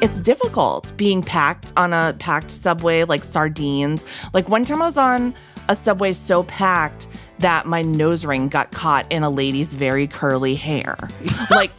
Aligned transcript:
it's 0.00 0.20
difficult 0.20 0.92
being 0.96 1.22
packed 1.22 1.72
on 1.76 1.92
a 1.92 2.14
packed 2.18 2.50
subway 2.50 3.04
like 3.04 3.22
sardines. 3.24 4.04
Like 4.32 4.48
one 4.48 4.64
time 4.64 4.80
I 4.82 4.86
was 4.86 4.98
on 4.98 5.34
a 5.68 5.74
subway 5.74 6.12
so 6.12 6.42
packed 6.44 7.06
that 7.38 7.66
my 7.66 7.82
nose 7.82 8.24
ring 8.24 8.48
got 8.48 8.72
caught 8.72 9.06
in 9.10 9.22
a 9.22 9.30
lady's 9.30 9.74
very 9.74 10.06
curly 10.06 10.54
hair. 10.54 10.96
Like 11.50 11.72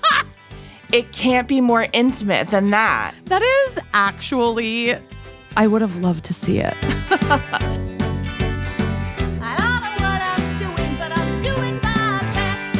it 0.92 1.14
can't 1.14 1.48
be 1.48 1.62
more 1.62 1.88
intimate 1.94 2.50
than 2.50 2.72
that. 2.72 3.14
That 3.26 3.42
is 3.42 3.80
actually, 3.94 4.96
I 5.56 5.66
would 5.68 5.82
have 5.82 5.98
loved 5.98 6.26
to 6.26 6.34
see 6.34 6.60
it. 6.60 6.76
I 6.82 7.40
don't 9.58 9.82
know 9.82 9.94
what 10.04 10.22
I'm 10.22 10.58
doing, 10.58 10.98
but 10.98 11.12
I'm 11.18 11.42
doing 11.42 11.76
my 11.82 12.20
best. 12.34 12.78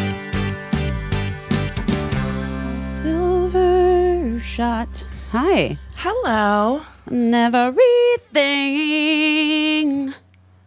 Silver 3.02 4.40
shot. 4.40 5.08
Hi. 5.32 5.78
Hello. 5.96 6.82
And 7.06 7.34
everything 7.34 7.80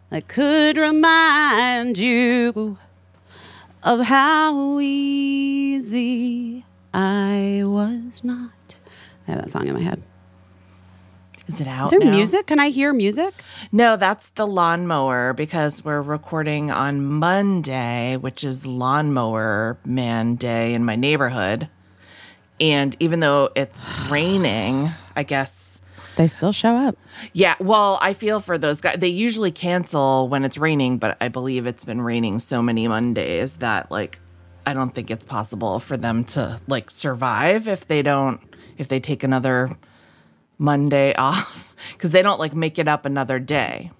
that 0.09 0.27
could 0.27 0.77
remind 0.77 1.99
you 1.99 2.79
of 3.83 3.99
how 4.01 4.79
easy 4.79 6.65
I 6.95 7.61
was 7.63 8.23
not. 8.23 8.79
I 9.27 9.31
have 9.31 9.41
that 9.41 9.51
song 9.51 9.67
in 9.67 9.75
my 9.75 9.81
head. 9.81 10.01
Is 11.47 11.61
it 11.61 11.67
out 11.67 11.83
Is 11.83 11.91
there 11.91 11.99
now? 11.99 12.09
music? 12.09 12.47
Can 12.47 12.59
I 12.59 12.69
hear 12.69 12.91
music? 12.91 13.35
No, 13.71 13.97
that's 13.97 14.31
the 14.31 14.47
lawnmower 14.47 15.33
because 15.33 15.85
we're 15.85 16.01
recording 16.01 16.71
on 16.71 17.05
Monday, 17.05 18.17
which 18.17 18.43
is 18.43 18.65
Lawnmower 18.65 19.77
Man 19.85 20.33
Day 20.35 20.73
in 20.73 20.83
my 20.83 20.95
neighborhood. 20.95 21.69
And 22.59 22.95
even 22.99 23.19
though 23.19 23.49
it's 23.55 23.99
raining, 24.09 24.89
I 25.15 25.23
guess, 25.23 25.81
They 26.15 26.27
still 26.27 26.51
show 26.53 26.75
up. 26.75 26.95
yeah, 27.33 27.55
well, 27.59 27.99
I 28.01 28.13
feel 28.13 28.39
for 28.39 28.57
those 28.57 28.79
guys. 28.81 28.97
They 28.99 29.09
usually 29.09 29.51
cancel 29.51 30.29
when 30.29 30.45
it's 30.45 30.57
raining, 30.57 30.97
but 30.97 31.17
I 31.19 31.27
believe 31.27 31.67
it's 31.67 31.83
been 31.83 32.01
raining 32.01 32.39
so 32.39 32.61
many 32.61 32.87
Mondays 32.87 33.57
that, 33.57 33.91
like, 33.91 34.19
I 34.65 34.73
don't 34.73 34.91
think 34.95 35.11
it's 35.11 35.25
possible 35.25 35.79
for 35.79 35.97
them 35.97 36.23
to, 36.25 36.59
like, 36.67 36.89
survive 36.89 37.67
if 37.67 37.87
they 37.87 38.01
don't, 38.01 38.39
if 38.77 38.87
they 38.87 38.99
take 39.01 39.23
another 39.23 39.69
Monday 40.57 41.13
off 41.17 41.73
because 41.91 42.11
they 42.11 42.21
don't 42.21 42.39
like 42.39 42.55
make 42.55 42.79
it 42.79 42.87
up 42.87 43.05
another 43.05 43.37
day. 43.39 43.91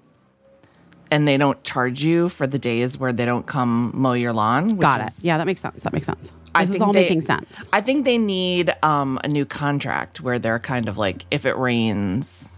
And 1.11 1.27
they 1.27 1.37
don't 1.37 1.61
charge 1.63 2.01
you 2.03 2.29
for 2.29 2.47
the 2.47 2.57
days 2.57 2.97
where 2.97 3.11
they 3.13 3.25
don't 3.25 3.45
come 3.45 3.91
mow 3.93 4.13
your 4.13 4.33
lawn. 4.33 4.77
Got 4.77 5.01
it. 5.01 5.07
is- 5.07 5.23
Yeah, 5.23 5.37
that 5.37 5.45
makes 5.45 5.61
sense. 5.61 5.83
That 5.83 5.91
makes 5.93 6.05
sense. 6.07 6.31
I 6.55 6.65
This 6.65 6.75
is 6.75 6.81
all 6.81 6.93
they- 6.93 7.01
making 7.03 7.21
sense. 7.21 7.45
I 7.73 7.81
think 7.81 8.05
they 8.05 8.17
need 8.17 8.73
um, 8.83 9.19
a 9.23 9.27
new 9.27 9.45
contract 9.45 10.21
where 10.21 10.39
they're 10.39 10.59
kind 10.59 10.87
of 10.89 10.97
like, 10.97 11.25
if 11.31 11.45
it 11.45 11.57
rains, 11.57 12.55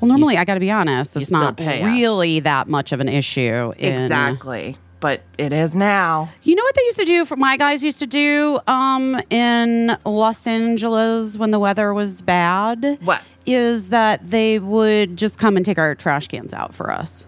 Well, 0.00 0.08
normally, 0.08 0.36
I 0.36 0.44
got 0.44 0.54
to 0.54 0.60
be 0.60 0.70
honest, 0.70 1.16
it's 1.16 1.30
not 1.30 1.56
pay 1.56 1.82
us. 1.82 1.86
really 1.86 2.40
that 2.40 2.68
much 2.68 2.92
of 2.92 3.00
an 3.00 3.08
issue. 3.08 3.72
in- 3.76 4.02
exactly. 4.02 4.76
But 5.00 5.20
it 5.36 5.52
is 5.52 5.76
now. 5.76 6.30
You 6.44 6.54
know 6.54 6.62
what 6.62 6.74
they 6.74 6.82
used 6.84 6.98
to 6.98 7.04
do? 7.04 7.26
For 7.26 7.36
my 7.36 7.58
guys 7.58 7.84
used 7.84 7.98
to 7.98 8.06
do 8.06 8.58
um, 8.66 9.20
in 9.28 9.94
Los 10.06 10.46
Angeles 10.46 11.36
when 11.36 11.50
the 11.50 11.58
weather 11.58 11.92
was 11.92 12.22
bad. 12.22 12.98
What? 13.02 13.22
is 13.46 13.90
that 13.90 14.26
they 14.30 14.58
would 14.58 15.18
just 15.18 15.36
come 15.36 15.58
and 15.58 15.66
take 15.66 15.76
our 15.76 15.94
trash 15.94 16.28
cans 16.28 16.54
out 16.54 16.74
for 16.74 16.90
us? 16.90 17.26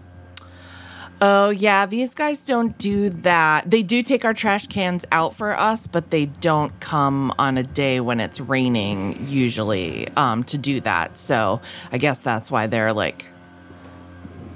Oh, 1.19 1.49
yeah. 1.49 1.85
These 1.87 2.13
guys 2.13 2.45
don't 2.45 2.77
do 2.77 3.09
that. 3.09 3.69
They 3.69 3.81
do 3.81 4.03
take 4.03 4.23
our 4.23 4.35
trash 4.35 4.67
cans 4.67 5.03
out 5.11 5.33
for 5.33 5.57
us, 5.57 5.87
but 5.87 6.11
they 6.11 6.27
don't 6.27 6.79
come 6.79 7.33
on 7.39 7.57
a 7.57 7.63
day 7.63 7.99
when 7.99 8.19
it's 8.19 8.39
raining, 8.39 9.25
usually, 9.27 10.07
um, 10.09 10.43
to 10.45 10.57
do 10.59 10.79
that. 10.81 11.17
So 11.17 11.59
I 11.91 11.97
guess 11.97 12.19
that's 12.19 12.51
why 12.51 12.67
they're 12.67 12.93
like, 12.93 13.25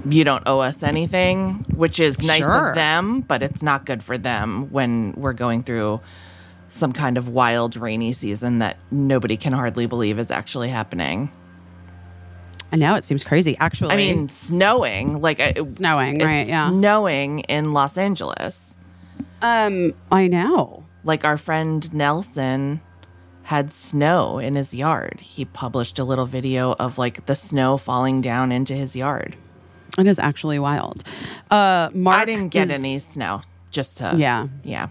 you 0.08 0.23
don't 0.23 0.44
owe 0.47 0.59
us 0.59 0.84
anything, 0.84 1.66
which 1.75 2.00
is 2.00 2.22
nice 2.22 2.44
Sure. 2.44 2.69
of 2.69 2.75
them, 2.75 3.22
but 3.22 3.41
it's 3.41 3.64
not 3.64 3.85
good 3.85 4.03
for 4.03 4.18
them 4.18 4.69
when 4.72 5.14
we're 5.18 5.34
going 5.34 5.64
through 5.64 6.00
some 6.68 6.94
kind 6.94 7.18
of 7.18 7.28
wild 7.28 7.75
rainy 7.75 8.14
season 8.14 8.59
that 8.59 8.78
nobody 8.91 9.35
can 9.35 9.53
hardly 9.53 9.85
believe 9.88 10.18
is 10.19 10.31
actually 10.31 10.69
happening. 10.69 11.31
I 12.72 12.78
know 12.78 12.96
it 12.96 13.04
seems 13.04 13.24
crazy. 13.24 13.58
Actually, 13.59 13.92
I 13.94 13.98
mean, 13.98 14.30
snowing, 14.30 15.22
like 15.22 15.40
it- 15.40 15.64
Snowing, 15.66 16.16
it's 16.16 16.24
right, 16.26 16.48
yeah. 16.48 16.70
snowing 16.70 17.40
in 17.42 17.74
Los 17.74 17.98
Angeles. 17.98 18.80
um, 19.42 19.94
I 20.12 20.28
know. 20.28 20.86
Like 21.04 21.26
our 21.26 21.38
friend 21.38 21.92
Nelson 21.94 22.80
had 23.44 23.74
snow 23.74 24.38
in 24.40 24.56
his 24.56 24.74
yard. 24.74 25.20
He 25.20 25.46
published 25.46 25.98
a 26.00 26.04
little 26.04 26.26
video 26.28 26.74
of 26.74 26.98
like 26.98 27.26
the 27.26 27.36
snow 27.36 27.78
falling 27.78 28.22
down 28.22 28.52
into 28.52 28.74
his 28.76 28.96
yard. 28.96 29.36
It 29.98 30.08
is 30.08 30.20
actually 30.20 30.59
wild. 30.59 31.03
Uh, 31.50 31.90
Mark, 31.94 32.22
I 32.22 32.26
didn't 32.26 32.50
get 32.50 32.70
is- 32.70 32.78
any 32.80 33.00
snow. 33.00 33.42
Just 33.72 33.98
to 33.98 34.14
Yeah, 34.16 34.48
yeah, 34.64 34.88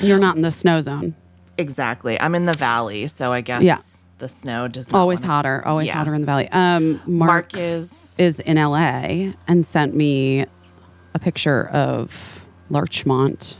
you're 0.00 0.18
not 0.18 0.36
in 0.36 0.42
the 0.42 0.50
snow 0.52 0.80
zone. 0.80 1.14
exactly. 1.58 2.18
I'm 2.20 2.34
in 2.34 2.46
the 2.46 2.52
valley, 2.54 3.06
so 3.08 3.32
I 3.32 3.40
guess 3.40 3.62
Yeah. 3.62 3.78
The 4.20 4.28
snow 4.28 4.68
does 4.68 4.90
not 4.92 4.98
Always 4.98 5.22
wanna- 5.22 5.32
hotter. 5.32 5.62
Always 5.66 5.88
Yeah. 5.88 5.96
hotter 5.98 6.14
in 6.14 6.20
the 6.20 6.26
valley. 6.26 6.48
Um, 6.52 7.00
Mark, 7.06 7.28
Mark 7.28 7.56
is 7.56 8.14
is 8.18 8.38
in 8.40 8.56
LA 8.56 9.34
and 9.48 9.66
sent 9.66 9.94
me 9.96 10.46
a 11.14 11.18
picture 11.18 11.66
of 11.68 12.46
Larchmont. 12.70 13.58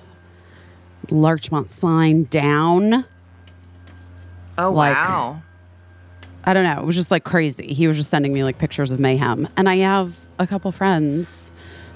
Larchmont 1.11 1.69
sign 1.71 2.25
down. 2.31 3.05
oh 4.59 4.71
like- 4.73 4.95
wow. 4.95 5.43
I 6.45 6.55
don't 6.55 6.65
know. 6.65 6.79
It 6.81 6.87
was 6.87 6.97
just 6.97 7.11
like 7.11 7.25
crazy. 7.25 7.73
He 7.75 7.87
was 7.87 7.97
just 7.99 8.09
sending 8.11 8.33
me 8.33 8.45
like 8.45 8.57
pictures 8.59 8.91
of 8.93 8.99
mayhem. 9.01 9.49
And 9.57 9.69
I 9.69 9.77
have 9.79 10.17
a 10.39 10.47
couple 10.47 10.71
friends 10.73 11.53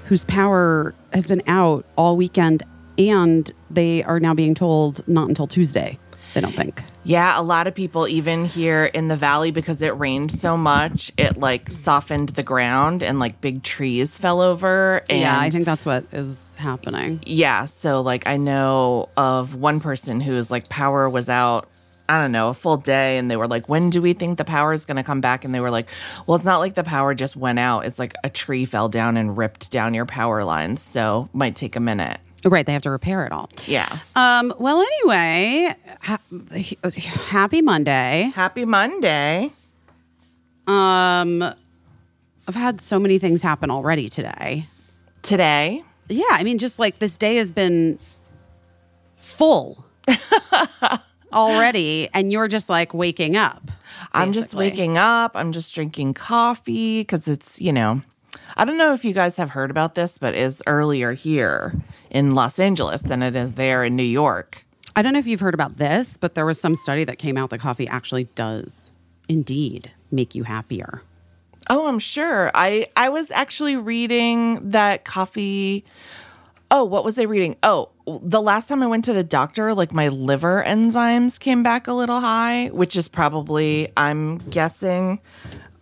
whose 0.07 0.25
power 0.27 0.95
has 1.15 1.29
been 1.29 1.41
out 1.47 1.87
all 1.97 2.17
weekend 2.17 2.63
and 2.99 3.51
they 3.71 4.03
are 4.05 4.21
now 4.21 4.35
being 4.35 4.55
told 4.55 5.07
not 5.09 5.29
until 5.29 5.47
Tuesday. 5.47 5.99
They 6.35 6.41
don't 6.41 6.55
think. 6.55 6.83
Yeah, 7.05 7.39
a 7.39 7.43
lot 7.43 7.67
of 7.67 7.75
people, 7.75 8.09
even 8.09 8.45
here 8.45 8.87
in 8.87 9.09
the 9.09 9.17
valley, 9.17 9.51
because 9.53 9.83
it 9.83 9.97
rained 9.99 10.33
so 10.33 10.57
much, 10.57 11.13
it 11.17 11.37
like 11.37 11.71
softened 11.71 12.31
the 12.31 12.43
ground 12.43 13.03
and 13.03 13.21
like 13.21 13.41
big 13.41 13.63
trees 13.63 14.19
fell 14.19 14.41
over. 14.41 15.03
And 15.09 15.21
yeah, 15.21 15.39
I 15.39 15.51
think 15.51 15.65
that's 15.65 15.87
what 15.87 16.05
is 16.13 16.55
happening. 16.59 17.21
yeah, 17.25 17.67
so 17.67 18.01
like 18.01 18.27
I 18.27 18.37
know 18.37 19.09
of 19.17 19.55
one 19.55 19.81
person 19.81 20.21
whose 20.21 20.51
like 20.51 20.69
power 20.69 21.09
was 21.09 21.29
out. 21.29 21.69
I 22.07 22.19
don't 22.19 22.33
know, 22.33 22.51
a 22.51 22.55
full 22.55 22.77
day, 22.77 23.17
and 23.17 23.31
they 23.31 23.37
were 23.37 23.49
like, 23.49 23.67
"When 23.67 23.89
do 23.89 24.03
we 24.03 24.13
think 24.13 24.37
the 24.37 24.45
power 24.45 24.75
is 24.75 24.85
going 24.85 24.99
to 24.99 25.03
come 25.03 25.23
back?" 25.23 25.43
And 25.43 25.55
they 25.55 25.61
were 25.61 25.71
like, 25.71 25.89
"Well, 26.27 26.37
it's 26.37 26.45
not 26.45 26.59
like 26.59 26.75
the 26.75 26.85
power 26.85 27.15
just 27.15 27.35
went 27.35 27.59
out. 27.59 27.87
It's 27.87 27.99
like 27.99 28.13
a 28.23 28.29
tree 28.29 28.67
fell 28.67 28.91
down 28.91 29.17
and 29.17 29.39
ripped 29.39 29.71
down 29.71 29.95
your 29.95 30.05
power 30.05 30.45
lines, 30.45 30.83
so 30.83 31.31
might 31.33 31.57
take 31.57 31.77
a 31.77 31.81
minute." 31.81 32.19
Right, 32.45 32.67
they 32.67 32.73
have 32.73 32.83
to 32.83 32.91
repair 32.91 33.25
it 33.25 33.33
all. 33.33 33.51
Yeah. 33.67 33.99
Um, 34.15 34.53
well, 34.59 34.81
anyway, 34.83 35.75
ha- 36.03 36.19
happy 37.31 37.63
Monday. 37.63 38.33
Happy 38.35 38.65
Monday. 38.65 39.51
Um, 40.67 41.43
I've 41.43 42.55
had 42.55 42.81
so 42.81 42.99
many 42.99 43.19
things 43.19 43.43
happen 43.43 43.71
already 43.71 44.09
today. 44.09 44.67
Today, 45.23 45.83
Yeah, 46.09 46.25
I 46.31 46.45
mean, 46.45 46.59
just 46.59 46.79
like 46.79 46.99
this 46.99 47.17
day 47.17 47.37
has 47.37 47.51
been 47.51 47.99
full 49.17 49.85
already, 51.33 52.09
and 52.13 52.31
you're 52.31 52.49
just 52.49 52.69
like 52.69 52.93
waking 52.93 53.37
up. 53.37 53.71
I'm 54.13 54.33
just 54.33 54.55
waking 54.55 54.99
up. 54.99 55.33
I'm 55.35 55.51
just 55.53 55.75
drinking 55.75 56.15
coffee 56.15 57.01
because 57.01 57.27
it's, 57.27 57.61
you 57.61 57.73
know, 57.73 58.03
I 58.57 58.65
don't 58.65 58.79
know 58.79 58.93
if 58.93 59.05
you 59.05 59.13
guys 59.13 59.37
have 59.37 59.51
heard 59.51 59.71
about 59.71 59.95
this, 59.95 60.19
but 60.19 60.35
it's 60.35 60.63
earlier 60.67 61.13
here 61.13 61.75
in 62.11 62.31
Los 62.31 62.59
Angeles 62.59 63.03
than 63.03 63.23
it 63.23 63.35
is 63.35 63.55
there 63.55 63.85
in 63.85 63.97
New 63.97 64.05
York. 64.05 64.65
I 64.95 65.03
don't 65.03 65.13
know 65.13 65.19
if 65.19 65.27
you've 65.27 65.41
heard 65.41 65.55
about 65.55 65.79
this, 65.79 66.17
but 66.17 66.35
there 66.35 66.47
was 66.47 66.61
some 66.61 66.77
study 66.77 67.03
that 67.05 67.19
came 67.19 67.37
out 67.37 67.51
that 67.51 67.59
coffee 67.59 67.89
actually 67.89 68.25
does 68.37 68.93
indeed 69.29 69.91
make 70.13 70.35
you 70.37 70.45
happier. 70.45 71.03
Oh, 71.69 71.89
I'm 71.89 71.99
sure. 71.99 72.51
I 72.55 72.87
I 72.97 73.09
was 73.09 73.31
actually 73.33 73.77
reading 73.77 74.71
that 74.71 75.05
coffee. 75.05 75.85
Oh, 76.71 76.85
what 76.85 77.05
was 77.05 77.19
I 77.19 77.23
reading? 77.23 77.57
Oh, 77.63 77.91
the 78.07 78.41
last 78.41 78.69
time 78.69 78.83
I 78.83 78.87
went 78.87 79.05
to 79.07 79.13
the 79.13 79.25
doctor, 79.25 79.75
like 79.75 79.93
my 79.93 80.09
liver 80.09 80.63
enzymes 80.67 81.41
came 81.41 81.63
back 81.63 81.89
a 81.89 81.93
little 81.93 82.21
high, 82.21 82.69
which 82.69 82.97
is 82.97 83.09
probably 83.09 83.91
I'm 83.97 84.39
guessing 84.39 85.21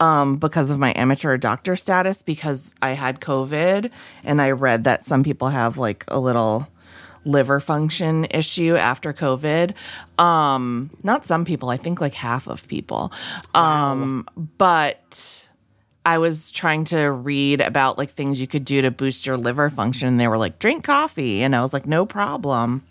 um, 0.02 0.36
because 0.36 0.70
of 0.70 0.80
my 0.80 0.92
amateur 0.96 1.36
doctor 1.36 1.76
status 1.76 2.22
because 2.22 2.74
I 2.82 2.90
had 2.90 3.20
COVID 3.20 3.88
and 4.24 4.42
I 4.42 4.50
read 4.50 4.82
that 4.82 5.04
some 5.04 5.22
people 5.22 5.50
have 5.50 5.78
like 5.78 6.04
a 6.08 6.18
little 6.18 6.66
liver 7.24 7.60
function 7.60 8.26
issue 8.30 8.74
after 8.74 9.12
COVID. 9.12 9.74
Um, 10.18 10.90
not 11.04 11.24
some 11.24 11.44
people, 11.44 11.70
I 11.70 11.76
think 11.76 12.00
like 12.00 12.14
half 12.14 12.48
of 12.48 12.66
people. 12.66 13.12
Um, 13.54 14.26
but 14.58 15.48
I 16.04 16.18
was 16.18 16.50
trying 16.50 16.82
to 16.86 17.06
read 17.12 17.60
about 17.60 17.96
like 17.96 18.10
things 18.10 18.40
you 18.40 18.48
could 18.48 18.64
do 18.64 18.82
to 18.82 18.90
boost 18.90 19.24
your 19.24 19.36
liver 19.36 19.70
function. 19.70 20.08
And 20.08 20.18
they 20.18 20.26
were 20.26 20.38
like, 20.38 20.58
drink 20.58 20.82
coffee. 20.82 21.44
And 21.44 21.54
I 21.54 21.60
was 21.60 21.72
like, 21.72 21.86
no 21.86 22.04
problem. 22.06 22.82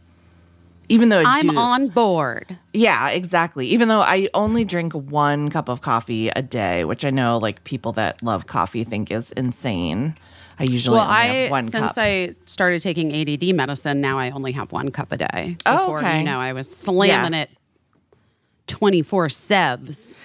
Even 0.92 1.10
though 1.10 1.20
I 1.22 1.40
I'm 1.40 1.48
do, 1.48 1.58
on 1.58 1.88
board. 1.88 2.58
Yeah, 2.74 3.10
exactly. 3.10 3.68
Even 3.68 3.88
though 3.88 4.02
I 4.02 4.28
only 4.34 4.64
drink 4.66 4.94
one 4.94 5.50
cup 5.50 5.70
of 5.70 5.82
coffee 5.82 6.30
a 6.30 6.42
day, 6.42 6.84
which 6.86 7.06
I 7.06 7.10
know 7.10 7.38
like 7.38 7.64
people 7.64 7.92
that 7.94 8.22
love 8.24 8.48
coffee 8.48 8.84
think 8.84 9.12
is 9.12 9.32
insane. 9.34 10.16
I 10.60 10.64
usually 10.66 10.98
Well, 10.98 11.06
only 11.08 11.16
I 11.16 11.26
have 11.26 11.52
one 11.52 11.66
cup. 11.66 11.72
since 11.72 11.96
cup. 11.96 11.98
I 11.98 12.36
started 12.46 12.82
taking 12.82 13.14
ADD 13.16 13.56
medicine, 13.56 14.00
now 14.02 14.20
I 14.20 14.30
only 14.32 14.52
have 14.52 14.72
one 14.72 14.92
cup 14.92 15.12
a 15.12 15.18
day. 15.18 15.58
Oh, 15.66 15.96
okay. 15.98 16.20
You 16.20 16.26
know, 16.26 16.40
I 16.40 16.54
was 16.54 16.70
slamming 16.70 17.34
Yeah. 17.34 17.42
it 17.44 17.50
twenty 18.68 19.02
four 19.02 19.28
sevs. 19.28 20.18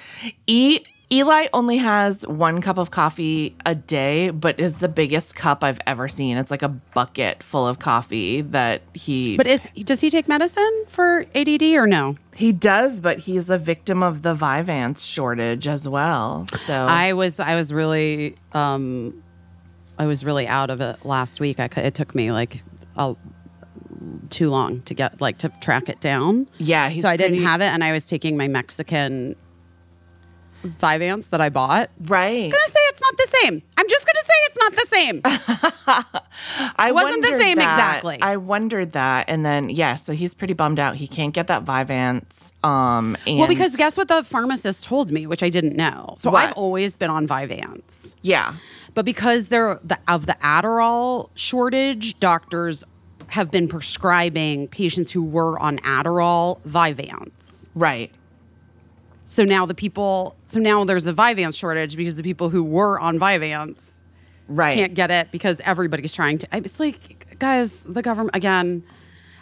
E- 0.47 0.81
Eli 1.13 1.47
only 1.53 1.77
has 1.77 2.27
one 2.27 2.61
cup 2.61 2.79
of 2.79 2.91
coffee 2.91 3.55
a 3.65 3.77
day, 3.77 4.31
but 4.31 4.59
is 4.59 4.81
the 4.81 4.89
biggest 4.89 5.37
cup 5.37 5.63
I've 5.63 5.79
ever 5.87 6.09
seen. 6.09 6.37
It's 6.37 6.51
like 6.51 6.63
a 6.63 6.69
bucket 6.69 7.45
full 7.45 7.65
of 7.67 7.79
coffee 7.79 8.41
that 8.41 8.83
he 8.93 9.37
But 9.37 9.47
is 9.47 9.69
does 9.85 10.01
he 10.01 10.11
take 10.11 10.27
medicine 10.27 10.85
for 10.89 11.25
ADD 11.35 11.63
or 11.75 11.87
no? 11.87 12.17
he 12.35 12.51
does, 12.53 13.01
but 13.01 13.19
he's 13.21 13.49
a 13.51 13.57
victim 13.57 14.03
of 14.03 14.23
the 14.23 14.35
Vyvanse 14.35 14.99
shortage 14.99 15.69
as 15.69 15.89
well. 15.89 16.47
So 16.49 16.75
I 16.75 17.13
was 17.13 17.39
I 17.39 17.55
was 17.55 17.73
really 17.73 18.35
um 18.53 19.23
I 19.99 20.07
was 20.07 20.25
really 20.25 20.49
out 20.49 20.71
of 20.71 20.81
it 20.81 21.05
last 21.07 21.39
week. 21.39 21.61
I 21.61 21.69
it 21.77 21.95
took 21.95 22.17
me 22.17 22.33
like 22.33 22.63
a, 22.97 23.15
too 24.29 24.51
long 24.51 24.83
to 24.83 24.93
get 24.95 25.21
like 25.21 25.39
to 25.39 25.51
track 25.61 25.89
it 25.89 26.01
down. 26.01 26.49
Yeah, 26.59 26.93
so 26.97 27.09
I 27.09 27.17
didn't 27.17 27.35
pretty- 27.35 27.45
have 27.45 27.61
it, 27.61 27.67
and 27.67 27.85
I 27.85 27.93
was 27.93 28.07
taking 28.09 28.37
my 28.37 28.49
Mexican 28.49 29.37
Vyvanse 30.67 31.31
that 31.31 31.41
I 31.41 31.49
bought. 31.49 31.91
right. 32.07 32.45
I'm 32.45 32.51
gonna 32.51 32.67
say 32.69 32.81
it's 32.89 33.01
not 33.03 33.17
the 33.17 33.37
same. 33.43 33.63
I'm 33.77 33.89
just 33.89 34.07
gonna 34.07 34.23
say 34.23 34.35
it's 34.47 34.59
not 34.59 34.73
the 34.73 34.87
same. 34.87 35.21
I 36.79 36.93
wasn't 36.93 37.23
the 37.23 37.39
same 37.39 37.57
that. 37.57 37.67
exactly. 37.73 38.19
I 38.21 38.37
wondered 38.37 38.93
that, 38.93 39.29
and 39.29 39.45
then 39.45 39.71
yeah, 39.71 39.97
so 39.97 40.13
he's 40.13 40.35
pretty 40.35 40.55
bummed 40.55 40.79
out. 40.79 40.97
He 40.97 41.07
can't 41.07 41.33
get 41.35 41.47
that 41.49 41.65
Vyvanse. 41.65 42.53
Um, 42.65 43.17
and 43.27 43.39
well, 43.39 43.49
because 43.49 43.77
guess 43.77 43.97
what 43.97 44.09
the 44.09 44.23
pharmacist 44.25 44.85
told 44.85 45.11
me, 45.11 45.27
which 45.27 45.43
I 45.43 45.49
didn't 45.49 45.77
know. 45.77 46.15
So 46.19 46.31
What? 46.31 46.49
I've 46.51 46.53
always 46.55 46.97
been 46.97 47.11
on 47.11 47.27
Vyvanse. 47.29 48.15
yeah, 48.23 48.55
But 48.95 49.05
because 49.05 49.49
there 49.49 49.79
the, 49.85 49.99
of 50.09 50.27
the 50.27 50.35
Adderall 50.43 51.31
shortage, 51.35 52.19
doctors 52.21 52.85
have 53.29 53.51
been 53.51 53.67
prescribing 53.69 54.69
patients 54.69 55.11
who 55.11 55.23
were 55.23 55.59
on 55.59 55.79
Adderall 55.79 56.61
Vyvanse. 56.63 57.69
right, 57.75 58.13
So 59.29 59.45
now 59.45 59.67
the 59.67 59.75
people, 59.75 60.37
so 60.45 60.61
now 60.61 60.85
there's 60.85 61.05
a 61.07 61.13
Vyvanse 61.13 61.59
shortage 61.59 61.97
because 61.97 62.17
the 62.17 62.23
people 62.23 62.49
who 62.49 62.63
were 62.63 62.99
on 63.01 63.19
Vyvanse 63.19 64.01
right. 64.49 64.75
can't 64.75 64.95
get 64.95 65.11
it 65.11 65.31
because 65.33 65.61
everybody's 65.65 66.15
trying 66.15 66.39
to. 66.39 66.49
It's 66.53 66.79
like, 66.81 67.39
guys, 67.39 67.83
the 67.83 68.03
government 68.03 68.35
again. 68.37 68.85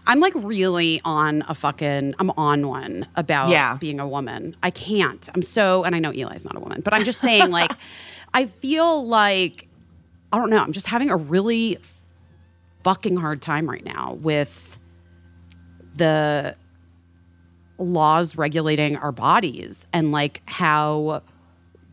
I'm 0.07 0.21
like 0.21 0.33
really 0.37 1.01
on 1.05 1.45
a 1.49 1.55
fucking. 1.55 2.15
I'm 2.19 2.31
on 2.31 2.69
one 2.69 3.07
about 3.17 3.49
Yeah. 3.51 3.77
being 3.79 4.01
a 4.01 4.09
woman. 4.09 4.57
I 4.63 4.71
can't. 4.71 5.29
I'm 5.35 5.43
so, 5.43 5.85
and 5.85 5.95
I 5.95 5.99
know 5.99 6.11
Eli's 6.11 6.45
not 6.45 6.57
a 6.57 6.61
woman, 6.61 6.81
but 6.83 6.93
I'm 6.93 7.05
just 7.05 7.21
saying, 7.21 7.51
like, 7.51 7.71
I 8.35 8.47
feel 8.47 9.07
like 9.07 9.69
I 10.33 10.39
don't 10.39 10.51
know. 10.51 10.59
I'm 10.59 10.73
just 10.73 10.89
having 10.89 11.11
a 11.11 11.17
really 11.17 11.79
fucking 12.83 13.17
hard 13.17 13.41
time 13.41 13.69
right 13.71 13.85
now 13.85 14.19
with 14.21 14.79
the 15.97 16.55
laws 17.79 18.37
regulating 18.37 18.97
our 18.97 19.13
bodies 19.13 19.87
and 19.93 20.13
like 20.13 20.43
how 20.47 21.23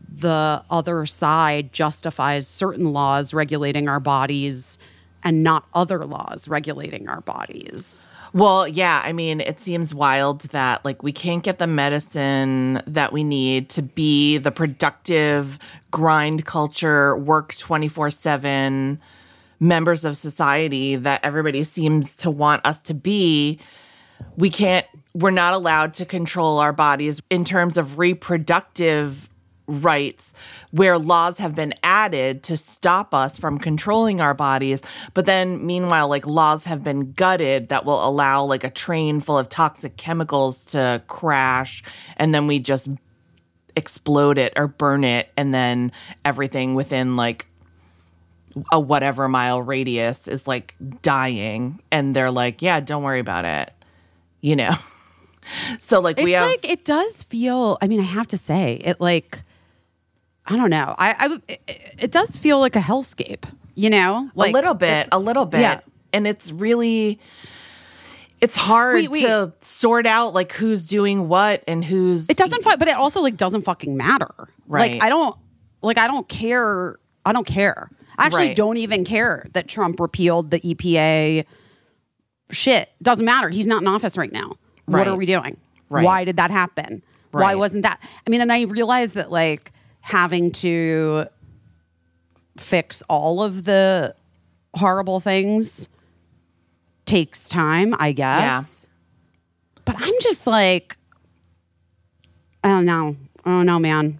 the 0.08 0.62
other 0.70 1.06
side 1.06 1.72
justifies 1.72 2.46
certain 2.46 2.92
laws 2.92 3.32
regulating 3.32 3.88
our 3.88 4.00
bodies 4.00 4.78
and 5.24 5.42
not 5.42 5.66
other 5.74 6.04
laws 6.04 6.48
regulating 6.48 7.08
our 7.08 7.20
bodies. 7.22 8.06
Well, 8.34 8.66
yeah, 8.66 9.02
I 9.04 9.12
mean, 9.12 9.40
it 9.40 9.60
seems 9.60 9.94
wild 9.94 10.42
that 10.50 10.84
like 10.84 11.02
we 11.02 11.12
can't 11.12 11.42
get 11.42 11.58
the 11.58 11.66
medicine 11.66 12.82
that 12.86 13.12
we 13.12 13.24
need 13.24 13.68
to 13.70 13.82
be 13.82 14.38
the 14.38 14.50
productive 14.50 15.58
grind 15.90 16.44
culture, 16.44 17.16
work 17.16 17.54
24/7 17.54 18.98
members 19.60 20.04
of 20.04 20.16
society 20.16 20.96
that 20.96 21.20
everybody 21.22 21.62
seems 21.62 22.16
to 22.16 22.30
want 22.30 22.66
us 22.66 22.80
to 22.82 22.94
be. 22.94 23.60
We 24.36 24.50
can't 24.50 24.86
we're 25.14 25.30
not 25.30 25.54
allowed 25.54 25.94
to 25.94 26.06
control 26.06 26.58
our 26.58 26.72
bodies 26.72 27.20
in 27.30 27.44
terms 27.44 27.76
of 27.76 27.98
reproductive 27.98 29.28
rights 29.66 30.32
where 30.70 30.98
laws 30.98 31.38
have 31.38 31.54
been 31.54 31.72
added 31.82 32.42
to 32.42 32.56
stop 32.56 33.14
us 33.14 33.38
from 33.38 33.58
controlling 33.58 34.20
our 34.20 34.34
bodies. 34.34 34.82
But 35.14 35.26
then 35.26 35.64
meanwhile 35.66 36.08
like 36.08 36.26
laws 36.26 36.64
have 36.64 36.82
been 36.82 37.12
gutted 37.12 37.68
that 37.68 37.84
will 37.84 38.06
allow 38.06 38.44
like 38.44 38.64
a 38.64 38.70
train 38.70 39.20
full 39.20 39.38
of 39.38 39.48
toxic 39.48 39.96
chemicals 39.96 40.64
to 40.66 41.02
crash 41.06 41.82
and 42.16 42.34
then 42.34 42.46
we 42.46 42.58
just 42.58 42.88
explode 43.76 44.36
it 44.36 44.52
or 44.56 44.66
burn 44.68 45.04
it 45.04 45.30
and 45.36 45.54
then 45.54 45.92
everything 46.24 46.74
within 46.74 47.16
like 47.16 47.46
a 48.70 48.78
whatever 48.78 49.28
mile 49.28 49.62
radius 49.62 50.28
is 50.28 50.46
like 50.46 50.74
dying. 51.02 51.80
And 51.90 52.16
they're 52.16 52.30
like 52.30 52.62
yeah 52.62 52.80
don't 52.80 53.02
worry 53.02 53.20
about 53.20 53.44
it 53.44 53.72
you 54.40 54.56
know 54.56 54.74
so 55.78 56.00
like 56.00 56.18
It's 56.18 56.24
we 56.24 56.32
have 56.32 56.46
like 56.46 56.68
it 56.68 56.84
does 56.84 57.22
feel. 57.22 57.78
I 57.82 57.88
mean, 57.88 58.00
I 58.00 58.04
have 58.04 58.28
to 58.28 58.38
say, 58.38 58.80
it 58.84 59.00
like 59.00 59.42
I 60.46 60.56
don't 60.56 60.70
know. 60.70 60.94
I, 60.98 61.14
I 61.18 61.38
it, 61.48 61.94
it 61.98 62.10
does 62.10 62.36
feel 62.36 62.58
like 62.58 62.76
a 62.76 62.80
hellscape. 62.80 63.44
You 63.74 63.88
know, 63.90 64.30
like 64.34 64.50
a 64.50 64.52
little 64.52 64.74
bit, 64.74 65.08
a 65.12 65.18
little 65.18 65.46
bit. 65.46 65.60
yeah. 65.60 65.80
And 66.12 66.26
it's 66.26 66.52
really 66.52 67.18
it's 68.40 68.56
hard 68.56 68.96
Wait, 68.96 69.10
wait. 69.10 69.22
to 69.22 69.52
sort 69.60 70.04
out 70.04 70.34
like 70.34 70.52
who's 70.52 70.86
doing 70.86 71.28
what 71.28 71.62
and 71.66 71.82
who's 71.84 72.28
It 72.28 72.36
doesn't, 72.36 72.62
fu- 72.64 72.76
but 72.76 72.88
it 72.88 72.96
also 72.96 73.20
like 73.22 73.36
doesn't 73.36 73.62
fucking 73.62 73.96
matter. 73.96 74.28
Right. 74.66 74.92
Like 74.94 75.02
I 75.02 75.08
don't, 75.08 75.36
like 75.80 75.96
I 75.96 76.06
don't 76.08 76.28
care. 76.28 76.98
I 77.24 77.32
don't 77.32 77.46
care. 77.46 77.88
I 78.18 78.26
actually 78.26 78.48
Right. 78.48 78.56
don't 78.56 78.76
even 78.78 79.04
care 79.04 79.46
that 79.52 79.68
Trump 79.68 80.00
repealed 80.00 80.50
the 80.50 80.58
EPA. 80.60 81.46
Shit 82.50 82.90
doesn't 83.00 83.24
matter. 83.24 83.48
He's 83.48 83.66
not 83.68 83.80
in 83.82 83.88
office 83.88 84.18
right 84.18 84.32
now. 84.32 84.56
What 84.86 85.08
are 85.08 85.16
we 85.16 85.26
doing? 85.26 85.56
Right. 85.88 86.04
Why 86.04 86.24
did 86.24 86.36
that 86.36 86.50
happen? 86.50 87.02
Why 87.30 87.54
wasn't 87.54 87.82
that? 87.82 88.00
I 88.26 88.30
mean, 88.30 88.40
and 88.40 88.52
I 88.52 88.62
realize 88.62 89.14
that 89.14 89.30
like 89.30 89.72
having 90.00 90.52
to 90.52 91.26
fix 92.56 93.02
all 93.08 93.42
of 93.42 93.64
the 93.64 94.14
horrible 94.74 95.20
things 95.20 95.88
takes 97.06 97.48
time. 97.48 97.94
I 97.98 98.12
guess. 98.12 98.86
But 99.84 99.96
I'm 99.98 100.14
just 100.20 100.46
like, 100.46 100.96
I 102.62 102.68
don't 102.68 102.84
know. 102.84 103.16
I 103.44 103.50
don't 103.50 103.66
know, 103.66 103.78
man. 103.78 104.18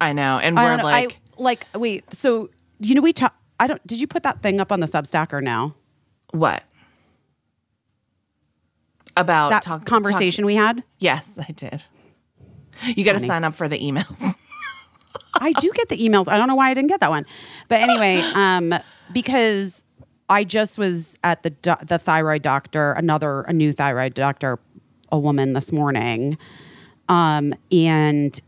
I 0.00 0.12
know. 0.12 0.38
And 0.38 0.56
we're 0.56 0.76
know. 0.76 0.84
like 0.84 1.12
I, 1.12 1.42
like, 1.42 1.66
wait. 1.74 2.12
So, 2.14 2.50
you 2.80 2.94
know, 2.94 3.02
we 3.02 3.12
talk. 3.12 3.34
I 3.58 3.66
don't. 3.66 3.84
Did 3.86 4.00
you 4.00 4.06
put 4.06 4.22
that 4.24 4.42
thing 4.42 4.60
up 4.60 4.70
on 4.72 4.80
the 4.80 4.86
Substack 4.86 5.32
or 5.32 5.40
no? 5.40 5.74
what? 6.32 6.64
About 9.16 9.50
That 9.50 9.62
talk- 9.62 9.84
conversation 9.84 10.46
we 10.46 10.54
had. 10.54 10.82
yes, 10.98 11.38
I 11.38 11.52
did. 11.52 11.84
You 12.96 13.04
got 13.04 13.12
to 13.12 13.18
sign 13.26 13.44
up 13.44 13.54
for 13.54 13.68
the 13.68 13.78
emails. 13.78 14.34
I 15.40 15.52
do 15.52 15.70
get 15.74 15.88
the 15.90 15.98
emails. 15.98 16.28
I 16.28 16.38
don't 16.38 16.48
know 16.48 16.54
why 16.54 16.70
I 16.70 16.74
didn't 16.74 16.88
get 16.88 17.00
that 17.00 17.10
one. 17.10 17.26
But 17.68 17.80
anyway, 17.80 18.20
um, 18.34 18.72
because 19.12 19.84
I 20.30 20.44
just 20.44 20.78
was 20.78 21.18
at 21.22 21.42
the 21.42 21.50
do- 21.50 21.74
the 21.86 21.98
thyroid 21.98 22.40
doctor, 22.42 22.92
another 22.92 23.42
a 23.42 23.52
new 23.52 23.72
thyroid 23.74 24.14
doctor, 24.14 24.58
a 25.10 25.18
woman 25.18 25.52
this 25.52 25.72
morning, 25.72 26.38
um, 27.10 27.52
and 27.70 28.40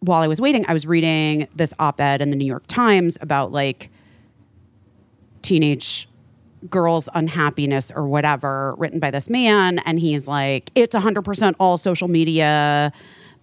while 0.00 0.20
I 0.22 0.26
was 0.26 0.40
waiting, 0.40 0.64
I 0.68 0.74
was 0.74 0.86
reading 0.86 1.48
this 1.56 1.72
op-ed 1.78 2.20
in 2.20 2.28
the 2.30 2.36
New 2.36 2.46
York 2.46 2.64
Times 2.66 3.16
about 3.22 3.52
like 3.52 3.90
teenage 5.42 6.08
girls' 6.68 7.08
unhappiness 7.14 7.90
or 7.94 8.06
whatever, 8.06 8.74
written 8.76 8.98
by 9.00 9.10
this 9.10 9.30
man, 9.30 9.78
and 9.80 9.98
he's 9.98 10.26
like, 10.28 10.70
it's 10.74 10.94
hundred 10.94 11.22
percent 11.22 11.56
all 11.58 11.78
social 11.78 12.08
media 12.08 12.92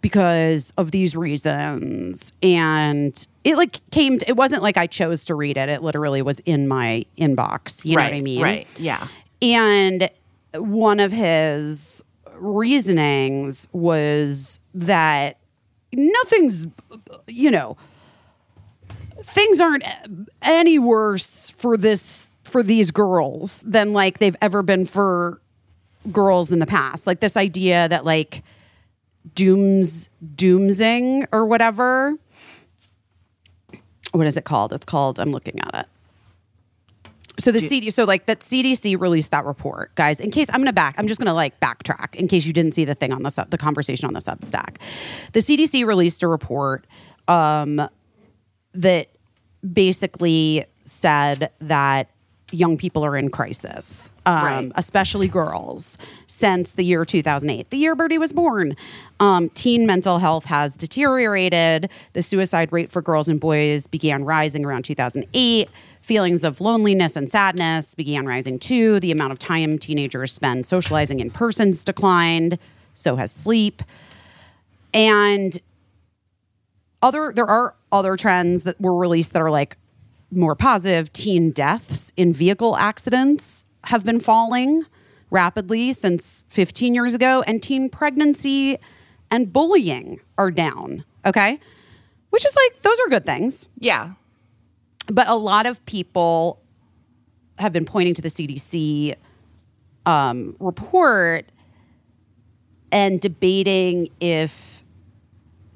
because 0.02 0.72
of 0.78 0.92
these 0.92 1.16
reasons 1.16 2.32
and 2.44 3.26
it 3.44 3.56
like 3.58 3.80
came 3.90 4.20
to, 4.20 4.30
it 4.30 4.36
wasn't 4.38 4.62
like 4.62 4.78
i 4.78 4.86
chose 4.86 5.26
to 5.26 5.34
read 5.34 5.58
it 5.58 5.70
it 5.70 5.82
literally 5.82 6.22
was 6.22 6.40
in 6.42 6.68
my 6.68 7.04
inbox 7.18 7.84
you 7.84 7.96
know 7.96 8.04
what 8.04 8.14
i 8.14 8.22
mean 8.22 8.40
Right. 8.44 8.68
Yeah. 8.78 9.08
and 9.42 10.08
one 10.54 11.00
of 11.00 11.12
his 11.12 12.04
reasonings 12.36 13.68
was 13.74 14.60
that 14.76 15.38
nothing's, 15.92 16.68
you 17.26 17.50
know, 17.50 17.76
things 19.24 19.60
aren't 19.60 19.84
any 20.42 20.78
worse 20.80 21.50
for 21.50 21.76
this 21.78 22.32
for 22.48 22.63
these 22.63 22.92
girls 22.92 23.63
than 23.66 23.94
like 23.94 24.20
they've 24.20 24.36
ever 24.42 24.63
been 24.63 24.86
for 24.86 25.42
girls 26.12 26.51
in 26.51 26.60
the 26.60 26.66
past. 26.66 27.06
Like 27.06 27.20
this 27.20 27.38
idea 27.38 27.88
that 27.89 28.06
like 28.06 28.44
dooms 29.36 30.10
doomsing 30.36 31.27
or 31.32 31.46
whatever. 31.46 32.16
What 34.13 34.25
is 34.25 34.38
it 34.38 34.46
called? 34.46 34.74
It's 34.74 34.86
called 34.86 35.20
I'm 35.20 35.32
looking 35.32 35.60
at 35.60 35.75
it 35.75 35.88
So 37.39 37.51
the 37.51 37.60
CD, 37.60 37.92
so 37.92 38.06
like 38.06 38.25
that 38.27 38.39
CDC 38.39 39.00
released 39.00 39.32
that 39.32 39.46
report, 39.46 39.94
guys. 39.96 40.20
In 40.20 40.32
case 40.32 40.50
I'm 40.51 40.62
gonna 40.62 40.74
back, 40.74 40.96
I'm 40.98 41.08
just 41.08 41.20
gonna 41.20 41.34
like 41.34 41.60
backtrack 41.60 42.16
in 42.16 42.27
case 42.27 42.46
you 42.46 42.54
didn't 42.54 42.74
see 42.74 42.86
the 42.86 42.96
thing 42.96 43.12
on 43.12 43.24
the 43.24 43.30
sub, 43.30 43.50
the 43.50 43.58
conversation 43.58 44.08
on 44.08 44.13
the 44.13 44.22
Substack. 44.22 44.77
The 45.34 45.42
CDC 45.42 45.86
released 45.86 46.24
a 46.24 46.27
report 46.27 46.88
um, 47.27 47.88
that 48.74 49.10
basically 49.74 50.63
said 50.86 51.51
that 51.60 52.10
young 52.51 52.77
people 52.77 53.04
are 53.06 53.18
in 53.18 53.30
crisis, 53.30 54.10
um, 54.25 54.44
Right. 54.46 54.72
especially 54.75 55.27
girls, 55.27 55.98
since 56.27 56.72
the 56.74 56.84
year 56.84 57.04
2008, 57.04 57.70
the 57.72 57.77
year 57.77 57.94
Birdie 57.96 58.18
was 58.18 58.32
born. 58.32 58.75
Um, 59.20 59.50
teen 59.50 59.86
mental 59.86 60.20
health 60.20 60.46
has 60.46 60.75
deteriorated. 60.77 61.89
The 62.13 62.22
suicide 62.22 62.72
rate 62.72 62.89
for 62.89 63.01
girls 63.01 63.27
and 63.27 63.39
boys 63.39 63.86
began 63.88 64.24
rising 64.24 64.66
around 64.66 64.84
2008. 64.84 65.70
Feelings 66.00 66.46
of 66.46 66.62
loneliness 66.62 67.18
and 67.18 67.30
sadness 67.30 67.94
began 67.96 68.25
rising 68.25 68.60
too. 68.60 69.01
The 69.01 69.12
amount 69.12 69.34
of 69.34 69.39
time 69.39 69.77
teenagers 69.77 70.32
spend 70.32 70.66
socializing 70.66 71.20
in 71.20 71.32
persons 71.32 71.84
declined. 71.84 72.58
So 72.94 73.18
has 73.18 73.32
sleep. 73.32 73.84
And 74.94 75.60
other 77.01 77.32
there 77.36 77.46
are 77.46 77.75
other 77.92 78.16
trends 78.16 78.63
that 78.63 78.80
were 78.80 78.96
released 78.96 79.34
that 79.34 79.42
are 79.42 79.51
like 79.51 79.77
more 80.32 80.56
positive 80.56 81.12
teen 81.14 81.52
deaths 81.52 82.12
in 82.18 82.34
vehicle 82.34 82.76
accidents 82.76 83.66
have 83.86 84.04
been 84.04 84.20
falling 84.20 84.84
rapidly 85.30 85.94
since 85.94 86.46
15 86.50 86.94
years 86.94 87.14
ago 87.14 87.44
and 87.48 87.62
teen 87.64 87.90
pregnancy 87.90 88.78
and 89.32 89.52
bullying 89.54 90.20
are 90.38 90.52
down 90.52 91.04
okay 91.26 91.60
which 92.30 92.46
is 92.46 92.56
like 92.56 92.82
those 92.82 93.00
are 93.00 93.10
good 93.10 93.26
things 93.26 93.68
Yeah. 93.80 94.14
but 95.08 95.28
a 95.28 95.36
lot 95.36 95.66
of 95.66 95.84
people 95.86 96.62
have 97.60 97.74
been 97.74 97.86
pointing 97.86 98.14
to 98.16 98.22
the 98.22 98.28
CDC 98.30 99.16
um, 100.06 100.56
report 100.60 101.46
and 102.92 103.20
debating 103.20 104.10
if 104.20 104.84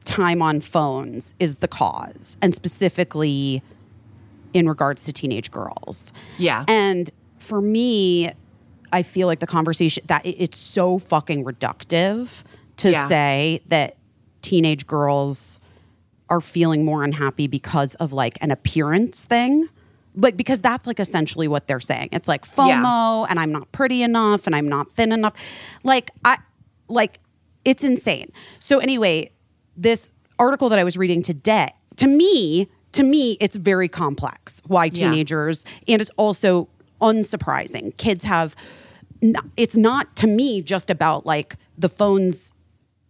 time 0.06 0.42
on 0.42 0.62
phones 0.62 1.34
is 1.40 1.58
the 1.58 1.68
cause, 1.68 2.38
and 2.42 2.54
specifically 2.56 3.62
in 4.54 4.68
regards 4.68 5.04
to 5.04 5.14
teenage 5.14 5.52
girls. 5.52 6.12
Yeah. 6.38 6.66
And 6.68 7.10
for 7.38 7.62
me, 7.62 8.30
I 8.94 9.04
feel 9.04 9.28
like 9.28 9.40
the 9.40 9.48
conversation 9.48 10.04
that 10.08 10.22
it's 10.26 10.58
so 10.60 11.00
fucking 11.00 11.44
reductive 11.46 12.44
to 12.78 12.92
Yeah. 12.92 13.08
say 13.08 13.62
that 13.68 13.98
teenage 14.42 14.86
girls 14.88 15.60
are 16.30 16.42
feeling 16.42 16.86
more 16.86 17.04
unhappy 17.04 17.48
because 17.48 17.96
of 17.96 18.14
like 18.14 18.38
an 18.42 18.52
appearance 18.52 19.24
thing. 19.24 19.68
Like 20.16 20.36
because 20.36 20.60
that's 20.60 20.88
like 20.88 21.00
essentially 21.00 21.48
what 21.48 21.68
they're 21.68 21.80
saying. 21.80 22.10
It's 22.12 22.28
like 22.28 22.46
FOMO 22.46 22.68
Yeah. 22.68 23.26
and 23.30 23.40
I'm 23.40 23.52
not 23.52 23.72
pretty 23.72 24.04
enough 24.04 24.46
and 24.48 24.56
I'm 24.56 24.68
not 24.68 24.92
thin 24.92 25.12
enough. 25.12 25.34
Like 25.84 26.12
I 26.26 26.38
like 26.90 27.20
it's 27.64 27.84
insane. 27.84 28.32
So 28.60 28.80
anyway, 28.80 29.32
this 29.78 30.12
article 30.40 30.68
that 30.70 30.80
I 30.80 30.84
was 30.84 30.98
reading 30.98 31.22
today, 31.22 31.70
to 31.98 32.08
me, 32.08 32.68
to 32.94 33.04
me 33.04 33.38
it's 33.40 33.56
very 33.56 33.88
complex 33.88 34.62
why 34.68 34.86
Yeah. 34.86 35.10
teenagers 35.10 35.66
and 35.88 36.02
it's 36.02 36.12
also 36.18 36.68
unsurprising. 37.02 37.96
Kids 37.98 38.26
have 38.26 38.56
it's 39.56 39.78
not 39.78 40.16
to 40.16 40.28
me 40.28 40.62
just 40.62 40.90
about 40.90 41.26
like 41.26 41.56
the 41.78 41.90
phones 41.90 42.54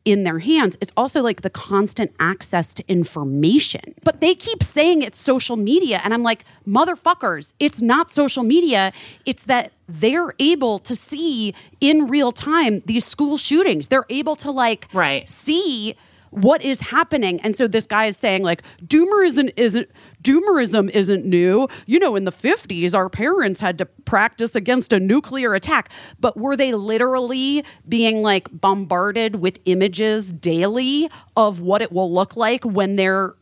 in 0.04 0.24
their 0.24 0.40
hands. 0.40 0.76
It's 0.82 0.92
also 0.98 1.22
like 1.22 1.42
the 1.42 1.50
constant 1.50 2.12
access 2.20 2.74
to 2.74 2.84
information. 2.90 3.94
But 4.04 4.20
they 4.20 4.34
keep 4.34 4.64
saying 4.64 5.04
it's 5.04 5.20
social 5.22 5.56
media. 5.56 6.02
And 6.04 6.12
I'm 6.12 6.24
like, 6.24 6.44
motherfuckers, 6.68 7.54
it's 7.60 7.82
not 7.84 8.10
social 8.10 8.44
media. 8.44 8.92
It's 9.26 9.44
that 9.44 9.72
they're 9.88 10.34
able 10.40 10.80
to 10.80 10.96
see 10.96 11.54
in 11.80 12.08
real 12.08 12.32
time 12.32 12.80
these 12.88 13.06
school 13.06 13.38
shootings. 13.38 13.90
They're 13.90 14.06
able 14.10 14.36
to 14.38 14.50
like 14.52 14.88
Right. 14.92 15.30
see 15.30 15.96
what 16.32 16.62
is 16.64 16.82
happening. 16.82 17.40
And 17.42 17.56
so 17.56 17.68
this 17.68 17.86
guy 17.86 18.06
is 18.06 18.18
saying 18.18 18.44
like 18.44 18.64
doomerism 18.86 19.52
isn't 19.56 19.90
doomerism 20.24 20.90
isn't 20.92 21.26
new. 21.26 21.68
You 21.86 22.00
know, 22.00 22.16
in 22.16 22.24
the 22.26 22.32
50s 22.32 22.94
our 22.96 23.10
parents 23.10 23.60
had 23.60 23.78
to 23.78 23.86
practice 23.86 24.56
against 24.56 24.94
a 24.94 25.00
nuclear 25.00 25.54
attack, 25.54 25.90
but 26.20 26.38
were 26.38 26.56
they 26.56 26.74
literally 26.74 27.64
being 27.88 28.22
like 28.24 28.48
bombarded 28.52 29.36
with 29.38 29.60
images 29.66 30.32
daily 30.34 31.10
of 31.36 31.60
what 31.62 31.82
it 31.82 31.92
will 31.92 32.12
look 32.12 32.36
like 32.36 32.64
when 32.64 32.96
they're 32.96 33.34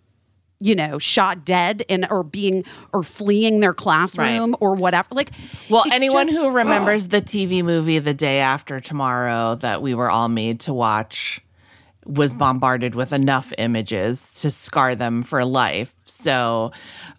you 0.61 0.75
know, 0.75 0.99
shot 0.99 1.45
dead 1.45 1.85
and 1.87 2.05
or 2.11 2.21
being 2.21 2.65
or 2.91 3.01
fleeing 3.01 3.61
their 3.61 3.73
classroom 3.73 4.51
Right. 4.51 4.57
or 4.59 4.75
whatever. 4.75 5.07
Like, 5.15 5.31
Well, 5.69 5.85
anyone 5.89 6.27
just- 6.27 6.37
who 6.37 6.51
remembers 6.51 7.07
the 7.07 7.21
TV 7.21 7.63
movie 7.63 7.97
The 7.99 8.13
Day 8.13 8.39
After 8.39 8.81
Tomorrow 8.81 9.55
that 9.61 9.81
we 9.81 9.93
were 9.93 10.11
all 10.11 10.27
made 10.27 10.59
to 10.61 10.73
watch 10.73 11.39
was 12.09 12.33
bombarded 12.33 12.95
with 12.95 13.13
enough 13.13 13.53
images 13.57 14.33
to 14.41 14.49
scar 14.49 14.95
them 14.95 15.23
for 15.23 15.45
life. 15.45 15.93
So, 16.05 16.71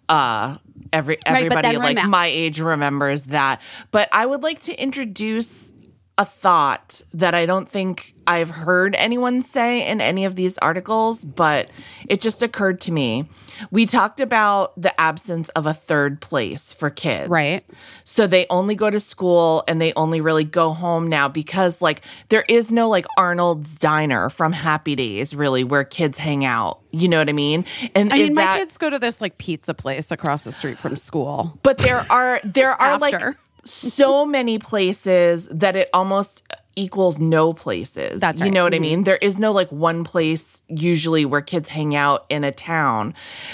uh 0.09 0.57
every 0.91 1.17
everybody 1.25 1.69
then 1.69 1.79
like 1.79 2.05
my 2.07 2.27
age 2.27 2.59
remembers 2.59 3.25
that. 3.25 3.61
But 3.91 4.09
I 4.11 4.25
would 4.25 4.43
like 4.43 4.59
to 4.61 4.75
introduce 4.81 5.71
a 6.17 6.25
thought 6.25 7.01
that 7.13 7.33
I 7.33 7.45
don't 7.45 7.67
think 7.67 8.13
I've 8.27 8.51
heard 8.51 8.95
anyone 8.95 9.41
say 9.41 9.87
in 9.87 10.01
any 10.01 10.25
of 10.25 10.35
these 10.35 10.57
articles, 10.59 11.25
but 11.25 11.69
it 12.07 12.21
just 12.21 12.43
occurred 12.43 12.79
to 12.81 12.91
me. 12.91 13.25
We 13.71 13.85
talked 13.85 14.19
about 14.19 14.79
the 14.79 14.99
absence 14.99 15.49
of 15.49 15.65
a 15.65 15.73
third 15.73 16.21
place 16.21 16.73
for 16.73 16.89
kids. 16.89 17.29
Right. 17.29 17.63
So 18.03 18.27
they 18.27 18.45
only 18.49 18.75
go 18.75 18.89
to 18.89 18.99
school 18.99 19.63
and 19.67 19.81
they 19.81 19.93
only 19.93 20.21
really 20.21 20.43
go 20.43 20.73
home 20.73 21.07
now 21.07 21.27
because 21.27 21.81
like 21.81 22.01
there 22.29 22.45
is 22.47 22.71
no 22.71 22.89
like 22.89 23.05
Arnold's 23.17 23.79
Diner 23.79 24.29
from 24.29 24.51
Happy 24.51 24.95
Days 24.95 25.33
really 25.33 25.63
where 25.63 25.83
kids 25.83 26.17
hang 26.17 26.45
out. 26.45 26.79
You 26.91 27.07
know 27.07 27.19
what 27.19 27.29
I 27.29 27.33
mean? 27.33 27.65
And 27.95 28.11
I 28.13 28.17
mean, 28.17 28.33
my 28.33 28.43
that 28.43 28.57
kids 28.59 28.77
go 28.77 28.89
to 28.89 28.99
this 28.99 29.21
like 29.21 29.37
pizza 29.37 29.73
place 29.73 30.11
across 30.11 30.43
the 30.43 30.51
street 30.51 30.77
from 30.77 30.95
school. 30.97 31.57
but 31.63 31.77
there 31.77 32.05
are 32.09 32.39
there 32.43 32.71
are 32.79 32.97
like. 32.99 33.15
So 33.63 34.25
many 34.25 34.57
places 34.59 35.47
that 35.51 35.75
it 35.75 35.89
almost 35.93 36.43
equals 36.77 37.19
no 37.19 37.51
places. 37.51 38.21
That's 38.21 38.39
right. 38.39 38.47
You 38.47 38.51
know 38.53 38.63
what 38.63 38.73
I 38.73 38.77
Mhm. 38.77 38.81
mean? 38.81 39.03
There 39.03 39.17
is 39.17 39.37
no 39.37 39.51
like 39.51 39.69
one 39.71 40.05
place 40.05 40.61
usually 40.69 41.25
where 41.25 41.41
kids 41.41 41.67
hang 41.67 41.95
out 41.95 42.25
in 42.29 42.45
a 42.45 42.51
town. 42.51 43.13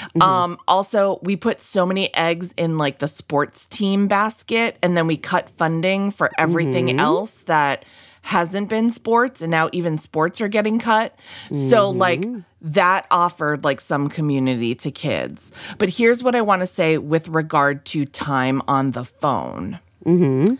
Mm-hmm. 0.09 0.21
Um 0.21 0.57
also 0.67 1.19
we 1.23 1.35
put 1.35 1.59
so 1.59 1.83
many 1.85 2.13
eggs 2.15 2.53
in 2.57 2.77
like 2.77 2.99
the 2.99 3.07
sports 3.07 3.65
team 3.67 4.07
basket 4.07 4.77
and 4.83 4.95
then 4.95 5.07
we 5.07 5.17
cut 5.17 5.49
funding 5.49 6.11
for 6.11 6.29
everything 6.37 6.87
Mm-hmm. 6.87 6.99
else 6.99 7.31
that 7.47 7.85
hasn't 8.21 8.69
been 8.69 8.91
sports 8.91 9.41
and 9.41 9.49
now 9.49 9.67
even 9.71 9.97
sports 9.97 10.39
are 10.39 10.47
getting 10.49 10.77
cut. 10.77 11.15
So 11.51 11.89
Mm-hmm. 11.89 11.97
like 11.99 12.25
that 12.61 13.07
offered 13.09 13.63
like 13.63 13.81
some 13.81 14.09
community 14.09 14.75
to 14.75 14.91
kids. 14.91 15.51
But 15.79 15.89
here's 15.89 16.21
what 16.23 16.35
I 16.35 16.41
want 16.41 16.61
to 16.61 16.67
say 16.67 16.99
with 16.99 17.27
regard 17.29 17.83
to 17.85 18.05
time 18.05 18.61
on 18.67 18.91
the 18.91 19.03
phone. 19.05 19.79
Mm-hmm. 20.07 20.55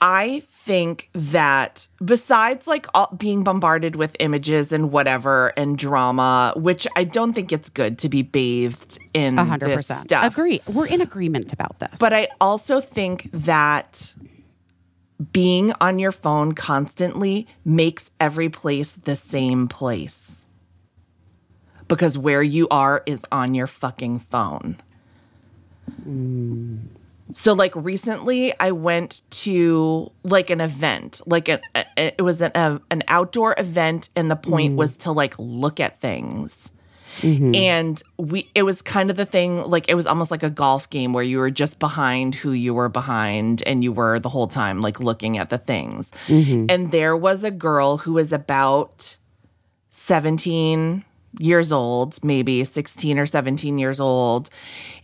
I 0.00 0.42
think 0.50 1.10
that 1.14 1.86
besides 2.04 2.66
like 2.66 2.86
all, 2.92 3.14
being 3.16 3.44
bombarded 3.44 3.94
with 3.96 4.16
images 4.20 4.72
and 4.72 4.90
whatever 4.90 5.52
and 5.56 5.78
drama, 5.78 6.52
which 6.56 6.86
I 6.96 7.04
don't 7.04 7.32
think 7.32 7.52
it's 7.52 7.68
good 7.68 7.98
to 7.98 8.08
be 8.08 8.22
bathed 8.22 8.98
in 9.14 9.38
A 9.38 9.44
hundred 9.44 9.68
this 9.68 9.76
percent. 9.76 10.00
stuff. 10.00 10.24
Agree. 10.24 10.60
We're 10.66 10.86
in 10.86 11.00
agreement 11.00 11.52
about 11.52 11.78
this. 11.78 11.98
But 12.00 12.12
I 12.12 12.28
also 12.40 12.80
think 12.80 13.30
that 13.32 14.14
being 15.32 15.72
on 15.80 16.00
your 16.00 16.12
phone 16.12 16.52
constantly 16.52 17.46
makes 17.64 18.10
every 18.18 18.48
place 18.48 18.94
the 18.94 19.14
same 19.14 19.68
place. 19.68 20.44
Because 21.86 22.18
where 22.18 22.42
you 22.42 22.66
are 22.70 23.02
is 23.06 23.24
on 23.30 23.54
your 23.54 23.68
fucking 23.68 24.18
phone. 24.18 24.80
Mm. 26.08 26.86
So 27.32 27.52
like 27.52 27.72
recently 27.74 28.52
I 28.60 28.72
went 28.72 29.22
to 29.42 30.10
like 30.22 30.50
an 30.50 30.60
event, 30.60 31.20
like 31.26 31.48
an 31.48 31.60
a, 31.74 31.84
it 31.96 32.22
was 32.22 32.42
an 32.42 32.52
a, 32.54 32.80
an 32.90 33.02
outdoor 33.08 33.54
event 33.58 34.10
and 34.14 34.30
the 34.30 34.36
point 34.36 34.70
mm-hmm. 34.70 34.78
was 34.78 34.96
to 34.98 35.12
like 35.12 35.34
look 35.38 35.80
at 35.80 36.00
things. 36.00 36.72
Mm-hmm. 37.20 37.54
And 37.54 38.02
we 38.18 38.50
it 38.54 38.62
was 38.62 38.80
kind 38.82 39.10
of 39.10 39.16
the 39.16 39.26
thing 39.26 39.62
like 39.68 39.88
it 39.88 39.94
was 39.94 40.06
almost 40.06 40.30
like 40.30 40.42
a 40.42 40.50
golf 40.50 40.88
game 40.90 41.12
where 41.12 41.24
you 41.24 41.38
were 41.38 41.50
just 41.50 41.78
behind 41.78 42.34
who 42.34 42.52
you 42.52 42.72
were 42.74 42.88
behind 42.88 43.62
and 43.66 43.84
you 43.84 43.92
were 43.92 44.18
the 44.18 44.30
whole 44.30 44.46
time 44.46 44.80
like 44.80 45.00
looking 45.00 45.38
at 45.38 45.50
the 45.50 45.58
things. 45.58 46.10
Mm-hmm. 46.26 46.66
And 46.68 46.90
there 46.90 47.16
was 47.16 47.44
a 47.44 47.50
girl 47.50 47.98
who 47.98 48.14
was 48.14 48.32
about 48.32 49.18
17 49.90 51.04
years 51.38 51.72
old, 51.72 52.22
maybe 52.24 52.64
16 52.64 53.18
or 53.18 53.26
17 53.26 53.78
years 53.78 54.00
old. 54.00 54.50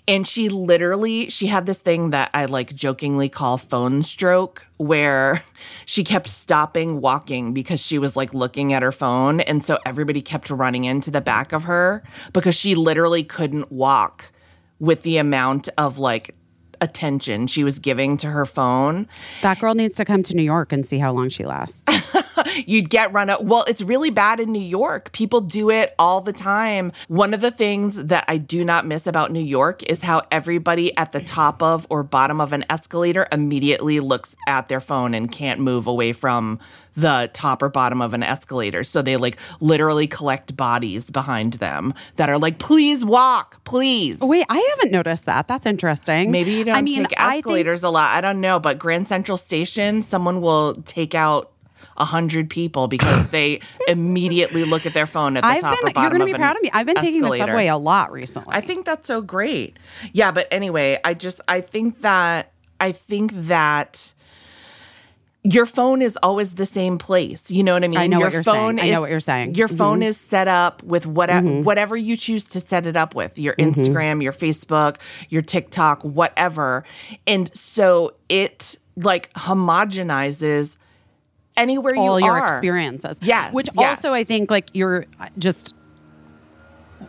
And 0.09 0.27
she 0.27 0.49
literally 0.49 1.29
she 1.29 1.47
had 1.47 1.67
this 1.67 1.79
thing 1.79 2.11
that 2.11 2.31
I 2.33 2.47
like 2.47 2.75
jokingly 2.75 3.29
call 3.29 3.59
phone 3.59 4.03
stroke 4.03 4.67
where 4.79 5.45
she 5.87 6.03
kept 6.03 6.29
stopping 6.29 7.01
walking 7.03 7.53
because 7.53 7.81
she 7.81 7.99
was 7.99 8.17
like 8.17 8.33
looking 8.33 8.73
at 8.73 8.83
her 8.83 8.91
phone 8.91 9.41
and 9.41 9.63
so 9.63 9.79
everybody 9.85 10.23
kept 10.23 10.49
running 10.51 10.85
into 10.85 11.11
the 11.11 11.21
back 11.21 11.53
of 11.53 11.65
her 11.65 12.03
because 12.33 12.55
she 12.55 12.75
literally 12.75 13.23
couldn't 13.23 13.71
walk 13.71 14.33
with 14.81 15.03
the 15.03 15.19
amount 15.19 15.69
of 15.77 15.99
like 15.99 16.35
attention 16.81 17.47
she 17.47 17.65
was 17.65 17.79
giving 17.79 18.17
to 18.17 18.29
her 18.29 18.47
phone. 18.47 19.09
That 19.43 19.59
girl 19.59 19.75
needs 19.75 19.97
to 19.97 20.05
come 20.05 20.23
to 20.25 20.35
New 20.35 20.43
York 20.43 20.73
and 20.73 20.87
see 20.87 20.99
how 20.99 21.13
long 21.13 21.29
she 21.29 21.45
lasts. 21.45 21.83
You'd 22.67 22.91
get 22.91 23.13
run 23.13 23.31
up. 23.31 23.43
Well, 23.43 23.65
it's 23.69 23.83
really 23.83 24.11
bad 24.11 24.41
in 24.41 24.53
New 24.53 24.59
York. 24.61 25.13
People 25.13 25.41
do 25.41 25.71
it 25.71 25.95
all 25.99 26.21
the 26.21 26.33
time. 26.33 26.93
One 27.09 27.35
of 27.35 27.41
the 27.41 27.51
things 27.51 27.97
that 27.97 28.25
I 28.29 28.37
do 28.39 28.65
not 28.65 28.87
miss 28.87 29.07
about 29.07 29.31
New 29.33 29.41
York 29.41 29.83
is 29.85 30.03
how 30.03 30.23
everybody 30.31 30.97
at 30.97 31.13
the 31.13 31.21
top 31.21 31.63
of 31.63 31.87
or 31.91 32.03
bottom 32.03 32.41
of 32.41 32.53
an 32.53 32.65
escalator 32.71 33.27
immediately 33.33 34.01
looks 34.01 34.35
at 34.47 34.69
their 34.69 34.81
phone 34.81 35.15
and 35.15 35.31
can't 35.31 35.61
move 35.61 35.87
away 35.87 36.13
from 36.13 36.59
the 36.97 37.31
top 37.33 37.63
or 37.63 37.69
bottom 37.69 38.03
of 38.03 38.13
an 38.13 38.25
escalator. 38.25 38.83
So 38.83 39.03
they 39.03 39.17
like 39.17 39.37
literally 39.61 40.09
collect 40.09 40.57
bodies 40.57 41.11
behind 41.11 41.55
them 41.55 41.95
that 42.17 42.29
are 42.29 42.39
like, 42.39 42.59
please 42.59 43.05
walk, 43.05 43.63
please. 43.63 44.19
Wait, 44.21 44.45
I 44.49 44.59
haven't 44.77 44.91
noticed 44.91 45.25
that. 45.27 45.47
That's 45.47 45.65
interesting. 45.65 46.33
Maybe 46.33 46.53
you 46.55 46.65
don't 46.65 46.75
I 46.75 46.83
mean, 46.83 47.05
take 47.05 47.15
I 47.21 47.35
think- 47.35 47.39
escalators 47.47 47.85
a 47.85 47.91
lot. 47.91 48.17
I 48.17 48.21
don't 48.21 48.41
know, 48.41 48.59
but 48.59 48.81
Grand 48.81 49.07
Central 49.07 49.39
Station, 49.39 50.03
someone 50.03 50.41
will 50.41 50.75
take 50.87 51.15
out 51.15 51.53
a 51.99 52.05
hundred 52.05 52.49
people 52.51 52.89
because 52.89 53.29
they 53.31 53.61
immediately 53.87 54.65
look 54.65 54.87
at 54.87 54.95
their 54.95 55.07
phone 55.07 55.37
at 55.37 55.43
the 55.43 55.47
I've 55.47 55.61
top 55.61 55.79
been. 55.81 55.89
or 55.89 55.93
bottom 55.93 56.03
You're 56.03 56.19
going 56.19 56.33
to 56.33 56.35
be 56.35 56.39
proud 56.39 56.57
of 56.57 56.63
me. 56.63 56.71
I've 56.73 56.87
been 56.87 56.97
taking 56.97 57.23
the 57.23 57.37
subway 57.37 57.67
a 57.67 57.77
lot 57.77 58.13
recently. 58.13 58.55
I 58.55 58.61
think 58.61 58.87
that's 58.87 59.07
so 59.07 59.21
great. 59.21 59.77
Yeah, 60.13 60.31
but 60.31 60.47
anyway, 60.51 60.99
I 61.05 61.15
just 61.15 61.41
I 61.49 61.61
think 61.61 62.01
that 62.03 62.53
I 62.81 62.93
think 62.93 63.33
that 63.35 64.15
your 65.45 65.67
phone 65.67 66.03
is 66.03 66.19
always 66.23 66.57
the 66.57 66.67
same 66.67 66.99
place. 66.99 67.51
You 67.51 67.63
know 67.63 67.73
what 67.73 67.85
I 67.85 67.89
mean? 67.89 67.99
I 67.99 68.07
know 68.07 68.19
your 68.19 68.27
what 68.27 68.33
you're 68.35 68.43
saying. 68.43 68.57
phone 68.57 68.81
I 68.81 68.87
know 68.91 68.93
is- 68.95 69.01
what 69.01 69.11
you're 69.11 69.21
saying. 69.21 69.55
Your 69.55 69.69
Mhm. 69.69 69.79
phone 69.79 70.03
is 70.03 70.17
set 70.19 70.47
up 70.49 70.83
with 70.83 71.07
whatever 71.07 71.63
whatever 71.63 71.97
you 71.97 72.17
choose 72.17 72.45
to 72.47 72.61
set 72.61 72.87
it 72.87 72.97
up 72.97 73.15
with. 73.15 73.39
Your 73.39 73.55
Mm-hmm. 73.55 73.81
Instagram, 73.81 74.23
your 74.23 74.33
Facebook, 74.33 74.97
your 75.31 75.43
TikTok, 75.43 76.03
whatever. 76.03 76.85
And 77.27 77.51
so 77.57 78.15
it 78.29 78.77
like 78.97 79.33
homogenizes 79.35 80.77
anywhere 81.59 81.95
all 81.97 82.19
you 82.21 82.27
your 82.27 82.39
are. 82.39 82.45
experiences. 82.45 83.19
Yes, 83.23 83.53
Which 83.53 83.69
yes. 83.75 83.99
also 83.99 84.13
I 84.15 84.25
think 84.25 84.51
like 84.51 84.71
you're 84.75 85.05
uh, 85.21 85.29
just 85.39 85.75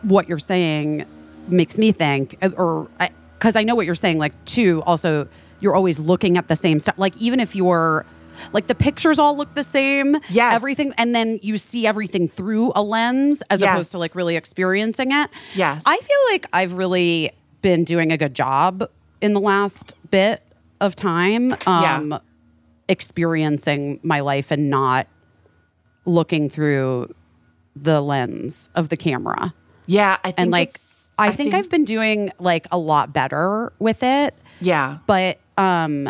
what 0.02 0.28
you're 0.28 0.38
saying 0.38 1.04
makes 1.48 1.76
me 1.78 1.92
think 1.92 2.36
uh, 2.42 2.50
or 2.56 2.88
because 3.38 3.56
I, 3.56 3.62
know 3.64 3.74
what 3.74 3.86
you're 3.86 3.94
saying 3.94 4.18
like 4.18 4.32
too 4.44 4.82
also 4.86 5.26
you're 5.58 5.74
always 5.74 5.98
looking 5.98 6.36
at 6.38 6.48
the 6.48 6.56
same 6.56 6.78
stuff 6.80 6.96
like 6.98 7.16
even 7.16 7.40
if 7.40 7.56
you're 7.56 8.06
like 8.52 8.68
the 8.68 8.74
pictures 8.74 9.18
all 9.18 9.36
look 9.36 9.52
the 9.54 9.64
same 9.64 10.16
Yes. 10.30 10.54
everything 10.54 10.92
and 10.96 11.14
then 11.14 11.38
you 11.42 11.58
see 11.58 11.86
everything 11.86 12.28
through 12.28 12.72
a 12.76 12.82
lens 12.82 13.42
as 13.50 13.60
Yes. 13.60 13.70
opposed 13.74 13.90
to 13.92 13.98
like 13.98 14.14
really 14.14 14.36
experiencing 14.36 15.10
it 15.12 15.28
Yes. 15.54 15.82
i 15.86 15.96
feel 15.96 16.18
like 16.30 16.46
i've 16.52 16.74
really 16.74 17.30
been 17.62 17.82
doing 17.84 18.12
a 18.12 18.16
good 18.16 18.34
job 18.34 18.88
in 19.20 19.32
the 19.32 19.40
last 19.40 19.94
bit 20.10 20.40
of 20.80 20.94
time 20.94 21.52
um 21.66 22.12
Yeah. 22.12 22.18
Experiencing 22.90 24.00
my 24.02 24.20
life 24.20 24.50
and 24.50 24.68
not 24.68 25.06
looking 26.04 26.50
through 26.50 27.14
the 27.76 28.00
lens 28.02 28.68
of 28.74 28.88
the 28.90 28.96
camera. 28.96 29.54
Yeah, 29.86 30.18
I 30.24 30.28
think 30.28 30.34
And 30.40 30.50
like 30.50 30.68
it's- 30.70 31.10
I, 31.18 31.32
think, 31.32 31.52
I've 31.54 31.68
been 31.70 31.84
doing 31.84 32.30
like 32.38 32.66
a 32.72 32.78
lot 32.78 33.12
better 33.12 33.72
with 33.78 34.02
it, 34.02 34.34
yeah. 34.60 34.98
but 35.06 35.38
um 35.58 36.08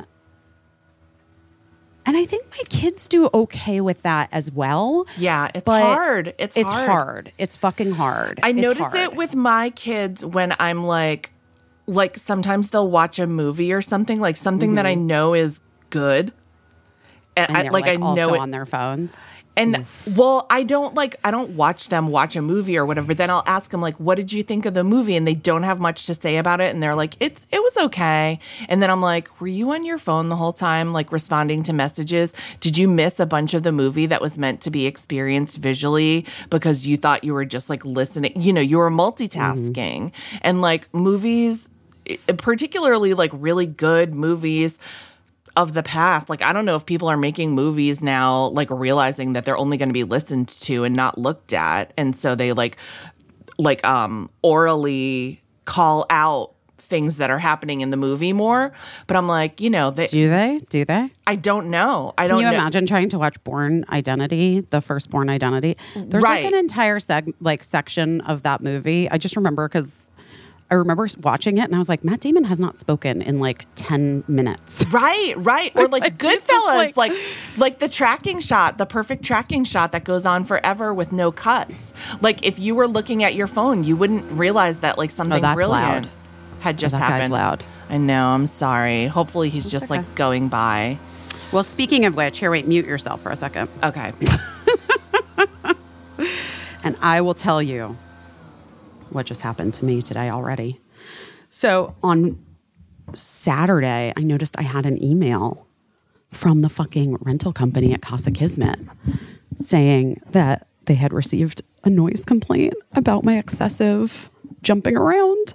and 2.07 2.17
I 2.17 2.25
think 2.25 2.47
my 2.51 2.63
kids 2.69 3.07
do 3.09 3.29
okay 3.33 3.81
with 3.81 4.03
that 4.03 4.29
as 4.33 4.51
well. 4.51 5.07
Yeah, 5.19 5.49
it's 5.55 5.65
but 5.65 5.83
hard. 5.83 6.35
It's, 6.39 6.57
It's 6.57 6.71
hard. 6.73 6.89
hard. 6.89 7.33
It's 7.39 7.57
fucking 7.57 7.93
hard. 7.93 8.41
I 8.43 8.51
It's 8.51 8.61
notice 8.63 8.83
hard. 8.87 8.97
it 8.97 9.15
with 9.17 9.35
my 9.35 9.71
kids 9.71 10.25
when 10.25 10.55
I'm 10.59 10.83
like, 10.85 11.31
like 11.87 12.17
sometimes 12.17 12.71
they'll 12.71 12.91
watch 12.91 13.19
a 13.19 13.27
movie 13.27 13.73
or 13.73 13.83
something, 13.83 14.19
like 14.19 14.37
something 14.37 14.77
that 14.77 14.87
I 14.87 14.95
know 14.95 15.35
is 15.35 15.61
good. 15.91 16.33
And, 17.37 17.47
Mm-hmm. 17.49 17.57
and 17.57 17.69
I, 17.69 17.71
like, 17.71 17.87
like, 17.87 17.99
I 17.99 18.03
also 18.03 18.15
know 18.29 18.35
it. 18.35 18.39
on 18.41 18.51
their 18.51 18.67
phones. 18.67 19.27
and 19.57 19.85
well, 20.17 20.47
I 20.51 20.63
don't 20.63 20.95
like 20.95 21.17
I 21.25 21.31
don't 21.31 21.51
watch 21.51 21.89
them 21.89 22.09
watch 22.09 22.35
a 22.37 22.43
movie 22.43 22.77
or 22.77 22.85
whatever. 22.87 23.15
Then 23.15 23.31
I'll 23.31 23.43
ask 23.47 23.71
them 23.71 23.81
like, 23.81 23.95
"What 24.01 24.15
did 24.17 24.33
you 24.33 24.43
think 24.43 24.65
of 24.67 24.75
the 24.75 24.85
movie?" 24.85 25.17
And 25.17 25.27
they 25.27 25.35
don't 25.35 25.63
have 25.65 25.79
much 25.81 26.07
to 26.07 26.15
say 26.15 26.37
about 26.39 26.61
it, 26.61 26.73
and 26.75 26.83
they're 26.83 26.95
like, 26.95 27.15
"It's 27.21 27.47
it 27.53 27.61
was 27.63 27.77
okay." 27.79 28.39
And 28.69 28.83
then 28.83 28.91
I'm 28.91 29.01
like, 29.03 29.41
"Were 29.41 29.47
you 29.49 29.71
on 29.73 29.85
your 29.85 29.99
phone 29.99 30.29
the 30.29 30.37
whole 30.37 30.53
time, 30.53 30.93
like 30.93 31.13
responding 31.13 31.63
to 31.65 31.73
messages? 31.73 32.35
Did 32.61 32.77
you 32.79 32.89
miss 32.89 33.21
a 33.21 33.27
bunch 33.27 33.55
of 33.55 33.63
the 33.63 33.73
movie 33.73 34.07
that 34.07 34.21
was 34.21 34.37
meant 34.39 34.61
to 34.63 34.71
be 34.71 34.87
experienced 34.87 35.59
visually 35.59 36.25
because 36.49 36.87
you 36.87 36.97
thought 36.97 37.23
you 37.25 37.33
were 37.35 37.45
just 37.45 37.69
like 37.71 37.85
listening? 37.85 38.33
You 38.41 38.53
know, 38.53 38.61
you 38.63 38.79
were 38.79 38.91
multitasking, 38.91 40.13
and 40.43 40.61
like 40.63 40.89
movies, 40.95 41.69
particularly 42.39 43.15
like 43.15 43.31
really 43.35 43.67
good 43.67 44.15
movies." 44.15 44.79
Of 45.57 45.75
the 45.75 45.83
past. 45.83 46.31
Like 46.31 46.43
I 46.43 46.53
don't 46.53 46.65
know 46.65 46.77
if 46.77 46.87
people 46.87 47.09
are 47.09 47.17
making 47.17 47.53
movies 47.53 48.03
now 48.03 48.47
like 48.49 48.71
realizing 48.71 49.33
that 49.33 49.45
they're 49.45 49.59
only 49.59 49.77
going 49.77 49.89
to 49.89 49.93
be 49.93 50.05
listened 50.05 50.49
to 50.49 50.85
and 50.85 50.95
not 50.95 51.19
looked 51.19 51.53
at 51.53 51.93
and 51.97 52.15
so 52.15 52.35
they 52.37 52.53
like 52.53 52.77
like 53.59 53.85
um 53.85 54.31
orally 54.43 55.43
call 55.65 56.07
out 56.11 56.53
things 56.79 57.19
that 57.19 57.31
are 57.31 57.39
happening 57.39 57.83
in 57.83 57.91
the 57.91 57.97
movie 57.97 58.33
more. 58.33 58.73
But 59.07 59.17
I'm 59.17 59.29
like, 59.29 59.61
you 59.61 59.71
know, 59.71 59.91
they 59.93 60.07
Do 60.09 60.29
they? 60.29 60.59
Do 60.71 60.85
they? 60.85 61.09
I 61.27 61.37
don't 61.37 61.71
know. 61.71 62.15
I 62.19 62.27
don't 62.27 62.39
Can 62.41 62.47
you 62.47 62.51
know. 62.53 62.59
imagine 62.63 62.85
trying 62.87 63.09
to 63.11 63.19
watch 63.19 63.43
Bourne 63.45 63.85
Identity, 63.91 64.61
the 64.71 64.81
first 64.81 65.09
Bourne 65.11 65.29
Identity? 65.31 65.77
There's 65.95 66.25
Right. 66.25 66.43
like 66.45 66.53
an 66.53 66.59
entire 66.59 66.99
seg- 66.99 67.33
like 67.41 67.63
section 67.63 68.21
of 68.23 68.43
that 68.43 68.61
movie. 68.61 69.09
I 69.09 69.19
just 69.19 69.37
remember 69.37 69.69
because 69.69 70.10
I 70.71 70.75
remember 70.77 71.09
watching 71.23 71.59
it 71.59 71.63
and 71.65 71.75
I 71.75 71.79
was 71.79 71.89
like, 71.89 72.05
Matt 72.05 72.21
Damon 72.21 72.45
has 72.45 72.61
not 72.61 72.79
spoken 72.79 73.21
in 73.23 73.41
like 73.41 73.67
ten 73.75 74.23
minutes. 74.29 74.85
Right, 74.91 75.35
right. 75.37 75.73
Or 75.77 75.89
like 75.89 76.03
Like, 76.03 76.19
Goodfellas, 76.19 76.67
like, 76.77 76.97
like- 76.97 77.13
like 77.57 77.79
the 77.81 77.89
tracking 77.89 78.41
shot, 78.41 78.79
the 78.79 78.87
perfect 78.87 79.25
tracking 79.25 79.65
shot 79.65 79.93
that 79.93 80.05
goes 80.05 80.25
on 80.27 80.45
forever 80.45 80.93
with 80.95 81.13
no 81.13 81.33
cuts. 81.33 81.93
Like 82.21 82.45
if 82.47 82.59
you 82.59 82.75
were 82.75 82.87
looking 82.89 83.23
at 83.25 83.35
your 83.35 83.47
phone, 83.47 83.83
you 83.85 83.97
wouldn't 83.97 84.31
realize 84.33 84.81
that 84.81 84.97
like 84.99 85.11
oh, 85.11 85.15
something 85.15 85.39
Oh, 85.39 85.43
that's 85.43 85.55
brilliant 85.57 86.05
loud. 86.05 86.09
had 86.61 86.79
just 86.79 86.93
that 86.93 87.01
guy's 87.01 87.11
happened. 87.11 87.33
loud. 87.33 87.65
I 87.89 87.97
know. 87.99 88.29
I'm 88.29 88.47
sorry. 88.47 89.07
Hopefully 89.07 89.49
he's 89.49 89.69
just 89.71 89.87
okay. 89.87 89.99
like 89.99 90.15
going 90.15 90.49
by. 90.49 90.99
Well, 91.53 91.65
speaking 91.65 92.05
of 92.07 92.15
which, 92.15 92.39
here, 92.39 92.51
wait, 92.53 92.69
mute 92.69 92.87
yourself 92.87 93.23
for 93.23 93.33
a 93.33 93.37
second, 93.37 93.69
Okay. 93.83 94.13
and 96.85 96.97
I 97.03 97.21
will 97.23 97.35
tell 97.35 97.63
you 97.63 97.97
what 99.13 99.27
just 99.27 99.43
happened 99.43 99.75
to 99.75 99.85
me 99.85 100.03
today 100.03 100.31
already. 100.31 100.81
So 101.51 101.95
on 102.03 102.45
Saturday, 103.15 104.13
I 104.17 104.23
noticed 104.23 104.59
I 104.59 104.63
had 104.63 104.87
an 104.87 105.03
email 105.03 105.67
from 106.31 106.61
the 106.61 106.69
fucking 106.69 107.17
rental 107.21 107.53
company 107.53 107.93
at 107.93 108.03
Casa 108.03 108.31
Kismet 108.31 108.79
saying 109.57 110.23
that 110.31 110.69
they 110.87 110.95
had 110.95 111.13
received 111.13 111.63
a 111.85 111.91
noise 111.91 112.25
complaint 112.25 112.75
about 112.93 113.25
my 113.25 113.39
excessive 113.39 114.31
jumping 114.63 114.97
around. 114.97 115.55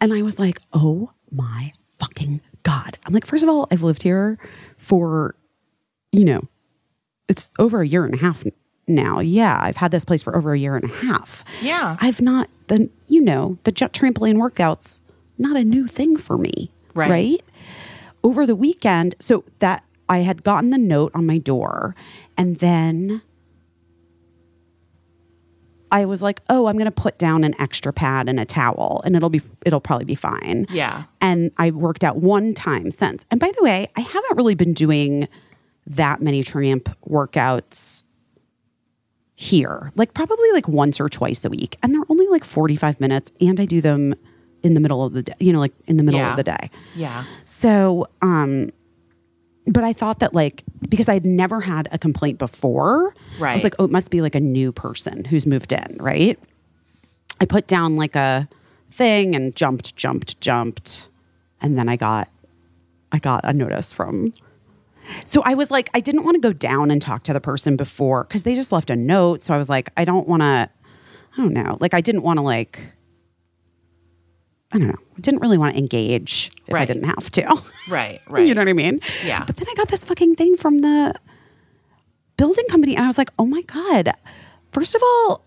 And 0.00 0.12
I 0.12 0.22
was 0.22 0.38
like, 0.38 0.60
oh 0.72 1.10
my 1.30 1.72
fucking 1.98 2.40
God. 2.62 2.98
I'm 3.04 3.12
like, 3.12 3.26
first 3.26 3.42
of 3.42 3.48
all, 3.48 3.66
I've 3.70 3.82
lived 3.82 4.02
here 4.02 4.38
for, 4.76 5.34
you 6.12 6.24
know, 6.24 6.42
it's 7.28 7.50
over 7.58 7.80
a 7.80 7.86
year 7.86 8.04
and 8.04 8.14
a 8.14 8.18
half 8.18 8.44
now. 8.86 9.20
Yeah, 9.20 9.58
I've 9.62 9.76
had 9.76 9.90
this 9.90 10.04
place 10.04 10.22
for 10.22 10.36
over 10.36 10.52
a 10.52 10.58
year 10.58 10.76
and 10.76 10.84
a 10.84 10.94
half. 10.94 11.44
Yeah. 11.60 11.96
I've 12.00 12.20
not, 12.20 12.48
the, 12.68 12.88
you 13.08 13.20
know, 13.20 13.58
the 13.64 13.72
jet 13.72 13.92
trampoline 13.92 14.36
workouts, 14.36 14.98
not 15.38 15.56
a 15.56 15.64
new 15.64 15.86
thing 15.86 16.16
for 16.16 16.36
me. 16.38 16.70
Right. 16.94 17.10
Right. 17.10 17.44
Over 18.24 18.46
the 18.46 18.54
weekend, 18.54 19.16
so 19.18 19.44
that 19.58 19.82
I 20.08 20.18
had 20.18 20.44
gotten 20.44 20.70
the 20.70 20.78
note 20.78 21.10
on 21.14 21.26
my 21.26 21.38
door 21.38 21.96
and 22.36 22.56
then 22.58 23.22
I 25.90 26.06
was 26.06 26.22
like, 26.22 26.40
"Oh, 26.48 26.66
I'm 26.66 26.76
going 26.76 26.86
to 26.86 26.90
put 26.90 27.18
down 27.18 27.44
an 27.44 27.54
extra 27.60 27.92
pad 27.92 28.28
and 28.28 28.40
a 28.40 28.44
towel 28.44 29.02
and 29.04 29.14
it'll 29.14 29.28
be 29.28 29.42
it'll 29.66 29.80
probably 29.80 30.06
be 30.06 30.14
fine." 30.14 30.66
Yeah. 30.70 31.04
And 31.20 31.50
I 31.58 31.70
worked 31.70 32.04
out 32.04 32.16
one 32.16 32.54
time 32.54 32.90
since. 32.90 33.26
And 33.30 33.38
by 33.38 33.52
the 33.56 33.62
way, 33.62 33.88
I 33.96 34.00
haven't 34.00 34.36
really 34.36 34.54
been 34.54 34.72
doing 34.72 35.28
that 35.86 36.22
many 36.22 36.42
tramp 36.42 36.88
workouts 37.06 38.04
here. 39.34 39.92
Like 39.96 40.14
probably 40.14 40.50
like 40.52 40.68
once 40.68 41.00
or 41.00 41.08
twice 41.08 41.44
a 41.44 41.50
week. 41.50 41.76
And 41.82 41.94
they're 41.94 42.04
only 42.08 42.26
like 42.28 42.44
45 42.44 43.00
minutes 43.00 43.32
and 43.40 43.58
I 43.58 43.64
do 43.64 43.80
them 43.80 44.14
in 44.62 44.74
the 44.74 44.80
middle 44.80 45.04
of 45.04 45.12
the 45.14 45.22
day, 45.22 45.32
you 45.40 45.52
know, 45.52 45.58
like 45.58 45.72
in 45.86 45.96
the 45.96 46.02
middle 46.04 46.20
Yeah. 46.20 46.30
of 46.32 46.36
the 46.36 46.44
day. 46.44 46.70
Yeah. 46.94 47.24
So, 47.44 48.06
um, 48.20 48.70
but 49.66 49.84
I 49.84 49.92
thought 49.92 50.18
that 50.20 50.34
like 50.34 50.64
because 50.88 51.08
I'd 51.08 51.24
never 51.24 51.60
had 51.60 51.88
a 51.92 51.98
complaint 51.98 52.38
before, 52.38 53.14
right. 53.38 53.52
I 53.52 53.54
was 53.54 53.64
like, 53.64 53.74
oh, 53.78 53.84
it 53.84 53.90
must 53.90 54.10
be 54.10 54.20
like 54.20 54.34
a 54.34 54.40
new 54.40 54.70
person 54.72 55.24
who's 55.24 55.46
moved 55.46 55.72
in, 55.72 55.96
right? 56.00 56.38
I 57.40 57.44
put 57.44 57.66
down 57.66 57.96
like 57.96 58.14
a 58.16 58.48
thing 58.90 59.34
and 59.34 59.54
jumped, 59.56 59.96
jumped, 59.96 60.40
jumped, 60.40 61.08
and 61.60 61.76
then 61.78 61.88
I 61.88 61.96
got, 61.96 62.28
I 63.10 63.18
got 63.18 63.40
a 63.44 63.52
notice 63.52 63.92
from. 63.92 64.28
So 65.24 65.42
I 65.44 65.54
was 65.54 65.70
like, 65.70 65.90
I 65.94 66.00
didn't 66.00 66.24
want 66.24 66.34
to 66.36 66.40
go 66.40 66.52
down 66.52 66.90
and 66.90 67.00
talk 67.00 67.22
to 67.24 67.32
the 67.32 67.40
person 67.40 67.76
before 67.76 68.24
because 68.24 68.42
they 68.42 68.54
just 68.54 68.72
left 68.72 68.90
a 68.90 68.96
note. 68.96 69.44
So 69.44 69.54
I 69.54 69.56
was 69.56 69.68
like, 69.68 69.90
I 69.96 70.04
don't 70.04 70.28
want 70.28 70.42
to, 70.42 70.46
I 70.46 71.36
don't 71.36 71.52
know, 71.52 71.76
like 71.80 71.94
I 71.94 72.00
didn't 72.00 72.22
want 72.22 72.38
to 72.38 72.42
like 72.42 72.92
I 74.72 74.78
don't 74.78 74.88
know, 74.88 74.98
didn't 75.20 75.40
really 75.40 75.58
want 75.58 75.74
to 75.74 75.78
engage 75.78 76.50
if 76.66 76.74
I 76.74 76.86
didn't 76.86 77.04
have 77.04 77.30
to. 77.32 77.62
Right, 77.88 78.20
right. 78.28 78.46
you 78.46 78.54
know 78.54 78.60
what 78.60 78.68
I 78.68 78.74
mean? 78.74 79.00
Yeah. 79.24 79.44
But 79.44 79.56
then 79.56 79.66
I 79.68 79.74
got 79.74 79.88
this 79.88 80.04
fucking 80.04 80.36
thing 80.36 80.56
from 80.56 80.78
the 80.78 81.14
building 82.36 82.64
company 82.70 82.94
and 82.94 83.04
I 83.04 83.08
was 83.08 83.18
like, 83.18 83.30
oh 83.38 83.44
my 83.44 83.60
God. 83.62 84.12
First 84.70 84.94
of 84.94 85.02
all, 85.02 85.44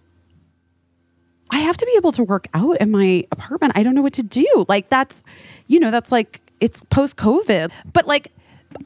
I 1.50 1.60
have 1.60 1.78
to 1.78 1.86
be 1.86 1.94
able 1.96 2.12
to 2.12 2.24
work 2.24 2.48
out 2.54 2.78
in 2.82 2.92
my 2.92 3.26
apartment. 3.32 3.74
I 3.76 3.84
don't 3.84 3.96
know 3.96 4.02
what 4.02 4.14
to 4.14 4.24
do. 4.24 4.66
Like 4.68 4.90
that's, 4.90 5.24
you 5.68 5.80
know, 5.80 5.92
that's 5.92 6.12
like 6.12 6.42
it's 6.60 6.84
post 6.84 7.16
COVID. 7.16 7.72
But 7.94 8.06
like 8.06 8.32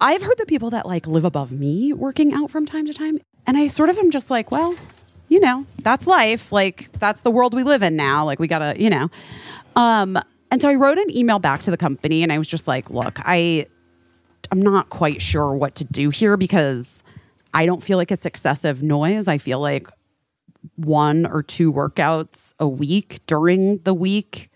I've 0.02 0.21
heard 0.21 0.38
the 0.38 0.45
people 0.45 0.69
that 0.71 0.86
like 0.86 1.08
live 1.08 1.25
above 1.25 1.52
me 1.52 1.93
working 1.93 2.34
out 2.34 2.49
from 2.52 2.65
time 2.65 2.86
to 2.86 2.93
time. 2.93 3.19
And 3.47 3.58
I 3.58 3.67
sort 3.67 3.89
of 3.89 3.97
am 3.97 4.12
just 4.12 4.30
like, 4.30 4.52
well, 4.52 4.75
you 5.28 5.39
know, 5.39 5.65
that's 5.82 6.08
life. 6.08 6.52
Like 6.52 6.91
that's 6.93 7.21
the 7.21 7.32
world 7.32 7.54
we 7.54 7.63
live 7.63 7.82
in 7.82 7.95
now. 7.95 8.25
Like 8.25 8.39
we 8.39 8.47
gotta, 8.47 8.80
you 8.82 8.89
know. 8.89 9.10
Um, 9.75 10.17
and 10.52 10.62
so 10.62 10.69
I 10.69 10.75
wrote 10.75 10.97
an 10.97 11.15
email 11.15 11.39
back 11.39 11.62
to 11.63 11.71
the 11.71 11.78
company 11.78 12.23
and 12.23 12.32
I 12.32 12.38
was 12.38 12.47
just 12.47 12.67
like, 12.67 12.89
look, 12.89 13.19
I 13.19 13.67
I'm 14.52 14.62
not 14.62 14.89
quite 14.89 15.21
sure 15.21 15.54
what 15.54 15.75
to 15.75 15.86
do 15.86 16.10
here 16.10 16.38
because 16.38 17.04
I 17.54 17.65
don't 17.65 17.84
feel 17.84 17.97
like 17.97 18.12
it's 18.12 18.25
excessive 18.25 18.82
noise. 18.82 19.28
I 19.28 19.38
feel 19.38 19.60
like 19.60 19.88
one 20.75 21.25
or 21.25 21.43
two 21.43 21.71
workouts 21.71 22.54
a 22.60 22.67
week 22.67 23.19
during 23.28 23.80
the 23.80 23.93
week 23.93 24.49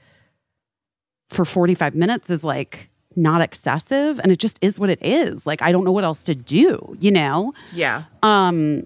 for 1.30 1.46
45 1.46 1.96
minutes 1.96 2.30
is 2.30 2.44
like 2.44 2.90
not 3.16 3.42
excessive 3.42 4.20
and 4.20 4.32
it 4.32 4.38
just 4.40 4.58
is 4.62 4.80
what 4.80 4.90
it 4.90 5.00
is. 5.02 5.46
Like 5.48 5.62
I 5.62 5.72
don't 5.72 5.84
know 5.84 5.92
what 5.92 6.04
else 6.04 6.24
to 6.24 6.36
do, 6.36 6.96
you 7.00 7.12
know? 7.12 7.54
Yeah. 7.74 8.04
Um 8.22 8.86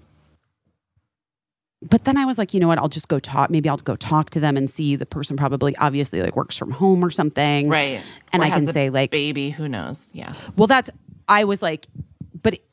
but 1.80 2.04
then 2.04 2.16
I 2.16 2.24
was 2.24 2.38
like, 2.38 2.52
you 2.54 2.58
know 2.60 2.66
what? 2.66 2.78
I'll 2.78 2.88
just 2.88 3.06
go 3.06 3.20
talk. 3.20 3.50
Maybe 3.50 3.68
I'll 3.68 3.76
go 3.76 3.94
talk 3.94 4.30
to 4.30 4.40
them 4.40 4.56
and 4.56 4.68
see 4.68 4.96
the 4.96 5.06
person 5.06 5.36
probably 5.36 5.76
obviously 5.76 6.20
like 6.20 6.34
works 6.34 6.56
from 6.56 6.72
home 6.72 7.04
or 7.04 7.10
something. 7.10 7.68
Right. 7.68 8.00
And 8.32 8.42
Or 8.42 8.46
I 8.46 8.50
can 8.50 8.66
say 8.72 8.90
like 8.90 9.10
baby, 9.12 9.50
who 9.50 9.68
knows? 9.68 10.10
Yeah. 10.12 10.32
well, 10.56 10.66
that's, 10.66 10.90
I 11.28 11.44
was 11.44 11.62
like, 11.62 11.86
but 12.42 12.54
it- 12.54 12.64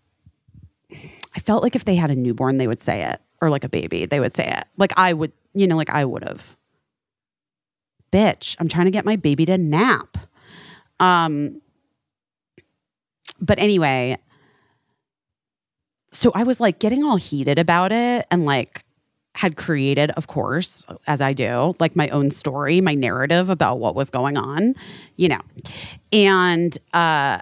I 1.35 1.39
felt 1.39 1.61
like 1.63 1.75
if 1.75 1.83
they 1.85 1.95
had 1.95 2.09
a 2.11 2.15
newborn, 2.15 2.57
they 2.57 2.65
would 2.67 2.81
say 2.81 3.03
it, 3.03 3.19
or 3.41 3.49
like 3.49 3.65
a 3.65 3.69
baby, 3.69 4.05
they 4.05 4.21
would 4.21 4.33
say 4.33 4.47
it. 4.47 4.63
Like 4.77 4.93
I 4.97 5.11
would, 5.11 5.33
you 5.53 5.67
know, 5.67 5.75
like 5.75 5.89
I 5.89 6.05
would 6.05 6.23
have. 6.23 6.55
Bitch, 8.11 8.55
I'm 8.59 8.69
trying 8.69 8.85
to 8.85 8.91
get 8.91 9.03
my 9.03 9.17
baby 9.17 9.45
to 9.45 9.57
nap. 9.57 10.17
Um, 10.99 11.61
but 13.39 13.59
anyway, 13.59 14.17
so 16.11 16.31
I 16.33 16.43
was 16.43 16.59
like 16.59 16.79
getting 16.79 17.03
all 17.03 17.17
heated 17.17 17.59
about 17.59 17.91
it 17.91 18.25
and 18.31 18.45
like 18.45 18.85
had 19.35 19.57
created, 19.57 20.11
of 20.11 20.27
course, 20.27 20.85
as 21.07 21.19
I 21.19 21.33
do, 21.33 21.75
like 21.79 21.95
my 21.95 22.07
own 22.09 22.31
story, 22.31 22.79
my 22.79 22.93
narrative 22.93 23.49
about 23.49 23.79
what 23.79 23.93
was 23.93 24.09
going 24.09 24.37
on, 24.37 24.75
you 25.17 25.27
know. 25.27 25.41
And 26.13 26.77
uh 26.93 27.41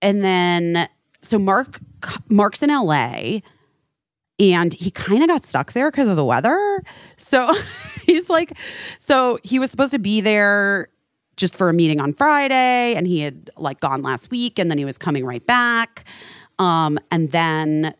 and 0.00 0.22
then 0.22 0.88
so 1.20 1.38
Mark 1.38 1.80
Mark's 2.28 2.62
in 2.62 2.70
LA 2.70 3.40
and 4.38 4.72
he 4.74 4.90
kind 4.92 5.22
of 5.22 5.28
got 5.28 5.44
stuck 5.44 5.72
there 5.72 5.90
because 5.90 6.08
of 6.08 6.16
the 6.16 6.24
weather. 6.24 6.82
So 7.16 7.52
he's 8.02 8.30
like 8.30 8.56
so 8.98 9.38
he 9.42 9.58
was 9.58 9.72
supposed 9.72 9.92
to 9.92 9.98
be 9.98 10.20
there 10.20 10.88
just 11.36 11.56
for 11.56 11.68
a 11.68 11.72
meeting 11.72 12.00
on 12.00 12.12
Friday 12.12 12.94
and 12.94 13.06
he 13.06 13.20
had 13.20 13.50
like 13.56 13.80
gone 13.80 14.02
last 14.02 14.30
week 14.30 14.58
and 14.58 14.70
then 14.70 14.78
he 14.78 14.84
was 14.84 14.98
coming 14.98 15.24
right 15.24 15.44
back. 15.46 16.04
Um 16.58 16.98
and 17.10 17.32
then 17.32 17.94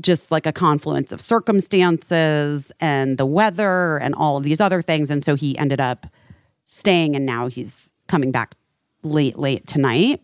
just 0.00 0.30
like 0.30 0.46
a 0.46 0.52
confluence 0.52 1.12
of 1.12 1.20
circumstances 1.20 2.70
and 2.80 3.18
the 3.18 3.26
weather 3.26 3.98
and 3.98 4.14
all 4.14 4.36
of 4.36 4.44
these 4.44 4.60
other 4.60 4.82
things 4.82 5.10
and 5.10 5.24
so 5.24 5.34
he 5.34 5.56
ended 5.58 5.80
up 5.80 6.06
staying 6.64 7.16
and 7.16 7.24
now 7.24 7.46
he's 7.46 7.92
coming 8.08 8.30
back 8.30 8.54
late 9.02 9.38
late 9.38 9.66
tonight 9.66 10.22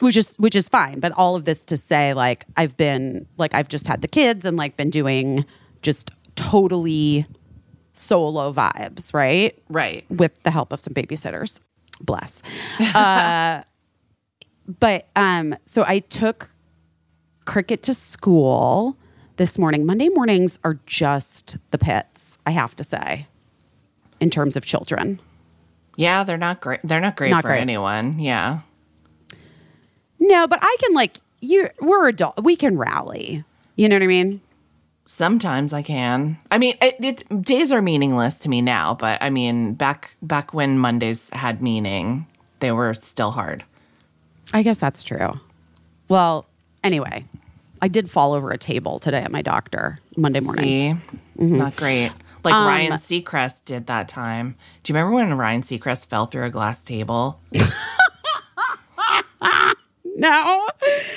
which 0.00 0.16
is 0.16 0.36
which 0.36 0.54
is 0.54 0.68
fine 0.68 1.00
but 1.00 1.12
all 1.12 1.36
of 1.36 1.44
this 1.44 1.60
to 1.60 1.76
say 1.76 2.12
like 2.12 2.44
i've 2.56 2.76
been 2.76 3.26
like 3.38 3.54
i've 3.54 3.68
just 3.68 3.86
had 3.86 4.02
the 4.02 4.08
kids 4.08 4.44
and 4.44 4.56
like 4.56 4.76
been 4.76 4.90
doing 4.90 5.44
just 5.82 6.10
totally 6.36 7.24
solo 7.98 8.52
vibes 8.52 9.12
right 9.12 9.58
Right. 9.68 10.04
with 10.10 10.42
the 10.44 10.50
help 10.50 10.72
of 10.72 10.80
some 10.80 10.94
babysitters 10.94 11.60
bless 12.00 12.42
uh 12.94 13.62
but 14.80 15.08
um 15.16 15.54
so 15.64 15.84
i 15.86 15.98
took 15.98 16.50
cricket 17.44 17.82
to 17.82 17.94
school 17.94 18.96
this 19.36 19.58
morning 19.58 19.84
monday 19.86 20.08
mornings 20.10 20.58
are 20.64 20.78
just 20.86 21.56
the 21.72 21.78
pits 21.78 22.38
i 22.46 22.50
have 22.50 22.76
to 22.76 22.84
say 22.84 23.26
in 24.20 24.30
terms 24.30 24.56
of 24.56 24.64
children 24.64 25.20
Yeah, 25.96 26.22
they're 26.24 26.36
not 26.38 26.60
great. 26.60 26.80
They're 26.84 27.00
not 27.00 27.16
great 27.16 27.30
Not 27.30 27.42
for 27.42 27.48
great. 27.48 27.60
anyone. 27.60 28.18
Yeah. 28.20 28.60
no 30.20 30.46
but 30.46 30.58
i 30.62 30.76
can 30.80 30.92
like 30.94 31.18
you 31.40 31.68
we're 31.80 32.08
adult 32.08 32.34
we 32.42 32.54
can 32.56 32.76
rally 32.76 33.44
you 33.76 33.88
know 33.88 33.96
what 33.96 34.02
i 34.02 34.06
mean 34.06 34.40
Sometimes 35.10 35.72
I 35.72 35.80
can. 35.80 36.36
I 36.50 36.58
mean, 36.58 36.76
it, 36.82 36.96
it 37.02 37.42
days 37.42 37.72
are 37.72 37.80
meaningless 37.80 38.34
to 38.40 38.50
me 38.50 38.60
now, 38.60 38.92
but 38.94 39.20
I 39.22 39.30
mean, 39.30 39.72
back 39.72 40.14
back 40.20 40.52
when 40.52 40.78
Mondays 40.78 41.30
had 41.32 41.62
meaning, 41.62 42.26
they 42.60 42.72
were 42.72 42.92
still 42.94 43.30
hard. 43.30 43.64
i 44.52 44.62
guess 44.62 44.78
that's 44.78 45.02
true 45.04 45.40
well 46.08 46.46
anyway 46.82 47.24
i 47.82 47.88
did 47.88 48.10
fall 48.10 48.32
over 48.32 48.50
a 48.50 48.56
table 48.58 48.98
today 48.98 49.20
at 49.20 49.30
my 49.30 49.42
doctor 49.42 49.98
monday 50.16 50.40
morning 50.40 50.64
See, 50.64 50.94
Mm-hmm. 51.38 51.56
not 51.56 51.76
great. 51.76 52.10
Like 52.44 52.54
Um, 52.54 52.66
Ryan 52.66 52.92
Seacrest 52.94 53.64
did 53.64 53.86
that 53.86 54.08
time. 54.08 54.56
Do 54.82 54.92
you 54.92 54.96
remember 54.98 55.14
when 55.14 55.38
Ryan 55.38 55.62
Seacrest 55.62 56.06
fell 56.06 56.26
through 56.26 56.44
a 56.44 56.50
glass 56.50 56.82
table? 56.82 57.40
no 60.18 60.68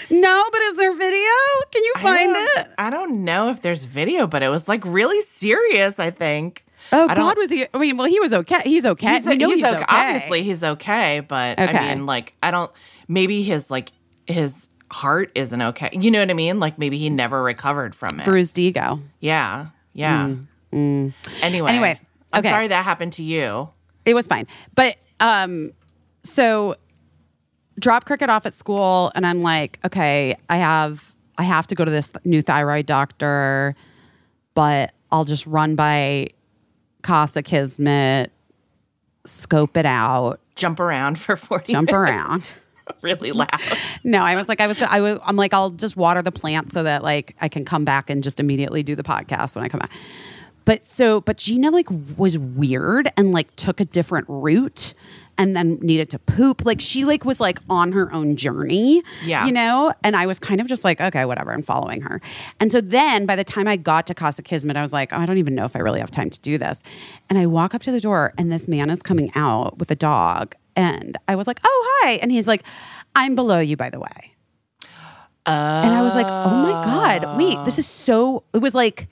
no 0.10 0.44
but 0.52 0.62
is 0.62 0.76
there 0.76 0.94
video 0.96 1.32
can 1.72 1.84
you 1.84 1.94
find 2.00 2.34
don't- 2.34 2.50
it 2.58 2.68
I 2.78 2.90
don't 2.90 3.24
know 3.26 3.50
if 3.50 3.62
there's 3.62 3.86
video, 3.86 4.28
but 4.28 4.44
it 4.44 4.50
was 4.50 4.68
like 4.68 4.84
really 4.86 5.22
serious. 5.22 6.00
I 6.00 6.12
think. 6.12 6.66
oh 6.94 7.08
I 7.10 7.16
god 7.16 7.38
was 7.38 7.50
he 7.50 7.66
i 7.74 7.78
mean 7.78 7.96
well 7.98 8.08
he 8.08 8.20
was 8.20 8.34
okay 8.34 8.62
he's 8.64 8.86
okay 8.86 9.08
He's, 9.16 9.26
we 9.26 9.36
know 9.38 9.48
he's 9.50 9.58
he's, 9.58 9.66
okay. 9.66 9.76
okay. 9.78 9.86
Obviously, 9.90 10.44
he's 10.44 10.64
okay, 10.64 11.20
but 11.22 11.60
Okay. 11.60 11.78
I 11.78 11.96
mean, 11.96 12.06
like, 12.06 12.34
I 12.44 12.50
don't. 12.52 12.72
Maybe 13.08 13.42
his 13.44 13.70
like 13.70 13.92
his 14.28 14.68
heart 14.92 15.32
isn't 15.36 15.62
okay. 15.62 15.90
You 15.94 16.12
know 16.12 16.20
what 16.20 16.30
I 16.30 16.34
mean? 16.34 16.60
Like, 16.60 16.78
maybe 16.78 16.98
he 16.98 17.10
never 17.10 17.42
recovered 17.44 17.94
from 17.96 18.20
it. 18.20 18.26
bruised 18.26 18.58
ego 18.60 19.00
Yeah, 19.20 19.68
yeah. 19.94 20.36
Anyway, 20.74 21.14
Anyway, 21.44 22.00
I'm 22.34 22.40
okay. 22.40 22.50
sorry 22.50 22.68
that 22.70 22.84
happened 22.86 23.14
to 23.14 23.24
you. 23.24 23.70
it 24.06 24.14
was 24.14 24.28
fine. 24.28 24.48
But 24.76 24.96
um, 25.20 25.72
so 26.24 26.76
drop 27.82 28.06
cricket 28.06 28.30
off 28.30 28.46
at 28.46 28.54
school, 28.54 29.12
and 29.15 29.26
I'm 29.26 29.41
like, 29.41 29.80
okay, 29.84 30.38
I 30.50 30.58
have 30.58 31.13
I 31.38 31.44
have 31.44 31.67
to 31.67 31.76
go 31.76 31.84
to 31.84 31.91
this 31.91 32.12
new 32.24 32.41
thyroid 32.41 32.86
doctor, 32.86 33.76
but 34.54 34.94
I'll 35.12 35.26
just 35.26 35.46
run 35.48 35.76
by 35.76 36.30
Casa 37.02 37.44
Kismet, 37.44 38.32
scope 39.26 39.76
it 39.76 39.86
out, 39.86 40.39
Jump 40.56 40.80
around 40.80 41.20
for 41.20 41.36
forty. 41.36 41.74
jump 41.74 41.91
minutes 41.91 42.12
around. 42.12 42.58
really 43.02 43.32
loud. 43.32 43.50
No, 44.04 44.20
I 44.20 44.36
was 44.36 44.48
like, 44.50 44.60
I 44.60 44.67
was, 44.67 44.78
gonna, 44.78 44.91
I 44.91 45.02
was, 45.02 45.20
I'm 45.26 45.36
like, 45.36 45.54
I'll 45.54 45.70
just 45.72 45.98
water 45.98 46.22
the 46.22 46.32
plant 46.32 46.72
so 46.72 46.84
that 46.84 47.04
like 47.04 47.36
I 47.41 47.50
can 47.50 47.65
come 47.65 47.86
back 47.86 48.10
and 48.10 48.24
just 48.24 48.39
immediately 48.39 48.84
do 48.84 48.96
the 48.96 49.04
podcast 49.04 49.56
when 49.56 49.63
I 49.63 49.70
come 49.70 49.80
back. 49.80 49.91
But 50.65 50.84
so, 50.84 51.22
but 51.22 51.38
Gina 51.38 51.72
like 51.72 51.88
was 52.17 52.38
weird 52.38 53.12
and 53.17 53.32
like 53.32 53.56
took 53.56 53.80
a 53.80 53.86
different 53.86 54.28
route 54.30 54.94
and 55.38 55.56
then 55.56 55.80
needed 55.82 56.10
to 56.12 56.20
poop. 56.20 56.65
Like 56.65 56.82
she 56.82 57.06
like 57.06 57.26
was 57.26 57.39
like 57.39 57.60
on 57.70 57.91
her 57.91 58.13
own 58.13 58.36
journey. 58.36 59.02
Yeah. 59.24 59.46
You 59.46 59.52
know? 59.52 59.94
And 60.04 60.15
I 60.15 60.26
was 60.26 60.39
kind 60.39 60.62
of 60.62 60.67
just 60.67 60.84
like, 60.84 61.02
okay, 61.02 61.26
whatever, 61.26 61.52
I'm 61.52 61.63
following 61.63 62.02
her. 62.02 62.22
And 62.60 62.72
so 62.72 62.82
then 62.82 63.26
by 63.26 63.36
the 63.36 63.44
time 63.44 63.67
I 63.67 63.76
got 63.76 64.08
to 64.08 64.13
Casa 64.13 64.41
Kismet, 64.44 64.78
I 64.78 64.82
was 64.82 64.94
like, 64.94 65.13
oh, 65.13 65.17
I 65.17 65.26
don't 65.26 65.38
even 65.38 65.56
know 65.56 65.65
if 65.65 65.76
I 65.76 65.80
really 65.80 66.00
have 66.00 66.12
time 66.12 66.30
to 66.30 66.39
do 66.39 66.58
this. 66.58 66.82
And 67.30 67.39
I 67.39 67.46
walk 67.46 67.74
up 67.74 67.82
to 67.84 67.91
the 67.91 68.00
door 68.00 68.34
and 68.38 68.52
this 68.52 68.67
man 68.67 68.89
is 68.89 69.02
coming 69.02 69.32
out 69.36 69.78
with 69.78 69.91
a 69.91 69.96
dog. 69.96 70.56
And 70.76 71.17
I 71.28 71.36
was 71.36 71.48
like, 71.48 71.60
oh, 71.63 72.02
hi. 72.04 72.13
And 72.13 72.32
he's 72.32 72.48
like, 72.48 72.63
I'm 73.15 73.36
below 73.36 73.60
you, 73.60 73.76
by 73.76 73.89
the 73.89 74.00
way. 74.00 74.36
and 75.46 75.94
I 75.94 76.02
was 76.02 76.15
like, 76.15 76.28
oh 76.30 76.62
my 76.62 76.72
God, 76.86 77.38
wait, 77.38 77.58
this 77.65 77.80
is 77.80 77.88
so, 77.88 78.44
it 78.54 78.60
was 78.60 78.76
like, 78.76 79.08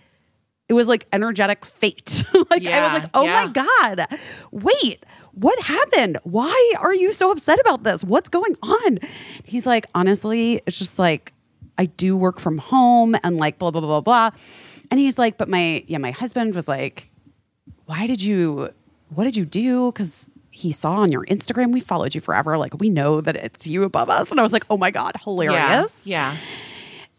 it 0.70 0.74
was 0.74 0.88
like 0.88 1.08
energetic 1.12 1.66
fate. 1.66 2.24
like 2.52 2.66
I 2.66 2.82
was 2.82 3.02
like, 3.02 3.10
oh 3.16 3.24
yeah. 3.24 3.46
my 3.46 3.52
God, 3.52 4.08
wait, 4.52 5.04
what 5.40 5.60
happened? 5.62 6.18
Why 6.24 6.74
are 6.80 6.94
you 6.94 7.14
so 7.14 7.32
upset 7.32 7.60
about 7.62 7.84
this? 7.84 8.04
What's 8.04 8.30
going 8.30 8.56
on? 8.62 9.00
He's 9.44 9.66
like, 9.66 9.86
honestly, 9.96 10.62
it's 10.66 10.78
just 10.78 11.00
like, 11.00 11.34
I 11.78 11.86
do 11.86 12.18
work 12.18 12.40
from 12.40 12.58
home 12.58 13.16
and 13.24 13.38
like 13.38 13.58
blah, 13.58 13.72
blah, 13.72 13.80
blah, 13.80 14.02
blah, 14.02 14.30
blah. 14.32 14.40
And 14.92 15.00
he's 15.00 15.18
like, 15.18 15.38
but 15.38 15.48
my, 15.48 15.84
yeah, 15.88 15.98
my 15.98 16.12
husband 16.12 16.54
was 16.56 16.68
like, 16.68 17.10
why 17.86 18.06
did 18.06 18.22
you, 18.22 18.70
what 19.16 19.24
did 19.24 19.38
you 19.38 19.46
do? 19.46 19.92
Because 19.92 20.30
he 20.52 20.72
saw 20.72 20.96
on 20.96 21.12
your 21.12 21.26
Instagram, 21.28 21.72
we 21.72 21.80
followed 21.80 22.14
you 22.14 22.22
forever. 22.22 22.58
Like, 22.58 22.78
we 22.80 22.90
know 22.90 23.22
that 23.22 23.38
it's 23.38 23.66
you 23.66 23.84
above 23.84 24.10
us. 24.10 24.32
And 24.32 24.40
I 24.40 24.44
was 24.44 24.52
like, 24.52 24.66
oh 24.70 24.78
my 24.78 24.92
God, 24.92 25.14
hilarious. 25.24 26.06
Yeah, 26.06 26.34
yeah. 26.34 26.38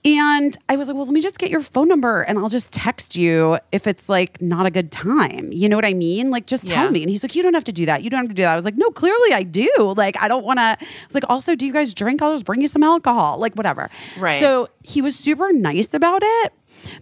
And 0.02 0.56
I 0.68 0.76
was 0.76 0.88
like, 0.88 0.96
well, 0.96 1.04
let 1.04 1.12
me 1.12 1.20
just 1.20 1.38
get 1.38 1.50
your 1.50 1.60
phone 1.60 1.86
number 1.86 2.22
and 2.22 2.38
I'll 2.38 2.48
just 2.48 2.72
text 2.72 3.16
you 3.16 3.58
if 3.70 3.86
it's 3.86 4.08
like 4.08 4.40
not 4.40 4.64
a 4.64 4.70
good 4.70 4.90
time. 4.90 5.52
You 5.52 5.68
know 5.68 5.76
what 5.76 5.84
I 5.84 5.92
mean? 5.92 6.30
Like, 6.30 6.46
just 6.46 6.66
tell 6.66 6.90
me. 6.90 7.02
And 7.02 7.10
he's 7.10 7.22
like, 7.22 7.34
you 7.34 7.42
don't 7.42 7.52
have 7.52 7.64
to 7.64 7.72
do 7.72 7.84
that. 7.84 8.02
You 8.02 8.08
don't 8.08 8.20
have 8.20 8.28
to 8.28 8.34
do 8.34 8.42
that. 8.42 8.52
I 8.52 8.56
was 8.56 8.64
like, 8.64 8.76
no, 8.76 8.88
clearly 8.90 9.34
I 9.34 9.42
do. 9.42 9.94
Like, 9.96 10.16
I 10.22 10.28
don't 10.28 10.44
want 10.44 10.58
to. 10.58 10.62
I 10.62 10.78
was 11.06 11.14
like, 11.14 11.28
also, 11.28 11.54
do 11.54 11.66
you 11.66 11.72
guys 11.72 11.92
drink? 11.92 12.22
I'll 12.22 12.32
just 12.32 12.46
bring 12.46 12.62
you 12.62 12.68
some 12.68 12.82
alcohol. 12.82 13.36
Like, 13.36 13.54
whatever. 13.56 13.90
Right. 14.18 14.40
So 14.40 14.68
he 14.82 15.02
was 15.02 15.18
super 15.18 15.52
nice 15.52 15.92
about 15.92 16.22
it. 16.24 16.52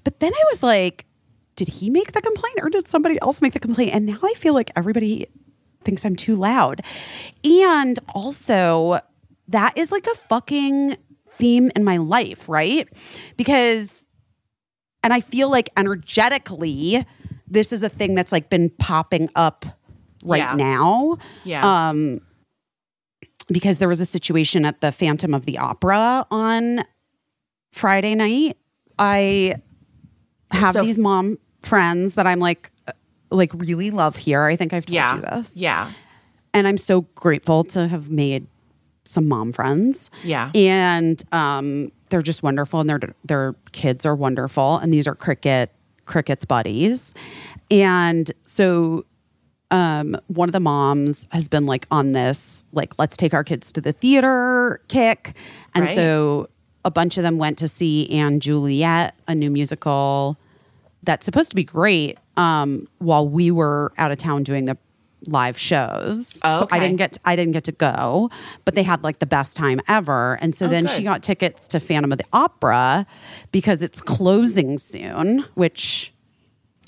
But 0.02 0.18
then 0.18 0.32
I 0.34 0.44
was 0.50 0.64
like, 0.64 1.06
did 1.54 1.68
he 1.68 1.90
make 1.90 2.12
the 2.12 2.22
complaint 2.22 2.58
or 2.62 2.68
did 2.68 2.88
somebody 2.88 3.20
else 3.22 3.40
make 3.40 3.52
the 3.52 3.60
complaint? 3.60 3.94
And 3.94 4.06
now 4.06 4.18
I 4.24 4.34
feel 4.34 4.54
like 4.54 4.72
everybody 4.74 5.26
thinks 5.84 6.04
I'm 6.04 6.16
too 6.16 6.34
loud. 6.34 6.80
And 7.44 7.98
also, 8.12 8.98
that 9.46 9.78
is 9.78 9.92
like 9.92 10.06
a 10.08 10.14
fucking 10.16 10.96
theme 11.38 11.70
in 11.76 11.84
my 11.84 11.96
life, 11.96 12.48
right? 12.48 12.88
Because, 13.36 14.06
and 15.02 15.12
I 15.12 15.20
feel 15.20 15.50
like 15.50 15.70
energetically, 15.76 17.06
this 17.46 17.72
is 17.72 17.82
a 17.82 17.88
thing 17.88 18.14
that's 18.14 18.32
like 18.32 18.50
been 18.50 18.70
popping 18.70 19.30
up 19.34 19.64
right 20.24 20.38
Yeah. 20.38 20.54
now. 20.54 21.16
Yeah. 21.44 21.88
Um, 21.88 22.20
because 23.48 23.78
there 23.78 23.88
was 23.88 24.00
a 24.00 24.06
situation 24.06 24.64
at 24.64 24.80
the 24.80 24.92
Phantom 24.92 25.32
of 25.32 25.46
the 25.46 25.56
Opera 25.58 26.26
on 26.30 26.84
Friday 27.72 28.14
night. 28.14 28.58
I 28.98 29.54
have 30.50 30.74
So- 30.74 30.82
these 30.82 30.98
mom 30.98 31.36
friends 31.62 32.14
that 32.14 32.26
I'm 32.26 32.40
like, 32.40 32.70
uh, 32.86 32.92
like 33.30 33.50
really 33.54 33.90
love 33.90 34.16
here. 34.16 34.44
I 34.44 34.56
think 34.56 34.72
I've 34.72 34.86
told 34.86 34.94
yeah. 34.94 35.16
you 35.16 35.20
this. 35.22 35.56
Yeah. 35.56 35.90
And 36.54 36.66
I'm 36.66 36.78
so 36.78 37.02
grateful 37.14 37.64
to 37.64 37.88
have 37.88 38.10
made 38.10 38.46
some 39.08 39.26
mom 39.28 39.52
friends. 39.52 40.10
Yeah. 40.22 40.50
And 40.54 41.22
um, 41.32 41.90
they're 42.10 42.22
just 42.22 42.42
wonderful 42.42 42.80
and 42.80 42.88
their 42.88 43.00
their 43.24 43.54
kids 43.72 44.04
are 44.06 44.14
wonderful. 44.14 44.78
And 44.78 44.92
these 44.92 45.06
are 45.06 45.14
cricket 45.14 45.72
cricket's 46.06 46.44
buddies. 46.44 47.14
And 47.70 48.30
so 48.44 49.04
um, 49.70 50.16
one 50.28 50.48
of 50.48 50.54
the 50.54 50.60
moms 50.60 51.26
has 51.32 51.48
been 51.48 51.66
like 51.66 51.86
on 51.90 52.12
this, 52.12 52.64
like, 52.72 52.98
let's 52.98 53.16
take 53.16 53.34
our 53.34 53.44
kids 53.44 53.70
to 53.72 53.80
the 53.82 53.92
theater 53.92 54.80
kick. 54.88 55.34
And 55.74 55.84
Right. 55.84 55.94
so 55.94 56.48
a 56.84 56.90
bunch 56.90 57.18
of 57.18 57.22
them 57.24 57.36
went 57.36 57.58
to 57.58 57.68
see 57.68 58.06
& 58.38 58.38
Juliet, 58.38 59.14
a 59.26 59.34
new 59.34 59.50
musical 59.50 60.38
that's 61.02 61.26
supposed 61.26 61.50
to 61.50 61.56
be 61.56 61.64
great 61.64 62.16
um, 62.38 62.86
while 62.98 63.28
we 63.28 63.50
were 63.50 63.92
out 63.98 64.10
of 64.10 64.16
town 64.16 64.42
doing 64.42 64.64
the 64.64 64.78
live 65.26 65.58
shows. 65.58 66.40
Oh, 66.44 66.60
So 66.60 66.68
I 66.70 66.78
didn't 66.78 66.96
get 66.96 67.18
I 67.24 67.34
didn't 67.36 67.52
get 67.52 67.64
to 67.64 67.72
go, 67.72 68.30
but 68.64 68.74
they 68.74 68.82
had 68.84 69.02
like 69.02 69.18
the 69.18 69.26
best 69.26 69.56
time 69.56 69.80
ever. 69.88 70.38
And 70.40 70.54
so 70.54 70.66
Oh, 70.66 70.68
then 70.68 70.84
good. 70.84 70.96
she 70.96 71.02
got 71.02 71.22
tickets 71.22 71.66
to 71.68 71.80
Phantom 71.80 72.12
of 72.12 72.18
the 72.18 72.24
Opera 72.32 73.06
because 73.52 73.82
it's 73.82 74.00
closing 74.00 74.78
soon, 74.78 75.44
which 75.54 76.12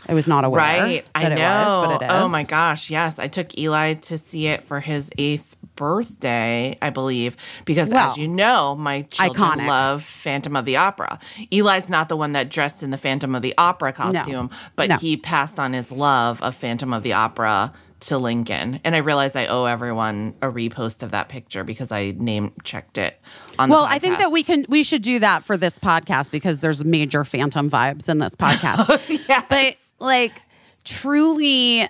I 0.08 0.14
was 0.14 0.26
not 0.28 0.44
aware 0.44 0.60
Right. 0.60 1.06
I 1.14 1.28
know. 1.28 1.34
it 1.34 1.38
was, 1.38 1.86
but 1.86 2.02
it 2.02 2.04
is. 2.06 2.10
Oh 2.12 2.28
my 2.28 2.44
gosh. 2.44 2.88
Yes. 2.88 3.18
I 3.18 3.28
took 3.28 3.58
Eli 3.58 3.94
to 3.94 4.16
see 4.16 4.46
it 4.46 4.64
for 4.64 4.80
his 4.80 5.10
eighth 5.18 5.56
birthday, 5.76 6.76
I 6.80 6.90
believe, 6.90 7.36
because 7.64 7.90
Well, 7.92 8.10
as 8.10 8.16
you 8.16 8.28
know, 8.28 8.76
my 8.76 9.02
children 9.02 9.58
iconic. 9.60 9.66
love 9.66 10.02
Phantom 10.04 10.54
of 10.56 10.64
the 10.64 10.76
Opera. 10.76 11.18
Eli's 11.50 11.88
not 11.88 12.08
the 12.08 12.16
one 12.16 12.32
that 12.32 12.48
dressed 12.50 12.82
in 12.82 12.90
the 12.90 12.96
Phantom 12.98 13.34
of 13.34 13.42
the 13.42 13.54
Opera 13.58 13.92
costume, 13.92 14.50
but 14.76 14.88
No. 14.88 14.96
he 14.96 15.16
passed 15.16 15.58
on 15.58 15.72
his 15.72 15.90
love 15.90 16.40
of 16.42 16.54
Phantom 16.54 16.92
of 16.92 17.02
the 17.02 17.12
Opera 17.12 17.72
to 18.00 18.18
Lincoln. 18.18 18.80
And 18.84 18.94
I 18.94 18.98
realize 18.98 19.36
I 19.36 19.46
owe 19.46 19.64
everyone 19.66 20.34
a 20.42 20.46
repost 20.46 21.02
of 21.02 21.10
that 21.10 21.28
picture 21.28 21.64
because 21.64 21.92
I 21.92 22.14
name 22.16 22.52
checked 22.64 22.98
it 22.98 23.20
on 23.58 23.68
the 23.68 23.74
Well, 23.74 23.84
I 23.84 23.98
think 23.98 24.18
that 24.18 24.30
we 24.32 24.42
can 24.42 24.64
we 24.68 24.82
should 24.82 25.02
do 25.02 25.18
that 25.18 25.44
for 25.44 25.56
this 25.56 25.78
podcast 25.78 26.30
because 26.30 26.60
there's 26.60 26.84
major 26.84 27.24
phantom 27.24 27.70
vibes 27.70 28.08
in 28.08 28.18
this 28.18 28.34
podcast. 28.34 28.86
Oh, 28.90 28.98
yes. 29.28 29.44
But 29.48 29.76
like 30.04 30.40
truly 30.84 31.86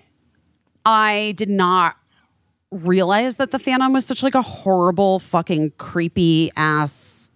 I 0.84 1.34
did 1.36 1.48
not 1.50 1.96
realize 2.70 3.36
that 3.36 3.50
the 3.50 3.58
Phantom 3.58 3.92
was 3.92 4.06
such 4.06 4.22
like 4.22 4.34
a 4.34 4.42
horrible 4.42 5.18
fucking 5.18 5.72
creepy 5.78 6.50
ass 6.56 7.30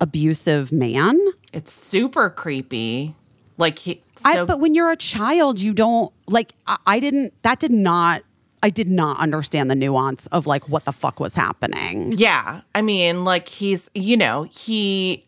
abusive 0.00 0.72
man. 0.72 1.18
it's 1.52 1.72
super 1.72 2.30
creepy. 2.30 3.14
Like 3.58 3.78
he 3.78 4.02
I 4.24 4.44
but 4.44 4.60
when 4.60 4.74
you're 4.74 4.90
a 4.90 4.96
child, 4.96 5.60
you 5.60 5.72
don't 5.74 6.12
like 6.28 6.54
I, 6.66 6.76
I 6.86 7.00
didn't 7.00 7.34
that 7.42 7.58
did 7.60 7.70
not 7.72 8.22
I 8.62 8.70
did 8.70 8.88
not 8.88 9.18
understand 9.18 9.70
the 9.70 9.74
nuance 9.74 10.26
of 10.28 10.46
like 10.46 10.68
what 10.68 10.84
the 10.86 10.92
fuck 10.92 11.20
was 11.20 11.34
happening. 11.34 12.12
Yeah. 12.16 12.62
I 12.74 12.82
mean, 12.82 13.24
like 13.24 13.48
he's, 13.48 13.90
you 13.94 14.16
know, 14.16 14.44
he 14.44 15.24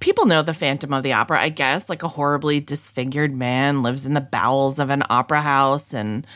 people 0.00 0.26
know 0.26 0.42
the 0.42 0.54
Phantom 0.54 0.92
of 0.92 1.02
the 1.02 1.12
Opera, 1.12 1.40
I 1.40 1.48
guess, 1.48 1.88
like 1.88 2.02
a 2.02 2.08
horribly 2.08 2.60
disfigured 2.60 3.34
man 3.34 3.82
lives 3.82 4.06
in 4.06 4.14
the 4.14 4.20
bowels 4.20 4.78
of 4.78 4.90
an 4.90 5.02
opera 5.10 5.40
house 5.40 5.92
and 5.92 6.26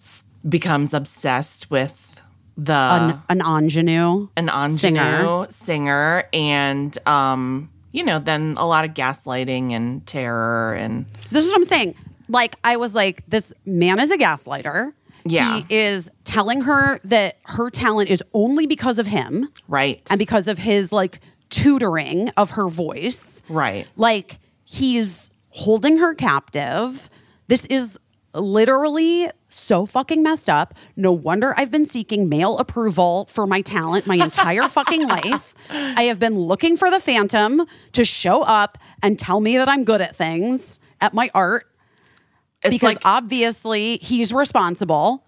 s- 0.00 0.24
becomes 0.48 0.92
obsessed 0.94 1.70
with 1.70 2.20
the 2.56 2.72
An, 2.72 3.22
an 3.28 3.40
ingenue. 3.40 4.28
an 4.36 4.48
ingenue 4.48 4.76
singer. 5.00 5.46
singer. 5.50 6.24
and 6.32 6.98
um 7.06 7.70
you 7.92 8.02
know, 8.02 8.18
then 8.18 8.54
a 8.58 8.66
lot 8.66 8.84
of 8.84 8.92
gaslighting 8.92 9.72
and 9.72 10.06
terror 10.06 10.74
and 10.74 11.06
This 11.30 11.44
is 11.44 11.50
what 11.52 11.58
I'm 11.58 11.64
saying. 11.66 11.94
Like, 12.28 12.56
I 12.64 12.76
was 12.76 12.94
like, 12.94 13.22
this 13.28 13.52
man 13.66 14.00
is 14.00 14.10
a 14.10 14.16
gaslighter. 14.16 14.92
Yeah. 15.24 15.60
He 15.60 15.66
is 15.68 16.10
telling 16.24 16.62
her 16.62 16.98
that 17.04 17.38
her 17.44 17.70
talent 17.70 18.10
is 18.10 18.24
only 18.34 18.66
because 18.66 18.98
of 18.98 19.06
him 19.06 19.48
right. 19.68 20.04
and 20.10 20.18
because 20.18 20.48
of 20.48 20.58
his 20.58 20.90
like 20.92 21.20
tutoring 21.50 22.30
of 22.30 22.52
her 22.52 22.68
voice. 22.68 23.42
right. 23.48 23.86
Like, 23.96 24.38
he's 24.64 25.30
holding 25.50 25.98
her 25.98 26.14
captive. 26.14 27.10
This 27.48 27.66
is 27.66 27.98
literally 28.34 29.28
so 29.52 29.86
fucking 29.86 30.22
messed 30.22 30.48
up. 30.48 30.74
No 30.96 31.12
wonder 31.12 31.54
I've 31.56 31.70
been 31.70 31.86
seeking 31.86 32.28
male 32.28 32.58
approval 32.58 33.26
for 33.26 33.46
my 33.46 33.60
talent 33.60 34.06
my 34.06 34.16
entire 34.16 34.62
fucking 34.68 35.06
life. 35.06 35.54
I 35.70 36.04
have 36.04 36.18
been 36.18 36.36
looking 36.36 36.76
for 36.76 36.90
the 36.90 37.00
phantom 37.00 37.66
to 37.92 38.04
show 38.04 38.42
up 38.42 38.78
and 39.02 39.18
tell 39.18 39.40
me 39.40 39.58
that 39.58 39.68
I'm 39.68 39.84
good 39.84 40.00
at 40.00 40.16
things, 40.16 40.80
at 41.00 41.14
my 41.14 41.30
art, 41.34 41.66
It's 42.62 42.74
because 42.74 42.94
like 42.94 43.02
obviously 43.04 43.98
he's 43.98 44.32
responsible. 44.32 45.24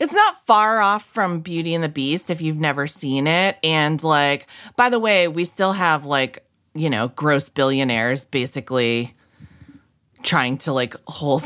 It's 0.00 0.12
not 0.12 0.44
far 0.46 0.80
off 0.80 1.04
from 1.04 1.40
Beauty 1.40 1.74
and 1.74 1.82
the 1.82 1.88
Beast 1.88 2.30
if 2.30 2.40
you've 2.40 2.58
never 2.58 2.86
seen 2.86 3.26
it. 3.26 3.56
And 3.62 4.02
like, 4.02 4.46
by 4.76 4.90
the 4.90 4.98
way, 4.98 5.28
we 5.28 5.44
still 5.44 5.72
have 5.72 6.04
like, 6.04 6.44
you 6.74 6.90
know, 6.90 7.08
gross 7.08 7.48
billionaires 7.48 8.24
basically 8.24 9.14
trying 10.22 10.58
to 10.58 10.72
like 10.72 10.96
hold 11.06 11.44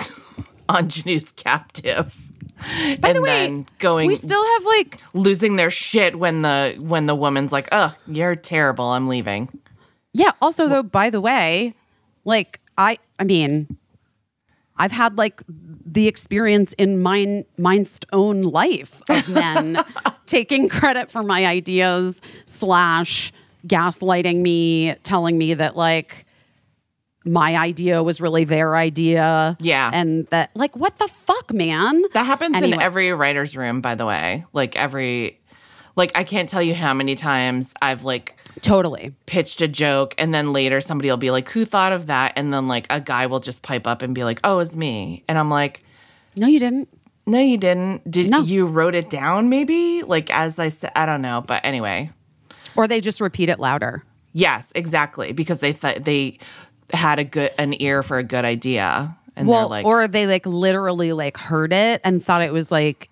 ingenues 0.79 1.33
captive. 1.33 2.17
By 2.59 2.99
and 3.09 3.17
the 3.17 3.23
way, 3.23 3.29
then 3.29 3.67
going 3.79 4.07
we 4.07 4.15
still 4.15 4.45
have 4.45 4.65
like 4.67 5.01
losing 5.15 5.57
their 5.57 5.71
shit 5.71 6.19
when 6.19 6.43
the 6.43 6.77
when 6.79 7.07
the 7.07 7.15
woman's 7.15 7.53
like, 7.53 7.69
"Oh, 7.73 7.95
you're 8.07 8.35
terrible. 8.35 8.85
I'm 8.87 9.09
leaving." 9.09 9.49
Yeah. 10.13 10.33
Also, 10.43 10.69
though, 10.69 10.83
by 10.83 11.09
the 11.09 11.21
way, 11.21 11.75
like 12.25 12.61
I, 12.77 12.99
I 13.19 13.25
mean, 13.25 13.79
I've 14.77 14.93
had 14.93 15.17
like 15.19 15.43
the 15.49 16.07
experience 16.09 16.73
in 16.75 17.03
mine, 17.03 17.45
mine's 17.59 17.99
own 18.13 18.43
life 18.43 19.03
of 19.09 19.29
men 19.29 19.83
taking 20.27 20.69
credit 20.69 21.11
for 21.11 21.23
my 21.23 21.47
ideas 21.47 22.23
slash 22.47 23.33
gaslighting 23.67 24.41
me, 24.41 24.95
telling 25.03 25.37
me 25.37 25.55
that 25.55 25.77
like 25.77 26.27
my 27.25 27.57
idea 27.57 28.03
was 28.03 28.21
really 28.21 28.45
their 28.45 28.77
idea. 28.77 29.57
Yeah. 29.61 29.91
and 29.93 30.27
that 30.29 30.51
like 30.55 30.75
what 30.77 30.99
the 30.99 31.09
fuck, 31.09 31.53
man. 31.53 32.03
That 32.15 32.25
happens 32.27 32.63
in 32.63 32.81
every 32.81 33.13
writer's 33.13 33.57
room, 33.57 33.81
by 33.81 33.95
the 33.95 34.07
way. 34.07 34.45
Like 34.53 34.77
every 34.77 35.39
like 35.97 36.13
I 36.17 36.25
can't 36.25 36.49
tell 36.49 36.63
you 36.63 36.75
how 36.75 36.95
many 36.95 37.15
times 37.15 37.75
I've 37.83 38.05
like 38.05 38.37
Totally. 38.63 39.15
pitched 39.27 39.61
a 39.63 39.69
joke 39.69 40.15
and 40.19 40.35
then 40.35 40.53
later 40.53 40.81
somebody 40.81 41.09
will 41.09 41.17
be 41.17 41.31
like 41.31 41.49
who 41.51 41.65
thought 41.65 41.93
of 41.93 42.07
that 42.09 42.33
and 42.37 42.53
then 42.53 42.69
like 42.69 42.87
a 42.91 43.01
guy 43.01 43.27
will 43.27 43.41
just 43.41 43.63
pipe 43.63 43.87
up 43.87 44.03
and 44.03 44.15
be 44.15 44.25
like 44.25 44.41
oh 44.45 44.59
it's 44.59 44.77
me 44.77 45.25
and 45.29 45.39
i'm 45.39 45.49
like 45.49 45.83
No, 46.37 46.47
you 46.47 46.59
didn't. 46.59 46.89
no 47.27 47.39
you 47.39 47.57
didn't 47.57 48.11
did 48.11 48.29
No. 48.31 48.41
you 48.43 48.67
wrote 48.67 48.95
it 48.95 49.09
down 49.09 49.49
maybe 49.49 50.03
like 50.03 50.31
as 50.35 50.59
i 50.59 50.69
said 50.69 50.91
i 50.97 51.07
don't 51.07 51.23
know 51.23 51.43
but 51.47 51.65
anyway 51.65 52.11
Or 52.77 52.87
they 52.89 53.01
just 53.01 53.21
repeat 53.21 53.49
it 53.49 53.61
louder. 53.61 54.05
yes 54.33 54.73
exactly 54.75 55.33
because 55.33 55.61
they 55.61 55.73
thought 55.73 56.05
they 56.05 56.39
had 56.93 57.19
a 57.19 57.25
good 57.25 57.53
an 57.59 57.75
ear 57.81 58.03
for 58.03 58.19
a 58.19 58.23
good 58.23 58.45
idea. 58.45 59.17
And 59.37 59.49
well, 59.49 59.61
they're 59.69 59.79
like 59.79 59.87
or 59.87 60.09
they 60.09 60.27
like 60.27 60.45
literally 60.47 61.13
like 61.13 61.37
heard 61.37 61.73
it 61.73 62.01
and 62.05 62.23
thought 62.23 62.43
it 62.43 62.53
was 62.53 62.71
like 62.71 63.09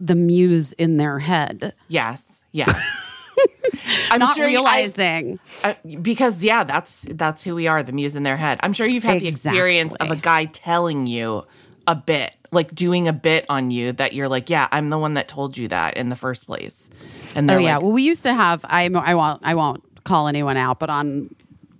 the 0.00 0.14
muse 0.14 0.72
in 0.74 0.96
their 0.96 1.18
head, 1.18 1.74
yes 1.88 2.42
yes. 2.52 2.72
I'm 4.10 4.18
not 4.20 4.36
sure 4.36 4.46
you- 4.48 4.58
I- 4.58 4.62
realizing. 4.62 5.38
I- 5.62 5.76
because 6.00 6.42
yeah 6.44 6.64
that's 6.64 7.02
that's 7.10 7.42
who 7.42 7.54
we 7.54 7.66
are 7.66 7.82
the 7.82 7.92
muse 7.92 8.16
in 8.16 8.22
their 8.22 8.36
head. 8.36 8.58
I'm 8.62 8.72
sure 8.72 8.86
you've 8.88 9.04
had 9.04 9.20
the 9.20 9.26
experience 9.28 9.94
of 9.96 10.10
a 10.10 10.16
guy 10.16 10.46
telling 10.46 11.06
you 11.06 11.44
a 11.86 11.94
bit 11.94 12.34
like 12.50 12.74
doing 12.74 13.08
a 13.08 13.12
bit 13.12 13.44
on 13.48 13.70
you 13.70 13.92
that 13.92 14.14
you're 14.14 14.28
like 14.28 14.48
yeah 14.48 14.66
i'm 14.72 14.88
the 14.88 14.96
one 14.96 15.14
that 15.14 15.28
told 15.28 15.58
you 15.58 15.68
that 15.68 15.96
in 15.98 16.08
the 16.08 16.16
first 16.16 16.46
place. 16.46 16.88
And 17.34 17.50
oh 17.50 17.58
yeah, 17.58 17.74
like 17.76 17.82
well 17.82 17.92
we 17.92 18.02
used 18.02 18.22
to 18.22 18.32
have. 18.34 18.64
I 18.68 18.86
I 18.86 19.14
won't 19.14 19.40
I 19.44 19.54
won't 19.54 19.82
call 20.04 20.28
anyone 20.28 20.56
out, 20.56 20.78
but 20.78 20.88
on 20.90 21.34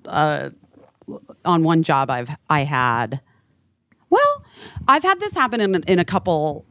uh, 0.06 0.50
on 1.44 1.62
one 1.62 1.82
job 1.82 2.10
I've 2.10 2.30
I 2.50 2.64
had. 2.64 3.20
Well, 4.10 4.44
I've 4.88 5.02
had 5.02 5.20
this 5.20 5.34
happen 5.34 5.60
in 5.60 5.82
in 5.84 5.98
a 5.98 6.04
couple 6.04 6.64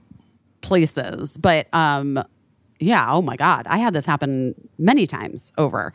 places, 0.62 1.38
but 1.38 1.68
um, 1.74 2.24
yeah. 2.80 3.12
Oh 3.12 3.22
my 3.22 3.36
god, 3.36 3.66
I 3.68 3.78
had 3.78 3.94
this 3.94 4.06
happen 4.06 4.56
many 4.78 5.06
times 5.06 5.52
over. 5.58 5.94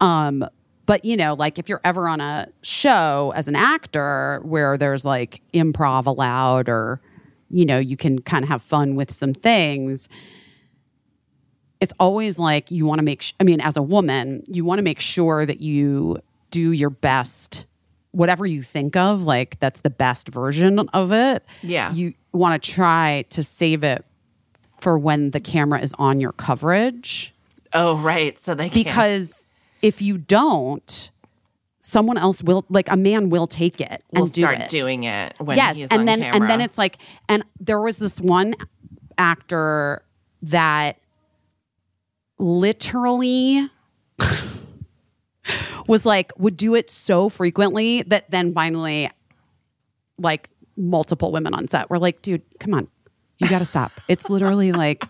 Um, 0.00 0.44
but 0.86 1.04
you 1.04 1.16
know, 1.16 1.34
like 1.34 1.58
if 1.58 1.68
you're 1.68 1.80
ever 1.84 2.08
on 2.08 2.20
a 2.20 2.48
show 2.62 3.32
as 3.36 3.48
an 3.48 3.56
actor 3.56 4.40
where 4.44 4.76
there's 4.76 5.04
like 5.04 5.40
improv 5.54 6.06
allowed, 6.06 6.68
or 6.68 7.00
you 7.50 7.64
know, 7.64 7.78
you 7.78 7.96
can 7.96 8.20
kind 8.20 8.44
of 8.44 8.48
have 8.48 8.62
fun 8.62 8.94
with 8.94 9.12
some 9.12 9.34
things 9.34 10.08
it's 11.80 11.94
always 11.98 12.38
like 12.38 12.70
you 12.70 12.86
want 12.86 12.98
to 12.98 13.02
make 13.02 13.22
sh- 13.22 13.32
i 13.40 13.44
mean 13.44 13.60
as 13.60 13.76
a 13.76 13.82
woman 13.82 14.42
you 14.48 14.64
want 14.64 14.78
to 14.78 14.82
make 14.82 15.00
sure 15.00 15.46
that 15.46 15.60
you 15.60 16.18
do 16.50 16.72
your 16.72 16.90
best 16.90 17.66
whatever 18.12 18.44
you 18.46 18.62
think 18.62 18.96
of 18.96 19.22
like 19.22 19.58
that's 19.60 19.80
the 19.80 19.90
best 19.90 20.28
version 20.28 20.78
of 20.92 21.12
it 21.12 21.44
Yeah. 21.62 21.92
you 21.92 22.14
want 22.32 22.60
to 22.62 22.70
try 22.70 23.24
to 23.30 23.42
save 23.42 23.84
it 23.84 24.04
for 24.80 24.98
when 24.98 25.30
the 25.30 25.40
camera 25.40 25.80
is 25.80 25.94
on 25.98 26.20
your 26.20 26.32
coverage 26.32 27.34
Oh, 27.72 27.96
right. 27.98 28.36
So 28.40 28.54
they 28.56 28.68
can't. 28.68 28.84
because 28.84 29.48
if 29.80 30.02
you 30.02 30.18
don't 30.18 31.10
someone 31.78 32.18
else 32.18 32.42
will 32.42 32.64
like 32.68 32.90
a 32.90 32.96
man 32.96 33.30
will 33.30 33.46
take 33.46 33.80
it 33.80 33.88
and 33.90 34.02
we'll 34.12 34.26
do 34.26 34.40
start 34.42 34.58
it 34.60 34.68
doing 34.68 35.04
it 35.04 35.34
when 35.38 35.56
yes 35.56 35.76
he's 35.76 35.88
and 35.90 36.00
on 36.00 36.06
then 36.06 36.20
camera. 36.20 36.40
and 36.40 36.50
then 36.50 36.60
it's 36.60 36.76
like 36.76 36.98
and 37.28 37.42
there 37.60 37.80
was 37.80 37.96
this 37.98 38.20
one 38.20 38.54
actor 39.18 40.02
that 40.42 40.98
literally 42.38 43.68
was 45.90 46.06
like 46.06 46.32
would 46.38 46.56
do 46.56 46.74
it 46.74 46.90
so 46.90 47.28
frequently 47.28 48.02
that 48.02 48.30
then 48.30 48.52
finally 48.54 49.10
like 50.18 50.48
multiple 50.76 51.32
women 51.32 51.52
on 51.52 51.68
set 51.68 51.90
were 51.90 51.98
like 51.98 52.22
dude 52.22 52.42
come 52.58 52.72
on. 52.74 52.88
You 53.38 53.48
gotta 53.48 53.66
stop. 53.66 53.92
It's 54.08 54.30
literally 54.30 54.72
like 54.72 55.04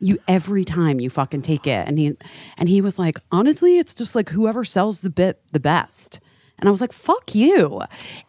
you 0.00 0.18
every 0.28 0.64
time 0.64 1.00
you 1.00 1.10
fucking 1.10 1.42
take 1.42 1.66
it. 1.66 1.86
And 1.88 1.98
he 1.98 2.16
and 2.56 2.68
he 2.68 2.80
was 2.80 2.98
like 2.98 3.18
honestly 3.30 3.78
it's 3.78 3.94
just 3.94 4.14
like 4.14 4.28
whoever 4.30 4.64
sells 4.64 5.00
the 5.02 5.10
bit 5.10 5.40
the 5.52 5.60
best. 5.60 6.20
And 6.58 6.68
i 6.68 6.72
was 6.72 6.80
like 6.80 6.92
fuck 6.92 7.34
you. 7.34 7.82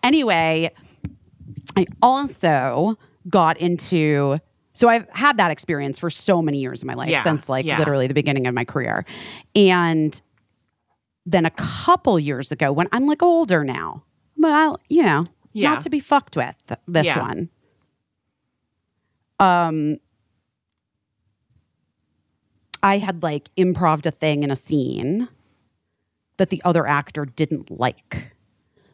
Anyway 0.04 0.72
i 1.78 1.86
also 2.02 2.98
got 3.30 3.58
into 3.58 4.40
so 4.74 4.88
i've 4.90 5.08
had 5.12 5.38
that 5.38 5.52
experience 5.52 6.00
for 6.00 6.10
so 6.10 6.42
many 6.42 6.60
years 6.60 6.82
of 6.82 6.88
my 6.88 6.94
life 6.96 7.10
Yeah, 7.10 7.22
since 7.22 7.48
like 7.50 7.64
yeah. 7.66 7.78
literally 7.78 8.08
the 8.08 8.14
beginning 8.14 8.48
of 8.48 8.54
my 8.56 8.66
career. 8.66 9.06
And 9.56 10.20
then 11.32 11.46
a 11.46 11.52
couple 11.52 12.20
years 12.20 12.52
ago 12.52 12.72
when 12.72 12.88
i'm 12.92 13.06
like 13.06 13.22
older 13.22 13.64
now 13.64 14.04
but 14.38 14.52
i 14.52 14.74
you 14.90 15.04
know 15.04 15.26
Yeah. 15.54 15.70
not 15.74 15.82
to 15.84 15.90
be 15.90 16.00
fucked 16.00 16.36
with 16.36 16.56
this 16.88 17.06
Yeah. 17.08 17.20
one 17.20 17.50
um 19.40 19.98
I 22.82 22.98
had 23.00 23.24
like 23.24 23.50
improved 23.58 24.06
a 24.06 24.12
thing 24.12 24.44
in 24.44 24.52
a 24.52 24.56
scene 24.56 25.28
that 26.38 26.50
the 26.50 26.62
other 26.64 26.88
actor 26.88 27.26
didn't 27.26 27.70
like. 27.70 28.34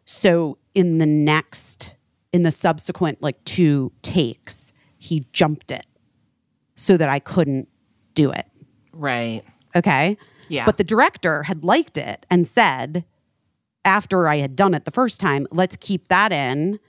So 0.05 0.57
in 0.73 0.97
the 0.97 1.05
next, 1.05 1.95
in 2.33 2.41
the 2.41 2.49
subsequent 2.49 3.21
like 3.21 3.43
two 3.45 3.91
takes, 4.01 4.73
he 4.97 5.27
jumped 5.33 5.69
it 5.69 5.85
so 6.75 6.97
that 6.97 7.09
I 7.09 7.19
couldn't 7.19 7.67
do 8.15 8.31
it. 8.31 8.45
right. 8.91 9.43
Okay. 9.75 10.17
Yeah. 10.47 10.65
But 10.65 10.77
the 10.77 10.83
director 10.83 11.43
had 11.43 11.63
liked 11.63 11.97
it 11.97 12.25
and 12.29 12.47
said, 12.47 13.05
after 13.83 14.27
I 14.27 14.37
had 14.37 14.55
done 14.55 14.73
it 14.73 14.85
the 14.85 14.91
first 14.91 15.19
time, 15.19 15.47
let's 15.51 15.75
keep 15.75 16.07
that 16.07 16.31
in 16.31 16.79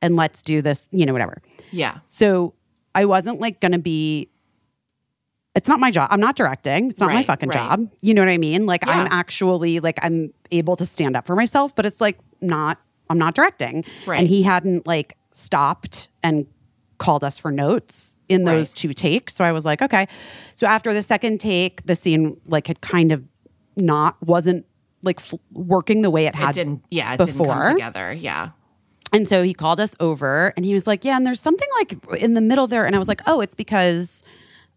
and 0.00 0.16
let's 0.16 0.42
do 0.42 0.62
this, 0.62 0.88
you 0.90 1.04
know, 1.06 1.12
whatever. 1.12 1.42
Yeah. 1.70 1.98
So 2.06 2.54
I 2.94 3.04
wasn't 3.04 3.40
like 3.40 3.60
going 3.60 3.72
to 3.72 3.78
be. 3.78 4.30
It's 5.54 5.68
not 5.68 5.80
my 5.80 5.90
job. 5.90 6.08
I'm 6.10 6.20
not 6.20 6.36
directing. 6.36 6.90
It's 6.90 7.00
not 7.00 7.12
my 7.12 7.22
fucking 7.22 7.48
right. 7.48 7.56
job. 7.56 7.88
You 8.02 8.12
know 8.12 8.20
what 8.22 8.28
I 8.28 8.36
mean? 8.36 8.66
Like 8.66 8.86
I'm 8.86 9.08
actually 9.10 9.80
like 9.80 9.98
I'm 10.02 10.32
able 10.50 10.76
to 10.76 10.84
stand 10.84 11.16
up 11.16 11.26
for 11.26 11.34
myself, 11.34 11.74
but 11.74 11.86
it's 11.86 12.00
like 12.00 12.18
not. 12.40 12.78
I'm 13.08 13.18
not 13.18 13.34
directing. 13.34 13.84
Right. 14.04 14.18
And 14.18 14.28
he 14.28 14.42
hadn't 14.42 14.86
like 14.86 15.16
stopped 15.32 16.08
and 16.22 16.46
called 16.98 17.22
us 17.24 17.38
for 17.38 17.50
notes 17.50 18.16
in 18.28 18.44
those 18.44 18.70
Right. 18.70 18.76
two 18.76 18.92
takes. 18.92 19.34
So 19.34 19.44
I 19.44 19.52
was 19.52 19.64
like, 19.64 19.82
okay. 19.82 20.06
So 20.54 20.66
after 20.66 20.92
the 20.94 21.02
second 21.02 21.38
take, 21.40 21.84
the 21.86 21.96
scene 21.96 22.40
like 22.46 22.66
had 22.66 22.80
kind 22.80 23.12
of 23.12 23.24
not 23.76 24.16
wasn't 24.22 24.64
like 25.02 25.20
f- 25.20 25.34
working 25.52 26.02
the 26.02 26.10
way 26.10 26.26
it 26.26 26.30
It 26.34 26.36
had 26.36 26.54
didn't. 26.54 26.82
Yeah. 26.90 27.12
It 27.14 27.18
didn't 27.18 27.32
before. 27.32 27.54
come 27.62 27.72
together. 27.74 28.12
Yeah. 28.12 28.50
And 29.12 29.28
so 29.28 29.42
he 29.42 29.54
called 29.54 29.78
us 29.80 29.94
over 30.00 30.52
and 30.56 30.64
he 30.64 30.74
was 30.74 30.86
like, 30.86 31.04
Yeah, 31.04 31.16
and 31.16 31.26
there's 31.26 31.40
something 31.40 31.68
like 31.78 31.96
in 32.20 32.34
the 32.34 32.40
middle 32.40 32.66
there. 32.66 32.84
And 32.86 32.94
I 32.96 32.98
was 32.98 33.08
like, 33.08 33.20
Oh, 33.26 33.40
it's 33.40 33.54
because 33.54 34.22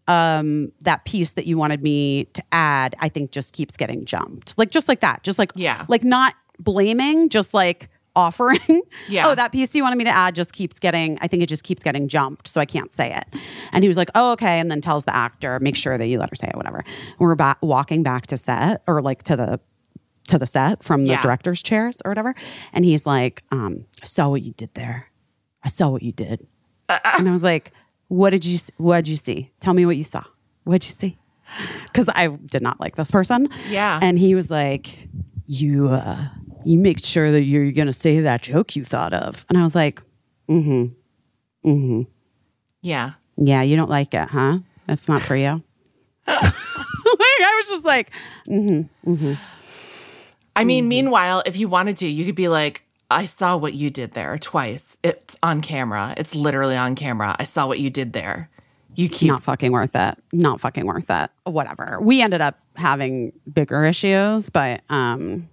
um 0.08 0.72
that 0.82 1.04
piece 1.04 1.32
that 1.34 1.46
you 1.46 1.56
wanted 1.58 1.82
me 1.82 2.24
to 2.32 2.42
add, 2.52 2.94
I 3.00 3.08
think 3.08 3.30
just 3.32 3.52
keeps 3.54 3.76
getting 3.76 4.04
jumped. 4.04 4.56
Like 4.58 4.70
just 4.70 4.88
like 4.88 5.00
that. 5.00 5.22
Just 5.22 5.38
like 5.38 5.52
Yeah. 5.54 5.84
like 5.88 6.04
not 6.04 6.34
blaming, 6.58 7.28
just 7.28 7.54
like 7.54 7.88
offering. 8.16 8.82
Yeah. 9.08 9.28
Oh, 9.28 9.34
that 9.34 9.52
piece 9.52 9.74
you 9.74 9.82
wanted 9.82 9.96
me 9.96 10.04
to 10.04 10.10
add 10.10 10.34
just 10.34 10.52
keeps 10.52 10.78
getting, 10.78 11.18
I 11.20 11.26
think 11.28 11.42
it 11.42 11.48
just 11.48 11.64
keeps 11.64 11.82
getting 11.82 12.06
jumped. 12.08 12.46
So 12.48 12.60
I 12.60 12.64
can't 12.66 12.92
say 12.92 13.14
it. 13.14 13.24
And 13.72 13.82
he 13.84 13.88
was 13.88 13.96
like, 13.96 14.10
Oh, 14.14 14.32
okay. 14.32 14.58
And 14.60 14.70
then 14.70 14.80
tells 14.80 15.04
the 15.04 15.14
actor, 15.14 15.58
make 15.60 15.76
sure 15.76 15.96
that 15.98 16.06
you 16.06 16.18
let 16.18 16.28
her 16.30 16.34
say 16.36 16.48
it, 16.48 16.56
whatever. 16.56 16.78
And 16.78 17.18
we're 17.18 17.34
ba- 17.34 17.56
walking 17.62 18.02
back 18.02 18.26
to 18.28 18.36
set 18.36 18.82
or 18.86 19.00
like 19.02 19.22
to 19.24 19.36
the 19.36 19.60
to 20.28 20.38
the 20.38 20.46
set 20.46 20.82
from 20.84 21.04
the 21.04 21.10
Yeah. 21.12 21.22
director's 21.22 21.62
chairs 21.62 22.00
or 22.04 22.10
whatever. 22.10 22.34
And 22.72 22.84
he's 22.84 23.06
like, 23.06 23.42
um, 23.50 23.86
I 24.02 24.06
saw 24.06 24.28
what 24.28 24.42
you 24.42 24.52
did 24.52 24.72
there. 24.74 25.06
I 25.64 25.68
saw 25.68 25.88
what 25.88 26.02
you 26.02 26.12
did. 26.12 26.46
and 26.88 27.28
I 27.28 27.32
was 27.32 27.42
like, 27.42 27.72
what 28.08 28.30
did 28.30 28.44
you, 28.44 28.58
what 28.76 28.96
did 29.04 29.08
you 29.08 29.16
see? 29.16 29.50
Tell 29.60 29.74
me 29.74 29.86
what 29.86 29.96
you 29.96 30.04
saw. 30.04 30.22
What'd 30.64 30.84
you 30.88 30.94
see? 30.94 31.18
Cause 31.92 32.08
I 32.08 32.28
did 32.28 32.62
not 32.62 32.78
like 32.80 32.94
this 32.96 33.10
person. 33.10 33.48
Yeah. 33.68 33.98
And 34.00 34.18
he 34.18 34.34
was 34.36 34.50
like, 34.50 35.08
you, 35.46 35.88
uh, 35.88 36.28
you 36.64 36.78
make 36.78 37.04
sure 37.04 37.30
that 37.32 37.42
you're 37.42 37.70
going 37.72 37.86
to 37.86 37.92
say 37.92 38.20
that 38.20 38.42
joke 38.42 38.76
you 38.76 38.84
thought 38.84 39.12
of. 39.12 39.44
And 39.48 39.58
I 39.58 39.62
was 39.64 39.74
like, 39.74 40.02
mm 40.48 40.64
hmm. 40.64 41.68
Mm 41.68 41.86
hmm. 41.86 42.02
Yeah. 42.82 43.12
yeah, 43.36 43.62
you 43.62 43.76
don't 43.76 43.90
like 43.90 44.14
it, 44.14 44.28
huh? 44.28 44.58
That's 44.86 45.08
not 45.08 45.22
for 45.22 45.36
you. 45.36 45.62
like, 46.26 46.42
I 46.42 47.54
was 47.60 47.68
just 47.68 47.84
like, 47.84 48.10
mm 48.48 48.86
hmm. 49.04 49.10
Mm 49.12 49.18
hmm. 49.18 49.32
I 50.56 50.64
mean, 50.64 50.84
Mm-hmm. 50.84 50.88
meanwhile, 50.88 51.42
if 51.46 51.56
you 51.56 51.68
wanted 51.68 51.96
to, 51.98 52.08
you 52.08 52.24
could 52.24 52.34
be 52.34 52.48
like, 52.48 52.84
I 53.10 53.24
saw 53.24 53.56
what 53.56 53.72
you 53.74 53.88
did 53.90 54.12
there 54.12 54.36
twice. 54.38 54.98
It's 55.02 55.36
on 55.42 55.62
camera. 55.62 56.14
It's 56.16 56.34
literally 56.34 56.76
on 56.76 56.94
camera. 56.94 57.34
I 57.38 57.44
saw 57.44 57.66
what 57.66 57.78
you 57.78 57.88
did 57.90 58.12
there. 58.12 58.50
You 58.94 59.08
keep 59.08 59.28
not 59.28 59.42
fucking 59.42 59.72
worth 59.72 59.94
it. 59.94 60.18
Not 60.32 60.60
fucking 60.60 60.84
worth 60.86 61.08
it. 61.08 61.30
Whatever. 61.44 61.98
We 62.02 62.20
ended 62.20 62.40
up 62.40 62.58
having 62.76 63.32
bigger 63.52 63.84
issues, 63.84 64.50
but 64.50 64.82
um 64.90 65.48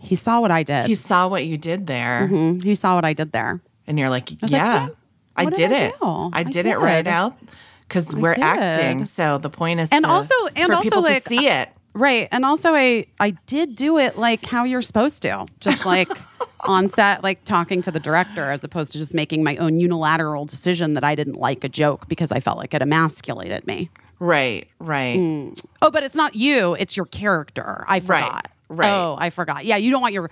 he 0.00 0.14
saw 0.14 0.40
what 0.40 0.50
I 0.50 0.62
did. 0.62 0.86
he 0.86 0.94
saw 0.94 1.28
what 1.28 1.44
you 1.46 1.56
did 1.58 1.86
there, 1.86 2.28
Mhm. 2.30 2.64
He 2.64 2.74
saw 2.74 2.94
what 2.96 3.04
I 3.04 3.12
did 3.12 3.32
there. 3.32 3.60
and 3.86 3.98
you're 3.98 4.10
like, 4.10 4.30
like, 4.42 4.50
yeah, 4.50 4.86
yeah, 4.86 4.88
I 5.36 5.44
did 5.44 5.54
did 5.54 5.72
I 5.72 5.76
it. 5.86 5.94
do? 6.00 6.06
I 6.06 6.30
I 6.40 6.42
did 6.44 6.66
it 6.66 6.78
right 6.78 7.06
out 7.06 7.34
because 7.82 8.14
we're 8.14 8.34
did. 8.34 8.42
acting. 8.42 9.04
So 9.04 9.38
the 9.38 9.50
point 9.50 9.80
is, 9.80 9.88
And 9.90 10.04
to- 10.04 10.10
also- 10.10 10.34
and 10.56 10.66
for 10.66 10.74
also, 10.74 10.82
people 10.82 11.02
like, 11.02 11.22
to 11.24 11.28
see 11.28 11.46
it. 11.48 11.68
Right. 11.92 12.28
And 12.30 12.44
also 12.44 12.72
I 12.72 13.06
I 13.18 13.32
did 13.46 13.74
do 13.74 13.98
it 13.98 14.16
like 14.16 14.44
how 14.46 14.62
you're 14.62 14.80
supposed 14.82 15.22
to. 15.22 15.46
Just 15.58 15.84
like 15.84 16.08
on 16.68 16.88
set, 16.88 17.24
like 17.24 17.44
talking 17.44 17.82
to 17.82 17.90
the 17.90 17.98
director 17.98 18.50
as 18.52 18.62
opposed 18.62 18.92
to 18.92 18.98
just 18.98 19.12
making 19.12 19.42
my 19.42 19.56
own 19.56 19.80
unilateral 19.80 20.44
decision 20.44 20.94
that 20.94 21.02
I 21.02 21.16
didn't 21.16 21.34
like 21.36 21.64
a 21.64 21.68
joke 21.68 22.06
because 22.08 22.30
I 22.30 22.38
felt 22.38 22.58
like 22.58 22.74
it 22.74 22.80
emasculated 22.82 23.66
me. 23.66 23.90
Right, 24.20 24.68
right. 24.78 25.50
Oh, 25.82 25.90
but 25.90 26.04
it's 26.04 26.14
not 26.14 26.36
you, 26.36 26.74
it's 26.78 26.96
your 26.96 27.06
character. 27.06 27.84
I 27.88 27.98
forgot. 27.98 28.32
right. 28.34 28.46
Oh, 28.70 29.16
I 29.18 29.30
forgot. 29.30 29.64
Yeah, 29.64 29.76
you 29.76 29.90
don't 29.90 30.00
want 30.02 30.14
your 30.14 30.30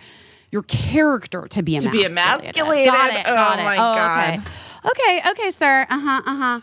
your 0.50 0.62
character 0.62 1.46
to 1.48 1.62
be 1.62 1.78
To 1.78 1.90
be 1.90 2.04
emasculated. 2.04 2.92
Got 2.92 3.12
it. 3.12 3.24
Oh, 3.26 3.34
Got 3.34 3.58
it. 3.58 3.64
my 3.64 3.74
oh, 3.74 3.94
God. 3.94 4.34
okay. 4.34 4.42
Okay, 4.84 5.30
okay, 5.30 5.50
sir. 5.50 5.86
Uh-huh. 5.90 6.22
Uh-huh. 6.26 6.60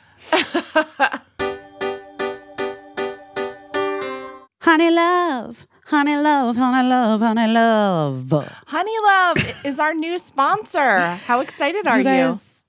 honey 4.61 4.91
love. 4.91 5.67
Honey 5.87 6.17
love, 6.17 6.57
honey 6.57 6.89
love, 6.89 7.21
honey 7.21 7.47
love. 7.47 8.31
Honey 8.65 8.91
Love 9.03 9.37
is 9.63 9.79
our 9.79 9.93
new 9.93 10.17
sponsor. 10.17 10.99
How 10.99 11.41
excited 11.41 11.85
are 11.85 11.99
you? 11.99 12.03
guys, 12.03 12.65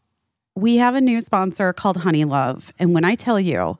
we 0.55 0.76
have 0.76 0.95
a 0.95 1.01
new 1.01 1.22
sponsor 1.22 1.72
called 1.72 1.97
Honeylove. 1.97 2.72
And 2.78 2.93
when 2.93 3.05
I 3.05 3.14
tell 3.14 3.41
you, 3.41 3.78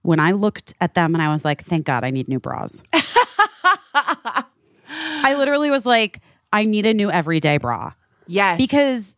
when 0.00 0.18
I 0.18 0.32
looked 0.32 0.72
at 0.80 0.94
them 0.94 1.14
and 1.14 1.20
I 1.20 1.30
was 1.30 1.44
like, 1.44 1.62
thank 1.62 1.84
God 1.84 2.04
I 2.04 2.10
need 2.10 2.26
new 2.26 2.40
bras. 2.40 2.82
I 4.90 5.34
literally 5.34 5.70
was 5.70 5.86
like, 5.86 6.20
I 6.52 6.64
need 6.64 6.84
a 6.86 6.92
new 6.94 7.10
everyday 7.10 7.58
bra 7.58 7.92
Yes. 8.26 8.58
because 8.58 9.16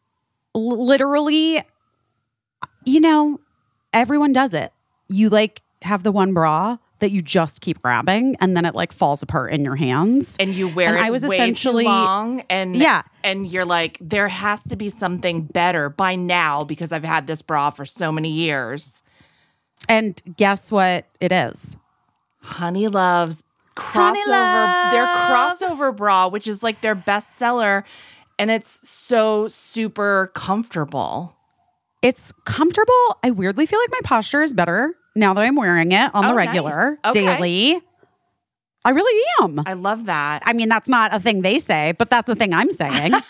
literally, 0.55 1.63
you 2.85 3.01
know, 3.01 3.41
everyone 3.93 4.33
does 4.33 4.53
it. 4.55 4.73
You 5.09 5.29
like 5.31 5.63
have 5.83 6.03
the 6.03 6.13
one 6.13 6.33
bra 6.35 6.77
that 7.01 7.11
you 7.11 7.21
just 7.21 7.61
keep 7.61 7.83
grabbing 7.83 8.37
and 8.41 8.57
then 8.57 8.65
it 8.65 8.75
like 8.77 8.93
falls 8.93 9.23
apart 9.23 9.53
in 9.53 9.65
your 9.65 9.75
hands. 9.77 10.37
and 10.39 10.55
you 10.55 10.69
wear 10.69 10.89
And 10.91 10.99
it 10.99 11.03
I 11.03 11.11
was 11.11 11.25
essentially- 11.25 11.85
long 11.85 12.43
and 12.49 12.77
Yeah. 12.77 13.03
and 13.25 13.51
you're 13.51 13.65
like 13.65 13.99
there 14.01 14.29
has 14.29 14.63
to 14.65 14.77
be 14.77 14.89
something 14.89 15.43
better 15.43 15.89
by 15.89 16.15
now 16.15 16.63
because 16.65 16.93
I've 16.93 17.03
had 17.05 17.27
this 17.27 17.43
bra 17.43 17.71
for 17.71 17.85
so 17.85 18.13
many 18.13 18.31
years. 18.31 19.03
And 19.89 20.23
guess 20.37 20.71
what 20.71 21.07
it 21.21 21.33
is? 21.33 21.77
Honeylove's 22.43 23.43
crossover 23.77 24.91
their 24.91 25.07
crossover 25.07 25.95
bra 25.97 26.29
which 26.29 26.47
is 26.47 26.63
like 26.63 26.81
their 26.83 26.95
best 26.95 27.37
seller 27.37 27.85
and 28.39 28.51
it's 28.51 28.89
so 28.89 29.47
super 29.47 30.31
comfortable. 30.35 31.37
It's 32.01 32.33
comfortable. 32.45 33.19
I 33.23 33.31
weirdly 33.31 33.67
feel 33.67 33.79
like 33.79 33.91
my 33.93 34.01
posture 34.03 34.43
is 34.43 34.53
better 34.53 34.95
now 35.15 35.35
that 35.35 35.43
I'm 35.43 35.55
wearing 35.55 35.93
it 35.93 36.11
on 36.15 36.25
the 36.25 36.33
Oh, 36.33 36.35
regular 36.35 36.99
nice. 37.05 37.15
Okay. 37.15 37.37
daily. 37.37 37.81
I 38.85 38.91
really 38.91 39.23
am. 39.43 39.63
I 39.65 39.75
love 39.75 40.07
that. 40.07 40.43
I 40.45 40.55
mean, 40.55 40.69
that's 40.69 40.89
not 40.89 41.15
a 41.15 41.21
thing 41.21 41.43
they 41.43 41.61
say, 41.61 41.93
but 41.99 42.11
that's 42.11 42.27
the 42.27 42.35
thing 42.35 42.53
I'm 42.53 42.73
saying. 42.73 43.13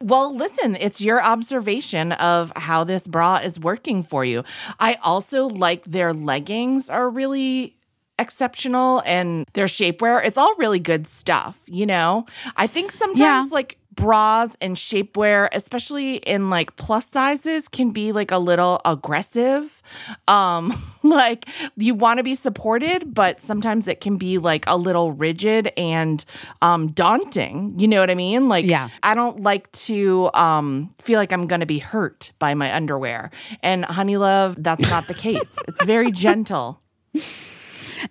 Well, 0.00 0.34
listen, 0.34 0.76
it's 0.76 1.00
your 1.00 1.22
observation 1.22 2.12
of 2.12 2.52
how 2.56 2.82
this 2.84 3.06
bra 3.06 3.36
is 3.36 3.58
working 3.60 4.02
for 4.02 4.24
you. 4.24 4.42
I 4.80 4.94
also 5.02 5.46
like 5.46 5.84
their 5.84 6.12
leggings 6.12 6.90
are 6.90 7.08
really 7.08 7.76
exceptional 8.18 9.02
and 9.06 9.46
their 9.54 9.66
shapewear. 9.66 10.24
It's 10.24 10.38
all 10.38 10.54
really 10.56 10.80
good 10.80 11.06
stuff, 11.06 11.58
you 11.66 11.86
know? 11.86 12.26
I 12.56 12.66
think 12.66 12.90
sometimes 12.90 13.18
Yeah. 13.46 13.48
like 13.54 13.78
bras 13.94 14.56
and 14.60 14.76
shapewear, 14.76 15.48
especially 15.50 16.16
in 16.18 16.50
like 16.50 16.76
plus 16.76 17.06
sizes, 17.10 17.66
can 17.66 17.90
be 17.90 18.12
like 18.12 18.30
a 18.30 18.38
little 18.38 18.80
aggressive. 18.84 19.82
Um, 20.28 20.72
like 21.02 21.46
you 21.76 21.94
want 21.96 22.18
to 22.18 22.22
be 22.22 22.36
supported, 22.36 23.12
but 23.12 23.40
sometimes 23.40 23.88
it 23.88 24.00
can 24.00 24.16
be 24.16 24.38
like 24.38 24.64
a 24.68 24.76
little 24.76 25.10
rigid 25.10 25.72
and 25.76 26.24
um 26.62 26.92
daunting. 26.92 27.74
You 27.78 27.88
know 27.88 27.98
what 28.00 28.08
I 28.10 28.14
mean? 28.14 28.48
Like 28.48 28.66
Yeah. 28.66 28.88
I 29.02 29.14
don't 29.16 29.40
like 29.42 29.70
to 29.72 30.30
um, 30.32 30.94
feel 31.00 31.18
like 31.18 31.32
I'm 31.32 31.48
going 31.48 31.60
to 31.60 31.66
be 31.66 31.80
hurt 31.80 32.30
by 32.38 32.54
my 32.54 32.72
underwear. 32.74 33.30
And 33.64 33.84
Honeylove, 33.84 34.56
that's 34.62 34.88
not 34.88 35.08
the 35.08 35.14
case. 35.14 35.56
it's 35.66 35.82
very 35.84 36.12
gentle. 36.26 36.80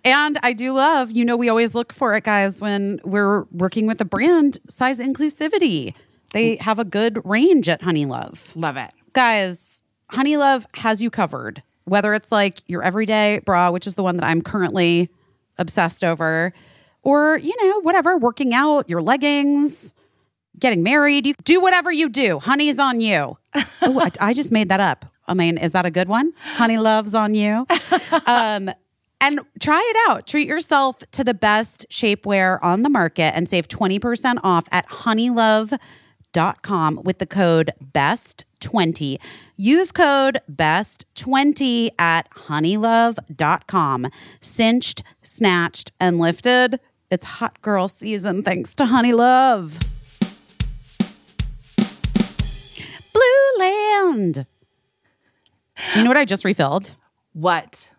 And 0.04 0.40
I 0.44 0.54
do 0.54 0.74
love, 0.74 1.12
you 1.12 1.24
know, 1.26 1.38
we 1.38 1.50
always 1.50 1.74
look 1.76 1.94
for 1.94 2.16
it, 2.16 2.24
guys, 2.24 2.60
when 2.62 3.00
we're 3.04 3.44
working 3.52 3.88
with 3.88 4.02
a 4.02 4.06
brand 4.06 4.58
size 4.68 5.00
inclusivity. 5.00 5.94
They 6.34 6.58
have 6.58 6.78
a 6.80 6.86
good 6.86 7.22
range 7.24 7.70
at 7.70 7.82
Honeylove. 7.82 8.56
Love 8.56 8.78
it. 8.78 8.92
guys, 9.14 9.82
Honeylove 10.12 10.66
has 10.76 11.02
you 11.02 11.10
covered. 11.10 11.64
Whether 11.86 12.14
it's 12.14 12.32
like 12.32 12.60
your 12.68 12.84
everyday 12.84 13.40
bra, 13.40 13.72
which 13.72 13.88
is 13.88 13.94
the 13.94 14.04
one 14.04 14.18
that 14.18 14.26
I'm 14.26 14.42
currently 14.42 15.10
obsessed 15.58 16.04
over, 16.04 16.54
or, 17.04 17.38
you 17.38 17.54
know, 17.64 17.80
whatever, 17.80 18.18
working 18.18 18.54
out, 18.54 18.90
your 18.90 19.02
leggings, 19.02 19.94
getting 20.60 20.84
married, 20.84 21.26
you 21.26 21.34
do 21.46 21.62
whatever 21.62 21.90
you 21.92 22.10
do. 22.10 22.40
Honey's 22.40 22.78
on 22.78 23.00
you. 23.00 23.38
oh, 23.82 24.02
I, 24.02 24.12
I 24.20 24.34
just 24.34 24.52
made 24.52 24.68
that 24.68 24.82
up. 24.82 25.06
I 25.30 25.34
mean, 25.34 25.58
is 25.58 25.72
that 25.72 25.86
a 25.86 25.92
good 25.92 26.10
one? 26.10 26.34
Honey 26.56 26.78
Love's 26.78 27.16
on 27.16 27.34
you. 27.34 27.66
Um, 28.26 28.70
and 29.20 29.40
try 29.60 29.82
it 29.84 29.98
out. 30.10 30.28
Treat 30.28 30.48
yourself 30.48 31.00
to 31.12 31.24
the 31.24 31.34
best 31.34 31.86
shapewear 31.90 32.60
on 32.62 32.84
the 32.84 32.90
market 32.90 33.34
and 33.36 33.50
save 33.50 33.68
20% 33.68 34.40
off 34.44 34.68
at 34.72 34.88
honeylove.com 34.90 35.80
with 37.04 37.20
the 37.20 37.26
code 37.26 37.72
BEST20. 37.94 39.18
Use 39.56 39.92
code 39.92 40.40
BEST20 40.52 41.90
at 41.98 42.30
honeylove.com. 42.32 44.08
Cinched, 44.42 45.04
snatched, 45.22 45.92
and 46.00 46.20
lifted. 46.20 46.80
It's 47.10 47.26
hot 47.26 47.62
girl 47.62 47.88
season 47.88 48.44
thanks 48.44 48.76
to 48.76 48.86
Honey 48.86 49.14
Love. 49.14 49.80
Blueland. 53.60 54.46
You 55.96 56.04
know 56.04 56.10
what 56.10 56.18
I 56.18 56.26
just 56.26 56.44
refilled? 56.44 56.96
What? 57.34 57.92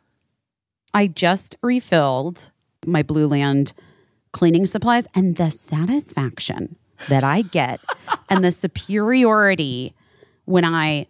I 0.95 1.07
just 1.07 1.57
refilled 1.63 2.51
my 2.87 3.03
Blueland 3.03 3.73
cleaning 4.33 4.67
supplies 4.67 5.07
and 5.15 5.37
the 5.37 5.51
satisfaction 5.51 6.77
that 7.09 7.25
I 7.25 7.43
get 7.43 7.81
and 8.29 8.45
the 8.45 8.53
superiority 8.53 9.95
when 10.45 10.65
I 10.65 11.07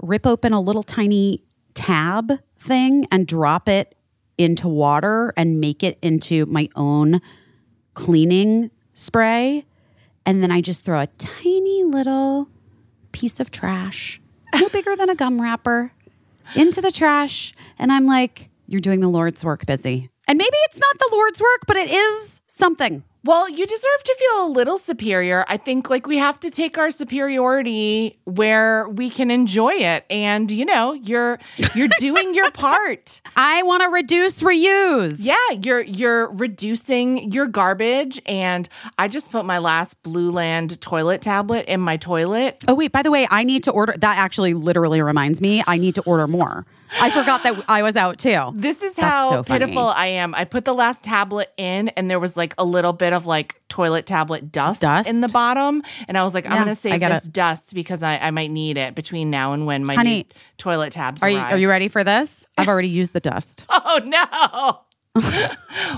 rip 0.00 0.26
open 0.26 0.52
a 0.52 0.60
little 0.60 0.82
tiny 0.82 1.42
tab 1.74 2.32
thing 2.58 3.06
and 3.10 3.26
drop 3.26 3.68
it 3.68 3.94
into 4.38 4.68
water 4.68 5.32
and 5.36 5.60
make 5.60 5.82
it 5.82 5.98
into 6.02 6.46
my 6.46 6.68
own 6.74 7.20
cleaning 7.94 8.70
spray. 8.94 9.64
And 10.24 10.42
then 10.42 10.50
I 10.50 10.60
just 10.60 10.84
throw 10.84 11.00
a 11.00 11.06
tiny 11.18 11.82
little 11.84 12.48
piece 13.12 13.40
of 13.40 13.50
trash, 13.50 14.20
no 14.54 14.68
bigger 14.68 14.96
than 14.96 15.10
a 15.10 15.14
gum 15.14 15.40
wrapper, 15.40 15.92
into 16.54 16.80
the 16.80 16.92
trash. 16.92 17.54
And 17.78 17.92
I'm 17.92 18.06
like, 18.06 18.50
you're 18.66 18.80
doing 18.80 19.00
the 19.00 19.08
Lord's 19.08 19.44
work, 19.44 19.66
busy. 19.66 20.10
And 20.28 20.38
maybe 20.38 20.56
it's 20.64 20.80
not 20.80 20.98
the 20.98 21.08
Lord's 21.12 21.40
work, 21.40 21.62
but 21.66 21.76
it 21.76 21.90
is 21.90 22.40
something. 22.46 23.04
Well, 23.24 23.48
you 23.48 23.66
deserve 23.66 24.02
to 24.04 24.16
feel 24.18 24.46
a 24.46 24.48
little 24.48 24.78
superior. 24.78 25.44
I 25.46 25.56
think 25.56 25.88
like 25.88 26.08
we 26.08 26.18
have 26.18 26.40
to 26.40 26.50
take 26.50 26.76
our 26.76 26.90
superiority 26.90 28.18
where 28.24 28.88
we 28.88 29.10
can 29.10 29.30
enjoy 29.30 29.74
it. 29.74 30.04
And 30.10 30.50
you 30.50 30.64
know, 30.64 30.92
you're 30.92 31.38
you're 31.76 31.88
doing 32.00 32.34
your 32.34 32.50
part. 32.50 33.20
I 33.36 33.62
want 33.62 33.84
to 33.84 33.90
reduce, 33.90 34.42
reuse. 34.42 35.18
Yeah, 35.20 35.36
you're 35.62 35.82
you're 35.82 36.32
reducing 36.32 37.30
your 37.30 37.46
garbage 37.46 38.20
and 38.26 38.68
I 38.98 39.06
just 39.06 39.30
put 39.30 39.44
my 39.44 39.58
last 39.58 40.02
Blueland 40.02 40.80
toilet 40.80 41.22
tablet 41.22 41.66
in 41.66 41.80
my 41.80 41.96
toilet. 41.96 42.64
Oh, 42.66 42.74
wait, 42.74 42.90
by 42.90 43.02
the 43.02 43.12
way, 43.12 43.28
I 43.30 43.44
need 43.44 43.62
to 43.64 43.70
order. 43.70 43.94
That 43.96 44.18
actually 44.18 44.54
literally 44.54 45.00
reminds 45.00 45.40
me, 45.40 45.62
I 45.64 45.78
need 45.78 45.94
to 45.94 46.02
order 46.02 46.26
more. 46.26 46.66
I 47.00 47.10
forgot 47.10 47.42
that 47.44 47.64
I 47.68 47.82
was 47.82 47.96
out 47.96 48.18
too. 48.18 48.50
This 48.54 48.82
is 48.82 48.94
That's 48.96 49.08
how 49.08 49.30
so 49.30 49.42
pitiful 49.44 49.88
I 49.88 50.06
am. 50.06 50.34
I 50.34 50.44
put 50.44 50.64
the 50.64 50.74
last 50.74 51.02
tablet 51.04 51.52
in 51.56 51.88
and 51.90 52.10
there 52.10 52.20
was 52.20 52.36
like 52.36 52.54
a 52.58 52.64
little 52.64 52.92
bit 52.92 53.12
of 53.12 53.26
like 53.26 53.60
toilet 53.68 54.04
tablet 54.06 54.52
dust, 54.52 54.82
Dust? 54.82 55.08
in 55.08 55.20
the 55.20 55.28
bottom. 55.28 55.82
And 56.08 56.18
I 56.18 56.22
was 56.22 56.34
like, 56.34 56.44
I'm 56.46 56.52
Yeah, 56.52 56.56
going 56.64 56.66
to 56.66 56.70
I 56.70 56.74
save 56.74 57.00
this 57.00 57.24
dust 57.24 57.74
because 57.74 58.02
I, 58.02 58.18
I 58.18 58.30
might 58.30 58.50
need 58.50 58.76
it 58.76 58.94
between 58.94 59.30
now 59.30 59.52
and 59.52 59.66
when 59.66 59.84
my 59.84 59.94
Honey, 59.94 60.26
toilet 60.58 60.92
tabs 60.92 61.22
Are 61.22 61.30
you, 61.30 61.38
are 61.38 61.56
you 61.56 61.68
ready 61.68 61.88
for 61.88 62.04
this? 62.04 62.46
I've 62.58 62.68
already 62.68 62.88
used 63.00 63.12
the 63.14 63.20
dust. 63.20 63.64
Oh 63.70 64.00
no. 64.04 64.80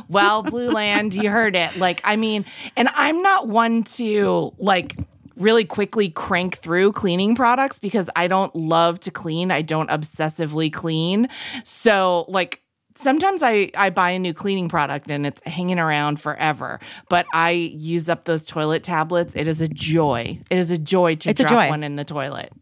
well, 0.09 0.43
Blueland, 0.43 1.15
you 1.21 1.31
heard 1.31 1.55
it. 1.57 1.77
Like, 1.77 2.01
I 2.05 2.17
mean, 2.17 2.45
and 2.77 2.89
I'm 2.95 3.23
not 3.23 3.47
one 3.49 3.85
to 3.85 4.53
like 4.59 4.97
really 5.37 5.65
quickly 5.65 6.09
crank 6.09 6.59
through 6.59 6.93
cleaning 6.93 7.35
products 7.35 7.79
because 7.79 8.09
I 8.15 8.29
don't 8.29 8.55
love 8.55 9.01
to 9.01 9.11
clean. 9.11 9.51
I 9.51 9.63
don't 9.63 9.91
obsessively 9.91 10.73
clean. 10.73 11.29
So, 11.65 12.25
like, 12.29 12.61
sometimes 12.97 13.43
I, 13.43 13.71
I 13.77 13.91
buy 13.91 14.11
a 14.11 14.19
new 14.19 14.33
cleaning 14.33 14.69
product 14.69 15.11
and 15.11 15.27
it's 15.27 15.43
hanging 15.45 15.79
around 15.79 16.21
forever, 16.21 16.81
but 17.09 17.27
I 17.35 17.51
use 17.51 18.09
up 18.09 18.25
those 18.25 18.45
toilet 18.47 18.83
tablets. 18.83 19.35
It 19.35 19.49
is 19.49 19.61
a 19.61 19.69
joy. 19.69 20.39
It 20.51 20.59
is 20.59 20.71
a 20.71 20.79
joy 20.79 21.17
to 21.17 21.31
It's 21.31 21.41
a 21.41 21.45
drop 21.45 21.65
joy. 21.65 21.71
one 21.71 21.83
in 21.83 21.97
the 21.97 22.05
toilet. 22.05 22.53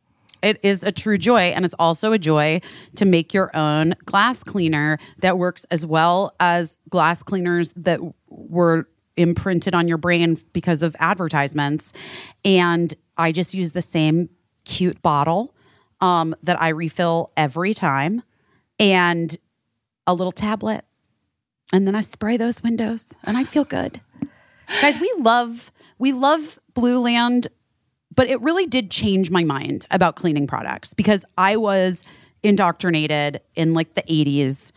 It 0.42 0.58
is 0.64 0.82
a 0.82 0.90
true 0.90 1.18
joy. 1.18 1.52
And 1.54 1.64
it's 1.64 1.74
also 1.78 2.12
a 2.12 2.18
joy 2.18 2.62
to 2.96 3.04
make 3.04 3.32
your 3.32 3.54
own 3.56 3.94
glass 4.06 4.42
cleaner 4.42 4.98
that 5.18 5.38
works 5.38 5.64
as 5.70 5.86
well 5.86 6.34
as 6.40 6.80
glass 6.88 7.22
cleaners 7.22 7.72
that 7.76 8.00
were 8.28 8.88
imprinted 9.16 9.74
on 9.74 9.88
your 9.88 9.98
brain 9.98 10.38
because 10.52 10.82
of 10.82 10.96
advertisements. 10.98 11.92
And 12.44 12.94
I 13.16 13.32
just 13.32 13.54
use 13.54 13.72
the 13.72 13.82
same 13.82 14.30
cute 14.64 15.00
bottle 15.02 15.54
um, 16.00 16.34
that 16.42 16.60
I 16.60 16.68
refill 16.68 17.30
every 17.36 17.74
time 17.74 18.22
and 18.78 19.36
a 20.06 20.14
little 20.14 20.32
tablet. 20.32 20.84
And 21.72 21.86
then 21.86 21.94
I 21.94 22.00
spray 22.00 22.36
those 22.36 22.62
windows 22.62 23.14
and 23.24 23.36
I 23.36 23.44
feel 23.44 23.64
good. 23.64 24.00
Guys, 24.80 24.98
we 24.98 25.12
love 25.18 25.72
we 25.98 26.12
love 26.12 26.58
Blueland 26.74 27.46
but 28.14 28.28
it 28.28 28.40
really 28.40 28.66
did 28.66 28.90
change 28.90 29.30
my 29.30 29.44
mind 29.44 29.86
about 29.90 30.16
cleaning 30.16 30.46
products 30.46 30.94
because 30.94 31.24
I 31.38 31.56
was 31.56 32.04
indoctrinated 32.42 33.40
in 33.54 33.74
like 33.74 33.94
the 33.94 34.02
80s 34.02 34.72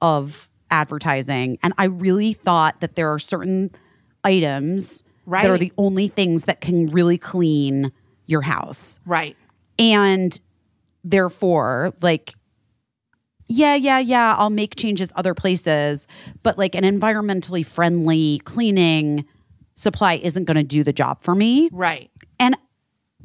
of 0.00 0.47
advertising 0.70 1.58
and 1.62 1.72
I 1.78 1.84
really 1.84 2.32
thought 2.32 2.80
that 2.80 2.96
there 2.96 3.12
are 3.12 3.18
certain 3.18 3.70
items 4.24 5.04
that 5.26 5.46
are 5.46 5.58
the 5.58 5.72
only 5.76 6.08
things 6.08 6.44
that 6.44 6.60
can 6.60 6.86
really 6.90 7.18
clean 7.18 7.92
your 8.26 8.42
house. 8.42 8.98
Right. 9.04 9.36
And 9.78 10.38
therefore, 11.04 11.92
like 12.00 12.34
yeah, 13.48 13.74
yeah, 13.74 13.98
yeah, 13.98 14.34
I'll 14.36 14.50
make 14.50 14.76
changes 14.76 15.10
other 15.16 15.34
places, 15.34 16.06
but 16.42 16.58
like 16.58 16.74
an 16.74 16.84
environmentally 16.84 17.64
friendly 17.64 18.40
cleaning 18.44 19.24
supply 19.74 20.14
isn't 20.14 20.44
going 20.44 20.56
to 20.56 20.62
do 20.62 20.84
the 20.84 20.92
job 20.92 21.22
for 21.22 21.34
me. 21.34 21.70
Right. 21.72 22.10
And 22.38 22.56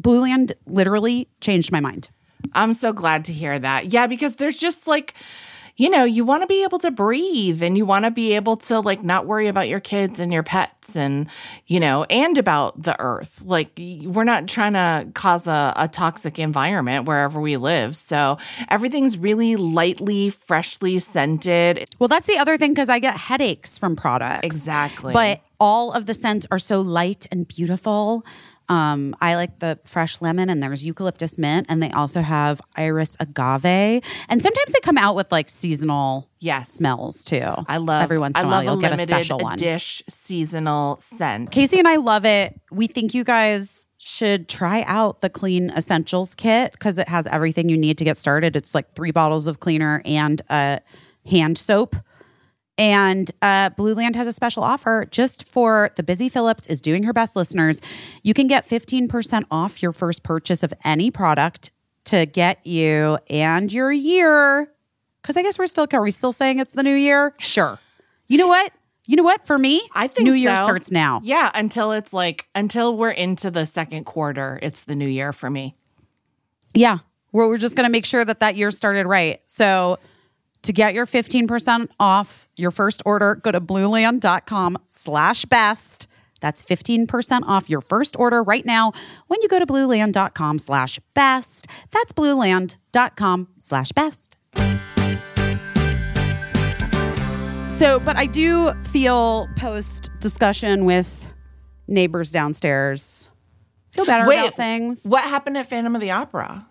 Blueland 0.02 0.54
literally 0.66 1.28
changed 1.42 1.72
my 1.72 1.82
mind. 1.82 2.10
I'm 2.54 2.74
so 2.74 2.94
glad 2.94 3.26
to 3.26 3.34
hear 3.34 3.60
that. 3.60 3.92
Yeah, 3.92 4.08
because 4.08 4.36
there's 4.36 4.56
just 4.56 4.88
like, 4.88 5.14
you 5.76 5.90
know, 5.90 6.04
you 6.04 6.24
want 6.24 6.42
to 6.42 6.48
be 6.48 6.64
able 6.64 6.78
to 6.80 6.92
breathe 6.92 7.64
and 7.64 7.78
you 7.78 7.86
want 7.86 8.06
to 8.06 8.12
be 8.12 8.34
able 8.34 8.58
to 8.58 8.80
like 8.80 9.04
not 9.04 9.26
worry 9.26 9.48
about 9.48 9.68
your 9.68 9.80
kids 9.80 10.20
and 10.20 10.32
your 10.32 10.44
pets 10.44 10.96
and, 10.96 11.28
you 11.66 11.80
know, 11.80 12.04
and 12.06 12.38
about 12.38 12.82
the 12.82 13.00
earth. 13.00 13.42
Like, 13.44 13.72
we're 14.04 14.24
not 14.24 14.48
trying 14.48 14.74
to 14.74 15.12
cause 15.14 15.48
a, 15.48 15.74
a 15.76 15.88
toxic 15.88 16.38
environment 16.38 17.06
wherever 17.06 17.42
we 17.42 17.58
live. 17.58 17.96
So 17.96 18.38
everything's 18.70 19.18
really 19.18 19.56
lightly, 19.56 20.30
freshly 20.30 21.00
scented. 21.00 21.90
Well, 21.98 22.08
that's 22.08 22.28
the 22.28 22.38
other 22.38 22.58
thing 22.58 22.72
because 22.72 22.90
I 22.90 23.00
get 23.00 23.18
headaches 23.18 23.78
from 23.78 23.96
products. 23.96 24.46
Exactly. 24.46 25.14
But 25.14 25.42
all 25.60 25.92
of 25.94 26.06
the 26.06 26.14
scents 26.14 26.46
are 26.52 26.60
so 26.60 26.82
light 26.82 27.26
and 27.32 27.48
beautiful. 27.48 28.26
Um, 28.70 29.16
I 29.22 29.36
like 29.36 29.60
the 29.60 29.78
fresh 29.84 30.22
lemon, 30.22 30.50
and 30.50 30.64
there's 30.64 30.86
eucalyptus 30.86 31.38
mint, 31.38 31.68
and 31.70 31.84
they 31.84 31.92
also 31.92 32.22
have 32.22 32.62
iris 32.76 33.18
agave. 33.20 34.02
And 34.30 34.42
sometimes 34.42 34.72
they 34.72 34.80
come 34.82 34.98
out 34.98 35.16
with 35.16 35.32
like 35.32 35.50
seasonal 35.50 36.30
Yes. 36.40 36.72
smells 36.72 37.24
too. 37.24 37.44
I 37.68 37.78
love 37.78 38.02
every 38.04 38.18
once 38.18 38.36
I 38.38 38.42
in 38.42 38.46
a 38.46 38.50
while 38.50 38.58
love 38.58 38.64
you'll 38.66 38.80
a 38.80 38.82
get 38.90 39.00
a 39.00 39.04
special 39.04 39.40
one. 39.40 39.58
dish 39.58 40.02
seasonal 40.10 40.98
scent. 41.02 41.52
Caissie 41.52 41.78
and 41.80 41.88
I 41.88 41.98
love 41.98 42.26
it. 42.26 42.60
We 42.72 42.88
think 42.88 43.14
you 43.14 43.24
guys 43.24 43.88
should 43.98 44.50
try 44.50 44.84
out 44.88 45.22
the 45.22 45.30
Clean 45.30 45.70
Essentials 45.70 46.36
kit 46.36 46.72
because 46.74 46.98
it 46.98 47.08
has 47.08 47.28
everything 47.28 47.70
you 47.70 47.78
need 47.78 47.98
to 47.98 48.04
get 48.04 48.18
started. 48.18 48.56
It's 48.56 48.74
like 48.76 48.94
three 48.96 49.12
bottles 49.12 49.48
of 49.48 49.60
cleaner 49.60 50.02
and 50.06 50.42
a 50.50 50.82
hand 51.30 51.58
soap. 51.58 51.96
And 52.78 53.30
uh, 53.42 53.70
Blueland 53.72 54.16
has 54.16 54.26
a 54.26 54.34
special 54.34 54.64
offer 54.64 55.08
just 55.12 55.46
for 55.46 55.92
the 55.96 56.04
Busy 56.04 56.28
Phillips 56.28 56.66
is 56.66 56.82
doing 56.82 57.04
her 57.04 57.14
best 57.14 57.36
listeners. 57.36 57.82
You 58.24 58.34
can 58.34 58.48
get 58.48 58.68
15% 58.68 59.44
off 59.52 59.84
your 59.84 59.92
first 59.92 60.24
purchase 60.24 60.64
of 60.64 60.74
any 60.84 61.12
product 61.12 61.72
to 62.06 62.26
get 62.26 62.66
you 62.66 63.20
and 63.30 63.72
your 63.72 63.92
year. 63.92 64.72
Because 65.22 65.38
I 65.38 65.44
guess 65.44 65.60
we're 65.60 65.68
still, 65.68 65.88
are 65.94 66.02
we 66.02 66.12
still 66.12 66.34
saying 66.34 66.60
it's 66.60 66.74
the 66.74 66.84
new 66.84 66.96
year? 66.96 67.34
Sure. 67.38 67.80
You 68.28 68.38
know 68.38 68.48
what? 68.48 68.74
You 69.06 69.18
know 69.18 69.24
what? 69.24 69.46
For 69.46 69.58
me, 69.58 69.82
I 69.94 70.08
think 70.08 70.30
New 70.30 70.34
Year 70.34 70.56
so. 70.56 70.64
starts 70.64 70.90
now. 70.90 71.20
Yeah, 71.24 71.52
until 71.54 71.92
it's 71.92 72.14
like 72.14 72.48
until 72.56 72.96
we're 72.96 73.12
into 73.12 73.52
the 73.52 73.66
second 73.66 74.06
quarter, 74.06 74.60
it's 74.62 74.86
the 74.86 74.96
new 74.96 75.08
year 75.08 75.34
for 75.34 75.50
me. 75.50 75.76
Yeah. 76.74 77.00
Where 77.32 77.48
we're 77.48 77.58
just 77.58 77.76
going 77.76 77.86
to 77.86 77.92
make 77.92 78.06
sure 78.06 78.24
that 78.24 78.40
that 78.40 78.56
year 78.56 78.72
started 78.72 79.06
right. 79.06 79.42
So 79.46 80.00
to 80.64 80.74
get 80.74 80.94
your 80.94 81.06
15% 81.06 81.90
off 82.00 82.48
your 82.58 82.72
first 82.72 83.02
order, 83.06 83.36
go 83.36 83.52
to 83.52 83.62
blueland.com 83.62 84.78
slash 84.86 85.46
best. 85.46 86.08
That's 86.42 86.62
15% 86.62 87.44
off 87.44 87.70
your 87.70 87.80
first 87.82 88.18
order 88.20 88.44
right 88.44 88.66
now 88.66 88.92
when 89.28 89.42
you 89.42 89.48
go 89.48 89.60
to 89.60 89.66
blueland.com 89.66 90.60
slash 90.60 91.00
best. 91.14 91.68
That's 91.92 92.12
blueland.com 92.12 93.48
slash 93.58 93.92
best. 93.94 94.38
So, 97.70 98.00
but 98.00 98.18
I 98.18 98.26
do 98.26 98.74
feel 98.84 99.48
post 99.56 100.10
discussion 100.20 100.86
with 100.86 101.28
neighbors 101.88 102.32
downstairs, 102.32 103.30
feel 103.92 104.06
better 104.06 104.30
about 104.30 104.56
things. 104.56 105.04
What 105.04 105.24
happened 105.24 105.58
at 105.58 105.70
Phantom 105.70 105.96
of 105.96 106.02
the 106.02 106.12
Opera? 106.12 106.68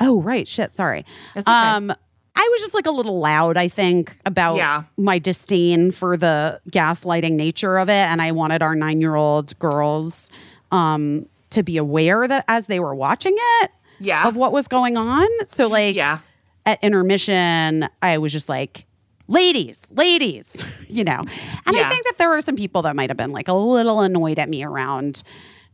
Oh, 0.00 0.22
right. 0.22 0.46
Shit. 0.46 0.72
Sorry. 0.72 1.04
Okay. 1.36 1.50
Um, 1.50 1.92
I 2.40 2.48
was 2.52 2.60
just 2.60 2.72
like 2.74 2.86
a 2.86 2.90
little 2.92 3.18
loud, 3.18 3.56
I 3.56 3.66
think, 3.68 4.16
about 4.24 4.56
Yeah. 4.56 4.84
my 4.96 5.18
disdain 5.18 5.90
for 5.90 6.16
the 6.16 6.60
gaslighting 6.70 7.32
nature 7.32 7.78
of 7.78 7.88
it. 7.88 7.92
And 7.92 8.22
I 8.22 8.30
wanted 8.32 8.62
our 8.62 8.74
nine 8.76 9.00
year 9.00 9.16
old 9.16 9.58
girls 9.58 10.30
um, 10.70 11.26
to 11.50 11.62
be 11.64 11.76
aware 11.78 12.28
that 12.28 12.44
as 12.46 12.66
they 12.68 12.78
were 12.78 12.94
watching 12.94 13.34
it, 13.62 13.70
Yeah. 13.98 14.28
of 14.28 14.36
what 14.36 14.52
was 14.52 14.68
going 14.68 14.96
on. 14.96 15.26
So, 15.48 15.66
like, 15.66 15.96
Yeah. 15.96 16.18
at 16.64 16.78
intermission, 16.84 17.88
I 18.02 18.18
was 18.18 18.32
just 18.32 18.48
like, 18.48 18.86
ladies, 19.26 19.82
ladies, 19.90 20.62
you 20.88 21.02
know. 21.04 21.18
And 21.66 21.76
I 21.76 21.88
think 21.88 22.04
that 22.06 22.18
there 22.18 22.28
were 22.28 22.40
some 22.40 22.54
people 22.54 22.82
that 22.82 22.94
might 22.94 23.10
have 23.10 23.16
been 23.16 23.32
like 23.32 23.48
a 23.48 23.52
little 23.54 24.00
annoyed 24.00 24.38
at 24.38 24.48
me 24.48 24.62
around 24.62 25.22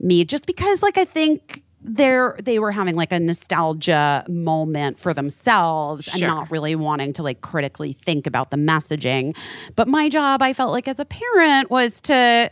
me 0.01 0.25
just 0.25 0.47
because 0.47 0.83
like 0.83 0.97
I 0.97 1.05
think 1.05 1.63
they're 1.87 2.37
they 2.43 2.59
were 2.59 2.73
having 2.73 2.97
like 2.97 3.13
a 3.13 3.21
nostalgia 3.21 4.25
moment 4.29 4.99
for 4.99 5.13
themselves 5.13 6.09
and 6.13 6.23
not 6.23 6.51
really 6.51 6.75
wanting 6.75 7.13
to 7.13 7.23
like 7.23 7.43
critically 7.43 7.93
think 7.93 8.27
about 8.27 8.51
the 8.51 8.57
messaging. 8.57 9.37
But 9.77 9.87
my 9.87 10.09
job, 10.09 10.41
I 10.41 10.55
felt 10.55 10.73
like 10.73 10.89
as 10.89 10.99
a 10.99 11.05
parent 11.05 11.71
was 11.71 12.01
to 12.03 12.51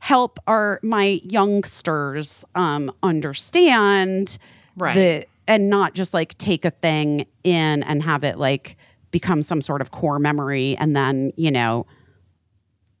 help 0.00 0.40
our 0.48 0.80
my 0.82 1.20
youngsters 1.22 2.44
um 2.56 2.92
understand 3.04 4.36
Right. 4.76 4.94
the 4.94 5.26
and 5.46 5.70
not 5.70 5.94
just 5.94 6.12
like 6.12 6.36
take 6.38 6.64
a 6.64 6.70
thing 6.70 7.26
in 7.44 7.82
and 7.84 8.02
have 8.02 8.24
it 8.24 8.36
like 8.38 8.76
become 9.12 9.42
some 9.42 9.60
sort 9.60 9.80
of 9.80 9.92
core 9.92 10.18
memory 10.18 10.76
and 10.76 10.96
then 10.96 11.30
you 11.36 11.50
know 11.52 11.86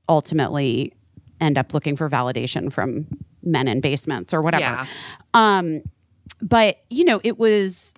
ultimately 0.08 0.92
end 1.40 1.58
up 1.58 1.74
looking 1.74 1.96
for 1.96 2.08
validation 2.08 2.72
from 2.72 3.06
men 3.42 3.68
in 3.68 3.80
basements 3.80 4.32
or 4.34 4.40
whatever 4.42 4.62
Yeah. 4.64 4.86
um 5.34 5.82
but 6.40 6.78
you 6.90 7.04
know 7.04 7.20
it 7.24 7.38
was 7.38 7.94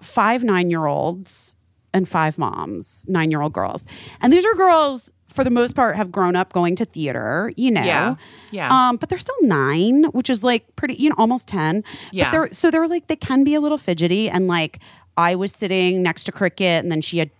five 0.00 0.44
nine 0.44 0.70
year 0.70 0.86
olds 0.86 1.56
and 1.94 2.08
five 2.08 2.38
moms 2.38 3.04
nine 3.08 3.30
year 3.30 3.40
old 3.40 3.52
girls 3.52 3.86
and 4.20 4.32
these 4.32 4.44
are 4.44 4.54
girls 4.54 5.12
for 5.28 5.42
the 5.44 5.50
most 5.50 5.74
part 5.74 5.96
have 5.96 6.10
grown 6.12 6.36
up 6.36 6.52
going 6.52 6.76
to 6.76 6.84
theater 6.84 7.52
you 7.56 7.70
know 7.70 7.82
Yeah. 7.82 8.14
Yeah. 8.50 8.88
um 8.88 8.96
but 8.96 9.08
they're 9.08 9.18
still 9.18 9.34
nine 9.42 10.04
which 10.12 10.28
is 10.30 10.44
like 10.44 10.74
pretty 10.76 10.94
you 10.94 11.08
know 11.10 11.16
almost 11.18 11.48
10 11.48 11.82
Yeah. 12.12 12.24
but 12.24 12.30
they're 12.32 12.48
so 12.52 12.70
they're 12.70 12.88
like 12.88 13.06
they 13.06 13.16
can 13.16 13.44
be 13.44 13.54
a 13.54 13.60
little 13.60 13.78
fidgety 13.78 14.28
and 14.30 14.46
like 14.48 14.80
i 15.16 15.34
was 15.34 15.52
sitting 15.52 16.02
next 16.02 16.24
to 16.24 16.32
cricket 16.32 16.82
and 16.82 16.92
then 16.92 17.00
she 17.00 17.18
had 17.18 17.30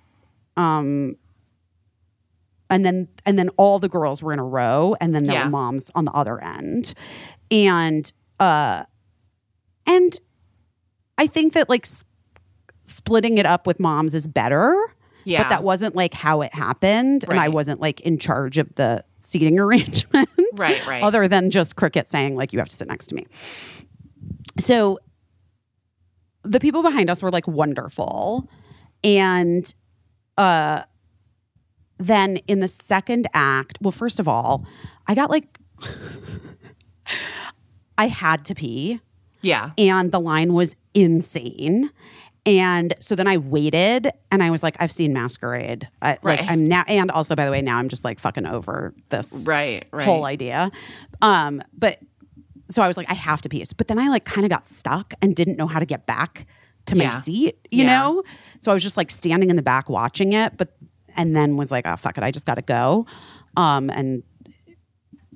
um 0.57 1.17
and 2.71 2.85
then 2.85 3.09
and 3.25 3.39
then 3.39 3.49
all 3.57 3.79
the 3.79 3.89
girls 3.89 4.23
were 4.23 4.33
in 4.33 4.39
a 4.39 4.45
row 4.45 4.97
and 5.01 5.15
then 5.15 5.25
there 5.25 5.35
Yeah. 5.35 5.45
were 5.45 5.51
moms 5.51 5.91
on 5.95 6.05
the 6.05 6.13
other 6.13 6.43
end 6.43 6.95
and 7.51 8.13
uh 8.41 8.85
and 9.87 10.19
i 11.19 11.27
think 11.27 11.53
that 11.55 11.69
like 11.69 11.87
s- 11.87 12.05
splitting 12.83 13.39
it 13.39 13.47
up 13.47 13.67
with 13.67 13.79
moms 13.81 14.15
is 14.15 14.27
better 14.27 14.77
Yeah. 15.25 15.43
but 15.45 15.49
that 15.51 15.63
wasn't 15.65 15.95
like 15.95 16.13
how 16.15 16.43
it 16.43 16.53
happened 16.55 17.25
and 17.29 17.39
i 17.39 17.49
wasn't 17.49 17.81
like 17.81 18.01
in 18.01 18.19
charge 18.19 18.59
of 18.59 18.75
the 18.75 19.05
seating 19.21 19.59
arrangement 19.65 20.29
Right, 20.55 20.85
right. 20.87 21.03
other 21.03 21.29
than 21.29 21.51
just 21.51 21.77
cricket 21.77 22.09
saying 22.09 22.35
like 22.37 22.53
you 22.53 22.59
have 22.59 22.69
to 22.69 22.77
sit 22.77 22.89
next 22.89 23.07
to 23.09 23.15
me 23.15 23.27
so 24.59 24.99
the 26.43 26.61
people 26.61 26.83
behind 26.83 27.11
us 27.11 27.23
were 27.23 27.31
like 27.31 27.47
wonderful 27.49 28.49
and 29.05 29.73
uh 30.39 30.83
then 31.99 32.37
in 32.47 32.61
the 32.61 32.69
second 32.69 33.27
act 33.35 33.79
well 33.81 33.93
first 33.93 34.19
of 34.19 34.29
all 34.29 34.65
i 35.07 35.15
got 35.15 35.31
like 35.31 35.59
i 37.99 38.09
had 38.09 38.45
to 38.45 38.55
pee 38.55 39.01
yeah. 39.43 39.71
and 39.79 40.11
the 40.13 40.21
line 40.21 40.53
was 40.55 40.75
insane 40.95 41.91
and 42.45 42.95
so 43.01 43.15
then 43.15 43.27
i 43.27 43.37
waited 43.37 44.11
and 44.31 44.43
i 44.43 44.51
was 44.51 44.63
like 44.63 44.77
i've 44.81 44.93
seen 44.93 45.13
masquerade 45.13 45.89
I, 46.03 46.11
like 46.11 46.23
Right. 46.23 46.51
i'm 46.51 46.67
now 46.69 46.85
and 46.89 47.11
also 47.11 47.35
by 47.35 47.45
the 47.45 47.51
way 47.51 47.63
now 47.63 47.79
i'm 47.79 47.89
just 47.89 48.05
like 48.05 48.19
fucking 48.19 48.47
over 48.47 48.95
this 49.09 49.45
Right, 49.47 49.87
right. 49.93 50.05
whole 50.05 50.25
idea 50.25 50.71
um 51.23 51.63
but 51.77 51.99
so 52.71 52.83
i 52.83 52.89
was 52.89 52.97
like 52.97 53.11
i 53.11 53.15
have 53.15 53.41
to 53.43 53.49
pee 53.49 53.65
but 53.77 53.89
then 53.89 53.99
i 53.99 54.09
like 54.09 54.25
kind 54.25 54.45
of 54.45 54.51
got 54.51 54.67
stuck 54.67 55.15
and 55.23 55.35
didn't 55.35 55.57
know 55.57 55.67
how 55.67 55.79
to 55.79 55.87
get 55.87 56.07
back 56.07 56.47
to 56.87 56.97
my 56.97 57.05
Yeah. 57.05 57.21
seat 57.21 57.59
you 57.71 57.85
Yeah. 57.85 57.99
know 57.99 58.23
so 58.59 58.71
i 58.71 58.75
was 58.75 58.83
just 58.83 58.97
like 58.97 59.11
standing 59.11 59.51
in 59.51 59.57
the 59.57 59.63
back 59.63 59.89
watching 59.89 60.33
it 60.33 60.57
but 60.57 60.77
and 61.17 61.37
then 61.37 61.57
was 61.57 61.71
like 61.71 61.87
oh 61.87 61.97
fuck 61.97 62.17
it 62.19 62.25
i 62.25 62.31
just 62.31 62.47
gotta 62.47 62.63
go 62.63 63.07
um 63.57 63.91
and 63.91 64.23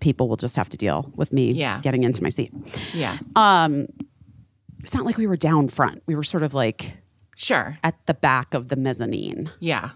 people 0.00 0.28
will 0.28 0.36
just 0.36 0.56
have 0.56 0.68
to 0.68 0.76
deal 0.76 1.12
with 1.16 1.32
me 1.32 1.52
Yeah. 1.52 1.78
getting 1.82 2.04
into 2.04 2.22
my 2.22 2.28
seat 2.30 2.52
Yeah. 2.94 3.18
um 3.36 3.86
it's 4.82 4.94
not 4.94 5.04
like 5.04 5.18
we 5.18 5.26
were 5.26 5.36
down 5.36 5.68
front 5.68 6.02
we 6.06 6.14
were 6.14 6.22
sort 6.22 6.42
of 6.42 6.54
like 6.54 6.94
Sure. 7.36 7.78
at 7.84 7.94
the 8.06 8.14
back 8.14 8.54
of 8.54 8.68
the 8.68 8.76
mezzanine 8.76 9.50
Yeah. 9.60 9.90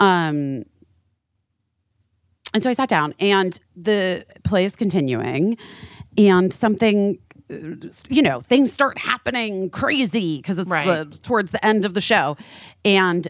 um 0.00 0.64
and 2.52 2.62
so 2.62 2.70
i 2.70 2.72
sat 2.72 2.88
down 2.88 3.14
and 3.20 3.60
the 3.76 4.24
play 4.44 4.64
is 4.64 4.76
continuing 4.76 5.56
and 6.18 6.52
something 6.52 7.18
uh, 7.50 7.54
you 8.08 8.22
know 8.22 8.40
things 8.40 8.72
start 8.72 8.98
happening 8.98 9.70
crazy 9.70 10.36
because 10.38 10.58
it's 10.58 10.70
Right. 10.70 10.86
the, 11.10 11.18
towards 11.20 11.50
the 11.52 11.64
end 11.64 11.84
of 11.84 11.94
the 11.94 12.00
show 12.00 12.36
and 12.84 13.26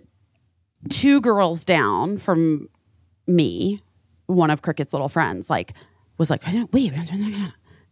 two 0.88 1.20
girls 1.20 1.64
down 1.64 2.18
from 2.18 2.68
me 3.26 3.78
one 4.26 4.50
of 4.50 4.62
cricket's 4.62 4.92
little 4.92 5.08
friends 5.08 5.50
like 5.50 5.72
was 6.18 6.30
like 6.30 6.42
wait 6.72 6.92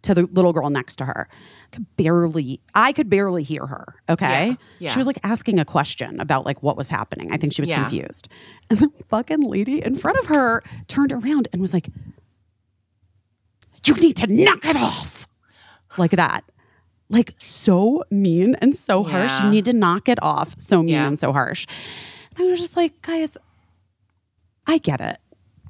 to 0.02 0.14
the 0.14 0.22
little 0.26 0.52
girl 0.52 0.70
next 0.70 0.96
to 0.96 1.04
her. 1.04 1.28
Could 1.72 1.84
barely 1.96 2.60
i 2.74 2.92
could 2.92 3.10
barely 3.10 3.42
hear 3.42 3.66
her 3.66 3.94
okay? 4.08 4.48
Yeah, 4.50 4.54
yeah. 4.78 4.90
she 4.92 4.98
was 4.98 5.06
like 5.06 5.18
asking 5.24 5.58
a 5.58 5.64
question 5.64 6.20
about 6.20 6.46
like 6.46 6.62
what 6.62 6.76
was 6.76 6.88
happening. 6.88 7.32
I 7.32 7.36
think 7.36 7.52
she 7.52 7.60
was 7.62 7.68
Yeah. 7.68 7.82
confused. 7.82 8.28
And 8.70 8.78
the 8.80 8.90
fucking 9.08 9.40
lady 9.40 9.82
in 9.82 9.94
front 9.94 10.18
of 10.18 10.26
her 10.26 10.62
turned 10.88 11.10
around 11.12 11.48
and 11.52 11.60
was 11.62 11.72
like 11.72 11.88
you 13.86 13.94
need 13.94 14.16
to 14.16 14.26
knock 14.26 14.64
it 14.64 14.76
off. 14.76 15.26
Like 15.96 16.10
that. 16.12 16.44
Like 17.08 17.34
so 17.38 18.04
mean 18.10 18.54
and 18.56 18.76
so 18.76 19.02
harsh. 19.02 19.40
You 19.42 19.50
need 19.50 19.64
to 19.64 19.72
knock 19.72 20.08
it 20.08 20.22
off. 20.22 20.54
So 20.58 20.82
mean 20.82 20.94
and 20.96 21.18
so 21.18 21.32
harsh 21.32 21.66
I 22.38 22.44
was 22.44 22.60
just 22.60 22.76
like, 22.76 23.00
guys, 23.02 23.36
I 24.66 24.78
get 24.78 25.00
it. 25.00 25.18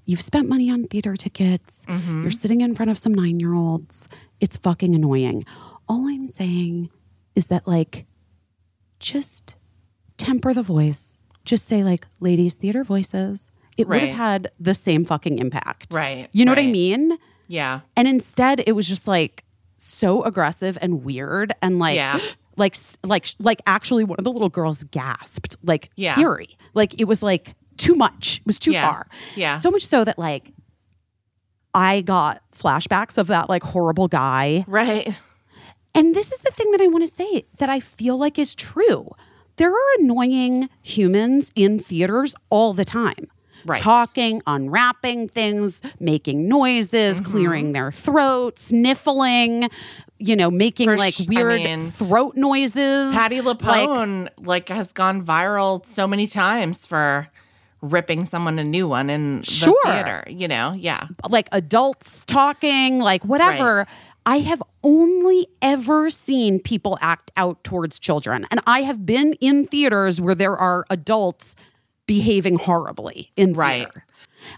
You've 0.04 0.20
spent 0.22 0.48
money 0.48 0.70
on 0.70 0.84
theater 0.84 1.16
tickets. 1.16 1.84
Mm-hmm. 1.86 2.22
You're 2.22 2.30
sitting 2.30 2.60
in 2.60 2.74
front 2.74 2.90
of 2.90 2.98
some 2.98 3.12
nine 3.14 3.40
year 3.40 3.54
olds. 3.54 4.08
It's 4.40 4.56
fucking 4.56 4.94
annoying. 4.94 5.44
All 5.88 6.08
I'm 6.08 6.28
saying 6.28 6.90
is 7.34 7.48
that, 7.48 7.66
like, 7.66 8.06
just 9.00 9.56
temper 10.16 10.52
the 10.54 10.62
voice. 10.62 11.24
Just 11.44 11.66
say, 11.66 11.82
like, 11.82 12.06
ladies, 12.20 12.56
theater 12.56 12.84
voices. 12.84 13.50
It 13.76 13.86
would 13.88 14.02
have 14.02 14.16
had 14.16 14.50
the 14.58 14.74
same 14.74 15.04
fucking 15.04 15.38
impact. 15.38 15.94
Right, 15.94 16.28
You 16.32 16.44
know 16.44 16.50
what 16.52 16.58
I 16.58 16.66
mean? 16.66 17.16
Yeah. 17.46 17.80
And 17.96 18.08
instead, 18.08 18.62
it 18.66 18.72
was 18.72 18.88
just 18.88 19.06
like 19.06 19.44
so 19.76 20.24
aggressive 20.24 20.76
and 20.82 21.04
weird 21.04 21.54
and 21.62 21.78
like, 21.78 21.96
Yeah. 21.96 22.18
like, 22.58 22.76
like, 23.04 23.26
like 23.38 23.60
actually 23.66 24.04
one 24.04 24.18
of 24.18 24.24
the 24.24 24.32
little 24.32 24.48
girls 24.50 24.84
gasped, 24.84 25.56
like 25.62 25.90
Yeah. 25.96 26.12
scary. 26.12 26.56
Like 26.74 27.00
it 27.00 27.04
was 27.04 27.22
like 27.22 27.54
too 27.76 27.94
much. 27.94 28.38
It 28.40 28.46
was 28.46 28.58
too 28.58 28.72
Yeah. 28.72 28.86
far. 28.90 29.08
Yeah. 29.36 29.58
So 29.60 29.70
much 29.70 29.86
so 29.86 30.04
that 30.04 30.18
like 30.18 30.52
I 31.74 32.00
got 32.00 32.42
flashbacks 32.56 33.18
of 33.18 33.26
that 33.28 33.48
like 33.48 33.62
horrible 33.62 34.08
guy. 34.08 34.64
Right. 34.66 35.14
And 35.94 36.14
this 36.14 36.32
is 36.32 36.40
the 36.40 36.50
thing 36.50 36.70
that 36.72 36.80
I 36.80 36.86
want 36.86 37.06
to 37.08 37.12
say 37.14 37.46
that 37.58 37.68
I 37.68 37.80
feel 37.80 38.16
like 38.18 38.38
is 38.38 38.54
true. 38.54 39.10
There 39.56 39.70
are 39.72 39.94
annoying 39.98 40.68
humans 40.82 41.50
in 41.54 41.78
theaters 41.78 42.34
all 42.50 42.72
the 42.72 42.84
time. 42.84 43.28
Right. 43.68 43.82
Talking, 43.82 44.42
unwrapping 44.46 45.28
things, 45.28 45.82
making 46.00 46.48
noises, 46.48 47.20
Mm-hmm. 47.20 47.30
clearing 47.30 47.72
their 47.72 47.90
throat, 47.92 48.58
sniffling, 48.58 49.68
you 50.18 50.34
know, 50.36 50.50
making 50.50 50.88
For 50.88 50.96
like 50.96 51.14
sh- 51.14 51.22
I 51.22 51.24
weird 51.28 51.62
mean, 51.62 51.90
throat 51.90 52.34
noises. 52.36 53.12
Patti 53.12 53.40
Like, 53.40 53.58
LuPone 53.58 54.28
like, 54.40 54.68
has 54.68 54.92
gone 54.92 55.24
viral 55.24 55.86
so 55.86 56.06
many 56.06 56.26
times 56.26 56.86
for 56.86 57.28
ripping 57.80 58.24
someone 58.24 58.58
a 58.58 58.64
new 58.64 58.88
one 58.88 59.08
in 59.10 59.38
the 59.42 59.74
theater. 59.84 60.24
You 60.28 60.48
know, 60.48 60.72
yeah. 60.72 61.06
like 61.28 61.48
adults 61.52 62.24
talking, 62.24 62.98
like 62.98 63.24
whatever. 63.24 63.86
I 64.26 64.40
have 64.40 64.62
only 64.84 65.46
ever 65.62 66.10
seen 66.10 66.58
people 66.60 66.98
act 67.00 67.30
out 67.36 67.62
towards 67.64 67.98
children. 67.98 68.46
And 68.50 68.60
I 68.66 68.82
have 68.82 69.06
been 69.06 69.34
in 69.40 69.66
theaters 69.66 70.20
where 70.20 70.34
there 70.34 70.56
are 70.56 70.84
adults 70.90 71.54
behaving 72.08 72.56
horribly 72.58 73.30
in 73.36 73.52
Right. 73.52 73.84
theater. 73.84 74.04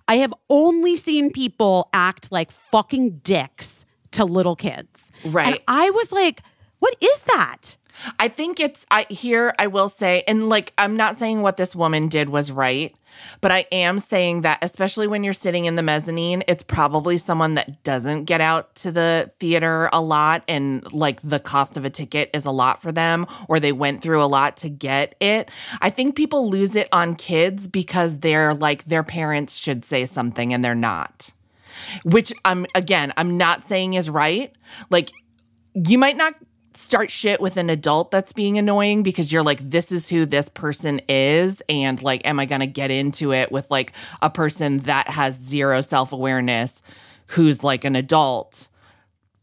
I 0.09 0.17
have 0.19 0.33
only 0.49 0.97
seen 0.97 1.31
people 1.31 1.91
act 1.93 2.33
like 2.33 2.51
fucking 2.51 3.21
dicks 3.25 3.85
to 4.13 4.25
little 4.25 4.57
kids. 4.57 5.11
Right. 5.25 5.47
And 5.47 5.59
I 5.69 5.91
was 5.91 6.13
like, 6.13 6.43
what 6.79 6.97
is 7.01 7.21
that? 7.35 7.77
I 8.19 8.29
think 8.29 8.61
it's 8.61 8.87
I 8.91 9.07
here 9.09 9.55
I 9.59 9.67
will 9.67 9.89
say 9.89 10.23
and 10.27 10.49
like 10.49 10.73
I'm 10.79 10.97
not 10.97 11.17
saying 11.17 11.43
what 11.43 11.57
this 11.57 11.75
woman 11.75 12.09
did 12.09 12.29
was 12.29 12.53
right, 12.53 12.95
but 13.41 13.51
I 13.51 13.67
am 13.73 13.99
saying 13.99 14.43
that 14.43 14.59
especially 14.63 15.07
when 15.07 15.25
you're 15.25 15.33
sitting 15.33 15.65
in 15.65 15.77
the 15.77 15.83
mezzanine, 15.83 16.43
it's 16.49 16.63
probably 16.63 17.19
someone 17.19 17.55
that 17.55 17.83
doesn't 17.85 18.25
get 18.25 18.41
out 18.41 18.75
to 18.77 18.93
the 18.93 19.31
theater 19.39 19.89
a 19.93 20.01
lot 20.01 20.43
and 20.49 20.91
like 20.93 21.21
the 21.23 21.41
cost 21.41 21.77
of 21.77 21.85
a 21.85 21.91
ticket 21.91 22.31
is 22.35 22.47
a 22.47 22.51
lot 22.51 22.83
for 22.83 22.93
them 22.93 23.27
or 23.49 23.61
they 23.61 23.73
went 23.73 24.03
through 24.03 24.23
a 24.23 24.27
lot 24.27 24.57
to 24.59 24.69
get 24.69 25.15
it. 25.21 25.51
I 25.81 25.91
think 25.91 26.17
people 26.17 26.49
lose 26.49 26.77
it 26.77 26.89
on 26.93 27.15
kids 27.15 27.67
because 27.67 28.21
they're 28.21 28.55
like 28.55 28.85
their 28.85 29.03
parents 29.03 29.57
should 29.57 29.85
say 29.85 30.07
something 30.07 30.53
and 30.53 30.65
they're 30.65 30.75
not 30.75 31.33
which 32.05 32.33
I'm 32.45 32.67
again, 32.75 33.13
I'm 33.17 33.37
not 33.37 33.67
saying 33.67 33.95
is 33.95 34.11
right. 34.11 34.55
Like 34.91 35.11
you 35.75 35.99
might 35.99 36.17
not 36.17 36.35
start 36.75 37.11
shit 37.11 37.41
with 37.41 37.57
an 37.57 37.71
adult 37.71 38.11
that's 38.11 38.33
being 38.33 38.59
annoying 38.59 39.03
because 39.03 39.33
you're 39.33 39.43
like 39.43 39.69
this 39.69 39.91
is 39.93 40.09
who 40.09 40.27
this 40.27 40.49
person 40.49 41.01
is. 41.09 41.63
And 41.69 42.03
like 42.03 42.27
am 42.27 42.41
I 42.41 42.47
going 42.47 42.61
to 42.61 42.67
get 42.67 42.91
into 42.91 43.33
it 43.33 43.51
with 43.51 43.71
like 43.71 43.93
a 44.23 44.31
person 44.31 44.79
that 44.81 45.09
has 45.09 45.37
zero 45.37 45.81
self-awareness 45.81 46.83
who's 47.29 47.65
like 47.65 47.85
an 47.85 47.97
adult? 47.97 48.69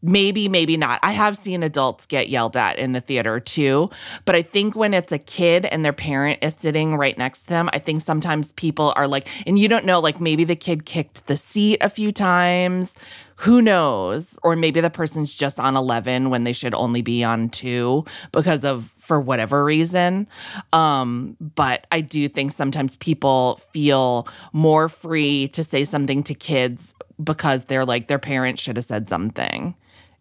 Maybe 0.02 0.48
maybe 0.48 0.78
not. 0.78 1.00
I 1.02 1.12
have 1.12 1.38
seen 1.38 1.64
adults 1.64 2.06
get 2.06 2.30
yelled 2.30 2.56
at 2.56 2.78
in 2.78 2.92
the 2.92 3.02
theater 3.02 3.40
too. 3.40 3.90
But 4.26 4.36
i 4.36 4.42
think 4.44 4.76
when 4.76 4.94
it's 4.94 5.12
a 5.12 5.18
kid 5.18 5.66
and 5.66 5.84
their 5.84 5.94
parent 5.94 6.40
is 6.44 6.56
sitting 6.58 6.96
right 6.96 7.18
next 7.18 7.44
to 7.44 7.50
them 7.50 7.70
i 7.74 7.80
think 7.80 8.02
sometimes 8.02 8.52
people 8.54 8.94
are 8.96 9.08
like 9.08 9.28
and 9.48 9.58
you 9.58 9.68
don't 9.68 9.86
know 9.86 10.00
like 10.00 10.22
maybe 10.22 10.44
the 10.44 10.56
kid 10.56 10.86
kicked 10.86 11.26
the 11.26 11.36
seat 11.36 11.78
a 11.82 11.90
few 11.90 12.12
times 12.12 12.96
who 13.38 13.62
knows 13.62 14.38
or 14.44 14.56
maybe 14.56 14.82
the 14.82 14.90
person's 14.90 15.34
just 15.34 15.60
on 15.60 15.76
11 15.76 16.30
when 16.30 16.44
they 16.44 16.54
should 16.54 16.74
only 16.74 17.02
be 17.02 17.24
on 17.24 17.50
2 17.50 18.04
because 18.32 18.66
of 18.66 18.94
for 18.98 19.20
whatever 19.20 19.64
reason 19.64 20.28
um 20.74 21.38
but 21.40 21.88
i 21.92 22.02
do 22.02 22.28
think 22.28 22.52
sometimes 22.52 22.96
people 22.98 23.56
feel 23.72 24.28
more 24.54 24.90
free 24.90 25.48
to 25.50 25.64
say 25.64 25.84
something 25.84 26.24
to 26.24 26.34
kids 26.34 26.94
because 27.24 27.66
they're 27.66 27.86
like 27.86 28.08
their 28.08 28.20
parents 28.20 28.62
should 28.62 28.76
have 28.76 28.86
said 28.86 29.08
something 29.08 29.76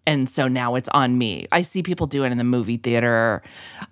and 0.09 0.31
so 0.31 0.47
now 0.47 0.77
it's 0.77 0.89
on 0.91 1.19
me. 1.19 1.49
I 1.51 1.63
see 1.63 1.83
people 1.83 2.07
do 2.07 2.23
it 2.23 2.31
in 2.31 2.39
the 2.39 2.45
movie 2.45 2.77
theater. 2.77 3.43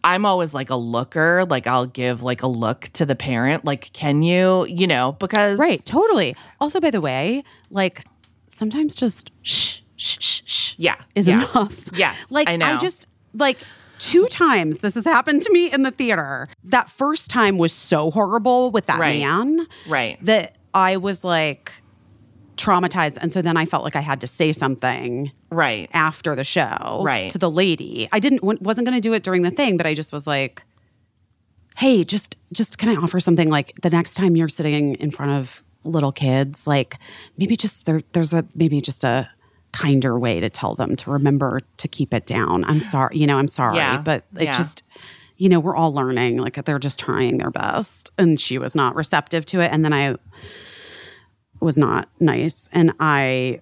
I'm 0.05 0.25
always 0.25 0.55
like 0.55 0.70
a 0.70 0.77
looker, 0.77 1.45
like 1.45 1.66
I'll 1.66 1.87
give 1.87 2.22
like 2.22 2.43
a 2.43 2.47
look 2.47 2.83
to 2.93 3.05
the 3.05 3.16
parent, 3.16 3.64
like 3.64 3.93
can 3.93 4.22
you, 4.22 4.64
you 4.66 4.87
know, 4.87 5.12
because 5.12 5.59
Right, 5.59 5.85
totally. 5.85 6.37
Also, 6.61 6.79
by 6.79 6.91
the 6.91 7.01
way, 7.01 7.43
like 7.70 8.05
sometimes 8.55 8.94
just 8.94 9.30
shh, 9.42 9.80
shh, 9.96 10.16
shh, 10.20 10.42
shh 10.46 10.74
Yeah, 10.78 10.96
is 11.14 11.26
yeah. 11.28 11.38
enough. 11.50 11.88
Yes, 11.96 12.26
like 12.30 12.48
I 12.48 12.57
know. 12.57 12.78
just 12.78 13.07
like 13.34 13.59
two 13.98 14.26
times 14.26 14.78
this 14.78 14.94
has 14.94 15.05
happened 15.05 15.42
to 15.42 15.52
me 15.52 15.72
in 15.72 15.82
the 15.82 15.90
theater. 15.90 16.46
That 16.64 16.88
first 16.90 17.30
time 17.30 17.59
was 17.59 17.72
so 17.72 18.11
horrible 18.11 18.70
with 18.70 18.86
that 18.86 18.98
Right. 18.98 19.20
man, 19.20 19.66
Right. 19.88 20.18
That 20.24 20.57
I 20.74 20.96
was 20.96 21.24
like 21.24 21.72
traumatized, 22.57 23.18
and 23.20 23.32
so 23.32 23.42
then 23.42 23.57
I 23.57 23.66
felt 23.66 23.82
like 23.84 23.96
I 23.96 24.00
had 24.00 24.20
to 24.20 24.26
say 24.26 24.52
something 24.52 25.32
Right. 25.50 25.90
after 25.92 26.34
the 26.36 26.44
show 26.44 27.02
Right. 27.05 27.30
to 27.32 27.38
the 27.38 27.50
lady. 27.50 28.09
I 28.12 28.20
didn't 28.20 28.42
wasn't 28.44 28.86
going 28.86 28.96
to 28.96 29.00
do 29.00 29.12
it 29.12 29.22
during 29.22 29.42
the 29.42 29.50
thing, 29.50 29.76
but 29.76 29.86
I 29.86 29.94
just 29.94 30.12
was 30.12 30.26
like, 30.26 30.62
"Hey, 31.76 32.05
just 32.05 32.36
just 32.52 32.78
can 32.78 32.88
I 32.88 32.94
offer 32.96 33.18
something 33.18 33.48
like 33.50 33.72
the 33.82 33.90
next 33.90 34.14
time 34.14 34.36
you're 34.36 34.48
sitting 34.48 34.94
in 34.96 35.11
front 35.11 35.32
of 35.32 35.64
little 35.85 36.12
kids, 36.12 36.66
like 36.66 36.99
maybe 37.37 37.57
just 37.57 37.87
there 37.87 38.03
there's 38.12 38.35
a 38.35 38.45
maybe 38.55 38.80
just 38.80 39.05
a 39.05 39.28
kinder 39.72 40.18
way 40.18 40.39
to 40.41 40.49
tell 40.49 40.74
them 40.74 40.95
to 40.97 41.11
remember 41.11 41.61
to 41.78 41.89
keep 41.89 42.14
it 42.14 42.26
down. 42.26 42.64
I'm 42.64 42.80
sorry, 42.80 43.18
you 43.18 43.26
know, 43.26 43.39
I'm 43.39 43.49
sorry, 43.49 43.76
Yeah. 43.76 44.01
but 44.03 44.24
it 44.37 44.45
Yeah. 44.45 44.57
just 44.57 44.82
you 45.37 45.49
know, 45.49 45.59
we're 45.59 45.74
all 45.74 45.93
learning. 45.93 46.37
Like 46.39 46.64
they're 46.64 46.78
just 46.78 46.99
trying 47.01 47.39
their 47.39 47.51
best. 47.51 48.11
And 48.16 48.41
she 48.41 48.57
was 48.57 48.76
not 48.76 48.95
receptive 48.95 49.45
to 49.47 49.61
it. 49.61 49.72
And 49.72 49.85
then 49.85 49.93
I 49.93 50.14
was 51.61 51.76
not 51.76 52.09
nice. 52.20 52.68
And 52.72 52.93
I 53.01 53.61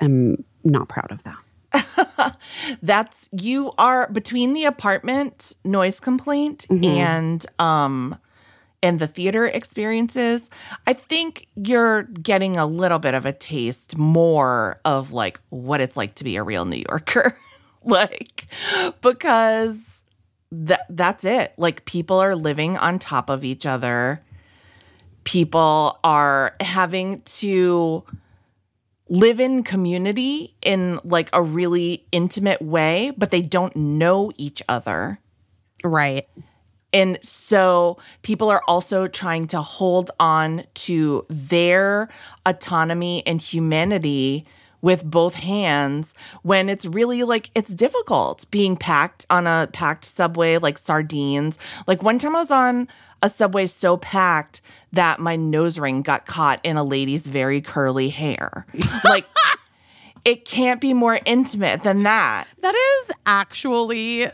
am 0.00 0.44
not 0.62 0.88
proud 0.88 1.10
of 1.10 1.20
that. 1.24 2.36
That's 2.82 3.28
you 3.32 3.72
are 3.78 4.08
between 4.10 4.52
the 4.52 4.64
apartment 4.64 5.54
noise 5.64 5.98
complaint 5.98 6.66
and 6.70 7.44
um 7.58 8.16
and 8.82 8.98
the 8.98 9.06
theater 9.06 9.46
experiences, 9.46 10.50
I 10.86 10.92
think 10.92 11.46
you're 11.54 12.02
getting 12.02 12.56
a 12.56 12.66
little 12.66 12.98
bit 12.98 13.14
of 13.14 13.24
a 13.24 13.32
taste 13.32 13.96
more 13.96 14.80
of 14.84 15.12
like 15.12 15.40
what 15.50 15.80
it's 15.80 15.96
like 15.96 16.16
to 16.16 16.24
be 16.24 16.36
a 16.36 16.42
real 16.42 16.64
New 16.64 16.82
Yorker. 16.88 17.38
like 17.84 18.46
because 19.00 20.02
that 20.50 20.86
that's 20.90 21.24
it. 21.24 21.54
Like 21.56 21.84
people 21.84 22.18
are 22.18 22.36
living 22.36 22.76
on 22.76 22.98
top 22.98 23.30
of 23.30 23.44
each 23.44 23.66
other. 23.66 24.22
People 25.24 26.00
are 26.02 26.56
having 26.60 27.22
to 27.22 28.04
live 29.08 29.40
in 29.40 29.62
community 29.62 30.54
in 30.62 30.98
like 31.04 31.28
a 31.32 31.42
really 31.42 32.06
intimate 32.12 32.60
way, 32.60 33.12
but 33.16 33.30
they 33.30 33.42
don't 33.42 33.74
know 33.76 34.32
each 34.36 34.62
other. 34.68 35.20
Right. 35.84 36.28
And 36.92 37.18
so 37.22 37.98
people 38.22 38.50
are 38.50 38.62
also 38.68 39.08
trying 39.08 39.46
to 39.48 39.62
hold 39.62 40.10
on 40.20 40.64
to 40.74 41.24
their 41.28 42.08
autonomy 42.44 43.26
and 43.26 43.40
humanity 43.40 44.46
with 44.82 45.04
both 45.04 45.34
hands 45.34 46.12
when 46.42 46.68
it's 46.68 46.84
really 46.84 47.22
like 47.22 47.50
it's 47.54 47.72
difficult 47.72 48.50
being 48.50 48.76
packed 48.76 49.24
on 49.30 49.46
a 49.46 49.68
packed 49.72 50.04
subway 50.04 50.58
like 50.58 50.76
sardines. 50.76 51.58
Like 51.86 52.02
one 52.02 52.18
time 52.18 52.36
I 52.36 52.40
was 52.40 52.50
on 52.50 52.88
a 53.22 53.28
subway 53.28 53.66
so 53.66 53.96
packed 53.96 54.60
that 54.92 55.20
my 55.20 55.36
nose 55.36 55.78
ring 55.78 56.02
got 56.02 56.26
caught 56.26 56.60
in 56.64 56.76
a 56.76 56.82
lady's 56.82 57.26
very 57.26 57.60
curly 57.60 58.10
hair. 58.10 58.66
Like 59.04 59.26
it 60.24 60.44
can't 60.44 60.80
be 60.80 60.94
more 60.94 61.18
intimate 61.24 61.82
than 61.82 62.04
that. 62.04 62.46
That 62.60 62.74
is 62.74 63.12
actually, 63.26 64.28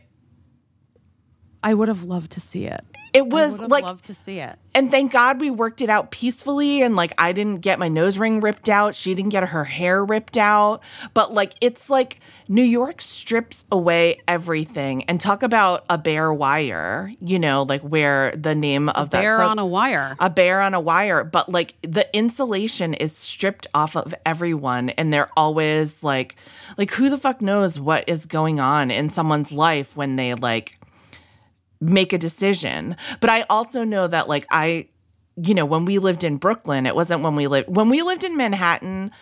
I 1.63 1.75
would 1.75 1.89
have 1.89 2.05
loved 2.05 2.31
to 2.33 2.41
see 2.41 2.67
it. 2.67 2.81
it 3.13 3.21
I 3.21 3.23
was 3.23 3.53
would 3.53 3.61
have 3.63 3.71
like 3.71 3.85
loved 3.85 4.05
to 4.07 4.15
see 4.15 4.39
it. 4.39 4.57
and 4.75 4.91
thank 4.93 5.11
God 5.13 5.41
we 5.41 5.51
worked 5.51 5.81
it 5.83 5.91
out 5.91 6.11
peacefully. 6.13 6.83
And 6.83 6.95
like, 6.95 7.13
I 7.19 7.33
didn't 7.33 7.63
get 7.63 7.79
my 7.81 7.89
nose 7.89 8.17
ring 8.17 8.41
ripped 8.41 8.69
out. 8.69 8.95
She 8.95 9.13
didn't 9.15 9.31
get 9.31 9.43
her 9.49 9.65
hair 9.65 10.05
ripped 10.05 10.37
out. 10.37 10.83
But 11.15 11.35
like, 11.35 11.55
it's 11.61 11.91
like 11.91 12.21
New 12.49 12.63
York 12.63 13.01
strips 13.01 13.65
away 13.73 14.21
everything. 14.29 15.03
And 15.05 15.21
talk 15.21 15.43
about 15.43 15.85
a 15.91 15.99
bare 15.99 16.33
wire, 16.33 17.13
you 17.21 17.39
know, 17.41 17.63
like 17.65 17.83
where 17.83 18.31
the 18.37 18.55
name 18.55 18.89
of 18.91 19.11
that 19.11 19.21
Bear 19.21 19.39
so- 19.39 19.49
on 19.49 19.59
a 19.59 19.67
wire. 19.67 20.17
a 20.21 20.31
bear 20.31 20.61
on 20.61 20.75
a 20.75 20.81
wire, 20.81 21.25
but 21.25 21.49
like 21.49 21.75
the 21.83 22.07
insulation 22.17 22.95
is 22.95 23.17
stripped 23.17 23.67
off 23.75 23.97
of 23.97 24.15
everyone 24.25 24.91
and 24.91 25.13
they're 25.13 25.31
always 25.37 26.03
like 26.05 26.37
like 26.77 26.91
who 26.93 27.11
the 27.11 27.19
fuck 27.19 27.41
knows 27.43 27.81
what 27.81 28.05
is 28.07 28.27
going 28.27 28.61
on 28.61 28.91
in 28.93 29.11
someone's 29.11 29.51
life 29.51 29.97
when 29.97 30.15
they 30.17 30.35
like 30.35 30.79
make 31.81 32.13
a 32.13 32.19
decision. 32.19 32.97
But 33.21 33.31
I 33.31 33.45
also 33.51 33.85
know 33.85 34.07
that 34.07 34.29
like 34.29 34.47
I 34.51 34.89
you 35.41 35.55
know, 35.55 35.65
when 35.65 35.85
we 35.85 36.01
lived 36.01 36.25
in 36.25 36.37
Brooklyn, 36.37 36.85
it 36.85 36.97
wasn't 36.97 37.23
when 37.23 37.37
we 37.37 37.47
lived 37.47 37.69
when 37.69 37.89
we 37.89 38.03
lived 38.03 38.25
in 38.25 38.37
Manhattan, 38.37 39.13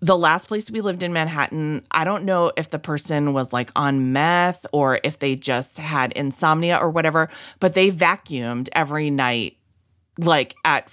the 0.00 0.18
last 0.18 0.48
place 0.48 0.70
we 0.70 0.80
lived 0.80 1.02
in 1.02 1.12
Manhattan, 1.12 1.84
I 1.90 2.04
don't 2.04 2.24
know 2.24 2.52
if 2.56 2.70
the 2.70 2.78
person 2.78 3.32
was 3.32 3.52
like 3.52 3.70
on 3.76 4.12
meth 4.12 4.66
or 4.72 5.00
if 5.04 5.18
they 5.18 5.36
just 5.36 5.78
had 5.78 6.12
insomnia 6.12 6.76
or 6.76 6.90
whatever, 6.90 7.28
but 7.60 7.74
they 7.74 7.90
vacuumed 7.90 8.68
every 8.72 9.10
night, 9.10 9.56
like 10.18 10.56
at 10.64 10.90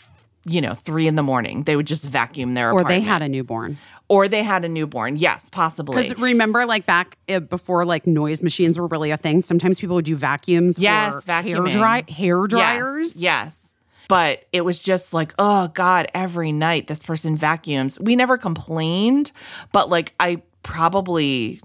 you 0.47 0.61
know 0.61 0.73
three 0.73 1.07
in 1.07 1.15
the 1.15 1.23
morning. 1.23 1.63
They 1.63 1.75
would 1.75 1.87
just 1.87 2.05
vacuum 2.05 2.53
their 2.53 2.69
apartment. 2.71 2.95
or 2.97 2.99
they 2.99 3.05
had 3.05 3.21
a 3.21 3.29
newborn. 3.29 3.77
or 4.07 4.27
they 4.27 4.43
had 4.43 4.63
a 4.65 4.69
newborn. 4.69 5.17
Yes, 5.17 5.49
possibly. 5.51 6.01
Because 6.01 6.17
remember, 6.17 6.65
like 6.65 6.85
back 6.85 7.17
uh, 7.29 7.39
before, 7.39 7.85
like 7.85 8.07
noise 8.07 8.41
machines 8.41 8.79
were 8.79 8.87
really 8.87 9.11
a 9.11 9.17
thing. 9.17 9.41
Sometimes 9.41 9.79
people 9.79 9.95
would 9.95 10.05
do 10.05 10.15
vacuums. 10.15 10.79
Yes, 10.79 11.23
for 11.23 11.31
hair 11.31 11.61
dry 11.63 12.03
hair 12.09 12.39
Yes, 12.41 12.49
dryers. 12.49 13.15
Yes. 13.15 13.63
But 14.09 14.45
it 14.53 14.61
was 14.61 14.79
just 14.79 15.13
like, 15.13 15.33
oh 15.37 15.67
God, 15.73 16.07
every 16.13 16.53
night 16.53 16.87
this 16.87 17.03
person 17.03 17.35
vacuums. 17.35 17.99
We 17.99 18.15
never 18.15 18.37
complained, 18.37 19.33
but 19.73 19.89
like 19.89 20.13
I 20.19 20.41
probably 20.63 21.59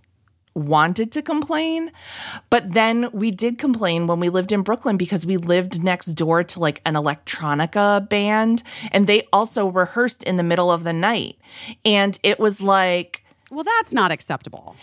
wanted 0.54 1.12
to 1.12 1.22
complain. 1.22 1.90
But 2.50 2.72
then 2.72 3.08
we 3.12 3.30
did 3.30 3.58
complain 3.58 4.06
when 4.06 4.20
we 4.20 4.28
lived 4.28 4.52
in 4.52 4.62
Brooklyn 4.62 4.96
because 4.96 5.24
we 5.24 5.36
lived 5.36 5.82
next 5.82 6.14
door 6.14 6.44
to 6.44 6.60
like 6.60 6.80
an 6.84 6.94
electronica 6.94 8.08
band 8.08 8.62
and 8.90 9.06
they 9.06 9.28
also 9.32 9.66
rehearsed 9.66 10.22
in 10.22 10.36
the 10.36 10.42
middle 10.42 10.70
of 10.70 10.84
the 10.84 10.92
night. 10.92 11.38
And 11.84 12.18
it 12.22 12.38
was 12.38 12.60
like, 12.60 13.24
Well, 13.50 13.64
that's 13.64 13.92
not 13.92 14.12
acceptable. 14.12 14.76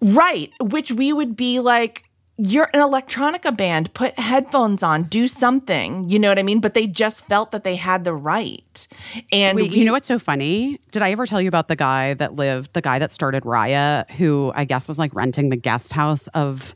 Right, 0.00 0.52
which 0.60 0.92
we 0.92 1.12
would 1.12 1.36
be 1.36 1.58
like, 1.60 2.04
you're 2.38 2.68
an 2.74 2.80
electronica 2.80 3.56
band, 3.56 3.92
put 3.94 4.18
headphones 4.18 4.82
on, 4.82 5.04
do 5.04 5.26
something. 5.26 6.08
You 6.08 6.18
know 6.18 6.28
what 6.28 6.38
I 6.38 6.42
mean? 6.42 6.60
But 6.60 6.74
they 6.74 6.86
just 6.86 7.26
felt 7.26 7.50
that 7.52 7.64
they 7.64 7.76
had 7.76 8.04
the 8.04 8.12
right. 8.12 8.88
And 9.32 9.56
Wait, 9.56 9.70
we, 9.70 9.78
you 9.78 9.84
know 9.84 9.92
what's 9.92 10.08
so 10.08 10.18
funny? 10.18 10.78
Did 10.90 11.02
I 11.02 11.12
ever 11.12 11.26
tell 11.26 11.40
you 11.40 11.48
about 11.48 11.68
the 11.68 11.76
guy 11.76 12.14
that 12.14 12.36
lived, 12.36 12.74
the 12.74 12.82
guy 12.82 12.98
that 12.98 13.10
started 13.10 13.44
Raya, 13.44 14.10
who 14.12 14.52
I 14.54 14.66
guess 14.66 14.86
was 14.86 14.98
like 14.98 15.14
renting 15.14 15.48
the 15.48 15.56
guest 15.56 15.92
house 15.92 16.28
of 16.28 16.74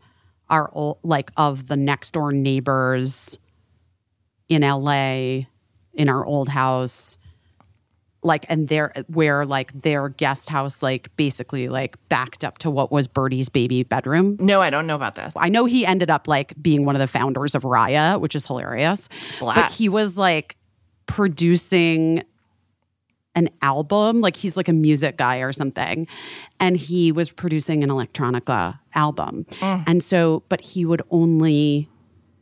our 0.48 0.70
old, 0.72 0.98
like 1.02 1.30
of 1.36 1.66
the 1.66 1.76
next 1.76 2.12
door 2.12 2.32
neighbors 2.32 3.38
in 4.48 4.62
LA 4.62 5.42
in 5.92 6.08
our 6.08 6.24
old 6.24 6.48
house. 6.48 7.18
Like, 8.22 8.44
and 8.50 8.68
their 8.68 8.92
where 9.08 9.46
like 9.46 9.72
their 9.82 10.10
guest 10.10 10.50
house, 10.50 10.82
like 10.82 11.08
basically 11.16 11.68
like 11.70 11.96
backed 12.10 12.44
up 12.44 12.58
to 12.58 12.70
what 12.70 12.92
was 12.92 13.08
Birdie's 13.08 13.48
baby 13.48 13.82
bedroom. 13.82 14.36
no, 14.38 14.60
I 14.60 14.68
don't 14.68 14.86
know 14.86 14.94
about 14.94 15.14
this. 15.14 15.34
I 15.38 15.48
know 15.48 15.64
he 15.64 15.86
ended 15.86 16.10
up 16.10 16.28
like 16.28 16.52
being 16.60 16.84
one 16.84 16.94
of 16.94 17.00
the 17.00 17.06
founders 17.06 17.54
of 17.54 17.62
Raya, 17.62 18.20
which 18.20 18.34
is 18.34 18.44
hilarious. 18.46 19.08
But 19.40 19.72
he 19.72 19.88
was 19.88 20.18
like 20.18 20.56
producing 21.06 22.22
an 23.34 23.48
album, 23.62 24.20
like 24.20 24.36
he's 24.36 24.56
like 24.56 24.68
a 24.68 24.72
music 24.72 25.16
guy 25.16 25.38
or 25.38 25.52
something. 25.52 26.06
And 26.58 26.76
he 26.76 27.12
was 27.12 27.30
producing 27.30 27.82
an 27.84 27.90
electronica 27.90 28.78
album. 28.94 29.46
Mm. 29.60 29.84
And 29.86 30.04
so, 30.04 30.42
but 30.48 30.60
he 30.60 30.84
would 30.84 31.02
only, 31.10 31.88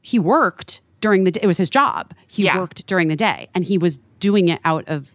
he 0.02 0.18
worked 0.18 0.80
during 1.00 1.24
the 1.24 1.30
day. 1.30 1.40
It 1.42 1.46
was 1.46 1.58
his 1.58 1.70
job. 1.70 2.14
He 2.26 2.44
Yeah. 2.44 2.58
worked 2.58 2.86
during 2.86 3.08
the 3.08 3.16
day 3.16 3.48
and 3.54 3.64
he 3.64 3.76
was 3.78 3.98
doing 4.18 4.48
it 4.48 4.60
out 4.64 4.84
of 4.88 5.12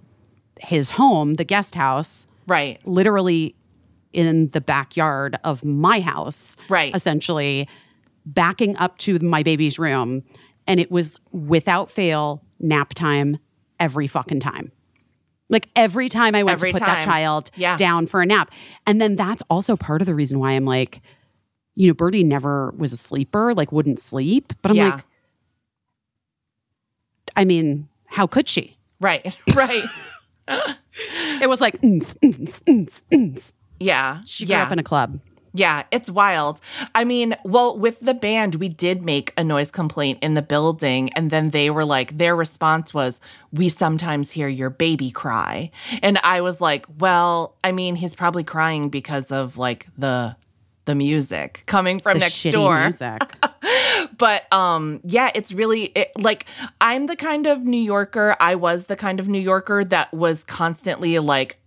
his 0.63 0.91
home, 0.91 1.35
the 1.35 1.43
guest 1.43 1.75
house 1.75 2.25
right. 2.47 2.79
literally 2.85 3.55
in 4.13 4.49
the 4.49 4.61
backyard 4.61 5.37
of 5.43 5.63
my 5.65 5.99
house, 5.99 6.55
Right. 6.69 6.95
Essentially, 6.95 7.67
backing 8.25 8.77
up 8.77 8.97
to 8.99 9.19
my 9.19 9.43
baby's 9.43 9.77
room, 9.79 10.23
and 10.67 10.79
it 10.79 10.89
was 10.91 11.17
without 11.31 11.89
fail 11.91 12.41
nap 12.59 12.93
time 12.93 13.37
every 13.79 14.07
fucking 14.07 14.39
time. 14.39 14.71
Like 15.49 15.67
every 15.75 16.09
time 16.09 16.35
I 16.35 16.43
went 16.43 16.53
Every 16.53 16.69
to 16.71 16.79
put 16.79 16.85
that 16.85 17.03
child 17.03 17.51
Yeah. 17.55 17.75
down 17.75 18.05
for 18.07 18.21
a 18.21 18.25
nap, 18.25 18.51
and 18.87 19.01
then 19.01 19.15
that's 19.15 19.43
also 19.49 19.75
part 19.75 20.01
of 20.01 20.05
the 20.05 20.15
reason 20.15 20.39
why 20.39 20.51
I'm 20.51 20.65
like, 20.65 21.01
you 21.75 21.87
know, 21.87 21.93
Birdie 21.93 22.23
never 22.23 22.71
was 22.77 22.93
a 22.93 22.97
sleeper, 22.97 23.53
like 23.53 23.71
wouldn't 23.71 23.99
sleep, 23.99 24.53
but 24.61 24.71
I'm 24.71 24.77
Yeah. 24.77 24.95
like, 24.95 25.05
I 27.35 27.45
mean, 27.45 27.89
how 28.05 28.27
could 28.27 28.47
she? 28.47 28.77
Right. 28.99 29.35
Right. 29.55 29.83
It 30.47 31.49
was 31.49 31.59
like, 31.59 31.81
"Mm, 31.81 32.01
mm, 32.19 32.63
mm, 32.63 33.03
mm." 33.11 33.53
Yeah. 33.79 34.21
she 34.25 34.45
grew 34.45 34.55
yeah. 34.55 34.63
up 34.63 34.71
in 34.71 34.79
a 34.79 34.83
club. 34.83 35.19
Yeah, 35.55 35.83
it's 35.91 36.09
wild. 36.09 36.61
I 36.95 37.03
mean, 37.03 37.35
well, 37.43 37.77
with 37.77 37.99
the 37.99 38.15
band, 38.15 38.55
we 38.55 38.69
did 38.69 39.03
make 39.03 39.33
a 39.37 39.43
noise 39.43 39.69
complaint 39.69 40.17
in 40.23 40.33
the 40.33 40.41
building, 40.41 41.13
and 41.13 41.29
then 41.29 41.51
they 41.51 41.69
were 41.69 41.85
like, 41.85 42.17
their 42.17 42.35
response 42.35 42.91
was, 42.91 43.21
We 43.51 43.69
sometimes 43.69 44.31
hear 44.31 44.47
your 44.47 44.71
baby 44.71 45.11
cry. 45.11 45.69
And 46.01 46.17
I 46.23 46.41
was 46.41 46.59
like, 46.59 46.87
Well, 46.97 47.55
I 47.63 47.71
mean, 47.71 47.95
he's 47.95 48.15
probably 48.15 48.43
crying 48.43 48.89
because 48.89 49.31
of 49.31 49.57
like 49.57 49.87
the 49.97 50.35
the 50.85 50.95
music 50.95 51.63
coming 51.65 51.99
from 51.99 52.15
The 52.15 52.19
next 52.21 52.43
door. 52.43 52.89
but 54.17 54.51
um 54.53 54.99
yeah 55.03 55.31
it's 55.35 55.51
really 55.51 55.85
it, 55.95 56.11
like 56.17 56.45
i'm 56.81 57.07
the 57.07 57.15
kind 57.15 57.47
of 57.47 57.63
new 57.63 57.77
yorker 57.77 58.35
i 58.39 58.55
was 58.55 58.85
the 58.87 58.95
kind 58.95 59.19
of 59.19 59.27
new 59.27 59.39
yorker 59.39 59.83
that 59.83 60.13
was 60.13 60.43
constantly 60.43 61.19
like 61.19 61.57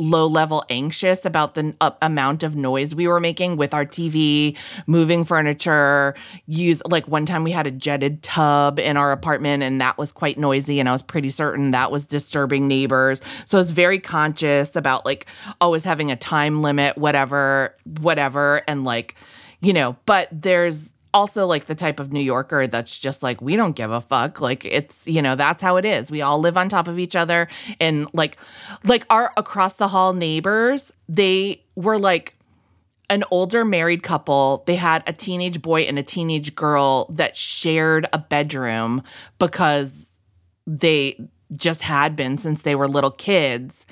low 0.00 0.26
level 0.26 0.64
anxious 0.70 1.26
about 1.26 1.54
the 1.54 1.76
uh, 1.80 1.90
amount 2.00 2.42
of 2.42 2.56
noise 2.56 2.94
we 2.94 3.06
were 3.06 3.20
making 3.20 3.56
with 3.56 3.74
our 3.74 3.84
tv 3.84 4.56
moving 4.86 5.24
furniture 5.24 6.14
use 6.46 6.82
like 6.86 7.06
one 7.06 7.26
time 7.26 7.44
we 7.44 7.50
had 7.50 7.66
a 7.66 7.70
jetted 7.70 8.22
tub 8.22 8.78
in 8.78 8.96
our 8.96 9.12
apartment 9.12 9.62
and 9.62 9.78
that 9.78 9.98
was 9.98 10.10
quite 10.10 10.38
noisy 10.38 10.80
and 10.80 10.88
i 10.88 10.92
was 10.92 11.02
pretty 11.02 11.28
certain 11.28 11.70
that 11.70 11.92
was 11.92 12.06
disturbing 12.06 12.66
neighbors. 12.66 13.20
So 13.44 13.58
i 13.58 13.60
was 13.60 13.72
very 13.72 13.98
conscious 13.98 14.74
about 14.74 15.04
like 15.04 15.26
always 15.60 15.84
having 15.84 16.10
a 16.10 16.16
time 16.16 16.62
limit 16.62 16.96
whatever 16.96 17.76
whatever 18.00 18.62
and 18.66 18.84
like 18.84 19.16
you 19.60 19.74
know 19.74 19.96
but 20.06 20.28
there's 20.32 20.94
also 21.12 21.46
like 21.46 21.66
the 21.66 21.74
type 21.74 22.00
of 22.00 22.12
New 22.12 22.20
Yorker 22.20 22.66
that's 22.66 22.98
just 22.98 23.22
like, 23.22 23.40
we 23.40 23.56
don't 23.56 23.76
give 23.76 23.90
a 23.90 24.00
fuck. 24.00 24.40
Like 24.40 24.64
it's, 24.64 25.06
you 25.06 25.22
know, 25.22 25.34
that's 25.34 25.62
how 25.62 25.76
it 25.76 25.84
is. 25.84 26.10
We 26.10 26.22
all 26.22 26.38
live 26.38 26.56
on 26.56 26.68
top 26.68 26.88
of 26.88 26.98
each 26.98 27.16
other. 27.16 27.48
And 27.80 28.06
like, 28.12 28.36
like 28.84 29.04
our 29.10 29.32
across 29.36 29.74
the 29.74 29.88
hall 29.88 30.12
neighbors, 30.12 30.92
they 31.08 31.64
were 31.74 31.98
like 31.98 32.36
an 33.08 33.24
older 33.30 33.64
married 33.64 34.02
couple. 34.02 34.62
They 34.66 34.76
had 34.76 35.02
a 35.06 35.12
teenage 35.12 35.60
boy 35.60 35.82
and 35.82 35.98
a 35.98 36.02
teenage 36.02 36.54
girl 36.54 37.06
that 37.10 37.36
shared 37.36 38.06
a 38.12 38.18
bedroom 38.18 39.02
because 39.38 40.12
they 40.66 41.28
just 41.52 41.82
had 41.82 42.14
been 42.14 42.38
since 42.38 42.62
they 42.62 42.76
were 42.76 42.86
little 42.86 43.10
kids 43.10 43.84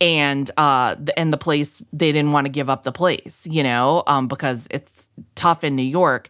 and 0.00 0.50
uh 0.56 0.96
and 1.16 1.32
the 1.32 1.36
place 1.36 1.82
they 1.92 2.12
didn't 2.12 2.32
want 2.32 2.46
to 2.46 2.50
give 2.52 2.68
up 2.68 2.82
the 2.82 2.92
place 2.92 3.46
you 3.50 3.62
know? 3.62 4.02
Um 4.06 4.28
because 4.28 4.66
it's 4.70 5.08
tough 5.34 5.64
in 5.64 5.76
New 5.76 5.82
York. 5.82 6.28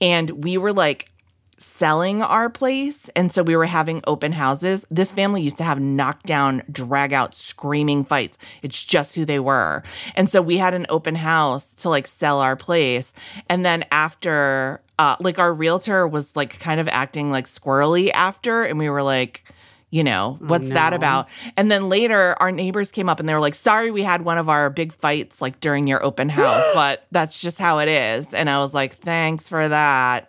And 0.00 0.44
we 0.44 0.56
were 0.58 0.72
like 0.72 1.10
selling 1.58 2.22
our 2.22 2.50
place 2.50 3.08
and 3.10 3.30
so 3.30 3.42
we 3.42 3.54
were 3.54 3.66
having 3.66 4.02
open 4.06 4.32
houses. 4.32 4.84
This 4.90 5.12
family 5.12 5.42
used 5.42 5.58
to 5.58 5.64
have 5.64 5.78
knockdown 5.78 6.62
drag 6.70 7.12
out 7.12 7.34
screaming 7.34 8.04
fights. 8.04 8.36
It's 8.62 8.84
just 8.84 9.14
who 9.14 9.24
they 9.24 9.38
were. 9.38 9.84
And 10.16 10.28
so 10.28 10.42
we 10.42 10.58
had 10.58 10.74
an 10.74 10.86
open 10.88 11.14
house 11.14 11.74
to 11.74 11.88
like 11.88 12.06
sell 12.06 12.40
our 12.40 12.56
place. 12.56 13.14
And 13.48 13.64
then 13.64 13.84
after 13.92 14.80
uh 14.98 15.16
like 15.20 15.38
our 15.38 15.52
realtor 15.52 16.06
was 16.08 16.34
like 16.34 16.58
kind 16.58 16.80
of 16.80 16.88
acting 16.88 17.30
like 17.30 17.46
squirrely 17.46 18.10
after 18.12 18.62
and 18.64 18.78
we 18.78 18.90
were 18.90 19.02
like 19.02 19.44
you 19.92 20.02
know 20.02 20.36
what's 20.40 20.70
that 20.70 20.92
about 20.92 21.28
and 21.56 21.70
then 21.70 21.88
later 21.88 22.34
our 22.40 22.50
neighbors 22.50 22.90
came 22.90 23.08
up 23.08 23.20
and 23.20 23.28
they 23.28 23.34
were 23.34 23.40
like 23.40 23.54
sorry 23.54 23.90
we 23.92 24.02
had 24.02 24.22
one 24.22 24.38
of 24.38 24.48
our 24.48 24.70
big 24.70 24.92
fights 24.92 25.40
like 25.40 25.60
during 25.60 25.86
your 25.86 26.02
open 26.02 26.28
house 26.28 26.64
but 26.74 27.06
that's 27.12 27.40
just 27.40 27.58
how 27.58 27.78
it 27.78 27.88
is 27.88 28.32
and 28.32 28.48
i 28.48 28.58
was 28.58 28.72
like 28.72 28.96
thanks 28.96 29.48
for 29.48 29.68
that 29.68 30.28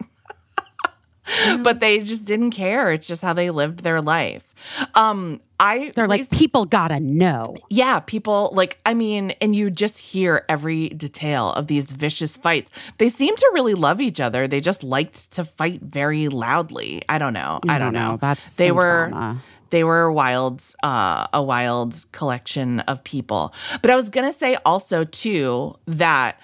but 1.64 1.80
they 1.80 1.99
just 1.99 2.26
didn't 2.26 2.51
care. 2.51 2.91
It's 2.91 3.07
just 3.07 3.22
how 3.22 3.34
they 3.34 3.49
lived 3.49 3.80
their 3.80 4.01
life. 4.01 4.53
Um, 4.95 5.41
I 5.59 5.91
They're 5.95 6.07
like, 6.07 6.30
people 6.30 6.66
gotta 6.66 6.99
know. 6.99 7.55
yeah, 7.70 7.99
people 8.01 8.51
like, 8.53 8.80
I 8.86 8.93
mean, 8.93 9.32
and 9.39 9.55
you 9.55 9.70
just 9.70 9.97
hear 9.97 10.45
every 10.49 10.89
detail 10.89 11.51
of 11.53 11.68
these 11.68 11.91
vicious 11.91 12.36
fights. 12.36 12.72
They 12.97 13.07
seem 13.07 13.36
to 13.36 13.51
really 13.53 13.74
love 13.74 14.01
each 14.01 14.20
other. 14.20 14.47
They 14.47 14.59
just 14.59 14.84
liked 14.84 15.32
to 15.32 15.45
fight 15.45 15.82
very 15.82 16.28
loudly. 16.28 17.01
I 17.07 17.18
don't 17.18 17.34
know. 17.34 17.59
I 17.68 17.80
don't 17.80 17.93
know. 17.93 18.18
That's 18.20 18.55
they 18.57 18.72
were 18.72 19.07
trauma. 19.09 19.41
they 19.70 19.84
were 19.84 20.11
wild, 20.11 20.64
uh, 20.84 21.28
a 21.32 21.41
wild 21.41 22.05
collection 22.11 22.82
of 22.82 23.03
people. 23.03 23.53
But 23.82 23.89
I 23.91 23.95
was 23.95 24.09
gonna 24.09 24.34
say 24.34 24.57
also 24.66 25.03
too 25.05 25.76
that 25.88 26.39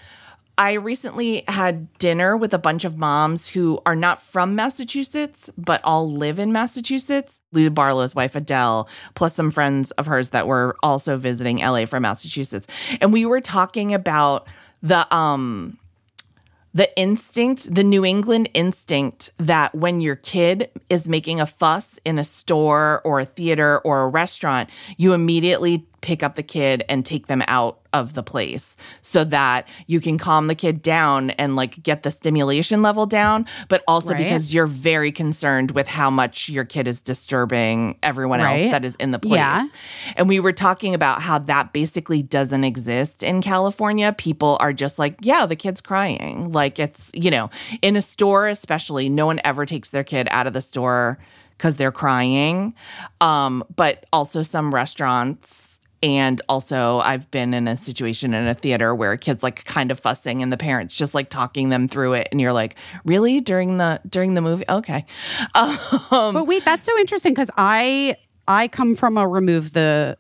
I 0.60 0.74
recently 0.74 1.45
had 1.47 1.97
dinner 1.99 2.36
with 2.36 2.53
a 2.53 2.57
bunch 2.57 2.84
of 2.84 2.97
moms 2.97 3.47
who 3.47 3.80
are 3.86 3.95
not 3.95 4.22
from 4.22 4.55
Massachusetts, 4.55 5.49
but 5.57 5.80
all 5.86 6.12
live 6.12 6.38
in 6.38 6.51
Massachusetts. 6.51 7.39
Lou 7.53 7.70
Barlow's 7.70 8.14
wife, 8.14 8.36
Adele, 8.36 8.89
plus 9.16 9.34
some 9.34 9.51
friends 9.51 9.91
of 9.91 10.05
hers 10.05 10.32
that 10.32 10.47
were 10.47 10.76
also 10.84 11.16
visiting 11.16 11.60
LA 11.60 11.86
from 11.86 12.03
Massachusetts. 12.03 12.68
And 12.99 13.14
we 13.14 13.26
were 13.26 13.39
talking 13.39 13.93
about 13.93 14.49
the 14.84 15.12
um 15.16 15.80
the 16.74 16.95
instinct, 16.99 17.74
the 17.74 17.84
New 17.84 18.05
England 18.05 18.49
instinct 18.53 19.32
that 19.38 19.74
when 19.74 20.01
your 20.01 20.16
kid 20.16 20.70
is 20.89 21.07
making 21.07 21.39
a 21.39 21.45
fuss 21.45 21.99
in 22.05 22.20
a 22.20 22.24
store 22.24 23.01
or 23.03 23.22
a 23.22 23.26
theater 23.26 23.80
or 23.80 24.01
a 24.01 24.07
restaurant, 24.07 24.70
you 24.97 25.14
immediately 25.14 25.88
pick 26.01 26.22
up 26.22 26.36
the 26.36 26.43
kid 26.43 26.84
and 26.88 27.05
take 27.05 27.28
them 27.28 27.43
out 27.47 27.78
of 27.94 28.14
the 28.14 28.24
place 28.24 28.78
so 29.02 29.24
that 29.24 29.68
you 29.88 30.00
can 30.00 30.18
calm 30.18 30.48
the 30.48 30.56
kid 30.56 30.82
down 30.82 31.32
and 31.32 31.56
like 31.56 31.82
get 31.84 32.04
the 32.04 32.12
stimulation 32.12 32.82
level 32.82 33.06
down, 33.06 33.46
but 33.68 33.84
also 33.88 34.10
Right. 34.14 34.18
because 34.20 34.54
you're 34.54 34.68
very 34.68 35.12
concerned 35.12 35.72
with 35.72 35.88
how 35.88 36.10
much 36.10 36.50
your 36.50 36.66
kid 36.66 36.88
is 36.88 37.02
disturbing 37.02 37.98
everyone 38.04 38.40
Right. 38.42 38.62
else 38.64 38.72
that 38.72 38.86
is 38.86 38.96
in 38.98 39.12
the 39.12 39.20
place. 39.20 39.40
Yeah. 39.40 39.66
And 40.16 40.28
we 40.30 40.40
were 40.40 40.54
talking 40.54 40.94
about 40.94 41.22
how 41.22 41.40
that 41.40 41.74
basically 41.74 42.22
doesn't 42.22 42.64
exist 42.64 43.24
in 43.24 43.42
California. 43.42 44.14
People 44.18 44.58
are 44.60 44.74
just 44.74 45.00
like, 45.00 45.16
yeah, 45.22 45.46
the 45.46 45.56
kid's 45.56 45.82
crying. 45.82 46.52
Like 46.52 46.80
it's, 46.80 47.12
you 47.14 47.32
know, 47.32 47.50
in 47.82 47.96
a 47.96 48.02
store, 48.02 48.48
especially, 48.48 49.10
no 49.10 49.26
one 49.26 49.40
ever 49.44 49.66
takes 49.66 49.90
their 49.90 50.04
kid 50.04 50.28
out 50.32 50.48
of 50.48 50.54
the 50.54 50.62
store 50.62 51.18
because 51.58 51.76
they're 51.78 51.92
crying. 51.92 52.74
Um, 53.22 53.64
but 53.76 54.06
also 54.14 54.44
some 54.44 54.74
restaurants. 54.74 55.68
And 56.02 56.41
also, 56.47 57.00
I've 57.00 57.30
been 57.30 57.54
in 57.54 57.68
a 57.68 57.76
situation 57.76 58.34
in 58.34 58.47
a 58.47 58.54
theater 58.54 58.95
where 58.95 59.12
a 59.12 59.18
kid's 59.18 59.43
like 59.43 59.66
kind 59.66 59.91
of 59.91 60.00
fussing, 60.00 60.41
and 60.41 60.52
the 60.52 60.58
parents 60.58 60.95
just 60.95 61.14
like 61.14 61.30
talking 61.30 61.70
them 61.70 61.89
through 61.89 62.14
it, 62.14 62.30
and 62.32 62.39
you're 62.39 62.54
like, 62.54 62.76
"Really?" 63.04 63.41
during 63.41 63.78
the 63.80 64.00
during 64.10 64.34
the 64.34 64.41
movie? 64.41 64.64
Okay, 64.70 65.06
um, 65.56 66.34
But 66.34 66.47
wait, 66.47 66.64
that's 66.64 66.86
so 66.86 66.97
interesting 66.97 67.34
because 67.34 67.52
I 67.58 68.16
I 68.47 68.70
come 68.70 68.95
from 68.95 69.18
a 69.18 69.28
remove 69.28 69.74
the 69.74 70.18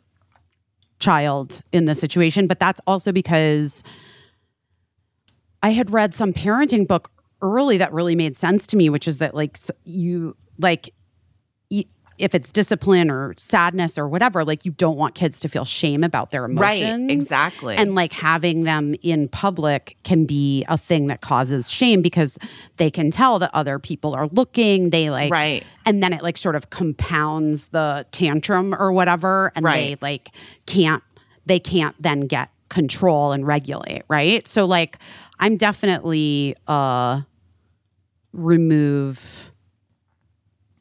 child 0.99 1.61
in 1.71 1.85
the 1.85 1.95
situation, 1.95 2.45
but 2.45 2.59
that's 2.59 2.81
also 2.85 3.13
because 3.13 3.81
I 5.63 5.69
had 5.71 5.91
read 5.91 6.13
some 6.13 6.33
parenting 6.33 6.87
book 6.87 7.09
early 7.41 7.77
that 7.77 7.93
really 7.93 8.15
made 8.15 8.35
sense 8.37 8.67
to 8.67 8.77
me, 8.77 8.89
which 8.89 9.07
is 9.07 9.19
that 9.19 9.33
like 9.33 9.57
you 9.85 10.35
like 10.57 10.93
if 12.19 12.35
it's 12.35 12.51
discipline 12.51 13.09
or 13.09 13.33
sadness 13.37 13.97
or 13.97 14.07
whatever, 14.07 14.43
like 14.43 14.65
you 14.65 14.71
don't 14.71 14.97
want 14.97 15.15
kids 15.15 15.39
to 15.39 15.49
feel 15.49 15.65
shame 15.65 16.03
about 16.03 16.31
their 16.31 16.45
emotions. 16.45 17.01
Right, 17.01 17.11
exactly. 17.11 17.75
And 17.75 17.95
like 17.95 18.13
having 18.13 18.63
them 18.65 18.93
in 19.01 19.27
public 19.29 19.97
can 20.03 20.25
be 20.25 20.65
a 20.67 20.77
thing 20.77 21.07
that 21.07 21.21
causes 21.21 21.71
shame 21.71 22.01
because 22.01 22.37
they 22.77 22.91
can 22.91 23.09
tell 23.11 23.39
that 23.39 23.51
other 23.53 23.79
people 23.79 24.13
are 24.13 24.27
looking. 24.27 24.89
They 24.89 25.09
like 25.09 25.31
Right. 25.31 25.63
and 25.85 26.03
then 26.03 26.13
it 26.13 26.21
like 26.21 26.37
sort 26.37 26.55
of 26.55 26.69
compounds 26.69 27.69
the 27.69 28.05
tantrum 28.11 28.75
or 28.77 28.91
whatever 28.91 29.51
and 29.55 29.65
they 29.65 29.97
like 30.01 30.29
can't 30.65 31.03
they 31.45 31.59
can't 31.59 31.95
then 32.01 32.21
get 32.27 32.49
control 32.69 33.31
and 33.31 33.47
regulate 33.47 34.03
right 34.09 34.45
so 34.47 34.65
like 34.65 34.97
i'm 35.39 35.57
definitely 35.57 36.55
uh 36.67 37.21
remove 38.33 39.48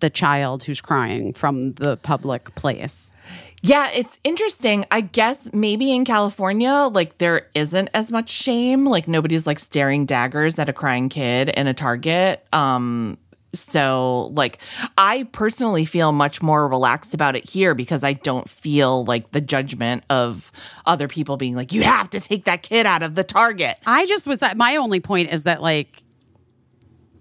the 0.00 0.10
child 0.10 0.62
who's 0.62 0.80
crying 0.80 1.32
from 1.32 1.72
the 1.74 1.96
public 1.96 2.54
place 2.54 3.16
Yeah, 3.62 3.90
it's 3.92 4.20
interesting. 4.22 4.84
I 4.90 5.00
guess 5.00 5.52
maybe 5.52 5.92
in 5.92 6.04
California, 6.04 6.88
like 6.92 7.18
there 7.18 7.48
isn't 7.54 7.90
as 7.92 8.12
much 8.12 8.30
shame. 8.30 8.84
Like 8.84 9.08
nobody's 9.08 9.46
like 9.46 9.58
staring 9.58 10.06
daggers 10.06 10.58
at 10.58 10.68
a 10.68 10.72
crying 10.72 11.08
kid 11.08 11.48
in 11.48 11.66
a 11.66 11.74
Target. 11.74 12.46
Um, 12.52 13.18
so 13.54 14.30
like 14.34 14.58
I 14.96 15.24
personally 15.32 15.84
feel 15.84 16.12
much 16.12 16.42
more 16.42 16.68
relaxed 16.68 17.14
about 17.14 17.34
it 17.34 17.48
here 17.48 17.74
because 17.74 18.04
I 18.04 18.12
don't 18.12 18.48
feel 18.48 19.04
like 19.04 19.30
the 19.32 19.40
judgment 19.40 20.04
of 20.10 20.52
other 20.86 21.08
people 21.08 21.36
being 21.36 21.56
like, 21.56 21.72
you 21.72 21.82
have 21.82 22.10
to 22.10 22.20
take 22.20 22.44
that 22.44 22.62
kid 22.62 22.86
out 22.86 23.02
of 23.02 23.14
the 23.14 23.24
Target. 23.24 23.78
i 23.86 24.06
just 24.06 24.26
was 24.26 24.42
my 24.56 24.76
only 24.76 25.00
point 25.00 25.32
is 25.32 25.44
that 25.44 25.62
like 25.62 26.04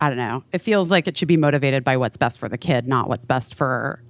i 0.02 0.08
don't 0.08 0.18
know 0.18 0.44
it 0.52 0.60
feels 0.60 0.92
like 0.92 1.08
it 1.08 1.18
should 1.18 1.28
be 1.28 1.38
motivated 1.38 1.84
by 1.84 1.98
what's 1.98 2.18
best 2.18 2.40
for 2.40 2.50
the 2.50 2.58
kid 2.58 2.88
not 2.88 3.10
what's 3.10 3.26
best 3.26 3.56
for 3.56 4.02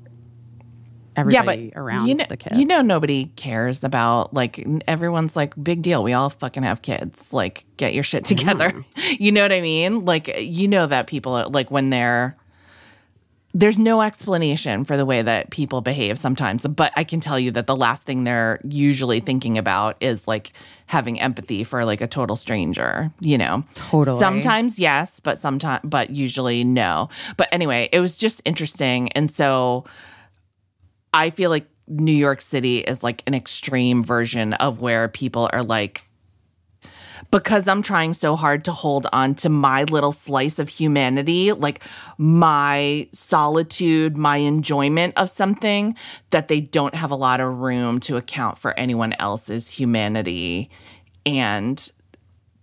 everybody 1.17 1.63
yeah, 1.63 1.71
but 1.73 1.79
around 1.79 2.07
you 2.07 2.15
know, 2.15 2.25
the 2.29 2.37
kid 2.37 2.55
you 2.55 2.65
know, 2.65 2.81
nobody 2.81 3.25
cares 3.35 3.83
about 3.83 4.33
like 4.33 4.65
everyone's 4.87 5.35
like 5.35 5.53
big 5.61 5.81
deal. 5.81 6.03
We 6.03 6.13
all 6.13 6.29
fucking 6.29 6.63
have 6.63 6.81
kids. 6.81 7.33
Like, 7.33 7.65
get 7.75 7.93
your 7.93 8.03
shit 8.03 8.23
together. 8.23 8.85
you 9.19 9.31
know 9.31 9.41
what 9.41 9.51
I 9.51 9.61
mean? 9.61 10.05
Like, 10.05 10.31
you 10.37 10.67
know 10.67 10.85
that 10.85 11.07
people 11.07 11.33
are 11.33 11.47
like 11.47 11.71
when 11.71 11.89
they're 11.89 12.37
there's 13.57 13.79
no 13.79 14.01
explanation 14.01 14.85
for 14.85 14.95
the 14.95 15.05
way 15.05 15.23
that 15.23 15.49
people 15.49 15.81
behave 15.81 16.19
sometimes, 16.19 16.67
but 16.67 16.93
I 16.95 17.03
can 17.03 17.19
tell 17.19 17.39
you 17.39 17.49
that 17.51 17.65
the 17.65 17.75
last 17.75 18.03
thing 18.03 18.23
they're 18.23 18.61
usually 18.63 19.19
thinking 19.19 19.57
about 19.57 19.97
is 19.99 20.27
like 20.27 20.53
having 20.85 21.19
empathy 21.19 21.63
for 21.63 21.83
like 21.83 21.99
a 21.99 22.05
total 22.05 22.35
stranger, 22.35 23.11
you 23.19 23.35
know. 23.35 23.63
Totally. 23.73 24.19
Sometimes 24.19 24.77
yes, 24.77 25.19
but 25.19 25.39
sometimes 25.39 25.81
but 25.83 26.11
usually 26.11 26.63
no. 26.63 27.09
But 27.35 27.47
anyway, 27.51 27.89
it 27.91 27.99
was 27.99 28.15
just 28.15 28.43
interesting 28.45 29.11
and 29.13 29.31
so 29.31 29.85
I 31.11 31.31
feel 31.31 31.49
like 31.49 31.65
New 31.87 32.11
York 32.11 32.41
City 32.41 32.79
is 32.81 33.01
like 33.01 33.23
an 33.25 33.33
extreme 33.33 34.03
version 34.03 34.53
of 34.53 34.81
where 34.81 35.07
people 35.07 35.49
are 35.51 35.63
like, 35.63 36.06
because 37.31 37.67
I'm 37.67 37.81
trying 37.81 38.13
so 38.13 38.35
hard 38.35 38.65
to 38.65 38.71
hold 38.71 39.07
on 39.13 39.35
to 39.35 39.49
my 39.49 39.83
little 39.83 40.11
slice 40.11 40.59
of 40.59 40.69
humanity, 40.69 41.51
like 41.51 41.83
my 42.17 43.07
solitude, 43.11 44.17
my 44.17 44.37
enjoyment 44.37 45.13
of 45.17 45.29
something, 45.29 45.95
that 46.31 46.47
they 46.47 46.61
don't 46.61 46.95
have 46.95 47.11
a 47.11 47.15
lot 47.15 47.39
of 47.39 47.59
room 47.59 47.99
to 48.01 48.17
account 48.17 48.57
for 48.57 48.77
anyone 48.79 49.13
else's 49.19 49.69
humanity. 49.69 50.69
And 51.25 51.91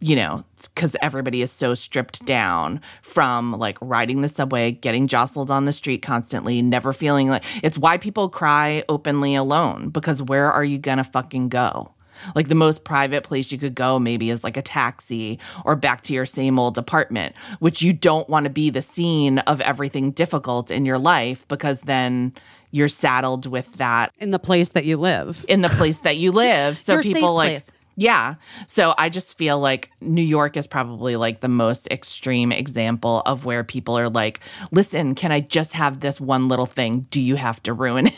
you 0.05 0.17
know, 0.17 0.45
because 0.75 0.95
everybody 1.01 1.41
is 1.41 1.51
so 1.51 1.75
stripped 1.75 2.27
down 2.27 2.79
from 3.01 3.53
like 3.53 3.79
riding 3.81 4.21
the 4.21 4.29
subway, 4.29 4.71
getting 4.71 5.07
jostled 5.07 5.51
on 5.51 5.65
the 5.65 5.73
street 5.73 6.03
constantly, 6.03 6.61
never 6.61 6.93
feeling 6.93 7.31
like 7.31 7.43
it's 7.63 7.79
why 7.79 7.97
people 7.97 8.29
cry 8.29 8.85
openly 8.91 9.35
alone 9.35 9.89
because 9.89 10.23
where 10.23 10.53
are 10.53 10.65
you 10.65 10.77
gonna 10.77 11.05
fucking 11.05 11.49
go? 11.49 11.94
Like 12.35 12.49
the 12.49 12.55
most 12.55 12.85
private 12.85 13.25
place 13.25 13.53
you 13.53 13.59
could 13.59 13.75
go 13.75 13.99
maybe 13.99 14.31
is 14.31 14.45
like 14.45 14.57
a 14.57 14.63
taxi 14.63 15.39
or 15.65 15.77
back 15.77 16.03
to 16.03 16.13
your 16.13 16.27
same 16.27 16.59
old 16.59 16.79
apartment, 16.79 17.35
which 17.59 17.83
you 17.83 17.93
don't 17.93 18.29
want 18.29 18.45
to 18.45 18.51
be 18.51 18.71
the 18.71 18.83
scene 18.83 19.39
of 19.41 19.61
everything 19.61 20.11
difficult 20.11 20.71
in 20.71 20.85
your 20.85 20.99
life 20.99 21.47
because 21.49 21.81
then 21.81 22.33
you're 22.71 22.89
saddled 22.89 23.47
with 23.47 23.73
that 23.75 24.13
in 24.19 24.33
the 24.33 24.39
place 24.39 24.73
that 24.73 24.85
you 24.85 24.97
live 24.97 25.45
in 25.49 25.63
the 25.63 25.69
place 25.69 25.99
that 25.99 26.17
you 26.17 26.33
live. 26.33 26.77
So 26.77 27.01
people 27.03 27.35
like 27.35 27.51
place. 27.51 27.71
yeah. 27.97 28.35
So 28.67 28.95
I 28.99 29.09
just 29.09 29.39
feel 29.39 29.61
like 29.61 29.91
New 30.01 30.23
York 30.23 30.57
is 30.57 30.67
probably 30.67 31.15
like 31.15 31.41
the 31.41 31.49
most 31.49 31.87
extreme 31.93 32.51
example 32.51 33.23
of 33.27 33.45
where 33.45 33.63
people 33.63 33.97
are 33.97 34.09
like, 34.09 34.41
"Listen, 34.73 35.15
can 35.15 35.31
I 35.31 35.41
just 35.41 35.75
have 35.75 36.01
this 36.01 36.21
one 36.21 36.49
little 36.49 36.67
thing? 36.67 37.07
Do 37.11 37.21
you 37.21 37.37
have 37.37 37.63
to 37.63 37.73
ruin 37.73 38.09
it?" 38.09 38.15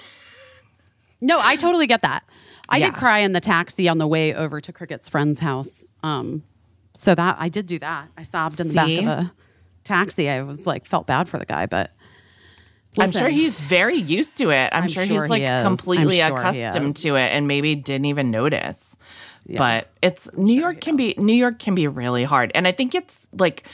No, 1.20 1.40
I 1.42 1.56
totally 1.56 1.86
get 1.86 2.02
that. 2.02 2.24
I 2.68 2.78
Yeah. 2.78 2.86
did 2.86 2.94
cry 2.96 3.18
in 3.20 3.32
the 3.32 3.40
taxi 3.40 3.88
on 3.88 3.98
the 3.98 4.06
way 4.06 4.34
over 4.34 4.60
to 4.60 4.72
Cricket's 4.72 5.08
friend's 5.08 5.40
house. 5.40 5.90
Um, 6.02 6.42
so 6.94 7.14
that 7.14 7.36
I 7.38 7.48
did 7.48 7.66
do 7.66 7.78
that. 7.78 8.08
I 8.16 8.22
sobbed 8.22 8.58
in 8.60 8.68
the 8.68 8.72
See? 8.72 8.96
back 9.00 9.02
of 9.02 9.24
a 9.26 9.32
taxi. 9.84 10.28
I 10.28 10.42
was 10.42 10.66
like, 10.66 10.86
felt 10.86 11.06
bad 11.06 11.28
for 11.28 11.38
the 11.38 11.46
guy, 11.46 11.66
but 11.66 11.90
I'm 12.98 13.12
sure 13.12 13.28
he's 13.28 13.60
very 13.60 13.96
used 13.96 14.38
to 14.38 14.50
it. 14.50 14.70
I'm, 14.72 14.84
I'm 14.84 14.88
sure, 14.88 15.04
sure 15.04 15.22
he's 15.22 15.30
like 15.30 15.42
he 15.42 15.62
completely 15.62 16.18
sure 16.18 16.38
accustomed 16.38 16.96
to 16.98 17.16
it 17.16 17.32
and 17.32 17.46
maybe 17.46 17.74
didn't 17.74 18.06
even 18.06 18.30
notice. 18.30 18.96
But 19.56 19.90
it's 20.02 20.28
New 20.36 20.58
York 20.58 20.80
can 20.80 20.96
be 20.96 21.14
New 21.18 21.34
York 21.34 21.58
can 21.58 21.74
be 21.74 21.86
really 21.86 22.24
hard. 22.24 22.50
And 22.54 22.66
I 22.66 22.72
think 22.72 22.94
it's 22.94 23.28
like 23.38 23.64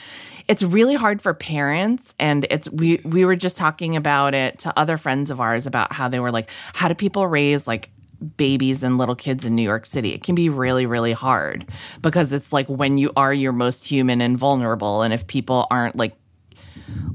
it's 0.47 0.61
really 0.61 0.95
hard 0.95 1.21
for 1.21 1.33
parents 1.33 2.13
and 2.19 2.45
it's 2.51 2.69
we 2.69 2.99
we 3.05 3.23
were 3.25 3.35
just 3.37 3.57
talking 3.57 3.95
about 3.95 4.35
it 4.35 4.59
to 4.59 4.77
other 4.77 4.97
friends 4.97 5.31
of 5.31 5.39
ours 5.39 5.65
about 5.65 5.93
how 5.93 6.09
they 6.09 6.19
were 6.19 6.31
like 6.31 6.51
how 6.73 6.89
do 6.89 6.93
people 6.93 7.25
raise 7.25 7.65
like 7.65 7.89
babies 8.23 8.83
and 8.83 8.97
little 8.97 9.15
kids 9.15 9.45
in 9.45 9.55
New 9.55 9.63
York 9.63 9.85
City. 9.85 10.13
It 10.13 10.23
can 10.23 10.35
be 10.35 10.49
really, 10.49 10.85
really 10.85 11.13
hard 11.13 11.65
because 12.01 12.33
it's 12.33 12.53
like 12.53 12.67
when 12.67 12.97
you 12.97 13.11
are 13.15 13.33
your 13.33 13.51
most 13.51 13.85
human 13.85 14.21
and 14.21 14.37
vulnerable. 14.37 15.01
And 15.01 15.13
if 15.13 15.27
people 15.27 15.67
aren't 15.69 15.95
like 15.95 16.15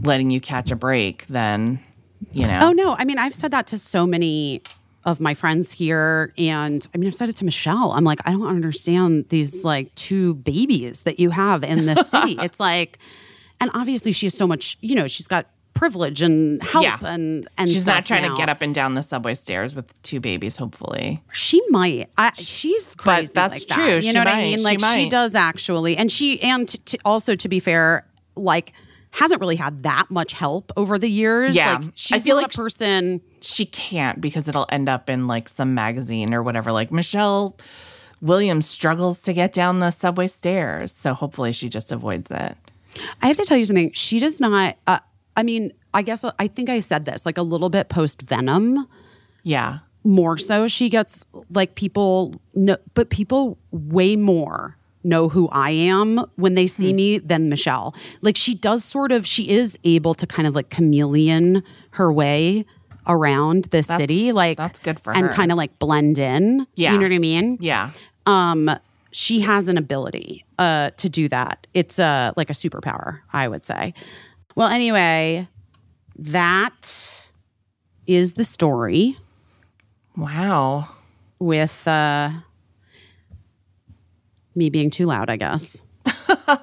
letting 0.02 0.30
you 0.30 0.40
catch 0.40 0.70
a 0.70 0.76
break, 0.76 1.26
then 1.26 1.80
you 2.32 2.46
know. 2.46 2.60
Oh 2.62 2.72
no, 2.72 2.94
I 2.94 3.04
mean 3.04 3.18
I've 3.18 3.34
said 3.34 3.50
that 3.52 3.66
to 3.68 3.78
so 3.78 4.06
many 4.06 4.62
of 5.04 5.20
my 5.20 5.32
friends 5.32 5.72
here 5.72 6.32
and 6.36 6.86
I 6.94 6.98
mean 6.98 7.06
I've 7.06 7.14
said 7.14 7.28
it 7.28 7.36
to 7.36 7.44
Michelle. 7.44 7.92
I'm 7.92 8.04
like 8.04 8.20
I 8.24 8.32
don't 8.32 8.46
understand 8.46 9.28
these 9.28 9.64
like 9.64 9.94
two 9.94 10.34
babies 10.34 11.02
that 11.02 11.18
you 11.20 11.30
have 11.30 11.64
in 11.64 11.86
this 11.86 12.10
city. 12.10 12.36
it's 12.40 12.60
like 12.60 12.98
and 13.60 13.70
obviously 13.74 14.12
she 14.12 14.26
has 14.26 14.36
so 14.36 14.46
much, 14.46 14.76
you 14.80 14.94
know, 14.94 15.06
she's 15.06 15.26
got 15.26 15.46
privilege 15.78 16.20
and 16.22 16.62
help 16.62 16.82
Yeah. 16.84 16.98
and 17.02 17.48
and 17.56 17.70
She's 17.70 17.86
not 17.86 18.04
trying 18.04 18.22
now. 18.22 18.34
to 18.34 18.36
get 18.36 18.48
up 18.48 18.60
and 18.62 18.74
down 18.74 18.94
the 18.94 19.02
subway 19.02 19.34
stairs 19.34 19.74
with 19.76 20.00
two 20.02 20.20
babies, 20.20 20.56
hopefully. 20.56 21.22
She 21.32 21.62
might. 21.70 22.10
I, 22.18 22.32
she's 22.34 22.94
crazy. 22.94 23.26
But 23.26 23.34
that's 23.34 23.60
like 23.60 23.68
that. 23.68 23.74
true. 23.74 23.94
You 23.96 24.02
She 24.02 24.12
know 24.12 24.20
what 24.20 24.28
I 24.28 24.42
mean? 24.42 24.62
Like 24.62 24.80
she, 24.80 24.84
might. 24.86 25.10
does 25.10 25.34
actually, 25.34 25.96
and 25.96 26.10
she 26.10 26.40
and 26.42 26.68
t- 26.68 26.78
t- 26.84 26.98
also 27.04 27.34
to 27.36 27.48
be 27.48 27.60
fair, 27.60 28.06
like 28.36 28.72
hasn't 29.12 29.40
really 29.40 29.56
had 29.56 29.82
that 29.84 30.10
much 30.10 30.32
help 30.34 30.70
over 30.76 30.98
the 30.98 31.08
years. 31.08 31.56
Yeah. 31.56 31.78
like, 31.80 31.92
I 32.12 32.18
feel 32.18 32.36
like 32.36 32.46
a 32.46 32.56
person. 32.56 33.22
She 33.40 33.64
can't 33.64 34.20
because 34.20 34.48
it'll 34.48 34.66
end 34.70 34.88
up 34.88 35.08
in 35.08 35.26
like 35.28 35.48
some 35.48 35.72
magazine 35.74 36.34
or 36.34 36.42
whatever. 36.42 36.72
Like 36.72 36.90
Michelle 36.92 37.56
Williams 38.20 38.66
struggles 38.66 39.22
to 39.22 39.32
get 39.32 39.52
down 39.52 39.78
the 39.80 39.92
subway 39.92 40.26
stairs. 40.26 40.92
So 40.92 41.14
hopefully 41.14 41.52
she 41.52 41.68
just 41.68 41.92
avoids 41.92 42.30
it. 42.30 42.56
I 43.22 43.28
have 43.28 43.36
to 43.36 43.44
tell 43.44 43.56
you 43.56 43.64
something. 43.64 43.92
She 43.92 44.18
does 44.18 44.40
not. 44.40 44.76
Uh, 44.86 44.98
I 45.38 45.42
mean, 45.42 45.72
I 45.94 46.02
guess 46.02 46.24
I 46.38 46.46
think 46.48 46.68
I 46.68 46.80
said 46.80 47.04
this 47.06 47.24
like 47.24 47.38
a 47.38 47.42
little 47.42 47.70
bit 47.70 47.88
post 47.88 48.22
Venom. 48.22 48.86
Yeah. 49.44 49.78
more 50.04 50.36
so 50.36 50.68
she 50.68 50.88
gets 50.90 51.24
like 51.50 51.74
people 51.74 52.34
but 52.94 53.08
people 53.10 53.56
way 53.72 54.16
more 54.16 54.76
know 55.04 55.28
who 55.28 55.48
I 55.52 55.70
am 55.70 56.18
when 56.36 56.54
they 56.54 56.66
see 56.66 56.92
me 56.92 57.18
than 57.18 57.48
Michelle. 57.48 57.94
Like 58.20 58.36
she 58.36 58.54
does 58.54 58.84
sort 58.84 59.10
of 59.12 59.24
she 59.26 59.48
is 59.48 59.78
able 59.84 60.14
to 60.14 60.26
kind 60.26 60.46
of 60.48 60.54
like 60.54 60.68
chameleon 60.70 61.62
her 61.92 62.12
way 62.12 62.66
around 63.06 63.64
this 63.70 63.86
That's- 63.86 64.00
city 64.02 64.32
like 64.32 64.56
that's 64.58 64.80
good 64.80 64.98
for 65.00 65.14
and 65.16 65.26
her. 65.28 65.32
kind 65.32 65.50
of 65.50 65.56
like 65.56 65.78
blend 65.78 66.18
in. 66.18 66.66
Yeah. 66.74 66.92
You 66.92 66.98
know 66.98 67.04
what 67.06 67.14
I 67.14 67.18
mean? 67.18 67.56
Yeah. 67.60 67.90
Um 68.26 68.70
she 69.12 69.40
has 69.40 69.68
an 69.68 69.78
ability 69.78 70.44
uh 70.58 70.90
to 70.98 71.08
do 71.08 71.28
that. 71.28 71.66
It's 71.74 71.98
uh 71.98 72.32
like 72.36 72.50
a 72.50 72.54
superpower, 72.54 73.20
I 73.32 73.48
would 73.48 73.64
say. 73.64 73.94
Well, 74.58 74.66
anyway, 74.68 75.46
that 76.18 77.08
is 78.08 78.32
the 78.32 78.44
story 78.44 79.16
Wow. 80.16 80.88
with 81.38 81.86
uh 81.86 82.30
me 84.56 84.68
being 84.68 84.90
too 84.90 85.06
loud, 85.06 85.30
I 85.30 85.36
guess. 85.36 85.80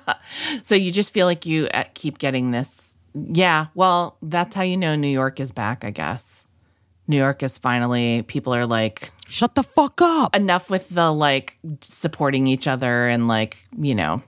So 0.62 0.76
you 0.76 0.92
just 0.92 1.14
feel 1.14 1.26
like 1.26 1.46
you 1.46 1.70
uh, 1.74 1.86
keep 1.94 2.18
getting 2.18 2.52
this. 2.52 2.98
Yeah. 3.14 3.68
Well, 3.76 4.18
that's 4.22 4.56
how 4.56 4.64
you 4.64 4.76
know 4.76 4.96
New 4.96 5.08
York 5.08 5.40
is 5.40 5.52
back, 5.54 5.86
I 5.86 5.92
guess. 5.92 6.46
New 7.08 7.16
York 7.18 7.42
is 7.44 7.58
finally, 7.58 8.24
people 8.24 8.54
are 8.54 8.66
like, 8.66 9.12
Shut 9.30 9.56
the 9.56 9.64
fuck 9.64 10.02
up. 10.02 10.36
enough 10.36 10.70
with 10.70 10.90
the 10.90 11.12
like 11.12 11.58
supporting 11.82 12.48
each 12.48 12.68
other 12.68 13.08
and 13.08 13.28
like, 13.30 13.64
you 13.78 13.96
know, 13.96 14.22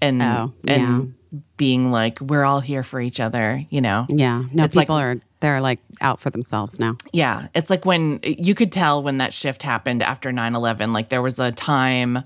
and, 0.00 0.22
Oh, 0.22 0.52
and 0.68 1.14
being 1.56 1.90
like, 1.92 2.20
we're 2.20 2.44
all 2.44 2.60
here 2.60 2.82
for 2.82 3.00
each 3.00 3.20
other, 3.20 3.64
you 3.70 3.80
know? 3.80 4.06
Yeah. 4.08 4.44
No, 4.52 4.64
It's 4.64 4.74
like- 4.74 4.84
people 4.86 4.96
are 4.96 5.16
they're 5.40 5.60
like 5.62 5.78
out 6.02 6.20
for 6.20 6.28
themselves 6.28 6.78
now. 6.78 6.96
Yeah. 7.14 7.46
It's 7.54 7.70
like 7.70 7.86
when 7.86 8.20
you 8.22 8.54
could 8.54 8.70
tell 8.70 9.02
when 9.02 9.16
that 9.18 9.32
shift 9.32 9.62
happened 9.62 10.02
after 10.02 10.32
9 10.32 10.54
11, 10.54 10.92
like 10.92 11.08
there 11.08 11.22
was 11.22 11.38
a 11.38 11.50
time 11.50 12.18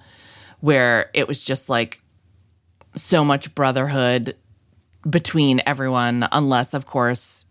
where 0.58 1.10
it 1.14 1.28
was 1.28 1.44
just 1.44 1.68
like 1.68 2.00
so 2.96 3.24
much 3.24 3.54
brotherhood 3.54 4.36
between 5.08 5.60
everyone, 5.64 6.26
unless, 6.32 6.74
of 6.74 6.86
course, 6.86 7.46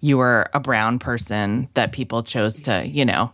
you 0.00 0.18
were 0.18 0.46
a 0.54 0.60
brown 0.60 0.98
person 1.00 1.68
that 1.74 1.90
people 1.92 2.22
chose 2.22 2.62
to, 2.62 2.86
you 2.86 3.04
know, 3.04 3.32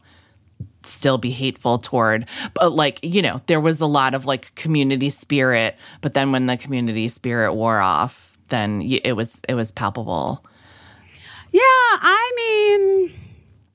still 0.83 1.19
be 1.19 1.31
hateful 1.31 1.79
toward. 1.79 2.27
But 2.55 2.73
like, 2.73 3.01
you 3.03 3.23
know, 3.23 3.41
there 3.47 3.61
was 3.61 3.81
a 3.81 3.87
lot 3.87 4.15
of 4.15 4.27
like 4.27 4.55
community 4.55 5.11
spirit. 5.11 5.77
But 6.01 6.15
then 6.15 6.33
when 6.33 6.47
the 6.47 6.57
community 6.57 7.09
spirit 7.09 7.55
wore 7.55 7.81
off, 7.81 8.39
then 8.49 8.83
it 8.83 9.13
was 9.17 9.41
it 9.49 9.55
was 9.55 9.71
palpable. 9.73 10.45
Yeah, 11.53 11.61
I 11.63 12.33
mean 12.37 13.13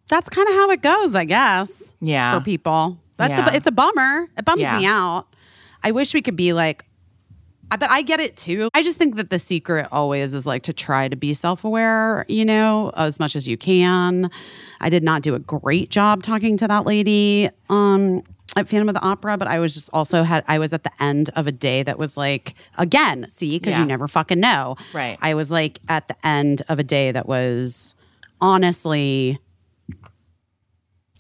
that's 0.08 0.30
kind 0.30 0.48
of 0.48 0.54
how 0.54 0.70
it 0.72 0.82
goes, 0.82 1.16
I 1.16 1.26
guess. 1.26 1.96
Yeah. 2.00 2.38
For 2.38 2.44
people. 2.44 2.98
That's 3.18 3.32
Yeah. 3.32 3.50
a, 3.50 3.56
it's 3.56 3.68
a 3.68 3.72
bummer. 3.72 4.28
It 4.38 4.46
bums 4.46 4.62
Yeah. 4.62 4.78
me 4.78 4.86
out. 4.86 5.26
I 5.84 5.92
wish 5.92 6.14
we 6.14 6.22
could 6.22 6.36
be 6.36 6.54
like 6.54 6.85
but 7.78 7.90
I 7.90 8.02
get 8.02 8.20
it 8.20 8.38
too. 8.38 8.70
I 8.74 8.82
just 8.84 8.98
think 8.98 9.16
that 9.16 9.30
the 9.30 9.40
secret 9.40 9.88
always 9.92 10.34
is 10.34 10.46
like 10.46 10.64
to 10.64 10.74
try 10.74 11.08
to 11.08 11.16
be 11.16 11.34
self 11.34 11.64
aware, 11.64 12.26
you 12.28 12.46
know, 12.46 12.92
as 12.96 13.20
much 13.20 13.36
as 13.36 13.48
you 13.48 13.58
can. 13.58 14.30
I 14.82 14.90
did 14.90 15.04
not 15.04 15.22
do 15.22 15.36
a 15.36 15.40
great 15.40 15.90
job 15.90 16.24
talking 16.24 16.58
to 16.58 16.68
that 16.68 16.86
lady 16.86 17.50
um, 17.70 18.24
at 18.56 18.70
Phantom 18.70 18.88
of 18.90 18.96
the 18.96 19.02
Opera, 19.02 19.38
but 19.38 19.48
I 19.48 19.60
was 19.60 19.74
just 19.74 19.90
also 19.94 20.24
had, 20.24 20.44
I 20.48 20.60
was 20.60 20.74
at 20.74 20.84
the 20.84 20.92
end 21.04 21.30
of 21.36 21.48
a 21.48 21.52
day 21.52 21.84
that 21.84 21.98
was 22.00 22.16
like, 22.18 22.56
again, 22.78 23.26
see, 23.30 23.58
because 23.60 23.74
Yeah. 23.74 23.80
you 23.82 23.86
never 23.86 24.08
fucking 24.08 24.40
know. 24.40 24.76
Right. 24.94 25.18
I 25.22 25.34
was 25.34 25.52
like 25.52 25.80
at 25.90 26.08
the 26.08 26.16
end 26.26 26.62
of 26.70 26.80
a 26.80 26.84
day 26.84 27.12
that 27.12 27.28
was 27.28 27.96
honestly 28.42 29.40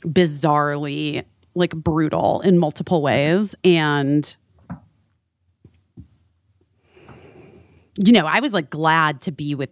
bizarrely 0.05 1.23
like 1.55 1.71
brutal 1.75 2.41
in 2.41 2.57
multiple 2.57 3.01
ways. 3.01 3.55
And 3.63 4.35
you 8.03 8.11
know, 8.13 8.25
I 8.25 8.39
was 8.39 8.53
like 8.53 8.69
glad 8.69 9.21
to 9.21 9.31
be 9.31 9.55
with 9.55 9.69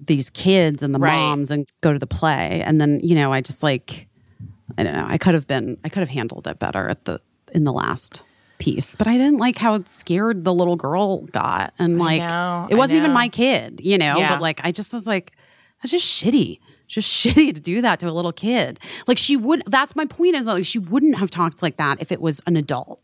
these 0.00 0.30
kids 0.30 0.82
and 0.82 0.94
the 0.94 0.98
Right. 0.98 1.14
moms 1.16 1.50
and 1.50 1.68
go 1.80 1.92
to 1.92 1.98
the 1.98 2.06
play. 2.06 2.62
And 2.64 2.80
then, 2.80 3.00
you 3.02 3.14
know, 3.14 3.32
I 3.32 3.40
just 3.40 3.62
like, 3.62 4.08
I 4.76 4.82
don't 4.82 4.92
know, 4.94 5.06
I 5.08 5.18
could 5.18 5.34
have 5.34 5.46
been, 5.46 5.78
I 5.84 5.88
could 5.88 6.00
have 6.00 6.08
handled 6.10 6.46
it 6.46 6.58
better 6.58 6.88
at 6.88 7.04
the, 7.06 7.20
in 7.52 7.64
the 7.64 7.72
last 7.72 8.22
piece, 8.58 8.94
but 8.96 9.06
I 9.06 9.16
didn't 9.16 9.38
like 9.38 9.58
how 9.58 9.78
scared 9.84 10.44
the 10.44 10.52
little 10.52 10.76
girl 10.76 11.18
got. 11.26 11.72
And 11.78 11.98
like, 11.98 12.20
know, 12.20 12.66
it 12.70 12.74
wasn't 12.76 12.98
even 12.98 13.12
my 13.12 13.28
kid, 13.28 13.80
you 13.82 13.96
know, 13.98 14.18
Yeah. 14.18 14.30
but 14.34 14.42
like, 14.42 14.60
I 14.64 14.72
just 14.72 14.92
was 14.92 15.06
like, 15.06 15.32
that's 15.82 15.90
just 15.92 16.06
shitty. 16.06 16.58
Just 16.88 17.08
shitty 17.26 17.54
to 17.54 17.60
do 17.60 17.80
that 17.82 18.00
to 18.00 18.08
a 18.08 18.12
little 18.12 18.32
kid. 18.32 18.78
Like 19.06 19.18
she 19.18 19.36
would. 19.36 19.62
That's 19.66 19.96
my 19.96 20.04
point. 20.06 20.36
Is 20.36 20.44
that, 20.44 20.52
like 20.54 20.64
she 20.64 20.78
wouldn't 20.78 21.16
have 21.16 21.30
talked 21.30 21.62
like 21.62 21.76
that 21.78 22.00
if 22.00 22.12
it 22.12 22.20
was 22.20 22.40
an 22.46 22.56
adult. 22.56 23.00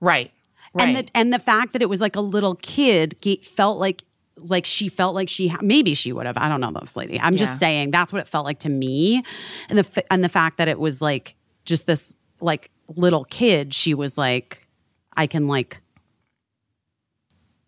Right. 0.00 0.30
Right. 0.76 0.88
And 0.88 0.96
the 0.96 1.10
and 1.16 1.32
the 1.32 1.38
fact 1.38 1.72
that 1.72 1.82
it 1.82 1.88
was 1.88 2.00
like 2.00 2.16
a 2.16 2.20
little 2.20 2.54
kid 2.56 3.16
felt 3.42 3.78
like 3.78 4.02
like 4.36 4.66
she 4.66 4.88
felt 4.88 5.14
like 5.14 5.28
she 5.30 5.48
ha- 5.48 5.58
maybe 5.62 5.94
she 5.94 6.12
would 6.12 6.26
have. 6.26 6.36
I 6.36 6.48
don't 6.48 6.60
know 6.60 6.70
this 6.70 6.96
lady. 6.96 7.18
I'm 7.18 7.32
Yeah. 7.34 7.38
just 7.38 7.58
saying 7.58 7.90
that's 7.90 8.12
what 8.12 8.20
it 8.20 8.28
felt 8.28 8.44
like 8.44 8.58
to 8.60 8.68
me. 8.68 9.22
And 9.70 9.78
the 9.78 9.86
f- 9.96 10.04
and 10.10 10.22
the 10.22 10.28
fact 10.28 10.58
that 10.58 10.68
it 10.68 10.78
was 10.78 11.00
like 11.00 11.34
just 11.64 11.86
this 11.86 12.14
like 12.40 12.70
little 12.94 13.24
kid. 13.24 13.72
She 13.74 13.94
was 13.94 14.18
like, 14.18 14.68
I 15.16 15.26
can 15.26 15.46
like 15.48 15.80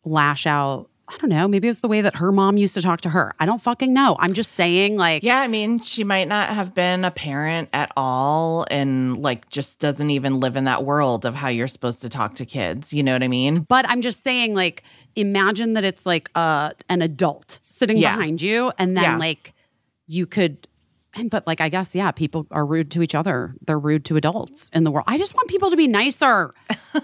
lash 0.04 0.46
out. 0.46 0.90
I 1.11 1.16
don't 1.16 1.30
know. 1.30 1.48
Maybe 1.48 1.68
it 1.68 1.70
was 1.70 1.80
the 1.80 1.88
way 1.88 2.00
that 2.02 2.16
her 2.16 2.30
mom 2.30 2.59
used 2.59 2.74
to 2.74 2.82
talk 2.82 3.00
to 3.02 3.09
her. 3.09 3.34
I 3.38 3.46
don't 3.46 3.62
fucking 3.62 3.94
know. 3.94 4.14
I'm 4.18 4.34
just 4.34 4.52
saying, 4.52 4.96
like, 4.96 5.22
Yeah, 5.22 5.40
I 5.40 5.48
mean, 5.48 5.80
she 5.80 6.04
might 6.04 6.28
not 6.28 6.50
have 6.50 6.74
been 6.74 7.04
a 7.04 7.11
parent 7.11 7.70
at 7.72 7.90
all 7.96 8.66
and 8.70 9.22
like 9.22 9.48
just 9.48 9.80
doesn't 9.80 10.11
even 10.11 10.38
live 10.38 10.54
in 10.56 10.64
that 10.64 10.84
world 10.84 11.24
of 11.24 11.34
how 11.34 11.48
you're 11.48 11.66
supposed 11.68 12.02
to 12.02 12.09
talk 12.11 12.34
to 12.36 12.44
kids. 12.46 12.92
You 12.92 13.02
know 13.02 13.14
what 13.14 13.22
I 13.22 13.28
mean? 13.28 13.61
But 13.61 13.88
I'm 13.88 14.02
just 14.02 14.22
saying, 14.22 14.54
like, 14.54 14.82
imagine 15.16 15.72
that 15.74 15.84
it's 15.84 16.04
like 16.04 16.30
uh, 16.34 16.70
an 16.90 17.00
adult 17.00 17.61
sitting 17.70 17.96
Yeah. 17.96 18.14
behind 18.16 18.42
you, 18.42 18.70
and 18.78 18.96
then 18.96 19.04
Yeah. 19.04 19.16
like 19.16 19.54
you 20.06 20.26
could. 20.26 20.68
And 21.14 21.30
but 21.30 21.46
like 21.46 21.61
I 21.61 21.68
guess 21.68 21.94
yeah, 21.94 22.11
people 22.11 22.46
are 22.50 22.64
rude 22.66 22.90
to 22.92 23.02
each 23.02 23.14
other. 23.14 23.54
They're 23.66 23.78
rude 23.78 24.04
to 24.06 24.16
adults 24.16 24.70
in 24.74 24.84
the 24.84 24.90
world. 24.90 25.04
I 25.09 25.16
just 25.18 25.34
want 25.34 25.48
people 25.48 25.70
to 25.70 25.76
be 25.76 25.88
nicer. 25.88 26.54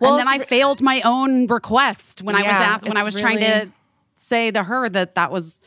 Well, 0.00 0.12
and 0.12 0.20
then 0.20 0.28
I 0.28 0.38
failed 0.38 0.80
my 0.80 1.02
own 1.04 1.46
request 1.46 2.22
when 2.22 2.34
I 2.34 2.38
was 2.38 2.46
Yeah, 2.46 2.62
asked 2.62 2.88
when 2.88 2.96
I 2.96 3.04
was 3.04 3.18
trying 3.20 3.40
to 3.40 3.70
say 4.16 4.50
to 4.50 4.62
her 4.62 4.88
that 4.88 5.14
that 5.14 5.30
was 5.30 5.60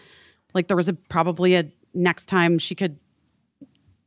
like 0.54 0.68
there 0.68 0.78
was 0.78 0.90
a 0.90 0.94
probably 0.94 1.56
a 1.56 1.66
next 1.94 2.26
time 2.28 2.58
she 2.58 2.74
could 2.76 2.98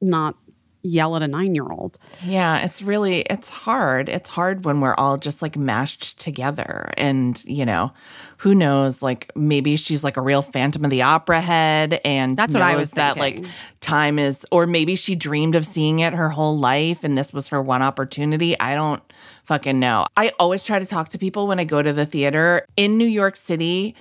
not 0.01 0.37
yell 0.83 1.17
at 1.17 1.23
a 1.23 1.29
nine 1.29 1.55
year 1.55 1.69
old. 1.71 1.99
Yeah, 2.25 2.65
it's 2.65 2.83
really 2.83 3.21
it's 3.23 3.49
hard. 3.49 4.09
It's 4.09 4.31
hard 4.31 4.65
when 4.65 4.81
we're 4.81 4.95
all 4.95 5.17
just 5.17 5.43
like 5.43 5.57
mashed 5.57 6.19
together 6.19 6.91
and, 6.97 7.43
you 7.45 7.67
know, 7.67 7.93
who 8.39 8.55
knows 8.55 9.03
like 9.03 9.31
maybe 9.37 9.77
she's 9.77 10.03
like 10.03 10.17
a 10.17 10.23
real 10.23 10.43
Phantom 10.43 10.85
of 10.85 10.91
the 10.91 11.03
Opera 11.03 11.41
head 11.41 12.01
and 12.05 12.37
That's 12.37 12.55
what 12.55 12.63
I 12.63 12.77
was 12.77 12.93
that 12.93 13.19
like 13.19 13.45
time 13.81 14.19
is 14.19 14.47
or 14.51 14.67
maybe 14.67 14.95
she 14.95 15.15
dreamed 15.15 15.55
of 15.55 15.67
seeing 15.67 15.99
it 15.99 16.15
her 16.15 16.31
whole 16.31 16.59
life 16.59 17.05
and 17.05 17.17
this 17.19 17.33
was 17.33 17.49
her 17.49 17.61
one 17.61 17.83
opportunity. 17.83 18.59
I 18.59 18.75
don't 18.75 19.03
fucking 19.45 19.79
know. 19.79 20.07
I 20.17 20.33
always 20.39 20.63
try 20.63 20.79
to 20.79 20.87
talk 20.87 21.11
to 21.11 21.19
people 21.19 21.47
when 21.47 21.59
I 21.59 21.65
go 21.65 21.83
to 21.83 21.93
the 21.93 22.07
theater 22.07 22.67
in 22.77 22.97
New 22.97 23.07
York 23.07 23.37
City 23.37 23.95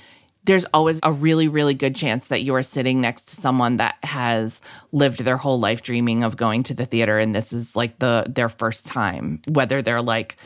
there's 0.45 0.65
always 0.73 0.99
a 1.03 1.11
really 1.11 1.47
really 1.47 1.73
good 1.73 1.95
chance 1.95 2.27
that 2.29 2.41
you 2.41 2.55
are 2.55 2.63
sitting 2.63 3.01
next 3.01 3.25
to 3.25 3.35
someone 3.35 3.77
that 3.77 3.95
has 4.03 4.61
lived 4.91 5.19
their 5.23 5.37
whole 5.37 5.59
life 5.59 5.81
dreaming 5.83 6.23
of 6.23 6.37
going 6.37 6.63
to 6.63 6.73
the 6.73 6.85
theater 6.85 7.19
and 7.19 7.35
this 7.35 7.53
is 7.53 7.75
like 7.75 7.99
the 7.99 8.25
their 8.27 8.49
first 8.49 8.87
time 8.87 9.41
whether 9.47 9.81
they're 9.81 10.01
like 10.01 10.37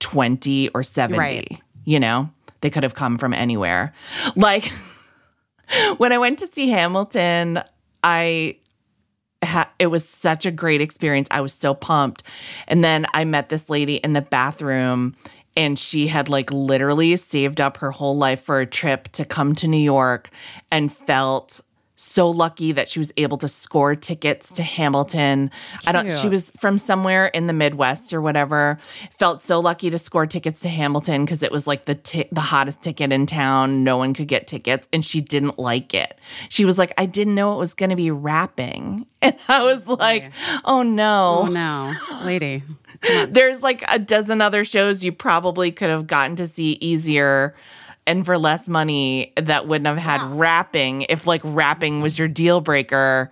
20 0.00 0.68
or 0.70 0.82
70 0.82 1.18
Right. 1.18 1.60
you 1.84 1.98
know 1.98 2.30
they 2.60 2.70
could 2.70 2.82
have 2.82 2.94
come 2.94 3.18
from 3.18 3.32
anywhere 3.32 3.92
like 4.36 4.70
when 5.98 6.12
I 6.12 6.18
went 6.18 6.38
to 6.40 6.46
see 6.50 6.68
Hamilton, 6.70 7.60
I 8.02 8.56
ha- 9.44 9.70
it 9.78 9.88
was 9.88 10.08
such 10.08 10.46
a 10.46 10.50
great 10.50 10.80
experience. 10.80 11.28
I 11.30 11.40
was 11.40 11.52
so 11.52 11.74
pumped. 11.74 12.22
And 12.66 12.82
then 12.82 13.06
I 13.14 13.24
met 13.24 13.48
this 13.48 13.68
lady 13.68 13.96
in 13.96 14.12
the 14.14 14.22
bathroom 14.22 15.14
and 15.58 15.76
she 15.78 16.06
had 16.06 16.28
like 16.28 16.50
literally 16.52 17.16
saved 17.16 17.60
up 17.60 17.78
her 17.78 17.90
whole 17.90 18.16
life 18.16 18.40
for 18.40 18.60
a 18.60 18.66
trip 18.66 19.08
to 19.08 19.24
come 19.24 19.54
to 19.56 19.66
New 19.66 19.76
York 19.76 20.30
and 20.70 20.90
felt 20.90 21.60
so 21.96 22.30
lucky 22.30 22.70
that 22.70 22.88
she 22.88 23.00
was 23.00 23.12
able 23.16 23.36
to 23.38 23.48
score 23.48 23.96
tickets 23.96 24.52
to 24.52 24.62
Hamilton. 24.62 25.50
I 25.84 25.90
don't 25.90 26.12
she 26.12 26.28
was 26.28 26.52
from 26.52 26.78
somewhere 26.78 27.26
in 27.26 27.48
the 27.48 27.52
Midwest 27.52 28.12
or 28.12 28.20
whatever. 28.20 28.78
Felt 29.10 29.42
so 29.42 29.58
lucky 29.58 29.90
to 29.90 29.98
score 29.98 30.24
tickets 30.24 30.60
to 30.60 30.68
Hamilton 30.68 31.24
because 31.24 31.42
it 31.42 31.50
was 31.50 31.66
like 31.66 31.86
the 31.86 31.96
ti- 31.96 32.28
the 32.30 32.40
hottest 32.40 32.82
ticket 32.82 33.12
in 33.12 33.26
town. 33.26 33.82
No 33.82 33.96
one 33.96 34.14
could 34.14 34.28
get 34.28 34.46
tickets, 34.46 34.86
and 34.92 35.04
she 35.04 35.20
didn't 35.20 35.58
like 35.58 35.92
it. 35.92 36.16
She 36.48 36.64
was 36.64 36.78
like, 36.78 36.92
"I 36.96 37.06
didn't 37.06 37.34
know 37.34 37.54
it 37.54 37.58
was 37.58 37.74
going 37.74 37.90
to 37.90 37.96
be 37.96 38.12
rapping," 38.12 39.04
and 39.20 39.34
I 39.48 39.64
was 39.64 39.88
like, 39.88 40.30
"Oh 40.64 40.84
no!" 40.84 41.46
Oh 41.46 41.50
no, 41.50 41.94
lady. 42.24 42.62
There's 43.28 43.62
like 43.62 43.84
a 43.92 43.98
dozen 43.98 44.40
other 44.40 44.64
shows 44.64 45.04
you 45.04 45.12
probably 45.12 45.70
could 45.70 45.90
have 45.90 46.06
gotten 46.06 46.36
to 46.36 46.46
see 46.46 46.78
easier." 46.80 47.54
And 48.06 48.24
for 48.24 48.38
less 48.38 48.68
money, 48.68 49.34
that 49.36 49.68
wouldn't 49.68 49.86
have 49.86 49.98
had 49.98 50.22
rapping 50.22 51.02
if 51.10 51.26
like 51.26 51.42
rapping 51.44 52.00
was 52.00 52.18
your 52.18 52.26
deal 52.28 52.62
breaker. 52.62 53.30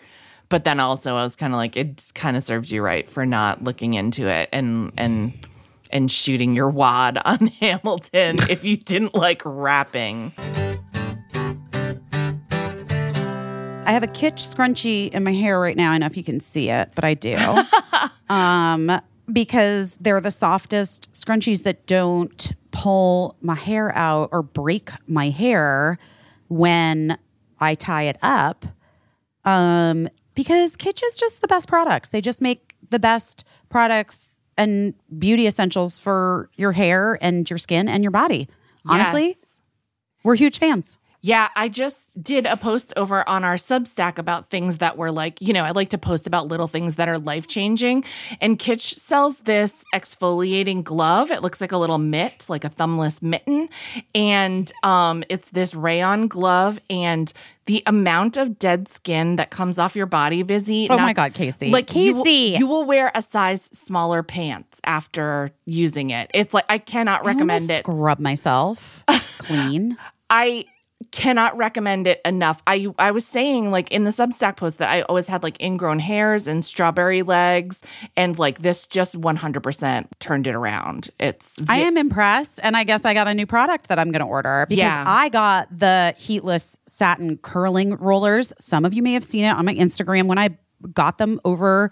But 0.49 0.64
then 0.64 0.81
also, 0.81 1.17
I 1.17 1.23
was 1.23 1.35
kind 1.35 1.53
of 1.53 1.57
like, 1.57 1.77
it 1.77 2.12
kind 2.14 2.37
of 2.37 2.43
serves 2.43 2.71
you 2.71 2.83
right 2.83 3.09
for 3.09 3.27
not 3.27 3.64
looking 3.64 3.95
into 3.95 4.29
it 4.29 4.49
and 4.53 4.93
and 4.97 5.33
and 5.91 6.11
shooting 6.11 6.55
your 6.55 6.69
wad 6.69 7.19
on 7.25 7.49
Hamilton 7.49 8.37
if 8.51 8.64
you 8.64 8.77
didn't 8.77 9.14
like 9.14 9.43
rapping. 9.45 10.33
I 13.87 13.93
have 13.93 14.03
a 14.03 14.09
kitsch 14.09 14.53
scrunchie 14.53 15.11
in 15.11 15.23
my 15.23 15.33
hair 15.33 15.61
right 15.61 15.77
now. 15.77 15.91
I 15.91 15.95
don't 15.95 16.01
know 16.01 16.07
if 16.07 16.17
you 16.17 16.25
can 16.25 16.41
see 16.41 16.71
it, 16.71 16.91
but 16.95 17.05
I 17.05 17.14
do. 17.14 17.37
um, 18.29 19.01
because 19.33 19.97
they're 20.01 20.20
the 20.20 20.31
softest 20.31 21.11
scrunchies 21.12 21.62
that 21.64 21.87
don't 21.87 22.53
pull 22.70 23.37
my 23.41 23.55
hair 23.55 23.95
out 23.97 24.29
or 24.33 24.43
break 24.43 24.91
my 25.09 25.31
hair 25.31 25.99
when 26.49 27.18
I 27.59 27.74
tie 27.74 28.05
it 28.05 28.18
up. 28.22 28.64
Um, 29.45 30.09
because 30.35 30.77
Kitsch 30.77 31.03
is 31.05 31.16
just 31.18 31.41
the 31.41 31.49
best 31.49 31.68
products. 31.68 32.11
They 32.11 32.20
just 32.20 32.43
make 32.43 32.74
the 32.91 32.99
best 32.99 33.45
products 33.68 34.41
and 34.59 34.95
beauty 35.18 35.47
essentials 35.47 35.99
for 35.99 36.51
your 36.57 36.72
hair 36.72 37.18
and 37.20 37.49
your 37.49 37.59
skin 37.59 37.89
and 37.89 38.03
your 38.05 38.11
body. 38.11 38.49
Honestly, 38.89 39.29
Yes. 39.29 39.61
we're 40.22 40.37
huge 40.37 40.59
fans. 40.59 40.99
Yeah, 41.27 41.49
I 41.57 41.68
just 41.68 42.22
did 42.22 42.47
a 42.47 42.57
post 42.57 42.93
over 42.97 43.29
on 43.29 43.43
our 43.43 43.57
Substack 43.57 44.16
about 44.16 44.47
things 44.47 44.79
that 44.79 44.97
were 44.97 45.11
like, 45.11 45.43
you 45.43 45.53
know, 45.53 45.64
I 45.64 45.72
like 45.72 45.91
to 45.91 45.99
post 45.99 46.29
about 46.29 46.47
little 46.47 46.68
things 46.68 46.95
that 46.95 47.09
are 47.09 47.18
life 47.18 47.49
changing. 47.49 48.05
And 48.41 48.61
Kitsch 48.61 48.95
sells 48.95 49.39
this 49.39 49.85
exfoliating 49.93 50.85
glove. 50.85 51.33
It 51.33 51.43
looks 51.43 51.61
like 51.61 51.72
a 51.72 51.79
little 51.79 51.99
mitt, 51.99 52.47
like 52.49 52.62
a 52.62 52.70
thumbless 52.70 53.22
mitten. 53.22 53.68
And 54.14 54.70
um, 54.85 55.24
it's 55.29 55.51
this 55.51 55.74
rayon 55.74 56.29
glove. 56.29 56.79
And 56.89 57.33
the 57.64 57.83
amount 57.87 58.37
of 58.37 58.57
dead 58.61 58.87
skin 58.87 59.35
that 59.35 59.51
comes 59.51 59.81
off 59.81 59.97
your 59.97 60.07
body, 60.07 60.45
busy. 60.45 60.87
Oh 60.89 60.97
my 60.97 61.12
God, 61.12 61.35
Caissie. 61.35 61.72
Like 61.72 61.93
you 61.93 62.18
will- 62.18 62.24
Caissie. 62.24 62.57
you 62.57 62.68
will 62.68 62.85
wear 62.85 63.11
a 63.16 63.20
size 63.20 63.62
smaller 63.77 64.22
pants 64.22 64.81
after 64.85 65.51
using 65.64 66.11
it. 66.11 66.31
It's 66.33 66.55
like 66.55 66.66
I 66.68 66.79
cannot 66.79 67.22
I 67.22 67.27
recommend 67.27 67.68
it. 67.68 67.81
Scrub 67.83 68.20
myself 68.20 69.03
clean. 69.39 69.99
I 70.31 70.66
cannot 71.17 71.57
recommend 71.57 72.07
it 72.07 72.21
enough. 72.27 72.62
I 72.67 72.89
I 72.99 73.11
was 73.11 73.27
saying 73.27 73.71
like 73.71 73.91
in 73.91 74.05
the 74.05 74.11
Substack 74.11 74.57
post 74.57 74.77
that 74.79 74.91
I 74.91 75.01
always 75.03 75.27
had 75.27 75.43
like 75.43 75.61
ingrown 75.62 75.99
hairs 75.99 76.47
and 76.47 76.62
strawberry 76.62 77.23
legs, 77.23 77.81
and 78.17 78.39
like 78.39 78.61
this 78.61 78.87
just 78.87 79.17
one 79.17 79.37
hundred 79.37 79.62
percent 79.62 80.09
turned 80.21 80.47
it 80.47 80.55
around. 80.55 81.09
It's 81.19 81.57
I 81.69 81.79
am 81.79 81.97
impressed, 81.97 82.61
and 82.62 82.77
I 82.77 82.85
guess 82.85 83.07
I 83.07 83.14
got 83.14 83.29
a 83.29 83.35
new 83.35 83.47
product 83.47 83.89
that 83.89 83.99
I'm 83.99 84.12
going 84.12 84.21
to 84.21 84.27
order 84.27 84.67
because 84.69 84.79
Yeah. 84.79 85.05
I 85.07 85.31
got 85.31 85.69
the 85.77 86.14
heatless 86.19 86.79
satin 86.87 87.39
curling 87.39 87.97
rollers. 87.97 88.53
Some 88.59 88.85
of 88.85 88.93
you 88.93 89.03
may 89.03 89.14
have 89.14 89.25
seen 89.25 89.45
it 89.45 89.51
on 89.57 89.64
my 89.64 89.75
Instagram 89.75 90.27
when 90.27 90.39
I 90.39 90.51
got 90.93 91.17
them 91.17 91.41
over 91.47 91.91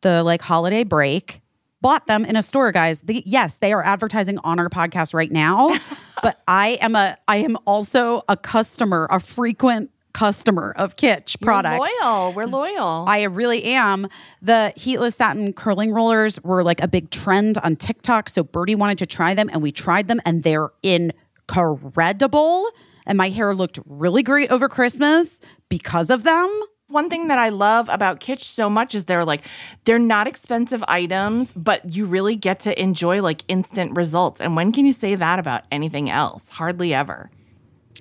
the 0.00 0.24
like 0.24 0.42
holiday 0.42 0.82
break. 0.82 1.42
Bought 1.80 2.06
them 2.06 2.24
in 2.24 2.36
a 2.36 2.42
store, 2.42 2.72
guys. 2.72 3.02
They, 3.02 3.22
yes, 3.24 3.58
they 3.58 3.72
are 3.72 3.84
advertising 3.84 4.38
on 4.38 4.58
our 4.58 4.68
podcast 4.68 5.14
right 5.14 5.30
now, 5.30 5.76
but 6.22 6.40
I 6.48 6.78
am 6.80 6.96
a 6.96 7.16
I 7.28 7.36
am 7.36 7.56
also 7.66 8.22
a 8.28 8.36
customer, 8.36 9.06
a 9.10 9.20
frequent 9.20 9.90
customer 10.12 10.74
of 10.76 10.96
Kitsch 10.96 11.40
products. 11.40 11.78
We're 11.78 12.06
loyal. 12.06 12.32
We're 12.32 12.46
loyal. 12.46 13.04
I 13.06 13.22
really 13.24 13.62
am. 13.64 14.08
The 14.42 14.72
heatless 14.76 15.14
satin 15.14 15.52
curling 15.52 15.92
rollers 15.92 16.42
were 16.42 16.64
like 16.64 16.80
a 16.82 16.88
big 16.88 17.10
trend 17.10 17.58
on 17.58 17.76
TikTok. 17.76 18.28
So 18.28 18.42
Birdie 18.42 18.74
wanted 18.74 18.98
to 18.98 19.06
try 19.06 19.34
them 19.34 19.48
and 19.52 19.62
we 19.62 19.70
tried 19.70 20.08
them 20.08 20.20
and 20.24 20.42
they're 20.42 20.70
incredible. 20.82 22.68
And 23.06 23.16
my 23.16 23.28
hair 23.28 23.54
looked 23.54 23.78
really 23.86 24.24
great 24.24 24.50
over 24.50 24.68
Christmas 24.68 25.40
because 25.68 26.10
of 26.10 26.24
them. 26.24 26.48
One 26.90 27.10
thing 27.10 27.28
that 27.28 27.38
I 27.38 27.50
love 27.50 27.90
about 27.90 28.18
Kitsch 28.18 28.44
so 28.44 28.70
much 28.70 28.94
is 28.94 29.04
they're 29.04 29.26
like 29.26 29.46
they're 29.84 29.98
not 29.98 30.26
expensive 30.26 30.82
items, 30.88 31.52
but 31.52 31.92
you 31.94 32.06
really 32.06 32.34
get 32.34 32.60
to 32.60 32.80
enjoy 32.80 33.20
like 33.20 33.44
instant 33.46 33.94
results. 33.94 34.40
And 34.40 34.56
when 34.56 34.72
can 34.72 34.86
you 34.86 34.94
say 34.94 35.14
that 35.14 35.38
about 35.38 35.64
anything 35.70 36.08
else? 36.08 36.48
Hardly 36.48 36.94
ever. 36.94 37.30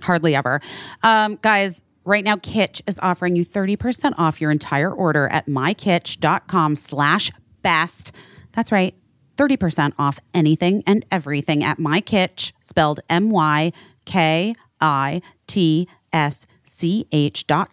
Hardly 0.02 0.36
ever. 0.36 0.62
Um, 1.04 1.38
guys, 1.42 1.84
right 2.06 2.24
now 2.24 2.38
Kitsch 2.38 2.80
is 2.88 2.98
offering 3.00 3.36
you 3.36 3.46
30% 3.46 4.14
off 4.18 4.40
your 4.40 4.52
entire 4.52 4.92
order 4.92 5.28
at 5.28 5.48
mykitsch.com 5.48 6.78
slash 6.78 7.30
best. 7.62 8.14
That's 8.54 8.72
right. 8.72 8.96
30% 9.36 9.94
off 10.00 10.20
anything 10.34 10.82
and 10.88 11.06
everything 11.12 11.62
at 11.62 11.78
mykitsch, 11.78 12.54
spelled 12.62 13.02
M-Y-K-I-T-S-C-H 13.10 14.56
dot 16.14 16.57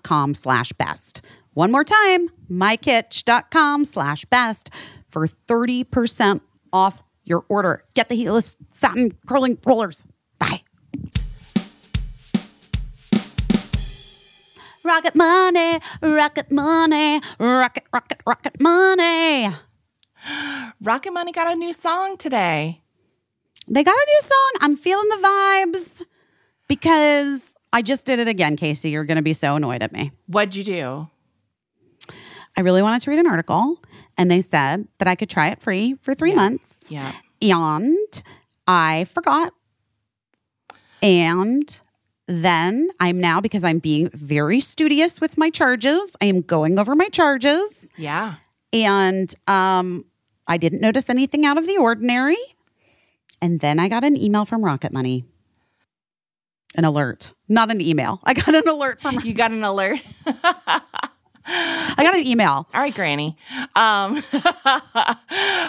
com 0.03 0.34
slash 0.34 0.72
best. 0.72 1.22
One 1.55 1.70
more 1.70 1.84
time, 1.84 2.28
mykitsch.com 2.51 3.84
slash 3.84 4.24
best 4.24 4.70
for 5.11 5.28
30% 5.28 6.40
off 6.72 7.03
your 7.24 7.45
order. 7.49 7.84
Get 7.95 8.09
the 8.09 8.16
heatless 8.16 8.57
satin 8.72 9.12
curling 9.26 9.59
rollers. 9.64 10.07
Bye. 10.38 10.62
Rocket 14.82 15.14
money, 15.14 15.80
rocket 16.03 16.51
money, 16.51 17.20
rocket, 17.38 17.84
rocket, 17.92 18.20
rocket 18.26 18.61
money. 18.61 19.49
Rocket 20.80 21.12
Money 21.12 21.32
got 21.32 21.53
a 21.53 21.55
new 21.55 21.72
song 21.72 22.16
today. 22.16 22.82
They 23.68 23.82
got 23.82 23.95
a 23.95 24.07
new 24.07 24.20
song. 24.20 24.53
I'm 24.61 24.76
feeling 24.76 25.09
the 25.09 25.26
vibes 25.26 26.03
because 26.68 27.53
I 27.75 27.83
just 27.83 28.07
did 28.07 28.20
it 28.20 28.29
again, 28.29 28.57
Caissie. 28.57 28.91
You're 28.93 29.05
going 29.05 29.16
to 29.16 29.22
be 29.22 29.33
so 29.33 29.57
annoyed 29.57 29.83
at 29.83 29.93
me. 29.93 30.12
What'd 30.29 30.55
you 30.55 30.62
do? 30.64 31.09
I 32.57 32.61
really 32.61 32.83
wanted 32.83 33.03
to 33.03 33.11
read 33.11 33.18
an 33.18 33.27
article, 33.27 33.83
and 34.16 34.31
they 34.31 34.41
said 34.41 34.87
that 34.99 35.09
I 35.09 35.16
could 35.16 35.29
try 35.29 35.49
it 35.49 35.61
free 35.61 35.97
for 36.01 36.14
three 36.14 36.35
months. 36.35 36.89
Yeah. 36.89 37.12
And 37.43 38.22
I 38.68 39.07
forgot. 39.12 39.53
And 41.03 41.81
then 42.29 42.91
I'm 43.01 43.20
now, 43.20 43.41
because 43.41 43.64
I'm 43.64 43.81
being 43.81 44.09
very 44.14 44.61
studious 44.61 45.20
with 45.20 45.37
my 45.37 45.51
charges, 45.51 46.16
I 46.22 46.27
am 46.27 46.43
going 46.43 46.79
over 46.79 46.95
my 46.95 47.09
charges. 47.09 47.91
Yeah. 47.97 48.37
and 48.72 49.35
um, 49.47 50.05
I 50.47 50.57
didn't 50.57 50.81
notice 50.81 51.11
anything 51.11 51.45
out 51.45 51.59
of 51.59 51.66
the 51.66 51.77
ordinary. 51.77 52.37
And 53.43 53.61
then 53.61 53.79
I 53.79 53.89
got 53.89 54.05
an 54.05 54.16
email 54.16 54.45
from 54.45 54.64
Rocket 54.64 54.93
Money. 54.93 55.25
An 56.77 56.85
alert, 56.85 57.35
not 57.48 57.70
an 57.70 57.81
email. 57.81 58.20
I 58.24 58.35
got 58.35 58.55
an 58.55 58.69
alert 58.69 59.01
from. 59.01 59.20
You 59.20 59.32
got 59.32 59.53
an 59.53 59.62
alert. 59.62 60.01
I 61.47 61.94
got 61.98 62.15
an 62.15 62.27
email. 62.27 62.66
All 62.73 62.81
right, 62.81 62.94
Granny. 62.94 63.36
Um, 63.77 64.23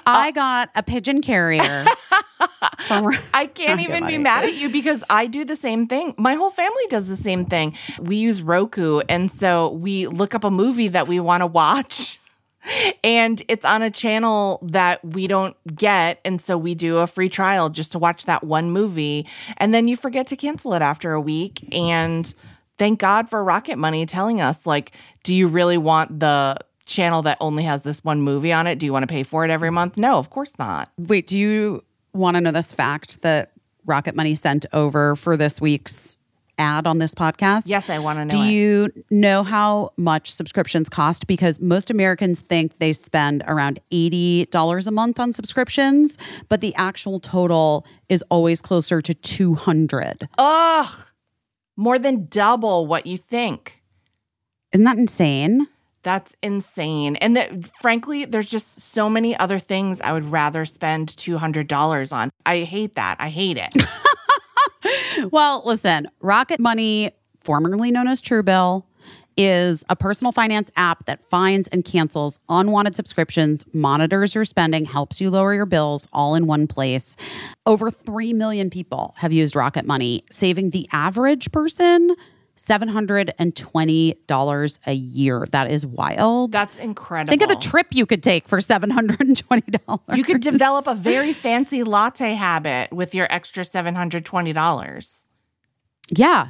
I 0.06 0.32
got 0.34 0.70
a 0.74 0.82
pigeon 0.82 1.22
carrier. 1.22 1.86
from, 2.88 3.18
I 3.34 3.48
can't 3.48 3.82
even 3.82 4.08
be 4.08 4.18
mad 4.18 4.46
at 4.46 4.54
you 4.56 4.70
because 4.70 5.04
I 5.10 5.28
do 5.28 5.44
the 5.44 5.56
same 5.56 5.88
thing. 5.88 6.16
My 6.18 6.36
whole 6.36 6.50
family 6.50 6.86
does 6.90 7.08
the 7.08 7.18
same 7.18 7.46
thing. 7.46 7.76
We 8.00 8.16
use 8.16 8.42
Roku, 8.42 9.02
and 9.10 9.30
so 9.30 9.70
we 9.70 10.08
look 10.08 10.34
up 10.34 10.44
a 10.44 10.52
movie 10.52 10.88
that 10.90 11.08
we 11.08 11.20
want 11.20 11.42
to 11.42 11.48
watch. 11.48 12.20
And 13.04 13.42
it's 13.48 13.66
on 13.66 13.82
a 13.82 13.92
channel 13.92 14.60
that 14.64 15.04
we 15.04 15.28
don't 15.28 15.56
get. 15.76 16.20
And 16.26 16.42
so 16.42 16.58
we 16.58 16.76
do 16.76 16.98
a 16.98 17.08
free 17.08 17.30
trial 17.30 17.70
just 17.70 17.92
to 17.94 18.00
watch 18.00 18.26
that 18.26 18.44
one 18.44 18.72
movie. 18.72 19.28
And 19.58 19.74
then 19.74 19.88
you 19.88 19.96
forget 19.96 20.28
to 20.28 20.36
cancel 20.36 20.74
it 20.74 20.82
after 20.82 21.14
a 21.14 21.22
week. 21.22 21.68
And 21.72 22.34
thank 22.78 23.00
God 23.00 23.30
for 23.30 23.44
Rocket 23.44 23.78
Money 23.78 24.06
telling 24.06 24.42
us, 24.42 24.66
like, 24.66 24.92
do 25.24 25.34
you 25.34 25.48
really 25.48 25.78
want 25.78 26.20
the 26.20 26.58
channel 26.86 27.22
that 27.24 27.38
only 27.42 27.64
has 27.64 27.82
this 27.82 28.04
one 28.04 28.22
movie 28.22 28.54
on 28.54 28.68
it? 28.68 28.80
Do 28.80 28.86
you 28.86 28.94
want 28.94 29.04
to 29.04 29.08
pay 29.08 29.24
for 29.24 29.44
it 29.44 29.52
every 29.52 29.72
month? 29.72 29.98
No, 29.98 30.18
of 30.18 30.30
course 30.30 30.54
not. 30.60 30.92
wait, 30.98 31.28
do 31.28 31.38
you 31.38 31.84
want 32.14 32.36
to 32.36 32.42
know 32.42 32.52
this 32.52 32.74
fact 32.74 33.22
that 33.22 33.52
Rocket 33.86 34.16
Money 34.16 34.36
sent 34.36 34.66
over 34.74 35.16
for 35.16 35.38
this 35.38 35.62
week's 35.62 36.18
ad 36.58 36.88
on 36.88 36.98
this 36.98 37.14
podcast? 37.14 37.64
Yes, 37.66 37.90
I 37.90 38.00
want 38.00 38.20
to 38.20 38.26
know. 38.26 38.44
Do 38.44 38.48
it. 38.48 38.52
you 38.52 39.04
know 39.10 39.44
how 39.44 39.92
much 39.98 40.32
subscriptions 40.32 40.90
cost? 40.90 41.28
Because 41.28 41.60
most 41.60 41.90
Americans 41.90 42.40
think 42.40 42.78
they 42.80 42.94
spend 42.94 43.44
around 43.48 43.80
$80 43.92 44.88
a 44.88 44.92
month 44.92 45.20
on 45.20 45.34
subscriptions, 45.34 46.18
but 46.50 46.62
the 46.62 46.74
actual 46.76 47.20
total 47.20 47.86
is 48.10 48.24
always 48.30 48.62
closer 48.62 49.02
to 49.02 49.14
200. 49.14 50.30
Ugh, 50.38 51.08
more 51.78 52.00
than 52.00 52.28
double 52.28 52.88
what 52.88 53.06
you 53.06 53.18
think. 53.18 53.82
Isn't 54.72 54.86
that 54.86 54.98
insane? 54.98 55.68
That's 56.04 56.36
insane. 56.44 57.16
And 57.16 57.36
that 57.36 57.66
frankly, 57.82 58.26
there's 58.26 58.50
just 58.50 58.80
so 58.80 59.10
many 59.10 59.36
other 59.36 59.58
things 59.58 60.02
I 60.02 60.14
would 60.14 60.32
rather 60.32 60.64
spend 60.64 61.10
$200 61.10 62.14
on. 62.14 62.30
I 62.46 62.60
hate 62.60 62.94
that. 62.94 63.16
I 63.20 63.30
hate 63.30 63.58
it. 63.58 63.74
Well, 65.32 65.64
listen, 65.66 66.10
Rocket 66.22 66.60
Money, 66.60 67.12
formerly 67.42 67.90
known 67.90 68.08
as 68.08 68.22
Truebill, 68.22 68.84
is 69.38 69.84
a 69.90 69.96
personal 69.96 70.32
finance 70.32 70.72
app 70.78 71.06
that 71.06 71.28
finds 71.30 71.68
and 71.70 71.84
cancels 71.84 72.40
unwanted 72.48 72.96
subscriptions, 72.96 73.66
monitors 73.74 74.36
your 74.36 74.46
spending, 74.46 74.86
helps 74.86 75.20
you 75.20 75.30
lower 75.30 75.54
your 75.54 75.66
bills 75.66 76.08
all 76.14 76.36
in 76.36 76.48
one 76.48 76.68
place. 76.68 77.18
Over 77.66 77.92
3 77.92 78.34
million 78.34 78.70
people 78.70 79.14
have 79.18 79.34
used 79.34 79.56
Rocket 79.56 79.86
Money, 79.86 80.24
saving 80.32 80.70
the 80.70 80.88
average 80.92 81.52
person 81.52 82.16
$720 82.58 84.80
a 84.88 84.94
year. 84.94 85.46
That 85.52 85.72
is 85.72 85.86
wild. 85.86 86.52
That's 86.52 86.78
incredible. 86.78 87.32
Think 87.32 87.42
of 87.42 87.50
the 87.50 87.56
trip 87.56 87.88
you 87.92 88.06
could 88.06 88.22
take 88.24 88.48
for 88.48 88.60
$720. 88.60 90.00
You 90.16 90.24
could 90.24 90.42
develop 90.42 90.88
a 90.88 90.96
very 90.96 91.34
fancy 91.34 91.84
latte 91.84 92.36
habit 92.36 92.92
with 92.94 93.14
your 93.16 93.28
extra 93.30 93.64
$720. 93.64 95.26
Yeah. 96.16 96.50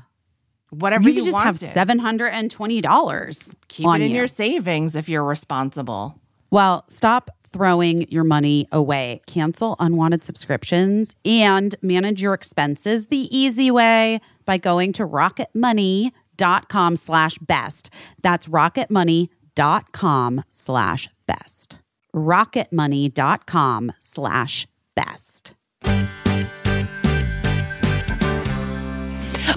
Whatever 0.72 1.08
You 1.10 1.16
you, 1.16 1.22
just 1.24 1.34
wanted. 1.34 1.62
have 1.62 1.88
$720 1.88 3.56
Keep 3.68 3.88
on 3.88 4.02
it 4.02 4.06
in 4.06 4.12
you. 4.12 4.18
your 4.18 4.28
savings 4.28 4.96
if 4.96 5.08
you're 5.08 5.24
responsible. 5.24 6.20
Well, 6.52 6.84
stop 6.90 7.32
throwing 7.54 8.10
your 8.12 8.24
money 8.26 8.68
away. 8.72 9.22
Cancel 9.28 9.76
unwanted 9.80 10.24
subscriptions 10.26 11.16
and 11.24 11.74
manage 11.82 12.22
your 12.22 12.34
expenses 12.34 13.08
the 13.08 13.30
easy 13.36 13.72
way 13.72 14.20
by 14.46 14.58
going 14.58 14.94
to 14.94 15.04
rocketmoney.com 15.08 16.96
slash 16.96 17.38
best. 17.40 17.90
That's 18.22 18.48
rocketmoney.com 18.48 20.44
slash 20.50 21.10
best. 21.28 21.78
rocketmoney.com 22.16 23.92
slash 24.00 24.68
best. 24.96 25.56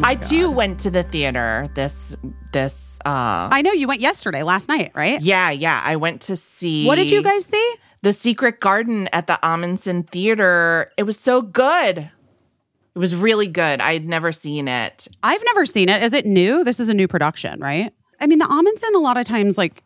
I 0.01 0.15
too 0.15 0.51
went 0.51 0.79
to 0.81 0.91
the 0.91 1.03
theater 1.03 1.67
this 1.75 2.15
this 2.53 2.99
uh 3.05 3.49
I 3.51 3.63
know 3.63 3.73
you 3.73 3.89
went 3.89 4.01
yesterday, 4.01 4.43
last 4.43 4.69
night, 4.69 4.93
right? 4.95 5.21
yeah, 5.21 5.51
yeah. 5.51 5.81
I 5.85 5.97
went 5.97 6.21
to 6.23 6.37
see 6.37 6.87
What 6.87 6.97
did 6.97 7.11
you 7.11 7.23
guys 7.23 7.45
see? 7.45 7.75
The 8.03 8.13
Secret 8.13 8.61
Garden 8.61 9.09
at 9.13 9.27
the 9.27 9.39
Ahmanson 9.43 10.09
Theater. 10.09 10.93
It 10.97 11.03
was 11.03 11.19
so 11.19 11.43
good. 11.43 12.11
It 12.99 13.01
was 13.01 13.15
really 13.15 13.47
good. 13.47 13.81
I'd 13.81 14.09
never 14.09 14.33
seen 14.33 14.67
it. 14.67 15.07
I've 15.23 15.41
never 15.45 15.65
seen 15.65 15.89
it. 15.89 16.03
Is 16.03 16.13
it 16.13 16.27
new? 16.27 16.65
This 16.65 16.81
is 16.81 16.89
a 16.89 16.95
new 16.95 17.07
production, 17.07 17.61
right? 17.61 17.93
I 18.21 18.27
mean, 18.27 18.41
the 18.41 18.45
Ahmanson, 18.45 18.93
a 18.97 18.99
lot 18.99 19.17
of 19.17 19.25
times, 19.25 19.57
like 19.57 19.85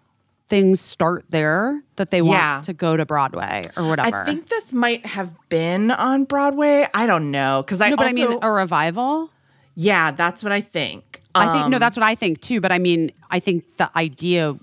things 0.48 0.80
start 0.80 1.26
there 1.28 1.82
that 1.97 2.10
they 2.10 2.22
want 2.22 2.39
Yeah. 2.39 2.60
to 2.64 2.72
go 2.72 2.97
to 2.97 3.05
Broadway 3.05 3.60
or 3.76 3.86
whatever. 3.86 4.22
I 4.22 4.24
think 4.24 4.48
this 4.48 4.72
might 4.72 5.05
have 5.05 5.34
been 5.51 5.90
on 5.90 6.24
Broadway. 6.24 6.89
I 6.94 7.06
don't 7.06 7.30
know 7.30 7.62
because 7.62 7.82
I 7.82 7.90
no, 7.90 7.97
but 7.97 8.06
also 8.06 8.16
I 8.24 8.28
mean, 8.28 8.39
a 8.40 8.51
revival. 8.51 9.28
yeah, 9.74 10.10
that's 10.12 10.43
what 10.43 10.51
I 10.52 10.62
think. 10.62 11.20
I 11.34 11.52
think 11.52 11.68
no, 11.68 11.76
Um, 11.76 11.80
that's 11.80 11.98
what 11.98 12.05
I 12.05 12.14
think 12.14 12.40
too. 12.40 12.62
But 12.62 12.72
I 12.72 12.78
mean, 12.78 13.12
I 13.30 13.40
think 13.40 13.64
the 13.76 13.90
idea, 13.94 14.56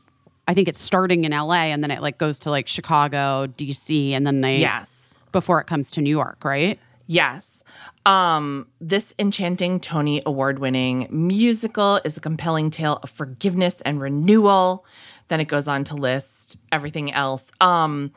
I 0.48 0.56
think 0.56 0.68
it's 0.68 0.82
starting 0.82 1.24
in 1.24 1.34
L.A. 1.34 1.72
and 1.72 1.84
then 1.84 1.92
it 1.92 2.02
like 2.02 2.18
goes 2.18 2.40
to 2.40 2.50
like 2.50 2.68
Chicago, 2.68 3.46
D.C. 3.46 4.16
and 4.16 4.26
then 4.26 4.42
they 4.42 4.58
yes. 4.58 5.14
before 5.32 5.62
it 5.62 5.68
comes 5.68 5.92
to 5.92 6.02
New 6.02 6.10
York, 6.10 6.44
right? 6.44 6.80
Yes. 7.06 7.64
Um, 8.06 8.68
this 8.80 9.14
enchanting 9.20 9.80
Tony 9.80 10.22
Award 10.26 10.60
winning 10.60 11.08
musical 11.12 12.00
is 12.04 12.18
a 12.18 12.22
compelling 12.22 12.72
tale 12.72 13.00
of 13.04 13.10
forgiveness 13.10 13.82
and 13.82 14.02
renewal. 14.02 14.86
Then 15.28 15.40
it 15.40 15.46
goes 15.46 15.68
on 15.68 15.84
to 15.86 15.96
list 15.96 16.58
everything 16.72 17.12
else. 17.12 17.48
Um, 17.62 18.12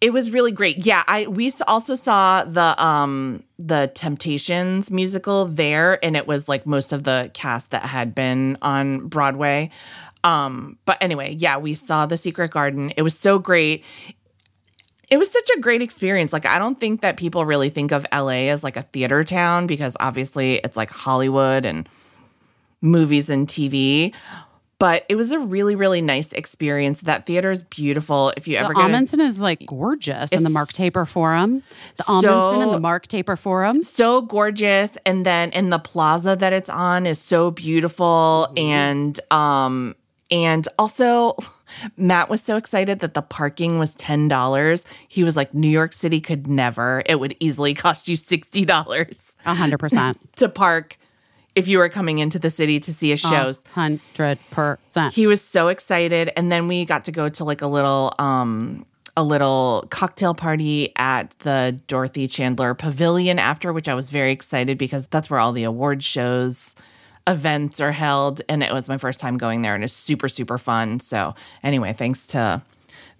it 0.00 0.12
was 0.12 0.30
really 0.30 0.52
great. 0.52 0.84
Yeah, 0.84 1.02
I 1.06 1.26
we 1.26 1.50
also 1.66 1.94
saw 1.94 2.44
the 2.44 2.82
um 2.82 3.42
the 3.58 3.90
Temptations 3.94 4.90
musical 4.90 5.46
there 5.46 6.04
and 6.04 6.14
it 6.14 6.26
was 6.26 6.46
like 6.46 6.66
most 6.66 6.92
of 6.92 7.04
the 7.04 7.30
cast 7.32 7.70
that 7.70 7.84
had 7.84 8.14
been 8.14 8.58
on 8.60 9.08
Broadway. 9.08 9.70
Um 10.22 10.78
but 10.84 10.98
anyway, 11.00 11.36
yeah, 11.38 11.56
we 11.56 11.72
saw 11.72 12.04
The 12.04 12.18
Secret 12.18 12.50
Garden. 12.50 12.92
It 12.98 13.02
was 13.02 13.18
so 13.18 13.38
great 13.38 13.82
it 15.10 15.18
was 15.18 15.30
such 15.30 15.48
a 15.56 15.60
great 15.60 15.82
experience. 15.82 16.32
Like, 16.32 16.46
I 16.46 16.58
don't 16.58 16.78
think 16.78 17.00
that 17.02 17.16
people 17.16 17.44
really 17.44 17.70
think 17.70 17.92
of 17.92 18.06
LA 18.12 18.48
as 18.50 18.64
like 18.64 18.76
a 18.76 18.82
theater 18.82 19.24
town 19.24 19.66
because 19.66 19.96
obviously 20.00 20.54
it's 20.56 20.76
like 20.76 20.90
Hollywood 20.90 21.64
and 21.66 21.88
movies 22.80 23.30
and 23.30 23.46
TV. 23.48 24.14
But 24.80 25.06
it 25.08 25.14
was 25.14 25.30
a 25.30 25.38
really, 25.38 25.76
really 25.76 26.02
nice 26.02 26.32
experience. 26.32 27.02
That 27.02 27.26
theater 27.26 27.50
is 27.52 27.62
beautiful. 27.62 28.32
If 28.36 28.48
you 28.48 28.54
The 28.56 28.64
ever 28.64 28.74
get 28.74 28.84
a- 28.84 28.88
Ahmanson 28.88 29.20
is 29.20 29.38
like 29.40 29.64
gorgeous 29.66 30.30
in 30.32 30.42
the 30.42 30.50
Mark 30.50 30.72
Taper 30.72 31.06
Forum. 31.06 31.62
The 31.96 32.02
so- 32.02 32.12
Ahmanson 32.20 32.62
and 32.64 32.72
the 32.72 32.80
Mark 32.80 33.06
Taper 33.06 33.36
Forum. 33.36 33.82
so 33.82 34.20
gorgeous 34.20 34.98
and 35.06 35.24
then 35.24 35.50
in 35.52 35.70
the 35.70 35.78
plaza 35.78 36.34
that 36.36 36.52
it's 36.52 36.68
on 36.68 37.06
is 37.06 37.18
so 37.20 37.50
beautiful 37.52 38.52
and 38.56 39.18
um 39.30 39.94
and 40.30 40.66
also 40.78 41.36
Matt 41.96 42.28
was 42.28 42.42
so 42.42 42.56
excited 42.56 43.00
that 43.00 43.14
the 43.14 43.22
parking 43.22 43.78
was 43.78 43.94
$10. 43.96 44.84
He 45.08 45.24
was 45.24 45.36
like 45.36 45.54
New 45.54 45.68
York 45.68 45.92
City 45.92 46.20
could 46.20 46.46
never. 46.46 47.02
It 47.06 47.20
would 47.20 47.36
easily 47.40 47.74
cost 47.74 48.08
you 48.08 48.16
$60 48.16 49.36
A 49.46 49.54
hundred 49.54 49.78
percent. 49.78 50.18
to 50.36 50.48
park 50.48 50.98
if 51.54 51.68
you 51.68 51.78
were 51.78 51.88
coming 51.88 52.18
into 52.18 52.38
the 52.38 52.50
city 52.50 52.80
to 52.80 52.92
see 52.92 53.12
a 53.12 53.16
shows. 53.16 53.62
Hundred 53.72 54.38
percent. 54.50 55.14
He 55.14 55.26
was 55.26 55.40
so 55.40 55.68
excited 55.68 56.32
and 56.36 56.50
then 56.50 56.66
we 56.68 56.84
got 56.84 57.04
to 57.04 57.12
go 57.12 57.28
to 57.28 57.44
like 57.44 57.62
a 57.62 57.66
little 57.66 58.12
um 58.18 58.86
a 59.16 59.22
little 59.22 59.86
cocktail 59.90 60.34
party 60.34 60.92
at 60.96 61.30
the 61.40 61.78
Dorothy 61.86 62.26
Chandler 62.26 62.74
Pavilion 62.74 63.38
after 63.38 63.72
which 63.72 63.88
I 63.88 63.94
was 63.94 64.10
very 64.10 64.32
excited 64.32 64.76
because 64.76 65.06
that's 65.06 65.30
where 65.30 65.38
all 65.38 65.52
the 65.52 65.62
award 65.62 66.02
shows 66.02 66.74
events 67.26 67.80
are 67.80 67.92
held 67.92 68.42
and 68.48 68.62
it 68.62 68.72
was 68.72 68.88
my 68.88 68.98
first 68.98 69.18
time 69.20 69.38
going 69.38 69.62
there 69.62 69.74
and 69.74 69.82
it's 69.84 69.92
super 69.92 70.28
super 70.28 70.58
fun. 70.58 71.00
So 71.00 71.34
anyway, 71.62 71.92
thanks 71.92 72.26
to 72.28 72.62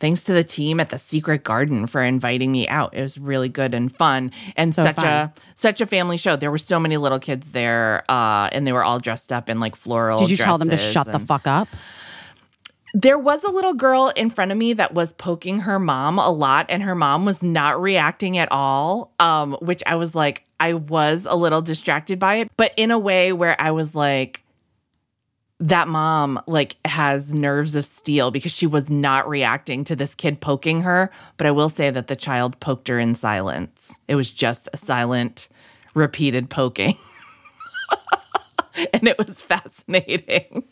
thanks 0.01 0.23
to 0.25 0.33
the 0.33 0.45
team 0.45 0.81
at 0.81 0.91
the 0.91 0.99
Secret 0.99 1.45
Garden 1.45 1.87
for 1.87 2.03
inviting 2.03 2.53
me 2.53 2.69
out. 2.69 2.95
It 2.95 3.01
was 3.03 3.17
really 3.17 3.49
good 3.49 3.73
and 3.75 3.95
fun 3.97 4.33
and 4.57 4.75
So 4.75 4.83
such 4.83 4.97
fun. 4.97 5.07
a 5.07 5.33
such 5.55 5.81
a 5.81 5.87
family 5.87 6.17
show. 6.19 6.37
There 6.37 6.51
were 6.51 6.59
so 6.59 6.79
many 6.79 6.97
little 6.97 7.19
kids 7.19 7.53
there 7.53 8.05
uh 8.11 8.49
and 8.53 8.67
they 8.67 8.73
were 8.73 8.85
all 8.85 8.99
dressed 8.99 9.33
up 9.33 9.49
in 9.49 9.61
like 9.61 9.77
floral 9.77 10.19
Did 10.21 10.31
you 10.31 10.37
tell 10.37 10.59
them 10.59 10.69
to 10.69 10.77
shut 10.77 11.07
the 11.11 11.19
fuck 11.19 11.47
up? 11.47 11.69
there 12.97 13.19
was 13.19 13.43
a 13.43 13.51
little 13.51 13.75
girl 13.75 14.13
in 14.15 14.31
front 14.31 14.53
of 14.53 14.57
me 14.57 14.73
that 14.73 14.95
was 14.95 15.13
poking 15.15 15.59
her 15.61 15.81
mom 15.81 16.17
a 16.17 16.31
lot 16.31 16.67
and 16.69 16.81
her 16.85 16.95
mom 16.95 17.25
was 17.25 17.43
not 17.43 17.81
reacting 17.83 18.39
at 18.39 18.47
all 18.53 19.13
um 19.19 19.55
which 19.61 19.83
i 19.85 19.97
was 19.97 20.15
like 20.15 20.44
i 20.65 20.73
was 20.73 21.27
a 21.29 21.35
little 21.35 21.63
distracted 21.63 22.19
by 22.19 22.37
it 22.37 22.49
but 22.57 22.73
in 22.77 22.91
a 22.91 22.99
way 22.99 23.33
where 23.33 23.57
i 23.61 23.71
was 23.71 23.95
like 23.95 24.45
that 25.61 25.89
mom 25.89 26.41
like 26.47 26.77
has 26.85 27.33
nerves 27.33 27.77
of 27.77 27.87
steel 27.87 28.31
because 28.31 28.53
she 28.53 28.67
was 28.67 28.91
not 28.91 29.29
reacting 29.29 29.85
to 29.85 29.95
this 29.95 30.15
kid 30.15 30.41
poking 30.41 30.83
her. 30.83 31.11
But 31.37 31.47
i 31.47 31.53
will 31.53 31.69
say 31.69 31.91
that 31.91 32.09
the 32.09 32.17
child 32.17 32.59
poked 32.59 32.89
her 32.89 32.99
in 32.99 33.15
silence. 33.15 34.01
It 34.09 34.17
was 34.17 34.31
just 34.31 34.69
a 34.73 34.77
silent 34.77 35.49
repeated 35.95 36.51
poking. 36.51 36.99
And 38.93 39.07
it 39.07 39.17
was 39.19 39.41
fascinating. 39.41 40.65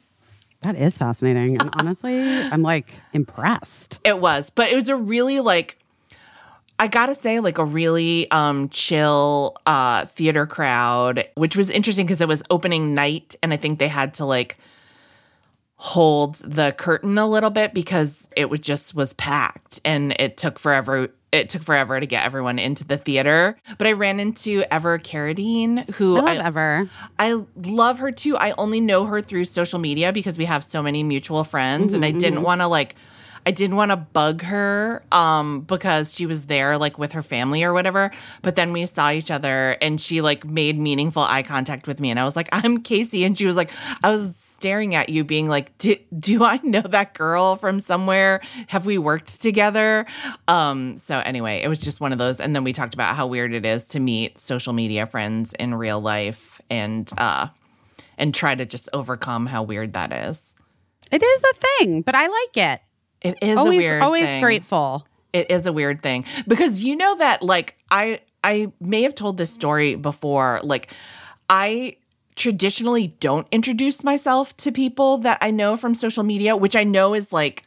That 0.62 0.76
is 0.76 0.98
fascinating. 0.98 1.60
And 1.60 1.70
honestly, 1.78 2.20
I'm 2.20 2.62
like 2.62 2.92
impressed. 3.12 4.00
It 4.04 4.18
was, 4.18 4.50
but 4.50 4.70
it 4.70 4.74
was 4.74 4.88
a 4.88 4.96
really 4.96 5.40
like 5.40 5.78
I 6.82 6.88
gotta 6.88 7.14
say, 7.14 7.38
like 7.38 7.58
a 7.58 7.64
really 7.64 8.28
um 8.32 8.68
chill 8.68 9.56
uh 9.66 10.04
theater 10.06 10.46
crowd, 10.46 11.28
which 11.36 11.54
was 11.54 11.70
interesting 11.70 12.06
because 12.06 12.20
it 12.20 12.26
was 12.26 12.42
opening 12.50 12.92
night 12.92 13.36
and 13.40 13.54
I 13.54 13.56
think 13.56 13.78
they 13.78 13.86
had 13.86 14.14
to 14.14 14.24
like 14.24 14.58
hold 15.76 16.36
the 16.36 16.72
curtain 16.72 17.18
a 17.18 17.28
little 17.28 17.50
bit 17.50 17.72
because 17.72 18.26
it 18.36 18.50
was 18.50 18.58
just 18.58 18.96
was 18.96 19.12
packed 19.12 19.78
and 19.84 20.12
it 20.18 20.36
took 20.36 20.58
forever 20.58 21.10
it 21.30 21.48
took 21.48 21.62
forever 21.62 22.00
to 22.00 22.06
get 22.06 22.24
everyone 22.24 22.58
into 22.58 22.84
the 22.84 22.98
theater. 22.98 23.56
But 23.78 23.86
I 23.86 23.92
ran 23.92 24.18
into 24.18 24.64
Ever 24.70 24.98
Carradine, 24.98 25.88
who 25.94 26.16
I 26.16 26.34
love 26.34 26.46
Ever. 26.46 26.90
I 27.18 27.42
love 27.64 28.00
her 28.00 28.10
too. 28.10 28.36
I 28.36 28.54
only 28.58 28.80
know 28.80 29.04
her 29.06 29.22
through 29.22 29.44
social 29.44 29.78
media 29.78 30.12
because 30.12 30.36
we 30.36 30.44
have 30.46 30.64
so 30.64 30.82
many 30.82 31.04
mutual 31.04 31.44
friends, 31.44 31.94
and 31.94 32.04
I 32.04 32.10
didn't 32.10 32.42
want 32.42 32.60
to 32.60 32.66
like. 32.66 32.96
I 33.44 33.50
didn't 33.50 33.76
want 33.76 33.90
to 33.90 33.96
bug 33.96 34.42
her 34.42 35.02
um 35.10 35.62
because 35.62 36.14
she 36.14 36.26
was 36.26 36.46
there 36.46 36.78
like 36.78 36.98
with 36.98 37.12
her 37.12 37.22
family 37.22 37.62
or 37.62 37.72
whatever. 37.72 38.10
But 38.42 38.56
then 38.56 38.72
we 38.72 38.86
saw 38.86 39.10
each 39.10 39.30
other 39.30 39.76
and 39.80 40.00
she 40.00 40.20
like 40.20 40.44
made 40.44 40.78
meaningful 40.78 41.22
eye 41.22 41.42
contact 41.42 41.86
with 41.86 42.00
me 42.00 42.10
and 42.10 42.20
I 42.20 42.24
was 42.24 42.36
like, 42.36 42.48
"I'm 42.52 42.82
Caissie." 42.82 43.26
And 43.26 43.36
she 43.36 43.46
was 43.46 43.56
like, 43.56 43.70
I 44.02 44.10
was 44.10 44.36
staring 44.36 44.94
at 44.94 45.08
you 45.08 45.24
being 45.24 45.48
like, 45.48 45.76
"Do, 45.78 46.44
I 46.44 46.60
know 46.62 46.82
that 46.82 47.14
girl 47.14 47.56
from 47.56 47.80
somewhere? 47.80 48.40
Have 48.68 48.86
we 48.86 48.98
worked 48.98 49.40
together?" 49.40 50.06
Um 50.46 50.96
so 50.96 51.18
anyway, 51.18 51.62
it 51.62 51.68
was 51.68 51.80
just 51.80 52.00
one 52.00 52.12
of 52.12 52.18
those 52.18 52.40
and 52.40 52.54
then 52.54 52.64
we 52.64 52.72
talked 52.72 52.94
about 52.94 53.16
how 53.16 53.26
weird 53.26 53.52
it 53.52 53.66
is 53.66 53.84
to 53.86 54.00
meet 54.00 54.38
social 54.38 54.72
media 54.72 55.06
friends 55.06 55.52
in 55.54 55.74
real 55.74 56.00
life 56.00 56.60
and 56.70 57.10
uh 57.18 57.48
and 58.18 58.34
try 58.34 58.54
to 58.54 58.64
just 58.64 58.88
overcome 58.92 59.46
how 59.46 59.62
weird 59.62 59.94
that 59.94 60.12
is. 60.12 60.54
It 61.10 61.22
is 61.22 61.42
a 61.42 61.54
thing, 61.54 62.02
but 62.02 62.14
I 62.14 62.26
like 62.28 62.56
it. 62.56 62.80
It 63.22 63.38
is 63.40 63.56
always 63.56 63.90
always 63.92 64.26
thing. 64.26 64.42
grateful. 64.42 65.06
It 65.32 65.50
is 65.50 65.66
a 65.66 65.72
weird 65.72 66.02
thing 66.02 66.24
because 66.46 66.84
you 66.84 66.94
know 66.96 67.16
that 67.16 67.42
like 67.42 67.76
I 67.90 68.20
I 68.44 68.72
may 68.80 69.02
have 69.02 69.14
told 69.14 69.38
this 69.38 69.50
story 69.50 69.94
before 69.94 70.60
like 70.62 70.92
I 71.48 71.96
traditionally 72.34 73.08
don't 73.20 73.46
introduce 73.50 74.02
myself 74.02 74.56
to 74.58 74.72
people 74.72 75.18
that 75.18 75.38
I 75.40 75.50
know 75.50 75.76
from 75.76 75.94
social 75.94 76.22
media, 76.22 76.56
which 76.56 76.76
I 76.76 76.84
know 76.84 77.14
is 77.14 77.32
like 77.32 77.64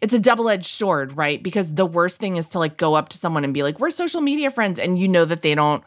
it's 0.00 0.12
a 0.12 0.18
double-edged 0.18 0.66
sword, 0.66 1.16
right? 1.16 1.42
Because 1.42 1.74
the 1.74 1.86
worst 1.86 2.20
thing 2.20 2.36
is 2.36 2.48
to 2.50 2.58
like 2.58 2.76
go 2.76 2.94
up 2.94 3.08
to 3.10 3.18
someone 3.18 3.44
and 3.44 3.54
be 3.54 3.62
like, 3.62 3.78
"We're 3.80 3.90
social 3.90 4.20
media 4.20 4.50
friends," 4.50 4.78
and 4.78 4.98
you 4.98 5.08
know 5.08 5.24
that 5.24 5.42
they 5.42 5.54
don't 5.54 5.82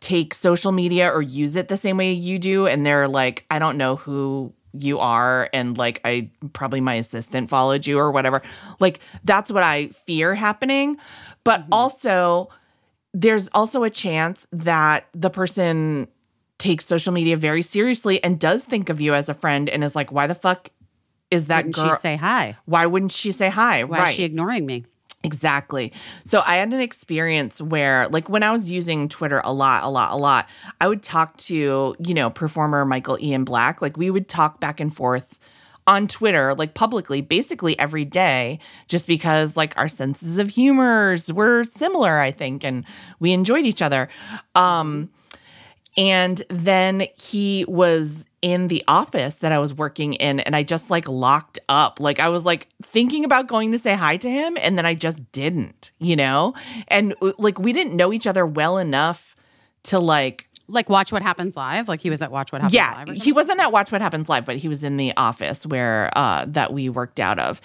take 0.00 0.34
social 0.34 0.72
media 0.72 1.08
or 1.08 1.20
use 1.20 1.56
it 1.56 1.68
the 1.68 1.76
same 1.76 1.98
way 1.98 2.12
you 2.12 2.38
do 2.38 2.66
and 2.66 2.86
they're 2.86 3.06
like, 3.06 3.44
"I 3.50 3.58
don't 3.58 3.76
know 3.76 3.96
who 3.96 4.52
you 4.72 4.98
are 4.98 5.48
and 5.52 5.76
like 5.76 6.00
I 6.04 6.30
probably 6.52 6.80
my 6.80 6.94
assistant 6.94 7.50
followed 7.50 7.86
you 7.86 7.98
or 7.98 8.10
whatever." 8.10 8.42
Like 8.78 9.00
that's 9.24 9.50
what 9.50 9.62
I 9.62 9.88
fear 9.88 10.34
happening. 10.34 10.96
But 11.44 11.62
mm-hmm. 11.62 11.72
also 11.72 12.48
there's 13.12 13.48
also 13.48 13.82
a 13.82 13.90
chance 13.90 14.46
that 14.52 15.06
the 15.12 15.30
person 15.30 16.08
takes 16.58 16.86
social 16.86 17.12
media 17.12 17.36
very 17.36 17.62
seriously 17.62 18.22
and 18.22 18.38
does 18.38 18.64
think 18.64 18.88
of 18.88 19.00
you 19.00 19.14
as 19.14 19.28
a 19.28 19.34
friend 19.34 19.68
and 19.68 19.82
is 19.82 19.96
like, 19.96 20.12
"Why 20.12 20.26
the 20.26 20.34
fuck 20.34 20.70
is 21.30 21.46
that 21.46 21.62
Didn't 21.62 21.74
girl 21.74 21.90
she 21.90 21.96
say 21.96 22.16
hi? 22.16 22.56
why 22.66 22.86
wouldn't 22.86 23.12
she 23.12 23.32
say 23.32 23.48
hi? 23.48 23.84
Why 23.84 23.98
right. 23.98 24.08
is 24.08 24.14
she 24.14 24.24
ignoring 24.24 24.66
me? 24.66 24.84
Exactly. 25.22 25.92
So 26.24 26.42
I 26.46 26.56
had 26.56 26.72
an 26.72 26.80
experience 26.80 27.60
where, 27.60 28.08
like, 28.08 28.30
when 28.30 28.42
I 28.42 28.50
was 28.52 28.70
using 28.70 29.06
Twitter 29.08 29.42
a 29.44 29.52
lot, 29.52 29.84
a 29.84 29.88
lot, 29.88 30.12
a 30.12 30.16
lot, 30.16 30.48
I 30.80 30.88
would 30.88 31.02
talk 31.02 31.36
to, 31.38 31.94
you 31.98 32.14
know, 32.14 32.30
performer 32.30 32.86
Michael 32.86 33.18
Ian 33.20 33.44
Black. 33.44 33.82
Like, 33.82 33.98
we 33.98 34.10
would 34.10 34.28
talk 34.28 34.60
back 34.60 34.80
and 34.80 34.94
forth 34.94 35.38
on 35.86 36.06
Twitter, 36.06 36.54
like 36.54 36.72
publicly, 36.72 37.20
basically 37.20 37.78
every 37.78 38.04
day, 38.04 38.60
just 38.88 39.06
because, 39.06 39.56
like, 39.58 39.76
our 39.76 39.88
senses 39.88 40.38
of 40.38 40.48
humors 40.48 41.30
were 41.30 41.64
similar, 41.64 42.18
I 42.18 42.30
think, 42.30 42.64
and 42.64 42.84
we 43.18 43.32
enjoyed 43.32 43.66
each 43.66 43.82
other. 43.82 44.08
Um, 44.54 45.10
and 45.96 46.42
then 46.48 47.06
he 47.16 47.64
was 47.68 48.26
in 48.42 48.68
the 48.68 48.82
office 48.88 49.34
that 49.36 49.52
I 49.52 49.58
was 49.58 49.74
working 49.74 50.14
in, 50.14 50.40
and 50.40 50.56
I 50.56 50.62
just 50.62 50.90
like 50.90 51.06
locked 51.08 51.58
up. 51.68 52.00
Like 52.00 52.18
I 52.20 52.28
was 52.28 52.44
like 52.44 52.68
thinking 52.82 53.24
about 53.24 53.48
going 53.48 53.72
to 53.72 53.78
say 53.78 53.94
hi 53.94 54.16
to 54.18 54.30
him, 54.30 54.56
and 54.60 54.78
then 54.78 54.86
I 54.86 54.94
just 54.94 55.32
didn't, 55.32 55.92
you 55.98 56.16
know? 56.16 56.54
And 56.88 57.14
uh, 57.20 57.32
like 57.38 57.58
we 57.58 57.72
didn't 57.72 57.96
know 57.96 58.12
each 58.12 58.26
other 58.26 58.46
well 58.46 58.78
enough 58.78 59.36
to 59.84 59.98
like 59.98 60.46
Like 60.68 60.88
watch 60.88 61.10
what 61.10 61.22
happens 61.22 61.56
live. 61.56 61.88
Like 61.88 62.00
he 62.00 62.10
was 62.10 62.22
at 62.22 62.30
Watch 62.30 62.52
What 62.52 62.60
Happens 62.60 62.74
yeah, 62.74 63.04
Live. 63.06 63.16
he 63.22 63.32
wasn't 63.32 63.58
at 63.60 63.72
Watch 63.72 63.90
What 63.90 64.00
Happens 64.00 64.28
Live, 64.28 64.44
but 64.44 64.56
he 64.56 64.68
was 64.68 64.84
in 64.84 64.96
the 64.96 65.12
office 65.16 65.66
where 65.66 66.10
uh 66.16 66.44
that 66.48 66.72
we 66.72 66.88
worked 66.88 67.18
out 67.18 67.38
of. 67.40 67.60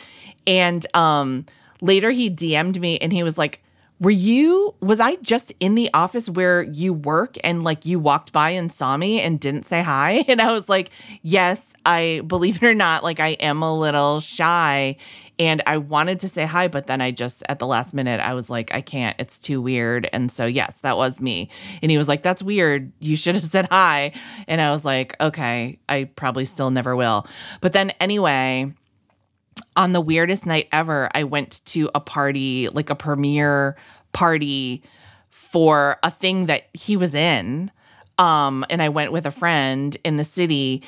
And 0.47 0.85
um 0.95 1.45
later 1.81 2.09
he 2.11 2.29
DM'd 2.31 2.79
me 2.81 2.97
and 2.97 3.13
he 3.13 3.21
was 3.21 3.37
like, 3.37 3.61
"Were 3.99 4.11
you 4.11 4.75
was 4.81 4.99
I 4.99 5.15
just 5.17 5.53
in 5.59 5.75
the 5.75 5.89
office 5.93 6.29
where 6.29 6.63
you 6.63 6.93
work 6.93 7.35
and 7.43 7.63
like 7.63 7.85
you 7.85 7.99
walked 7.99 8.31
by 8.33 8.51
and 8.51 8.71
saw 8.71 8.97
me 8.97 9.21
and 9.21 9.39
didn't 9.39 9.65
say 9.65 9.81
hi?" 9.81 10.23
And 10.27 10.41
I 10.41 10.51
was 10.51 10.67
like, 10.67 10.91
"Yes, 11.21 11.73
I 11.85 12.21
believe 12.27 12.57
it 12.57 12.63
or 12.63 12.75
not, 12.75 13.03
like 13.03 13.19
I 13.19 13.29
am 13.29 13.61
a 13.61 13.77
little 13.77 14.19
shy." 14.19 14.97
And 15.37 15.61
I 15.67 15.77
wanted 15.77 16.21
to 16.21 16.29
say 16.29 16.45
hi, 16.45 16.67
but 16.69 16.87
then 16.87 17.01
I 17.01 17.11
just 17.11 17.43
at 17.49 17.59
the 17.59 17.67
last 17.67 17.93
minute 17.93 18.21
I 18.21 18.33
was 18.33 18.49
like, 18.49 18.73
I 18.73 18.79
can't. 18.79 19.15
It's 19.19 19.37
too 19.37 19.61
weird. 19.61 20.07
And 20.13 20.31
so 20.31 20.45
yes, 20.45 20.79
that 20.81 20.95
was 20.95 21.19
me. 21.19 21.49
And 21.81 21.91
he 21.91 21.97
was 21.97 22.07
like, 22.07 22.23
"That's 22.23 22.43
weird. 22.43 22.91
You 22.99 23.15
should 23.15 23.35
have 23.35 23.45
said 23.55 23.67
hi." 23.71 24.11
And 24.47 24.61
I 24.61 24.71
was 24.71 24.85
like, 24.85 25.15
"Okay, 25.21 25.79
I 25.89 26.05
probably 26.15 26.45
still 26.45 26.71
never 26.71 26.95
will." 26.95 27.27
But 27.61 27.73
then 27.73 27.91
anyway, 27.99 28.73
on 29.75 29.93
the 29.93 30.01
weirdest 30.01 30.45
night 30.45 30.67
ever, 30.71 31.09
I 31.13 31.23
went 31.23 31.61
to 31.65 31.89
a 31.95 31.99
party, 31.99 32.69
like 32.69 32.89
a 32.89 32.95
premiere 32.95 33.75
party 34.13 34.83
for 35.29 35.97
a 36.03 36.11
thing 36.11 36.47
that 36.47 36.63
he 36.73 36.97
was 36.97 37.13
in. 37.13 37.71
Um, 38.17 38.65
and 38.69 38.81
I 38.81 38.89
went 38.89 39.11
with 39.11 39.25
a 39.25 39.31
friend 39.31 39.95
in 40.03 40.17
the 40.17 40.23
city. 40.23 40.83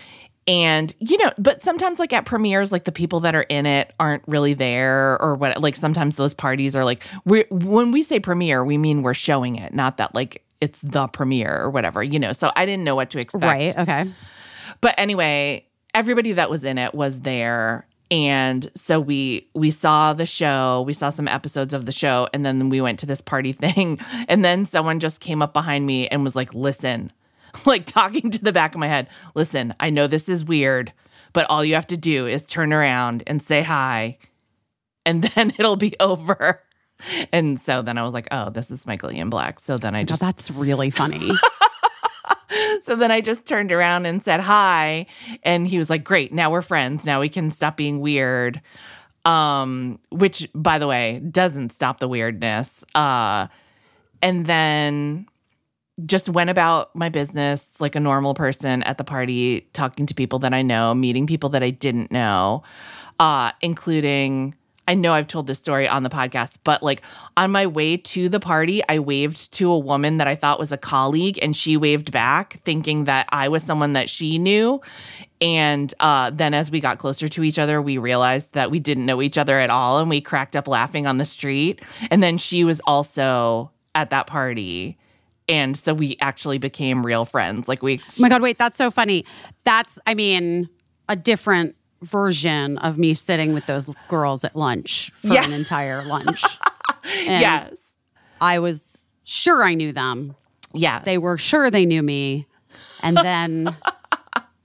And, 0.48 0.96
you 1.00 1.18
know, 1.18 1.32
but 1.38 1.62
sometimes 1.62 2.00
like 2.00 2.14
at 2.14 2.26
premieres, 2.26 2.72
like 2.72 2.86
the 2.86 2.92
people 2.92 3.20
that 3.22 3.36
are 3.36 3.44
in 3.44 3.66
it 3.66 3.94
aren't 4.00 4.24
really 4.28 4.54
there 4.54 5.22
or 5.22 5.36
what, 5.36 5.62
like 5.62 5.76
sometimes 5.76 6.16
those 6.16 6.34
parties 6.34 6.74
are 6.76 6.86
like, 6.86 7.04
we 7.26 7.44
when 7.50 7.92
we 7.92 8.02
say 8.02 8.20
premiere, 8.20 8.64
we 8.64 8.78
mean 8.78 9.02
we're 9.02 9.14
showing 9.14 9.58
it, 9.58 9.74
not 9.74 9.98
that 9.98 10.16
like 10.16 10.46
it's 10.62 10.80
the 10.82 11.08
premiere 11.08 11.58
or 11.58 11.70
whatever, 11.70 12.02
you 12.02 12.18
know. 12.18 12.32
So 12.32 12.52
I 12.56 12.66
didn't 12.66 12.86
know 12.86 12.96
what 12.96 13.10
to 13.10 13.20
expect. 13.20 13.44
Right. 13.44 13.78
Okay. 13.78 14.10
But 14.80 14.96
anyway, 14.98 15.66
everybody 15.94 16.32
that 16.34 16.50
was 16.50 16.64
in 16.64 16.78
it 16.78 16.94
was 16.96 17.22
there. 17.22 17.87
And 18.10 18.72
so 18.74 19.00
we 19.00 19.48
we 19.54 19.70
saw 19.70 20.14
the 20.14 20.26
show, 20.26 20.84
we 20.84 20.94
saw 20.94 21.10
some 21.10 21.28
episodes 21.28 21.74
of 21.74 21.86
the 21.86 21.92
show, 21.92 22.28
and 22.34 22.46
then 22.46 22.70
we 22.70 22.80
went 22.80 23.00
to 23.00 23.06
this 23.06 23.22
party 23.22 23.52
thing. 23.54 24.00
And 24.28 24.44
then 24.46 24.66
someone 24.66 25.00
just 25.00 25.20
came 25.20 25.42
up 25.42 25.54
behind 25.54 25.86
me 25.86 26.08
and 26.08 26.24
was 26.24 26.36
like, 26.36 26.54
listen, 26.54 27.12
like 27.66 27.86
talking 27.86 28.30
to 28.32 28.44
the 28.44 28.54
back 28.54 28.74
of 28.74 28.80
my 28.80 28.88
head, 28.88 29.08
listen, 29.36 29.74
I 29.80 29.90
know 29.90 30.08
this 30.08 30.30
is 30.30 30.46
weird, 30.46 30.94
but 31.34 31.48
all 31.50 31.66
you 31.66 31.76
have 31.76 31.88
to 31.88 31.98
do 31.98 32.28
is 32.28 32.44
turn 32.44 32.72
around 32.72 33.24
and 33.28 33.42
say 33.42 33.62
hi, 33.62 34.18
and 35.06 35.24
then 35.36 35.54
it'll 35.58 35.76
be 35.76 35.96
over. 36.00 36.64
And 37.32 37.60
so 37.60 37.84
then 37.84 38.00
I 38.00 38.04
was 38.04 38.14
like, 38.14 38.28
oh, 38.32 38.50
this 38.50 38.72
is 38.72 38.88
Michael 38.88 39.12
Ian 39.12 39.30
Black. 39.30 39.60
So 39.60 39.78
then 39.78 39.94
I 39.94 40.04
just 40.04 40.20
that's 40.20 40.50
really 40.50 40.90
funny. 40.90 41.30
so 42.82 42.96
then 42.96 43.12
I 43.12 43.22
just 43.22 43.46
turned 43.46 43.72
around 43.72 44.06
and 44.06 44.24
said 44.24 44.40
hi. 44.40 45.06
And 45.44 45.68
he 45.68 45.78
was 45.78 45.90
like, 45.90 46.04
Great, 46.04 46.34
now 46.34 46.50
we're 46.52 46.62
friends. 46.62 47.06
Now 47.06 47.20
we 47.20 47.30
can 47.30 47.52
stop 47.52 47.78
being 47.78 48.00
weird. 48.00 48.62
Um, 49.26 50.00
which 50.10 50.48
by 50.56 50.80
the 50.80 50.88
way, 50.88 51.20
doesn't 51.20 51.72
stop 51.72 52.00
the 52.00 52.08
weirdness. 52.08 52.84
Uh 52.96 53.48
and 54.22 54.46
then 54.46 55.28
just 56.06 56.30
went 56.30 56.50
about 56.50 56.96
my 56.96 57.10
business 57.10 57.74
like 57.80 57.96
a 57.96 58.00
normal 58.00 58.34
person 58.34 58.84
at 58.84 58.98
the 58.98 59.04
party, 59.04 59.62
talking 59.74 60.06
to 60.06 60.14
people 60.14 60.40
that 60.40 60.54
I 60.54 60.62
know, 60.62 60.94
meeting 60.94 61.26
people 61.26 61.50
that 61.50 61.64
I 61.64 61.72
didn't 61.72 62.12
know, 62.12 62.64
uh, 63.20 63.52
including 63.62 64.54
I 64.88 64.94
know 64.94 65.14
I've 65.14 65.28
told 65.28 65.48
this 65.48 65.60
story 65.60 65.88
on 65.88 66.04
the 66.04 66.10
podcast, 66.10 66.60
but 66.64 66.82
like 66.82 67.02
on 67.36 67.52
my 67.52 67.68
way 67.68 67.98
to 67.98 68.30
the 68.30 68.40
party, 68.40 68.82
I 68.88 69.00
waved 69.00 69.52
to 69.54 69.70
a 69.72 69.78
woman 69.78 70.18
that 70.18 70.28
I 70.28 70.36
thought 70.36 70.60
was 70.60 70.72
a 70.72 70.78
colleague 70.78 71.38
and 71.42 71.56
she 71.56 71.76
waved 71.76 72.12
back, 72.12 72.62
thinking 72.64 73.04
that 73.04 73.28
I 73.32 73.50
was 73.50 73.64
someone 73.64 73.94
that 73.94 74.10
she 74.10 74.38
knew. 74.38 74.82
And 75.42 75.94
uh, 76.00 76.32
then 76.32 76.54
as 76.54 76.72
we 76.72 76.80
got 76.80 77.00
closer 77.00 77.28
to 77.28 77.44
each 77.44 77.60
other, 77.60 77.82
we 77.82 77.98
realized 77.98 78.54
that 78.54 78.72
we 78.72 78.80
didn't 78.80 79.06
know 79.06 79.22
each 79.22 79.38
other 79.38 79.60
at 79.60 79.70
all 79.70 80.00
and 80.00 80.10
we 80.10 80.22
cracked 80.22 80.56
up 80.56 80.68
laughing 80.68 81.06
on 81.06 81.18
the 81.18 81.26
street. 81.26 81.82
And 82.10 82.24
then 82.24 82.38
she 82.38 82.64
was 82.64 82.80
also 82.88 83.72
at 83.94 84.10
that 84.10 84.28
party. 84.28 84.98
And 85.50 85.78
so 85.78 85.94
we 85.94 86.18
actually 86.22 86.58
became 86.58 87.06
real 87.06 87.26
friends. 87.26 87.68
Like 87.68 87.82
we 87.82 88.00
Oh 88.00 88.22
my 88.22 88.30
God, 88.30 88.42
wait, 88.42 88.58
that's 88.58 88.78
so 88.78 88.92
funny. 88.92 89.26
That's, 89.64 90.00
I 90.06 90.14
mean, 90.14 90.70
a 91.08 91.16
different 91.16 91.76
version 92.02 92.78
of 92.80 92.98
me 92.98 93.14
sitting 93.14 93.54
with 93.54 93.66
those 93.66 93.90
girls 94.08 94.44
at 94.44 94.56
lunch 94.56 95.12
for 95.16 95.28
Yeah. 95.34 95.46
an 95.46 95.54
entire 95.54 96.04
lunch. 96.04 96.44
And 97.04 97.42
yes. 97.42 97.94
I 98.42 98.60
was 98.60 99.16
sure 99.24 99.64
I 99.64 99.76
knew 99.76 99.94
them. 99.94 100.36
Yeah. 100.74 101.00
They 101.00 101.18
were 101.18 101.38
sure 101.38 101.72
they 101.72 101.86
knew 101.86 102.04
me. 102.04 102.48
And 103.02 103.16
then 103.24 103.76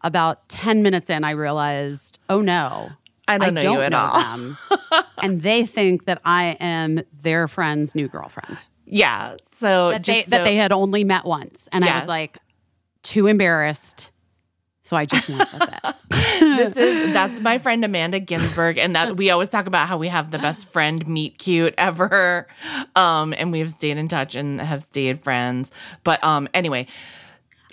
about 0.02 0.48
10 0.48 0.82
minutes 0.82 1.08
in, 1.08 1.22
I 1.24 1.30
realized, 1.32 2.18
oh 2.28 2.40
no, 2.40 2.90
I 3.28 3.38
don't 3.38 3.54
know 3.54 3.74
you 3.74 3.80
at 3.80 3.94
all. 3.94 4.20
them. 4.20 4.56
and 5.22 5.40
they 5.42 5.64
think 5.66 6.06
that 6.06 6.20
I 6.24 6.56
am 6.58 7.00
their 7.22 7.46
friend's 7.46 7.94
new 7.94 8.08
girlfriend. 8.08 8.64
Yeah. 8.86 9.36
So 9.52 9.90
That 9.92 10.04
they, 10.04 10.12
just 10.14 10.30
that 10.30 10.44
they 10.44 10.56
had 10.56 10.72
only 10.72 11.04
met 11.04 11.24
once. 11.24 11.68
And 11.72 11.84
I 11.84 12.00
was 12.00 12.08
like, 12.08 12.38
too 13.02 13.26
embarrassed. 13.28 14.10
So 14.92 14.96
I 14.98 15.06
just 15.06 15.26
went 15.26 15.50
with 15.54 15.62
it. 15.62 15.94
this 16.38 16.76
is 16.76 17.14
that's 17.14 17.40
my 17.40 17.56
friend 17.56 17.82
Amanda 17.82 18.20
Ginsburg, 18.20 18.76
and 18.76 18.94
that 18.94 19.16
we 19.16 19.30
always 19.30 19.48
talk 19.48 19.64
about 19.66 19.88
how 19.88 19.96
we 19.96 20.08
have 20.08 20.32
the 20.32 20.38
best 20.38 20.68
friend 20.68 21.08
meet 21.08 21.38
cute 21.38 21.72
ever, 21.78 22.46
um, 22.94 23.32
and 23.38 23.50
we've 23.52 23.70
stayed 23.70 23.96
in 23.96 24.06
touch 24.06 24.34
and 24.34 24.60
have 24.60 24.82
stayed 24.82 25.24
friends. 25.24 25.72
But 26.04 26.22
um, 26.22 26.46
anyway, 26.52 26.88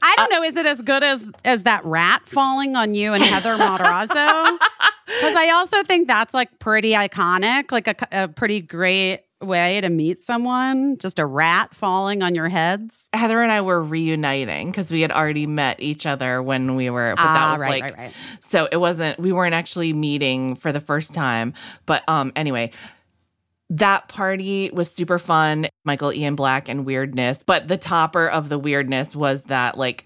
I 0.02 0.16
don't 0.16 0.32
know. 0.32 0.44
Is 0.44 0.56
it 0.56 0.66
as 0.66 0.82
good 0.82 1.04
as 1.04 1.26
as 1.44 1.64
that 1.64 1.84
rat 1.84 2.22
falling 2.26 2.78
on 2.78 2.94
you 2.96 3.12
and 3.12 3.22
Heather 3.22 3.58
Matarazzo? 3.58 4.58
Because 5.10 5.36
I 5.36 5.50
also 5.50 5.82
think 5.82 6.08
that's 6.08 6.36
like 6.36 6.60
pretty 6.60 6.92
iconic, 6.92 7.72
like 7.72 7.88
a, 7.88 7.96
a 8.12 8.28
pretty 8.28 8.62
great 8.62 9.22
way 9.42 9.80
to 9.82 9.90
meet 9.90 10.24
someone. 10.24 10.98
Just 10.98 11.20
a 11.20 11.26
rat 11.26 11.74
falling 11.74 12.22
on 12.24 12.36
your 12.36 12.50
heads. 12.50 13.08
Heather 13.14 13.42
and 13.42 13.52
I 13.52 13.62
were 13.62 13.82
reuniting 13.82 14.72
because 14.72 14.92
we 14.92 15.02
had 15.02 15.12
already 15.12 15.48
met 15.48 15.80
each 15.80 16.06
other 16.06 16.42
when 16.44 16.76
we 16.76 16.90
were, 16.90 17.14
but 17.16 17.24
that 17.24 17.48
Ah, 17.48 17.52
was 17.54 17.62
right, 17.62 17.70
like, 17.70 17.84
right, 17.84 17.98
right. 17.98 18.14
so 18.40 18.68
it 18.72 18.78
wasn't, 18.78 19.20
we 19.20 19.32
weren't 19.32 19.56
actually 19.56 19.94
meeting 19.94 20.56
for 20.56 20.72
the 20.72 20.82
first 20.82 21.14
time. 21.14 21.54
But 21.86 22.04
um, 22.10 22.32
anyway, 22.36 22.72
that 23.70 24.08
party 24.10 24.72
was 24.74 24.92
super 24.92 25.20
fun. 25.20 25.68
Michael 25.86 26.12
Ian 26.12 26.36
Black 26.36 26.68
and 26.68 26.86
weirdness. 26.86 27.44
But 27.46 27.68
the 27.68 27.78
topper 27.78 28.28
of 28.28 28.50
the 28.50 28.58
weirdness 28.58 29.16
was 29.16 29.44
that, 29.44 29.78
like, 29.78 30.06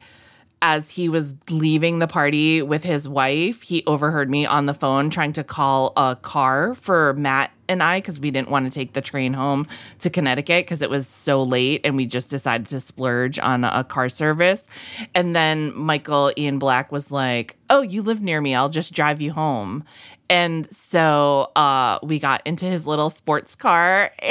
as 0.64 0.90
he 0.90 1.10
was 1.10 1.36
leaving 1.50 2.00
the 2.00 2.08
party 2.08 2.62
with 2.62 2.86
his 2.86 3.08
wife, 3.08 3.64
he 3.64 3.84
overheard 3.86 4.30
me 4.30 4.46
on 4.46 4.66
the 4.66 4.74
phone 4.74 5.10
trying 5.10 5.34
to 5.34 5.44
call 5.44 5.92
a 5.98 6.16
car 6.16 6.74
for 6.74 7.14
Matt 7.16 7.52
and 7.68 7.84
I 7.84 7.98
because 7.98 8.18
we 8.22 8.32
didn't 8.32 8.50
want 8.50 8.66
to 8.66 8.72
take 8.72 8.94
the 8.94 9.02
train 9.02 9.34
home 9.34 9.68
to 10.00 10.10
Connecticut 10.10 10.66
because 10.66 10.82
it 10.82 10.90
was 10.90 11.06
so 11.06 11.44
late 11.44 11.82
and 11.84 11.98
we 11.98 12.06
just 12.06 12.30
decided 12.30 12.68
to 12.68 12.80
splurge 12.80 13.40
on 13.40 13.66
a 13.66 13.84
car 13.84 14.08
service. 14.08 14.66
And 15.14 15.36
then 15.36 15.76
Michael 15.76 16.32
Ian 16.38 16.60
Black 16.60 16.94
was 16.94 17.12
like, 17.12 17.58
Oh, 17.70 17.82
you 17.82 18.02
live 18.02 18.22
near 18.22 18.40
me. 18.40 18.56
I'll 18.56 18.70
just 18.70 18.94
drive 18.94 19.20
you 19.20 19.34
home. 19.34 19.84
And 20.30 20.72
so 20.72 21.52
uh, 21.58 22.00
we 22.02 22.20
got 22.20 22.42
into 22.46 22.66
his 22.66 22.88
little 22.88 23.10
sports 23.10 23.54
car. 23.54 24.12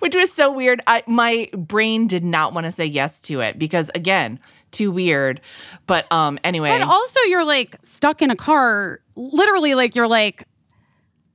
which 0.00 0.14
was 0.14 0.32
so 0.32 0.52
weird. 0.52 0.82
I 0.86 1.02
my 1.06 1.48
brain 1.56 2.06
did 2.06 2.24
not 2.24 2.52
want 2.52 2.66
to 2.66 2.72
say 2.72 2.84
yes 2.84 3.20
to 3.22 3.40
it 3.40 3.58
because 3.58 3.90
again, 3.94 4.38
too 4.72 4.90
weird. 4.90 5.40
But 5.86 6.10
um 6.12 6.38
anyway, 6.44 6.70
But 6.70 6.82
also, 6.88 7.20
you're 7.28 7.44
like 7.44 7.76
stuck 7.82 8.22
in 8.22 8.30
a 8.30 8.36
car, 8.36 9.00
literally, 9.16 9.74
like 9.74 9.94
you're 9.94 10.08
like 10.08 10.44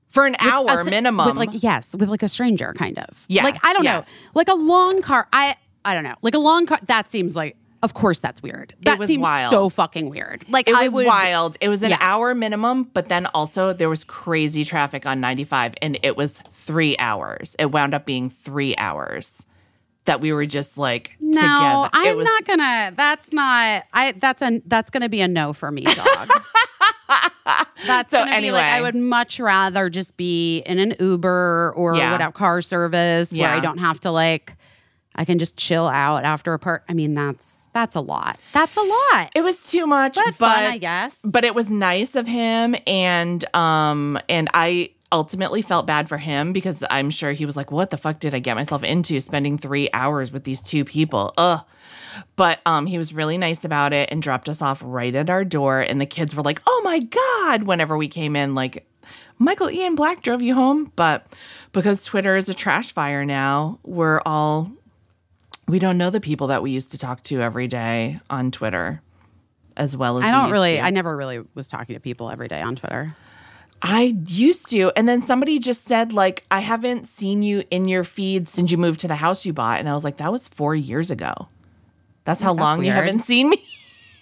for 0.09 0.25
an 0.25 0.35
hour 0.39 0.69
s- 0.81 0.85
minimum. 0.89 1.27
with 1.27 1.35
like 1.37 1.63
yes, 1.63 1.93
with 1.95 2.09
like 2.09 2.23
a 2.23 2.29
stranger, 2.29 2.73
kind 2.77 2.97
of. 2.99 3.25
Yes, 3.27 3.43
like 3.43 3.65
I 3.65 3.73
don't 3.73 3.83
yes. 3.83 4.07
know, 4.07 4.13
like 4.33 4.47
a 4.47 4.53
long 4.53 5.01
car. 5.01 5.27
I 5.33 5.55
I 5.83 5.93
don't 5.93 6.03
know, 6.03 6.15
like 6.21 6.33
a 6.33 6.39
long 6.39 6.65
car. 6.65 6.79
That 6.87 7.09
seems 7.09 7.35
like, 7.35 7.57
of 7.83 7.93
course, 7.93 8.19
that's 8.19 8.41
weird. 8.41 8.73
That 8.81 8.97
was 8.97 9.07
seems 9.07 9.21
wild. 9.21 9.51
so 9.51 9.69
fucking 9.69 10.09
weird. 10.09 10.45
Like 10.49 10.67
it 10.69 10.75
I 10.75 10.85
was 10.85 10.93
would, 10.93 11.05
wild. 11.05 11.57
It 11.61 11.69
was 11.69 11.83
an 11.83 11.91
Yeah. 11.91 11.97
hour 11.99 12.33
minimum, 12.33 12.89
but 12.93 13.09
then 13.09 13.25
also 13.27 13.73
there 13.73 13.89
was 13.89 14.03
crazy 14.03 14.63
traffic 14.63 15.05
on 15.05 15.19
95 15.19 15.75
and 15.81 15.99
it 16.01 16.15
was 16.17 16.39
3 16.51 16.95
hours. 16.97 17.55
It 17.59 17.71
wound 17.71 17.93
up 17.93 18.05
being 18.05 18.29
3 18.31 18.75
hours 18.77 19.45
that 20.05 20.21
we 20.21 20.31
were 20.33 20.45
just 20.45 20.77
like 20.77 21.15
No, 21.19 21.31
together. 21.41 21.89
I'm 21.93 22.17
was- 22.17 22.25
not 22.25 22.45
gonna. 22.45 22.93
That's 22.95 23.33
not. 23.33 23.83
I. 23.93 24.13
That's 24.17 24.41
a. 24.41 24.61
That's 24.65 24.89
gonna 24.89 25.09
be 25.09 25.21
a 25.21 25.27
no 25.27 25.53
for 25.53 25.71
me, 25.71 25.81
dog. 25.83 26.29
that's 27.85 28.11
So 28.11 28.19
gonna 28.23 28.39
be 28.39 28.51
like. 28.51 28.63
I 28.65 28.81
would 28.81 28.95
much 28.95 29.39
rather 29.39 29.89
just 29.89 30.17
be 30.17 30.59
in 30.59 30.79
an 30.79 30.95
Uber 30.99 31.73
or 31.75 31.95
Yeah. 31.95 32.11
whatever 32.11 32.31
car 32.31 32.61
service 32.61 33.31
where 33.33 33.49
I 33.49 33.59
don't 33.59 33.79
have 33.79 33.99
to 34.01 34.11
like. 34.11 34.55
I 35.17 35.23
can 35.23 35.39
just 35.39 35.55
chill 35.55 35.87
out 35.87 36.25
after 36.25 36.53
a 36.53 36.59
part. 36.59 36.83
I 36.89 36.93
mean, 36.93 37.13
that's 37.13 37.69
that's 37.73 37.95
a 37.95 38.01
lot. 38.01 38.37
That's 38.53 38.75
a 38.75 38.81
lot. 38.81 39.31
It 39.33 39.41
was 39.43 39.63
too 39.71 39.87
much, 39.87 40.15
But 40.15 40.25
but, 40.25 40.35
fun, 40.35 40.63
I 40.63 40.77
guess. 40.77 41.17
But 41.23 41.45
it 41.45 41.55
was 41.55 41.69
nice 41.69 42.15
of 42.15 42.27
him, 42.27 42.75
and 42.85 43.45
um, 43.55 44.19
and 44.27 44.49
I 44.53 44.89
ultimately 45.15 45.61
felt 45.61 45.87
bad 45.87 46.09
for 46.09 46.17
him 46.17 46.51
because 46.51 46.83
I'm 46.89 47.09
sure 47.09 47.31
he 47.31 47.45
was 47.45 47.55
like, 47.55 47.71
"What 47.71 47.89
the 47.89 47.97
fuck 47.97 48.19
did 48.19 48.35
I 48.35 48.39
get 48.39 48.55
myself 48.55 48.83
into? 48.83 49.21
Spending 49.21 49.57
three 49.57 49.87
hours 49.93 50.29
with 50.29 50.43
these 50.43 50.59
two 50.59 50.83
people, 50.83 51.33
ugh." 51.37 51.61
But 52.35 52.59
um, 52.65 52.85
he 52.85 52.97
was 52.97 53.13
really 53.13 53.37
nice 53.37 53.63
about 53.63 53.93
it 53.93 54.09
and 54.11 54.21
dropped 54.21 54.49
us 54.49 54.61
off 54.61 54.81
right 54.85 55.15
at 55.15 55.29
our 55.29 55.45
door, 55.45 55.79
and 55.79 56.01
the 56.01 56.05
kids 56.05 56.35
were 56.35 56.43
like, 56.43 56.61
"Oh 56.67 56.81
my 56.83 56.99
god!" 56.99 57.63
Whenever 57.63 57.97
we 57.97 58.07
came 58.09 58.35
in, 58.35 58.53
like. 58.53 58.85
Michael 59.37 59.69
Ian 59.69 59.95
Black 59.95 60.23
drove 60.23 60.41
you 60.41 60.55
home, 60.55 60.91
but 60.95 61.27
because 61.73 62.03
Twitter 62.03 62.35
is 62.37 62.49
a 62.49 62.55
trash 62.55 62.91
fire 62.91 63.23
now, 63.23 63.79
we're 63.83 64.21
all 64.25 64.71
we 65.67 65.77
don't 65.77 65.97
know 65.97 66.09
the 66.09 66.21
people 66.21 66.47
that 66.47 66.63
we 66.63 66.71
used 66.71 66.89
to 66.91 66.97
talk 66.97 67.21
to 67.23 67.41
every 67.41 67.67
day 67.67 68.19
on 68.29 68.49
Twitter 68.49 69.01
as 69.77 69.95
well 69.95 70.17
as 70.17 70.23
I 70.23 70.31
don't 70.31 70.51
really. 70.51 70.77
to. 70.77 70.81
I 70.81 70.89
never 70.89 71.15
really 71.15 71.43
was 71.53 71.67
talking 71.67 71.95
to 71.95 71.99
people 71.99 72.29
every 72.29 72.47
day 72.47 72.61
on 72.61 72.75
Twitter. 72.75 73.15
I 73.87 74.15
used 74.27 74.69
to, 74.71 74.91
and 74.95 75.07
then 75.07 75.21
somebody 75.21 75.59
just 75.59 75.85
said 75.85 76.11
like, 76.11 76.43
"I 76.49 76.61
haven't 76.61 77.07
seen 77.07 77.43
you 77.43 77.63
in 77.69 77.87
your 77.87 78.03
feed 78.03 78.47
since 78.47 78.71
you 78.71 78.77
moved 78.79 78.99
to 79.01 79.07
the 79.07 79.15
house 79.17 79.45
you 79.45 79.53
bought," 79.53 79.79
and 79.79 79.87
I 79.87 79.93
was 79.93 80.03
like, 80.03 80.17
"That 80.17 80.31
was 80.31 80.47
four 80.47 80.73
years 80.73 81.11
ago. 81.11 81.47
That's 82.23 82.41
how 82.41 82.53
That's 82.53 82.61
long 82.63 82.83
you 82.83 82.91
haven't 82.91 83.19
seen 83.19 83.49
me 83.51 83.63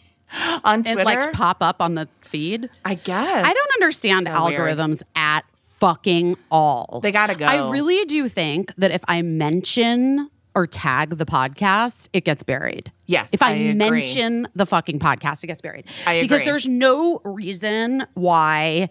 on 0.66 0.80
And 0.80 0.86
Twitter." 0.86 1.04
like 1.06 1.32
pop 1.32 1.58
up 1.64 1.82
on 1.82 1.96
the 1.96 2.10
feed. 2.22 2.70
I 2.84 2.96
guess 2.96 3.46
I 3.46 3.54
don't 3.54 3.72
understand 3.76 4.28
So 4.28 4.46
weird. 4.48 4.60
algorithms 4.60 5.02
at 5.16 5.46
fucking 5.80 6.36
all. 6.52 7.00
They 7.02 7.14
gotta 7.14 7.36
go. 7.36 7.46
I 7.46 7.70
really 7.70 8.04
do 8.06 8.28
think 8.28 8.74
that 8.78 8.92
if 8.92 9.02
I 9.08 9.22
mention 9.22 10.30
or 10.56 10.68
tag 10.68 11.18
the 11.18 11.26
podcast, 11.26 12.10
it 12.14 12.26
gets 12.26 12.44
buried. 12.44 12.92
Yes, 13.08 13.30
If 13.32 13.42
I, 13.42 13.50
I 13.50 13.52
agree. 13.54 13.74
mention 13.74 14.48
the 14.56 14.66
fucking 14.66 15.00
podcast, 15.00 15.44
it 15.44 15.48
gets 15.48 15.62
buried. 15.62 15.86
I 16.06 16.22
Because 16.22 16.44
there's 16.46 16.68
no 16.68 17.22
reason 17.24 18.06
why 18.14 18.90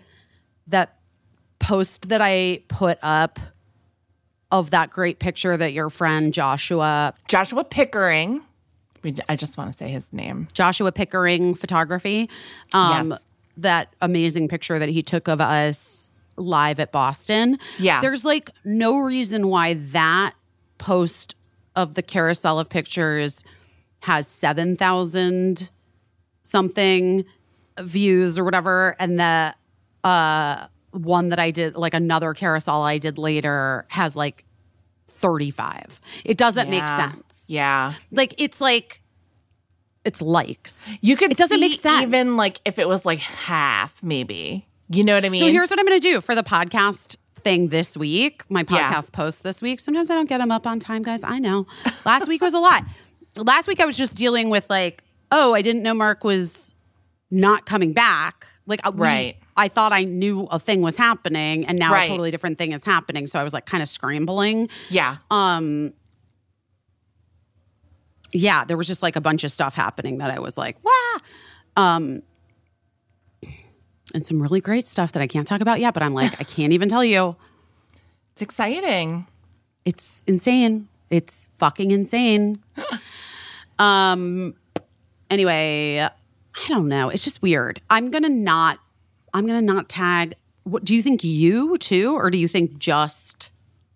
that 0.73 0.99
post 1.59 2.09
that 2.09 2.21
I 2.21 2.63
put 2.69 2.99
up 3.03 3.39
of 4.51 4.71
that 4.71 4.91
great 4.91 5.19
picture 5.19 5.57
that 5.57 5.73
your 5.73 5.89
friend 5.89 6.35
Joshua 6.35 7.15
Joshua 7.29 7.65
Pickering. 7.65 8.43
We, 9.03 9.15
I 9.29 9.37
just 9.37 9.57
want 9.57 9.73
to 9.73 9.77
say 9.77 9.89
his 9.89 10.13
name. 10.13 10.49
Joshua 10.53 10.93
Pickering 10.93 11.55
photography. 11.55 12.29
Um, 12.75 13.11
Yes. 13.11 13.25
That 13.59 13.95
amazing 14.01 14.49
picture 14.49 14.79
that 14.79 14.89
he 14.89 15.03
took 15.03 15.29
of 15.29 15.41
us 15.41 16.11
live 16.37 16.81
at 16.81 16.91
Boston. 16.91 17.59
Yeah. 17.79 18.01
There's 18.01 18.25
like 18.25 18.51
no 18.65 18.97
reason 18.99 19.49
why 19.49 19.75
that 19.75 20.33
post 20.79 21.35
of 21.77 21.93
the 21.95 22.03
carousel 22.03 22.59
of 22.59 22.71
pictures 22.71 23.45
has 24.01 24.27
7,000 24.27 25.71
something 26.43 27.25
views 27.79 28.39
or 28.39 28.45
whatever. 28.45 28.97
And 28.99 29.19
the 29.21 29.55
uh, 30.05 30.67
one 30.91 31.29
that 31.31 31.39
I 31.39 31.51
did, 31.51 31.75
like 31.77 31.95
another 31.95 32.35
carousel 32.35 32.83
I 32.83 32.99
did 32.99 33.19
later, 33.19 33.87
has 33.89 34.15
like 34.17 34.45
35. 35.09 36.01
It 36.25 36.37
doesn't 36.37 36.69
make 36.71 36.89
sense. 36.89 37.47
Yeah, 37.49 37.95
Like 38.11 38.35
it's 38.39 38.61
like 38.61 39.01
it's 40.05 40.21
likes. 40.21 40.91
you 41.01 41.17
could. 41.17 41.31
It 41.31 41.37
doesn't 41.39 41.61
make 41.61 41.79
sense. 41.81 42.03
Even 42.03 42.37
like 42.37 42.61
if 42.65 42.79
it 42.79 42.89
was 42.89 43.05
like 43.07 43.21
half, 43.21 44.03
maybe. 44.03 44.67
You 44.89 45.05
know 45.05 45.15
what 45.15 45.25
I 45.25 45.29
mean? 45.29 45.41
So 45.41 45.47
here's 45.51 45.71
what 45.71 45.79
I'm 45.79 45.87
going 45.87 45.99
to 46.01 46.07
do 46.07 46.21
for 46.21 46.35
the 46.35 46.43
podcast 46.43 47.17
thing 47.37 47.69
this 47.69 47.97
week. 47.97 48.43
My 48.51 48.65
Yeah. 48.69 48.93
podcast 48.93 49.13
post 49.13 49.43
this 49.45 49.63
week. 49.63 49.81
Sometimes 49.81 50.11
I 50.11 50.15
don't 50.15 50.29
get 50.29 50.39
them 50.39 50.51
up 50.51 50.67
on 50.67 50.81
time, 50.81 51.03
guys. 51.03 51.21
I 51.23 51.39
know. 51.39 51.67
Last 52.05 52.27
week 52.29 52.43
was 52.43 52.53
a 52.53 52.59
lot. 52.59 52.85
Last 53.37 53.69
week 53.69 53.81
I 53.81 53.85
was 53.87 53.97
just 53.97 54.15
dealing 54.17 54.51
with 54.51 54.69
like, 54.69 55.03
oh, 55.31 55.55
I 55.55 55.63
didn't 55.63 55.83
know 55.83 55.95
Mark 55.95 56.25
was 56.25 56.71
not 57.31 57.65
coming 57.65 57.93
back. 57.93 58.47
Like, 58.67 58.85
uh, 58.87 58.93
Right. 58.93 59.37
I 59.57 59.69
thought 59.69 59.93
I 59.93 60.05
knew 60.05 60.45
a 60.51 60.59
thing 60.59 60.81
was 60.83 60.97
happening, 60.97 61.67
and 61.67 61.79
now 61.79 61.93
Right. 61.93 62.05
a 62.05 62.09
totally 62.09 62.31
different 62.31 62.59
thing 62.59 62.73
is 62.73 62.85
happening. 62.85 63.27
So 63.27 63.39
I 63.39 63.45
was 63.45 63.53
like, 63.53 63.67
kind 63.67 63.83
of 63.83 63.89
scrambling. 63.89 64.69
yeah. 64.91 65.17
Um, 65.31 65.93
yeah, 68.33 68.65
there 68.65 68.77
was 68.79 68.87
just 68.87 69.03
like 69.03 69.17
a 69.17 69.21
bunch 69.21 69.45
of 69.45 69.53
stuff 69.53 69.75
happening 69.75 70.19
that 70.19 70.31
I 70.31 70.39
was 70.41 70.57
like, 70.57 70.77
wow. 70.83 71.21
Um, 71.77 72.23
and 74.15 74.27
some 74.27 74.41
really 74.41 74.61
great 74.61 74.87
stuff 74.87 75.13
that 75.13 75.23
I 75.23 75.27
can't 75.27 75.47
talk 75.47 75.61
about 75.61 75.81
yet, 75.81 75.93
but 75.95 76.03
I'm 76.03 76.15
like, 76.15 76.41
I 76.41 76.45
can't 76.57 76.73
even 76.73 76.89
tell 76.89 77.05
you. 77.05 77.37
It's 78.33 78.41
exciting. 78.43 79.27
It's 79.85 80.25
insane. 80.27 80.89
It's 81.11 81.49
fucking 81.59 81.91
insane. 81.91 82.57
um, 83.79 84.55
anyway, 85.29 85.99
I 86.01 86.69
don't 86.69 86.89
know. 86.89 87.11
It's 87.11 87.25
just 87.25 87.43
weird. 87.43 87.83
I'm 87.91 88.11
gonna 88.11 88.29
not. 88.31 88.79
I'm 89.35 89.47
gonna 89.47 89.63
not 89.63 89.89
tag. 89.89 90.35
What 90.65 90.85
do 90.85 90.95
you 90.95 91.03
think? 91.03 91.25
You 91.25 91.77
too, 91.79 92.15
or 92.15 92.31
do 92.31 92.39
you 92.39 92.49
think 92.49 92.79
just 92.79 93.51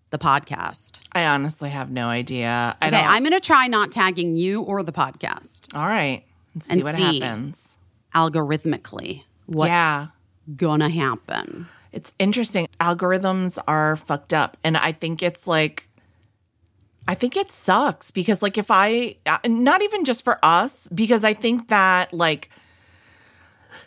the 0.09 0.17
podcast? 0.17 0.99
I 1.13 1.25
honestly 1.25 1.69
have 1.69 1.91
no 1.91 2.07
idea. 2.07 2.75
I 2.81 2.87
Okay, 2.87 2.97
don't. 2.97 3.09
I'm 3.09 3.23
gonna 3.23 3.39
try 3.39 3.67
not 3.67 3.91
tagging 3.91 4.35
you 4.35 4.61
or 4.63 4.83
the 4.83 4.91
podcast 4.91 5.75
all 5.75 5.87
right. 5.87 6.23
See 6.59 6.71
And 6.71 6.83
what 6.83 6.95
see. 6.95 7.19
happens. 7.19 7.77
algorithmically. 8.15 9.23
What's 9.45 9.69
yeah. 9.69 10.07
gonna 10.55 10.89
happen? 10.89 11.67
It's 11.91 12.13
interesting. 12.19 12.67
Algorithms 12.79 13.57
are 13.67 13.95
fucked 13.95 14.33
up. 14.33 14.57
And 14.63 14.75
I 14.77 14.91
think 14.91 15.23
it's 15.23 15.47
like, 15.47 15.87
I 17.07 17.15
think 17.15 17.37
it 17.37 17.51
sucks 17.51 18.11
because, 18.11 18.41
like, 18.41 18.57
if 18.57 18.67
I, 18.69 19.15
uh, 19.25 19.37
not 19.45 19.81
even 19.81 20.03
just 20.03 20.23
for 20.23 20.37
us, 20.43 20.89
because 20.89 21.23
I 21.23 21.33
think 21.33 21.69
that, 21.69 22.13
like, 22.13 22.49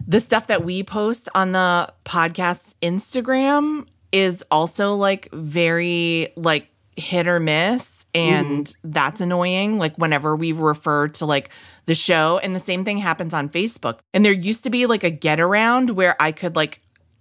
the 0.06 0.20
stuff 0.20 0.46
that 0.48 0.64
we 0.64 0.82
post 0.82 1.28
on 1.34 1.52
the 1.52 1.92
podcast's 2.04 2.74
Instagram 2.82 3.86
is 4.12 4.44
also 4.50 4.94
like 4.94 5.28
very, 5.32 6.32
like, 6.36 6.68
hit 6.96 7.26
or 7.26 7.40
miss. 7.40 8.06
And 8.14 8.66
mm-hmm. 8.66 8.90
that's 8.90 9.20
annoying. 9.20 9.78
Like, 9.78 9.96
whenever 9.96 10.34
we 10.34 10.52
refer 10.52 11.08
to 11.08 11.26
like 11.26 11.50
the 11.86 11.94
show, 11.94 12.38
and 12.38 12.54
the 12.54 12.60
same 12.60 12.84
thing 12.84 12.98
happens 12.98 13.32
on 13.32 13.48
Facebook. 13.48 14.00
And 14.12 14.24
there 14.24 14.32
used 14.32 14.64
to 14.64 14.70
be 14.70 14.86
like 14.86 15.04
a 15.04 15.10
get 15.10 15.40
around 15.40 15.90
where 15.90 16.16
I 16.20 16.32
could 16.32 16.56
like 16.56 16.80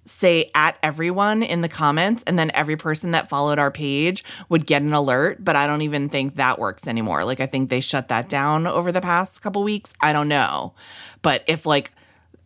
say 0.09 0.49
at 0.55 0.77
everyone 0.81 1.43
in 1.43 1.61
the 1.61 1.69
comments 1.69 2.23
and 2.23 2.37
then 2.37 2.51
every 2.53 2.75
person 2.75 3.11
that 3.11 3.29
followed 3.29 3.59
our 3.59 3.71
page 3.71 4.23
would 4.49 4.65
get 4.65 4.81
an 4.81 4.93
alert 4.93 5.43
but 5.43 5.55
i 5.55 5.67
don't 5.67 5.81
even 5.81 6.09
think 6.09 6.35
that 6.35 6.57
works 6.57 6.87
anymore 6.87 7.23
like 7.23 7.39
i 7.39 7.45
think 7.45 7.69
they 7.69 7.79
shut 7.79 8.07
that 8.07 8.27
down 8.27 8.65
over 8.65 8.91
the 8.91 9.01
past 9.01 9.41
couple 9.41 9.61
weeks 9.61 9.93
i 10.01 10.11
don't 10.11 10.27
know 10.27 10.73
but 11.21 11.43
if 11.47 11.65
like 11.65 11.91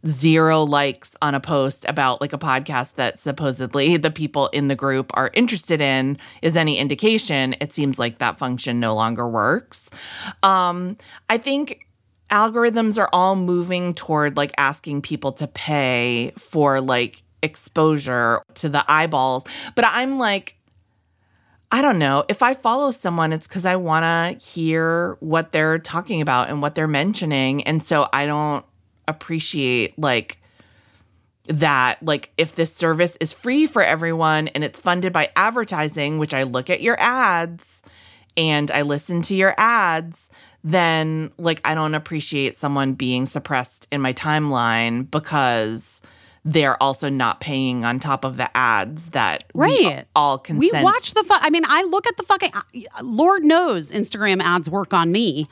zero 0.05 0.63
likes 0.63 1.15
on 1.21 1.33
a 1.33 1.39
post 1.39 1.85
about 1.87 2.19
like 2.19 2.33
a 2.33 2.37
podcast 2.37 2.95
that 2.95 3.17
supposedly 3.17 3.95
the 3.95 4.11
people 4.11 4.47
in 4.47 4.67
the 4.67 4.75
group 4.75 5.09
are 5.13 5.31
interested 5.33 5.79
in 5.79 6.17
is 6.41 6.57
any 6.57 6.77
indication 6.77 7.55
it 7.61 7.73
seems 7.73 7.97
like 7.97 8.17
that 8.17 8.37
function 8.37 8.79
no 8.79 8.93
longer 8.93 9.27
works 9.27 9.89
um 10.43 10.97
i 11.29 11.37
think 11.37 11.87
algorithms 12.29 12.97
are 12.97 13.09
all 13.13 13.35
moving 13.35 13.93
toward 13.93 14.35
like 14.35 14.51
asking 14.57 15.01
people 15.01 15.31
to 15.31 15.47
pay 15.47 16.33
for 16.37 16.81
like 16.81 17.23
exposure 17.41 18.41
to 18.55 18.67
the 18.67 18.83
eyeballs 18.91 19.45
but 19.75 19.85
i'm 19.87 20.17
like 20.17 20.57
I 21.75 21.81
don't 21.81 21.97
know. 21.97 22.23
If 22.29 22.43
I 22.43 22.53
follow 22.53 22.91
someone, 22.91 23.33
it's 23.33 23.47
because 23.47 23.65
I 23.65 23.77
want 23.77 24.03
to 24.03 24.45
hear 24.45 25.17
what 25.21 25.51
they're 25.51 25.79
talking 25.79 26.21
about 26.21 26.49
and 26.49 26.61
what 26.61 26.75
they're 26.75 26.87
mentioning. 26.87 27.63
And 27.63 27.81
so 27.81 28.07
I 28.13 28.27
don't 28.27 28.63
appreciate 29.07 29.97
like 29.99 30.39
that. 31.47 32.01
Like, 32.01 32.31
if 32.37 32.55
this 32.55 32.73
service 32.73 33.17
is 33.19 33.33
free 33.33 33.65
for 33.67 33.81
everyone 33.81 34.47
and 34.49 34.63
it's 34.63 34.79
funded 34.79 35.11
by 35.13 35.29
advertising, 35.35 36.17
which 36.17 36.33
I 36.33 36.43
look 36.43 36.69
at 36.69 36.81
your 36.81 36.95
ads 36.99 37.83
and 38.37 38.71
I 38.71 38.81
listen 38.83 39.21
to 39.23 39.35
your 39.35 39.53
ads, 39.57 40.29
then 40.63 41.31
like 41.37 41.59
I 41.65 41.75
don't 41.75 41.95
appreciate 41.95 42.55
someone 42.55 42.93
being 42.93 43.25
suppressed 43.25 43.87
in 43.91 43.99
my 44.01 44.13
timeline 44.13 45.11
because 45.11 46.01
they're 46.45 46.81
also 46.81 47.09
not 47.09 47.39
paying 47.41 47.85
on 47.85 47.99
top 47.99 48.23
of 48.25 48.37
the 48.37 48.49
ads 48.57 49.09
that 49.09 49.45
we 49.53 49.85
Right. 49.87 50.05
all 50.15 50.37
can 50.37 50.57
We 50.57 50.71
watch 50.73 51.13
the. 51.13 51.23
Fu- 51.23 51.33
I 51.39 51.49
mean, 51.49 51.63
I 51.67 51.83
look 51.83 52.07
at 52.07 52.17
the 52.17 52.23
fucking. 52.23 52.51
Uh, 52.53 52.61
Lord 53.01 53.43
knows 53.43 53.91
Instagram 53.91 54.41
ads 54.41 54.69
work 54.69 54.93
on 54.93 55.11
me. 55.11 55.47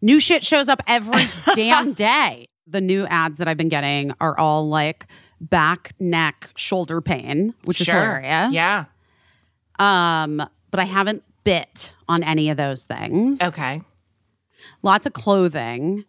New 0.00 0.20
shit 0.20 0.44
shows 0.44 0.68
up 0.68 0.82
every 0.86 1.24
damn 1.54 1.92
day. 1.92 2.46
The 2.70 2.80
new 2.80 3.06
ads 3.06 3.38
that 3.38 3.48
I've 3.48 3.56
been 3.56 3.68
getting 3.68 4.12
are 4.20 4.38
all 4.38 4.68
like 4.68 5.06
back, 5.40 5.92
neck, 5.98 6.50
shoulder 6.56 7.00
pain, 7.00 7.54
which 7.64 7.80
is 7.80 7.86
hilarious. 7.86 8.52
Yeah. 8.52 8.84
Um, 9.78 10.42
but 10.70 10.80
I 10.80 10.84
haven't 10.84 11.22
bit 11.44 11.92
on 12.08 12.22
any 12.22 12.50
of 12.50 12.56
those 12.56 12.84
things. 12.84 13.40
Okay. 13.40 13.82
Lots 14.82 15.06
of 15.06 15.12
clothing, 15.12 16.04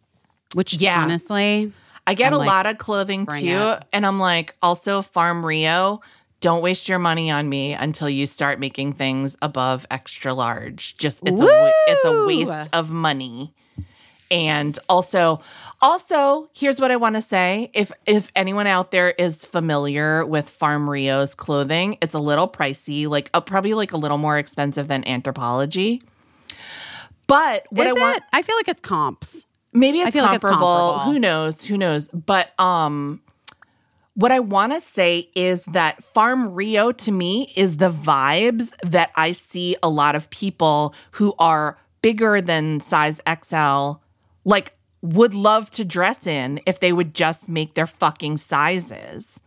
which 0.53 0.73
Yeah. 0.73 1.01
honestly, 1.01 1.71
I 2.05 2.13
get 2.13 2.27
I'm 2.27 2.33
a 2.33 2.37
like, 2.39 2.47
lot 2.47 2.65
of 2.65 2.77
clothing 2.77 3.25
too. 3.25 3.75
And 3.93 4.05
I'm 4.05 4.19
like, 4.19 4.55
also, 4.61 5.01
Farm 5.01 5.45
Rio, 5.45 6.01
don't 6.41 6.61
waste 6.61 6.89
your 6.89 6.99
money 6.99 7.29
on 7.29 7.47
me 7.49 7.73
until 7.73 8.09
you 8.09 8.25
start 8.25 8.59
making 8.59 8.93
things 8.93 9.37
above 9.41 9.85
extra 9.91 10.33
large. 10.33 10.95
Just 10.97 11.19
it's 11.25 11.41
a 11.41 11.71
it's 11.87 12.05
a 12.05 12.25
waste 12.25 12.69
of 12.73 12.89
money. 12.89 13.53
And 14.31 14.77
also, 14.87 15.41
also, 15.81 16.49
here's 16.53 16.81
what 16.81 16.91
I 16.91 16.97
want 16.97 17.15
to 17.15 17.21
say. 17.21 17.71
If 17.73 17.91
if 18.05 18.31
anyone 18.35 18.67
out 18.67 18.91
there 18.91 19.11
is 19.11 19.45
familiar 19.45 20.25
with 20.25 20.49
Farm 20.49 20.89
Rio's 20.89 21.35
clothing, 21.35 21.97
it's 22.01 22.13
a 22.13 22.19
little 22.19 22.47
pricey, 22.47 23.07
like 23.07 23.29
uh, 23.33 23.41
probably 23.41 23.73
like 23.73 23.93
a 23.93 23.97
little 23.97 24.17
more 24.17 24.37
expensive 24.37 24.87
than 24.87 25.03
Anthropologie. 25.03 26.01
But 27.27 27.65
what 27.69 27.87
is 27.87 27.95
I 27.95 27.99
want? 27.99 28.23
I 28.33 28.41
feel 28.41 28.55
like 28.55 28.67
it's 28.67 28.81
comps. 28.81 29.45
maybe 29.71 29.99
it's 29.99 30.11
feel 30.11 30.23
like 30.23 30.35
it's 30.35 30.41
comparable. 30.41 30.91
comparable. 30.91 31.13
Who 31.13 31.19
knows? 31.19 31.63
Who 31.65 31.77
knows? 31.77 32.09
But 32.09 32.59
um 32.59 33.21
what 34.15 34.33
I 34.33 34.39
want 34.39 34.73
to 34.73 34.81
say 34.81 35.29
is 35.33 35.63
that 35.63 36.03
Farm 36.03 36.53
Rio 36.53 36.91
to 36.91 37.11
me 37.11 37.53
is 37.55 37.77
the 37.77 37.89
vibes 37.89 38.73
that 38.83 39.11
I 39.15 39.31
see 39.31 39.77
a 39.81 39.87
lot 39.87 40.15
of 40.15 40.29
people 40.29 40.93
who 41.11 41.33
are 41.39 41.77
bigger 42.01 42.41
than 42.41 42.81
size 42.81 43.21
XL 43.25 44.01
like 44.43 44.73
would 45.01 45.33
love 45.33 45.71
to 45.71 45.85
dress 45.85 46.27
in 46.27 46.59
if 46.65 46.79
they 46.79 46.91
would 46.91 47.13
just 47.13 47.47
make 47.47 47.73
their 47.73 47.87
fucking 47.87 48.37
sizes. 48.37 49.39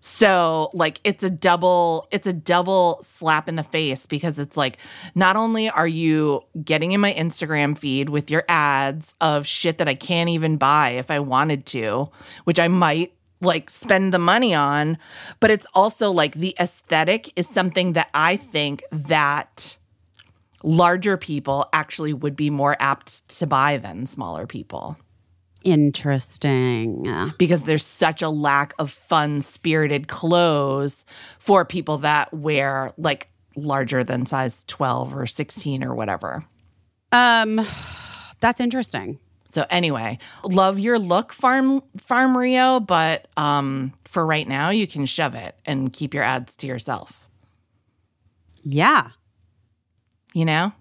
So 0.00 0.70
like 0.72 1.00
it's 1.04 1.22
a 1.22 1.30
double 1.30 2.08
it's 2.10 2.26
a 2.26 2.32
double 2.32 3.00
slap 3.02 3.48
in 3.48 3.56
the 3.56 3.62
face 3.62 4.06
because 4.06 4.38
it's 4.38 4.56
like 4.56 4.78
not 5.14 5.36
only 5.36 5.68
are 5.68 5.86
you 5.86 6.42
getting 6.64 6.92
in 6.92 7.00
my 7.00 7.12
Instagram 7.12 7.76
feed 7.76 8.08
with 8.08 8.30
your 8.30 8.44
ads 8.48 9.14
of 9.20 9.46
shit 9.46 9.76
that 9.78 9.88
I 9.88 9.94
can't 9.94 10.30
even 10.30 10.56
buy 10.56 10.90
if 10.90 11.10
I 11.10 11.18
wanted 11.18 11.66
to, 11.66 12.08
which 12.44 12.58
I 12.58 12.68
might 12.68 13.12
like 13.42 13.70
spend 13.70 14.12
the 14.12 14.18
money 14.18 14.54
on, 14.54 14.98
but 15.38 15.50
it's 15.50 15.66
also 15.74 16.10
like 16.10 16.34
the 16.34 16.54
aesthetic 16.58 17.30
is 17.36 17.48
something 17.48 17.92
that 17.92 18.08
I 18.14 18.36
think 18.36 18.82
that 18.90 19.78
larger 20.62 21.16
people 21.16 21.68
actually 21.72 22.12
would 22.12 22.36
be 22.36 22.50
more 22.50 22.76
apt 22.80 23.26
to 23.38 23.46
buy 23.46 23.76
than 23.78 24.06
smaller 24.06 24.46
people 24.46 24.96
Interesting. 25.62 27.06
because 27.38 27.64
there's 27.64 27.84
such 27.84 28.22
a 28.22 28.28
lack 28.30 28.72
of 28.78 28.90
fun 28.90 29.42
spirited 29.42 30.08
clothes 30.08 31.04
for 31.38 31.64
people 31.64 31.98
that 31.98 32.32
wear 32.32 32.92
like 32.96 33.28
larger 33.56 34.02
than 34.02 34.24
size 34.26 34.64
12 34.68 35.14
or 35.14 35.26
16 35.26 35.84
or 35.84 35.94
whatever. 35.94 36.44
Um, 37.12 37.66
that's 38.40 38.60
interesting. 38.60 39.18
So 39.50 39.66
anyway, 39.68 40.18
love 40.44 40.78
your 40.78 40.98
look 40.98 41.32
farm 41.32 41.82
farm 41.98 42.36
Rio, 42.38 42.80
but 42.80 43.28
um 43.36 43.92
for 44.06 44.24
right 44.24 44.46
now 44.48 44.70
you 44.70 44.86
can 44.86 45.06
shove 45.06 45.34
it 45.34 45.56
and 45.66 45.92
keep 45.92 46.14
your 46.14 46.24
ads 46.24 46.56
to 46.56 46.66
yourself, 46.66 47.28
Yeah. 48.62 49.10
You 50.32 50.44
know? 50.44 50.72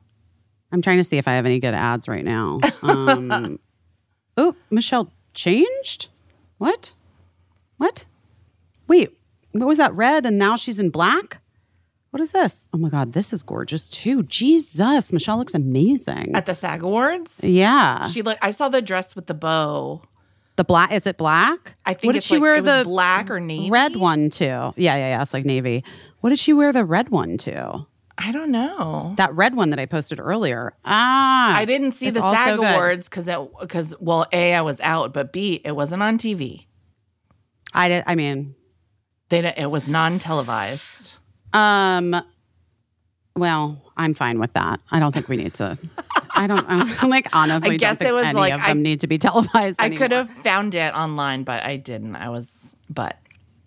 I'm 0.72 0.82
trying 0.82 0.98
to 0.98 1.04
see 1.04 1.18
if 1.18 1.28
I 1.28 1.34
have 1.34 1.46
any 1.46 1.60
good 1.60 1.74
ads 1.74 2.08
right 2.08 2.24
now. 2.24 2.60
Um, 2.84 3.60
oh, 4.38 4.56
Michelle 4.70 5.12
changed? 5.34 6.10
What? 6.58 6.94
What? 7.78 8.06
Wait, 8.88 9.18
what 9.52 9.68
was 9.68 9.78
that 9.78 9.94
red 9.94 10.26
and 10.26 10.38
now 10.38 10.56
she's 10.56 10.80
in 10.80 10.90
black? 10.90 11.42
What 12.12 12.22
is 12.22 12.32
this? 12.32 12.68
Oh 12.74 12.78
my 12.78 12.90
God, 12.90 13.14
this 13.14 13.32
is 13.32 13.44
gorgeous 13.44 13.90
too. 13.90 14.24
Jesus, 14.24 15.14
Michelle 15.14 15.38
looks 15.38 15.54
amazing. 15.54 16.36
At 16.36 16.48
the 16.48 16.56
SAG 16.56 16.82
Awards, 16.82 17.44
yeah. 17.44 18.08
she 18.08 18.24
look 18.24 18.38
I 18.42 18.52
saw 18.52 18.68
the 18.68 18.82
dress 18.82 19.16
with 19.16 19.28
the 19.28 19.36
bow. 19.36 20.02
The 20.56 20.64
black, 20.64 20.92
is 20.92 21.08
it 21.08 21.18
black? 21.18 21.78
I 21.86 21.94
think 21.94 22.10
what 22.10 22.14
did 22.14 22.24
she 22.24 22.36
like, 22.36 22.42
wear 22.42 22.56
it 22.56 22.64
was 22.64 22.80
the 22.80 22.84
black 22.84 23.30
or 23.30 23.40
navy. 23.40 23.70
red 23.70 23.96
one 23.96 24.30
to? 24.32 24.46
Yeah, 24.46 24.74
yeah, 24.76 24.98
yeah. 24.98 25.22
It's 25.22 25.34
like 25.34 25.46
navy. 25.46 25.84
What 26.20 26.32
did 26.32 26.40
she 26.40 26.52
wear 26.52 26.74
the 26.74 26.84
red 26.84 27.10
one 27.10 27.38
to? 27.38 27.86
I 28.22 28.32
don't 28.32 28.52
know. 28.52 29.14
That 29.18 29.34
red 29.34 29.56
one 29.56 29.70
that 29.70 29.80
I 29.80 29.86
posted 29.86 30.20
earlier. 30.20 30.74
Ah, 30.84 31.56
I 31.56 31.64
didn't 31.66 31.92
see 31.94 32.10
the 32.10 32.22
SAG. 32.22 32.60
Awards 32.60 33.08
because 33.08 33.28
it 33.28 33.40
because 33.60 33.96
well, 34.00 34.28
a 34.34 34.54
I 34.54 34.62
was 34.62 34.82
out, 34.82 35.14
but 35.14 35.32
b 35.32 35.62
it 35.64 35.72
wasn't 35.72 36.04
on 36.04 36.18
TV. 36.18 36.66
I 37.74 37.88
did. 37.88 38.04
I 38.08 38.16
mean, 38.16 38.56
They 39.30 39.40
it 39.56 39.72
was 39.72 39.88
non 39.88 40.20
televised. 40.20 41.18
Um, 41.54 42.22
well, 43.36 43.82
I'm 43.96 44.14
fine 44.14 44.40
with 44.40 44.54
that. 44.54 44.82
I 44.92 45.00
don't 45.00 45.14
think 45.14 45.30
we 45.30 45.38
need 45.38 45.54
to. 45.56 45.78
I 46.32 46.48
don't. 46.48 46.66
I'm 46.68 47.10
like 47.10 47.28
honestly. 47.34 47.76
I 47.76 47.78
guess 47.78 48.02
it 48.02 48.14
was 48.14 48.26
any 48.26 48.38
like 48.38 48.54
of 48.54 48.62
I- 48.62 48.68
them 48.70 48.82
need 48.82 49.00
to 49.02 49.08
be 49.08 49.18
televised. 49.18 49.80
I 49.80 49.90
could 49.92 50.12
have 50.12 50.30
found 50.30 50.76
it 50.76 50.94
online, 50.94 51.44
but 51.44 51.64
I 51.64 51.78
didn't. 51.78 52.16
I 52.16 52.30
was, 52.30 52.76
but 52.90 53.18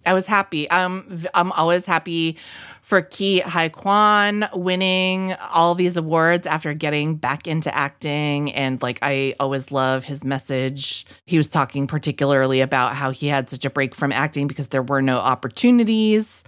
I 0.05 0.15
was 0.15 0.27
happy. 0.27 0.69
Um, 0.71 1.25
I'm 1.35 1.53
always 1.53 1.87
happy 1.87 2.37
for 2.83 3.01
Ke 3.01 3.43
Huy 3.45 3.69
Quan 3.69 4.49
winning 4.53 5.35
all 5.35 5.75
these 5.75 5.97
awards 5.97 6.47
after 6.47 6.75
getting 6.75 7.15
back 7.15 7.47
into 7.47 7.75
acting, 7.75 8.53
and 8.53 8.83
like 8.83 8.99
I 9.03 9.35
always 9.39 9.71
love 9.71 10.05
his 10.05 10.25
message. 10.25 11.07
He 11.27 11.37
was 11.37 11.49
talking 11.49 11.87
particularly 11.87 12.61
about 12.61 12.95
how 12.95 13.11
he 13.11 13.29
had 13.29 13.49
such 13.49 13.65
a 13.65 13.71
break 13.71 13.95
from 13.95 14.13
acting 14.13 14.49
because 14.49 14.69
there 14.69 14.83
were 14.83 15.03
no 15.03 15.19
opportunities. 15.19 16.45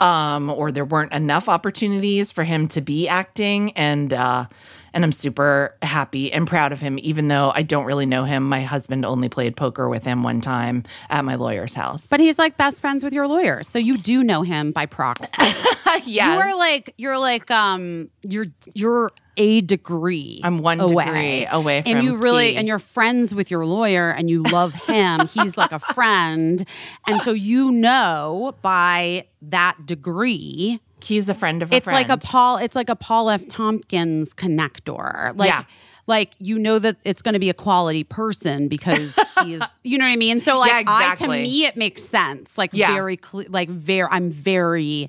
Um, 0.00 0.48
or 0.48 0.70
there 0.70 0.84
weren't 0.84 1.12
enough 1.12 1.48
opportunities 1.48 2.30
for 2.30 2.44
him 2.44 2.68
to 2.68 2.80
be 2.80 3.08
acting, 3.08 3.72
and 3.72 4.12
uh, 4.12 4.46
and 4.92 5.04
I'm 5.04 5.12
super 5.12 5.76
happy 5.82 6.32
and 6.32 6.46
proud 6.46 6.72
of 6.72 6.80
him. 6.80 6.98
Even 7.02 7.28
though 7.28 7.52
I 7.54 7.62
don't 7.62 7.84
really 7.84 8.06
know 8.06 8.24
him, 8.24 8.48
my 8.48 8.62
husband 8.62 9.04
only 9.04 9.28
played 9.28 9.56
poker 9.56 9.88
with 9.88 10.04
him 10.04 10.22
one 10.22 10.40
time 10.40 10.84
at 11.10 11.24
my 11.24 11.34
lawyer's 11.36 11.74
house. 11.74 12.06
But 12.06 12.20
he's 12.20 12.38
like 12.38 12.56
best 12.56 12.80
friends 12.80 13.04
with 13.04 13.12
your 13.12 13.26
lawyer, 13.26 13.62
so 13.62 13.78
you 13.78 13.96
do 13.96 14.22
know 14.24 14.42
him 14.42 14.72
by 14.72 14.86
proxy. 14.86 15.32
yeah, 16.04 16.34
You 16.34 16.40
are 16.40 16.56
like 16.58 16.94
you're 16.96 17.18
like 17.18 17.50
um 17.50 18.10
you're 18.22 18.46
you're 18.74 19.12
a 19.36 19.60
degree. 19.60 20.40
I'm 20.42 20.58
one 20.58 20.80
away. 20.80 21.04
degree 21.04 21.46
away 21.50 21.82
and 21.86 22.02
you 22.02 22.16
really 22.16 22.56
and 22.56 22.66
you're 22.66 22.80
friends 22.80 23.34
with 23.34 23.50
your 23.52 23.64
lawyer 23.64 24.10
and 24.10 24.28
you 24.28 24.42
love 24.42 24.74
him. 24.74 25.26
He's 25.32 25.56
like 25.56 25.72
a 25.72 25.78
friend, 25.78 26.66
and 27.06 27.22
so 27.22 27.32
you 27.32 27.70
know 27.70 28.54
by 28.62 29.26
that 29.42 29.86
degree. 29.86 30.80
He's 31.02 31.28
a 31.28 31.34
friend 31.34 31.62
of 31.62 31.72
a 31.72 31.76
It's 31.76 31.86
like 31.86 32.08
a. 32.08 32.16
Paul. 32.18 32.56
It's 32.58 32.76
like 32.76 32.88
a 32.88 32.96
Paul 32.96 33.30
F. 33.30 33.46
Tompkins 33.48 34.34
connector. 34.34 35.36
Like, 35.36 35.48
Yeah. 35.50 35.64
like 36.06 36.32
you 36.38 36.58
know 36.58 36.78
that 36.78 36.96
it's 37.04 37.22
going 37.22 37.34
to 37.34 37.38
be 37.38 37.50
a 37.50 37.54
quality 37.54 38.04
person 38.04 38.68
because 38.68 39.18
he's 39.44 39.62
you 39.84 39.98
know 39.98 40.06
what 40.06 40.12
I 40.12 40.16
mean. 40.16 40.40
So 40.40 40.58
like 40.58 40.70
Yeah, 40.70 40.84
I 40.86 41.14
to 41.16 41.28
me 41.28 41.64
it 41.66 41.76
makes 41.76 42.02
sense. 42.02 42.56
Like 42.58 42.70
Yeah. 42.72 42.92
very 42.92 43.16
cle 43.16 43.44
like 43.48 43.68
very 43.68 44.08
I'm 44.10 44.30
very 44.30 45.08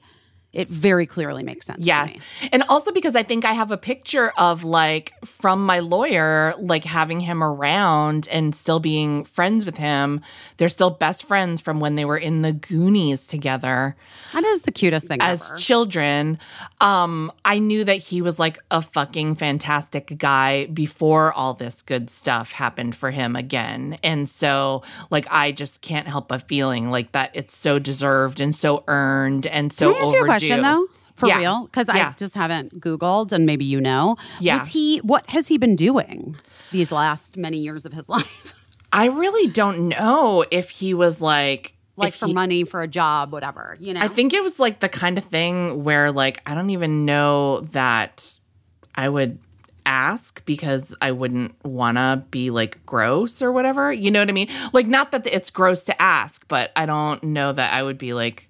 it 0.51 0.67
very 0.67 1.05
clearly 1.05 1.43
makes 1.43 1.67
sense. 1.67 1.79
to 1.79 1.85
Yes. 1.85 2.17
And 2.51 2.63
also 2.69 2.91
because 2.91 3.15
I 3.15 3.21
think 3.21 3.45
I 3.45 3.53
have 3.53 3.69
a 3.71 3.77
picture 3.77 4.31
of 4.37 4.63
like 4.63 5.13
from 5.23 5.63
my 5.63 5.79
lawyer, 5.79 6.55
like 6.57 6.83
having 6.85 7.19
him 7.19 7.43
around 7.43 8.27
and 8.31 8.55
still 8.55 8.79
being 8.79 9.25
friends 9.25 9.63
with 9.65 9.77
him. 9.77 10.21
They're 10.57 10.69
still 10.69 10.89
best 10.89 11.27
friends 11.27 11.61
from 11.61 11.79
when 11.79 11.95
they 11.95 12.05
were 12.05 12.17
in 12.17 12.41
the 12.41 12.51
Goonies 12.51 13.27
together 13.27 13.95
That 14.33 14.43
is 14.43 14.63
the 14.63 14.71
cutest 14.71 15.07
thing 15.07 15.21
as 15.21 15.47
ever. 15.47 15.57
children. 15.57 16.39
Um, 16.81 17.31
I 17.45 17.59
knew 17.59 17.83
that 17.83 17.97
he 17.97 18.21
was 18.23 18.39
like 18.39 18.57
a 18.71 18.81
fucking 18.81 19.35
fantastic 19.35 20.17
guy 20.17 20.65
before 20.65 21.31
all 21.33 21.53
this 21.53 21.83
good 21.83 22.09
stuff 22.09 22.51
happened 22.53 22.95
for 22.95 23.11
him 23.11 23.35
again. 23.35 23.99
And 24.01 24.27
so 24.27 24.81
like 25.11 25.27
I 25.29 25.51
just 25.51 25.81
can't 25.81 26.07
help 26.07 26.29
but 26.29 26.47
feeling 26.47 26.89
like 26.89 27.11
that 27.11 27.29
it's 27.35 27.55
so 27.55 27.77
deserved 27.77 28.41
and 28.41 28.55
so 28.55 28.83
earned 28.87 29.45
and 29.45 29.71
so 29.71 29.93
Can 29.93 29.99
I 29.99 30.01
ask 30.01 30.13
you 30.13 30.25
a 30.25 30.38
question 30.39 30.59
overdue. 30.65 30.87
though? 30.87 30.93
For 31.15 31.27
Yeah. 31.27 31.39
real? 31.39 31.63
Because 31.65 31.87
Yeah. 31.93 32.09
I 32.09 32.11
just 32.17 32.35
haven't 32.35 32.79
Googled 32.79 33.31
and 33.31 33.45
maybe 33.45 33.65
you 33.65 33.81
know. 33.81 34.15
Yeah. 34.39 34.59
Was 34.59 34.69
he 34.69 34.99
what 34.99 35.29
has 35.29 35.47
he 35.47 35.57
been 35.57 35.75
doing 35.75 36.37
these 36.71 36.91
last 36.91 37.35
many 37.37 37.57
years 37.57 37.85
of 37.85 37.93
his 37.93 38.07
life? 38.17 38.53
I 38.93 39.05
really 39.07 39.47
don't 39.51 39.87
know 39.89 40.45
if 40.49 40.69
he 40.69 40.93
was 40.93 41.21
like 41.21 41.75
like 41.97 42.13
if 42.13 42.19
for 42.19 42.27
he- 42.27 42.33
money, 42.33 42.63
for 42.63 42.81
a 42.81 42.87
job, 42.87 43.33
whatever. 43.33 43.75
You 43.81 43.93
know? 43.93 43.99
I 43.99 44.07
think 44.07 44.33
it 44.33 44.41
was 44.41 44.59
like 44.59 44.79
the 44.79 44.87
kind 44.89 45.17
of 45.17 45.25
thing 45.25 45.83
where 45.83 46.11
like 46.11 46.41
I 46.49 46.55
don't 46.55 46.69
even 46.69 47.03
know 47.05 47.59
that 47.71 48.37
I 48.95 49.09
would 49.09 49.39
ask 49.85 50.45
because 50.45 50.95
I 51.01 51.11
wouldn't 51.11 51.55
want 51.65 51.97
to 51.97 52.23
be 52.31 52.51
like 52.51 52.85
gross 52.85 53.41
or 53.41 53.51
whatever. 53.51 53.91
You 53.91 54.11
know 54.11 54.19
what 54.21 54.29
I 54.29 54.33
mean? 54.33 54.49
Like 54.71 54.87
not 54.87 55.11
that 55.11 55.27
it's 55.27 55.49
gross 55.49 55.83
to 55.85 56.01
ask, 56.01 56.47
but 56.47 56.71
I 56.75 56.85
don't 56.85 57.21
know 57.23 57.51
that 57.51 57.73
I 57.73 57.83
would 57.83 57.97
be 57.97 58.13
like 58.13 58.49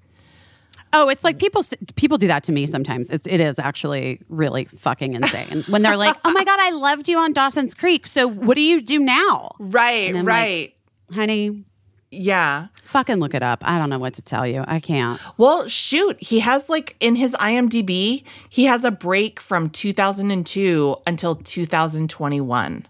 Oh, 0.91 1.09
it's 1.09 1.23
like 1.23 1.37
people 1.37 1.63
people 1.95 2.17
do 2.17 2.27
that 2.27 2.43
to 2.45 2.51
me 2.51 2.65
sometimes. 2.65 3.09
It's 3.09 3.27
it 3.27 3.39
is 3.39 3.59
actually 3.59 4.21
really 4.29 4.65
fucking 4.65 5.13
insane 5.13 5.63
when 5.69 5.81
they're 5.83 5.97
like, 5.97 6.15
"Oh 6.25 6.31
my 6.31 6.43
god, 6.43 6.59
I 6.59 6.71
loved 6.71 7.07
you 7.07 7.17
on 7.19 7.31
Dawson's 7.33 7.73
Creek. 7.73 8.07
So 8.07 8.27
what 8.27 8.55
do 8.55 8.61
you 8.61 8.81
do 8.81 8.97
now, 8.99 9.51
right, 9.59 10.09
I'm 10.09 10.25
like- 10.25 10.27
right. 10.27 10.75
honey? 11.13 11.63
yeah. 12.11 12.67
Fucking 12.85 13.17
look 13.17 13.35
it 13.35 13.43
up. 13.43 13.59
I 13.63 13.77
don't 13.77 13.91
know 13.91 13.99
what 13.99 14.15
to 14.15 14.23
tell 14.23 14.47
you. 14.47 14.63
I 14.67 14.79
can't. 14.79 15.21
Well, 15.37 15.67
shoot, 15.67 16.17
he 16.19 16.39
has 16.39 16.67
like 16.67 16.95
in 16.99 17.15
his 17.15 17.33
IMDb, 17.35 18.23
he 18.49 18.65
has 18.65 18.83
a 18.83 18.89
break 18.89 19.39
from 19.39 19.69
2002 19.69 20.95
until 21.05 21.35
2021. 21.35 22.87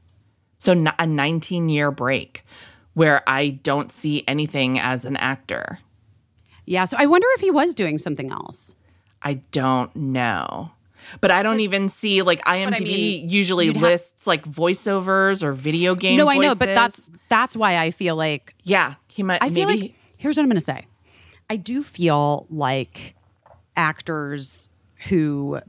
So 0.57 0.71
n- 0.71 0.93
a 0.97 1.05
19 1.05 1.69
year 1.69 1.91
break 1.91 2.43
where 2.93 3.21
I 3.27 3.59
don't 3.63 3.91
see 3.91 4.23
anything 4.27 4.79
as 4.79 5.03
an 5.05 5.17
actor. 5.17 5.79
Yeah. 6.69 6.85
So 6.85 6.97
I 6.99 7.07
wonder 7.07 7.25
if 7.33 7.41
he 7.41 7.49
was 7.49 7.73
doing 7.73 7.97
something 7.97 8.31
else. 8.31 8.75
I 9.23 9.35
don't 9.51 9.93
know. 9.95 10.71
But 11.19 11.31
I 11.31 11.41
don't 11.41 11.61
even 11.61 11.89
see 11.89 12.21
like 12.21 12.43
IMDb 12.45 12.83
mean, 12.83 13.29
usually 13.29 13.71
ha- 13.71 13.79
lists 13.79 14.27
like 14.27 14.45
voiceovers 14.45 15.41
or 15.41 15.51
video 15.51 15.95
game 15.95 16.17
no, 16.17 16.27
I 16.27 16.37
know, 16.37 16.53
but 16.53 16.67
that's 16.67 17.09
that's 17.27 17.55
why 17.55 17.77
I 17.77 17.89
feel 17.89 18.15
like 18.15 18.53
yeah, 18.63 18.95
he 19.07 19.23
might 19.23 19.41
I 19.41 19.49
feel 19.49 19.67
maybe 19.67 19.81
like 19.81 19.95
here's 20.17 20.37
what 20.37 20.43
I'm 20.43 20.49
going 20.49 20.59
to 20.59 20.65
say. 20.65 20.85
I 21.49 21.55
do 21.55 21.81
feel 21.81 22.45
like 22.51 23.15
actors 23.75 24.69
who 25.07 25.61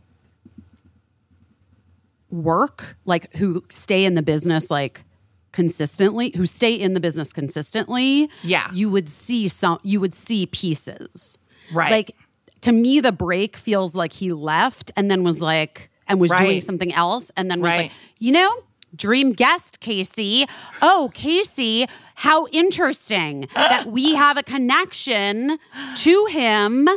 work, 2.28 2.96
like 3.06 3.34
who 3.36 3.62
stay 3.70 4.04
in 4.04 4.16
the 4.16 4.22
business 4.22 4.70
like 4.70 5.04
consistently, 5.52 6.32
who 6.36 6.46
stay 6.46 6.74
in 6.74 6.94
the 6.94 7.00
business 7.00 7.32
consistently, 7.32 8.30
Yeah. 8.42 8.70
you 8.72 8.90
would 8.90 9.08
see 9.08 9.48
some 9.48 9.78
you 9.82 10.00
would 10.00 10.14
see 10.14 10.46
pieces. 10.46 11.38
Right. 11.72 11.90
Like 11.90 12.16
to 12.62 12.72
me 12.72 13.00
the 13.00 13.12
break 13.12 13.56
feels 13.56 13.94
like 13.94 14.12
he 14.14 14.32
left 14.32 14.90
and 14.96 15.10
then 15.10 15.22
was 15.24 15.40
like 15.40 15.90
and 16.06 16.20
was 16.20 16.30
doing 16.32 16.60
something 16.60 16.92
else 16.92 17.30
and 17.36 17.50
then 17.50 17.60
was 17.60 17.68
Right. 17.70 17.80
like, 17.82 17.92
"You 18.18 18.32
know, 18.32 18.50
dream 18.96 19.32
guest 19.32 19.80
Caissie. 19.80 20.48
Oh, 20.82 21.10
Caissie, 21.14 21.88
how 22.16 22.46
interesting 22.48 23.46
that 23.54 23.86
we 23.86 24.14
have 24.16 24.36
a 24.36 24.42
connection 24.42 25.58
to 25.96 26.26
him 26.26 26.88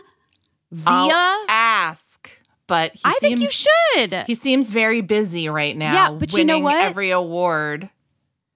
via 0.72 1.12
I'll 1.14 1.46
ask. 1.48 2.40
But 2.66 2.94
he 2.94 3.02
I 3.06 3.14
think 3.20 3.40
you 3.42 3.50
should. 3.52 4.24
He 4.26 4.34
seems 4.36 4.72
very 4.72 5.02
busy 5.02 5.50
right 5.50 5.78
now. 5.78 5.94
Yeah, 5.94 6.12
but 6.18 6.34
you 6.34 6.44
know 6.46 6.60
what? 6.60 6.84
Every 6.84 7.12
award. 7.12 7.90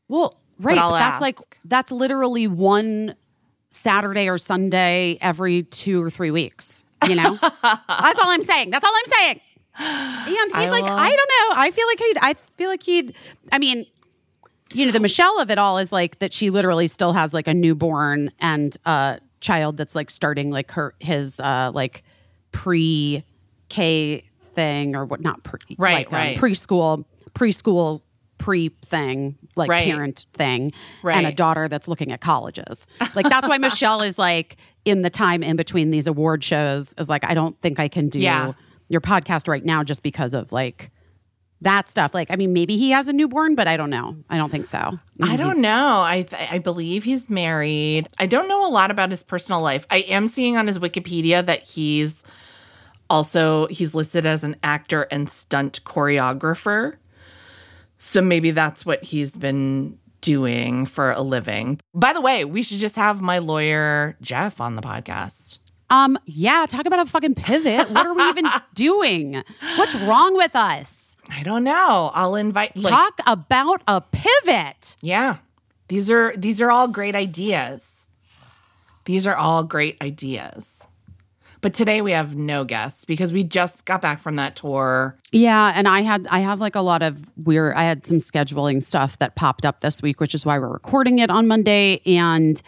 Well, 0.07 0.35
right. 0.59 0.77
I'll 0.77 0.91
But 0.91 0.99
that's 0.99 1.21
like 1.21 1.37
that's 1.65 1.91
literally 1.91 2.47
one 2.47 3.15
Saturday 3.69 4.29
or 4.29 4.37
Sunday 4.37 5.17
every 5.21 5.63
two 5.63 6.01
or 6.01 6.09
three 6.09 6.31
weeks. 6.31 6.83
You 7.07 7.15
know, 7.15 7.37
that's 7.61 8.19
all 8.19 8.29
I'm 8.29 8.43
saying. 8.43 8.71
That's 8.71 8.85
all 8.85 8.93
I'm 8.95 9.05
saying. 9.19 9.41
And 9.79 10.27
he's 10.27 10.51
I 10.53 10.69
like, 10.69 10.83
will- 10.83 10.91
I 10.91 11.09
don't 11.09 11.17
know. 11.55 11.61
I 11.61 11.69
feel 11.71 11.85
like 11.87 11.99
he'd. 11.99 12.17
I 12.19 12.33
feel 12.57 12.69
like 12.69 12.81
he'd. 12.83 13.13
I 13.51 13.59
mean, 13.59 13.85
you 14.73 14.85
know, 14.87 14.91
the 14.91 14.99
Michelle 14.99 15.39
of 15.39 15.51
it 15.51 15.59
all 15.59 15.77
is 15.77 15.91
like 15.91 16.17
that. 16.19 16.33
She 16.33 16.49
literally 16.49 16.87
still 16.87 17.13
has 17.13 17.33
like 17.33 17.47
a 17.47 17.53
newborn 17.53 18.31
and 18.39 18.75
a 18.85 19.19
child 19.39 19.77
that's 19.77 19.93
like 19.93 20.09
starting 20.09 20.49
like 20.49 20.71
her 20.71 20.95
his 20.99 21.39
uh 21.39 21.71
like 21.75 22.03
pre 22.51 23.23
K 23.69 24.23
thing 24.55 24.95
or 24.95 25.05
what 25.05 25.21
not 25.21 25.43
pre 25.43 25.59
Right, 25.77 25.97
like, 25.97 26.07
um, 26.07 26.13
right. 26.13 26.37
preschool 26.37 27.05
preschool 27.35 28.01
pre 28.39 28.69
thing 28.69 29.37
like 29.57 29.69
Right. 29.69 29.85
parent 29.91 30.25
thing 30.33 30.71
and 31.03 31.25
a 31.27 31.31
daughter 31.33 31.67
that's 31.67 31.87
looking 31.87 32.11
at 32.11 32.21
colleges 32.21 32.85
like 33.15 33.27
that's 33.29 33.47
why 33.49 33.57
michelle 33.67 34.01
is 34.01 34.17
like 34.17 34.57
in 34.85 35.01
the 35.01 35.09
time 35.09 35.43
in 35.43 35.55
between 35.57 35.89
these 35.89 36.07
award 36.07 36.43
shows 36.43 36.93
is 36.97 37.09
like 37.09 37.23
i 37.25 37.33
don't 37.33 37.59
think 37.61 37.79
i 37.79 37.87
can 37.87 38.09
do 38.09 38.19
Yeah. 38.19 38.53
your 38.89 39.01
podcast 39.01 39.47
right 39.47 39.65
now 39.65 39.83
just 39.83 40.03
because 40.03 40.33
of 40.33 40.51
like 40.51 40.91
that 41.61 41.89
stuff 41.89 42.13
like 42.13 42.29
i 42.29 42.35
mean 42.35 42.53
maybe 42.53 42.77
he 42.77 42.91
has 42.91 43.07
a 43.07 43.13
newborn 43.13 43.55
but 43.55 43.67
i 43.67 43.75
don't 43.75 43.89
know 43.89 44.15
i 44.29 44.37
don't 44.37 44.51
think 44.51 44.65
so 44.67 44.99
I 45.19 45.35
don't 45.35 45.61
know. 45.61 46.03
I 46.03 46.21
th- 46.21 46.51
I 46.51 46.59
believe 46.59 47.03
he's 47.03 47.27
married. 47.27 48.07
I 48.19 48.27
don't 48.27 48.47
know 48.47 48.67
a 48.67 48.69
lot 48.69 48.91
about 48.91 49.09
his 49.09 49.23
personal 49.23 49.61
life. 49.61 49.87
I 49.89 50.01
am 50.01 50.27
seeing 50.27 50.55
on 50.55 50.67
his 50.67 50.77
Wikipedia 50.77 51.43
that 51.43 51.63
he's 51.63 52.23
also 53.09 53.65
he's 53.67 53.95
listed 53.95 54.27
as 54.27 54.43
an 54.43 54.55
actor 54.61 55.07
and 55.09 55.27
stunt 55.27 55.83
choreographer. 55.83 56.97
So 57.97 58.21
maybe 58.21 58.51
that's 58.51 58.85
what 58.85 59.03
he's 59.03 59.35
been 59.37 59.97
doing 60.21 60.85
for 60.85 61.11
a 61.11 61.21
living. 61.21 61.79
By 61.93 62.13
the 62.13 62.21
way, 62.21 62.45
we 62.45 62.61
should 62.63 62.79
just 62.79 62.95
have 62.95 63.21
my 63.21 63.39
lawyer 63.39 64.15
Jeff 64.21 64.59
on 64.61 64.75
the 64.75 64.81
podcast. 64.81 65.59
um 65.89 66.17
yeah 66.25 66.65
talk 66.67 66.85
about 66.85 66.99
a 66.99 67.05
fucking 67.05 67.33
pivot 67.33 67.89
what 67.91 68.05
are 68.05 68.13
we 68.13 68.23
even 68.27 68.45
doing 68.73 69.41
what's 69.77 69.95
wrong 69.95 70.35
with 70.35 70.53
us 70.53 71.15
I 71.29 71.43
don't 71.43 71.63
know. 71.65 72.11
I'll 72.13 72.35
invite 72.35 72.75
like 72.77 72.93
talk 72.93 73.19
about 73.27 73.81
a 73.87 73.99
pivot 74.01 74.95
Yeah. 75.01 75.37
These 75.89 76.09
are 76.09 76.33
these 76.37 76.61
are 76.61 76.71
all 76.71 76.87
great 76.87 77.15
ideas. 77.15 78.07
These 79.05 79.25
are 79.27 79.35
all 79.35 79.63
great 79.63 80.01
ideas. 80.01 80.87
But 81.67 81.73
today 81.73 82.01
we 82.01 82.13
have 82.13 82.33
no 82.37 82.63
guests 82.63 83.03
because 83.03 83.33
we 83.33 83.43
just 83.43 83.83
got 83.83 83.99
back 83.99 84.21
from 84.21 84.37
that 84.37 84.55
tour. 84.55 85.19
Yeah, 85.33 85.73
and 85.75 85.85
I 85.85 85.99
had 85.99 86.25
I 86.31 86.39
have 86.39 86.61
like 86.61 86.75
a 86.75 86.81
lot 86.81 87.01
of 87.01 87.29
weird 87.35 87.73
I 87.75 87.83
had 87.83 88.07
some 88.07 88.19
scheduling 88.19 88.81
stuff 88.81 89.17
that 89.17 89.35
popped 89.35 89.65
up 89.65 89.81
this 89.81 90.01
week, 90.01 90.21
which 90.21 90.33
is 90.33 90.45
why 90.45 90.59
we're 90.59 90.71
recording 90.71 91.19
it 91.19 91.29
on 91.29 91.45
Monday 91.45 91.99
and 92.05 92.61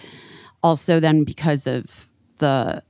also 0.61 0.99
then 0.99 1.23
because 1.23 1.65
of 1.65 2.09
the 2.39 2.83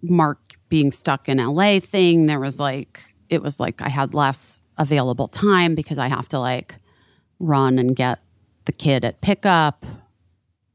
Mark 0.00 0.54
being 0.70 0.90
stuck 0.90 1.28
in 1.28 1.36
LA 1.36 1.80
thing, 1.80 2.24
there 2.24 2.40
was 2.40 2.58
like 2.58 3.02
it 3.28 3.42
was 3.42 3.60
like 3.60 3.82
I 3.82 3.90
had 3.90 4.14
less 4.14 4.62
available 4.78 5.28
time 5.28 5.74
because 5.74 5.98
I 5.98 6.08
have 6.08 6.28
to 6.28 6.38
like 6.38 6.76
run 7.40 7.78
and 7.78 7.94
get 7.94 8.20
the 8.64 8.72
kid 8.72 9.04
at 9.04 9.20
pickup, 9.20 9.84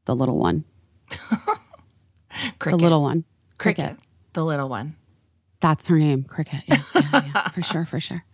the 0.04 0.14
little 0.14 0.38
one, 0.38 0.62
Cricket. 2.60 2.60
the 2.60 2.76
little 2.76 3.02
one. 3.02 3.24
cricket. 3.58 3.96
The 4.32 4.44
little 4.44 4.68
one. 4.68 4.96
That's 5.60 5.86
her 5.88 5.98
name, 5.98 6.24
Cricket. 6.24 6.62
Yeah, 6.66 6.76
yeah, 6.94 7.22
yeah, 7.34 7.48
for 7.54 7.62
sure, 7.62 7.84
for 7.84 8.00
sure. 8.00 8.24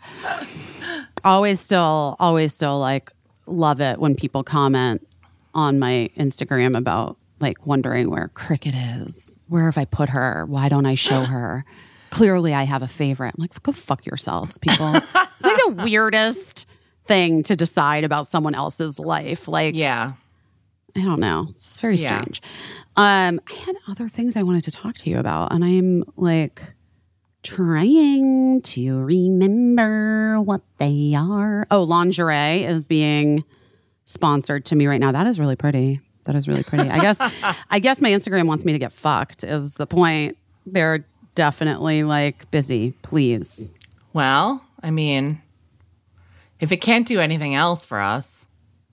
Always 1.24 1.60
still, 1.60 2.16
always 2.18 2.54
still 2.54 2.78
like 2.78 3.10
love 3.46 3.80
it 3.80 3.98
when 3.98 4.14
people 4.14 4.42
comment 4.44 5.06
on 5.54 5.78
my 5.78 6.10
Instagram 6.16 6.76
about 6.76 7.16
like 7.40 7.66
wondering 7.66 8.10
where 8.10 8.28
Cricket 8.34 8.74
is. 8.74 9.36
Where 9.48 9.64
have 9.66 9.76
I 9.78 9.84
put 9.84 10.10
her? 10.10 10.46
Why 10.46 10.68
don't 10.68 10.86
I 10.86 10.94
show 10.94 11.24
her? 11.24 11.64
Clearly, 12.10 12.54
I 12.54 12.62
have 12.64 12.82
a 12.82 12.88
favorite. 12.88 13.34
I'm 13.36 13.42
like, 13.42 13.62
go 13.62 13.72
fuck 13.72 14.06
yourselves, 14.06 14.56
people. 14.58 14.94
it's 14.94 15.14
like 15.14 15.56
the 15.66 15.74
weirdest 15.84 16.66
thing 17.06 17.42
to 17.42 17.56
decide 17.56 18.04
about 18.04 18.26
someone 18.26 18.54
else's 18.54 18.98
life. 18.98 19.48
Like, 19.48 19.74
Yeah. 19.74 20.12
I 20.98 21.02
don't 21.04 21.20
know. 21.20 21.48
It's 21.50 21.78
very 21.78 21.96
Yeah. 21.96 22.20
strange. 22.20 22.42
Um, 22.96 23.40
I 23.48 23.54
had 23.54 23.76
other 23.88 24.08
things 24.08 24.36
I 24.36 24.42
wanted 24.42 24.64
to 24.64 24.70
talk 24.72 24.96
to 24.96 25.10
you 25.10 25.18
about, 25.18 25.52
and 25.52 25.64
I'm 25.64 26.04
like 26.16 26.62
trying 27.42 28.60
to 28.62 28.98
remember 29.00 30.40
what 30.40 30.62
they 30.78 31.14
are. 31.16 31.66
Oh, 31.70 31.82
lingerie 31.82 32.64
is 32.64 32.84
being 32.84 33.44
sponsored 34.04 34.64
to 34.66 34.76
me 34.76 34.86
right 34.86 35.00
now. 35.00 35.12
That 35.12 35.26
is 35.26 35.38
really 35.38 35.56
pretty. 35.56 36.00
That 36.24 36.34
is 36.34 36.46
really 36.48 36.62
pretty. 36.64 36.90
I 36.90 36.98
guess 37.00 37.18
I 37.70 37.78
guess 37.78 38.00
my 38.00 38.10
Instagram 38.10 38.46
wants 38.46 38.64
me 38.64 38.72
to 38.72 38.78
get 38.78 38.92
fucked 38.92 39.44
is 39.44 39.74
the 39.74 39.86
point. 39.86 40.36
They're 40.66 41.06
definitely 41.34 42.02
like 42.02 42.50
busy. 42.50 42.92
Please. 43.02 43.72
Well, 44.12 44.64
I 44.82 44.90
mean, 44.90 45.40
if 46.60 46.72
it 46.72 46.78
can't 46.78 47.06
do 47.06 47.20
anything 47.20 47.54
else 47.54 47.84
for 47.84 48.00
us, 48.00 48.46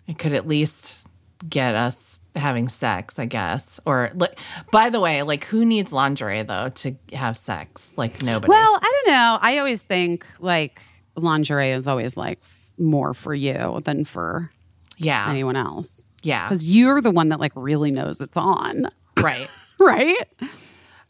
it 0.08 0.18
could 0.18 0.34
at 0.34 0.48
least 0.48 1.05
get 1.48 1.76
us 1.76 2.20
having 2.36 2.68
sex, 2.70 3.20
I 3.20 3.26
guess. 3.26 3.80
Or 3.86 4.12
like 4.16 4.38
by 4.72 4.90
the 4.90 5.00
way, 5.00 5.24
like 5.24 5.46
who 5.46 5.66
needs 5.66 5.92
lingerie 5.92 6.44
though 6.44 6.70
to 6.70 6.96
have 7.14 7.38
sex? 7.38 7.94
Like 7.98 8.22
nobody. 8.22 8.50
Well, 8.50 8.80
I 8.82 9.02
don't 9.04 9.14
know. 9.14 9.40
I 9.42 9.58
always 9.58 9.84
think 9.84 10.26
like 10.40 10.82
lingerie 11.16 11.72
is 11.72 11.88
always 11.88 12.18
like 12.18 12.40
f- 12.44 12.74
more 12.78 13.14
for 13.14 13.34
you 13.34 13.82
than 13.86 14.06
for 14.06 14.52
yeah. 14.98 15.30
anyone 15.30 15.56
else. 15.56 16.10
Yeah. 16.24 16.48
Because 16.48 16.68
you're 16.68 17.02
the 17.02 17.12
one 17.12 17.30
that 17.30 17.40
like 17.40 17.54
really 17.56 17.92
knows 17.92 18.22
it's 18.22 18.38
on. 18.38 18.88
Right. 19.22 19.50
Right? 19.78 20.16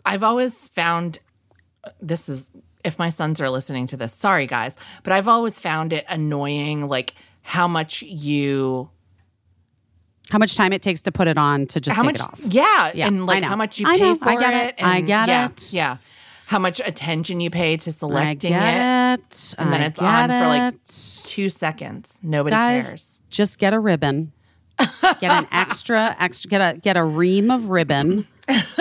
I've 0.07 0.23
always 0.23 0.69
found 0.69 1.19
uh, 1.83 1.91
this 2.01 2.27
is 2.27 2.49
if 2.83 2.97
my 2.97 3.09
sons 3.09 3.39
are 3.39 3.49
listening 3.49 3.85
to 3.87 3.95
this, 3.97 4.11
sorry 4.11 4.47
guys, 4.47 4.75
but 5.03 5.13
I've 5.13 5.27
always 5.27 5.59
found 5.59 5.93
it 5.93 6.03
annoying 6.09 6.87
like 6.89 7.13
how 7.43 7.67
much 7.67 8.01
you 8.01 8.89
How 10.31 10.39
much 10.39 10.55
time 10.55 10.73
it 10.73 10.81
takes 10.81 11.03
to 11.03 11.11
put 11.11 11.27
it 11.27 11.37
on 11.37 11.67
to 11.67 11.79
just 11.79 11.95
how 11.95 12.01
take 12.01 12.19
much 12.19 12.19
it 12.19 12.21
off. 12.21 12.41
Yeah, 12.53 12.91
Yeah, 12.95 13.07
and 13.07 13.25
like 13.27 13.43
how 13.43 13.55
much 13.55 13.79
you 13.79 13.87
I 13.87 13.97
pay 13.97 14.09
know. 14.13 14.15
for 14.15 14.29
I 14.29 14.35
get 14.37 14.53
it. 14.53 14.83
I 14.83 14.97
and 14.97 15.07
get 15.07 15.27
yeah, 15.27 15.45
it. 15.45 15.73
Yeah. 15.73 15.97
How 16.47 16.59
much 16.59 16.79
attention 16.83 17.39
you 17.39 17.49
pay 17.49 17.77
to 17.77 17.89
I 17.89 17.93
selecting 17.93 18.51
get 18.51 19.17
it. 19.19 19.19
it. 19.21 19.55
And 19.57 19.71
then 19.73 19.81
I 19.81 19.85
it's 19.85 19.99
on 19.99 20.29
for 20.29 20.47
like 20.47 20.75
two 21.23 21.49
seconds. 21.49 22.19
Nobody 22.23 22.53
Guys, 22.55 22.85
cares. 22.87 23.21
just 23.29 23.57
get 23.59 23.73
a 23.73 23.79
ribbon. 23.79 24.31
get 24.77 25.23
an 25.31 25.47
extra, 25.51 26.15
extra. 26.19 26.49
Get 26.49 26.61
a 26.61 26.77
get 26.79 26.97
a 26.97 27.03
ream 27.03 27.49
of 27.49 27.69
ribbon, 27.69 28.27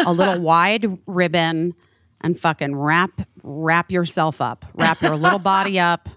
a 0.05 0.13
little 0.13 0.41
wide 0.43 0.99
ribbon, 1.07 1.75
and 2.21 2.39
fucking 2.39 2.75
wrap 2.77 3.13
wrap 3.43 3.91
yourself 3.93 4.41
up. 4.41 4.65
Wrap 4.75 5.01
your 5.03 5.15
little 5.17 5.39
body 5.39 5.79
up, 5.79 6.09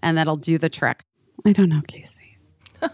and 0.00 0.16
that'll 0.16 0.36
do 0.38 0.58
the 0.58 0.68
trick. 0.68 1.04
I 1.44 1.52
don't 1.52 1.68
know, 1.68 1.82
Caissie. 1.82 2.36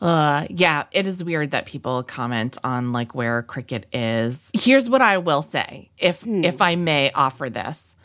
Uh, 0.00 0.46
yeah, 0.48 0.84
it 0.92 1.06
is 1.06 1.22
weird 1.22 1.50
that 1.50 1.66
people 1.66 2.02
comment 2.02 2.56
on 2.64 2.92
like 2.92 3.14
where 3.14 3.42
cricket 3.42 3.86
is. 3.92 4.50
Here's 4.54 4.88
what 4.88 5.02
I 5.02 5.18
will 5.18 5.42
say, 5.42 5.90
if 5.98 6.26
if 6.26 6.62
I 6.62 6.76
may 6.76 7.10
offer 7.12 7.50
this. 7.50 7.96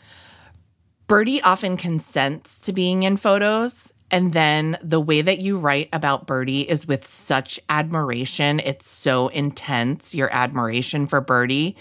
Birdie 1.06 1.40
often 1.42 1.76
consents 1.76 2.60
to 2.62 2.72
being 2.72 3.04
in 3.04 3.16
photos, 3.16 3.94
and 4.10 4.32
then 4.32 4.76
the 4.82 5.00
way 5.00 5.22
that 5.22 5.38
you 5.38 5.58
write 5.58 5.88
about 5.92 6.26
Birdie 6.26 6.68
is 6.68 6.86
with 6.86 7.06
such 7.06 7.58
admiration. 7.68 8.60
It's 8.60 8.88
so 8.88 9.28
intense, 9.28 10.14
your 10.14 10.32
admiration 10.34 11.06
for 11.06 11.20
Birdie. 11.20 11.76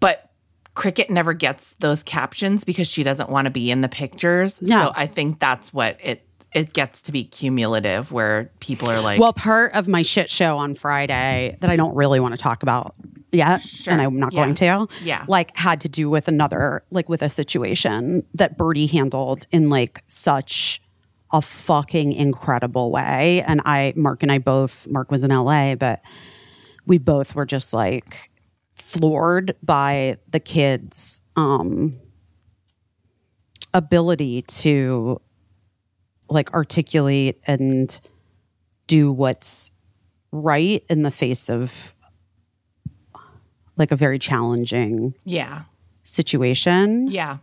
But 0.00 0.30
Cricket 0.74 1.10
never 1.10 1.34
gets 1.34 1.74
those 1.74 2.02
captions 2.02 2.64
because 2.64 2.88
she 2.88 3.02
doesn't 3.02 3.28
want 3.28 3.44
to 3.44 3.50
be 3.50 3.70
in 3.70 3.82
the 3.82 3.88
pictures. 3.88 4.62
No. 4.62 4.78
So 4.78 4.92
I 4.96 5.06
think 5.06 5.38
that's 5.38 5.72
what 5.72 5.98
it 6.02 6.26
it 6.54 6.72
gets 6.74 7.00
to 7.02 7.12
be 7.12 7.24
cumulative 7.24 8.12
where 8.12 8.50
people 8.60 8.90
are 8.90 9.00
like 9.00 9.18
Well, 9.20 9.32
part 9.32 9.72
of 9.74 9.88
my 9.88 10.02
shit 10.02 10.28
show 10.30 10.58
on 10.58 10.74
Friday 10.74 11.56
that 11.60 11.70
I 11.70 11.76
don't 11.76 11.94
really 11.94 12.20
want 12.20 12.34
to 12.34 12.38
talk 12.40 12.62
about 12.62 12.94
yet, 13.32 13.62
and 13.88 14.00
I'm 14.02 14.18
not 14.18 14.32
Yeah. 14.34 14.42
going 14.42 14.54
to. 14.56 14.86
Yeah. 15.02 15.24
Like 15.28 15.56
had 15.56 15.80
to 15.82 15.88
do 15.88 16.10
with 16.10 16.28
another, 16.28 16.84
like 16.90 17.08
with 17.08 17.22
a 17.22 17.28
situation 17.30 18.24
that 18.34 18.58
Birdie 18.58 18.86
handled 18.86 19.46
in 19.50 19.70
like 19.70 20.04
such 20.08 20.82
a 21.32 21.40
fucking 21.40 22.12
incredible 22.12 22.90
way. 22.92 23.42
And 23.46 23.62
I, 23.64 23.94
Mark 23.96 24.22
and 24.22 24.30
I 24.30 24.36
both, 24.38 24.86
Mark 24.88 25.10
was 25.10 25.24
in 25.24 25.30
LA, 25.30 25.74
but 25.76 26.02
we 26.84 26.98
both 26.98 27.34
were 27.34 27.46
just 27.46 27.72
like 27.72 28.30
floored 28.74 29.54
by 29.62 30.18
the 30.30 30.40
kids' 30.40 31.22
um 31.36 31.94
ability 33.74 34.42
to 34.42 35.18
like 36.32 36.52
articulate 36.52 37.40
and 37.46 38.00
do 38.86 39.12
what's 39.12 39.70
right 40.32 40.84
in 40.88 41.02
the 41.02 41.10
face 41.10 41.48
of 41.50 41.94
like 43.76 43.90
a 43.92 43.96
very 43.96 44.18
challenging 44.18 45.14
Yeah. 45.24 45.62
situation. 46.02 47.08
Yeah. 47.08 47.38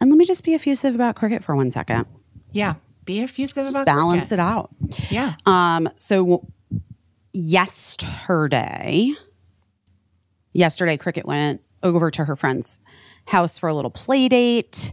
And 0.00 0.10
let 0.10 0.16
me 0.16 0.24
just 0.24 0.44
be 0.44 0.54
effusive 0.54 0.94
about 0.94 1.16
cricket 1.16 1.42
for 1.44 1.56
one 1.56 1.70
second. 1.70 2.06
Yeah. 2.52 2.74
Be 3.04 3.20
effusive 3.20 3.66
about 3.66 3.70
cricket. 3.70 3.74
Just 3.74 3.82
about 3.82 3.96
balance 3.96 4.28
cricket. 4.28 4.32
it 4.32 4.40
out. 4.40 4.70
Yeah. 5.10 5.34
Um, 5.46 5.88
so 5.96 6.46
yesterday, 7.32 9.12
yesterday, 10.52 10.96
Cricket 10.96 11.26
went 11.26 11.60
over 11.82 12.10
to 12.10 12.24
her 12.24 12.36
friend's 12.36 12.78
house 13.26 13.58
for 13.58 13.68
a 13.68 13.74
little 13.74 13.90
play 13.90 14.28
date. 14.28 14.92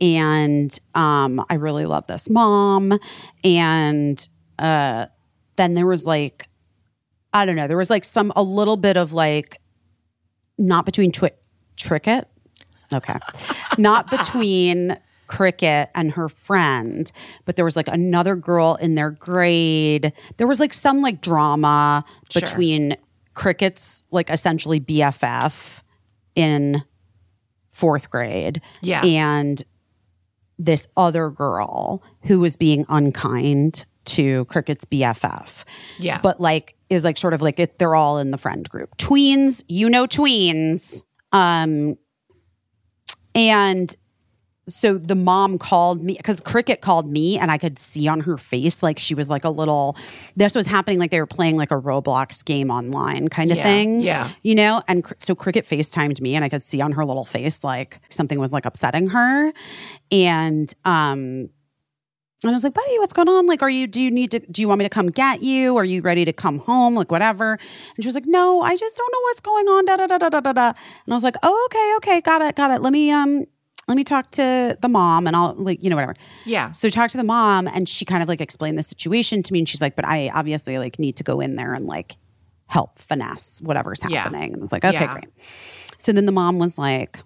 And 0.00 0.76
um, 0.94 1.44
I 1.50 1.54
really 1.54 1.86
love 1.86 2.06
this 2.06 2.28
mom. 2.30 2.98
And 3.44 4.28
uh, 4.58 5.06
then 5.56 5.74
there 5.74 5.86
was 5.86 6.04
like, 6.06 6.46
I 7.32 7.44
don't 7.46 7.56
know, 7.56 7.68
there 7.68 7.76
was 7.76 7.90
like 7.90 8.04
some, 8.04 8.32
a 8.36 8.42
little 8.42 8.76
bit 8.76 8.96
of 8.96 9.12
like, 9.12 9.60
not 10.58 10.84
between 10.84 11.12
twi- 11.12 11.30
Tricket. 11.76 12.28
Okay. 12.94 13.18
not 13.78 14.10
between 14.10 14.98
Cricket 15.28 15.90
and 15.94 16.10
her 16.12 16.28
friend, 16.28 17.10
but 17.44 17.56
there 17.56 17.64
was 17.64 17.76
like 17.76 17.88
another 17.88 18.34
girl 18.34 18.74
in 18.80 18.96
their 18.96 19.10
grade. 19.10 20.12
There 20.38 20.46
was 20.46 20.58
like 20.60 20.74
some 20.74 21.00
like 21.02 21.20
drama 21.22 22.04
Sure. 22.30 22.40
between 22.42 22.96
Cricket's 23.34 24.02
like 24.10 24.28
essentially 24.28 24.80
BFF 24.80 25.82
in 26.34 26.82
fourth 27.70 28.10
grade 28.10 28.60
Yeah. 28.82 29.02
and 29.04 29.62
this 30.60 30.86
other 30.96 31.30
girl 31.30 32.02
who 32.22 32.38
was 32.38 32.56
being 32.56 32.84
unkind 32.88 33.86
to 34.04 34.44
Cricket's 34.46 34.84
BFF. 34.84 35.64
Yeah. 35.98 36.20
But 36.22 36.40
like 36.40 36.76
is 36.88 37.04
like 37.04 37.16
sort 37.16 37.34
of 37.34 37.42
like 37.42 37.58
it, 37.58 37.78
they're 37.78 37.94
all 37.94 38.18
in 38.18 38.30
the 38.30 38.38
friend 38.38 38.68
group. 38.68 38.96
Tweens, 38.98 39.64
you 39.68 39.88
know 39.88 40.06
tweens. 40.06 41.02
Um 41.32 41.96
and 43.34 43.94
so 44.72 44.96
the 44.98 45.14
mom 45.14 45.58
called 45.58 46.02
me 46.02 46.14
because 46.16 46.40
Cricket 46.40 46.80
called 46.80 47.10
me 47.10 47.38
and 47.38 47.50
I 47.50 47.58
could 47.58 47.78
see 47.78 48.08
on 48.08 48.20
her 48.20 48.38
face 48.38 48.82
like 48.82 48.98
she 48.98 49.14
was 49.14 49.28
like 49.28 49.44
a 49.44 49.50
little 49.50 49.96
this 50.36 50.54
was 50.54 50.66
happening 50.66 50.98
like 50.98 51.10
they 51.10 51.20
were 51.20 51.26
playing 51.26 51.56
like 51.56 51.70
a 51.70 51.80
Roblox 51.80 52.44
game 52.44 52.70
online 52.70 53.28
kind 53.28 53.50
of 53.50 53.56
Yeah, 53.58 53.64
thing. 53.64 54.00
yeah. 54.00 54.30
You 54.42 54.54
know? 54.54 54.82
And 54.88 55.04
cr- 55.04 55.14
so 55.18 55.34
Cricket 55.34 55.64
FaceTimed 55.64 56.20
me 56.20 56.34
and 56.34 56.44
I 56.44 56.48
could 56.48 56.62
see 56.62 56.80
on 56.80 56.92
her 56.92 57.04
little 57.04 57.24
face 57.24 57.62
like 57.64 58.00
something 58.08 58.38
was 58.38 58.52
like 58.52 58.64
upsetting 58.64 59.08
her. 59.08 59.52
And 60.10 60.72
um 60.84 61.50
and 62.42 62.48
I 62.48 62.54
was 62.54 62.64
like, 62.64 62.72
buddy, 62.72 62.98
what's 62.98 63.12
going 63.12 63.28
on? 63.28 63.46
Like, 63.46 63.60
are 63.62 63.68
you, 63.68 63.86
do 63.86 64.02
you 64.02 64.10
need 64.10 64.30
to, 64.30 64.38
do 64.38 64.62
you 64.62 64.68
want 64.68 64.78
me 64.78 64.86
to 64.86 64.88
come 64.88 65.10
get 65.10 65.42
you? 65.42 65.76
Are 65.76 65.84
you 65.84 66.00
ready 66.00 66.24
to 66.24 66.32
come 66.32 66.58
home? 66.60 66.94
Like, 66.94 67.10
whatever. 67.10 67.58
And 67.96 68.02
she 68.02 68.08
was 68.08 68.14
like, 68.14 68.24
no, 68.26 68.62
I 68.62 68.78
just 68.78 68.96
don't 68.96 69.12
know 69.12 69.20
what's 69.24 69.40
going 69.42 69.68
on. 69.68 69.84
Da, 69.84 69.98
da, 69.98 70.06
da, 70.06 70.16
da, 70.16 70.30
da, 70.30 70.40
da, 70.40 70.52
da. 70.54 70.68
And 70.68 71.12
I 71.12 71.14
was 71.14 71.22
like, 71.22 71.34
oh, 71.42 71.68
okay, 71.70 71.92
okay. 71.96 72.20
Got 72.22 72.40
it. 72.40 72.56
Got 72.56 72.70
it. 72.70 72.80
Let 72.80 72.94
me, 72.94 73.10
um, 73.10 73.44
let 73.90 73.96
me 73.96 74.04
talk 74.04 74.30
to 74.32 74.76
the 74.80 74.88
mom 74.88 75.26
and 75.26 75.36
I'll 75.36 75.54
like, 75.54 75.82
you 75.84 75.90
know, 75.90 75.96
whatever. 75.96 76.14
yeah. 76.46 76.70
So 76.70 76.88
talk 76.88 77.10
to 77.10 77.16
the 77.18 77.24
mom 77.24 77.66
and 77.68 77.86
she 77.88 78.04
kind 78.06 78.22
of 78.22 78.28
like 78.28 78.40
explained 78.40 78.78
the 78.78 78.82
situation 78.82 79.42
to 79.42 79.52
me. 79.52 79.58
And 79.58 79.68
she's 79.68 79.80
like, 79.82 79.96
but 79.96 80.06
I 80.06 80.30
obviously 80.32 80.78
like 80.78 80.98
need 80.98 81.16
to 81.16 81.24
go 81.24 81.40
in 81.40 81.56
there 81.56 81.74
and 81.74 81.86
like 81.86 82.16
help 82.68 82.98
finesse 82.98 83.60
whatever's 83.62 84.00
Yeah. 84.08 84.20
happening. 84.20 84.52
And 84.54 84.56
I 84.56 84.60
was 84.60 84.72
like, 84.72 84.84
okay, 84.84 84.94
Yeah. 84.94 85.12
great. 85.12 85.28
So 85.98 86.12
then 86.12 86.24
the 86.24 86.32
mom 86.32 86.58
was 86.58 86.78
like, 86.78 87.18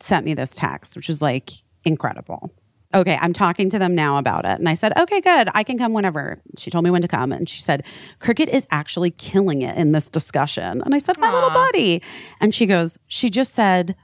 sent 0.00 0.26
me 0.26 0.34
this 0.34 0.50
text, 0.50 0.96
which 0.96 1.08
was 1.08 1.22
like 1.22 1.50
incredible. 1.84 2.52
Okay, 2.94 3.16
I'm 3.22 3.32
talking 3.32 3.70
to 3.70 3.78
them 3.78 3.94
now 3.94 4.18
about 4.18 4.44
it. 4.44 4.58
And 4.58 4.68
I 4.68 4.74
said, 4.74 4.92
okay, 4.98 5.22
good. 5.22 5.48
I 5.54 5.62
can 5.62 5.78
come 5.78 5.94
whenever. 5.94 6.42
She 6.58 6.70
told 6.70 6.84
me 6.84 6.90
when 6.90 7.00
to 7.00 7.08
come. 7.08 7.32
And 7.32 7.48
she 7.48 7.62
said, 7.62 7.84
Cricket 8.18 8.50
is 8.50 8.66
actually 8.70 9.10
killing 9.12 9.62
it 9.62 9.78
in 9.78 9.92
this 9.92 10.10
discussion. 10.10 10.82
And 10.84 10.94
I 10.94 10.98
said, 10.98 11.16
my 11.18 11.32
little 11.32 11.48
buddy. 11.48 12.02
And 12.38 12.54
she 12.54 12.66
goes, 12.66 12.98
she 13.06 13.30
just 13.30 13.54
said 13.54 13.96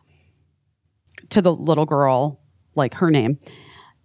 to 1.30 1.42
the 1.42 1.54
little 1.54 1.86
girl, 1.86 2.40
like 2.74 2.94
her 2.94 3.10
name, 3.10 3.38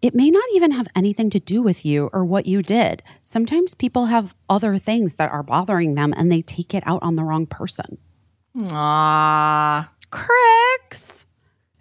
it 0.01 0.13
may 0.13 0.29
not 0.29 0.43
even 0.53 0.71
have 0.71 0.87
anything 0.95 1.29
to 1.29 1.39
do 1.39 1.61
with 1.61 1.85
you 1.85 2.09
or 2.11 2.25
what 2.25 2.45
you 2.45 2.61
did. 2.61 3.01
Sometimes 3.21 3.73
people 3.73 4.07
have 4.07 4.35
other 4.49 4.77
things 4.77 5.15
that 5.15 5.31
are 5.31 5.43
bothering 5.43 5.95
them 5.95 6.13
and 6.17 6.29
they 6.31 6.41
take 6.41 6.73
it 6.73 6.83
out 6.85 7.01
on 7.01 7.15
the 7.15 7.23
wrong 7.23 7.45
person. 7.45 7.97
Ah. 8.71 9.91
Cricks. 10.11 11.25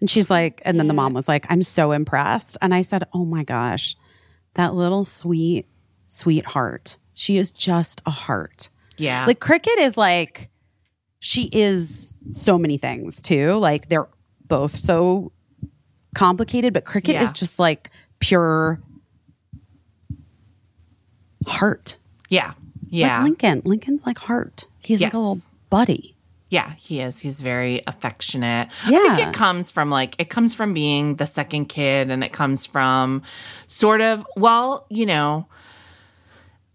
And 0.00 0.08
she's 0.08 0.30
like, 0.30 0.62
and 0.64 0.78
then 0.78 0.88
the 0.88 0.94
mom 0.94 1.14
was 1.14 1.28
like, 1.28 1.46
I'm 1.48 1.62
so 1.62 1.92
impressed. 1.92 2.56
And 2.62 2.74
I 2.74 2.82
said, 2.82 3.04
Oh 3.12 3.24
my 3.24 3.44
gosh, 3.44 3.96
that 4.54 4.74
little 4.74 5.04
sweet, 5.04 5.66
sweet 6.04 6.46
heart. 6.46 6.98
She 7.14 7.36
is 7.36 7.50
just 7.50 8.00
a 8.06 8.10
heart. 8.10 8.70
Yeah. 8.96 9.26
Like 9.26 9.40
Cricket 9.40 9.78
is 9.78 9.96
like, 9.96 10.48
she 11.18 11.48
is 11.52 12.14
so 12.30 12.58
many 12.58 12.78
things 12.78 13.22
too. 13.22 13.54
Like 13.54 13.88
they're 13.88 14.08
both 14.52 14.76
so 14.76 15.32
complicated, 16.14 16.74
but 16.74 16.84
cricket 16.84 17.14
Yeah. 17.14 17.22
is 17.22 17.32
just 17.32 17.58
like 17.58 17.88
pure 18.18 18.78
heart. 21.46 21.96
Yeah. 22.28 22.52
Yeah. 22.88 23.16
Like 23.18 23.24
Lincoln. 23.24 23.62
Lincoln's 23.64 24.04
like 24.06 24.18
heart. 24.18 24.66
He's 24.80 25.00
like 25.00 25.14
a 25.14 25.18
little 25.18 25.40
buddy. 25.70 26.16
Yeah, 26.50 26.72
he 26.72 27.00
is. 27.00 27.20
He's 27.20 27.40
very 27.40 27.82
affectionate. 27.86 28.68
Yeah. 28.86 28.98
I 28.98 29.16
think 29.16 29.28
it 29.28 29.34
comes 29.34 29.70
from 29.70 29.88
like 29.90 30.14
it 30.18 30.28
comes 30.28 30.52
from 30.54 30.74
being 30.74 31.16
the 31.16 31.24
second 31.26 31.66
kid 31.66 32.10
and 32.10 32.22
it 32.22 32.32
comes 32.32 32.66
from 32.66 33.22
sort 33.68 34.02
of 34.02 34.26
well, 34.36 34.84
you 34.90 35.06
know, 35.06 35.46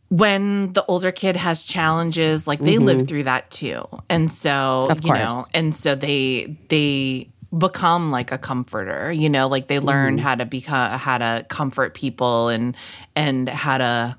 when 0.09 0.73
the 0.73 0.83
older 0.87 1.11
kid 1.11 1.35
has 1.35 1.61
challenges, 1.63 2.47
like 2.47 2.59
they 2.59 2.79
live 2.79 3.07
through 3.07 3.25
that 3.25 3.51
too. 3.51 3.83
And 4.09 4.31
so, 4.31 4.49
Mm-hmm. 4.87 4.91
Of 4.91 5.03
you 5.03 5.13
know, 5.13 5.45
and 5.53 5.75
so 5.75 5.93
they 5.93 6.57
they 6.69 7.29
become 7.55 8.11
like 8.11 8.31
a 8.31 8.37
comforter, 8.37 9.11
you 9.11 9.29
know, 9.29 9.47
like 9.47 9.67
they 9.67 9.79
learn 9.79 10.15
Mm-hmm. 10.17 10.23
how 10.25 10.35
to 10.35 10.45
become 10.45 10.99
how 10.99 11.17
to 11.17 11.45
comfort 11.49 11.93
people 11.93 12.49
and 12.49 12.75
and 13.15 13.47
how 13.49 13.77
to 13.77 14.17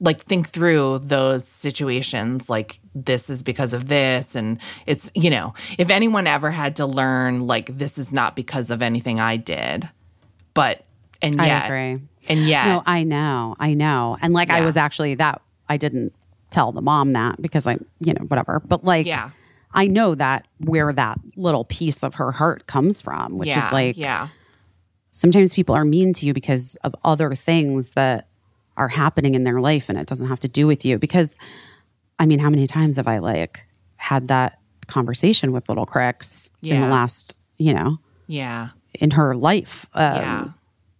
like 0.00 0.22
think 0.22 0.48
through 0.48 0.98
those 1.00 1.46
situations 1.46 2.48
like 2.48 2.80
this 2.94 3.28
is 3.28 3.42
because 3.42 3.74
of 3.74 3.88
this 3.88 4.34
and 4.34 4.58
it's 4.86 5.10
you 5.14 5.28
know 5.28 5.52
if 5.78 5.90
anyone 5.90 6.26
ever 6.26 6.50
had 6.50 6.76
to 6.76 6.86
learn 6.86 7.46
like 7.46 7.76
this 7.76 7.98
is 7.98 8.10
not 8.10 8.34
because 8.34 8.70
of 8.70 8.80
anything 8.80 9.20
i 9.20 9.36
did 9.36 9.86
but 10.54 10.84
and 11.20 11.38
I 11.40 11.46
yet 11.48 11.64
agree. 11.66 12.00
and 12.30 12.40
yet 12.48 12.66
No, 12.66 12.82
I 12.86 13.02
know. 13.04 13.56
I 13.60 13.74
know. 13.74 14.16
And 14.22 14.32
like 14.32 14.48
I 14.48 14.62
was 14.62 14.78
actually 14.78 15.16
that 15.16 15.42
I 15.68 15.76
didn't 15.76 16.14
tell 16.48 16.72
the 16.72 16.80
mom 16.80 17.12
that 17.12 17.40
because 17.42 17.66
I, 17.66 17.76
you 18.00 18.14
know, 18.14 18.24
whatever. 18.24 18.58
But 18.60 18.84
like 18.84 19.04
Yeah. 19.06 19.30
I 19.72 19.86
know 19.86 20.14
that 20.16 20.46
where 20.58 20.92
that 20.92 21.18
little 21.36 21.64
piece 21.64 22.02
of 22.02 22.16
her 22.16 22.32
heart 22.32 22.66
comes 22.66 23.00
from, 23.02 23.38
which 23.38 23.48
yeah 23.50 23.66
is 23.66 23.72
like 23.72 23.96
yeah 23.96 24.28
sometimes 25.10 25.52
people 25.54 25.74
are 25.74 25.84
mean 25.84 26.12
to 26.14 26.26
you 26.26 26.32
because 26.32 26.76
of 26.84 26.94
other 27.04 27.34
things 27.34 27.92
that 27.92 28.28
are 28.76 28.88
happening 28.88 29.34
in 29.34 29.44
their 29.44 29.60
life 29.60 29.88
and 29.88 29.98
it 29.98 30.06
doesn't 30.06 30.28
have 30.28 30.40
to 30.40 30.48
do 30.48 30.66
with 30.66 30.84
you 30.84 30.98
because 30.98 31.36
I 32.18 32.26
mean, 32.26 32.38
how 32.38 32.50
many 32.50 32.66
times 32.66 32.96
have 32.96 33.08
I 33.08 33.18
like 33.18 33.64
had 33.96 34.28
that 34.28 34.58
conversation 34.86 35.52
with 35.52 35.68
little 35.68 35.86
Cricks 35.86 36.50
in 36.62 36.80
the 36.80 36.86
last, 36.88 37.36
you 37.58 37.74
know, 37.74 37.98
yeah 38.26 38.70
in 38.94 39.10
her 39.12 39.34
life 39.36 39.86
um, 39.94 40.14
Yeah. 40.16 40.48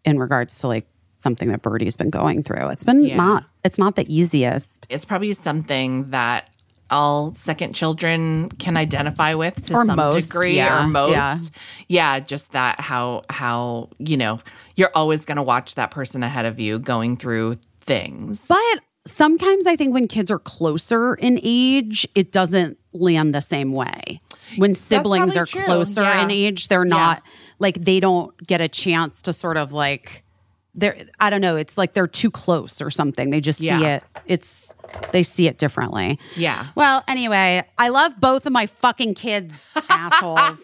in 0.04 0.18
regards 0.18 0.58
to 0.60 0.68
like 0.68 0.86
something 1.18 1.48
that 1.48 1.60
Birdie's 1.62 1.96
been 1.96 2.10
going 2.10 2.42
through. 2.42 2.68
It's 2.68 2.84
been 2.84 3.02
Yeah. 3.04 3.16
not 3.16 3.44
it's 3.64 3.78
not 3.78 3.96
the 3.96 4.04
easiest. 4.12 4.86
it's 4.90 5.04
probably 5.04 5.32
something 5.34 6.10
that 6.10 6.49
all 6.90 7.34
second 7.34 7.74
children 7.74 8.48
can 8.58 8.76
identify 8.76 9.34
with 9.34 9.66
to 9.66 9.74
Or 9.74 9.84
some 9.86 9.96
most, 9.96 10.30
degree 10.30 10.56
yeah, 10.56 10.84
or 10.84 10.88
most 10.88 11.12
yeah. 11.12 11.38
yeah 11.88 12.20
just 12.20 12.52
that 12.52 12.80
how 12.80 13.22
how 13.30 13.88
you 13.98 14.16
know 14.16 14.40
you're 14.76 14.92
always 14.94 15.24
going 15.24 15.36
to 15.36 15.42
watch 15.42 15.74
that 15.76 15.90
person 15.90 16.22
ahead 16.22 16.46
of 16.46 16.58
you 16.60 16.78
going 16.78 17.16
through 17.16 17.56
things 17.80 18.46
But 18.48 18.80
sometimes 19.06 19.66
I 19.66 19.76
think 19.76 19.94
when 19.94 20.08
kids 20.08 20.30
are 20.30 20.38
closer 20.38 21.14
in 21.14 21.40
age, 21.42 22.06
it 22.14 22.32
doesn't 22.32 22.78
land 22.92 23.34
the 23.34 23.40
same 23.40 23.72
way. 23.72 24.20
When 24.56 24.74
siblings 24.74 25.36
are 25.36 25.46
true, 25.46 25.62
closer 25.62 26.02
yeah. 26.02 26.22
in 26.24 26.30
age, 26.30 26.68
they're 26.68 26.84
not 26.84 27.22
like 27.58 27.84
they 27.84 28.00
don't 28.00 28.36
get 28.46 28.60
a 28.60 28.68
chance 28.68 29.22
to 29.22 29.32
sort 29.32 29.56
of 29.56 29.72
like 29.72 30.24
they're 30.74 30.96
I 31.18 31.30
don't 31.30 31.40
know, 31.40 31.56
it's 31.56 31.76
like 31.76 31.92
they're 31.94 32.06
too 32.06 32.30
close 32.30 32.80
or 32.80 32.90
something. 32.90 33.30
They 33.30 33.40
just 33.40 33.58
see 33.58 33.68
it. 33.68 34.02
It's 34.26 34.72
they 35.12 35.22
see 35.22 35.46
it 35.46 35.58
differently. 35.58 36.18
Yeah. 36.36 36.66
Well, 36.74 37.02
anyway, 37.08 37.62
I 37.78 37.88
love 37.88 38.20
both 38.20 38.46
of 38.46 38.52
my 38.52 38.66
fucking 38.66 39.14
kids, 39.14 39.64
assholes. 39.88 40.62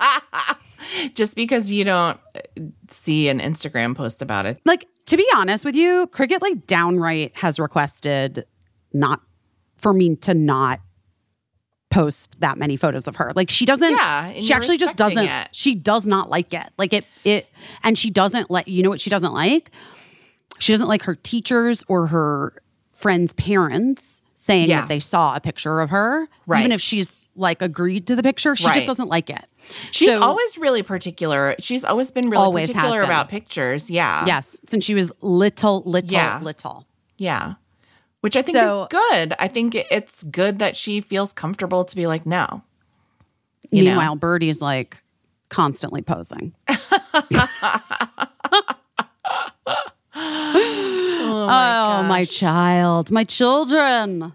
just 1.14 1.34
because 1.34 1.72
you 1.72 1.84
don't 1.84 2.18
uh, 2.36 2.40
see 2.90 3.28
an 3.28 3.40
Instagram 3.40 3.96
post 3.96 4.22
about 4.22 4.46
it. 4.46 4.60
like 4.64 4.86
to 5.06 5.16
be 5.16 5.26
honest 5.34 5.64
with 5.64 5.74
you, 5.76 6.06
Cricket 6.08 6.42
like 6.42 6.66
downright 6.66 7.34
has 7.36 7.58
requested 7.58 8.46
not 8.92 9.20
for 9.76 9.92
me 9.92 10.16
to 10.16 10.34
not 10.34 10.80
post 11.90 12.40
that 12.40 12.58
many 12.58 12.76
photos 12.76 13.06
of 13.06 13.16
her. 13.16 13.32
Like 13.36 13.48
she 13.50 13.64
doesn't 13.64 13.90
Yeah, 13.90 14.32
she 14.40 14.52
actually 14.52 14.76
just 14.78 14.96
doesn't 14.96 15.24
it. 15.26 15.48
she 15.52 15.74
does 15.74 16.06
not 16.06 16.28
like 16.28 16.52
it. 16.52 16.68
Like 16.78 16.92
it 16.92 17.06
it 17.24 17.48
and 17.82 17.96
she 17.96 18.10
doesn't 18.10 18.50
like 18.50 18.66
you 18.68 18.82
know 18.82 18.90
what 18.90 19.00
she 19.00 19.10
doesn't 19.10 19.32
like? 19.32 19.70
She 20.58 20.72
doesn't 20.72 20.88
like 20.88 21.02
her 21.02 21.14
teachers 21.14 21.84
or 21.88 22.08
her 22.08 22.54
friends' 22.92 23.32
parents 23.34 24.22
saying 24.34 24.68
Yeah. 24.70 24.80
that 24.82 24.88
they 24.88 25.00
saw 25.00 25.34
a 25.34 25.40
picture 25.40 25.80
of 25.80 25.90
her. 25.90 26.28
Right. 26.46 26.60
Even 26.60 26.72
if 26.72 26.80
she's 26.80 27.28
like 27.36 27.60
agreed 27.62 28.06
to 28.06 28.16
the 28.16 28.22
picture, 28.22 28.54
she 28.56 28.64
Right. 28.66 28.74
just 28.74 28.86
doesn't 28.86 29.08
like 29.08 29.28
it. 29.30 29.44
She's 29.90 30.10
So- 30.12 30.22
always 30.22 30.56
really 30.58 30.82
particular. 30.82 31.56
She's 31.58 31.84
always 31.84 32.10
been 32.12 32.30
really 32.30 32.42
Always 32.44 32.68
particular 32.70 33.02
about 33.02 33.28
pictures. 33.28 33.90
Yeah. 33.90 34.24
Yes, 34.26 34.60
since 34.66 34.84
she 34.84 34.94
was 34.94 35.12
little, 35.20 35.82
little, 35.84 36.10
Yeah. 36.12 36.38
little. 36.40 36.86
Yeah. 37.18 37.54
Which 38.20 38.36
I 38.36 38.42
think 38.42 38.56
So- 38.56 38.82
is 38.82 38.88
good. 38.90 39.34
I 39.40 39.48
think 39.48 39.74
it's 39.74 40.22
good 40.22 40.58
that 40.60 40.76
she 40.76 41.00
feels 41.00 41.32
comfortable 41.32 41.84
to 41.84 41.96
be 41.96 42.06
like, 42.06 42.24
no. 42.26 42.62
You 43.70 43.82
know? 43.82 43.90
Meanwhile, 43.90 44.16
Birdie's 44.16 44.60
like 44.62 45.02
constantly 45.48 46.02
posing. 46.02 46.54
oh, 51.48 52.04
my, 52.08 52.22
oh, 52.22 52.24
child, 52.24 53.10
my 53.10 53.24
children. 53.24 54.32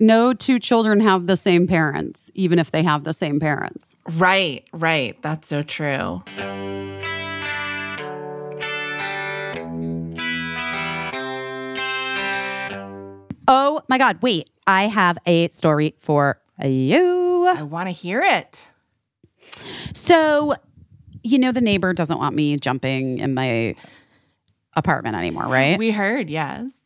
No 0.00 0.34
two 0.34 0.58
children 0.58 1.00
have 1.00 1.26
the 1.26 1.36
same 1.36 1.66
parents, 1.66 2.30
even 2.34 2.58
if 2.58 2.72
they 2.72 2.82
have 2.82 3.04
the 3.04 3.12
same 3.12 3.38
parents. 3.38 3.94
Right, 4.08 4.66
right. 4.72 5.20
That's 5.22 5.46
so 5.46 5.62
true. 5.62 6.22
Oh 13.46 13.82
my 13.88 13.98
God, 13.98 14.18
wait, 14.22 14.50
I 14.66 14.84
have 14.84 15.18
a 15.26 15.48
story 15.50 15.94
for 15.98 16.40
you. 16.64 17.46
I 17.46 17.62
want 17.62 17.88
to 17.88 17.92
hear 17.92 18.20
it. 18.20 18.70
So, 19.94 20.54
you 21.22 21.38
know, 21.38 21.52
the 21.52 21.60
neighbor 21.60 21.92
doesn't 21.92 22.18
want 22.18 22.34
me 22.34 22.56
jumping 22.56 23.18
in 23.18 23.34
my 23.34 23.74
apartment 24.74 25.16
anymore, 25.16 25.44
right? 25.46 25.78
We 25.78 25.90
heard, 25.90 26.30
yes. 26.30 26.78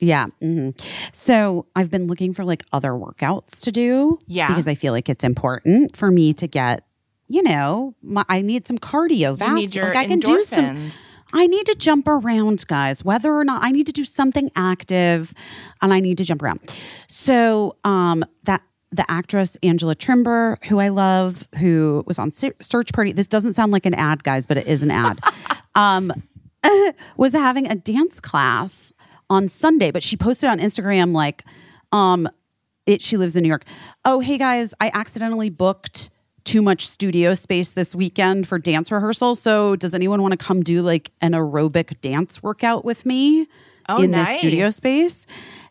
Yeah. 0.00 0.26
hmm 0.40 0.70
So 1.12 1.66
I've 1.76 1.90
been 1.90 2.06
looking 2.06 2.34
for 2.34 2.44
like 2.44 2.64
other 2.72 2.90
workouts 2.90 3.60
to 3.62 3.72
do. 3.72 4.18
Yeah. 4.26 4.48
Because 4.48 4.68
I 4.68 4.74
feel 4.74 4.92
like 4.92 5.08
it's 5.08 5.24
important 5.24 5.96
for 5.96 6.10
me 6.10 6.32
to 6.34 6.46
get, 6.46 6.84
you 7.28 7.42
know, 7.42 7.94
my, 8.02 8.24
I 8.28 8.42
need 8.42 8.66
some 8.66 8.78
cardio. 8.78 9.38
You 9.40 9.54
need 9.54 9.74
your 9.74 9.86
like 9.86 9.96
I 9.96 10.04
can 10.06 10.18
do 10.20 10.42
some. 10.42 10.90
I 11.32 11.46
need 11.48 11.66
to 11.66 11.74
jump 11.74 12.06
around, 12.06 12.64
guys. 12.68 13.04
Whether 13.04 13.32
or 13.32 13.44
not 13.44 13.64
I 13.64 13.70
need 13.72 13.86
to 13.86 13.92
do 13.92 14.04
something 14.04 14.50
active, 14.54 15.34
and 15.82 15.92
I 15.92 15.98
need 15.98 16.18
to 16.18 16.24
jump 16.24 16.42
around. 16.42 16.60
So, 17.08 17.76
um, 17.82 18.24
that 18.44 18.62
the 18.92 19.10
actress 19.10 19.56
Angela 19.62 19.96
Trimbur, 19.96 20.62
who 20.66 20.78
I 20.78 20.88
love, 20.88 21.48
who 21.58 22.04
was 22.06 22.18
on 22.20 22.30
Search 22.30 22.92
Party. 22.92 23.10
This 23.10 23.26
doesn't 23.26 23.54
sound 23.54 23.72
like 23.72 23.86
an 23.86 23.94
ad, 23.94 24.22
guys, 24.22 24.46
but 24.46 24.56
it 24.56 24.68
is 24.68 24.82
an 24.84 24.92
ad. 24.92 25.18
um, 25.74 26.12
was 27.16 27.32
having 27.32 27.70
a 27.70 27.74
dance 27.74 28.20
class 28.20 28.92
on 29.30 29.48
Sunday, 29.48 29.90
but 29.90 30.02
she 30.02 30.16
posted 30.16 30.48
on 30.48 30.58
Instagram 30.58 31.12
like, 31.12 31.44
um, 31.92 32.28
it. 32.86 33.00
She 33.00 33.16
lives 33.16 33.36
in 33.36 33.42
New 33.42 33.48
York. 33.48 33.64
Oh, 34.04 34.20
hey 34.20 34.36
guys, 34.38 34.74
I 34.80 34.90
accidentally 34.92 35.50
booked 35.50 36.10
too 36.44 36.60
much 36.60 36.86
studio 36.86 37.34
space 37.34 37.72
this 37.72 37.94
weekend 37.94 38.46
for 38.46 38.58
dance 38.58 38.92
rehearsal. 38.92 39.34
So, 39.34 39.76
does 39.76 39.94
anyone 39.94 40.20
want 40.20 40.32
to 40.32 40.44
come 40.44 40.62
do 40.62 40.82
like 40.82 41.10
an 41.22 41.32
aerobic 41.32 42.00
dance 42.02 42.42
workout 42.42 42.84
with 42.84 43.06
me 43.06 43.48
Oh, 43.88 44.02
in 44.02 44.10
this 44.10 44.38
studio 44.38 44.70
space? 44.70 45.26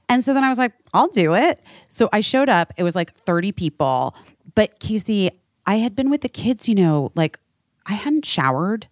And 0.09 0.23
so 0.23 0.33
then 0.33 0.43
I 0.43 0.49
was 0.49 0.57
like, 0.57 0.73
I'll 0.93 1.07
do 1.07 1.33
it. 1.33 1.59
So 1.87 2.09
I 2.11 2.19
showed 2.19 2.49
up. 2.49 2.73
It 2.77 2.83
was 2.83 2.95
like 2.95 3.13
30 3.13 3.51
people. 3.51 4.15
But 4.55 4.79
Caissie, 4.79 5.29
I 5.65 5.75
had 5.75 5.95
been 5.95 6.09
with 6.09 6.21
the 6.21 6.29
kids, 6.29 6.67
you 6.67 6.75
know, 6.75 7.09
like 7.15 7.39
I 7.85 7.93
hadn't 7.93 8.25
showered. 8.25 8.87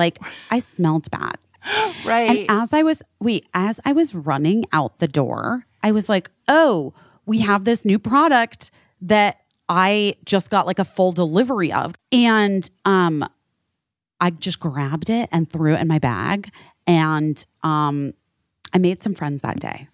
Like 0.00 0.18
I 0.50 0.58
smelled 0.58 1.10
bad. 1.10 1.36
Right. 2.06 2.30
And 2.30 2.46
as 2.48 2.72
I 2.72 2.82
was 2.82 3.02
wait, 3.20 3.44
as 3.52 3.78
I 3.84 3.92
was 3.92 4.14
running 4.14 4.64
out 4.72 4.98
the 4.98 5.06
door, 5.06 5.66
I 5.82 5.92
was 5.92 6.08
like, 6.08 6.30
"Oh, 6.48 6.94
we 7.26 7.40
have 7.40 7.64
this 7.64 7.84
new 7.84 7.98
product 7.98 8.70
that 9.02 9.42
I 9.68 10.14
just 10.24 10.48
got 10.48 10.66
like 10.66 10.78
a 10.78 10.84
full 10.86 11.12
delivery 11.12 11.70
of." 11.70 11.94
And 12.10 12.68
um 12.86 13.22
I 14.20 14.30
just 14.30 14.58
grabbed 14.58 15.10
it 15.10 15.28
and 15.30 15.50
threw 15.50 15.74
it 15.74 15.80
in 15.80 15.88
my 15.88 15.98
bag 15.98 16.50
and 16.86 17.44
um 17.62 18.14
I 18.72 18.78
made 18.78 19.02
some 19.02 19.14
friends 19.14 19.42
that 19.42 19.60
day. 19.60 19.88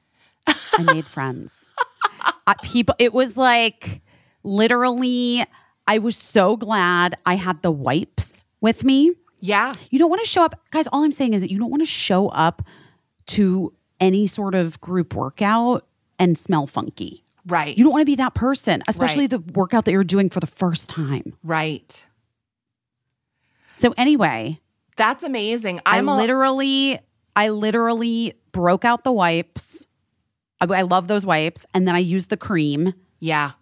I 0.46 0.82
made 0.94 1.04
friends. 1.06 1.72
I, 2.46 2.54
people 2.62 2.94
it 3.00 3.12
was 3.12 3.36
like 3.36 4.02
literally 4.44 5.44
I 5.88 5.98
was 5.98 6.16
so 6.16 6.56
glad 6.56 7.16
I 7.26 7.34
had 7.34 7.62
the 7.62 7.72
wipes 7.72 8.44
with 8.60 8.84
me. 8.84 9.12
Yeah. 9.40 9.72
You 9.90 9.98
don't 9.98 10.10
want 10.10 10.22
to 10.24 10.28
show 10.28 10.44
up, 10.44 10.60
guys. 10.70 10.86
All 10.88 11.04
I'm 11.04 11.12
saying 11.12 11.34
is 11.34 11.42
that 11.42 11.50
you 11.50 11.58
don't 11.58 11.70
want 11.70 11.82
to 11.82 11.86
show 11.86 12.28
up 12.28 12.62
to 13.26 13.72
any 14.00 14.26
sort 14.26 14.54
of 14.54 14.80
group 14.80 15.14
workout 15.14 15.86
and 16.18 16.36
smell 16.36 16.66
funky. 16.66 17.22
Right. 17.46 17.76
You 17.76 17.84
don't 17.84 17.92
want 17.92 18.02
to 18.02 18.06
be 18.06 18.16
that 18.16 18.34
person, 18.34 18.82
especially 18.88 19.24
Right. 19.24 19.30
the 19.30 19.38
workout 19.38 19.84
that 19.84 19.92
you're 19.92 20.04
doing 20.04 20.30
for 20.30 20.40
the 20.40 20.46
first 20.46 20.90
time. 20.90 21.34
right. 21.44 22.04
So 23.72 23.92
anyway, 23.98 24.60
That's 24.96 25.22
amazing. 25.22 25.80
i 25.84 25.98
I'm 25.98 26.08
a, 26.08 26.16
literally, 26.16 26.98
I 27.36 27.50
literally 27.50 28.32
broke 28.50 28.86
out 28.86 29.04
the 29.04 29.12
wipes. 29.12 29.86
I, 30.62 30.64
I 30.64 30.80
love 30.80 31.08
those 31.08 31.26
wipes, 31.26 31.66
and 31.74 31.86
then 31.86 31.94
I 31.94 31.98
used 31.98 32.30
the 32.30 32.38
cream 32.38 32.94
yeah. 33.20 33.52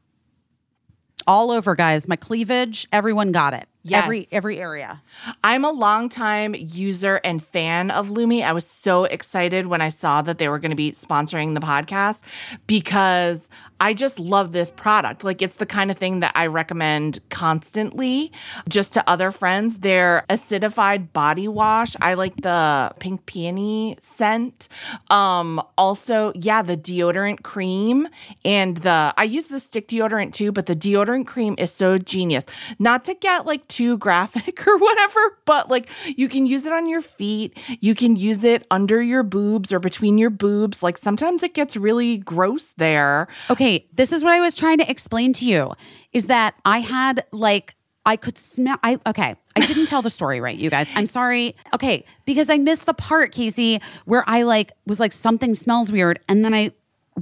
all 1.26 1.50
over, 1.50 1.74
guys. 1.74 2.06
My 2.06 2.14
cleavage, 2.14 2.86
everyone 2.92 3.32
got 3.32 3.54
it. 3.54 3.68
Yes. 3.86 4.04
Every 4.04 4.26
every 4.32 4.58
area. 4.58 5.02
I'm 5.44 5.62
a 5.62 5.70
longtime 5.70 6.54
user 6.58 7.20
and 7.22 7.44
fan 7.44 7.90
of 7.90 8.10
Lume. 8.10 8.42
I 8.42 8.52
was 8.52 8.66
so 8.66 9.04
excited 9.04 9.66
when 9.66 9.82
I 9.82 9.90
saw 9.90 10.22
that 10.22 10.38
they 10.38 10.48
were 10.48 10.58
going 10.58 10.70
to 10.70 10.76
be 10.76 10.92
sponsoring 10.92 11.52
the 11.52 11.60
podcast 11.60 12.22
because 12.66 13.50
I 13.84 13.92
just 13.92 14.18
love 14.18 14.52
this 14.52 14.70
product. 14.70 15.24
Like 15.24 15.42
it's 15.42 15.58
the 15.58 15.66
kind 15.66 15.90
of 15.90 15.98
thing 15.98 16.20
that 16.20 16.32
I 16.34 16.46
recommend 16.46 17.20
constantly 17.28 18.32
just 18.66 18.94
to 18.94 19.06
other 19.06 19.30
friends. 19.30 19.80
Their 19.80 20.24
acidified 20.30 21.12
body 21.12 21.48
wash. 21.48 21.94
I 22.00 22.14
like 22.14 22.34
the 22.36 22.92
pink 22.98 23.26
peony 23.26 23.98
scent. 24.00 24.68
Um 25.10 25.62
also, 25.76 26.32
yeah, 26.34 26.62
the 26.62 26.78
deodorant 26.78 27.42
cream 27.42 28.08
and 28.42 28.78
the 28.78 29.12
I 29.18 29.24
use 29.24 29.48
the 29.48 29.60
stick 29.60 29.88
deodorant 29.88 30.32
too, 30.32 30.50
but 30.50 30.64
the 30.64 30.74
deodorant 30.74 31.26
cream 31.26 31.54
is 31.58 31.70
so 31.70 31.98
genius. 31.98 32.46
Not 32.78 33.04
to 33.04 33.12
get 33.12 33.44
like 33.44 33.68
too 33.68 33.98
graphic 33.98 34.66
or 34.66 34.78
whatever, 34.78 35.20
but 35.44 35.68
like 35.68 35.90
you 36.06 36.30
can 36.30 36.46
use 36.46 36.64
it 36.64 36.72
on 36.72 36.88
your 36.88 37.02
feet, 37.02 37.58
you 37.80 37.94
can 37.94 38.16
use 38.16 38.44
it 38.44 38.66
under 38.70 39.02
your 39.02 39.22
boobs 39.22 39.74
or 39.74 39.78
between 39.78 40.16
your 40.16 40.30
boobs. 40.30 40.82
Like 40.82 40.96
sometimes 40.96 41.42
it 41.42 41.52
gets 41.52 41.76
really 41.76 42.16
gross 42.16 42.72
there. 42.78 43.28
Okay, 43.50 43.73
this 43.94 44.12
is 44.12 44.22
what 44.24 44.32
I 44.32 44.40
was 44.40 44.54
trying 44.54 44.78
to 44.78 44.90
explain 44.90 45.32
to 45.34 45.46
you 45.46 45.72
is 46.12 46.26
that 46.26 46.54
I 46.64 46.78
had 46.80 47.24
like 47.32 47.74
I 48.06 48.16
could 48.16 48.38
smell 48.38 48.76
I 48.82 48.98
okay, 49.06 49.36
I 49.56 49.60
didn't 49.60 49.86
tell 49.86 50.02
the 50.02 50.10
story 50.10 50.40
right, 50.40 50.56
you 50.56 50.70
guys. 50.70 50.90
I'm 50.94 51.06
sorry. 51.06 51.56
Okay, 51.74 52.04
because 52.24 52.50
I 52.50 52.58
missed 52.58 52.86
the 52.86 52.94
part, 52.94 53.32
Caissie, 53.32 53.82
where 54.04 54.24
I 54.26 54.42
like 54.42 54.72
was 54.86 55.00
like 55.00 55.12
something 55.12 55.54
smells 55.54 55.90
weird 55.90 56.20
and 56.28 56.44
then 56.44 56.52
I 56.54 56.72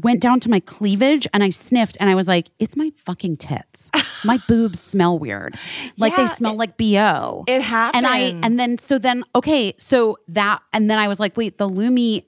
went 0.03 0.21
down 0.21 0.41
to 0.41 0.49
my 0.49 0.59
cleavage 0.61 1.29
and 1.35 1.43
I 1.45 1.51
sniffed 1.51 1.99
and 2.01 2.09
I 2.09 2.15
was 2.15 2.27
like, 2.27 2.49
it's 2.59 2.77
my 2.77 2.91
fucking 2.97 3.37
tits. 3.37 3.91
My 4.25 4.39
boobs 4.49 4.81
smell 4.81 5.19
weird. 5.19 5.55
Like 5.99 6.13
Yeah, 6.13 6.23
they 6.23 6.27
smell 6.29 6.55
like 6.57 6.77
BO. 6.79 7.45
it 7.47 7.61
happens. 7.61 7.99
And 7.99 8.07
I 8.07 8.19
and 8.43 8.59
then 8.59 8.79
so 8.79 8.99
then 8.99 9.23
okay, 9.35 9.75
so 9.79 10.17
that 10.29 10.61
and 10.73 10.89
then 10.91 10.99
I 10.99 11.09
was 11.09 11.21
like, 11.21 11.37
wait, 11.37 11.59
the 11.59 11.69
Lume 11.69 12.23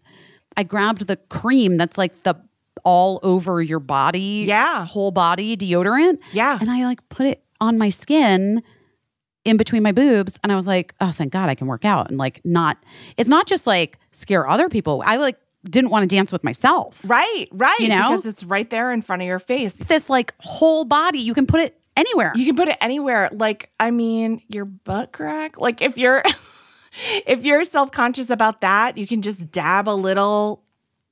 I 0.57 0.63
grabbed 0.63 1.07
the 1.07 1.17
cream 1.17 1.77
that's 1.77 1.99
like 1.99 2.23
the 2.23 2.37
all 2.85 3.19
over 3.23 3.61
your 3.63 3.81
body, 3.81 4.45
Yeah. 4.47 4.85
whole 4.85 5.11
body 5.11 5.57
deodorant. 5.57 6.19
Yeah. 6.33 6.59
And 6.61 6.71
I 6.71 6.85
like 6.85 7.07
put 7.09 7.27
it 7.27 7.43
on 7.61 7.79
my 7.79 7.89
skin 7.89 8.63
in 9.45 9.57
between 9.57 9.83
my 9.83 9.93
boobs 9.93 10.39
and 10.43 10.51
I 10.53 10.57
was 10.57 10.67
like, 10.67 10.95
oh, 11.01 11.11
thank 11.11 11.33
God 11.33 11.49
I 11.49 11.55
can 11.55 11.67
work 11.67 11.85
out 11.85 12.09
and 12.09 12.19
like 12.19 12.41
not 12.45 12.79
it's 13.17 13.29
not 13.29 13.47
just 13.47 13.67
like 13.67 13.99
scare 14.11 14.49
other 14.49 14.69
people. 14.69 15.03
I 15.05 15.17
like 15.17 15.37
didn't 15.69 15.91
want 15.91 16.09
to 16.09 16.15
dance 16.15 16.31
with 16.33 16.45
myself. 16.45 17.01
Right, 17.07 17.47
right. 17.53 17.79
You 17.81 17.89
know? 17.89 18.11
Because 18.11 18.27
it's 18.27 18.45
right 18.45 18.69
there 18.69 18.93
in 18.93 19.01
front 19.03 19.23
of 19.23 19.29
your 19.29 19.39
face. 19.39 19.75
This 19.75 20.11
like 20.11 20.35
whole 20.41 20.85
body, 20.85 21.19
you 21.21 21.33
can 21.33 21.47
put 21.47 21.61
it 21.61 21.79
anywhere. 21.97 22.33
You 22.35 22.45
can 22.45 22.57
put 22.57 22.69
it 22.69 22.77
anywhere. 22.83 23.31
Like, 23.33 23.71
I 23.81 23.91
mean, 23.91 24.43
your 24.49 24.65
butt 24.67 25.13
crack. 25.13 25.59
Like 25.59 25.81
if 25.81 25.97
you're 25.97 26.23
if 27.27 27.45
you're 27.45 27.65
self-conscious 27.65 28.31
about 28.31 28.61
that, 28.61 28.99
you 28.99 29.07
can 29.07 29.23
just 29.23 29.51
dab 29.53 29.89
a 29.89 29.95
little 29.95 30.64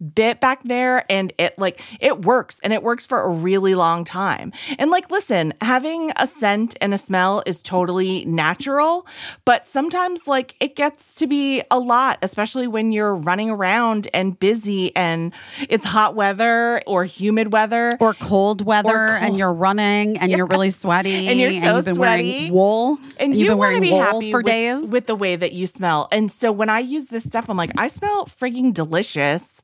bit 0.02 0.40
back 0.40 0.62
there 0.64 1.04
and 1.10 1.32
it 1.38 1.58
like 1.58 1.82
it 2.00 2.22
works 2.22 2.58
and 2.62 2.72
it 2.72 2.82
works 2.82 3.06
for 3.06 3.22
a 3.22 3.28
really 3.28 3.74
long 3.74 4.04
time. 4.04 4.52
And 4.78 4.90
like 4.90 5.10
listen, 5.10 5.54
having 5.60 6.12
a 6.16 6.26
scent 6.26 6.76
and 6.80 6.92
a 6.92 6.98
smell 6.98 7.42
is 7.46 7.62
totally 7.62 8.24
natural, 8.24 9.06
but 9.44 9.68
sometimes 9.68 10.26
like 10.26 10.56
it 10.60 10.76
gets 10.76 11.14
to 11.16 11.26
be 11.26 11.62
a 11.70 11.78
lot, 11.78 12.18
especially 12.22 12.66
when 12.66 12.92
you're 12.92 13.14
running 13.14 13.50
around 13.50 14.08
and 14.12 14.38
busy 14.38 14.94
and 14.96 15.32
it's 15.68 15.84
hot 15.84 16.14
weather 16.14 16.82
or 16.86 17.04
humid 17.04 17.52
weather. 17.52 17.92
or 18.00 18.14
cold 18.14 18.64
weather 18.64 18.90
Or 18.96 19.08
and 19.08 19.36
you're 19.38 19.52
running 19.52 20.18
and 20.18 20.30
you're 20.32 20.46
really 20.46 20.70
sweaty 20.70 21.28
And 21.28 21.38
you're 21.38 21.52
so 21.62 21.76
you've 21.76 21.84
been 21.84 21.94
sweaty. 21.94 22.32
wearing 22.32 22.52
wool 22.52 22.98
and 23.18 23.34
you 23.36 23.46
want 23.48 23.52
to 23.52 23.56
wearing 23.56 23.80
be 23.82 23.90
happy 23.90 24.30
for 24.30 24.38
with, 24.38 24.46
days 24.46 24.88
with 24.90 25.06
the 25.06 25.14
way 25.14 25.36
that 25.36 25.52
you 25.52 25.66
smell. 25.66 26.08
And 26.10 26.30
so 26.30 26.50
when 26.52 26.68
I 26.68 26.80
use 26.80 27.06
this 27.06 27.24
stuff, 27.24 27.48
I'm 27.48 27.56
like, 27.56 27.70
I 27.76 27.88
smell 27.88 28.26
frigging 28.26 28.72
delicious. 28.74 29.62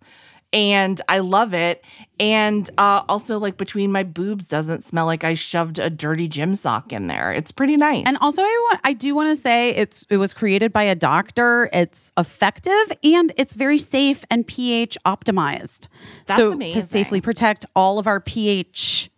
And 0.53 1.01
I 1.09 1.19
love 1.19 1.53
it. 1.53 1.85
And 2.19 2.69
uh, 2.79 3.03
also, 3.09 3.39
like 3.39 3.59
between 3.59 3.93
my 3.93 4.03
boobs, 4.03 4.49
doesn't 4.49 4.83
smell 4.83 5.05
like 5.07 5.23
I 5.23 5.35
shoved 5.35 5.79
a 5.79 5.91
dirty 5.91 6.27
gym 6.27 6.55
sock 6.55 6.93
in 6.93 7.07
there. 7.07 7.33
It's 7.33 7.53
pretty 7.53 7.77
nice. 7.77 8.05
And 8.07 8.17
also, 8.19 8.43
I 8.43 8.69
want 8.71 8.81
I 8.83 8.93
do 8.95 9.15
want 9.15 9.29
to 9.29 9.37
say 9.37 9.71
it's 9.71 10.07
it 10.09 10.17
was 10.17 10.33
created 10.33 10.73
by 10.73 10.85
a 10.85 10.95
doctor. 10.95 11.69
It's 11.73 12.13
effective 12.17 12.93
and 13.05 13.33
it's 13.37 13.53
very 13.53 13.79
safe 13.79 14.25
and 14.31 14.47
pH 14.47 14.97
optimized. 15.05 15.89
That's 16.27 16.41
so 16.41 16.53
amazing. 16.53 16.81
to 16.81 16.87
safely 16.87 17.21
protect 17.21 17.67
all 17.77 17.99
of 17.99 18.07
our 18.07 18.21
pH 18.21 19.11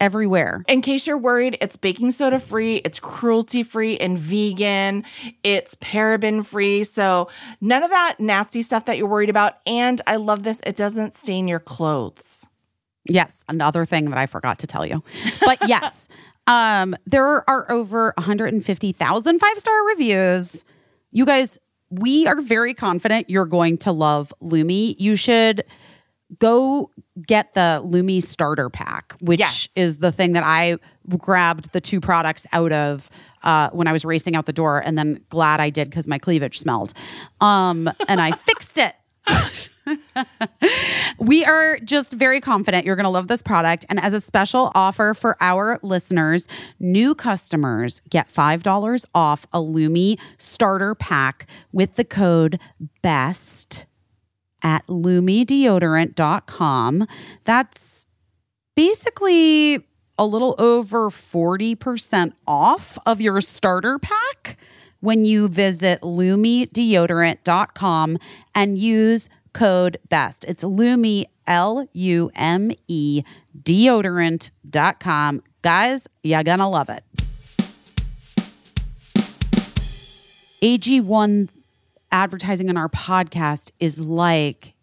everywhere. 0.00 0.64
in 0.66 0.80
case 0.80 1.06
you're 1.06 1.18
worried, 1.18 1.58
it's 1.60 1.76
baking 1.76 2.10
soda 2.10 2.40
free, 2.40 2.76
it's 2.76 2.98
cruelty 2.98 3.62
free 3.62 3.96
and 3.98 4.18
vegan, 4.18 5.04
it's 5.44 5.74
paraben 5.76 6.44
free. 6.44 6.84
So 6.84 7.28
none 7.60 7.82
of 7.82 7.90
that 7.90 8.16
nasty 8.18 8.62
stuff 8.62 8.86
that 8.86 8.98
you're 8.98 9.06
worried 9.06 9.30
about. 9.30 9.58
And 9.66 10.00
I 10.06 10.16
love 10.16 10.42
this, 10.42 10.60
it 10.64 10.76
doesn't 10.76 11.14
stain 11.14 11.46
your 11.46 11.60
clothes. 11.60 12.46
Yes, 13.04 13.44
another 13.48 13.84
thing 13.84 14.10
that 14.10 14.18
I 14.18 14.26
forgot 14.26 14.58
to 14.60 14.66
tell 14.66 14.86
you. 14.86 15.02
But 15.44 15.58
yes, 15.68 16.08
um, 16.46 16.96
there 17.06 17.48
are 17.48 17.70
over 17.70 18.12
150,000 18.16 19.38
five 19.38 19.58
star 19.58 19.86
reviews. 19.86 20.64
You 21.12 21.26
guys, 21.26 21.58
we 21.90 22.26
are 22.26 22.40
very 22.40 22.74
confident 22.74 23.28
you're 23.28 23.46
going 23.46 23.78
to 23.78 23.92
love 23.92 24.32
Lume. 24.40 24.70
You 24.70 25.16
should 25.16 25.64
go 26.38 26.90
get 27.26 27.54
the 27.54 27.82
Lume 27.84 28.20
starter 28.20 28.70
pack, 28.70 29.14
which 29.20 29.40
Yes. 29.40 29.68
is 29.74 29.96
the 29.98 30.12
thing 30.12 30.32
that 30.32 30.44
I 30.44 30.76
grabbed 31.18 31.72
the 31.72 31.80
two 31.80 32.00
products 32.00 32.46
out 32.52 32.72
of 32.72 33.10
uh, 33.42 33.70
when 33.70 33.86
I 33.88 33.92
was 33.92 34.04
racing 34.04 34.36
out 34.36 34.46
the 34.46 34.52
door, 34.52 34.78
and 34.84 34.96
then 34.98 35.20
glad 35.30 35.60
I 35.60 35.70
did 35.70 35.88
because 35.90 36.06
my 36.06 36.18
cleavage 36.18 36.58
smelled. 36.58 36.92
Um, 37.40 37.90
and 38.08 38.20
I 38.20 38.32
fixed 38.46 38.78
it. 38.78 38.94
We 41.18 41.44
are 41.44 41.78
just 41.80 42.12
very 42.12 42.40
confident 42.40 42.86
you're 42.86 42.96
going 42.96 43.04
to 43.04 43.10
love 43.10 43.28
this 43.28 43.42
product. 43.42 43.84
And 43.88 43.98
as 44.00 44.14
a 44.14 44.20
special 44.20 44.70
offer 44.74 45.14
for 45.14 45.36
our 45.40 45.78
listeners, 45.82 46.46
new 46.78 47.14
customers 47.14 48.00
get 48.08 48.32
$5 48.32 49.04
off 49.14 49.46
a 49.52 49.60
Lume 49.60 50.16
starter 50.38 50.94
pack 50.94 51.46
with 51.72 51.96
the 51.96 52.04
code 52.04 52.58
BEST 53.02 53.84
at 54.62 54.86
lumedeodorant.com. 54.86 57.06
That's 57.44 58.06
basically 58.76 59.84
a 60.18 60.26
little 60.26 60.54
over 60.58 61.10
40% 61.10 62.32
off 62.46 62.98
of 63.06 63.20
your 63.20 63.40
starter 63.40 63.98
pack 63.98 64.56
when 65.00 65.24
you 65.24 65.48
visit 65.48 66.00
lumedeodorant.com 66.02 68.18
and 68.54 68.78
use 68.78 69.28
code 69.52 69.96
BEST. 70.08 70.44
It's 70.44 70.62
Lume, 70.62 71.24
L 71.46 71.88
U 71.92 72.30
M 72.36 72.70
E, 72.86 73.24
deodorant.com. 73.60 75.42
Guys, 75.62 76.06
you're 76.22 76.42
going 76.42 76.58
to 76.58 76.66
love 76.66 76.90
it. 76.90 77.02
AG1 80.62 81.48
advertising 82.12 82.68
on 82.68 82.76
our 82.76 82.88
podcast 82.88 83.70
is 83.78 84.00
like 84.00 84.74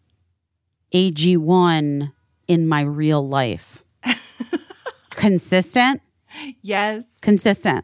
AG1 0.93 2.11
in 2.47 2.67
my 2.67 2.81
real 2.81 3.27
life. 3.27 3.83
Consistent, 5.11 6.01
Yes. 6.61 7.05
consistent. 7.21 7.83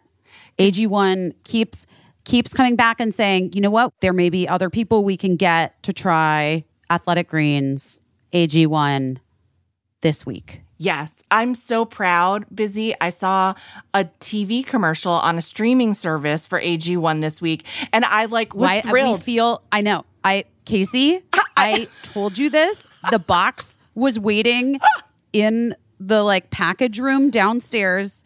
AG1 0.59 1.33
keeps 1.43 1.87
keeps 2.25 2.53
coming 2.53 2.75
back 2.75 2.99
and 2.99 3.13
saying, 3.13 3.51
"You 3.53 3.61
know 3.61 3.71
what? 3.71 3.91
There 4.01 4.13
may 4.13 4.29
be 4.29 4.47
other 4.47 4.69
people 4.69 5.03
we 5.03 5.17
can 5.17 5.35
get 5.35 5.81
to 5.83 5.91
try 5.91 6.63
Athletic 6.91 7.27
Greens 7.29 8.03
AG1 8.33 9.17
this 10.01 10.25
week." 10.25 10.61
Yes, 10.83 11.23
I'm 11.31 11.55
so 11.55 11.85
proud, 11.85 12.45
Busy. 12.53 12.93
I 12.99 13.07
saw 13.07 13.53
a 13.93 14.03
TV 14.19 14.65
commercial 14.65 15.13
on 15.13 15.37
a 15.37 15.41
streaming 15.41 15.93
service 15.93 16.45
for 16.45 16.59
AG1 16.59 17.21
this 17.21 17.41
week, 17.41 17.65
and 17.93 18.03
I 18.03 18.25
like 18.25 18.53
was 18.53 18.67
Why 18.67 18.81
thrilled. 18.81 19.19
we 19.19 19.23
feel 19.23 19.63
I 19.71 19.79
know. 19.79 20.03
I 20.25 20.43
Caissie, 20.65 21.23
I 21.57 21.87
told 22.03 22.37
you 22.37 22.49
this. 22.49 22.85
The 23.11 23.19
box 23.19 23.77
was 23.95 24.19
waiting 24.19 24.81
in 25.33 25.73
the 26.01 26.21
like 26.21 26.49
package 26.49 26.99
room 26.99 27.29
downstairs. 27.29 28.25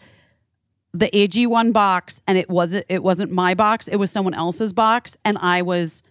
The 0.94 1.10
AG1 1.10 1.74
box 1.74 2.22
and 2.26 2.40
it 2.40 2.50
wasn't 2.50 2.88
it 2.90 3.04
wasn't 3.04 3.32
my 3.32 3.54
box, 3.54 3.88
it 3.88 3.98
was 3.98 4.10
someone 4.10 4.34
else's 4.34 4.74
box 4.74 5.16
and 5.24 5.38
I 5.38 5.62
was 5.62 6.02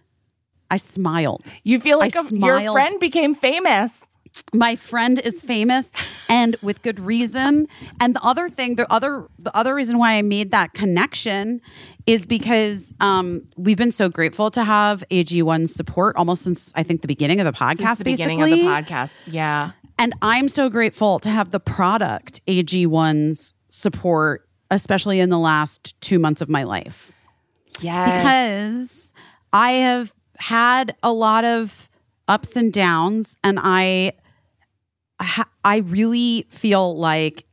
I 0.71 0.77
smiled. 0.77 1.51
you 1.63 1.81
feel 1.81 1.97
like 1.97 2.15
a, 2.15 2.23
your 2.33 2.71
friend 2.71 2.99
became 3.01 3.35
famous. 3.35 4.05
My 4.53 4.75
friend 4.75 5.19
is 5.19 5.41
famous 5.41 5.91
and 6.29 6.55
with 6.61 6.81
good 6.81 6.99
reason 6.99 7.67
and 7.99 8.15
the 8.15 8.23
other 8.23 8.49
thing 8.49 8.75
the 8.75 8.91
other 8.91 9.27
the 9.39 9.55
other 9.55 9.75
reason 9.75 9.97
why 9.97 10.13
i 10.13 10.21
made 10.21 10.51
that 10.51 10.73
connection 10.73 11.61
is 12.05 12.25
because 12.25 12.93
um, 13.01 13.45
we've 13.57 13.77
been 13.77 13.91
so 13.91 14.09
grateful 14.09 14.49
to 14.51 14.63
have 14.63 15.03
ag1 15.11 15.67
support 15.69 16.15
almost 16.15 16.43
since 16.43 16.71
i 16.75 16.83
think 16.83 17.01
the 17.01 17.07
beginning 17.07 17.39
of 17.39 17.45
the 17.45 17.51
podcast 17.51 17.97
the 17.97 18.03
beginning 18.03 18.41
of 18.41 18.49
the 18.49 18.61
podcast. 18.61 19.13
Yeah. 19.27 19.71
and 19.97 20.13
i'm 20.21 20.47
so 20.47 20.69
grateful 20.69 21.19
to 21.19 21.29
have 21.29 21.51
the 21.51 21.59
product 21.59 22.45
ag1's 22.47 23.53
support 23.67 24.47
especially 24.71 25.19
in 25.19 25.29
the 25.29 25.39
last 25.39 25.99
two 26.01 26.19
months 26.19 26.41
of 26.41 26.49
my 26.49 26.63
life 26.63 27.11
yeah 27.79 28.17
because 28.17 29.13
I 29.53 29.71
have 29.71 30.13
had 30.37 30.95
a 31.01 31.11
lot 31.11 31.43
of 31.43 31.89
ups 32.27 32.55
and 32.55 32.71
downs, 32.71 33.37
and 33.43 33.59
I, 33.61 34.13
I 35.63 35.77
really 35.77 36.45
feel 36.49 36.95
like 36.97 37.45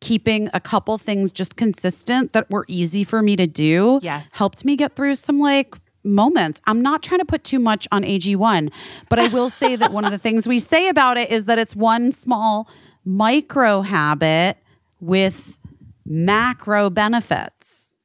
keeping 0.00 0.48
a 0.54 0.60
couple 0.60 0.96
things 0.98 1.30
just 1.30 1.56
consistent 1.56 2.32
that 2.32 2.50
were 2.50 2.64
easy 2.68 3.04
for 3.04 3.22
me 3.22 3.36
to 3.36 3.46
do. 3.46 4.00
Yes. 4.02 4.28
helped 4.32 4.64
me 4.64 4.76
get 4.76 4.96
through 4.96 5.14
some 5.14 5.38
like 5.38 5.76
moments. 6.02 6.60
I'm 6.66 6.80
not 6.80 7.02
trying 7.02 7.20
to 7.20 7.26
put 7.26 7.44
too 7.44 7.58
much 7.58 7.86
on 7.92 8.02
AG1, 8.02 8.72
but 9.08 9.18
I 9.18 9.28
will 9.28 9.50
say 9.50 9.76
that 9.76 9.92
one 9.92 10.04
of 10.04 10.10
the 10.10 10.18
things 10.26 10.48
we 10.48 10.58
say 10.58 10.88
about 10.88 11.18
it 11.18 11.30
is 11.30 11.44
that 11.44 11.58
it's 11.58 11.76
one 11.76 12.12
small 12.12 12.68
micro 13.04 13.82
habit 13.82 14.56
with 15.00 15.58
macro 16.06 16.90
benefits. 16.90 17.98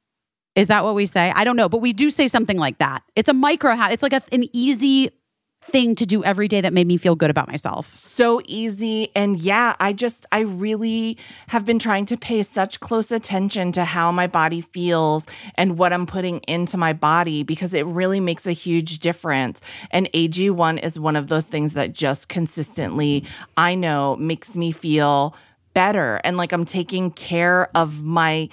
Is 0.54 0.68
that 0.68 0.84
what 0.84 0.94
we 0.94 1.06
say? 1.06 1.32
I 1.34 1.44
don't 1.44 1.56
know, 1.56 1.68
but 1.68 1.78
we 1.78 1.92
do 1.92 2.08
say 2.10 2.28
something 2.28 2.56
like 2.56 2.78
that. 2.78 3.02
It's 3.14 3.28
a 3.28 3.34
micro 3.34 3.74
habit. 3.74 3.94
It's 3.94 4.02
like 4.02 4.14
a, 4.14 4.22
an 4.32 4.44
easy 4.52 5.10
thing 5.66 5.94
to 5.96 6.06
do 6.06 6.24
every 6.24 6.48
day 6.48 6.60
that 6.60 6.72
made 6.72 6.86
me 6.86 6.96
feel 6.96 7.14
good 7.14 7.30
about 7.30 7.48
myself. 7.48 7.94
so 7.94 8.40
easy. 8.46 9.10
And 9.14 9.38
yeah, 9.38 9.74
I 9.80 9.92
just, 9.92 10.26
I 10.32 10.40
really 10.40 11.18
have 11.48 11.64
been 11.64 11.78
trying 11.78 12.06
to 12.06 12.16
pay 12.16 12.42
such 12.42 12.80
close 12.80 13.10
attention 13.10 13.72
to 13.72 13.84
how 13.84 14.10
my 14.12 14.26
body 14.26 14.60
feels 14.60 15.26
and 15.56 15.78
what 15.78 15.92
I'm 15.92 16.06
putting 16.06 16.38
into 16.40 16.76
my 16.76 16.92
body 16.92 17.42
because 17.42 17.74
it 17.74 17.86
really 17.86 18.20
makes 18.20 18.46
a 18.46 18.52
huge 18.52 18.98
difference. 19.00 19.60
And 19.90 20.10
AG1 20.12 20.82
is 20.82 20.98
one 20.98 21.16
of 21.16 21.28
those 21.28 21.46
things 21.46 21.74
that 21.74 21.92
just 21.92 22.28
consistently, 22.28 23.24
I 23.56 23.74
know, 23.74 24.16
makes 24.16 24.56
me 24.56 24.72
feel 24.72 25.34
better 25.74 26.22
and 26.24 26.38
like 26.38 26.52
I'm 26.52 26.64
taking 26.64 27.10
care 27.10 27.68
of 27.76 28.02
my 28.02 28.48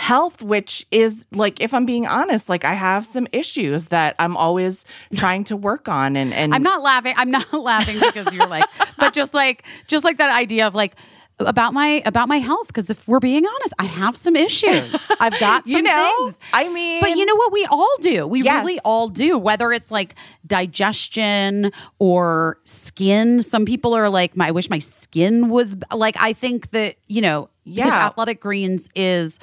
health 0.00 0.42
which 0.42 0.86
is 0.90 1.26
like 1.32 1.60
if 1.60 1.74
i'm 1.74 1.84
being 1.84 2.06
honest 2.06 2.48
like 2.48 2.64
i 2.64 2.72
have 2.72 3.04
some 3.04 3.26
issues 3.32 3.86
that 3.88 4.14
i'm 4.18 4.34
always 4.34 4.86
trying 5.14 5.44
to 5.44 5.54
work 5.54 5.88
on 5.90 6.16
and 6.16 6.32
and 6.32 6.54
I'm 6.54 6.62
not 6.62 6.82
laughing. 6.82 7.12
I'm 7.18 7.30
not 7.30 7.52
laughing 7.70 7.96
because 8.00 8.34
you're 8.34 8.46
like, 8.48 8.64
but 8.98 9.12
just 9.12 9.34
like, 9.34 9.62
just 9.86 10.04
like 10.04 10.16
that 10.16 10.30
idea 10.32 10.66
of 10.66 10.74
like 10.74 10.94
about 11.38 11.72
my 11.74 12.02
about 12.06 12.28
my 12.28 12.38
health. 12.38 12.66
Because 12.68 12.88
if 12.90 13.06
we're 13.08 13.20
being 13.20 13.44
honest, 13.46 13.74
I 13.78 13.84
have 13.84 14.16
some 14.16 14.36
issues. 14.36 14.94
I've 15.20 15.38
got 15.38 15.64
some 15.64 15.72
you 15.72 15.82
know 15.82 16.14
things. 16.24 16.40
i 16.52 16.68
mean 16.68 17.00
But 17.02 17.10
you 17.18 17.24
know 17.26 17.36
what? 17.36 17.52
We 17.52 17.66
all 17.66 17.94
do. 18.00 18.26
We 18.26 18.42
Yes. 18.42 18.62
really 18.64 18.80
all 18.84 19.08
do. 19.08 19.36
Whether 19.38 19.70
it's 19.72 19.90
like 19.90 20.14
digestion 20.46 21.72
or 21.98 22.58
skin. 22.64 23.42
Some 23.42 23.64
people 23.64 23.94
are 23.94 24.08
like, 24.08 24.36
my, 24.36 24.48
I 24.48 24.50
wish 24.50 24.70
my 24.70 24.78
skin 24.78 25.48
was 25.48 25.76
like. 25.94 26.16
I 26.18 26.32
think 26.32 26.70
that 26.70 26.96
you 27.06 27.20
know, 27.20 27.48
Yeah. 27.64 28.06
Athletic 28.06 28.40
Greens 28.40 28.88
is. 28.94 29.38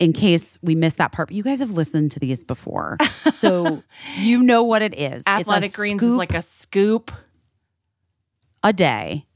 In 0.00 0.12
case 0.12 0.58
we 0.60 0.74
missed 0.74 0.98
that 0.98 1.12
part, 1.12 1.28
but 1.28 1.36
you 1.36 1.42
guys 1.44 1.60
have 1.60 1.70
listened 1.70 2.10
to 2.12 2.18
these 2.18 2.42
before, 2.42 2.96
so 3.32 3.82
you 4.18 4.42
know 4.42 4.62
what 4.64 4.82
it 4.82 4.92
is. 4.98 5.18
It's 5.18 5.26
a 5.26 5.30
athletic 5.30 5.72
greens 5.72 6.02
is 6.02 6.10
like 6.12 6.34
a 6.34 6.42
scoop 6.42 7.12
a 8.62 8.72
day 8.72 9.26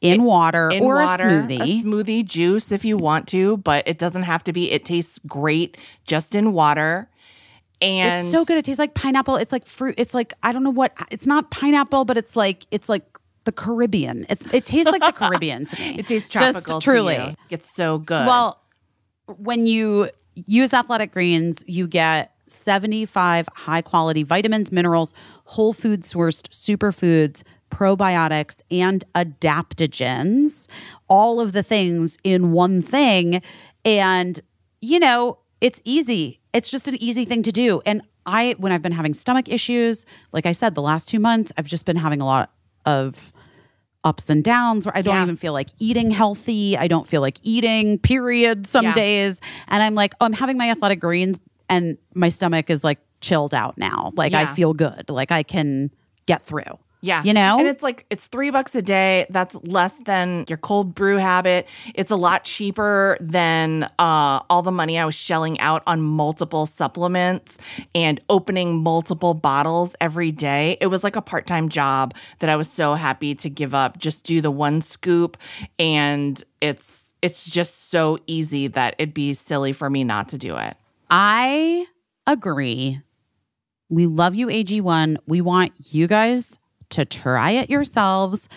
in 0.00 0.24
water 0.24 0.68
in 0.70 0.82
or 0.82 0.96
water 0.96 1.28
a 1.28 1.42
smoothie. 1.42 1.82
smoothie 1.82 2.24
juice 2.24 2.72
if 2.72 2.84
you 2.84 2.98
want 2.98 3.26
to 3.28 3.56
but 3.58 3.86
it 3.86 3.96
doesn't 3.98 4.24
have 4.24 4.42
to 4.44 4.52
be 4.52 4.70
it 4.70 4.84
tastes 4.84 5.18
great 5.26 5.78
just 6.06 6.34
in 6.34 6.52
water 6.52 7.08
and 7.82 8.24
it's 8.26 8.30
so 8.32 8.44
good. 8.44 8.56
It 8.56 8.64
tastes 8.64 8.78
like 8.78 8.94
pineapple. 8.94 9.36
It's 9.36 9.52
like 9.52 9.66
fruit. 9.66 9.96
It's 9.98 10.14
like 10.14 10.32
I 10.42 10.52
don't 10.52 10.62
know 10.62 10.70
what. 10.70 10.96
It's 11.10 11.26
not 11.26 11.50
pineapple, 11.50 12.04
but 12.06 12.16
it's 12.16 12.34
like 12.34 12.66
it's 12.70 12.88
like 12.88 13.04
the 13.44 13.52
Caribbean. 13.52 14.24
It's 14.30 14.46
it 14.54 14.64
tastes 14.64 14.90
like 14.90 15.02
the 15.02 15.12
Caribbean 15.26 15.66
to 15.66 15.78
me. 15.78 15.98
it 15.98 16.06
tastes 16.06 16.28
Just 16.28 16.52
tropical 16.52 16.80
truly. 16.80 17.16
to 17.16 17.30
you. 17.30 17.36
it's 17.50 17.74
so 17.74 17.98
good 17.98 18.26
Well, 18.26 18.62
when 19.26 19.66
you 19.66 20.08
use 20.34 20.72
Athletic 20.72 21.12
Greens, 21.12 21.58
you 21.66 21.86
get 21.86 22.34
75 22.48 23.48
high 23.54 23.82
quality 23.82 24.22
vitamins, 24.22 24.70
minerals, 24.70 25.14
whole 25.44 25.72
food 25.72 26.02
sourced 26.02 26.48
superfoods, 26.48 27.42
probiotics, 27.70 28.60
and 28.70 29.04
adaptogens. 29.14 30.68
All 31.08 31.40
of 31.40 31.52
the 31.52 31.62
things 31.62 32.18
in 32.22 32.52
one 32.52 32.82
thing. 32.82 33.42
And, 33.84 34.40
you 34.80 34.98
know, 34.98 35.38
it's 35.60 35.80
easy. 35.84 36.40
It's 36.52 36.70
just 36.70 36.88
an 36.88 37.02
easy 37.02 37.24
thing 37.24 37.42
to 37.42 37.52
do. 37.52 37.82
And 37.84 38.02
I, 38.26 38.54
when 38.58 38.72
I've 38.72 38.82
been 38.82 38.92
having 38.92 39.14
stomach 39.14 39.48
issues, 39.48 40.06
like 40.32 40.46
I 40.46 40.52
said, 40.52 40.74
the 40.74 40.82
last 40.82 41.08
two 41.08 41.18
months, 41.18 41.52
I've 41.58 41.66
just 41.66 41.84
been 41.84 41.96
having 41.96 42.20
a 42.20 42.26
lot 42.26 42.52
of 42.86 43.32
ups 44.04 44.28
and 44.30 44.44
downs 44.44 44.86
where 44.86 44.96
I 44.96 45.02
don't 45.02 45.14
Yeah. 45.14 45.22
even 45.22 45.36
feel 45.36 45.52
like 45.52 45.70
eating 45.78 46.10
healthy. 46.10 46.76
I 46.76 46.86
don't 46.88 47.06
feel 47.06 47.20
like 47.22 47.38
eating, 47.42 47.98
period, 47.98 48.66
some 48.66 48.84
Yeah. 48.84 48.94
days. 48.94 49.40
And 49.68 49.82
I'm 49.82 49.94
like, 49.94 50.14
oh, 50.20 50.26
I'm 50.26 50.32
having 50.34 50.56
my 50.58 50.70
athletic 50.70 51.00
greens 51.00 51.38
and 51.68 51.96
my 52.14 52.28
stomach 52.28 52.68
is 52.70 52.84
like 52.84 52.98
chilled 53.20 53.54
out 53.54 53.78
now. 53.78 54.12
Like 54.16 54.34
I 54.34 54.46
feel 54.54 54.74
good. 54.74 55.08
Like 55.08 55.32
I 55.32 55.42
can 55.42 55.90
get 56.26 56.42
through. 56.44 56.78
Yeah. 57.04 57.22
You 57.22 57.34
know? 57.34 57.58
And 57.58 57.68
it's 57.68 57.82
like, 57.82 58.06
it's 58.08 58.28
three 58.28 58.50
bucks 58.50 58.74
a 58.74 58.80
day. 58.80 59.26
That's 59.28 59.54
less 59.56 59.98
than 60.06 60.46
your 60.48 60.56
cold 60.56 60.94
brew 60.94 61.18
habit. 61.18 61.68
It's 61.94 62.10
a 62.10 62.16
lot 62.16 62.44
cheaper 62.44 63.18
than 63.20 63.84
uh, 63.98 64.40
all 64.48 64.62
the 64.62 64.72
money 64.72 64.98
I 64.98 65.04
was 65.04 65.14
shelling 65.14 65.60
out 65.60 65.82
on 65.86 66.00
multiple 66.00 66.64
supplements 66.64 67.58
and 67.94 68.22
opening 68.30 68.82
multiple 68.82 69.34
bottles 69.34 69.94
every 70.00 70.32
day. 70.32 70.78
It 70.80 70.86
was 70.86 71.04
like 71.04 71.14
a 71.14 71.20
part 71.20 71.46
time 71.46 71.68
job 71.68 72.14
that 72.38 72.48
I 72.48 72.56
was 72.56 72.70
so 72.70 72.94
happy 72.94 73.34
to 73.34 73.50
give 73.50 73.74
up. 73.74 73.98
Just 73.98 74.24
do 74.24 74.40
the 74.40 74.50
one 74.50 74.80
scoop. 74.80 75.36
And 75.78 76.42
it's, 76.62 77.12
it's 77.20 77.44
just 77.44 77.90
so 77.90 78.18
easy 78.26 78.66
that 78.68 78.94
it'd 78.98 79.12
be 79.12 79.34
silly 79.34 79.72
for 79.72 79.90
me 79.90 80.04
not 80.04 80.30
to 80.30 80.38
do 80.38 80.56
it. 80.56 80.74
I 81.10 81.84
agree. 82.26 83.02
We 83.90 84.06
love 84.06 84.34
you, 84.34 84.46
AG1. 84.46 85.18
We 85.26 85.42
want 85.42 85.74
you 85.92 86.06
guys 86.06 86.58
to 86.90 87.04
try 87.04 87.52
it 87.52 87.70
yourselves. 87.70 88.48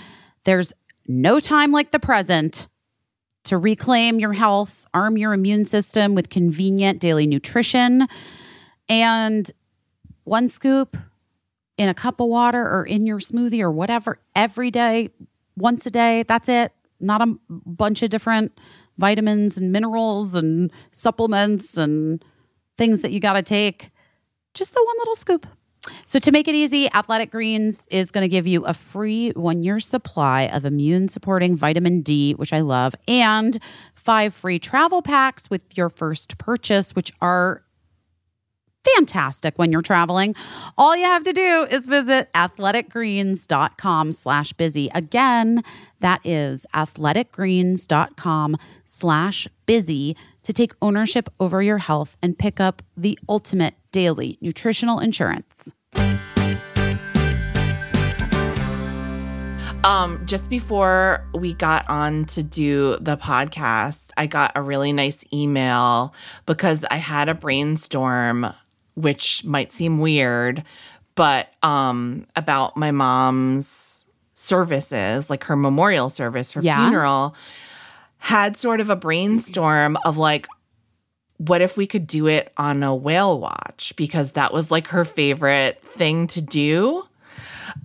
There's 0.43 0.73
no 1.07 1.39
time 1.39 1.71
like 1.71 1.91
the 1.91 1.99
present 1.99 2.67
to 3.45 3.57
reclaim 3.57 4.19
your 4.19 4.33
health, 4.33 4.85
arm 4.93 5.17
your 5.17 5.33
immune 5.33 5.65
system 5.65 6.15
with 6.15 6.29
convenient 6.29 6.99
daily 6.99 7.25
nutrition, 7.25 8.07
and 8.89 9.49
one 10.25 10.49
scoop 10.49 10.97
in 11.77 11.87
a 11.87 11.93
cup 11.93 12.19
of 12.19 12.27
water 12.27 12.61
or 12.61 12.83
in 12.85 13.05
your 13.05 13.19
smoothie 13.19 13.61
or 13.61 13.71
whatever 13.71 14.19
every 14.35 14.69
day, 14.69 15.09
once 15.55 15.85
a 15.85 15.91
day. 15.91 16.23
That's 16.23 16.49
it. 16.49 16.73
Not 16.99 17.21
a 17.21 17.37
bunch 17.49 18.01
of 18.01 18.09
different 18.09 18.57
vitamins 18.97 19.57
and 19.57 19.71
minerals 19.71 20.35
and 20.35 20.71
supplements 20.91 21.77
and 21.77 22.23
things 22.77 23.01
that 23.01 23.11
you 23.11 23.19
got 23.19 23.33
to 23.33 23.43
take. 23.43 23.91
Just 24.53 24.73
the 24.73 24.83
one 24.83 24.97
little 24.97 25.15
scoop. 25.15 25.45
So, 26.05 26.19
to 26.19 26.31
make 26.31 26.47
it 26.47 26.55
easy, 26.55 26.91
Athletic 26.93 27.31
Greens 27.31 27.87
is 27.91 28.11
going 28.11 28.23
to 28.23 28.27
give 28.27 28.47
you 28.47 28.65
a 28.65 28.73
free 28.73 29.31
one 29.31 29.63
year 29.63 29.79
supply 29.79 30.43
of 30.43 30.65
immune 30.65 31.09
supporting 31.09 31.55
vitamin 31.55 32.01
D, 32.01 32.33
which 32.33 32.53
I 32.53 32.61
love, 32.61 32.95
and 33.07 33.57
five 33.95 34.33
free 34.33 34.59
travel 34.59 35.01
packs 35.01 35.49
with 35.49 35.63
your 35.77 35.89
first 35.89 36.37
purchase, 36.37 36.95
which 36.95 37.11
are 37.21 37.63
fantastic 38.95 39.57
when 39.57 39.71
you're 39.71 39.81
traveling. 39.81 40.35
All 40.77 40.95
you 40.95 41.05
have 41.05 41.23
to 41.23 41.33
do 41.33 41.67
is 41.69 41.87
visit 41.87 42.31
athleticgreens.com 42.33 44.11
slash 44.13 44.53
busy. 44.53 44.89
Again, 44.93 45.63
that 45.99 46.21
is 46.23 46.65
athleticgreens.com 46.73 48.57
slash 48.85 49.47
busy 49.65 50.15
to 50.43 50.53
take 50.53 50.73
ownership 50.81 51.29
over 51.39 51.61
your 51.61 51.79
health 51.79 52.17
and 52.21 52.39
pick 52.39 52.59
up 52.59 52.81
the 52.95 53.19
ultimate 53.27 53.75
daily 53.91 54.37
nutritional 54.41 54.99
insurance. 54.99 55.73
Um, 59.83 60.21
just 60.25 60.49
before 60.49 61.25
we 61.33 61.53
got 61.53 61.87
on 61.87 62.25
to 62.25 62.43
do 62.43 62.97
the 62.99 63.15
podcast, 63.15 64.09
I 64.17 64.25
got 64.27 64.51
a 64.55 64.61
really 64.61 64.91
nice 64.91 65.23
email 65.31 66.13
because 66.45 66.83
I 66.91 66.95
had 66.97 67.29
a 67.29 67.33
brainstorm, 67.33 68.47
which 68.95 69.45
might 69.45 69.71
seem 69.71 69.99
weird, 69.99 70.63
but 71.15 71.53
um, 71.63 72.25
about 72.35 72.75
my 72.75 72.91
mom's 72.91 74.05
services, 74.33 75.29
like 75.29 75.45
her 75.45 75.55
memorial 75.55 76.09
service, 76.09 76.51
her 76.53 76.61
Yeah. 76.61 76.83
funeral, 76.83 77.33
had 78.17 78.57
sort 78.57 78.81
of 78.81 78.89
a 78.89 78.95
brainstorm 78.95 79.97
of 80.03 80.17
like, 80.17 80.47
what 81.37 81.61
if 81.61 81.77
we 81.77 81.87
could 81.87 82.07
do 82.07 82.27
it 82.27 82.51
on 82.57 82.83
a 82.83 82.95
whale 82.95 83.39
watch? 83.39 83.93
Because 83.95 84.33
that 84.33 84.53
was 84.53 84.71
like 84.71 84.87
her 84.87 85.05
favorite 85.05 85.81
thing 85.83 86.27
to 86.27 86.41
do. 86.41 87.03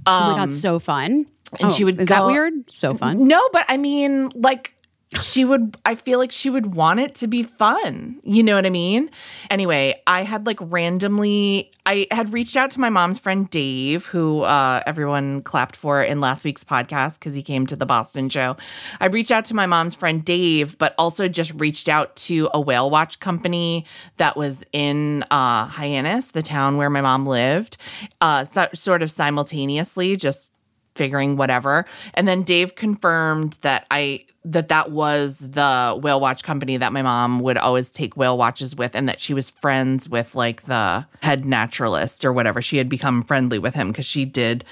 oh 0.07 0.31
my 0.33 0.37
God, 0.39 0.43
um, 0.45 0.53
so 0.53 0.79
fun. 0.79 1.27
and 1.61 1.65
Oh, 1.65 1.71
she 1.71 1.85
would 1.85 2.01
Is 2.01 2.09
go, 2.09 2.15
that 2.15 2.27
weird? 2.27 2.71
So 2.71 2.95
fun. 2.95 3.27
No, 3.29 3.41
but 3.53 3.65
I 3.69 3.77
mean, 3.77 4.31
like, 4.35 4.75
she 5.21 5.45
would, 5.45 5.77
I 5.85 5.95
feel 5.95 6.19
like 6.19 6.33
she 6.33 6.51
would 6.51 6.75
want 6.75 7.01
it 7.01 7.15
to 7.17 7.27
be 7.27 7.43
fun. 7.43 8.21
You 8.23 8.43
know 8.43 8.55
what 8.55 8.67
I 8.67 8.71
mean? 8.71 9.11
Anyway, 9.51 10.01
I 10.07 10.23
had 10.23 10.47
like 10.47 10.59
randomly, 10.61 11.71
I 11.85 12.07
had 12.11 12.33
reached 12.33 12.57
out 12.57 12.71
to 12.73 12.81
my 12.81 12.89
mom's 12.89 13.19
friend 13.19 13.51
Dave, 13.51 14.07
who 14.07 14.43
uh, 14.43 14.83
everyone 14.87 15.43
clapped 15.43 15.77
for 15.77 16.03
in 16.03 16.21
last 16.21 16.45
week's 16.45 16.65
podcast 16.65 17.15
because 17.15 17.35
he 17.35 17.43
came 17.43 17.67
to 17.67 17.77
the 17.77 17.87
Boston 17.87 18.29
show. 18.29 18.57
I 19.01 19.07
reached 19.07 19.31
out 19.31 19.45
to 19.47 19.55
my 19.55 19.67
mom's 19.67 19.95
friend 19.95 20.25
Dave, 20.25 20.79
but 20.79 20.95
also 20.97 21.29
just 21.29 21.53
reached 21.55 21.89
out 21.89 22.15
to 22.17 22.49
a 22.55 22.61
whale 22.61 22.89
watch 22.89 23.21
company 23.21 23.85
that 24.17 24.37
was 24.37 24.65
in 24.73 25.25
uh, 25.31 25.67
Hyannis, 25.67 26.27
the 26.27 26.43
town 26.43 26.77
where 26.77 26.91
my 26.91 27.01
mom 27.01 27.27
lived, 27.27 27.77
uh, 28.21 28.45
so, 28.45 28.69
sort 28.75 29.03
of 29.03 29.11
simultaneously, 29.11 30.17
just 30.17 30.52
figuring 30.95 31.37
whatever. 31.37 31.85
And 32.15 32.27
then 32.29 32.43
dave 32.43 32.75
confirmed 32.75 33.59
that 33.63 33.87
i 33.91 34.25
that 34.45 34.69
that 34.69 34.91
was 34.91 35.39
the 35.39 35.99
whale 36.03 36.19
watch 36.21 36.43
company 36.43 36.77
that 36.77 36.93
my 36.93 37.03
mom 37.03 37.41
would 37.41 37.57
always 37.57 37.89
take 37.91 38.17
whale 38.17 38.37
watches 38.37 38.75
with 38.75 38.95
and 38.97 39.09
that 39.09 39.21
she 39.21 39.35
was 39.35 39.51
friends 39.51 40.09
with 40.09 40.35
like 40.35 40.63
the 40.63 41.07
head 41.23 41.45
naturalist 41.45 42.25
or 42.25 42.33
whatever. 42.33 42.61
She 42.61 42.79
had 42.79 42.89
become 42.89 43.23
friendly 43.23 43.59
with 43.59 43.75
him 43.75 43.89
because 43.89 44.07
she 44.07 44.25
did 44.25 44.65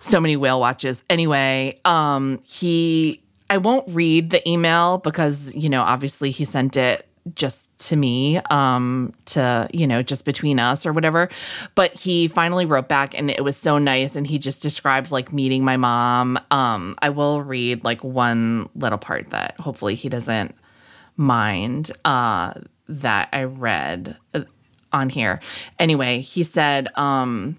so 0.00 0.20
many 0.20 0.36
whale 0.36 0.60
watches. 0.60 1.04
Anyway 1.08 1.78
um 1.84 2.40
he 2.44 3.22
i 3.50 3.56
won't 3.56 3.88
read 3.88 4.30
the 4.30 4.46
email 4.48 4.98
because 4.98 5.54
you 5.54 5.68
know 5.68 5.82
obviously 5.82 6.30
he 6.30 6.44
sent 6.44 6.76
it 6.76 7.06
just 7.34 7.66
to 7.78 7.96
me 7.96 8.38
um 8.50 9.12
to 9.24 9.68
you 9.72 9.86
know 9.86 10.02
just 10.02 10.24
between 10.24 10.58
us 10.58 10.86
or 10.86 10.92
whatever. 10.92 11.28
But 11.74 11.94
he 11.94 12.28
finally 12.28 12.66
wrote 12.66 12.88
back 12.88 13.16
and 13.18 13.30
it 13.30 13.44
was 13.44 13.56
so 13.56 13.78
nice 13.78 14.16
and 14.16 14.26
he 14.26 14.38
just 14.38 14.62
described 14.62 15.10
like 15.10 15.32
meeting 15.32 15.64
my 15.64 15.76
mom. 15.76 16.38
Um 16.50 16.96
i 17.00 17.08
will 17.08 17.42
read 17.42 17.84
like 17.84 18.02
one 18.04 18.68
little 18.74 18.98
part 18.98 19.30
that 19.30 19.58
hopefully 19.58 19.94
he 19.94 20.08
doesn't 20.08 20.54
mind 21.16 21.90
uh 22.04 22.54
that 22.88 23.28
i 23.32 23.44
read 23.44 24.16
uh, 24.34 24.40
on 24.92 25.08
here. 25.08 25.40
Anyway 25.78 26.20
he 26.20 26.42
said 26.42 26.88
um 26.96 27.58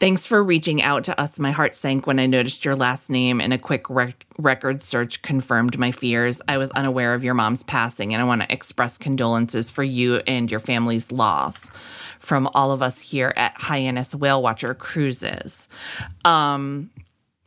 Thanks 0.00 0.26
for 0.26 0.42
reaching 0.42 0.80
out 0.80 1.04
to 1.04 1.20
us. 1.20 1.38
My 1.38 1.50
heart 1.50 1.74
sank 1.74 2.06
when 2.06 2.18
I 2.18 2.24
noticed 2.24 2.64
your 2.64 2.74
last 2.74 3.10
name, 3.10 3.38
and 3.38 3.52
a 3.52 3.58
quick 3.58 3.90
rec- 3.90 4.24
record 4.38 4.82
search 4.82 5.20
confirmed 5.20 5.78
my 5.78 5.90
fears. 5.90 6.40
I 6.48 6.56
was 6.56 6.70
unaware 6.70 7.12
of 7.12 7.22
your 7.22 7.34
mom's 7.34 7.62
passing, 7.62 8.14
and 8.14 8.22
I 8.22 8.24
want 8.24 8.40
to 8.40 8.50
express 8.50 8.96
condolences 8.96 9.70
for 9.70 9.84
you 9.84 10.22
and 10.26 10.50
your 10.50 10.58
family's 10.58 11.12
loss 11.12 11.70
from 12.18 12.48
all 12.54 12.72
of 12.72 12.80
us 12.80 13.10
here 13.10 13.34
at 13.36 13.52
Hyannis 13.58 14.14
Whale 14.14 14.42
Watcher 14.42 14.72
Cruises. 14.72 15.68
Um, 16.24 16.88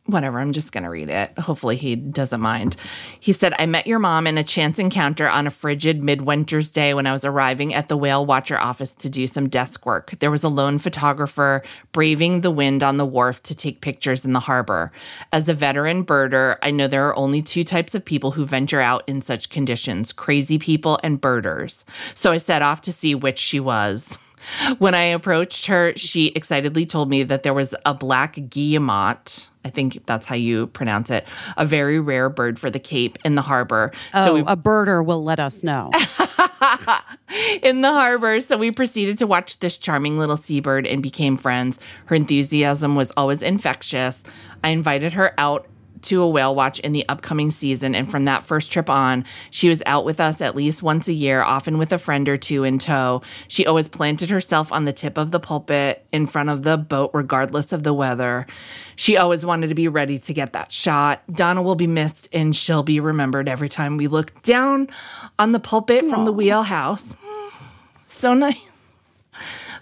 whatever, 0.06 0.40
I'm 0.40 0.52
just 0.52 0.74
going 0.74 0.84
to 0.84 0.90
read 0.90 1.10
it. 1.10 1.38
Hopefully, 1.40 1.78
he 1.78 1.96
doesn't 1.96 2.42
mind. 2.42 2.76
He 3.20 3.32
said, 3.32 3.54
I 3.58 3.66
met 3.66 3.88
your 3.88 4.00
mom 4.00 4.28
in 4.28 4.38
a 4.38 4.44
chance 4.44 4.78
encounter 4.78 5.30
on 5.30 5.48
a 5.48 5.52
frigid 5.52 6.02
midwinter's 6.02 6.72
day 6.72 6.94
when 6.94 7.08
I 7.08 7.14
was 7.14 7.24
arriving 7.24 7.74
at 7.74 7.88
the 7.88 7.96
Whale 7.96 8.26
Watcher 8.26 8.58
office 8.58 8.94
to 8.96 9.10
do 9.10 9.28
some 9.28 9.48
desk 9.48 9.86
work. 9.86 10.12
There 10.20 10.32
was 10.32 10.44
a 10.44 10.50
lone 10.50 10.78
photographer 10.78 11.64
braving 11.94 12.42
the 12.42 12.52
wind 12.52 12.84
on 12.84 12.98
the 12.98 13.06
wharf 13.06 13.42
to 13.44 13.56
take 13.56 13.82
pictures 13.82 14.26
in 14.26 14.34
the 14.34 14.42
harbor. 14.42 14.92
As 15.32 15.48
a 15.48 15.54
veteran 15.54 16.06
birder, 16.06 16.58
I 16.62 16.72
know 16.72 16.88
there 16.88 17.08
are 17.08 17.16
only 17.16 17.42
two 17.42 17.64
types 17.64 17.96
of 17.96 18.04
people 18.04 18.32
who 18.32 18.46
venture 18.46 18.82
out 18.82 19.04
in 19.08 19.22
such 19.22 19.50
conditions 19.50 20.12
crazy 20.12 20.60
people 20.60 21.00
and 21.04 21.22
birders. 21.22 21.86
So 22.14 22.32
I 22.32 22.38
set 22.38 22.62
off 22.62 22.82
to 22.82 22.94
see 22.94 23.16
which 23.16 23.40
she 23.40 23.60
was. 23.60 24.18
When 24.78 24.94
I 24.96 25.04
approached 25.04 25.68
her, 25.68 25.94
she 25.96 26.28
excitedly 26.28 26.86
told 26.86 27.10
me 27.10 27.24
that 27.24 27.44
there 27.44 27.54
was 27.54 27.76
a 27.86 27.94
black 27.94 28.38
guillemot. 28.50 29.50
I 29.66 29.70
think 29.70 30.06
that's 30.06 30.26
how 30.26 30.36
you 30.36 30.68
pronounce 30.68 31.10
it. 31.10 31.26
A 31.56 31.66
very 31.66 32.00
rare 32.00 32.30
bird 32.30 32.60
for 32.60 32.70
the 32.70 32.80
Cape 32.80 33.18
in 33.24 33.36
the 33.36 33.42
harbor. 33.42 33.92
Oh, 34.14 34.26
So 34.26 34.34
we 34.36 34.42
a 34.42 34.58
birder 34.58 35.06
will 35.06 35.24
let 35.24 35.40
us 35.40 35.64
know. 35.64 35.90
in 37.62 37.82
the 37.82 37.92
harbor. 37.92 38.42
So 38.42 38.58
we 38.58 38.72
proceeded 38.72 39.18
to 39.20 39.28
watch 39.28 39.60
this 39.60 39.78
charming 39.78 40.18
little 40.18 40.38
seabird 40.38 40.86
and 40.86 41.02
became 41.02 41.38
friends. 41.38 41.80
Her 42.06 42.16
enthusiasm 42.16 42.96
was 42.96 43.12
always 43.16 43.42
infectious. 43.42 44.24
I 44.64 44.70
invited 44.70 45.14
her 45.14 45.34
out 45.38 45.68
to 46.04 46.22
a 46.22 46.30
whale 46.30 46.54
watch 46.54 46.80
in 46.80 46.92
the 46.92 47.08
upcoming 47.10 47.52
season. 47.52 47.96
And 47.96 48.10
from 48.10 48.26
that 48.26 48.44
first 48.44 48.72
trip 48.72 48.90
on, 48.90 49.26
she 49.50 49.70
was 49.70 49.82
out 49.86 50.06
with 50.06 50.20
us 50.20 50.42
at 50.42 50.56
least 50.56 50.84
once 50.84 51.08
a 51.08 51.14
year, 51.14 51.42
often 51.42 51.78
with 51.78 51.92
a 51.92 51.98
friend 51.98 52.28
or 52.30 52.38
two 52.38 52.64
in 52.64 52.78
tow. 52.80 53.22
She 53.48 53.66
always 53.66 53.88
planted 53.88 54.30
herself 54.30 54.72
on 54.72 54.86
the 54.86 54.94
tip 54.94 55.18
of 55.18 55.32
the 55.32 55.40
pulpit 55.40 56.06
in 56.12 56.28
front 56.28 56.50
of 56.50 56.64
the 56.64 56.78
boat, 56.78 57.12
regardless 57.14 57.72
of 57.72 57.84
the 57.84 57.94
weather. 57.94 58.46
She 58.96 59.18
always 59.18 59.46
wanted 59.46 59.68
to 59.68 59.76
be 59.76 59.88
ready 59.88 60.20
to 60.20 60.34
get 60.34 60.54
that 60.54 60.72
shot. 60.72 61.24
Donna 61.32 61.62
will 61.62 61.76
be 61.76 61.88
missed 61.88 62.30
and 62.32 62.56
she'll 62.56 62.84
be 62.84 63.00
remembered 63.00 63.50
every 63.50 63.70
time 63.70 63.98
we 63.98 64.08
look 64.08 64.42
down 64.44 64.90
on 65.40 65.52
the 65.52 65.60
pulpit 65.60 66.06
from 66.10 66.26
the 66.26 66.34
wheelhouse. 66.34 67.16
So 68.08 68.36
nice. 68.36 68.60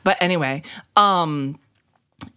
But 0.05 0.17
anyway, 0.21 0.63
um, 0.95 1.59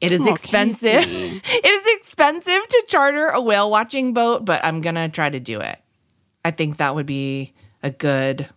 it 0.00 0.12
is 0.12 0.22
Aw, 0.22 0.32
expensive. 0.32 1.04
It 1.46 1.66
is 1.66 1.83
expensive 2.18 2.68
to 2.68 2.84
charter 2.86 3.28
a 3.28 3.40
whale 3.40 3.70
watching 3.70 4.12
boat, 4.14 4.44
but 4.44 4.64
I'm 4.64 4.80
gonna 4.80 5.08
try 5.08 5.28
to 5.30 5.40
do 5.40 5.60
it. 5.60 5.78
I 6.44 6.50
think 6.52 6.76
that 6.76 6.94
would 6.94 7.06
be 7.06 7.52
a 7.82 7.90
good 7.90 8.48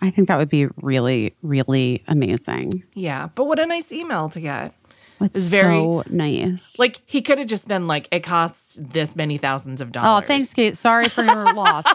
I 0.00 0.10
think 0.10 0.28
that 0.28 0.36
would 0.36 0.50
be 0.50 0.66
really, 0.82 1.34
really 1.42 2.02
amazing. 2.08 2.84
yeah. 2.92 3.28
But 3.34 3.44
what 3.44 3.58
a 3.58 3.64
nice 3.64 3.90
email 3.90 4.28
to 4.30 4.40
get. 4.40 4.74
It's 5.20 5.46
very- 5.48 5.76
so 5.76 6.02
nice. 6.10 6.78
Like 6.78 7.00
he 7.06 7.22
could 7.22 7.38
have 7.38 7.46
just 7.46 7.66
been 7.68 7.86
like, 7.86 8.08
it 8.10 8.20
costs 8.20 8.76
this 8.78 9.16
many 9.16 9.38
thousands 9.38 9.80
of 9.80 9.92
dollars. 9.92 10.06
Oh, 10.06 10.10
dollars. 10.16 10.26
thanks, 10.26 10.52
Kate. 10.52 10.76
Sorry 10.76 11.08
for 11.08 11.22
your 11.22 11.54
loss. 11.54 11.86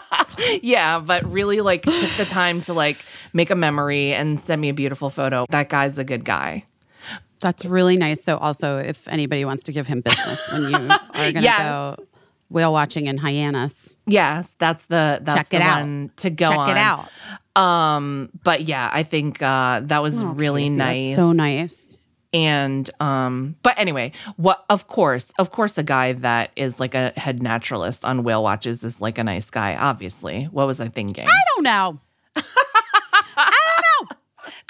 Yeah, 0.63 0.97
but 0.99 1.23
really 1.31 1.61
like 1.61 1.83
took 1.83 2.09
the 2.17 2.25
time 2.25 2.61
to 2.61 2.73
like 2.73 2.97
make 3.33 3.51
a 3.51 3.55
memory 3.55 4.13
and 4.13 4.39
send 4.39 4.59
me 4.59 4.69
a 4.69 4.73
beautiful 4.73 5.11
photo. 5.11 5.45
That 5.49 5.69
guy's 5.69 5.99
a 5.99 6.03
good 6.03 6.25
guy. 6.25 6.65
That's 7.41 7.63
really 7.65 7.95
nice. 7.97 8.23
So, 8.23 8.37
also, 8.37 8.77
if 8.79 9.07
anybody 9.07 9.45
wants 9.45 9.63
to 9.65 9.71
give 9.71 9.87
him 9.87 10.01
business 10.01 10.51
when 10.51 10.63
you 10.63 10.75
are 10.89 11.31
going 11.31 11.33
to 11.35 11.41
Yes. 11.41 11.95
go 11.97 12.03
whale 12.49 12.73
watching 12.73 13.05
in 13.07 13.17
Hyannis, 13.17 13.97
Yes, 14.07 14.51
that's 14.57 14.85
the 14.87 15.19
that's 15.21 15.37
Check 15.37 15.49
the 15.49 15.55
it 15.57 15.61
out. 15.61 16.17
to 16.17 16.29
go 16.29 16.49
check 16.49 16.57
on. 16.57 16.69
it 16.69 16.77
out. 16.77 17.09
Um, 17.61 18.29
but 18.43 18.67
yeah, 18.67 18.89
I 18.91 19.03
think 19.03 19.41
uh, 19.41 19.81
that 19.83 20.01
was 20.01 20.23
Oh, 20.23 20.27
really 20.27 20.69
Caissie, 20.69 20.75
nice. 20.77 21.15
So 21.15 21.31
nice. 21.31 21.97
and 22.33 22.89
um, 22.99 23.55
but 23.63 23.77
anyway, 23.79 24.11
what? 24.37 24.65
Of 24.69 24.87
course, 24.87 25.31
of 25.39 25.51
course, 25.51 25.77
a 25.77 25.83
guy 25.83 26.13
that 26.13 26.51
is 26.55 26.79
like 26.79 26.95
a 26.95 27.11
head 27.17 27.41
naturalist 27.43 28.03
on 28.05 28.23
whale 28.23 28.43
watches 28.43 28.83
is 28.83 28.99
like 29.01 29.17
a 29.17 29.23
nice 29.23 29.49
guy. 29.49 29.75
Obviously, 29.75 30.45
what 30.45 30.67
was 30.67 30.79
I 30.81 30.87
thinking? 30.89 31.27
I 31.27 31.39
don't 31.55 31.63
know. 31.63 31.99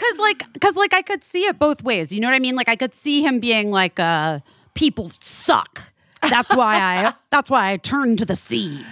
I. 0.01 0.09
Cause 0.11 0.17
like, 0.19 0.61
cause 0.61 0.76
like, 0.76 0.93
I 0.93 1.01
could 1.01 1.23
see 1.23 1.45
it 1.45 1.59
both 1.59 1.84
ways. 1.84 2.11
You 2.11 2.19
know 2.21 2.27
what 2.30 2.35
I 2.35 2.39
mean? 2.39 2.55
Like, 2.55 2.69
I 2.69 2.76
could 2.76 2.93
see 2.93 3.21
him 3.21 3.39
being 3.39 3.71
like, 3.71 3.99
uh, 3.99 4.39
"People 4.73 5.11
suck." 5.19 5.81
That's 6.21 6.55
why 6.55 6.76
I. 6.80 7.13
That's 7.31 7.49
why 7.49 7.71
I 7.71 7.77
turned 7.77 8.19
to 8.19 8.26
the 8.26 8.35
sea. 8.35 8.84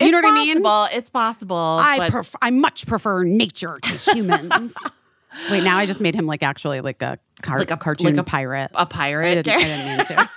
You 0.00 0.10
know 0.10 0.18
what 0.18 0.24
I 0.26 0.34
mean? 0.44 0.62
Possible. 0.62 0.96
It's 0.98 1.10
possible. 1.10 1.56
I 1.56 1.98
but 1.98 2.10
pref- 2.10 2.34
I 2.42 2.50
much 2.50 2.86
prefer 2.86 3.22
nature 3.24 3.78
to 3.82 3.92
humans. 4.12 4.74
Wait, 5.50 5.62
now 5.64 5.76
I 5.78 5.86
just 5.86 6.00
made 6.00 6.14
him 6.14 6.26
like 6.26 6.42
actually 6.42 6.80
like 6.80 7.00
a, 7.02 7.18
car- 7.42 7.58
Like 7.58 7.70
a- 7.70 7.76
cartoon 7.76 8.16
like 8.16 8.16
a- 8.16 8.24
pirate. 8.24 8.70
A 8.74 8.86
pirate. 8.86 9.44
didn't, 9.44 9.56
I 9.56 9.62
didn't 9.62 9.96
mean 9.96 10.06
to. 10.06 10.28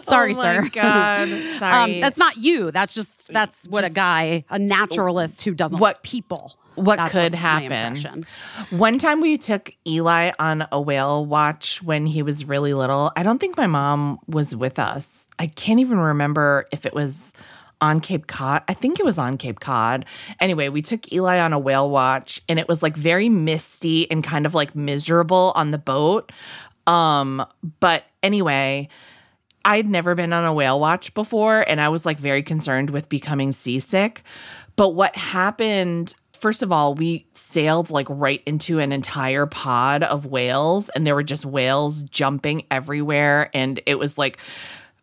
Sorry, 0.02 0.30
oh 0.30 0.40
sir. 0.40 0.62
My 0.62 0.68
God, 0.68 1.28
sorry. 1.58 1.94
Um, 1.94 2.00
that's 2.00 2.18
not 2.18 2.36
you. 2.36 2.70
That's 2.70 2.94
just 2.94 3.28
that's 3.28 3.66
what 3.68 3.84
a 3.84 3.90
guy, 3.90 4.44
a 4.50 4.58
naturalist 4.58 5.42
who 5.44 5.54
doesn't 5.54 5.78
What- 5.78 6.02
people. 6.02 6.56
What 6.82 6.96
That's 6.96 7.12
could 7.12 7.32
my 7.32 7.38
happen. 7.38 8.26
One 8.70 8.98
time 8.98 9.20
we 9.20 9.38
took 9.38 9.72
Eli 9.86 10.32
on 10.38 10.66
a 10.72 10.80
whale 10.80 11.24
watch 11.24 11.82
when 11.82 12.06
he 12.06 12.22
was 12.22 12.44
really 12.44 12.74
little. 12.74 13.12
I 13.16 13.22
don't 13.22 13.38
think 13.38 13.56
my 13.56 13.66
mom 13.66 14.18
was 14.26 14.54
with 14.54 14.78
us. 14.78 15.26
I 15.38 15.46
can't 15.46 15.80
even 15.80 15.98
remember 15.98 16.66
if 16.72 16.86
it 16.86 16.94
was 16.94 17.32
on 17.80 18.00
Cape 18.00 18.26
Cod. 18.26 18.62
I 18.68 18.74
think 18.74 19.00
it 19.00 19.04
was 19.04 19.18
on 19.18 19.38
Cape 19.38 19.60
Cod. 19.60 20.04
Anyway, 20.38 20.68
we 20.68 20.82
took 20.82 21.10
Eli 21.12 21.38
on 21.38 21.52
a 21.52 21.58
whale 21.58 21.88
watch 21.88 22.40
and 22.48 22.58
it 22.58 22.68
was 22.68 22.82
like 22.82 22.96
very 22.96 23.28
misty 23.28 24.10
and 24.10 24.22
kind 24.22 24.46
of 24.46 24.54
like 24.54 24.74
miserable 24.74 25.52
on 25.54 25.70
the 25.70 25.78
boat. 25.78 26.30
Um, 26.86 27.44
but 27.80 28.04
anyway, 28.22 28.88
I'd 29.64 29.88
never 29.88 30.14
been 30.14 30.32
on 30.32 30.44
a 30.44 30.52
whale 30.52 30.80
watch 30.80 31.14
before 31.14 31.64
and 31.68 31.80
I 31.80 31.88
was 31.88 32.04
like 32.04 32.18
very 32.18 32.42
concerned 32.42 32.90
with 32.90 33.08
becoming 33.08 33.52
seasick. 33.52 34.22
But 34.76 34.90
what 34.90 35.14
happened, 35.16 36.14
first 36.40 36.62
of 36.62 36.72
all, 36.72 36.94
we 36.94 37.26
sailed 37.32 37.90
like 37.90 38.06
right 38.08 38.42
into 38.46 38.78
an 38.78 38.92
entire 38.92 39.46
pod 39.46 40.02
of 40.02 40.26
whales 40.26 40.88
and 40.90 41.06
there 41.06 41.14
were 41.14 41.22
just 41.22 41.44
whales 41.44 42.02
jumping 42.02 42.66
everywhere. 42.70 43.50
And 43.54 43.80
it 43.86 43.98
was 43.98 44.18
like, 44.18 44.38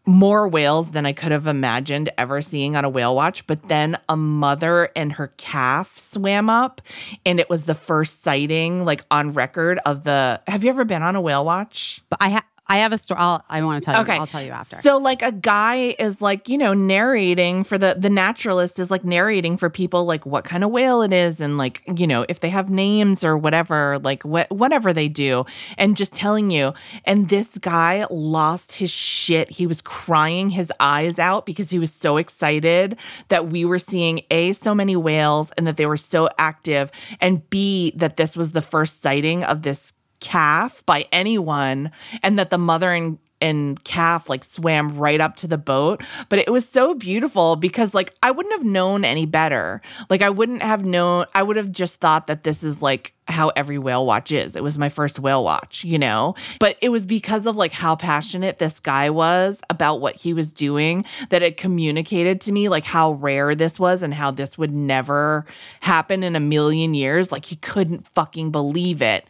more 0.08 0.48
whales 0.48 0.92
than 0.92 1.06
I 1.06 1.12
could 1.12 1.34
have 1.34 1.48
imagined 1.48 2.10
ever 2.18 2.42
seeing 2.42 2.78
on 2.78 2.86
a 2.86 2.90
whale 2.90 3.14
watch. 3.14 3.46
But 3.46 3.68
then 3.68 3.98
a 4.08 4.16
mother 4.16 4.90
and 4.96 5.12
her 5.14 5.34
calf 5.36 6.00
swam 6.00 6.50
up, 6.50 6.82
and 7.26 7.40
it 7.40 7.50
was 7.50 7.66
the 7.66 7.76
first 7.76 8.24
sighting, 8.24 8.86
like 8.86 9.04
on 9.12 9.34
record, 9.34 9.80
of 9.86 10.06
the. 10.06 10.42
Have 10.48 10.64
you 10.64 10.70
ever 10.70 10.86
been 10.86 11.04
on 11.04 11.16
a 11.16 11.22
whale 11.22 11.44
watch? 11.44 12.02
But 12.10 12.20
I 12.22 12.30
ha- 12.30 12.46
I 12.70 12.78
have 12.80 12.92
a 12.92 12.98
story. 12.98 13.20
I'll, 13.20 13.44
I 13.50 13.64
want 13.64 13.82
to 13.82 13.86
tell 13.86 13.96
you. 13.96 14.02
Okay. 14.02 14.20
I'll 14.20 14.28
tell 14.28 14.42
you 14.42 14.52
after. 14.52 14.76
So 14.78 14.98
like 14.98 15.22
a 15.22 15.32
guy 15.32 15.96
is 15.98 16.22
like, 16.22 16.50
you 16.50 16.58
know, 16.58 16.74
narrating 16.74 17.64
for 17.64 17.78
the 17.78 17.96
the 17.98 18.10
naturalist 18.10 18.80
is 18.80 18.92
like 18.92 19.04
narrating 19.04 19.58
for 19.58 19.70
people 19.70 20.06
like 20.06 20.26
what 20.26 20.44
kind 20.44 20.64
of 20.64 20.72
whale 20.72 21.02
it 21.02 21.14
is 21.14 21.40
and 21.40 21.58
like, 21.58 21.84
you 21.96 22.08
know, 22.08 22.26
if 22.28 22.40
they 22.40 22.50
have 22.50 22.70
names 22.70 23.24
or 23.24 23.38
whatever, 23.38 24.00
like 24.00 24.24
what 24.24 24.50
whatever 24.52 24.92
they 24.94 25.08
do 25.08 25.46
and 25.78 25.96
just 25.96 26.14
telling 26.14 26.50
you. 26.50 26.74
And 27.06 27.30
this 27.30 27.58
guy 27.58 28.06
lost 28.10 28.74
his 28.74 28.92
shit. 28.92 29.50
He 29.50 29.66
was 29.66 29.82
crying 29.82 30.50
his 30.50 30.72
eyes 30.80 31.20
out 31.20 31.46
because 31.46 31.70
he 31.70 31.80
was 31.80 31.94
so 31.94 32.18
excited 32.18 32.98
that 33.30 33.48
we 33.48 33.66
were 33.66 33.80
seeing 33.80 34.22
A 34.32 34.52
so 34.52 34.76
many 34.76 34.96
whales 34.96 35.52
and 35.52 35.66
that 35.68 35.78
they 35.78 35.86
were 35.86 35.98
so 35.98 36.30
active 36.38 36.92
and 37.22 37.50
B 37.50 37.94
that 37.96 38.18
this 38.18 38.36
was 38.36 38.52
the 38.52 38.62
first 38.62 39.02
sighting 39.02 39.44
of 39.44 39.62
this 39.62 39.94
calf 40.20 40.84
by 40.86 41.06
anyone 41.12 41.92
and 42.24 42.38
that 42.40 42.50
the 42.50 42.58
mother 42.58 42.92
and 42.92 43.20
and 43.42 43.84
calf 43.84 44.30
like 44.30 44.44
swam 44.44 44.98
right 44.98 45.22
up 45.22 45.36
to 45.38 45.48
the 45.48 45.58
boat. 45.58 46.04
But 46.30 46.40
it 46.40 46.52
was 46.52 46.68
so 46.68 46.94
beautiful 46.94 47.56
because 47.56 47.94
like 47.94 48.14
I 48.24 48.32
wouldn't 48.32 48.56
have 48.56 48.66
known 48.66 49.06
any 49.06 49.26
better. 49.26 49.82
Like 50.10 50.22
I 50.22 50.30
wouldn't 50.30 50.64
have 50.64 50.86
known 50.86 51.26
I 51.36 51.44
would 51.44 51.58
have 51.58 51.72
just 51.72 52.00
thought 52.00 52.28
that 52.28 52.44
this 52.44 52.64
is 52.64 52.82
like 52.82 53.14
how 53.28 53.50
every 53.50 53.78
whale 53.78 54.06
watch 54.06 54.32
is. 54.32 54.56
It 54.56 54.64
was 54.64 54.78
my 54.78 54.90
first 54.90 55.20
whale 55.20 55.44
watch 55.44 55.84
you 55.84 56.00
know? 56.00 56.36
But 56.60 56.78
it 56.82 56.90
was 56.90 57.06
because 57.06 57.46
of 57.46 57.56
like 57.56 57.74
how 57.74 57.96
passionate 57.96 58.60
this 58.60 58.80
guy 58.80 59.10
was 59.10 59.62
about 59.70 60.02
what 60.02 60.16
he 60.16 60.34
was 60.34 60.52
doing 60.52 61.06
that 61.30 61.44
it 61.44 61.58
communicated 61.58 62.42
to 62.42 62.52
me 62.52 62.70
like 62.70 62.86
how 62.86 63.14
rare 63.14 63.54
this 63.54 63.80
was 63.80 64.02
and 64.02 64.14
how 64.14 64.32
this 64.32 64.58
would 64.58 64.72
never 64.72 65.46
happen 65.82 66.24
in 66.24 66.36
a 66.36 66.40
million 66.40 66.94
years. 66.94 67.32
Like 67.32 67.46
he 67.46 67.56
couldn't 67.56 68.08
fucking 68.08 68.52
believe 68.52 69.02
it 69.02 69.28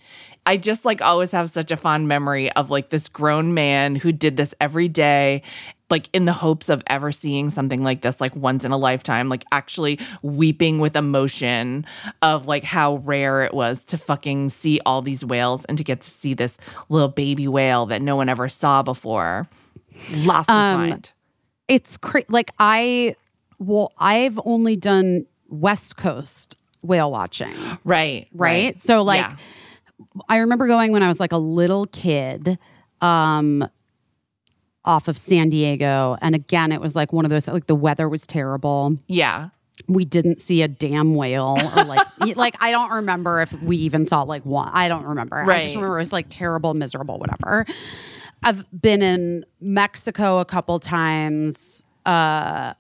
I 0.48 0.57
just 0.57 0.86
like 0.86 1.02
always 1.02 1.32
have 1.32 1.49
such 1.49 1.72
a 1.72 1.78
fond 1.78 2.07
memory 2.07 2.52
of 2.53 2.69
like 2.69 2.90
this 2.90 3.10
grown 3.10 3.53
man 3.53 3.95
who 3.98 4.11
did 4.11 4.38
this 4.38 4.56
every 4.61 4.88
day, 4.88 5.41
like 5.90 6.10
in 6.14 6.26
the 6.26 6.34
hopes 6.34 6.69
of 6.69 6.82
ever 6.88 7.11
seeing 7.11 7.49
something 7.49 7.84
like 7.84 8.02
this, 8.02 8.19
like 8.22 8.36
once 8.36 8.64
in 8.65 8.72
a 8.72 8.78
lifetime, 8.78 9.30
like 9.30 9.44
actually 9.52 9.99
weeping 10.22 10.80
with 10.80 10.95
emotion 10.95 11.86
of 12.22 12.48
like 12.48 12.64
how 12.64 12.95
rare 12.98 13.44
it 13.44 13.53
was 13.53 13.84
to 13.86 13.98
fucking 13.98 14.49
see 14.49 14.80
all 14.86 15.02
these 15.02 15.24
whales 15.24 15.65
and 15.65 15.78
to 15.78 15.84
get 15.84 16.02
to 16.02 16.10
see 16.10 16.34
this 16.34 16.57
little 16.90 17.10
baby 17.10 17.48
whale 17.48 17.86
that 17.86 18.02
no 18.02 18.15
one 18.15 18.30
ever 18.30 18.48
saw 18.49 18.82
before. 18.82 19.48
Lost 20.15 20.49
his 20.49 20.56
Um, 20.57 20.78
mind. 20.90 21.11
it's 21.68 21.98
cra- 21.98 22.24
like 22.30 22.52
I, 22.57 23.15
well, 23.60 23.91
I've 23.99 24.40
only 24.45 24.76
done 24.78 25.26
West 25.49 25.98
Coast 25.98 26.56
whale 26.82 27.11
watching. 27.11 27.53
Right. 27.84 28.28
right? 28.34 28.80
So 28.82 29.02
like 29.03 29.22
Yeah. 29.22 29.36
I 30.30 30.38
remember 30.38 30.68
going 30.68 30.91
when 30.91 31.03
I 31.03 31.07
was 31.07 31.19
like 31.19 31.32
a 31.32 31.38
little 31.38 31.88
kid 31.88 32.57
um 33.02 33.68
off 34.86 35.07
of 35.07 35.18
San 35.18 35.49
Diego 35.49 36.18
and 36.22 36.34
again 36.34 36.72
it 36.72 36.80
was 36.82 36.95
like 36.95 37.11
one 37.11 37.26
of 37.26 37.32
those 37.32 37.48
like 37.48 37.68
the 37.68 37.76
weather 37.76 38.07
was 38.07 38.26
terrible. 38.26 38.98
Yeah. 39.07 39.49
We 39.88 40.06
didn't 40.06 40.41
see 40.41 40.61
a 40.64 40.68
damn 40.68 41.14
whale 41.14 41.57
or 41.76 41.84
like 41.84 42.07
like 42.36 42.56
I 42.60 42.72
don't 42.72 42.91
remember 42.91 43.41
if 43.41 43.53
we 43.61 43.78
even 43.78 44.06
saw 44.06 44.24
like 44.24 44.45
one. 44.45 44.69
I 44.74 44.88
don't 44.88 45.06
remember. 45.06 45.36
Right. 45.45 45.60
I 45.60 45.64
just 45.64 45.76
remember 45.76 45.98
it 45.98 46.02
was 46.02 46.14
like 46.14 46.28
terrible, 46.30 46.74
miserable, 46.74 47.19
whatever. 47.19 47.65
I've 48.44 48.65
been 48.80 49.02
in 49.02 49.45
Mexico 49.60 50.40
a 50.40 50.45
couple 50.45 50.80
times 50.80 51.86
uh 52.06 52.74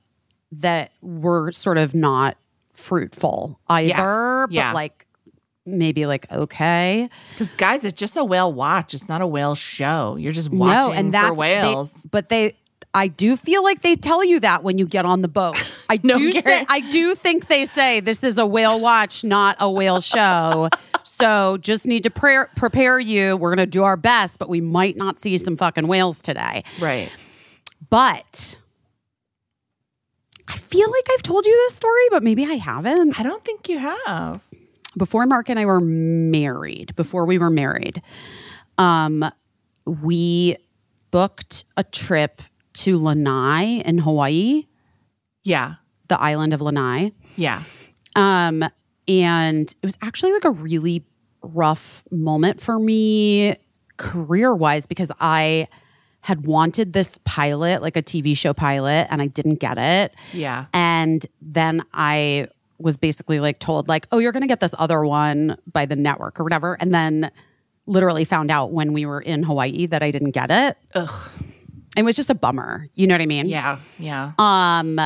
that 0.53 0.91
were 1.01 1.51
sort 1.51 1.77
of 1.77 1.93
not 1.93 2.37
fruitful 2.73 3.59
either, 3.67 4.47
Yeah. 4.49 4.69
but 4.69 4.75
like 4.75 5.06
maybe 5.67 6.05
like 6.05 6.31
okay. 6.31 7.09
Because 7.31 7.53
guys, 7.53 7.85
it's 7.85 7.97
just 7.99 8.17
a 8.17 8.23
whale 8.23 8.51
watch. 8.51 8.93
It's 8.93 9.07
not 9.09 9.21
a 9.21 9.27
whale 9.27 9.55
show. 9.55 10.15
You're 10.15 10.31
just 10.33 10.49
watching 10.49 10.73
no, 10.73 10.91
and 10.91 11.13
that's 11.13 11.27
for 11.29 11.33
whales. 11.35 11.93
They, 11.93 12.09
but 12.09 12.29
they, 12.29 12.55
I 12.93 13.07
do 13.09 13.35
feel 13.37 13.63
like 13.63 13.81
they 13.81 13.95
tell 13.95 14.23
you 14.23 14.39
that 14.39 14.63
when 14.63 14.77
you 14.77 14.87
get 14.87 15.05
on 15.05 15.21
the 15.21 15.27
boat. 15.27 15.55
I 15.89 15.99
No, 16.03 16.17
do 16.17 16.31
say, 16.31 16.65
I 16.67 16.79
do 16.79 17.13
think 17.15 17.47
they 17.47 17.65
say 17.65 17.99
this 17.99 18.23
is 18.23 18.37
a 18.37 18.45
whale 18.45 18.79
watch, 18.79 19.23
not 19.23 19.57
a 19.59 19.69
whale 19.69 20.01
show. 20.01 20.69
so 21.03 21.57
just 21.57 21.85
need 21.85 22.03
to 22.03 22.09
pre- 22.09 22.45
prepare 22.55 22.99
you. 22.99 23.37
We're 23.37 23.51
gonna 23.53 23.65
do 23.67 23.83
our 23.83 23.97
best, 23.97 24.39
but 24.39 24.49
we 24.49 24.61
might 24.61 24.95
not 24.97 25.19
see 25.19 25.37
some 25.37 25.55
fucking 25.57 25.87
whales 25.87 26.21
today. 26.21 26.63
right. 26.79 27.15
But 27.89 28.57
I 30.49 30.57
feel 30.57 30.89
like 30.89 31.07
I've 31.11 31.21
told 31.23 31.45
you 31.45 31.53
this 31.67 31.75
story, 31.75 32.03
but 32.09 32.23
maybe 32.23 32.45
I 32.45 32.55
haven't. 32.55 33.19
I 33.19 33.23
don't 33.23 33.43
think 33.43 33.69
you 33.69 33.77
have. 33.79 34.43
Before 34.97 35.25
Mark 35.25 35.49
and 35.49 35.59
I 35.59 35.65
were 35.65 35.79
married, 35.81 36.95
before 36.95 37.25
we 37.25 37.37
were 37.37 37.49
married, 37.49 38.01
um, 38.77 39.23
we 39.85 40.57
booked 41.11 41.65
a 41.77 41.83
trip 41.83 42.41
to 42.73 42.97
Lanai 42.97 43.81
in 43.85 43.99
Hawaii, 43.99 44.63
Yeah. 45.43 45.75
the 46.09 46.19
island 46.19 46.53
of 46.53 46.61
Lanai. 46.61 47.11
Yeah. 47.35 47.63
Um, 48.15 48.63
and 49.07 49.69
it 49.69 49.85
was 49.85 49.97
actually 50.01 50.33
like 50.33 50.45
a 50.45 50.51
really 50.51 51.05
rough 51.41 52.03
moment 52.11 52.59
for 52.59 52.77
me 52.79 53.55
career 53.97 54.53
wise 54.53 54.85
because 54.85 55.11
I 55.19 55.67
had 56.21 56.45
wanted 56.45 56.91
this 56.93 57.19
pilot, 57.23 57.81
like 57.81 57.95
a 57.95 58.01
TV 58.01 58.35
show 58.35 58.53
pilot, 58.53 59.07
and 59.09 59.21
I 59.21 59.27
didn't 59.27 59.59
get 59.59 59.77
it. 59.77 60.13
Yeah. 60.33 60.65
And 60.73 61.25
then 61.41 61.83
I 61.93 62.49
was 62.79 62.97
basically 62.97 63.39
like 63.39 63.59
told, 63.59 63.87
like, 63.87 64.07
oh, 64.11 64.19
you're 64.19 64.31
going 64.31 64.41
to 64.41 64.47
get 64.47 64.59
this 64.59 64.75
other 64.77 65.03
one 65.03 65.57
by 65.71 65.85
the 65.85 65.95
network 65.95 66.39
or 66.39 66.43
whatever. 66.43 66.77
And 66.79 66.93
then 66.93 67.31
literally 67.85 68.25
found 68.25 68.51
out 68.51 68.71
when 68.71 68.93
we 68.93 69.05
were 69.05 69.21
in 69.21 69.43
Hawaii 69.43 69.85
that 69.87 70.03
I 70.03 70.11
didn't 70.11 70.31
get 70.31 70.51
it. 70.51 70.77
Ugh. 70.93 71.31
It 71.95 72.03
was 72.03 72.15
just 72.15 72.29
a 72.29 72.35
bummer. 72.35 72.87
You 72.93 73.07
know 73.07 73.15
what 73.15 73.21
I 73.21 73.25
mean? 73.25 73.47
Yeah. 73.47 73.79
Yeah. 73.97 74.33
Um, 74.37 74.99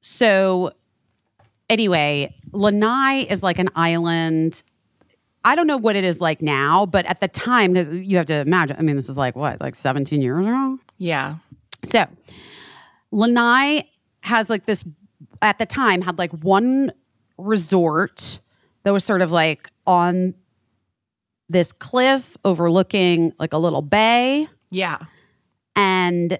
so 0.00 0.72
anyway, 1.70 2.34
Lanai 2.52 3.26
is 3.28 3.42
like 3.42 3.58
an 3.58 3.68
island. 3.76 4.62
I 5.44 5.54
don't 5.54 5.66
know 5.66 5.76
what 5.76 5.96
it 5.96 6.04
is 6.04 6.20
like 6.20 6.42
now, 6.42 6.86
but 6.86 7.06
at 7.06 7.20
the 7.20 7.28
time, 7.28 7.72
because 7.72 7.88
you 7.88 8.16
have 8.16 8.26
to 8.26 8.40
imagine, 8.40 8.76
I 8.78 8.82
mean, 8.82 8.96
this 8.96 9.08
is 9.08 9.16
like 9.16 9.36
what, 9.36 9.60
like 9.60 9.74
17 9.74 10.20
years 10.20 10.40
ago? 10.40 10.78
Yeah. 10.98 11.36
So 11.84 12.06
Lanai 13.10 13.88
has 14.22 14.48
like 14.50 14.66
this 14.66 14.84
at 15.42 15.58
the 15.58 15.66
time 15.66 16.02
had 16.02 16.18
like 16.18 16.32
one 16.32 16.92
resort 17.38 18.40
that 18.84 18.92
was 18.92 19.04
sort 19.04 19.20
of 19.22 19.30
like 19.32 19.68
on 19.86 20.34
this 21.48 21.72
cliff 21.72 22.36
overlooking 22.44 23.32
like 23.38 23.52
a 23.52 23.58
little 23.58 23.82
bay 23.82 24.46
Yeah. 24.70 24.98
and 25.76 26.38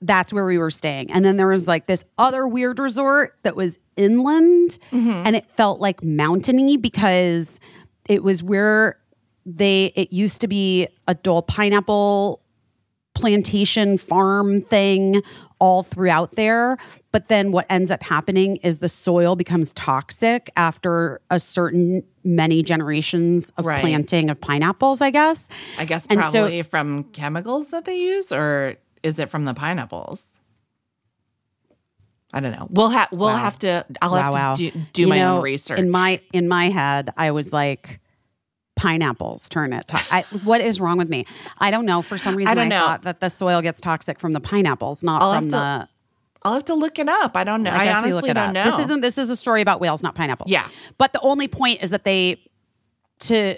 that's 0.00 0.32
where 0.34 0.44
we 0.44 0.58
were 0.58 0.70
staying. 0.70 1.10
And 1.10 1.24
then 1.24 1.38
there 1.38 1.46
was 1.46 1.66
like 1.66 1.86
this 1.86 2.04
other 2.18 2.46
weird 2.46 2.78
resort 2.78 3.38
that 3.42 3.56
was 3.56 3.78
inland 3.96 4.78
mm-hmm. 4.92 5.22
and 5.24 5.34
it 5.34 5.46
felt 5.56 5.80
like 5.80 6.02
mountainy 6.04 6.76
because 6.76 7.58
it 8.08 8.22
was 8.22 8.42
where 8.42 8.98
they 9.46 9.86
it 9.94 10.12
used 10.12 10.40
to 10.42 10.48
be 10.48 10.88
a 11.08 11.14
dull 11.14 11.40
pineapple 11.42 12.42
plantation 13.14 13.96
farm 13.96 14.60
thing 14.60 15.22
all 15.58 15.82
throughout 15.82 16.32
there. 16.32 16.76
But 17.12 17.28
then 17.28 17.52
what 17.52 17.66
ends 17.70 17.90
up 17.90 18.02
happening 18.02 18.56
is 18.56 18.78
the 18.78 18.88
soil 18.88 19.36
becomes 19.36 19.72
toxic 19.72 20.50
after 20.56 21.20
a 21.30 21.38
certain 21.38 22.02
many 22.24 22.62
generations 22.62 23.50
of 23.56 23.66
Right. 23.66 23.80
planting 23.80 24.30
of 24.30 24.40
pineapples, 24.40 25.00
I 25.00 25.10
guess. 25.10 25.48
I 25.78 25.84
guess 25.84 26.06
And 26.08 26.22
so- 26.24 26.30
probably 26.40 26.62
from 26.62 27.04
chemicals 27.04 27.68
that 27.68 27.84
they 27.84 27.98
use, 28.00 28.32
or 28.32 28.74
is 29.02 29.18
it 29.18 29.30
from 29.30 29.44
the 29.44 29.54
pineapples? 29.54 30.28
I 32.32 32.40
don't 32.40 32.52
know. 32.52 32.66
We'll 32.70 32.88
have 32.88 33.12
we'll 33.12 33.28
Wow. 33.28 33.36
have 33.36 33.58
to. 33.60 33.86
I'll 34.02 34.10
wow, 34.10 34.20
have 34.22 34.34
wow. 34.34 34.54
to 34.56 34.70
do, 34.70 34.80
do 34.92 35.06
my 35.06 35.18
know, 35.18 35.36
own 35.36 35.42
research. 35.42 35.78
In 35.78 35.88
my 35.88 36.20
in 36.32 36.48
my 36.48 36.68
head, 36.68 37.10
I 37.16 37.30
was 37.30 37.52
like, 37.52 38.00
pineapples 38.76 39.48
turn 39.48 39.72
it. 39.72 39.88
To- 39.88 40.00
I, 40.10 40.22
what 40.44 40.60
is 40.60 40.80
wrong 40.80 40.98
with 40.98 41.08
me? 41.08 41.26
I 41.58 41.70
don't 41.70 41.86
know. 41.86 42.02
For 42.02 42.18
some 42.18 42.36
reason, 42.36 42.52
I, 42.52 42.54
don't 42.54 42.68
know. 42.68 42.80
thought 42.80 43.02
that 43.02 43.20
the 43.20 43.28
soil 43.28 43.62
gets 43.62 43.80
toxic 43.80 44.18
from 44.18 44.32
the 44.32 44.40
pineapples, 44.40 45.02
not 45.02 45.22
I'll 45.22 45.34
from 45.34 45.44
have 45.44 45.50
the. 45.50 45.56
to- 45.56 45.88
I'll 46.46 46.52
have 46.54 46.64
to 46.66 46.74
look 46.74 46.98
it 46.98 47.08
up. 47.08 47.36
I 47.38 47.44
don't 47.44 47.62
know. 47.62 47.70
I, 47.70 47.84
we 47.84 47.88
honestly 47.88 48.12
look 48.12 48.28
it 48.28 48.34
don't 48.34 48.48
up. 48.48 48.52
know. 48.52 48.64
This 48.64 48.78
isn't. 48.80 49.00
This 49.00 49.16
is 49.16 49.30
a 49.30 49.36
story 49.36 49.62
about 49.62 49.80
whales, 49.80 50.02
not 50.02 50.14
pineapples. 50.14 50.50
Yeah. 50.50 50.68
But 50.98 51.14
the 51.14 51.20
only 51.20 51.48
point 51.48 51.82
is 51.82 51.88
that 51.90 52.04
they 52.04 52.38
to 53.20 53.56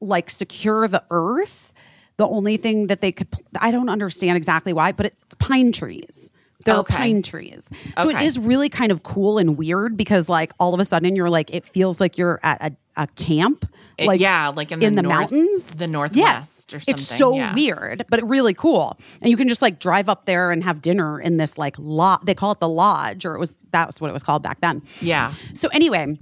like 0.00 0.28
secure 0.28 0.88
the 0.88 1.02
earth. 1.10 1.72
The 2.18 2.26
only 2.26 2.58
thing 2.58 2.88
that 2.88 3.00
they 3.00 3.10
could, 3.10 3.28
I 3.58 3.70
don't 3.70 3.88
understand 3.88 4.36
exactly 4.36 4.74
why, 4.74 4.92
but 4.92 5.06
it's 5.06 5.34
pine 5.38 5.72
trees. 5.72 6.30
They're 6.64 6.76
Okay. 6.76 6.94
pine 6.96 7.22
trees. 7.22 7.70
So 8.00 8.08
it 8.10 8.14
Okay. 8.16 8.26
is 8.26 8.38
really 8.38 8.68
kind 8.68 8.90
of 8.92 9.02
cool 9.02 9.38
and 9.38 9.56
weird 9.56 9.96
because, 9.96 10.28
like, 10.28 10.52
all 10.58 10.74
of 10.74 10.80
a 10.80 10.84
sudden 10.84 11.16
you're 11.16 11.30
like, 11.30 11.52
it 11.54 11.64
feels 11.64 12.00
like 12.00 12.16
you're 12.18 12.40
at 12.42 12.62
a, 12.96 13.02
a 13.02 13.06
camp. 13.08 13.66
It- 13.98 14.06
like, 14.06 14.20
yeah, 14.20 14.48
like 14.48 14.72
in 14.72 14.80
the, 14.80 14.86
in 14.86 14.94
the 14.94 15.02
north- 15.02 15.30
mountains, 15.32 15.76
the 15.76 15.86
northwest 15.86 16.16
Yes, 16.16 16.66
or 16.74 16.80
something. 16.80 16.94
it's 16.94 17.06
so 17.06 17.34
yeah. 17.36 17.54
weird, 17.54 18.04
but 18.08 18.26
really 18.28 18.54
cool. 18.54 18.98
And 19.20 19.30
you 19.30 19.36
can 19.36 19.48
just 19.48 19.60
like 19.62 19.78
drive 19.78 20.08
up 20.08 20.24
there 20.24 20.50
and 20.50 20.64
have 20.64 20.80
dinner 20.80 21.20
in 21.20 21.36
this 21.36 21.58
like 21.58 21.76
lot. 21.78 22.24
They 22.26 22.34
call 22.34 22.52
it 22.52 22.60
the 22.60 22.68
lodge, 22.68 23.24
or 23.26 23.34
it 23.34 23.38
was 23.38 23.62
that's 23.70 24.00
what 24.00 24.08
it 24.08 24.12
was 24.14 24.22
called 24.22 24.42
back 24.42 24.60
then. 24.60 24.82
Yeah. 25.00 25.34
So 25.54 25.68
anyway, 25.68 26.18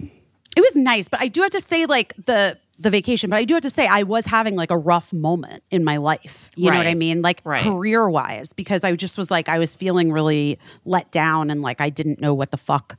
it 0.00 0.60
was 0.60 0.76
nice, 0.76 1.08
but 1.08 1.20
I 1.20 1.26
do 1.28 1.40
have 1.42 1.50
to 1.50 1.60
say, 1.60 1.86
like 1.86 2.12
the 2.16 2.58
the 2.78 2.90
vacation. 2.90 3.30
But 3.30 3.36
I 3.36 3.44
do 3.44 3.54
have 3.54 3.62
to 3.62 3.70
say, 3.70 3.86
I 3.86 4.02
was 4.02 4.26
having 4.26 4.56
like 4.56 4.70
a 4.70 4.76
rough 4.76 5.12
moment 5.12 5.62
in 5.70 5.84
my 5.84 5.96
life. 5.98 6.50
You 6.56 6.70
know 6.70 6.78
what 6.78 6.86
I 6.86 6.94
mean? 6.94 7.22
Like 7.22 7.40
Right. 7.44 7.62
career 7.62 8.08
wise, 8.08 8.52
because 8.52 8.84
I 8.84 8.94
just 8.96 9.16
was 9.16 9.30
like, 9.30 9.48
I 9.48 9.58
was 9.58 9.74
feeling 9.74 10.12
really 10.12 10.58
let 10.84 11.10
down 11.12 11.50
and 11.50 11.62
like 11.62 11.80
I 11.80 11.90
didn't 11.90 12.20
know 12.20 12.34
what 12.34 12.50
the 12.50 12.56
fuck 12.56 12.96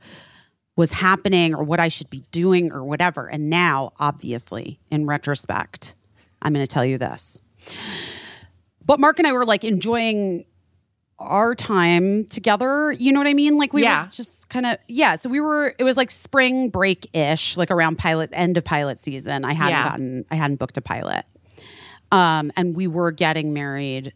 was 0.76 0.92
happening 0.92 1.54
or 1.54 1.62
what 1.64 1.80
I 1.80 1.88
should 1.88 2.10
be 2.10 2.22
doing 2.32 2.70
or 2.72 2.84
whatever. 2.84 3.28
And 3.28 3.48
now, 3.48 3.92
obviously, 3.98 4.78
in 4.90 5.06
retrospect, 5.06 5.94
I'm 6.42 6.52
going 6.52 6.64
to 6.64 6.70
tell 6.70 6.84
you 6.84 6.98
this. 6.98 7.40
But 8.84 9.00
Mark 9.00 9.18
and 9.18 9.26
I 9.26 9.32
were 9.32 9.44
like 9.44 9.64
enjoying 9.64 10.44
our 11.18 11.54
time 11.54 12.26
together. 12.26 12.92
You 12.92 13.12
know 13.12 13.20
what 13.20 13.26
I 13.26 13.34
mean? 13.34 13.56
Like 13.56 13.72
we 13.72 13.82
Yeah. 13.82 14.04
were 14.04 14.10
just 14.10 14.48
kind 14.48 14.66
of 14.66 14.76
yeah. 14.88 15.16
So 15.16 15.28
we 15.30 15.40
were. 15.40 15.74
It 15.78 15.84
was 15.84 15.96
like 15.96 16.10
spring 16.10 16.68
break 16.68 17.08
ish, 17.14 17.56
like 17.56 17.70
around 17.70 17.96
pilot 17.98 18.30
end 18.32 18.56
of 18.56 18.64
pilot 18.64 18.98
season. 18.98 19.44
I 19.44 19.52
hadn't 19.54 19.70
Yeah. 19.72 19.88
gotten. 19.88 20.24
I 20.30 20.34
hadn't 20.34 20.56
booked 20.56 20.76
a 20.76 20.82
pilot. 20.82 21.24
Um, 22.12 22.52
and 22.56 22.76
we 22.76 22.86
were 22.86 23.10
getting 23.12 23.52
married 23.52 24.12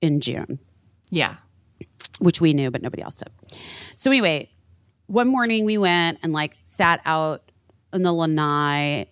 in 0.00 0.20
June 0.20 0.58
Yeah. 1.10 1.36
which 2.18 2.40
we 2.40 2.52
knew, 2.54 2.70
but 2.70 2.82
nobody 2.82 3.02
else 3.02 3.18
did. 3.18 3.30
So 3.94 4.10
anyway, 4.10 4.50
one 5.06 5.28
morning 5.28 5.64
we 5.64 5.78
went 5.78 6.18
and 6.22 6.32
like 6.32 6.56
sat 6.62 7.00
out 7.04 7.50
in 7.92 8.02
the 8.02 8.12
lanai 8.12 9.06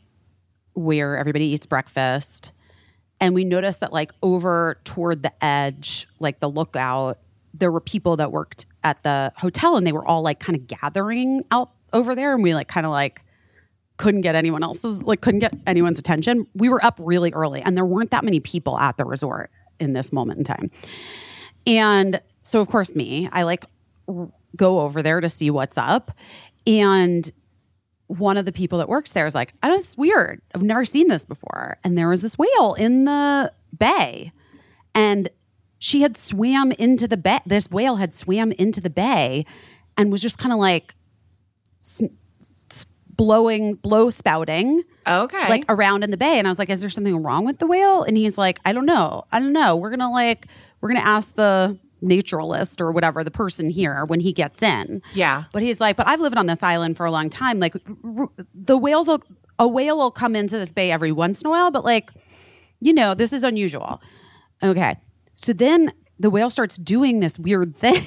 where 0.74 1.16
everybody 1.16 1.46
eats 1.46 1.66
breakfast. 1.66 2.52
And 3.20 3.34
we 3.34 3.44
noticed 3.44 3.80
that 3.80 3.92
like 3.92 4.12
over 4.22 4.78
toward 4.84 5.22
the 5.22 5.44
edge, 5.44 6.06
like 6.18 6.40
the 6.40 6.48
lookout, 6.48 7.18
there 7.54 7.72
were 7.72 7.80
people 7.80 8.16
that 8.16 8.30
worked 8.30 8.66
at 8.84 9.02
the 9.02 9.32
hotel 9.36 9.76
and 9.76 9.86
they 9.86 9.92
were 9.92 10.06
all 10.06 10.22
like 10.22 10.38
kind 10.38 10.56
of 10.56 10.66
gathering 10.66 11.44
out 11.50 11.70
over 11.92 12.14
there. 12.14 12.34
And 12.34 12.42
we 12.42 12.54
like 12.54 12.68
kind 12.68 12.86
of 12.86 12.92
like 12.92 13.22
couldn't 13.96 14.20
get 14.20 14.36
anyone 14.36 14.62
else's 14.62 15.02
like 15.02 15.20
couldn't 15.20 15.40
get 15.40 15.52
anyone's 15.66 15.98
attention. 15.98 16.46
We 16.54 16.68
were 16.68 16.84
up 16.84 16.98
really 17.02 17.32
early 17.32 17.60
and 17.60 17.76
there 17.76 17.84
weren't 17.84 18.12
that 18.12 18.24
many 18.24 18.38
people 18.38 18.78
at 18.78 18.96
the 18.96 19.04
resort 19.04 19.50
in 19.80 19.92
this 19.92 20.12
moment 20.12 20.38
in 20.38 20.44
time. 20.44 20.70
And 21.66 22.20
so, 22.42 22.60
of 22.60 22.68
course, 22.68 22.94
me, 22.94 23.28
I 23.32 23.42
like 23.42 23.64
go 24.56 24.80
over 24.80 25.02
there 25.02 25.20
to 25.20 25.28
see 25.28 25.50
what's 25.50 25.76
up. 25.76 26.12
And 26.66 27.30
one 28.08 28.36
of 28.36 28.44
the 28.44 28.52
people 28.52 28.78
that 28.78 28.88
works 28.88 29.12
there 29.12 29.26
is 29.26 29.34
like, 29.34 29.54
I 29.62 29.70
oh, 29.70 29.74
it's 29.74 29.96
weird. 29.96 30.42
I've 30.54 30.62
never 30.62 30.84
seen 30.84 31.08
this 31.08 31.24
before. 31.24 31.78
And 31.84 31.96
there 31.96 32.08
was 32.08 32.20
this 32.20 32.36
whale 32.36 32.74
in 32.74 33.04
the 33.04 33.52
bay. 33.78 34.32
And 34.94 35.28
she 35.78 36.02
had 36.02 36.16
swam 36.16 36.72
into 36.72 37.06
the 37.06 37.16
bay. 37.16 37.38
This 37.46 37.70
whale 37.70 37.96
had 37.96 38.12
swam 38.12 38.50
into 38.52 38.80
the 38.80 38.90
bay 38.90 39.46
and 39.96 40.10
was 40.10 40.20
just 40.22 40.38
kind 40.38 40.52
of 40.52 40.58
like 40.58 40.94
s- 41.82 42.02
s- 42.40 42.86
blowing, 43.08 43.74
blow 43.74 44.10
spouting 44.10 44.82
Okay. 45.06 45.48
like 45.48 45.64
around 45.68 46.02
in 46.02 46.10
the 46.10 46.16
bay. 46.16 46.38
And 46.38 46.46
I 46.48 46.50
was 46.50 46.58
like, 46.58 46.70
is 46.70 46.80
there 46.80 46.90
something 46.90 47.22
wrong 47.22 47.44
with 47.44 47.58
the 47.58 47.66
whale? 47.66 48.02
And 48.04 48.16
he's 48.16 48.38
like, 48.38 48.58
I 48.64 48.72
don't 48.72 48.86
know. 48.86 49.24
I 49.30 49.38
don't 49.38 49.52
know. 49.52 49.76
We're 49.76 49.90
gonna 49.90 50.10
like, 50.10 50.46
we're 50.80 50.88
gonna 50.88 51.00
ask 51.00 51.34
the 51.34 51.78
naturalist 52.00 52.80
or 52.80 52.92
whatever, 52.92 53.24
the 53.24 53.30
person 53.30 53.70
here 53.70 54.04
when 54.04 54.20
he 54.20 54.32
gets 54.32 54.62
in. 54.62 55.02
Yeah. 55.14 55.44
But 55.52 55.62
he's 55.62 55.80
like, 55.80 55.96
but 55.96 56.06
I've 56.06 56.20
lived 56.20 56.36
on 56.36 56.46
this 56.46 56.62
island 56.62 56.96
for 56.96 57.06
a 57.06 57.10
long 57.10 57.28
time. 57.30 57.58
Like 57.58 57.74
r- 58.04 58.28
the 58.54 58.76
whales 58.76 59.08
will 59.08 59.22
a 59.58 59.66
whale 59.66 59.96
will 59.96 60.10
come 60.12 60.36
into 60.36 60.56
this 60.58 60.70
bay 60.72 60.90
every 60.92 61.10
once 61.12 61.42
in 61.42 61.46
a 61.48 61.50
while, 61.50 61.70
but 61.70 61.84
like, 61.84 62.10
you 62.80 62.92
know, 62.94 63.14
this 63.14 63.32
is 63.32 63.42
unusual. 63.42 64.00
Okay. 64.62 64.96
So 65.34 65.52
then 65.52 65.92
the 66.20 66.30
whale 66.30 66.50
starts 66.50 66.76
doing 66.78 67.20
this 67.20 67.38
weird 67.38 67.76
thing 67.84 68.04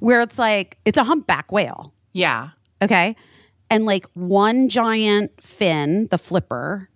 where 0.00 0.20
it's 0.20 0.38
like 0.38 0.78
it's 0.84 0.98
a 0.98 1.04
humpback 1.04 1.50
whale. 1.52 1.92
yeah. 2.12 2.50
Okay. 2.82 3.16
And 3.70 3.86
like 3.86 4.06
one 4.12 4.68
giant 4.68 5.40
fin, 5.40 6.08
the 6.10 6.18
flipper, 6.18 6.90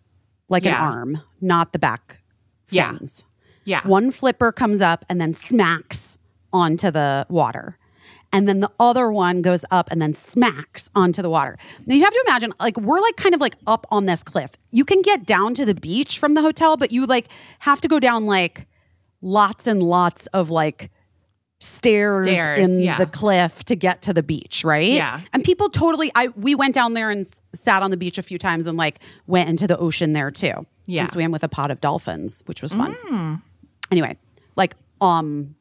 like 0.51 0.65
Yeah. 0.65 0.77
an 0.87 0.93
arm, 0.93 1.23
not 1.41 1.73
the 1.73 1.79
back 1.79 2.21
fins. 2.67 3.25
Yeah. 3.25 3.28
One 3.85 4.11
flipper 4.11 4.53
comes 4.53 4.81
up 4.81 5.05
and 5.09 5.21
then 5.21 5.35
smacks 5.35 6.19
onto 6.53 6.91
the 6.91 7.27
water. 7.29 7.77
And 8.31 8.47
then 8.47 8.61
the 8.61 8.71
other 8.79 9.11
one 9.11 9.41
goes 9.41 9.65
up 9.71 9.89
and 9.91 10.03
then 10.03 10.13
smacks 10.13 10.91
onto 10.95 11.23
the 11.23 11.31
water. 11.31 11.57
Now 11.87 11.95
you 11.95 12.05
have 12.05 12.13
to 12.13 12.25
imagine, 12.27 12.53
like, 12.61 12.77
we're 12.77 13.01
like 13.01 13.17
kind 13.17 13.35
of 13.35 13.41
like 13.41 13.55
up 13.67 13.87
on 13.91 14.05
this 14.05 14.23
cliff. 14.23 14.51
You 14.71 14.85
can 14.85 15.01
get 15.01 15.25
down 15.25 15.55
to 15.55 15.65
the 15.65 15.75
beach 15.75 16.19
from 16.19 16.35
the 16.35 16.43
hotel, 16.43 16.77
but 16.77 16.93
you 16.93 17.07
like 17.07 17.29
have 17.61 17.81
to 17.81 17.89
go 17.89 17.99
down 17.99 18.27
like 18.27 18.67
lots 19.23 19.67
and 19.67 19.83
lots 19.83 20.27
of 20.29 20.51
like 20.51 20.91
stairs, 21.61 22.27
Stairs, 22.29 22.69
in 22.69 22.81
yeah. 22.81 22.99
the 22.99 23.07
cliff 23.07 23.65
to 23.65 23.75
get 23.75 24.03
to 24.03 24.13
the 24.13 24.23
beach, 24.23 24.63
right? 24.63 24.93
Yeah. 24.93 25.21
And 25.33 25.43
people 25.43 25.69
totally 25.71 26.13
I 26.15 26.29
we 26.29 26.55
went 26.55 26.75
down 26.75 26.95
there 26.95 27.11
and 27.11 27.27
s- 27.27 27.41
sat 27.53 27.83
on 27.83 27.91
the 27.91 27.97
beach 27.97 28.19
a 28.19 28.23
few 28.23 28.39
times 28.39 28.67
and 28.67 28.77
like 28.77 29.01
went 29.27 29.49
into 29.49 29.67
the 29.67 29.77
ocean 29.79 30.13
there 30.13 30.31
too. 30.31 30.67
Yeah. 30.87 31.03
And 31.03 31.11
swam 31.11 31.33
with 31.33 31.43
a 31.43 31.49
pod 31.49 31.71
of 31.71 31.81
dolphins, 31.81 32.43
which 32.47 32.63
was 32.63 32.73
fun. 32.73 32.95
Mm. 33.11 33.43
Anyway, 33.91 34.17
like 34.57 34.75
um 35.01 35.55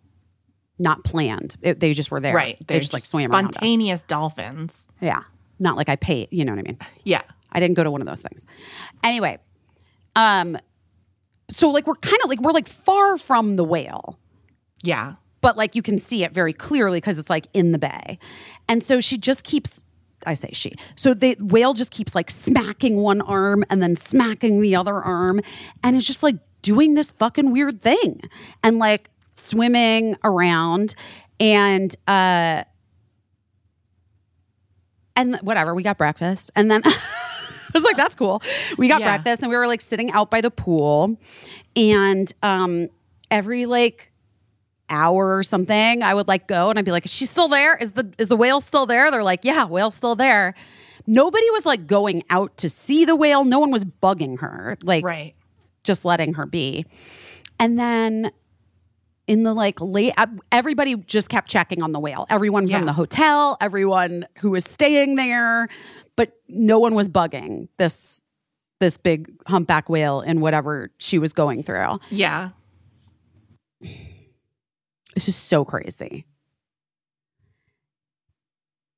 not 0.79 1.03
planned. 1.03 1.55
It- 1.61 1.79
they 1.79 1.93
just 1.93 2.11
were 2.11 2.19
there. 2.19 2.35
Right. 2.35 2.57
They 2.67 2.79
just 2.79 2.93
like 2.93 3.03
swam 3.03 3.31
around 3.31 3.45
us. 3.47 3.55
spontaneous 3.55 4.01
dolphins. 4.03 4.87
Yeah. 5.01 5.21
Not 5.59 5.75
like 5.75 5.89
I 5.89 5.95
paid, 5.95 6.27
you 6.31 6.45
know 6.45 6.51
what 6.51 6.59
I 6.59 6.63
mean? 6.63 6.77
Yeah. 7.03 7.21
I 7.51 7.59
didn't 7.59 7.75
go 7.75 7.83
to 7.83 7.89
one 7.89 8.01
of 8.01 8.07
those 8.07 8.21
things. 8.21 8.45
Anyway, 9.03 9.39
um 10.15 10.57
so 11.49 11.69
like 11.69 11.87
we're 11.87 11.95
kind 11.95 12.19
of 12.23 12.29
like 12.29 12.41
we're 12.41 12.51
like 12.51 12.67
far 12.67 13.17
from 13.17 13.55
the 13.55 13.63
whale 13.63 14.19
Yeah. 14.83 15.13
but 15.41 15.55
like 15.57 15.75
you 15.75 15.81
can 15.81 15.97
see 15.97 16.23
it 16.23 16.33
very 16.33 16.53
clearly 16.53 16.97
because 16.97 17.17
it's 17.17 17.29
like 17.29 17.47
in 17.53 17.71
the 17.71 17.79
bay. 17.79 18.19
And 18.67 18.83
so 18.83 18.99
she 18.99 19.17
just 19.17 19.43
keeps 19.43 19.83
I 20.25 20.33
say 20.33 20.49
she. 20.51 20.73
So 20.95 21.13
the 21.13 21.37
whale 21.39 21.73
just 21.73 21.91
keeps 21.91 22.13
like 22.13 22.29
smacking 22.29 22.97
one 22.97 23.21
arm 23.21 23.63
and 23.69 23.81
then 23.81 23.95
smacking 23.95 24.61
the 24.61 24.75
other 24.75 24.95
arm 24.95 25.39
and 25.83 25.95
it's 25.95 26.05
just 26.05 26.21
like 26.21 26.35
doing 26.67 26.95
this 26.95 27.11
fucking 27.11 27.51
weird 27.51 27.81
thing 27.81 28.19
and 28.63 28.77
like 28.77 29.09
swimming 29.33 30.17
around 30.23 30.93
and 31.39 31.95
uh 32.07 32.63
and 35.15 35.35
whatever, 35.37 35.73
we 35.73 35.83
got 35.83 35.97
breakfast 35.97 36.51
and 36.55 36.69
then 36.69 36.81
I 36.85 37.71
was 37.73 37.83
like, 37.83 37.97
that's 37.97 38.15
cool. 38.15 38.41
We 38.77 38.87
got 38.87 39.01
Yeah. 39.01 39.15
breakfast 39.17 39.41
and 39.43 39.49
we 39.49 39.57
were 39.57 39.67
like 39.67 39.81
sitting 39.81 40.11
out 40.11 40.29
by 40.31 40.41
the 40.41 40.51
pool. 40.51 41.17
And 41.75 42.31
um 42.43 42.89
every 43.31 43.65
like 43.65 44.11
hour 44.89 45.37
or 45.37 45.43
something, 45.43 46.01
I 46.03 46.13
would 46.13 46.27
like 46.27 46.47
go 46.47 46.69
and 46.69 46.77
I'd 46.79 46.85
be 46.85 46.91
like, 46.91 47.05
is 47.05 47.11
she 47.13 47.25
still 47.25 47.47
there? 47.47 47.75
Is 47.77 47.91
the 47.93 48.11
is 48.17 48.29
the 48.29 48.37
whale 48.37 48.61
still 48.61 48.85
there? 48.85 49.09
They're 49.11 49.23
like, 49.23 49.43
yeah, 49.43 49.65
whale's 49.65 49.95
still 49.95 50.15
there. 50.15 50.53
Nobody 51.09 51.49
was 51.51 51.65
like 51.65 51.87
going 51.87 52.23
out 52.29 52.57
to 52.57 52.69
see 52.69 53.05
the 53.05 53.15
whale. 53.15 53.43
No 53.45 53.59
one 53.59 53.71
was 53.71 53.85
bugging 53.85 54.39
her, 54.41 54.77
like 54.83 55.03
Right. 55.05 55.35
Just 55.87 56.05
letting 56.05 56.35
her 56.35 56.45
be. 56.45 56.85
And 57.59 57.79
then 57.79 58.31
in 59.25 59.43
the 59.43 59.53
like 59.53 59.81
late, 59.81 60.13
everybody 60.51 60.95
just 60.95 61.29
kept 61.29 61.49
checking 61.49 61.81
on 61.81 61.91
the 61.91 61.99
whale. 61.99 62.27
Everyone 62.29 62.67
Yeah. 62.67 62.77
from 62.77 62.85
the 62.85 62.93
hotel, 62.93 63.57
everyone 63.59 64.25
who 64.39 64.51
was 64.51 64.63
staying 64.63 65.15
there, 65.15 65.67
but 66.15 66.33
no 66.47 66.77
one 66.79 66.93
was 66.93 67.09
bugging 67.09 67.67
this 67.77 68.21
this 68.79 68.95
big 68.95 69.31
humpback 69.47 69.89
whale 69.89 70.21
in 70.21 70.39
whatever 70.39 70.91
she 70.99 71.17
was 71.17 71.33
going 71.33 71.63
through. 71.63 71.97
Yeah. 72.11 72.49
It's 73.81 75.25
just 75.25 75.45
so 75.45 75.65
crazy. 75.65 76.25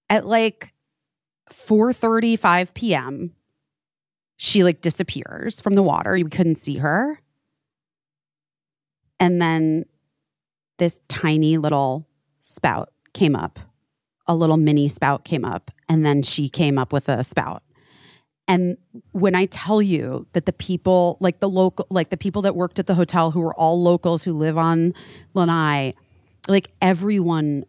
At 0.09 0.25
like 0.25 0.73
4:35 1.51 2.73
p.m., 2.73 3.31
she 4.41 4.63
like 4.63 4.79
disappears 4.79 5.59
from 5.59 5.73
the 5.73 5.83
water. 5.83 6.15
You 6.15 6.29
couldn't 6.29 6.59
see 6.59 6.77
her. 6.77 7.19
And 9.19 9.41
then 9.41 9.83
this 10.77 11.01
tiny 11.09 11.57
little 11.57 12.07
spout 12.39 12.93
came 13.13 13.35
up. 13.35 13.59
A 14.27 14.35
little 14.35 14.55
mini 14.55 14.87
spout 14.87 15.25
came 15.25 15.43
up 15.43 15.71
and 15.89 16.05
then 16.05 16.23
she 16.23 16.47
came 16.47 16.77
up 16.77 16.93
with 16.93 17.09
a 17.09 17.21
spout. 17.21 17.63
And 18.47 18.77
when 19.11 19.35
I 19.35 19.43
tell 19.43 19.81
you 19.81 20.25
that 20.31 20.45
the 20.45 20.53
people, 20.53 21.17
like 21.19 21.41
the 21.41 21.49
local, 21.49 21.85
like 21.89 22.09
the 22.09 22.15
people 22.15 22.41
that 22.43 22.55
worked 22.55 22.79
at 22.79 22.87
the 22.87 22.95
hotel 22.95 23.31
who 23.31 23.41
were 23.41 23.53
all 23.55 23.83
locals 23.83 24.23
who 24.23 24.31
live 24.31 24.57
on 24.57 24.93
Lanai, 25.33 25.95
like 26.47 26.71
everyone 26.81 27.65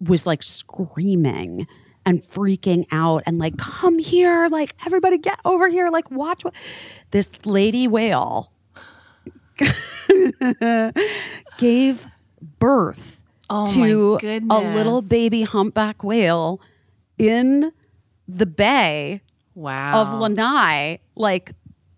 was 0.00 0.24
like 0.24 0.42
screaming 0.42 1.66
and 2.06 2.20
freaking 2.20 2.86
out 2.92 3.22
and 3.26 3.38
like, 3.38 3.58
come 3.58 3.98
here, 3.98 4.48
like 4.48 4.74
everybody 4.86 5.18
get 5.18 5.38
over 5.44 5.68
here, 5.68 5.90
like 5.90 6.10
watch 6.10 6.44
what 6.44 6.54
this 7.10 7.44
lady 7.44 7.86
whale 7.88 8.52
gave 11.58 12.06
birth 12.58 13.22
Oh 13.48 13.66
to 13.74 14.18
a 14.50 14.58
little 14.74 15.02
baby 15.02 15.42
humpback 15.42 16.02
whale 16.02 16.60
in 17.18 17.72
the 18.28 18.46
bay 18.46 19.20
Wow. 19.54 20.02
of 20.02 20.20
Lanai, 20.20 20.98
like 21.14 21.52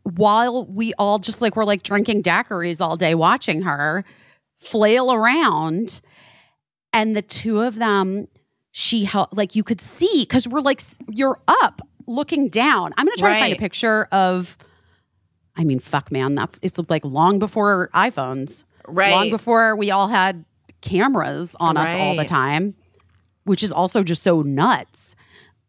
while 0.04 0.64
we 0.66 0.94
all 0.94 1.18
just 1.18 1.42
like 1.42 1.56
were 1.56 1.64
like 1.64 1.82
drinking 1.82 2.22
daiquiris 2.22 2.80
all 2.80 2.96
day 2.96 3.14
watching 3.14 3.62
her 3.62 4.04
flail 4.58 5.12
around. 5.12 6.00
And 6.92 7.14
the 7.16 7.22
two 7.22 7.60
of 7.60 7.74
them, 7.76 8.28
she 8.78 9.04
held 9.04 9.36
like 9.36 9.56
you 9.56 9.64
could 9.64 9.80
see 9.80 10.20
because 10.20 10.46
we're 10.46 10.60
like 10.60 10.80
you're 11.10 11.40
up 11.48 11.82
looking 12.06 12.48
down. 12.48 12.92
I'm 12.96 13.06
gonna 13.06 13.16
try 13.16 13.34
to 13.34 13.40
find 13.40 13.52
a 13.52 13.58
picture 13.58 14.06
of. 14.12 14.56
I 15.56 15.64
mean, 15.64 15.80
fuck, 15.80 16.12
man. 16.12 16.36
That's 16.36 16.60
it's 16.62 16.78
like 16.88 17.04
long 17.04 17.40
before 17.40 17.90
iPhones, 17.92 18.64
Right. 18.86 19.10
Long 19.10 19.30
before 19.30 19.74
we 19.74 19.90
all 19.90 20.06
had 20.06 20.44
cameras 20.80 21.56
on 21.58 21.76
us 21.76 21.88
all 21.88 22.14
the 22.14 22.24
time, 22.24 22.74
which 23.44 23.64
is 23.64 23.72
also 23.72 24.04
just 24.04 24.22
so 24.22 24.42
nuts 24.42 25.16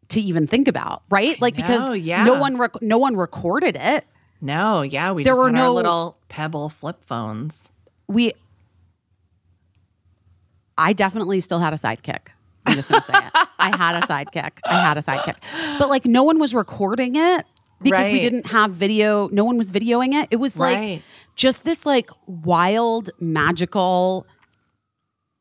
to 0.08 0.20
even 0.20 0.46
think 0.46 0.68
about, 0.68 1.02
right? 1.10 1.40
Like 1.40 1.56
because 1.56 1.96
yeah. 1.98 2.24
no 2.24 2.38
one 2.38 2.58
rec- 2.58 2.80
no 2.80 2.98
one 2.98 3.16
recorded 3.16 3.76
it. 3.76 4.06
No, 4.40 4.82
yeah, 4.82 5.10
we 5.10 5.24
There 5.24 5.32
just 5.32 5.38
were 5.38 5.48
had 5.48 5.56
our 5.56 5.64
no- 5.64 5.74
little 5.74 6.18
pebble 6.28 6.68
flip 6.68 7.04
phones. 7.04 7.70
We, 8.06 8.32
I 10.78 10.92
definitely 10.92 11.40
still 11.40 11.58
had 11.58 11.72
a 11.72 11.76
sidekick. 11.76 12.28
I'm 12.66 12.74
just 12.74 12.88
gonna 12.88 13.02
say 13.02 13.12
it. 13.14 13.32
I 13.58 13.76
had 13.76 13.96
a 13.96 14.06
sidekick. 14.06 14.50
I 14.64 14.80
had 14.80 14.96
a 14.98 15.02
sidekick, 15.02 15.36
but 15.78 15.88
like 15.88 16.04
no 16.04 16.22
one 16.24 16.38
was 16.38 16.54
recording 16.54 17.16
it 17.16 17.44
because 17.82 18.08
we 18.08 18.20
didn't 18.20 18.46
have 18.46 18.72
video. 18.72 19.28
No 19.28 19.44
one 19.44 19.56
was 19.56 19.70
videoing 19.72 20.20
it. 20.20 20.28
It 20.30 20.36
was 20.36 20.56
like 20.58 20.76
Right. 20.78 21.02
just 21.36 21.64
this 21.64 21.86
like 21.86 22.10
wild, 22.26 23.10
magical, 23.18 24.26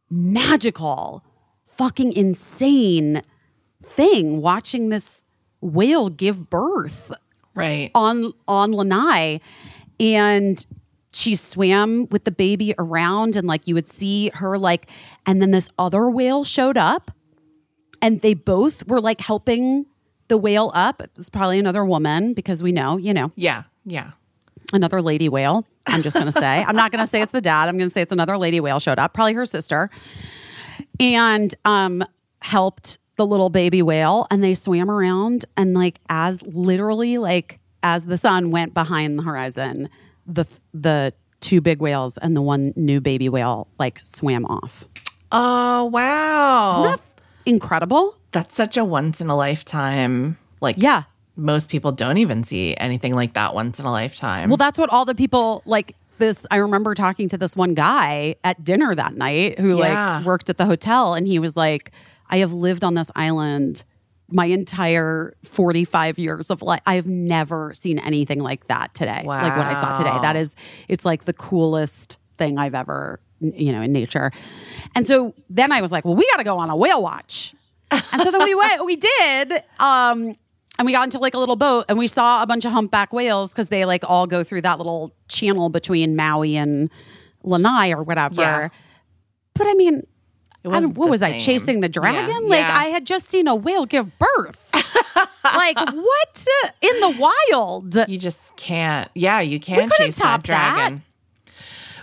magical, 0.10 1.24
fucking 1.64 2.14
insane 2.14 3.22
thing. 3.84 4.42
Watching 4.42 4.90
this 4.90 5.26
whale 5.62 6.10
give 6.10 6.50
birth 6.50 7.12
Right. 7.56 7.92
on 7.94 8.32
on 8.48 8.72
Lanai 8.72 9.42
and 10.00 10.66
she 11.12 11.36
swam 11.36 12.08
with 12.12 12.24
the 12.24 12.32
baby 12.32 12.74
around 12.78 13.36
and 13.36 13.48
like 13.48 13.68
you 13.68 13.74
would 13.76 13.90
see 13.90 14.30
her 14.36 14.58
like 14.58 14.90
and 15.30 15.42
then 15.42 15.52
this 15.52 15.70
other 15.78 16.10
whale 16.10 16.44
showed 16.44 16.78
up 16.78 17.12
and 18.02 18.22
they 18.22 18.34
both 18.34 18.88
were 18.88 19.00
like 19.02 19.20
helping 19.22 19.86
the 20.28 20.38
whale 20.38 20.72
up. 20.74 21.02
It's 21.18 21.30
probably 21.30 21.60
another 21.60 21.86
woman 21.86 22.34
because 22.34 22.64
we 22.64 22.72
know, 22.72 22.98
you 22.98 23.14
know, 23.14 23.32
Yeah. 23.36 23.64
Yeah. 23.86 24.12
another 24.74 25.02
lady 25.02 25.30
whale. 25.30 25.66
I'm 25.88 26.02
just 26.02 26.16
going 26.16 26.26
to 26.26 26.32
say. 26.32 26.64
I'm 26.68 26.76
not 26.76 26.92
going 26.92 27.04
to 27.04 27.08
say 27.08 27.22
it's 27.22 27.32
the 27.32 27.42
dad. 27.42 27.70
I'm 27.70 27.78
going 27.78 27.88
to 27.88 27.94
say 27.94 28.02
it's 28.02 28.12
another 28.12 28.38
lady 28.38 28.60
whale 28.60 28.80
showed 28.80 29.00
up, 29.00 29.14
probably 29.14 29.34
her 29.34 29.46
sister, 29.46 29.90
and 31.00 31.54
um 31.66 32.04
helped 32.42 32.98
the 33.18 33.26
little 33.26 33.50
baby 33.50 33.82
whale. 33.82 34.26
And 34.32 34.44
they 34.44 34.54
swam 34.56 34.90
around 34.90 35.46
and 35.58 35.74
like 35.74 36.00
as 36.10 36.42
literally 36.44 37.18
like 37.18 37.60
as 37.84 38.06
the 38.06 38.18
sun 38.18 38.50
went 38.52 38.74
behind 38.74 39.20
the 39.20 39.24
horizon, 39.24 39.90
the 40.26 40.46
the 40.74 41.14
two 41.40 41.62
big 41.62 41.80
whales 41.82 42.18
and 42.18 42.36
the 42.36 42.42
one 42.42 42.74
new 42.76 43.00
baby 43.00 43.30
whale 43.30 43.68
like 43.80 44.00
swam 44.04 44.46
off. 44.46 44.89
Oh, 45.32 45.86
wow. 45.86 46.84
Isn't 46.86 46.98
that 46.98 47.02
incredible? 47.46 48.16
That's 48.32 48.56
such 48.56 48.78
a 48.78 48.86
once 48.86 49.22
in 49.22 49.30
a 49.30 49.36
lifetime. 49.36 50.38
Like, 50.62 50.76
Yeah. 50.78 51.04
most 51.36 51.70
people 51.70 51.92
don't 51.92 52.18
even 52.18 52.44
see 52.44 52.76
anything 52.78 53.14
like 53.16 53.34
that 53.34 53.54
once 53.56 53.80
in 53.80 53.86
a 53.86 53.92
lifetime. 53.92 54.50
Well, 54.50 54.58
that's 54.58 54.78
what 54.78 54.90
all 54.92 55.06
the 55.06 55.16
people 55.16 55.62
like 55.66 55.96
this. 56.18 56.46
I 56.52 56.58
remember 56.58 56.94
talking 56.96 57.30
to 57.30 57.38
this 57.38 57.56
one 57.56 57.74
guy 57.74 58.36
at 58.44 58.64
dinner 58.64 58.94
that 58.94 59.16
night 59.16 59.58
who 59.60 59.78
Yeah. 59.80 60.18
like 60.18 60.26
worked 60.26 60.50
at 60.50 60.58
the 60.58 60.66
hotel, 60.66 61.14
and 61.14 61.26
he 61.28 61.40
was 61.40 61.56
like, 61.56 61.92
I 62.30 62.38
have 62.40 62.52
lived 62.54 62.84
on 62.84 62.94
this 62.96 63.10
island 63.16 63.84
my 64.32 64.46
entire 64.46 65.34
45 65.44 66.20
years 66.20 66.52
of 66.52 66.62
life. 66.62 66.82
I 66.86 66.96
have 66.96 67.08
never 67.08 67.74
seen 67.74 67.98
anything 68.00 68.40
like 68.42 68.68
that 68.68 68.94
today. 68.94 69.24
Like 69.26 69.58
what 69.58 69.66
I 69.66 69.74
saw 69.74 69.96
today. 69.98 70.16
That 70.22 70.36
is, 70.36 70.56
it's 70.88 71.04
like 71.06 71.26
the 71.26 71.34
coolest 71.34 72.20
thing 72.38 72.60
I've 72.60 72.76
ever, 72.76 73.20
you 73.42 73.72
know, 73.72 73.82
in 73.82 73.92
nature. 73.92 74.32
And 74.96 75.06
so 75.08 75.34
then 75.50 75.72
I 75.72 75.82
was 75.82 75.92
like, 75.92 76.06
well, 76.06 76.16
we 76.16 76.28
got 76.32 76.38
to 76.38 76.44
go 76.44 76.58
on 76.58 76.70
a 76.70 76.76
whale 76.76 77.02
watch. 77.02 77.54
And 77.92 78.22
so 78.22 78.32
then 78.32 78.44
we 78.44 78.54
went, 78.56 78.86
we 78.86 78.96
did. 78.96 79.64
Um, 79.80 80.36
and 80.78 80.86
we 80.86 80.92
got 80.94 81.04
into 81.04 81.20
like 81.20 81.34
a 81.34 81.40
little 81.40 81.56
boat 81.56 81.86
and 81.90 81.98
we 81.98 82.08
saw 82.08 82.42
a 82.42 82.48
bunch 82.48 82.64
of 82.66 82.72
humpback 82.72 83.12
whales 83.12 83.52
because 83.52 83.70
they 83.70 83.84
like 83.86 84.04
all 84.08 84.28
go 84.28 84.44
through 84.44 84.62
that 84.62 84.78
little 84.78 85.14
channel 85.28 85.70
between 85.70 86.16
Maui 86.16 86.56
and 86.56 86.90
Lanai 87.44 87.92
or 87.92 88.04
whatever. 88.04 88.42
Yeah. 88.42 88.70
But 89.56 89.68
I 89.68 89.74
mean, 89.74 90.04
I 90.66 90.86
what 90.86 91.10
was 91.10 91.22
I 91.22 91.38
chasing 91.40 91.82
the 91.82 91.88
Yeah, 91.88 91.92
dragon? 91.92 92.48
Like 92.48 92.62
yeah. 92.62 92.78
I 92.78 92.86
had 92.86 93.06
just 93.06 93.28
seen 93.28 93.48
a 93.48 93.56
whale 93.56 93.86
give 93.86 94.18
birth. 94.20 94.70
like 95.44 95.78
what 95.78 96.48
in 96.82 97.00
the 97.02 97.38
wild? 97.52 97.96
you 98.10 98.18
just 98.20 98.56
can't. 98.56 99.10
Yeah, 99.16 99.42
you 99.42 99.60
can't 99.60 99.92
chase 99.94 100.18
that 100.18 100.24
top 100.24 100.44
that. 100.44 100.94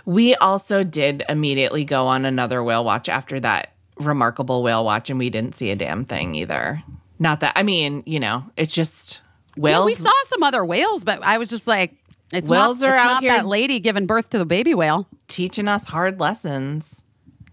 We 0.07 0.35
also 0.35 0.83
did 0.83 1.23
immediately 1.27 1.83
go 1.83 2.07
on 2.07 2.23
another 2.23 2.63
whale 2.63 2.85
watch 2.85 3.09
after 3.09 3.41
that 3.41 3.73
remarkable 3.97 4.63
whale 4.63 4.85
watch, 4.85 5.09
and 5.09 5.19
we 5.19 5.29
didn't 5.29 5.55
see 5.57 5.69
a 5.69 5.75
damn 5.75 6.05
thing 6.05 6.33
either. 6.33 6.81
Not 7.19 7.41
that 7.41 7.53
I 7.57 7.63
mean, 7.63 8.03
you 8.05 8.19
know, 8.19 8.45
it's 8.55 8.73
just 8.73 9.19
Yeah, 9.57 9.63
whales. 9.63 9.85
we 9.85 9.93
saw 9.95 10.11
some 10.27 10.43
other 10.43 10.63
whales, 10.63 11.03
but 11.03 11.21
I 11.23 11.37
was 11.37 11.49
just 11.49 11.67
like, 11.67 11.93
it's 12.31 12.47
Whales 12.49 12.81
not, 12.81 12.89
are 12.89 12.95
it's 12.95 13.03
out 13.03 13.07
not 13.15 13.23
here- 13.23 13.31
that 13.33 13.45
lady 13.47 13.79
giving 13.81 14.05
birth 14.05 14.29
to 14.29 14.37
the 14.37 14.45
baby 14.45 14.73
whale. 14.73 15.07
teaching 15.27 15.67
us 15.67 15.83
hard 15.85 16.19
lessons 16.21 17.03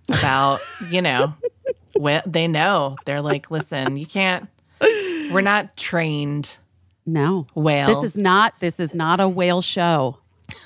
about, 0.08 0.60
you 0.90 1.02
know, 1.02 1.34
wh- 2.00 2.18
they 2.24 2.46
know. 2.46 2.94
They're 3.04 3.20
like, 3.20 3.50
listen, 3.50 3.96
you 3.96 4.06
can't. 4.06 4.48
We're 4.80 5.40
not 5.40 5.76
trained 5.76 6.58
No. 7.04 7.46
whales. 7.54 8.00
This 8.00 8.12
is 8.14 8.16
not 8.20 8.54
this 8.60 8.78
is 8.78 8.94
not 8.94 9.18
a 9.18 9.28
whale 9.28 9.60
show. 9.62 10.18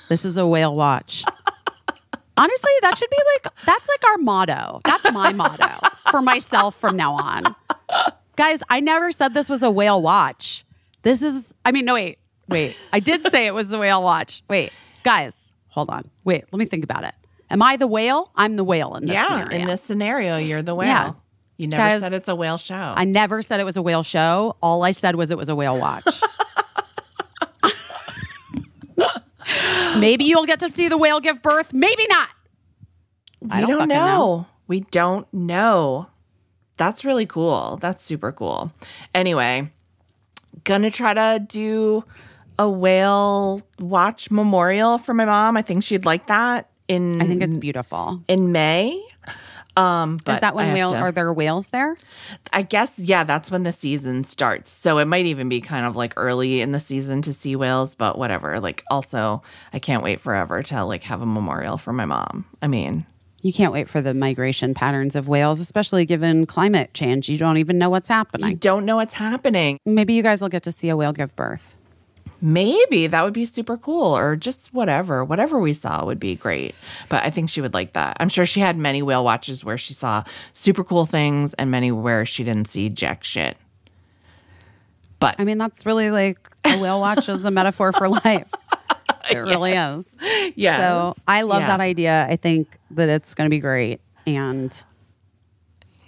This 0.09 0.25
is 0.25 0.37
a 0.37 0.45
whale 0.45 0.75
watch. 0.75 1.23
Honestly, 2.39 2.71
that 2.81 2.97
should 2.97 3.09
be 3.09 3.17
like 3.35 3.53
that's 3.65 3.87
like 3.87 4.11
our 4.11 4.17
motto. 4.17 4.81
That's 4.85 5.11
my 5.11 5.31
motto 5.33 5.87
for 6.09 6.21
myself 6.21 6.79
from 6.79 6.95
now 6.95 7.13
on. 7.13 7.55
Guys, 8.37 8.63
I 8.69 8.79
never 8.79 9.11
said 9.11 9.33
this 9.33 9.49
was 9.49 9.61
a 9.61 9.69
whale 9.69 10.01
watch. 10.01 10.65
This 11.03 11.21
is 11.21 11.53
I 11.65 11.71
mean, 11.71 11.85
no 11.85 11.95
wait. 11.95 12.19
Wait. 12.47 12.77
I 12.93 12.99
did 12.99 13.29
say 13.29 13.45
it 13.45 13.53
was 13.53 13.71
a 13.73 13.77
whale 13.77 14.01
watch. 14.01 14.41
Wait. 14.49 14.71
Guys, 15.03 15.51
hold 15.67 15.89
on. 15.89 16.09
Wait, 16.23 16.45
let 16.51 16.57
me 16.57 16.65
think 16.65 16.83
about 16.83 17.03
it. 17.03 17.13
Am 17.49 17.61
I 17.61 17.75
the 17.75 17.87
whale? 17.87 18.31
I'm 18.35 18.55
the 18.55 18.63
whale 18.63 18.95
in 18.95 19.05
this 19.05 19.13
yeah. 19.13 19.27
scenario. 19.27 19.59
In 19.59 19.67
this 19.67 19.81
scenario, 19.81 20.37
you're 20.37 20.61
the 20.61 20.75
whale. 20.75 20.87
Yeah. 20.87 21.13
You 21.57 21.67
never 21.67 21.83
Guys, 21.83 22.01
said 22.01 22.13
it's 22.13 22.27
a 22.29 22.35
whale 22.35 22.57
show. 22.57 22.93
I 22.95 23.03
never 23.03 23.41
said 23.41 23.59
it 23.59 23.65
was 23.65 23.75
a 23.75 23.81
whale 23.81 24.03
show. 24.03 24.55
All 24.61 24.83
I 24.83 24.91
said 24.91 25.15
was 25.15 25.29
it 25.29 25.37
was 25.37 25.49
a 25.49 25.55
whale 25.55 25.77
watch. 25.77 26.05
Maybe 29.99 30.25
you'll 30.25 30.45
get 30.45 30.59
to 30.61 30.69
see 30.69 30.87
the 30.87 30.97
whale 30.97 31.19
give 31.19 31.41
birth. 31.41 31.73
Maybe 31.73 32.05
not. 32.07 32.29
I 33.49 33.61
don't 33.61 33.69
don't, 33.69 33.87
know. 33.89 33.95
know. 33.95 34.47
We 34.67 34.81
don't 34.81 35.31
know. 35.33 36.07
That's 36.77 37.03
really 37.03 37.25
cool. 37.25 37.77
That's 37.81 38.03
super 38.03 38.31
cool. 38.31 38.71
Anyway, 39.13 39.71
gonna 40.63 40.91
try 40.91 41.13
to 41.13 41.43
do 41.45 42.05
a 42.57 42.69
whale 42.69 43.61
watch 43.79 44.31
memorial 44.31 44.97
for 44.97 45.13
my 45.13 45.25
mom. 45.25 45.57
I 45.57 45.61
think 45.61 45.83
she'd 45.83 46.05
like 46.05 46.27
that 46.27 46.69
in 46.87 47.21
I 47.21 47.27
think 47.27 47.41
it's 47.41 47.57
beautiful. 47.57 48.23
in 48.27 48.51
May. 48.51 49.01
Um, 49.79 50.17
but 50.25 50.33
Is 50.35 50.39
that 50.41 50.55
when 50.55 50.65
have 50.65 50.73
whale? 50.73 50.89
to- 50.91 50.97
Are 50.97 51.11
there 51.11 51.31
whales 51.31 51.69
there? 51.69 51.95
I 52.51 52.61
guess 52.63 52.99
yeah, 52.99 53.23
that's 53.23 53.49
when 53.49 53.63
the 53.63 53.71
season 53.71 54.23
starts. 54.23 54.69
So 54.69 54.97
it 54.97 55.05
might 55.05 55.25
even 55.25 55.47
be 55.49 55.61
kind 55.61 55.85
of 55.85 55.95
like 55.95 56.13
early 56.17 56.61
in 56.61 56.71
the 56.71 56.79
season 56.79 57.21
to 57.23 57.33
see 57.33 57.55
whales, 57.55 57.95
but 57.95 58.17
whatever. 58.17 58.59
Like 58.59 58.83
also, 58.91 59.41
I 59.73 59.79
can't 59.79 60.03
wait 60.03 60.19
forever 60.19 60.61
to 60.63 60.83
like 60.83 61.03
have 61.03 61.21
a 61.21 61.25
memorial 61.25 61.77
for 61.77 61.93
my 61.93 62.05
mom. 62.05 62.45
I 62.61 62.67
mean, 62.67 63.05
You 63.41 63.53
can't 63.53 63.71
wait 63.71 63.87
for 63.87 64.01
the 64.01 64.13
migration 64.13 64.73
patterns 64.73 65.15
of 65.15 65.29
whales, 65.29 65.61
especially 65.61 66.05
given 66.05 66.45
climate 66.45 66.93
change. 66.93 67.29
You 67.29 67.37
don't 67.37 67.55
even 67.57 67.77
know 67.77 67.89
what's 67.89 68.09
happening. 68.09 68.43
I 68.43 68.47
happening. 68.47 68.57
don't 68.59 68.85
know 68.85 68.97
what's 68.97 69.13
happening. 69.13 69.77
Maybe 69.85 70.13
you 70.13 70.21
guys 70.23 70.41
will 70.41 70.49
get 70.49 70.63
to 70.63 70.73
see 70.73 70.89
a 70.89 70.97
whale 70.97 71.13
give 71.13 71.33
birth. 71.37 71.77
Maybe 72.41 73.07
that 73.07 73.23
would 73.23 73.33
be 73.33 73.45
super 73.45 73.77
cool, 73.77 74.15
or 74.17 74.35
just 74.35 74.73
whatever. 74.73 75.23
Whatever 75.25 75.59
we 75.59 75.73
saw 75.73 76.05
would 76.05 76.19
be 76.19 76.35
great. 76.35 76.73
But 77.09 77.23
I 77.25 77.29
think 77.29 77.49
she 77.49 77.59
would 77.61 77.73
like 77.73 77.93
that. 77.93 78.17
I'm 78.19 78.29
sure 78.29 78.45
she 78.45 78.59
had 78.61 78.77
many 78.77 79.01
whale 79.01 79.23
watches 79.23 79.63
where 79.65 79.77
she 79.77 79.93
saw 79.93 80.23
super 80.53 80.83
cool 80.83 81.05
things 81.05 81.53
and 81.55 81.69
many 81.69 81.91
where 81.91 82.25
she 82.25 82.43
didn't 82.43 82.67
see 82.69 82.89
jack 82.89 83.23
shit. 83.23 83.57
But 85.19 85.35
I 85.37 85.43
mean, 85.43 85.57
that's 85.57 85.85
really 85.85 86.11
like 86.11 86.39
a 86.63 86.79
whale 86.79 87.01
watch 87.01 87.27
is 87.27 87.43
a 87.45 87.51
metaphor 87.51 87.91
for 87.91 88.07
life. 88.09 88.47
It 89.29 89.37
really 89.37 89.73
is. 89.73 90.17
yeah. 90.55 90.77
So 90.77 91.21
I 91.27 91.43
love 91.43 91.61
Yeah. 91.61 91.67
that 91.67 91.79
idea. 91.81 92.25
I 92.27 92.35
think 92.35 92.79
that 92.91 93.09
it's 93.09 93.35
going 93.35 93.47
to 93.47 93.53
be 93.53 93.59
great. 93.59 94.01
And 94.25 94.71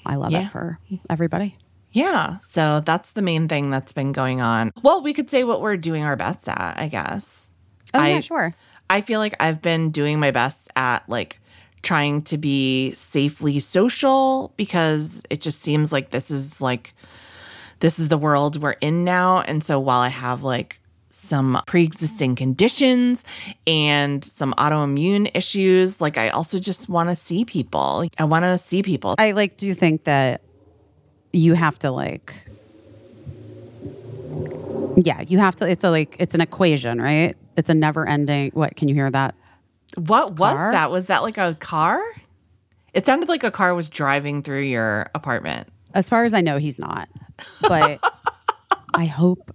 I 0.04 0.16
love 0.16 0.32
Yeah. 0.32 0.48
it 0.48 0.52
for 0.52 0.80
everybody. 1.08 1.56
Yeah. 1.92 2.38
So 2.40 2.82
that's 2.86 3.12
the 3.12 3.22
main 3.22 3.48
thing 3.48 3.70
that's 3.70 3.94
been 3.94 4.12
going 4.12 4.42
on. 4.42 4.72
Well, 4.82 5.02
we 5.02 5.14
could 5.14 5.30
say 5.30 5.44
what 5.44 5.62
we're 5.62 5.78
doing 5.78 6.04
our 6.04 6.16
best 6.16 6.48
at, 6.48 6.80
I 6.80 6.88
guess. 6.88 7.52
Oh, 7.94 8.00
I, 8.00 8.10
yeah, 8.10 8.20
sure. 8.22 8.56
I 8.90 9.02
feel 9.02 9.20
like 9.20 9.36
I've 9.40 9.62
been 9.62 9.92
doing 9.92 10.20
my 10.20 10.32
best 10.32 10.70
at 10.76 11.08
like 11.10 11.40
trying 11.82 12.22
to 12.22 12.38
be 12.38 12.94
safely 12.94 13.60
social 13.60 14.54
because 14.56 15.24
it 15.30 15.42
just 15.42 15.62
seems 15.62 15.92
like 15.92 16.10
this 16.12 16.32
is 16.32 16.62
like 16.62 16.94
this 17.80 18.00
is 18.00 18.10
the 18.10 18.18
world 18.18 18.62
we're 18.62 18.72
in 18.74 19.04
now. 19.04 19.42
And 19.42 19.64
so 19.64 19.80
while 19.80 20.02
I 20.02 20.10
have 20.10 20.44
like 20.44 20.80
some 21.10 21.62
pre-existing 21.68 22.36
conditions 22.36 23.26
and 23.68 24.24
some 24.24 24.54
autoimmune 24.54 25.30
issues, 25.34 26.00
like 26.00 26.18
I 26.18 26.30
also 26.30 26.60
just 26.60 26.88
want 26.88 27.10
to 27.10 27.16
see 27.16 27.44
people. 27.44 28.08
I 28.18 28.24
want 28.24 28.44
to 28.44 28.58
see 28.58 28.84
people. 28.84 29.16
I 29.18 29.32
like 29.32 29.58
do 29.58 29.74
think 29.74 30.06
that 30.06 30.42
you 31.34 31.54
have 31.54 31.80
to 31.80 31.92
like 31.92 32.34
Yeah, 34.98 35.22
you 35.22 35.38
have 35.40 35.56
to. 35.58 35.70
It's 35.70 35.84
a 35.84 35.90
like 35.90 36.16
it's 36.20 36.36
an 36.36 36.42
equation, 36.42 37.02
right? 37.02 37.36
It's 37.58 37.70
a 37.70 37.74
never 37.74 38.08
ending. 38.08 38.52
What 38.54 38.76
can 38.76 38.88
you 38.88 38.96
hear 38.96 39.10
that? 39.10 39.36
What 39.96 40.34
was 40.38 40.54
Car? 40.56 40.72
that? 40.72 40.92
Was 40.92 41.08
that 41.08 41.22
like 41.24 41.38
a 41.38 41.56
car? 41.60 42.02
It 42.94 43.06
sounded 43.06 43.30
like 43.30 43.44
a 43.44 43.52
car 43.52 43.74
was 43.74 43.90
driving 43.90 44.42
through 44.44 44.62
your 44.64 45.08
apartment. 45.16 45.68
As 45.94 46.10
far 46.10 46.24
as 46.26 46.34
I 46.34 46.42
know, 46.42 46.58
he's 46.58 46.80
not. 46.80 47.08
But 47.62 48.00
I 48.94 49.06
hope 49.06 49.54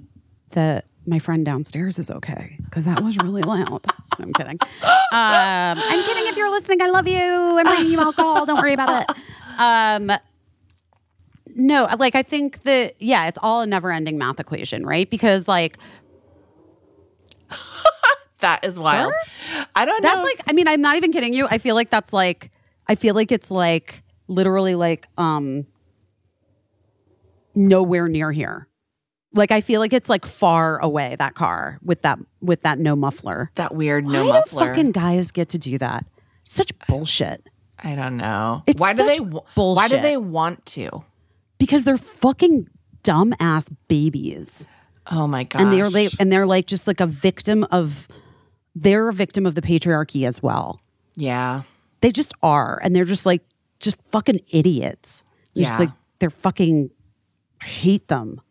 that 0.51 0.87
my 1.07 1.19
friend 1.19 1.45
downstairs 1.45 1.99
is 1.99 2.11
okay 2.11 2.59
because 2.65 2.85
that 2.85 3.01
was 3.03 3.17
really 3.19 3.43
loud. 3.43 3.83
I'm 4.19 4.33
kidding. 4.33 4.59
Um, 4.83 4.99
I'm 5.13 6.03
kidding. 6.05 6.27
If 6.27 6.37
you're 6.37 6.51
listening, 6.51 6.83
I 6.83 6.87
love 6.87 7.07
you. 7.07 7.59
I'm 7.59 7.65
bringing 7.65 7.93
you 7.93 8.01
alcohol. 8.01 8.45
Don't 8.47 8.57
worry 8.57 8.73
about 8.73 9.03
it. 9.09 9.17
Um, 9.59 10.11
no, 11.57 11.89
like 11.99 12.15
I 12.15 12.23
think 12.23 12.63
that 12.63 12.95
yeah, 13.01 13.27
it's 13.27 13.39
all 13.43 13.63
a 13.63 13.67
never-ending 13.67 14.17
math 14.19 14.39
equation, 14.39 14.87
right? 14.87 15.09
Because 15.11 15.49
like 15.49 15.79
That 18.41 18.65
is 18.67 18.79
wild. 18.79 19.15
I 19.75 19.87
don't 19.87 20.03
know. 20.05 20.11
That's 20.11 20.23
like, 20.25 20.43
I 20.47 20.53
mean, 20.53 20.69
I'm 20.69 20.83
not 20.83 20.97
even 20.97 21.11
kidding 21.11 21.33
you. 21.33 21.49
I 21.51 21.57
feel 21.57 21.75
like 21.75 21.89
that's 21.89 22.13
like, 22.13 22.51
I 22.87 22.95
feel 22.95 23.15
like 23.15 23.33
it's 23.33 23.51
like 23.51 24.03
literally 24.29 24.75
like, 24.75 25.09
um, 25.17 25.67
nowhere 27.55 28.09
near 28.09 28.33
here. 28.33 28.69
Like, 29.33 29.51
I 29.51 29.63
feel 29.63 29.81
like 29.81 29.95
it's 29.95 30.11
like 30.11 30.27
far 30.27 30.79
away, 30.79 31.17
that 31.19 31.35
car 31.35 31.79
with 31.83 32.03
that, 32.03 32.19
with 32.43 32.61
that 32.63 32.79
no 32.79 32.95
muffler. 32.95 33.51
that 33.55 33.75
weird 33.75 34.05
no 34.05 34.27
Why 34.27 34.33
muffler. 34.33 34.61
do 34.61 34.69
fucking 34.69 34.93
guys 34.93 35.31
get 35.31 35.49
to 35.51 35.59
do 35.59 35.79
that? 35.79 36.05
Such 36.43 36.73
bullshit. 36.87 37.43
I 37.79 37.95
don't 37.95 38.19
know. 38.19 38.63
It's 38.67 38.81
why 38.81 38.95
do 38.95 39.05
they? 39.07 39.21
wa- 39.21 39.43
Why 39.55 39.89
do 39.89 39.99
they 40.01 40.17
want 40.17 40.65
to? 40.67 41.05
Because 41.59 41.85
they're 41.85 41.99
fucking 41.99 42.69
dumbass 43.03 43.75
babies. 43.89 44.67
Oh 45.11 45.27
my 45.27 45.45
god! 45.45 45.63
And 45.63 45.73
they're 45.73 45.91
like, 45.91 46.11
and 46.19 46.33
they're 46.33 46.47
like 46.47 46.67
just 46.67 46.87
like 46.87 47.01
a 47.01 47.07
victim 47.07 47.65
of, 47.71 48.09
they're 48.75 49.09
a 49.09 49.13
victim 49.13 49.47
of 49.47 49.55
the 49.55 49.63
patriarchy 49.63 50.27
as 50.27 50.43
well. 50.43 50.81
yeah. 51.17 51.63
they 52.01 52.11
just 52.11 52.33
are 52.43 52.79
and 52.83 52.95
they're 52.95 53.05
just 53.07 53.25
like 53.25 53.43
just 53.81 53.97
fucking 54.11 54.41
idiots 54.51 55.25
just 55.57 55.73
Yeah. 55.75 55.79
like 55.79 55.91
they're 56.19 56.31
fucking 56.31 56.91
hate 57.63 58.09
them 58.09 58.41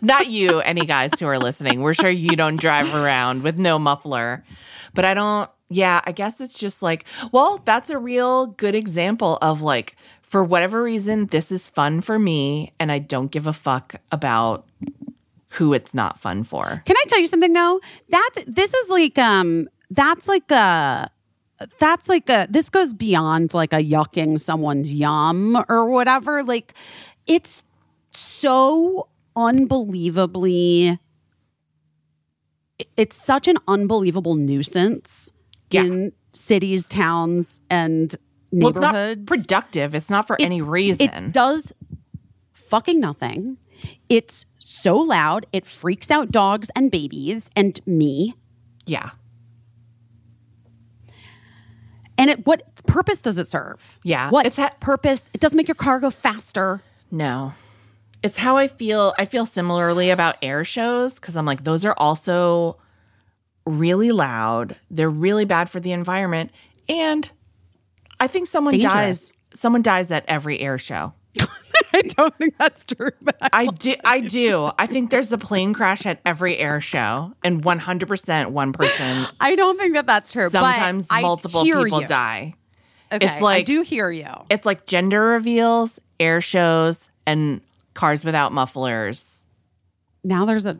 Not 0.00 0.28
you, 0.28 0.60
any 0.60 0.84
guys 0.84 1.10
who 1.18 1.26
are 1.26 1.38
listening. 1.38 1.80
We're 1.80 1.94
sure 1.94 2.10
you 2.10 2.36
don't 2.36 2.60
drive 2.60 2.94
around 2.94 3.42
with 3.42 3.58
no 3.58 3.78
muffler. 3.78 4.44
But 4.92 5.06
I 5.06 5.14
don't, 5.14 5.48
yeah, 5.68 6.00
I 6.04 6.12
guess 6.12 6.40
it's 6.40 6.58
just 6.58 6.82
like, 6.82 7.04
well, 7.32 7.60
that's 7.64 7.90
a 7.90 7.98
real 7.98 8.46
good 8.46 8.74
example 8.74 9.38
of 9.40 9.62
like, 9.62 9.96
for 10.22 10.44
whatever 10.44 10.82
reason, 10.82 11.26
this 11.26 11.50
is 11.52 11.68
fun 11.68 12.00
for 12.00 12.18
me 12.18 12.72
and 12.78 12.90
I 12.92 12.98
don't 12.98 13.30
give 13.30 13.46
a 13.46 13.52
fuck 13.52 13.96
about 14.12 14.66
who 15.50 15.72
it's 15.72 15.94
not 15.94 16.18
fun 16.18 16.42
for. 16.42 16.82
can 16.84 16.96
i 16.96 17.04
tell 17.06 17.20
you 17.20 17.28
something 17.28 17.52
though 17.52 17.80
that's 18.08 18.42
this 18.44 18.74
is 18.74 18.88
like 18.88 19.16
um 19.18 19.68
that's 19.90 20.26
like 20.26 20.50
a 20.50 21.08
that's 21.78 22.08
like 22.08 22.28
a 22.28 22.48
this 22.50 22.68
goes 22.70 22.92
beyond 22.92 23.54
like 23.54 23.72
a 23.72 23.76
yucking 23.76 24.40
someone's 24.40 24.92
yum 24.92 25.56
or 25.68 25.88
whatever 25.88 26.42
like 26.42 26.74
it's 27.26 27.62
so 28.10 29.06
unbelievably 29.36 30.98
it's 32.96 33.16
such 33.16 33.46
an 33.46 33.56
unbelievable 33.68 34.34
nuisance 34.34 35.30
Yeah. 35.74 35.82
in 35.84 36.12
cities 36.32 36.86
towns 36.88 37.60
and 37.70 38.14
Well, 38.52 38.70
it's 38.70 38.76
neighborhoods 38.80 39.18
not 39.20 39.26
productive. 39.26 39.94
It's 39.94 40.10
not 40.10 40.26
for 40.26 40.36
any 40.40 40.62
reason. 40.62 41.08
It 41.08 41.32
does 41.32 41.72
fucking 42.52 42.98
nothing. 43.00 43.58
It's 44.08 44.46
so 44.58 44.96
loud, 44.96 45.46
it 45.52 45.66
freaks 45.66 46.10
out 46.10 46.30
dogs 46.30 46.70
and 46.74 46.90
babies 46.90 47.50
and 47.54 47.78
me. 47.86 48.34
yeah. 48.86 49.10
And 52.16 52.30
it 52.30 52.46
what 52.46 52.62
purpose 52.86 53.20
does 53.20 53.38
it 53.38 53.46
serve? 53.48 53.98
Yeah, 54.04 54.30
What 54.30 54.46
it's 54.46 54.56
ha- 54.56 54.70
purpose? 54.80 55.30
It 55.34 55.40
doesn't 55.40 55.56
make 55.56 55.66
your 55.68 55.74
car 55.74 55.98
go 55.98 56.10
faster. 56.10 56.80
No. 57.10 57.54
It's 58.22 58.38
how 58.38 58.56
I 58.56 58.68
feel. 58.68 59.14
I 59.18 59.24
feel 59.24 59.46
similarly 59.46 60.10
about 60.10 60.36
air 60.40 60.64
shows 60.64 61.14
because 61.14 61.36
I'm 61.36 61.44
like, 61.44 61.64
those 61.64 61.84
are 61.84 61.94
also 61.98 62.78
really 63.66 64.12
loud. 64.12 64.76
They're 64.90 65.10
really 65.10 65.44
bad 65.44 65.70
for 65.70 65.80
the 65.80 65.92
environment. 65.92 66.50
And 66.88 67.30
I 68.20 68.26
think 68.26 68.46
someone 68.48 68.72
Dangerous. 68.72 68.92
dies. 68.92 69.32
Someone 69.54 69.82
dies 69.82 70.10
at 70.10 70.24
every 70.28 70.60
air 70.60 70.78
show. 70.78 71.14
I 71.92 72.02
don't 72.02 72.36
think 72.36 72.56
that's 72.58 72.84
true. 72.84 73.10
I 73.52 73.66
do. 73.66 73.94
I 74.04 74.20
do. 74.20 74.70
I 74.78 74.86
think 74.86 75.10
there's 75.10 75.32
a 75.32 75.38
plane 75.38 75.74
crash 75.74 76.06
at 76.06 76.20
every 76.24 76.56
air 76.58 76.80
show, 76.80 77.32
and 77.42 77.62
100% 77.62 78.46
one 78.48 78.72
person. 78.72 79.26
I 79.40 79.54
don't 79.56 79.78
think 79.78 79.94
that 79.94 80.06
that's 80.06 80.32
true. 80.32 80.50
Sometimes 80.50 81.08
multiple 81.10 81.62
people 81.64 82.00
you. 82.02 82.06
die. 82.06 82.54
Okay, 83.12 83.26
It's 83.26 83.40
like 83.40 83.58
I 83.58 83.62
do 83.62 83.82
hear 83.82 84.10
you. 84.10 84.26
It's 84.50 84.66
like 84.66 84.86
gender 84.86 85.22
reveals, 85.22 86.00
air 86.18 86.40
shows, 86.40 87.10
and 87.26 87.60
cars 87.94 88.24
without 88.24 88.52
mufflers. 88.52 89.44
Now 90.24 90.46
there's 90.46 90.66
a 90.66 90.78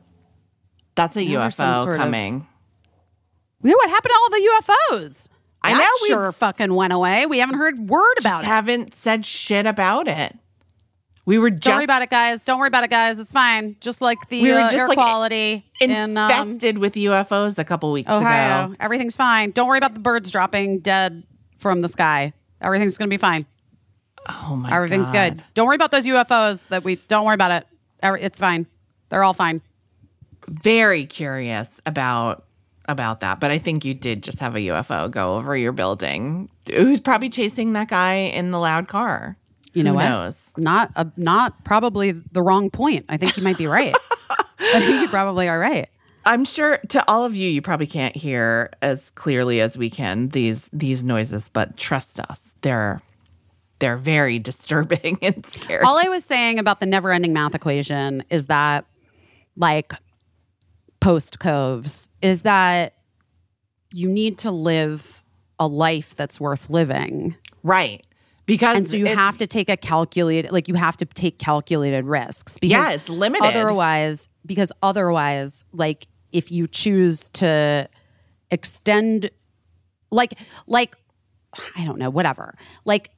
That's 0.96 1.16
a 1.16 1.20
UFO 1.24 1.84
sort 1.84 2.00
of- 2.00 2.10
what 3.72 3.90
happened 3.90 4.12
to 4.12 4.18
all 4.22 4.30
the 4.30 4.48
UFOs? 5.00 5.28
I 5.62 5.72
That 5.72 5.78
know, 5.78 6.06
sure 6.08 6.32
fucking 6.32 6.74
went 6.74 6.92
away. 6.92 7.24
We 7.26 7.38
haven't 7.38 7.56
heard 7.58 7.78
word 7.88 8.14
about 8.20 8.30
just 8.30 8.44
it. 8.44 8.46
haven't 8.46 8.94
said 8.94 9.24
shit 9.24 9.66
about 9.66 10.08
it. 10.08 10.36
We 11.26 11.38
were 11.38 11.48
just 11.48 11.62
Don't 11.62 11.76
worry 11.76 11.84
about 11.84 12.02
it, 12.02 12.10
guys. 12.10 12.44
Don't 12.44 12.58
worry 12.58 12.68
about 12.68 12.84
it, 12.84 12.90
guys. 12.90 13.18
It's 13.18 13.32
fine. 13.32 13.76
Just 13.80 14.02
like 14.02 14.28
the 14.28 14.42
We 14.42 14.52
were 14.52 14.58
uh, 14.58 14.64
just, 14.64 14.74
air 14.74 14.88
like, 14.88 14.98
quality 14.98 15.64
in 15.80 15.90
um, 16.18 16.30
infested 16.30 16.76
with 16.76 16.94
UFOs 16.96 17.58
a 17.58 17.64
couple 17.64 17.90
weeks 17.92 18.10
Ohio. 18.10 18.66
ago. 18.66 18.76
Everything's 18.78 19.16
fine. 19.16 19.50
Don't 19.52 19.66
worry 19.66 19.78
about 19.78 19.94
the 19.94 20.00
birds 20.00 20.30
dropping 20.30 20.80
dead 20.80 21.24
from 21.56 21.80
the 21.80 21.88
sky. 21.88 22.34
Everything's 22.60 22.98
going 22.98 23.08
to 23.08 23.14
be 23.14 23.18
fine. 23.18 23.46
Oh 24.28 24.54
my 24.56 24.70
Everything's 24.74 25.08
God. 25.08 25.36
good. 25.36 25.44
Don't 25.54 25.66
worry 25.66 25.76
about 25.76 25.90
those 25.92 26.04
UFOs 26.04 26.68
that 26.68 26.84
we 26.84 26.96
don't 27.08 27.24
worry 27.24 27.34
about 27.34 27.62
it. 27.62 27.66
It's 28.22 28.38
fine. 28.38 28.66
They're 29.08 29.24
all 29.24 29.32
fine. 29.32 29.62
Very 30.46 31.06
curious 31.06 31.80
about 31.86 32.43
about 32.86 33.20
that, 33.20 33.40
but 33.40 33.50
I 33.50 33.58
think 33.58 33.84
you 33.84 33.94
did 33.94 34.22
just 34.22 34.38
have 34.40 34.54
a 34.56 34.60
UFO 34.60 35.10
go 35.10 35.36
over 35.36 35.56
your 35.56 35.72
building. 35.72 36.48
Who's 36.70 37.00
probably 37.00 37.30
chasing 37.30 37.72
that 37.74 37.88
guy 37.88 38.14
in 38.14 38.50
the 38.50 38.58
loud 38.58 38.88
car? 38.88 39.36
You 39.72 39.82
know 39.82 39.90
Who 39.90 39.96
what? 39.96 40.08
knows? 40.08 40.50
Not 40.56 40.90
a, 40.94 41.10
not 41.16 41.64
probably 41.64 42.12
the 42.12 42.42
wrong 42.42 42.70
point. 42.70 43.06
I 43.08 43.16
think 43.16 43.36
you 43.36 43.42
might 43.42 43.58
be 43.58 43.66
right. 43.66 43.94
I 44.60 44.80
think 44.80 45.02
you 45.02 45.08
probably 45.08 45.48
are 45.48 45.58
right. 45.58 45.88
I'm 46.26 46.44
sure 46.44 46.78
to 46.88 47.04
all 47.10 47.24
of 47.24 47.34
you, 47.34 47.48
you 47.48 47.60
probably 47.60 47.86
can't 47.86 48.16
hear 48.16 48.70
as 48.80 49.10
clearly 49.10 49.60
as 49.60 49.76
we 49.76 49.90
can 49.90 50.28
these 50.28 50.70
these 50.72 51.04
noises, 51.04 51.48
but 51.48 51.76
trust 51.76 52.18
us, 52.20 52.54
they're 52.62 53.02
they're 53.78 53.96
very 53.96 54.38
disturbing 54.50 55.18
and 55.20 55.44
scary. 55.44 55.84
All 55.84 55.98
I 55.98 56.08
was 56.08 56.24
saying 56.24 56.58
about 56.58 56.80
the 56.80 56.86
never 56.86 57.10
ending 57.10 57.32
math 57.32 57.54
equation 57.54 58.24
is 58.30 58.46
that, 58.46 58.86
like, 59.56 59.92
post 61.04 61.38
coves, 61.38 62.08
is 62.22 62.42
that 62.42 62.94
you 63.92 64.08
need 64.08 64.38
to 64.38 64.50
live 64.50 65.22
a 65.58 65.66
life 65.66 66.16
that's 66.16 66.40
worth 66.40 66.70
living. 66.70 67.36
right. 67.62 68.04
Because 68.46 68.76
And 68.76 68.88
so 68.88 68.96
you 68.96 69.06
have 69.06 69.38
to 69.38 69.46
take 69.46 69.70
a 69.70 69.76
calculated, 69.76 70.52
like, 70.52 70.68
you 70.68 70.74
have 70.74 70.98
to 70.98 71.06
take 71.06 71.38
calculated 71.38 72.04
risks. 72.04 72.58
Because 72.58 72.70
Yeah, 72.70 72.92
it's 72.92 73.08
limited. 73.08 73.46
Otherwise, 73.46 74.28
because 74.44 74.70
otherwise, 74.82 75.64
like, 75.72 76.06
if 76.30 76.52
you 76.52 76.66
choose 76.66 77.30
to 77.30 77.88
extend, 78.50 79.30
like, 80.10 80.38
like, 80.66 80.94
I 81.74 81.86
don't 81.86 81.98
know, 81.98 82.10
whatever. 82.10 82.54
Like, 82.84 83.12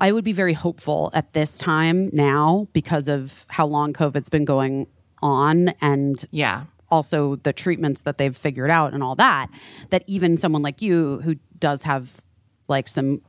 I 0.00 0.12
would 0.12 0.22
be 0.22 0.32
very 0.32 0.52
hopeful 0.52 1.10
at 1.12 1.32
this 1.32 1.58
time 1.58 2.10
now 2.12 2.68
because 2.72 3.08
of 3.08 3.46
how 3.48 3.66
long 3.66 3.92
COVID's 3.92 4.28
been 4.28 4.44
going 4.44 4.86
on 5.24 5.70
and 5.80 6.24
Yeah. 6.30 6.64
also 6.90 7.36
the 7.36 7.52
treatments 7.52 8.02
that 8.02 8.18
they've 8.18 8.36
figured 8.36 8.70
out 8.70 8.92
and 8.94 9.02
all 9.02 9.16
that, 9.16 9.48
that 9.90 10.04
even 10.06 10.36
someone 10.36 10.62
like 10.62 10.80
you 10.82 11.20
who 11.24 11.36
does 11.58 11.82
have 11.84 12.20
like 12.68 12.86
some 12.86 13.22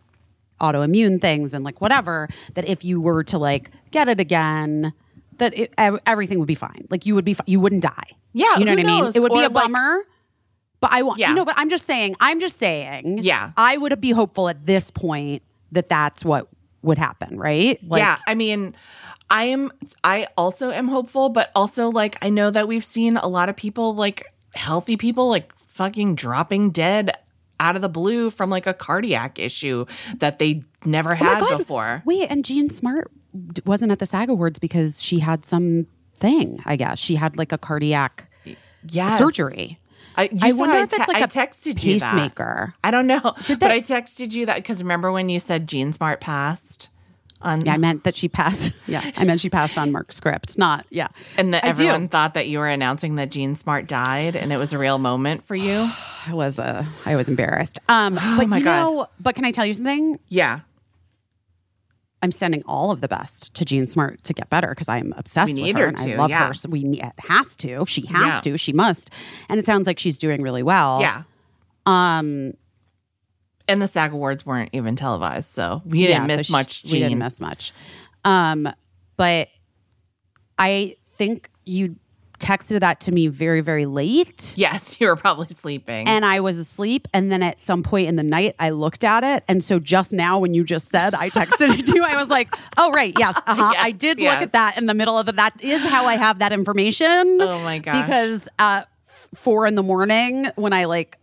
autoimmune 0.61 1.19
things 1.19 1.53
and 1.53 1.63
like 1.65 1.81
whatever, 1.81 2.27
that 2.53 2.67
if 2.67 2.83
you 2.85 2.99
were 3.01 3.23
to 3.23 3.37
like 3.37 3.71
get 3.91 4.07
it 4.09 4.19
again, 4.19 4.93
that 5.37 5.57
it, 5.57 5.73
everything 6.05 6.37
would 6.39 6.47
be 6.47 6.55
fine. 6.55 6.85
Like 6.89 7.05
you 7.05 7.15
would 7.15 7.25
be, 7.25 7.33
fi- 7.33 7.43
you 7.47 7.59
wouldn't 7.59 7.81
die. 7.83 8.09
Yeah, 8.33 8.57
you 8.57 8.65
know 8.65 8.71
what 8.73 8.79
I 8.79 8.83
mean. 8.83 9.05
It 9.15 9.19
would 9.21 9.31
be 9.31 9.39
Or, 9.39 9.43
a 9.43 9.49
like- 9.49 9.53
bummer. 9.53 10.03
But 10.81 10.91
I 10.91 11.01
want, 11.03 11.19
Yeah. 11.19 11.29
you 11.29 11.35
know, 11.35 11.45
but 11.45 11.55
I'm 11.57 11.69
just 11.69 11.85
saying, 11.85 12.15
I'm 12.19 12.39
just 12.39 12.57
saying, 12.59 13.19
Yeah. 13.23 13.51
I 13.57 13.77
would 13.77 13.99
be 14.01 14.11
hopeful 14.11 14.49
at 14.49 14.65
this 14.65 14.91
point 14.91 15.41
that 15.71 15.87
that's 15.89 16.23
what 16.25 16.47
would 16.83 16.97
happen, 16.97 17.37
right? 17.39 17.79
Like, 17.87 17.99
yeah, 18.01 18.17
I 18.27 18.35
mean, 18.35 18.75
I 19.29 19.45
am. 19.45 19.71
I 20.03 20.27
also 20.37 20.71
am 20.71 20.87
hopeful, 20.87 21.29
but 21.29 21.51
also 21.55 21.89
like 21.89 22.17
I 22.23 22.29
know 22.29 22.51
that 22.51 22.67
we've 22.67 22.85
seen 22.85 23.17
a 23.17 23.27
lot 23.27 23.49
of 23.49 23.55
people, 23.55 23.95
like 23.95 24.25
healthy 24.53 24.97
people, 24.97 25.29
like 25.29 25.51
fucking 25.57 26.15
dropping 26.15 26.71
dead 26.71 27.11
out 27.59 27.75
of 27.75 27.81
the 27.81 27.89
blue 27.89 28.29
from 28.29 28.49
like 28.49 28.67
a 28.67 28.73
cardiac 28.73 29.39
issue 29.39 29.85
that 30.17 30.39
they 30.39 30.63
never 30.85 31.13
Oh 31.13 31.15
had 31.15 31.57
before. 31.57 32.01
Wait, 32.05 32.27
and 32.29 32.45
Jean 32.45 32.69
Smart 32.69 33.11
wasn't 33.65 33.91
at 33.91 33.99
the 33.99 34.05
SAG 34.05 34.29
Awards 34.29 34.59
because 34.59 35.01
she 35.01 35.19
had 35.19 35.45
some 35.45 35.87
thing. 36.17 36.61
I 36.65 36.75
guess 36.75 36.99
she 36.99 37.15
had 37.15 37.37
like 37.37 37.51
a 37.51 37.57
cardiac 37.57 38.29
Yes. 38.87 39.17
surgery. 39.17 39.79
I, 40.17 40.29
I 40.41 40.53
wonder 40.53 40.75
I 40.75 40.83
if 40.83 40.93
it's 40.93 41.07
like 41.09 41.17
I 41.17 41.21
a 41.21 41.27
texted 41.27 41.83
you 41.83 41.99
that. 41.99 42.11
pacemaker. 42.13 42.73
I 42.83 42.91
don't 42.91 43.07
know, 43.07 43.33
Did 43.47 43.59
but 43.59 43.71
I 43.71 43.81
texted 43.81 44.31
you 44.33 44.45
that 44.45 44.55
because 44.57 44.81
remember 44.81 45.11
when 45.11 45.27
you 45.27 45.39
said 45.41 45.67
Jean 45.67 45.91
Smart 45.91 46.21
passed 46.21 46.87
on, 47.45 47.61
Yeah, 47.65 47.73
I 47.73 47.77
meant 47.77 48.03
that 48.03 48.15
she 48.15 48.27
passed. 48.27 48.71
Yeah, 48.87 49.09
I 49.15 49.23
meant 49.25 49.39
she 49.39 49.49
passed 49.49 49.77
on 49.77 49.91
Mark's 49.91 50.15
script. 50.15 50.57
Not 50.57 50.85
yeah. 50.89 51.07
and 51.37 51.53
that 51.53 51.63
I 51.63 51.67
do. 51.67 51.71
everyone 51.71 52.07
thought 52.09 52.33
that 52.35 52.47
you 52.47 52.59
were 52.59 52.67
announcing 52.67 53.15
that 53.15 53.31
Jean 53.31 53.55
Smart 53.55 53.87
died, 53.87 54.35
and 54.35 54.51
it 54.51 54.57
was 54.57 54.73
a 54.73 54.77
real 54.77 54.97
moment 54.99 55.43
for 55.45 55.55
you. 55.55 55.89
I 56.27 56.33
was 56.33 56.57
uh, 56.59 56.83
I 57.05 57.15
was 57.15 57.27
embarrassed. 57.27 57.79
Um, 57.87 58.15
but 58.15 58.23
Oh 58.23 58.47
my 58.47 58.57
you 58.57 58.63
God. 58.63 58.79
know, 58.81 59.07
but 59.19 59.35
can 59.35 59.45
I 59.45 59.51
tell 59.51 59.65
you 59.65 59.73
something? 59.73 60.19
yeah, 60.27 60.61
I'm 62.21 62.31
sending 62.31 62.63
all 62.65 62.91
of 62.91 63.01
the 63.01 63.07
best 63.07 63.53
to 63.55 63.65
Jean 63.65 63.85
Smart 63.87 64.23
to 64.23 64.33
get 64.33 64.49
better 64.49 64.69
because 64.69 64.89
I 64.89 64.97
am 64.97 65.13
obsessed 65.17 65.53
We 65.53 65.61
with 65.63 65.75
her, 65.75 65.81
her 65.83 65.87
and 65.89 65.97
to, 65.97 66.13
I 66.13 66.17
love 66.17 66.29
yeah. 66.31 66.47
her. 66.47 66.53
So 66.55 66.69
we 66.69 66.83
ne- 66.83 67.01
it 67.01 67.13
has 67.19 67.55
to. 67.57 67.85
She 67.85 68.05
has 68.07 68.25
Yeah. 68.25 68.39
to. 68.41 68.57
She 68.57 68.73
must. 68.73 69.11
And 69.49 69.59
it 69.59 69.65
sounds 69.67 69.85
like 69.85 69.99
she's 69.99 70.17
doing 70.17 70.41
really 70.41 70.63
well. 70.63 70.99
yeah. 71.01 71.23
Um. 71.85 72.53
And 73.67 73.81
the 73.81 73.87
SAG 73.87 74.13
Awards 74.13 74.45
weren't 74.45 74.69
even 74.73 74.95
televised, 74.95 75.49
so 75.49 75.81
we 75.85 76.01
didn't 76.01 76.29
so 76.29 76.35
miss 76.37 76.47
she- 76.47 76.51
much. 76.51 76.83
We 76.85 76.99
didn't 76.99 77.19
miss 77.19 77.39
much. 77.39 77.71
Um. 78.23 78.69
But 79.17 79.47
I 80.59 80.97
think 81.17 81.49
you 81.65 81.95
texted 82.39 82.81
that 82.81 82.99
to 82.99 83.11
me 83.11 83.27
very 83.27 83.61
very 83.61 83.85
late. 83.85 84.53
Yes, 84.57 84.99
you 84.99 85.07
were 85.07 85.15
probably 85.15 85.47
sleeping. 85.47 86.07
and 86.07 86.25
I 86.25 86.41
was 86.41 86.59
asleep. 86.59 87.07
And 87.13 87.31
then 87.31 87.41
at 87.41 87.59
some 87.59 87.81
point 87.81 88.07
in 88.07 88.17
the 88.17 88.23
night, 88.23 88.55
I 88.59 88.71
looked 88.71 89.03
at 89.03 89.23
it. 89.23 89.43
And 89.47 89.63
so 89.63 89.79
just 89.79 90.13
now, 90.13 90.39
when 90.39 90.53
you 90.53 90.63
just 90.63 90.89
said 90.89 91.15
I 91.15 91.29
texted 91.29 91.79
it 91.79 91.85
to 91.87 91.95
you, 91.95 92.03
I 92.03 92.17
was 92.17 92.29
like, 92.29 92.53
oh, 92.77 92.91
right. 92.91 93.15
Yes. 93.17 93.37
Uh-huh. 93.47 93.73
I 93.77 93.91
did 93.91 94.19
yes. 94.19 94.33
look 94.33 94.41
at 94.43 94.51
that 94.51 94.77
in 94.77 94.85
the 94.85 94.93
middle 94.93 95.17
of 95.17 95.27
it. 95.29 95.37
That 95.37 95.61
is 95.63 95.85
how 95.85 96.05
I 96.05 96.17
have 96.17 96.39
that 96.39 96.51
information. 96.51 97.39
Oh 97.41 97.59
my 97.63 97.79
gosh. 97.79 98.05
Because 98.05 98.49
at 98.59 98.89
four 99.33 99.65
in 99.65 99.75
the 99.75 99.83
morning, 99.83 100.47
when 100.55 100.73
I 100.73 100.85
like 100.85 101.17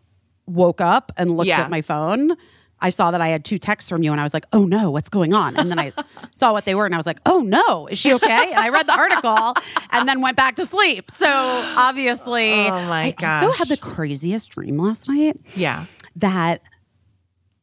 woke 0.52 0.80
up 0.80 1.12
and 1.16 1.36
looked 1.36 1.48
Yeah. 1.48 1.60
at 1.62 1.70
my 1.70 1.80
phone, 1.82 2.36
I 2.84 2.88
saw 2.88 3.12
that 3.12 3.20
I 3.20 3.28
had 3.28 3.44
two 3.44 3.58
texts 3.58 3.88
from 3.88 4.02
you 4.02 4.10
and 4.10 4.20
I 4.20 4.24
was 4.24 4.34
like, 4.34 4.44
oh 4.52 4.64
no, 4.64 4.90
what's 4.90 5.08
going 5.08 5.32
on? 5.34 5.56
And 5.56 5.70
then 5.70 5.78
I 5.78 5.92
saw 6.32 6.52
what 6.52 6.64
they 6.64 6.74
were 6.74 6.84
and 6.84 6.92
I 6.94 6.96
was 6.96 7.06
like, 7.06 7.20
oh 7.26 7.40
no, 7.40 7.86
is 7.86 7.96
she 7.98 8.12
okay? 8.14 8.50
And 8.50 8.58
I 8.58 8.70
read 8.70 8.88
the 8.88 8.92
article 8.94 9.54
and 9.90 10.08
then 10.08 10.20
went 10.20 10.36
back 10.36 10.56
to 10.56 10.66
sleep. 10.66 11.10
So 11.10 11.28
obviously, 11.28 12.50
Oh, 12.52 12.70
my 12.88 13.14
I 13.20 13.44
also 13.44 13.52
had 13.56 13.68
the 13.68 13.76
craziest 13.76 14.50
dream 14.50 14.78
last 14.78 15.08
night 15.08 15.38
yeah, 15.54 15.86
that 16.16 16.62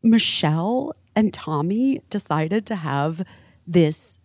Michelle 0.01 0.95
and 1.15 1.33
Tommy 1.33 2.01
decided 2.09 2.65
to 2.67 2.75
have 2.75 3.25
this. 3.67 4.18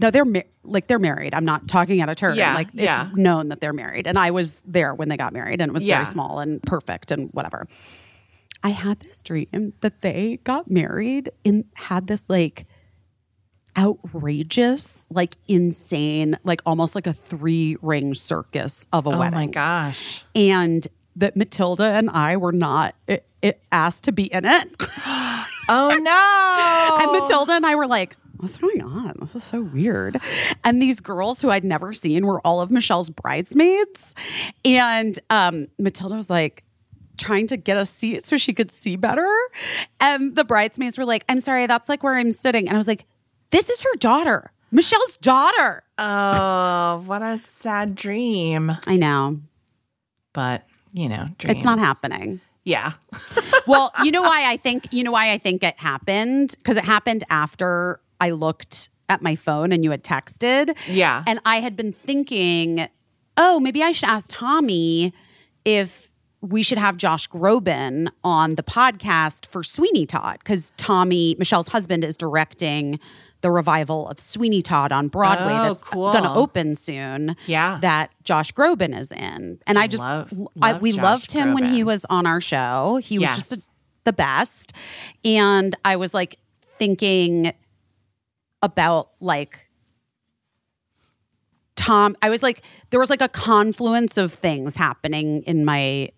No, 0.00 0.10
they're 0.10 0.24
mar- 0.24 0.44
like 0.64 0.86
they're 0.88 0.98
married. 0.98 1.34
I'm 1.34 1.44
not 1.44 1.68
talking 1.68 2.00
out 2.00 2.08
of 2.08 2.16
turn. 2.16 2.34
Yeah, 2.36 2.54
like 2.54 2.68
it's 2.74 2.82
yeah. 2.82 3.10
known 3.14 3.48
that 3.50 3.60
they're 3.60 3.72
married, 3.72 4.06
and 4.06 4.18
I 4.18 4.30
was 4.32 4.60
there 4.66 4.94
when 4.94 5.08
they 5.08 5.16
got 5.16 5.32
married, 5.32 5.60
and 5.60 5.70
it 5.70 5.72
was 5.72 5.84
Yeah. 5.84 5.96
very 5.96 6.06
small 6.06 6.40
and 6.40 6.62
perfect 6.64 7.10
and 7.10 7.30
whatever. 7.32 7.68
I 8.62 8.70
had 8.70 9.00
this 9.00 9.22
dream 9.22 9.74
that 9.82 10.00
they 10.00 10.38
got 10.42 10.70
married 10.70 11.30
and 11.44 11.64
had 11.74 12.06
this 12.06 12.28
like 12.30 12.66
outrageous, 13.76 15.06
like 15.10 15.34
insane, 15.48 16.38
like 16.44 16.60
almost 16.66 16.94
like 16.94 17.06
a 17.06 17.12
three 17.12 17.76
ring 17.82 18.14
circus 18.14 18.86
of 18.92 19.06
a 19.06 19.10
oh 19.10 19.18
wedding 19.18 19.34
Oh 19.34 19.40
my 19.40 19.46
gosh. 19.46 20.24
and 20.34 20.86
that 21.16 21.36
Matilda 21.36 21.84
and 21.84 22.10
I 22.10 22.36
were 22.36 22.52
not 22.52 22.94
it, 23.06 23.26
it 23.42 23.60
asked 23.70 24.04
to 24.04 24.12
be 24.12 24.24
in 24.32 24.44
it. 24.44 24.86
Oh 25.66 25.88
no! 25.98 26.98
And 27.02 27.18
Matilda 27.18 27.52
and 27.54 27.64
I 27.64 27.74
were 27.74 27.86
like, 27.86 28.16
what's 28.44 28.58
going 28.58 28.82
on? 28.82 29.14
This 29.20 29.34
is 29.34 29.42
so 29.42 29.62
weird. 29.62 30.20
And 30.62 30.80
these 30.80 31.00
girls 31.00 31.40
who 31.40 31.50
I'd 31.50 31.64
never 31.64 31.92
seen 31.92 32.26
were 32.26 32.40
all 32.46 32.60
of 32.60 32.70
Michelle's 32.70 33.10
bridesmaids. 33.10 34.14
And 34.64 35.18
um, 35.30 35.68
Matilda 35.78 36.14
was 36.14 36.30
like, 36.30 36.62
trying 37.16 37.46
to 37.46 37.56
get 37.56 37.76
a 37.76 37.84
seat 37.84 38.24
so 38.24 38.36
she 38.36 38.52
could 38.52 38.70
see 38.70 38.96
better. 38.96 39.28
And 40.00 40.34
the 40.34 40.44
bridesmaids 40.44 40.98
were 40.98 41.04
like, 41.04 41.24
I'm 41.28 41.40
sorry, 41.40 41.66
that's 41.66 41.88
like 41.88 42.02
where 42.02 42.16
I'm 42.16 42.32
sitting. 42.32 42.66
And 42.66 42.76
I 42.76 42.78
was 42.78 42.88
like, 42.88 43.06
this 43.50 43.70
is 43.70 43.82
her 43.82 43.94
daughter, 43.98 44.50
Michelle's 44.70 45.16
daughter. 45.18 45.84
Oh, 45.96 47.02
what 47.06 47.22
a 47.22 47.40
sad 47.46 47.94
dream. 47.94 48.76
I 48.86 48.96
know. 48.96 49.40
But 50.32 50.66
you 50.92 51.08
know, 51.08 51.28
dreams. 51.38 51.56
It's 51.56 51.64
not 51.64 51.78
happening. 51.78 52.40
Yeah. 52.64 52.92
well, 53.66 53.92
you 54.02 54.10
know 54.10 54.22
why 54.22 54.50
I 54.50 54.56
think 54.56 54.92
you 54.92 55.04
know 55.04 55.12
why 55.12 55.30
I 55.30 55.38
think 55.38 55.62
it 55.62 55.78
happened 55.78 56.56
because 56.58 56.76
it 56.76 56.84
happened 56.84 57.22
after 57.30 58.00
I 58.20 58.30
looked 58.30 58.88
at 59.08 59.20
my 59.22 59.34
phone 59.36 59.72
and 59.72 59.84
you 59.84 59.90
had 59.90 60.02
texted. 60.02 60.76
Yeah. 60.88 61.22
And 61.26 61.40
I 61.44 61.60
had 61.60 61.76
been 61.76 61.92
thinking, 61.92 62.88
"Oh, 63.36 63.60
maybe 63.60 63.82
I 63.82 63.92
should 63.92 64.08
ask 64.08 64.26
Tommy 64.30 65.12
if 65.64 66.12
we 66.40 66.62
should 66.62 66.78
have 66.78 66.96
Josh 66.96 67.28
Groban 67.28 68.08
on 68.22 68.54
the 68.56 68.62
podcast 68.62 69.46
for 69.46 69.62
Sweeney 69.62 70.04
Todd 70.06 70.44
cuz 70.44 70.72
Tommy, 70.76 71.34
Michelle's 71.38 71.68
husband 71.68 72.04
is 72.04 72.16
directing 72.16 72.98
the 73.40 73.50
revival 73.50 74.08
of 74.08 74.18
Sweeney 74.18 74.62
Todd 74.62 74.90
on 74.92 75.08
Broadway 75.08 75.52
Oh, 75.52 75.64
that's 75.68 75.82
cool. 75.82 76.12
going 76.12 76.24
to 76.24 76.32
open 76.32 76.76
soon. 76.76 77.36
Yeah. 77.46 77.78
That 77.82 78.10
Josh 78.24 78.52
Groban 78.52 78.98
is 78.98 79.12
in. 79.12 79.58
And 79.66 79.78
I 79.78 79.86
just 79.86 80.02
Love- 80.02 80.32
I, 80.62 80.74
we 80.78 80.92
Josh 80.92 81.02
loved 81.02 81.32
him 81.32 81.52
when 81.52 81.66
he 81.66 81.84
was 81.84 82.06
on 82.08 82.26
our 82.26 82.40
show. 82.40 83.00
He 83.02 83.18
was 83.18 83.28
just 83.36 83.52
a, 83.52 83.60
the 84.04 84.14
best. 84.14 84.72
And 85.26 85.74
I 85.84 85.96
was 85.96 86.14
like 86.14 86.36
thinking 86.78 87.52
about 88.64 89.10
like 89.20 89.68
Tom. 91.76 92.16
I 92.22 92.30
was 92.30 92.42
like, 92.42 92.62
there 92.90 93.00
was 93.00 93.10
like 93.10 93.20
a 93.20 93.28
confluence 93.28 94.16
of 94.16 94.32
things 94.32 94.76
happening 94.76 95.42
in 95.42 95.64
my 95.64 96.10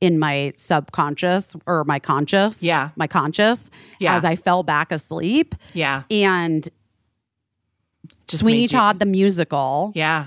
in 0.00 0.18
my 0.18 0.52
subconscious 0.56 1.54
or 1.66 1.84
my 1.84 1.98
conscious. 2.00 2.60
Yeah. 2.62 2.90
My 2.96 3.06
conscious 3.06 3.70
Yeah. 4.00 4.16
as 4.16 4.24
I 4.24 4.34
fell 4.34 4.64
back 4.64 4.90
asleep. 4.90 5.54
Yeah. 5.74 6.02
And 6.10 6.68
Just 8.26 8.42
Sweeney 8.42 8.66
Todd 8.66 8.98
the 8.98 9.06
musical, 9.06 9.92
Yeah. 9.94 10.26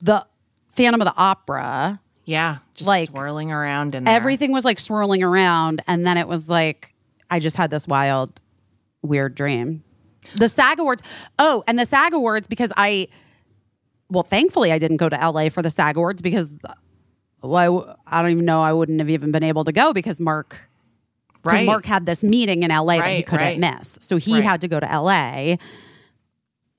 the 0.00 0.26
Phantom 0.70 1.02
of 1.02 1.06
the 1.06 1.14
Opera, 1.20 2.00
Yeah. 2.24 2.58
Just 2.74 2.88
Like, 2.88 3.10
swirling 3.10 3.52
around 3.52 3.94
in 3.94 4.04
there. 4.04 4.14
everything 4.14 4.50
was 4.52 4.64
like 4.64 4.78
swirling 4.80 5.22
around 5.22 5.82
and 5.86 6.06
then 6.06 6.16
it 6.16 6.26
was 6.26 6.48
like 6.48 6.94
i 7.30 7.38
just 7.38 7.56
had 7.56 7.70
this 7.70 7.86
wild 7.86 8.40
weird 9.02 9.34
dream 9.34 9.82
the 10.36 10.48
sag 10.48 10.78
awards 10.78 11.02
oh 11.38 11.62
and 11.66 11.78
the 11.78 11.86
sag 11.86 12.12
awards 12.14 12.46
because 12.46 12.72
i 12.76 13.08
well 14.10 14.22
thankfully 14.22 14.72
i 14.72 14.78
didn't 14.78 14.96
go 14.98 15.08
to 15.08 15.16
la 15.30 15.48
for 15.48 15.62
the 15.62 15.70
sag 15.70 15.96
awards 15.96 16.22
because 16.22 16.52
uh, 16.64 16.74
well, 17.44 17.98
I 18.06 18.22
don't 18.22 18.30
even 18.30 18.44
know 18.44 18.62
i 18.62 18.72
wouldn't 18.72 19.00
have 19.00 19.10
even 19.10 19.32
been 19.32 19.42
able 19.42 19.64
to 19.64 19.72
go 19.72 19.92
because 19.92 20.20
mark 20.20 20.68
Right. 21.44 21.66
mark 21.66 21.84
had 21.86 22.06
this 22.06 22.22
meeting 22.22 22.62
in 22.62 22.70
la 22.70 22.84
that 22.84 23.16
he 23.16 23.22
couldn't 23.24 23.60
right. 23.60 23.78
miss 23.78 23.98
so 24.00 24.16
he 24.16 24.34
Right. 24.34 24.44
had 24.44 24.60
to 24.60 24.68
go 24.68 24.78
to 24.78 24.86
la 24.86 25.56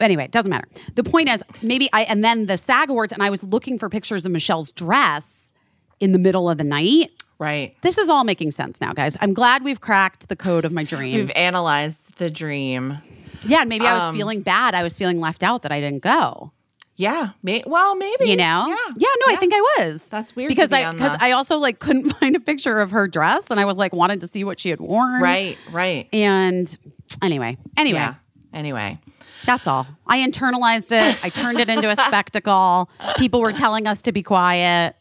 anyway, 0.03 0.25
it 0.25 0.31
doesn't 0.31 0.49
matter. 0.49 0.67
The 0.95 1.03
point 1.03 1.29
is, 1.29 1.43
maybe 1.61 1.89
I, 1.93 2.03
and 2.03 2.23
then 2.23 2.45
the 2.45 2.57
SAG 2.57 2.89
Awards, 2.89 3.13
and 3.13 3.23
I 3.23 3.29
was 3.29 3.43
looking 3.43 3.79
for 3.79 3.89
pictures 3.89 4.25
of 4.25 4.31
Michelle's 4.31 4.71
dress 4.71 5.53
in 5.99 6.11
the 6.11 6.19
middle 6.19 6.49
of 6.49 6.57
the 6.57 6.63
night. 6.63 7.11
Right. 7.39 7.75
This 7.81 7.97
is 7.97 8.09
all 8.09 8.23
making 8.23 8.51
sense 8.51 8.79
now, 8.79 8.93
guys. 8.93 9.17
I'm 9.21 9.33
glad 9.33 9.63
we've 9.63 9.81
cracked 9.81 10.29
the 10.29 10.35
code 10.35 10.65
of 10.65 10.71
my 10.71 10.83
dream. 10.83 11.15
We've 11.15 11.31
analyzed 11.31 12.17
the 12.17 12.29
dream. 12.29 12.97
Yeah, 13.45 13.63
maybe 13.63 13.85
I 13.85 13.93
was 13.93 14.01
um, 14.03 14.15
feeling 14.15 14.41
bad. 14.41 14.75
I 14.75 14.83
was 14.83 14.97
feeling 14.97 15.19
left 15.19 15.43
out 15.43 15.61
that 15.63 15.71
I 15.71 15.79
didn't 15.79 16.01
go. 16.03 16.51
Yeah. 16.95 17.29
May- 17.41 17.63
well, 17.65 17.95
maybe. 17.95 18.29
You 18.29 18.35
know? 18.35 18.65
Yeah. 18.67 18.93
Yeah, 18.97 19.07
no, 19.25 19.33
I 19.33 19.35
think 19.37 19.53
I 19.55 19.61
was. 19.79 20.07
That's 20.09 20.35
weird 20.35 20.49
to 20.49 20.55
because 20.55 20.69
be 20.69 20.75
I 20.75 20.91
because 20.93 21.13
the- 21.17 21.23
I 21.23 21.31
also 21.31 21.57
like 21.57 21.79
couldn't 21.85 22.11
find 22.11 22.35
a 22.35 22.39
picture 22.39 22.79
of 22.79 22.91
her 22.91 23.07
dress, 23.07 23.49
and 23.49 23.59
I 23.59 23.65
was 23.65 23.77
like 23.77 23.93
wanted 23.93 24.21
to 24.21 24.27
see 24.27 24.43
what 24.43 24.59
she 24.59 24.69
had 24.69 24.79
worn. 24.79 25.21
Right. 25.21 25.57
Right. 25.71 26.07
And 26.13 26.75
anyway, 27.21 27.57
anyway, 27.77 27.97
Yeah. 27.99 28.15
Anyway. 28.53 28.99
that's 29.45 29.65
all. 29.65 29.87
I 30.05 30.19
internalized 30.19 30.91
it. 30.91 31.25
I 31.25 31.29
turned 31.29 31.59
it 31.59 31.67
into 31.69 31.89
a 31.89 31.95
spectacle. 32.07 32.89
People 33.17 33.41
were 33.41 33.53
telling 33.53 33.87
us 33.87 34.03
to 34.03 34.11
be 34.11 34.21
quiet. 34.21 34.95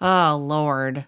Oh 0.00 0.36
Lord. 0.40 1.04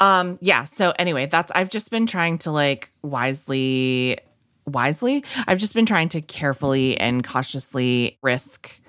Um, 0.00 0.38
yeah, 0.40 0.64
so 0.64 0.94
anyway, 0.98 1.26
that's 1.26 1.52
I've 1.54 1.68
just 1.70 1.90
been 1.90 2.06
trying 2.06 2.38
to 2.38 2.50
like 2.50 2.90
wisely 3.02 4.18
wisely. 4.66 5.24
I've 5.46 5.58
just 5.58 5.74
been 5.74 5.86
trying 5.86 6.08
to 6.10 6.20
carefully 6.20 6.98
and 6.98 7.24
cautiously 7.24 8.18
risk 8.22 8.80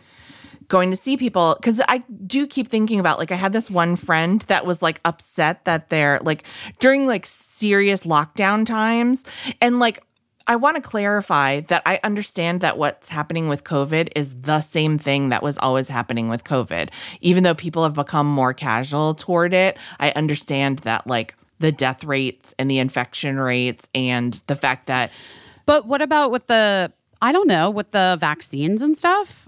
going 0.72 0.90
to 0.90 0.95
see 0.95 1.17
people 1.17 1.56
because 1.59 1.82
I 1.90 1.98
do 2.25 2.48
keep 2.48 2.69
thinking 2.69 2.98
about 2.98 3.19
like 3.19 3.30
I 3.30 3.35
had 3.35 3.51
this 3.51 3.69
one 3.69 3.98
friend 3.98 4.40
that 4.43 4.66
was 4.66 4.82
like 4.82 5.01
upset 5.03 5.66
that 5.66 5.90
they're 5.90 6.19
like 6.24 6.45
during 6.80 7.06
like 7.06 7.25
serious 7.25 8.03
lockdown 8.03 8.66
times 8.66 9.25
and 9.59 9.80
like 9.80 10.01
I 10.48 10.56
want 10.56 10.75
to 10.75 10.82
clarify 10.82 11.59
that 11.61 11.83
I 11.85 12.00
understand 12.03 12.61
that 12.61 12.77
what's 12.77 13.09
happening 13.09 13.48
with 13.48 13.64
COVID 13.64 14.09
is 14.16 14.41
the 14.41 14.61
same 14.61 14.98
thing 14.98 15.30
that 15.30 15.43
was 15.43 15.58
always 15.58 15.88
happening 15.88 16.30
with 16.30 16.43
COVID. 16.43 16.90
Even 17.19 17.43
though 17.43 17.53
people 17.53 17.83
have 17.83 17.93
become 17.93 18.27
more 18.27 18.53
casual 18.53 19.14
toward 19.14 19.53
it, 19.53 19.77
I 20.00 20.11
understand 20.11 20.80
that 20.80 21.06
like 21.06 21.35
the 21.59 21.72
death 21.72 22.03
rates 22.03 22.56
and 22.58 22.72
the 22.72 22.80
infection 22.80 23.38
rates 23.40 23.88
and 23.93 24.33
the 24.48 24.56
fact 24.56 24.88
that 24.88 25.11
But 25.65 25.85
what 25.85 26.01
about 26.01 26.31
with 26.31 26.48
the 26.48 26.91
I 27.22 27.31
don't 27.31 27.48
know 27.48 27.69
with 27.69 27.91
the 27.91 28.17
vaccines 28.19 28.81
and 28.81 28.98
stuff. 28.98 29.48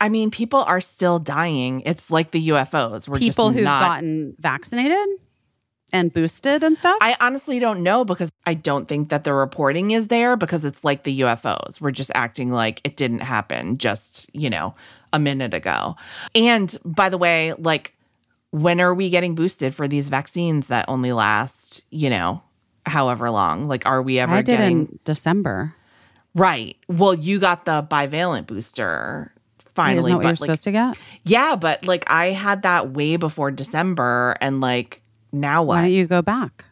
I 0.00 0.08
mean, 0.08 0.30
people 0.30 0.60
are 0.60 0.80
still 0.80 1.18
dying. 1.18 1.82
It's 1.86 2.10
like 2.10 2.30
the 2.30 2.48
UFOs. 2.48 3.08
We're 3.08 3.18
People 3.18 3.50
who've 3.50 3.64
not. 3.64 3.80
gotten 3.80 4.34
vaccinated 4.38 5.08
and 5.92 6.12
boosted 6.12 6.62
and 6.62 6.78
stuff. 6.78 6.98
I 7.00 7.16
honestly 7.20 7.58
don't 7.58 7.82
know 7.82 8.04
because 8.04 8.30
I 8.46 8.54
don't 8.54 8.86
think 8.86 9.10
that 9.10 9.24
the 9.24 9.34
reporting 9.34 9.90
is 9.90 10.08
there 10.08 10.36
because 10.36 10.64
it's 10.64 10.84
like 10.84 11.04
the 11.04 11.20
UFOs. 11.20 11.80
We're 11.80 11.90
just 11.90 12.10
acting 12.14 12.50
like 12.50 12.80
it 12.84 12.96
didn't 12.96 13.20
happen 13.20 13.78
just, 13.78 14.28
you 14.34 14.50
know, 14.50 14.74
a 15.12 15.18
minute 15.18 15.54
ago. 15.54 15.96
And 16.34 16.76
by 16.84 17.08
the 17.08 17.18
way, 17.18 17.52
like, 17.54 17.94
when 18.50 18.80
are 18.80 18.92
we 18.92 19.08
getting 19.08 19.34
boosted 19.34 19.74
for 19.74 19.88
these 19.88 20.08
vaccines 20.10 20.66
that 20.66 20.86
only 20.88 21.12
last, 21.12 21.84
you 21.90 22.10
know, 22.10 22.42
however 22.86 23.30
long? 23.30 23.66
Like, 23.66 23.86
are 23.86 24.02
we 24.02 24.18
ever 24.18 24.32
I 24.32 24.42
did 24.42 24.56
getting. 24.58 24.78
in 24.86 24.98
December. 25.04 25.74
Right. 26.34 26.76
Well, 26.88 27.14
you 27.14 27.38
got 27.38 27.64
the 27.66 27.86
bivalent 27.90 28.46
booster 28.46 29.32
finally. 29.74 29.98
Isn't 29.98 30.10
that 30.10 30.16
what 30.16 30.22
you're 30.24 30.30
like, 30.30 30.38
supposed 30.38 30.64
to 30.64 30.72
get? 30.72 30.98
yeah, 31.24 31.56
but 31.56 31.86
like 31.86 32.04
I 32.10 32.26
had 32.26 32.62
that 32.62 32.90
way 32.92 33.16
before 33.16 33.50
December 33.50 34.34
and 34.40 34.60
like 34.60 35.02
now 35.32 35.62
what? 35.62 35.74
Why 35.76 35.82
don't 35.82 35.92
you 35.92 36.06
go 36.06 36.22
back? 36.22 36.64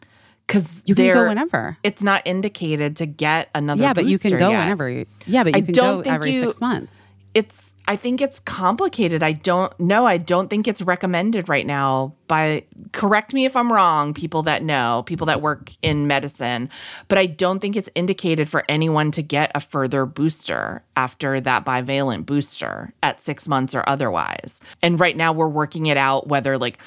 Because 0.47 0.81
You 0.85 0.95
can 0.95 1.13
go 1.13 1.27
whenever. 1.27 1.77
It's 1.83 2.03
not 2.03 2.23
indicated 2.25 2.97
to 2.97 3.05
get 3.05 3.49
another 3.55 3.81
Yeah, 3.83 3.93
but 3.93 4.05
you 4.05 4.19
can 4.19 4.31
go 4.37 4.49
yet. 4.49 4.59
whenever. 4.59 4.89
You, 4.89 5.05
yeah, 5.25 5.43
but 5.43 5.53
you 5.55 5.57
I 5.59 5.61
can 5.61 5.73
don't 5.73 5.97
go 5.99 6.03
think 6.03 6.13
every 6.15 6.31
you- 6.31 6.41
six 6.41 6.59
months. 6.59 7.05
It's 7.33 7.75
I 7.87 7.95
think 7.95 8.21
it's 8.21 8.39
complicated. 8.39 9.23
I 9.23 9.31
don't 9.31 9.77
know. 9.79 10.05
I 10.05 10.17
don't 10.17 10.49
think 10.49 10.67
it's 10.67 10.81
recommended 10.81 11.49
right 11.49 11.65
now 11.65 12.13
by 12.27 12.65
correct 12.91 13.33
me 13.33 13.45
if 13.45 13.55
I'm 13.55 13.71
wrong, 13.71 14.13
people 14.13 14.43
that 14.43 14.63
know, 14.63 15.03
people 15.05 15.27
that 15.27 15.41
work 15.41 15.71
in 15.81 16.07
medicine, 16.07 16.69
but 17.07 17.17
I 17.17 17.25
don't 17.25 17.59
think 17.59 17.75
it's 17.75 17.89
indicated 17.95 18.49
for 18.49 18.63
anyone 18.69 19.11
to 19.11 19.21
get 19.21 19.51
a 19.55 19.59
further 19.59 20.05
booster 20.05 20.83
after 20.95 21.41
that 21.41 21.65
bivalent 21.65 22.25
booster 22.25 22.93
at 23.01 23.21
6 23.21 23.47
months 23.47 23.75
or 23.75 23.83
otherwise. 23.87 24.61
And 24.83 24.99
right 24.99 25.17
now 25.17 25.33
we're 25.33 25.47
working 25.47 25.87
it 25.87 25.97
out 25.97 26.27
whether 26.27 26.57
like 26.57 26.77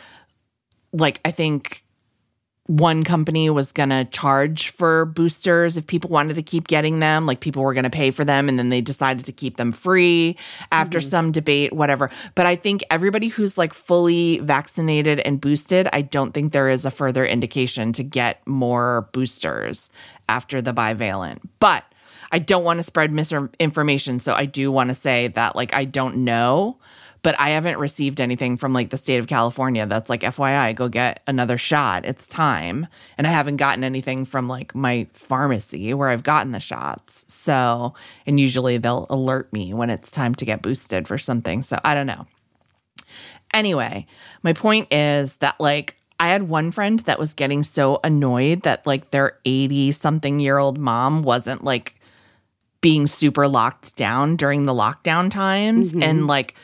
like 0.92 1.20
I 1.24 1.30
think 1.30 1.83
one 2.66 3.04
company 3.04 3.50
was 3.50 3.72
going 3.72 3.90
to 3.90 4.06
charge 4.06 4.70
for 4.70 5.04
boosters 5.04 5.76
if 5.76 5.86
people 5.86 6.08
wanted 6.08 6.34
to 6.34 6.42
keep 6.42 6.66
getting 6.66 6.98
them 6.98 7.26
like 7.26 7.40
people 7.40 7.62
were 7.62 7.74
going 7.74 7.84
to 7.84 7.90
pay 7.90 8.10
for 8.10 8.24
them 8.24 8.48
and 8.48 8.58
then 8.58 8.70
they 8.70 8.80
decided 8.80 9.26
to 9.26 9.32
keep 9.32 9.58
them 9.58 9.70
free 9.70 10.36
after 10.72 10.98
mm-hmm. 10.98 11.08
some 11.08 11.32
debate 11.32 11.72
whatever. 11.74 12.10
But 12.34 12.46
i 12.46 12.56
think 12.56 12.82
everybody 12.90 13.28
who's 13.28 13.58
like 13.58 13.74
fully 13.74 14.38
vaccinated 14.38 15.20
and 15.20 15.40
boosted 15.40 15.88
i 15.92 16.00
don't 16.00 16.32
think 16.32 16.52
there 16.52 16.70
is 16.70 16.86
a 16.86 16.90
further 16.90 17.24
indication 17.24 17.92
to 17.92 18.02
get 18.02 18.46
more 18.46 19.08
boosters 19.12 19.90
after 20.28 20.62
the 20.62 20.72
bivalent. 20.72 21.40
But 21.60 21.84
i 22.32 22.38
don't 22.38 22.64
want 22.64 22.78
to 22.78 22.82
spread 22.82 23.12
misinformation 23.12 24.18
so 24.20 24.32
i 24.32 24.46
do 24.46 24.72
want 24.72 24.88
to 24.88 24.94
say 24.94 25.28
that 25.28 25.54
like 25.54 25.74
i 25.74 25.84
don't 25.84 26.16
know 26.16 26.78
but 27.24 27.34
I 27.40 27.50
haven't 27.50 27.78
received 27.78 28.20
anything 28.20 28.58
from 28.58 28.74
like 28.74 28.90
the 28.90 28.98
state 28.98 29.16
of 29.16 29.26
California 29.26 29.86
that's 29.86 30.10
like 30.10 30.20
FYI, 30.20 30.74
go 30.74 30.90
get 30.90 31.22
another 31.26 31.56
shot. 31.56 32.04
It's 32.04 32.26
time. 32.26 32.86
And 33.16 33.26
I 33.26 33.30
haven't 33.30 33.56
gotten 33.56 33.82
anything 33.82 34.26
from 34.26 34.46
like 34.46 34.74
my 34.74 35.06
pharmacy 35.14 35.94
where 35.94 36.10
I've 36.10 36.22
gotten 36.22 36.52
the 36.52 36.60
shots. 36.60 37.24
So, 37.26 37.94
and 38.26 38.38
usually 38.38 38.76
they'll 38.76 39.06
alert 39.08 39.50
me 39.54 39.72
when 39.72 39.88
it's 39.88 40.10
time 40.10 40.34
to 40.34 40.44
get 40.44 40.60
boosted 40.60 41.08
for 41.08 41.16
something. 41.16 41.62
So 41.62 41.80
I 41.82 41.94
don't 41.94 42.06
know. 42.06 42.26
Anyway, 43.54 44.06
my 44.42 44.52
point 44.52 44.92
is 44.92 45.38
that 45.38 45.58
like 45.58 45.96
I 46.20 46.28
had 46.28 46.42
one 46.50 46.72
friend 46.72 47.00
that 47.00 47.18
was 47.18 47.32
getting 47.32 47.62
so 47.62 48.00
annoyed 48.04 48.64
that 48.64 48.86
like 48.86 49.12
their 49.12 49.38
80 49.46 49.92
something 49.92 50.40
year 50.40 50.58
old 50.58 50.76
mom 50.76 51.22
wasn't 51.22 51.64
like 51.64 51.98
being 52.82 53.06
super 53.06 53.48
locked 53.48 53.96
down 53.96 54.36
during 54.36 54.64
the 54.64 54.74
lockdown 54.74 55.30
times 55.30 55.92
mm-hmm. 55.92 56.02
and 56.02 56.26
like 56.26 56.54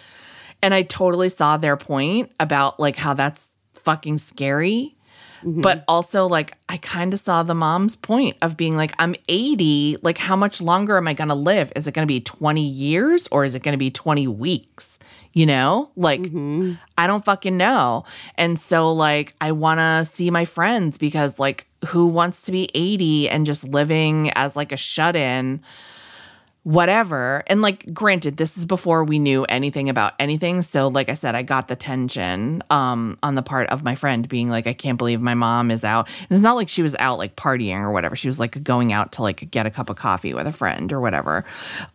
and 0.62 0.74
I 0.74 0.82
totally 0.82 1.28
saw 1.28 1.56
their 1.56 1.76
point 1.76 2.32
about 2.39 2.78
like 2.78 2.97
how 2.97 3.14
that's 3.14 3.50
fucking 3.74 4.18
scary. 4.18 4.97
Mm-hmm. 5.42 5.62
But 5.62 5.84
also 5.89 6.26
like 6.26 6.52
I 6.68 6.76
kind 6.76 7.14
of 7.14 7.20
saw 7.20 7.42
the 7.42 7.55
mom's 7.55 7.97
point 7.97 8.36
of 8.42 8.58
being 8.58 8.76
like 8.76 8.94
I'm 8.98 9.14
80, 9.28 9.97
like 10.02 10.18
how 10.18 10.36
much 10.36 10.60
longer 10.60 10.98
am 10.98 11.08
I 11.08 11.14
going 11.14 11.28
to 11.28 11.34
live? 11.34 11.72
Is 11.74 11.86
it 11.86 11.92
going 11.92 12.06
to 12.06 12.12
be 12.12 12.20
20 12.20 12.62
years 12.62 13.26
or 13.30 13.44
is 13.44 13.55
it 13.55 13.62
going 13.62 13.72
to 13.72 13.78
be 13.78 13.90
20 13.90 14.28
weeks? 14.28 14.98
You 15.32 15.47
know? 15.47 15.90
Like 15.97 16.20
mm-hmm. 16.20 16.74
I 16.98 17.06
don't 17.06 17.24
fucking 17.24 17.56
know. 17.56 18.05
And 18.36 18.60
so 18.60 18.92
like 18.92 19.34
I 19.40 19.52
want 19.52 19.78
to 19.78 20.05
see 20.05 20.30
my 20.30 20.44
friends 20.44 20.98
because 20.98 21.39
like 21.39 21.66
who 21.86 22.08
wants 22.08 22.42
to 22.42 22.52
be 22.52 22.68
80 22.74 23.30
and 23.30 23.47
just 23.47 23.66
living 23.66 24.30
as 24.32 24.56
like 24.56 24.72
a 24.72 24.76
shut-in 24.76 25.62
whatever. 26.62 27.42
And 27.47 27.62
like 27.62 27.92
granted, 27.94 28.36
this 28.36 28.58
is 28.58 28.66
before 28.66 29.02
we 29.05 29.18
knew 29.18 29.44
anything 29.44 29.89
about 29.89 30.14
anything. 30.18 30.62
So 30.62 30.89
like 30.89 31.08
I 31.08 31.14
said, 31.14 31.34
I 31.34 31.42
got 31.42 31.68
the 31.68 31.76
tension 31.76 32.62
um 32.70 33.18
on 33.22 33.34
the 33.34 33.42
part 33.42 33.68
of 33.70 33.82
my 33.82 33.94
friend 33.94 34.28
being 34.28 34.48
like, 34.48 34.66
I 34.66 34.72
can't 34.72 34.98
believe 34.98 35.20
my 35.20 35.34
mom 35.34 35.70
is 35.70 35.84
out. 35.84 36.08
And 36.18 36.28
it's 36.30 36.42
not 36.42 36.56
like 36.56 36.68
she 36.68 36.82
was 36.82 36.94
out 36.98 37.18
like 37.18 37.36
partying 37.36 37.80
or 37.80 37.92
whatever. 37.92 38.14
She 38.16 38.28
was 38.28 38.39
like 38.39 38.62
going 38.62 38.92
out 38.92 39.12
to 39.12 39.22
like 39.22 39.50
get 39.50 39.66
a 39.66 39.70
cup 39.70 39.89
of 39.89 39.97
coffee 39.97 40.34
with 40.34 40.47
a 40.47 40.52
friend 40.52 40.92
or 40.92 41.00
whatever. 41.00 41.44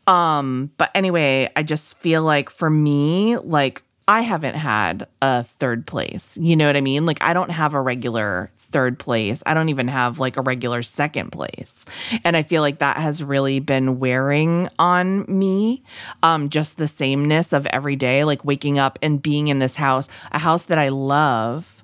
Um, 0.08 0.72
but 0.78 0.90
anyway, 0.96 1.50
I 1.56 1.64
just 1.64 1.98
feel 2.00 2.24
like 2.24 2.50
for 2.50 2.70
me, 2.70 3.38
like 3.38 3.84
I 4.08 4.22
haven't 4.22 4.56
had 4.56 5.08
a 5.22 5.44
third 5.44 5.88
place. 5.88 6.38
You 6.38 6.56
know 6.56 6.68
what 6.68 6.78
I 6.78 6.82
mean? 6.82 7.08
Like 7.08 7.24
I 7.24 7.34
don't 7.34 7.50
have 7.50 7.74
a 7.74 7.82
regular 7.82 8.52
third 8.56 9.00
place. 9.00 9.42
I 9.46 9.56
don't 9.56 9.70
even 9.70 9.88
have 9.88 10.20
like 10.20 10.38
a 10.38 10.42
regular 10.42 10.84
second 10.84 11.32
place. 11.32 11.86
And 12.24 12.38
I 12.38 12.44
feel 12.44 12.62
like 12.62 12.80
that 12.80 12.98
has 12.98 13.24
really 13.24 13.60
been 13.60 14.00
wearing 14.00 14.70
on 14.78 15.26
me. 15.28 15.82
Um 16.22 16.50
just 16.50 16.78
the 16.78 16.88
sameness 16.88 17.52
of 17.52 17.66
every 17.68 17.96
day 17.96 18.24
like 18.24 18.46
waking 18.46 18.78
up 18.78 19.00
and 19.02 19.22
being 19.22 19.48
in 19.48 19.58
this 19.58 19.76
house, 19.76 20.08
a 20.32 20.38
house 20.40 20.64
that 20.64 20.78
I 20.78 20.90
love. 20.90 21.84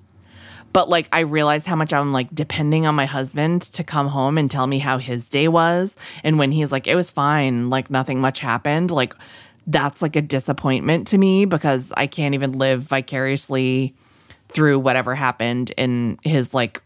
But 0.73 0.89
like 0.89 1.09
I 1.11 1.21
realize 1.21 1.65
how 1.65 1.75
much 1.75 1.91
I'm 1.91 2.13
like 2.13 2.33
depending 2.35 2.85
on 2.85 2.93
my 2.93 3.07
husband 3.07 3.63
to 3.63 3.83
come 3.83 4.07
home 4.07 4.37
and 4.37 4.49
tell 4.49 4.67
me 4.67 4.77
how 4.77 4.99
his 4.99 5.27
day 5.27 5.47
was 5.47 5.97
and 6.23 6.37
when 6.37 6.51
he's 6.51 6.71
like 6.71 6.85
it 6.85 6.95
was 6.95 7.09
fine, 7.09 7.71
like 7.71 7.89
nothing 7.89 8.21
much 8.21 8.39
happened, 8.39 8.91
like 8.91 9.15
that's 9.67 10.01
like 10.01 10.15
a 10.15 10.21
disappointment 10.21 11.07
to 11.07 11.17
me 11.17 11.45
because 11.45 11.93
I 11.95 12.07
can't 12.07 12.33
even 12.33 12.53
live 12.53 12.83
vicariously 12.83 13.95
through 14.49 14.79
whatever 14.79 15.15
happened 15.15 15.71
in 15.77 16.17
his 16.23 16.53
like 16.53 16.81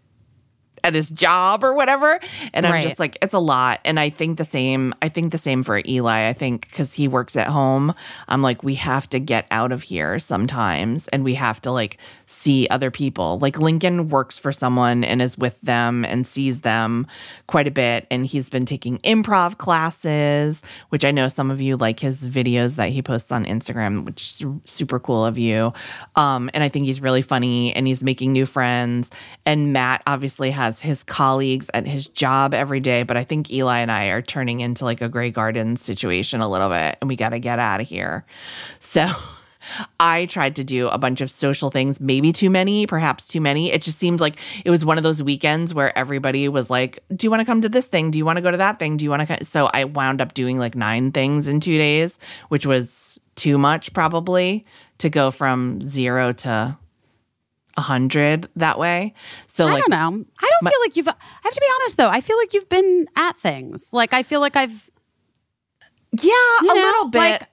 at 0.86 0.94
his 0.94 1.10
job 1.10 1.64
or 1.64 1.74
whatever. 1.74 2.20
And 2.54 2.66
i'm 2.66 2.84
just 2.84 3.00
like 3.00 3.18
it's 3.22 3.34
a 3.34 3.40
lot. 3.40 3.82
And 3.84 4.00
i 4.00 4.10
think 4.10 4.38
the 4.38 4.46
same 4.46 4.94
i 5.02 5.10
think 5.10 5.32
the 5.32 5.38
same 5.38 5.64
for 5.64 5.82
eli. 5.86 6.30
I 6.30 6.34
think 6.34 6.70
because 6.70 6.94
he 6.94 7.08
works 7.08 7.36
at 7.36 7.48
home 7.48 7.94
i'm 8.28 8.44
like 8.44 8.64
we 8.64 8.76
have 8.76 9.10
to 9.10 9.20
get 9.20 9.48
out 9.50 9.72
of 9.72 9.82
here 9.82 10.20
sometimes. 10.20 11.08
And 11.08 11.24
we 11.24 11.34
have 11.34 11.60
to 11.64 11.72
like 11.72 11.98
see 12.28 12.68
other 12.70 12.92
people. 12.92 13.40
Like 13.40 13.60
lincoln 13.60 14.10
works 14.10 14.38
for 14.38 14.52
someone 14.52 15.04
and 15.04 15.22
is 15.24 15.38
with 15.38 15.60
them 15.62 16.06
and 16.06 16.28
sees 16.28 16.62
them 16.62 17.08
quite 17.48 17.68
a 17.68 17.72
bit. 17.72 18.06
And 18.12 18.26
he's 18.26 18.50
been 18.50 18.66
taking 18.66 19.00
improv 19.00 19.58
classes 19.58 20.62
which 20.90 21.04
i 21.04 21.10
know 21.10 21.28
some 21.28 21.50
of 21.50 21.60
you 21.60 21.76
like 21.78 22.00
his 22.00 22.28
videos 22.28 22.76
that 22.76 22.90
he 22.90 23.02
posts 23.02 23.32
on 23.32 23.44
instagram 23.46 24.06
which 24.06 24.42
is 24.42 24.46
super 24.66 25.00
cool 25.00 25.26
of 25.26 25.40
you. 25.40 25.74
Um, 26.16 26.52
and 26.54 26.64
i 26.64 26.70
think 26.70 26.86
he's 26.86 27.02
really 27.02 27.24
funny 27.24 27.76
and 27.76 27.88
he's 27.88 28.04
making 28.04 28.34
new 28.34 28.46
friends. 28.46 29.10
And 29.48 29.74
matt 29.74 30.04
obviously 30.06 30.52
has 30.52 30.75
his 30.80 31.04
colleagues 31.04 31.70
at 31.74 31.86
his 31.88 32.08
job 32.08 32.54
every 32.54 32.80
day 32.80 33.04
but 33.04 33.18
i 33.18 33.24
think 33.24 33.52
eli 33.52 33.80
and 33.80 33.92
i 33.92 34.08
are 34.08 34.22
turning 34.22 34.60
into 34.60 34.86
like 34.86 35.02
a 35.02 35.10
gray 35.10 35.32
garden 35.32 35.76
situation 35.76 36.42
a 36.42 36.50
little 36.50 36.70
bit 36.70 36.98
and 37.02 37.08
we 37.08 37.16
got 37.16 37.30
to 37.30 37.40
get 37.40 37.60
out 37.60 37.82
of 37.82 37.88
here 37.88 38.26
so 38.80 39.08
I 40.00 40.26
tried 40.26 40.56
to 40.58 40.64
do 40.64 40.88
a 40.88 40.98
bunch 40.98 41.22
of 41.22 41.32
social 41.32 41.70
things, 41.70 42.00
maybe 42.00 42.32
too 42.32 42.50
many, 42.50 42.86
perhaps 42.88 43.28
too 43.28 43.42
many. 43.42 43.72
It 43.72 43.82
just 43.82 43.98
seemed 43.98 44.20
like 44.20 44.38
it 44.64 44.70
was 44.70 44.86
one 44.86 44.98
of 44.98 45.04
those 45.04 45.22
weekends 45.22 45.74
where 45.74 45.98
everybody 45.98 46.48
was 46.48 46.70
like, 46.70 47.04
Do 47.16 47.26
you 47.26 47.32
want 47.32 47.42
to 47.42 47.46
come 47.46 47.62
to 47.62 47.70
this 47.70 47.86
thing? 47.86 48.12
Do 48.12 48.18
you 48.18 48.26
want 48.26 48.38
to 48.38 48.42
go 48.42 48.52
to 48.52 48.58
that 48.58 48.80
thing? 48.80 48.98
Do 48.98 49.06
you 49.06 49.10
want 49.10 49.28
to? 49.28 49.44
So 49.44 49.70
I 49.74 49.86
wound 49.86 50.22
up 50.22 50.34
doing 50.34 50.60
like 50.60 50.76
nine 50.76 51.12
things 51.12 51.48
in 51.48 51.60
two 51.60 51.78
days, 51.78 52.20
which 52.50 52.66
was 52.66 53.20
too 53.36 53.58
much 53.58 53.94
probably 53.94 54.66
to 55.00 55.10
go 55.10 55.32
from 55.32 55.82
zero 55.82 56.32
to 56.32 56.78
hundred 57.78 58.50
that 58.56 58.80
way. 58.80 59.14
So 59.48 59.68
I 59.68 59.74
like, 59.74 59.84
don't 59.84 59.92
know. 59.92 60.26
I 60.42 60.52
don't 60.62 60.72
feel 60.72 60.80
like 60.82 60.96
you've. 60.96 61.08
I 61.08 61.14
have 61.44 61.54
to 61.54 61.62
be 61.62 61.68
honest 61.76 61.98
though. 61.98 62.10
I 62.10 62.22
feel 62.22 62.38
like 62.38 62.54
you've 62.54 62.70
been 62.70 63.08
at 63.16 63.38
things. 63.40 63.90
Like 63.92 64.14
I 64.14 64.24
feel 64.24 64.40
like 64.40 64.56
I've. 64.56 64.90
Yeah, 66.22 66.32
a 66.62 66.64
know, 66.66 66.74
little 66.74 67.10
bit. 67.10 67.20
like, 67.20 67.44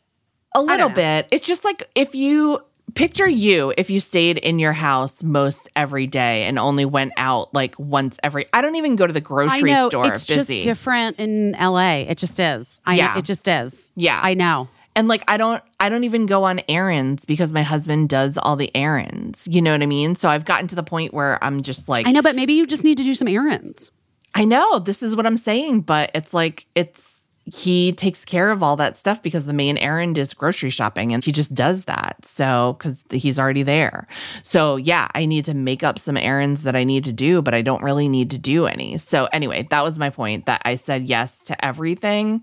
a 0.54 0.62
little 0.62 0.88
bit. 0.88 1.26
It's 1.30 1.46
just 1.46 1.64
like 1.64 1.88
if 1.94 2.14
you 2.14 2.60
picture 2.94 3.28
you 3.28 3.72
if 3.78 3.88
you 3.88 4.00
stayed 4.00 4.38
in 4.38 4.58
your 4.58 4.72
house 4.74 5.22
most 5.22 5.68
every 5.74 6.06
day 6.06 6.44
and 6.44 6.58
only 6.58 6.84
went 6.84 7.12
out 7.16 7.52
like 7.54 7.78
once 7.78 8.18
every 8.22 8.44
I 8.52 8.60
don't 8.60 8.76
even 8.76 8.96
go 8.96 9.06
to 9.06 9.12
the 9.12 9.18
I 9.18 9.20
grocery 9.20 9.72
know 9.72 9.88
store 9.88 10.08
it's 10.08 10.26
busy. 10.26 10.56
just 10.56 10.64
different 10.66 11.18
in 11.18 11.52
LA. 11.52 12.00
It 12.00 12.18
just 12.18 12.38
is. 12.38 12.80
I 12.84 12.96
Yeah. 12.96 13.18
It 13.18 13.24
just 13.24 13.48
is. 13.48 13.90
Yeah. 13.96 14.20
I 14.22 14.34
know. 14.34 14.68
And 14.94 15.08
like 15.08 15.24
I 15.28 15.36
don't 15.36 15.62
I 15.80 15.88
don't 15.88 16.04
even 16.04 16.26
go 16.26 16.44
on 16.44 16.60
errands 16.68 17.24
because 17.24 17.52
my 17.52 17.62
husband 17.62 18.08
does 18.08 18.38
all 18.38 18.56
the 18.56 18.74
errands. 18.74 19.48
You 19.50 19.62
know 19.62 19.72
what 19.72 19.82
I 19.82 19.86
mean? 19.86 20.14
So 20.14 20.28
I've 20.28 20.44
gotten 20.44 20.68
to 20.68 20.74
the 20.74 20.82
point 20.82 21.14
where 21.14 21.42
I'm 21.42 21.62
just 21.62 21.88
like 21.88 22.06
I 22.06 22.12
know, 22.12 22.22
but 22.22 22.36
maybe 22.36 22.52
you 22.54 22.66
just 22.66 22.84
need 22.84 22.98
to 22.98 23.04
do 23.04 23.14
some 23.14 23.28
errands. 23.28 23.90
I 24.34 24.44
know 24.44 24.78
this 24.78 25.02
is 25.02 25.14
what 25.14 25.26
I'm 25.26 25.36
saying, 25.36 25.82
but 25.82 26.10
it's 26.14 26.32
like 26.32 26.66
it's 26.74 27.22
he 27.44 27.92
takes 27.92 28.24
care 28.24 28.50
of 28.50 28.62
all 28.62 28.76
that 28.76 28.96
stuff 28.96 29.22
because 29.22 29.46
the 29.46 29.52
main 29.52 29.76
errand 29.78 30.16
is 30.16 30.32
grocery 30.32 30.70
shopping 30.70 31.12
and 31.12 31.24
he 31.24 31.32
just 31.32 31.54
does 31.54 31.86
that. 31.86 32.24
So, 32.24 32.76
because 32.78 33.04
he's 33.10 33.38
already 33.38 33.64
there. 33.64 34.06
So, 34.42 34.76
yeah, 34.76 35.08
I 35.14 35.26
need 35.26 35.44
to 35.46 35.54
make 35.54 35.82
up 35.82 35.98
some 35.98 36.16
errands 36.16 36.62
that 36.62 36.76
I 36.76 36.84
need 36.84 37.04
to 37.04 37.12
do, 37.12 37.42
but 37.42 37.52
I 37.52 37.62
don't 37.62 37.82
really 37.82 38.08
need 38.08 38.30
to 38.30 38.38
do 38.38 38.66
any. 38.66 38.96
So, 38.98 39.28
anyway, 39.32 39.66
that 39.70 39.82
was 39.82 39.98
my 39.98 40.10
point 40.10 40.46
that 40.46 40.62
I 40.64 40.76
said 40.76 41.04
yes 41.04 41.44
to 41.46 41.64
everything. 41.64 42.42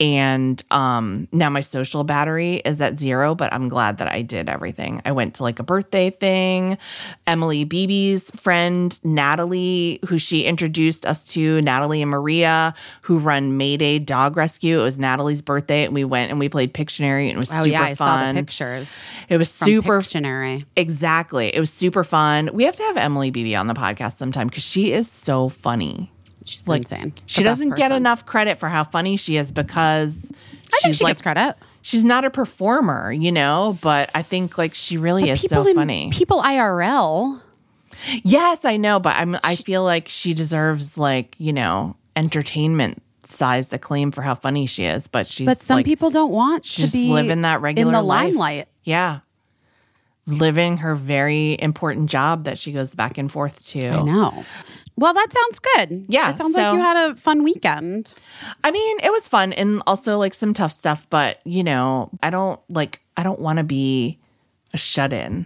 And 0.00 0.60
um, 0.72 1.28
now 1.32 1.48
my 1.50 1.60
social 1.60 2.02
battery 2.02 2.56
is 2.64 2.80
at 2.80 2.98
zero, 2.98 3.34
but 3.34 3.52
I'm 3.52 3.68
glad 3.68 3.98
that 3.98 4.08
I 4.10 4.22
did 4.22 4.48
everything. 4.48 5.00
I 5.04 5.12
went 5.12 5.34
to 5.36 5.42
like 5.44 5.58
a 5.58 5.62
birthday 5.62 6.10
thing. 6.10 6.78
Emily 7.26 7.64
Beebe's 7.64 8.30
friend, 8.32 8.98
Natalie, 9.04 10.00
who 10.08 10.18
she 10.18 10.44
introduced 10.44 11.06
us 11.06 11.28
to, 11.28 11.60
Natalie 11.62 12.02
and 12.02 12.10
Maria, 12.10 12.74
who 13.02 13.18
run 13.18 13.56
Mayday 13.56 13.98
Dog 13.98 14.36
Rescue. 14.36 14.80
It 14.80 14.84
was 14.84 14.98
Natalie's 14.98 15.42
birthday, 15.42 15.84
and 15.84 15.94
we 15.94 16.04
went 16.04 16.30
and 16.30 16.40
we 16.40 16.48
played 16.48 16.74
Pictionary, 16.74 17.28
and 17.28 17.32
it 17.32 17.38
was 17.38 17.52
Oh 17.52 17.58
super 17.64 17.68
yeah, 17.68 17.82
I 17.82 17.94
saw 17.94 18.06
fun. 18.06 18.34
the 18.34 18.40
pictures. 18.42 18.90
It 19.28 19.36
was 19.36 19.50
super 19.50 20.00
Pictionary. 20.00 20.64
Exactly. 20.76 21.54
It 21.54 21.60
was 21.60 21.72
super 21.72 22.04
fun. 22.04 22.50
We 22.52 22.64
have 22.64 22.76
to 22.76 22.82
have 22.84 22.96
Emily 22.96 23.30
Beebe 23.30 23.54
on 23.54 23.66
the 23.66 23.74
podcast 23.74 24.16
sometime 24.16 24.48
because 24.48 24.64
she 24.64 24.92
is 24.92 25.10
so 25.10 25.48
funny. 25.48 26.11
She's 26.44 26.66
Like 26.68 26.82
insane. 26.82 27.12
she 27.26 27.42
doesn't 27.42 27.76
get 27.76 27.92
enough 27.92 28.26
credit 28.26 28.58
for 28.58 28.68
how 28.68 28.84
funny 28.84 29.16
she 29.16 29.36
is 29.36 29.52
because 29.52 30.30
I 30.72 30.78
think 30.82 30.94
she 30.96 31.04
like 31.04 31.10
gets 31.12 31.22
credit. 31.22 31.56
she's 31.82 32.04
not 32.04 32.24
a 32.24 32.30
performer, 32.30 33.12
you 33.12 33.32
know, 33.32 33.78
but 33.82 34.10
I 34.14 34.22
think 34.22 34.58
like 34.58 34.74
she 34.74 34.98
really 34.98 35.30
is 35.30 35.40
so 35.42 35.66
in- 35.66 35.74
funny. 35.74 36.10
People 36.12 36.40
IRL. 36.42 37.40
yes, 38.24 38.64
I 38.64 38.76
know, 38.76 38.98
but 38.98 39.14
I'm 39.16 39.36
I 39.44 39.56
feel 39.56 39.84
like 39.84 40.08
she 40.08 40.34
deserves 40.34 40.96
like, 40.98 41.34
you 41.38 41.52
know, 41.52 41.96
entertainment 42.16 43.02
sized 43.24 43.72
acclaim 43.72 44.10
for 44.10 44.22
how 44.22 44.34
funny 44.34 44.66
she 44.66 44.84
is, 44.84 45.06
but 45.06 45.28
she's 45.28 45.46
But 45.46 45.58
some 45.58 45.76
like, 45.76 45.86
people 45.86 46.10
don't 46.10 46.32
want 46.32 46.66
she 46.66 46.76
to 46.76 46.82
just 46.82 46.92
be 46.94 47.08
live 47.12 47.30
in 47.30 47.42
that 47.42 47.60
regular 47.60 47.88
in 47.88 47.92
the 47.92 48.02
life. 48.02 48.26
limelight. 48.28 48.68
Yeah. 48.82 49.20
Living 50.26 50.76
her 50.78 50.94
very 50.94 51.56
important 51.60 52.08
job 52.08 52.44
that 52.44 52.56
she 52.56 52.70
goes 52.70 52.94
back 52.94 53.18
and 53.18 53.30
forth 53.30 53.64
to. 53.70 53.88
I 53.88 54.02
know. 54.02 54.44
Well, 55.02 55.14
that 55.14 55.32
sounds 55.32 55.58
good. 55.58 56.04
Yeah, 56.08 56.30
it 56.30 56.38
sounds 56.38 56.54
so- 56.54 56.62
like 56.62 56.74
you 56.74 56.78
had 56.78 57.10
a 57.10 57.16
fun 57.16 57.42
weekend. 57.42 58.14
I 58.62 58.70
mean, 58.70 58.98
it 59.02 59.10
was 59.10 59.26
fun 59.26 59.52
and 59.52 59.82
also 59.84 60.16
like 60.16 60.32
some 60.32 60.54
tough 60.54 60.70
stuff, 60.70 61.08
but 61.10 61.40
you 61.44 61.64
know, 61.64 62.08
I 62.22 62.30
don't 62.30 62.60
like 62.68 63.00
I 63.16 63.24
don't 63.24 63.40
want 63.40 63.56
to 63.56 63.64
be 63.64 64.20
a 64.72 64.78
shut 64.78 65.12
in. 65.12 65.44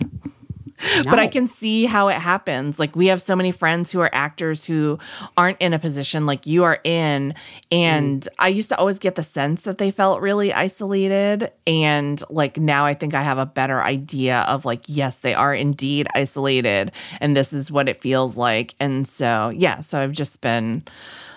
But 1.05 1.19
I 1.19 1.29
can 1.29 1.47
see 1.47 1.85
how 1.85 2.09
it 2.09 2.17
happens. 2.17 2.79
Like 2.79 2.97
we 2.97 3.07
have 3.07 3.23
so 3.23 3.37
many 3.37 3.53
friends 3.53 3.91
who 3.91 4.01
are 4.01 4.11
actors 4.13 4.65
who 4.65 4.99
aren't 5.37 5.61
in 5.61 5.73
a 5.73 5.79
position 5.79 6.27
like 6.27 6.47
you 6.47 6.65
are 6.65 6.81
in. 6.85 7.35
And 7.71 8.23
mm. 8.23 8.29
I 8.39 8.49
used 8.49 8.69
to 8.71 8.79
always 8.79 8.99
get 8.99 9.15
the 9.15 9.23
sense 9.23 9.63
that 9.63 9.79
they 9.79 9.91
felt 9.91 10.21
really 10.21 10.53
isolated. 10.53 11.53
And 11.67 12.23
like 12.29 12.59
now 12.59 12.85
I 12.85 12.95
think 12.95 13.15
I 13.15 13.23
have 13.23 13.39
a 13.39 13.47
better 13.47 13.81
idea 13.81 14.41
of 14.41 14.65
like 14.65 14.85
yes, 14.87 15.17
they 15.17 15.35
are 15.35 15.55
indeed 15.55 16.09
isolated. 16.15 16.93
And 17.21 17.37
this 17.37 17.53
is 17.53 17.71
what 17.71 17.89
it 17.89 18.01
feels 18.01 18.37
like. 18.37 18.75
And 18.81 19.07
so, 19.07 19.51
yeah, 19.51 19.81
so 19.81 20.03
I've 20.03 20.13
just 20.13 20.41
been 20.41 20.85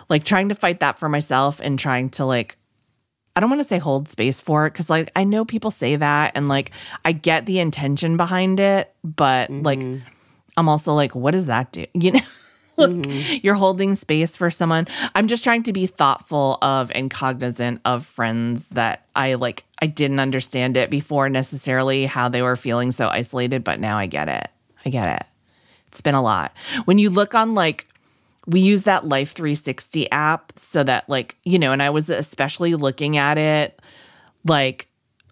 like 0.10 0.24
trying 0.24 0.50
to 0.50 0.56
fight 0.56 0.80
that 0.80 0.98
for 1.00 1.08
myself 1.08 1.60
and 1.62 1.78
trying 1.78 2.10
to 2.12 2.26
like 2.26 2.58
I 3.36 3.40
don't 3.40 3.50
want 3.50 3.62
to 3.62 3.68
say 3.68 3.78
hold 3.78 4.10
space 4.10 4.42
for 4.42 4.66
it 4.66 4.74
because 4.74 4.90
like 4.90 5.12
I 5.16 5.24
know 5.24 5.46
people 5.46 5.72
say 5.72 5.96
that 5.96 6.34
and 6.36 6.48
like 6.50 6.72
I 7.06 7.12
get 7.12 7.46
the 7.46 7.60
intention 7.60 8.18
behind 8.18 8.60
it, 8.60 8.94
but 9.04 9.50
like 9.50 9.80
mm-hmm. 9.80 10.08
I'm 10.58 10.68
also 10.68 10.94
like, 10.94 11.16
what 11.16 11.32
does 11.32 11.46
that 11.48 11.72
do? 11.72 11.86
You 11.94 12.12
know, 12.12 12.22
like, 12.78 12.90
mm-hmm. 12.92 13.40
you're 13.44 13.56
holding 13.56 13.96
space 13.96 14.38
for 14.38 14.50
someone. 14.50 14.88
I'm 15.14 15.28
just 15.28 15.44
trying 15.44 15.64
to 15.64 15.74
be 15.74 15.86
thoughtful 15.86 16.58
of 16.62 16.92
and 16.96 17.12
cognizant 17.12 17.82
of 17.86 18.06
friends 18.06 18.70
that 18.70 19.06
I 19.16 19.36
like. 19.36 19.66
I 19.82 19.88
didn't 19.88 20.20
understand 20.20 20.78
it 20.78 20.90
before 20.90 21.30
necessarily 21.30 22.06
how 22.06 22.30
they 22.30 22.42
were 22.42 22.56
feeling 22.56 22.92
so 22.92 23.10
isolated, 23.10 23.64
but 23.64 23.80
now 23.80 23.98
I 23.98 24.08
get 24.08 24.30
it. 24.30 24.50
I 24.86 24.90
get 24.90 25.22
it. 25.22 25.28
It's 25.88 26.02
been 26.02 26.16
a 26.16 26.22
lot. 26.22 26.54
When 26.86 26.98
you 26.98 27.10
look 27.10 27.36
on 27.36 27.54
like 27.54 27.88
we 28.50 28.60
use 28.62 28.82
that 28.84 29.04
Life360 29.04 30.08
app 30.12 30.54
so 30.58 30.84
that 30.84 31.08
like, 31.08 31.38
you 31.44 31.60
know, 31.60 31.72
and 31.72 31.84
I 31.84 31.90
was 31.92 32.10
especially 32.10 32.76
looking 32.76 33.16
at 33.18 33.38
it 33.38 33.80
like 34.46 34.88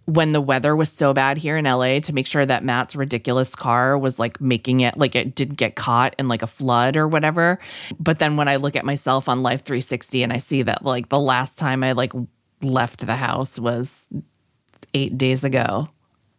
when 0.05 0.31
the 0.31 0.39
weather 0.39 0.73
was 0.75 0.89
so 0.91 1.13
bad 1.13 1.37
here 1.37 1.57
in 1.57 1.65
LA 1.65 1.99
to 1.99 2.13
make 2.13 2.27
sure 2.27 2.45
that 2.45 2.63
Matt's 2.63 2.95
ridiculous 2.95 3.55
car 3.55 3.97
was 3.97 4.19
like 4.19 4.39
making 4.39 4.79
it 4.81 4.97
like 4.97 5.15
it 5.15 5.35
didn't 5.35 5.57
get 5.57 5.75
caught 5.75 6.15
in 6.17 6.27
like 6.27 6.41
a 6.41 6.47
flood 6.47 6.95
or 6.95 7.07
whatever. 7.07 7.59
But 7.99 8.19
then 8.19 8.37
when 8.37 8.47
I 8.47 8.55
look 8.57 8.75
at 8.75 8.85
myself 8.85 9.27
on 9.27 9.39
Life360 9.43 10.23
and 10.23 10.31
I 10.31 10.37
see 10.37 10.61
that 10.61 10.85
like 10.85 11.09
the 11.09 11.19
last 11.19 11.57
time 11.57 11.83
I 11.83 11.91
like 11.93 12.13
left 12.61 13.05
the 13.05 13.15
house 13.15 13.57
was 13.59 14.07
8 14.93 15.17
days 15.17 15.43
ago. 15.43 15.89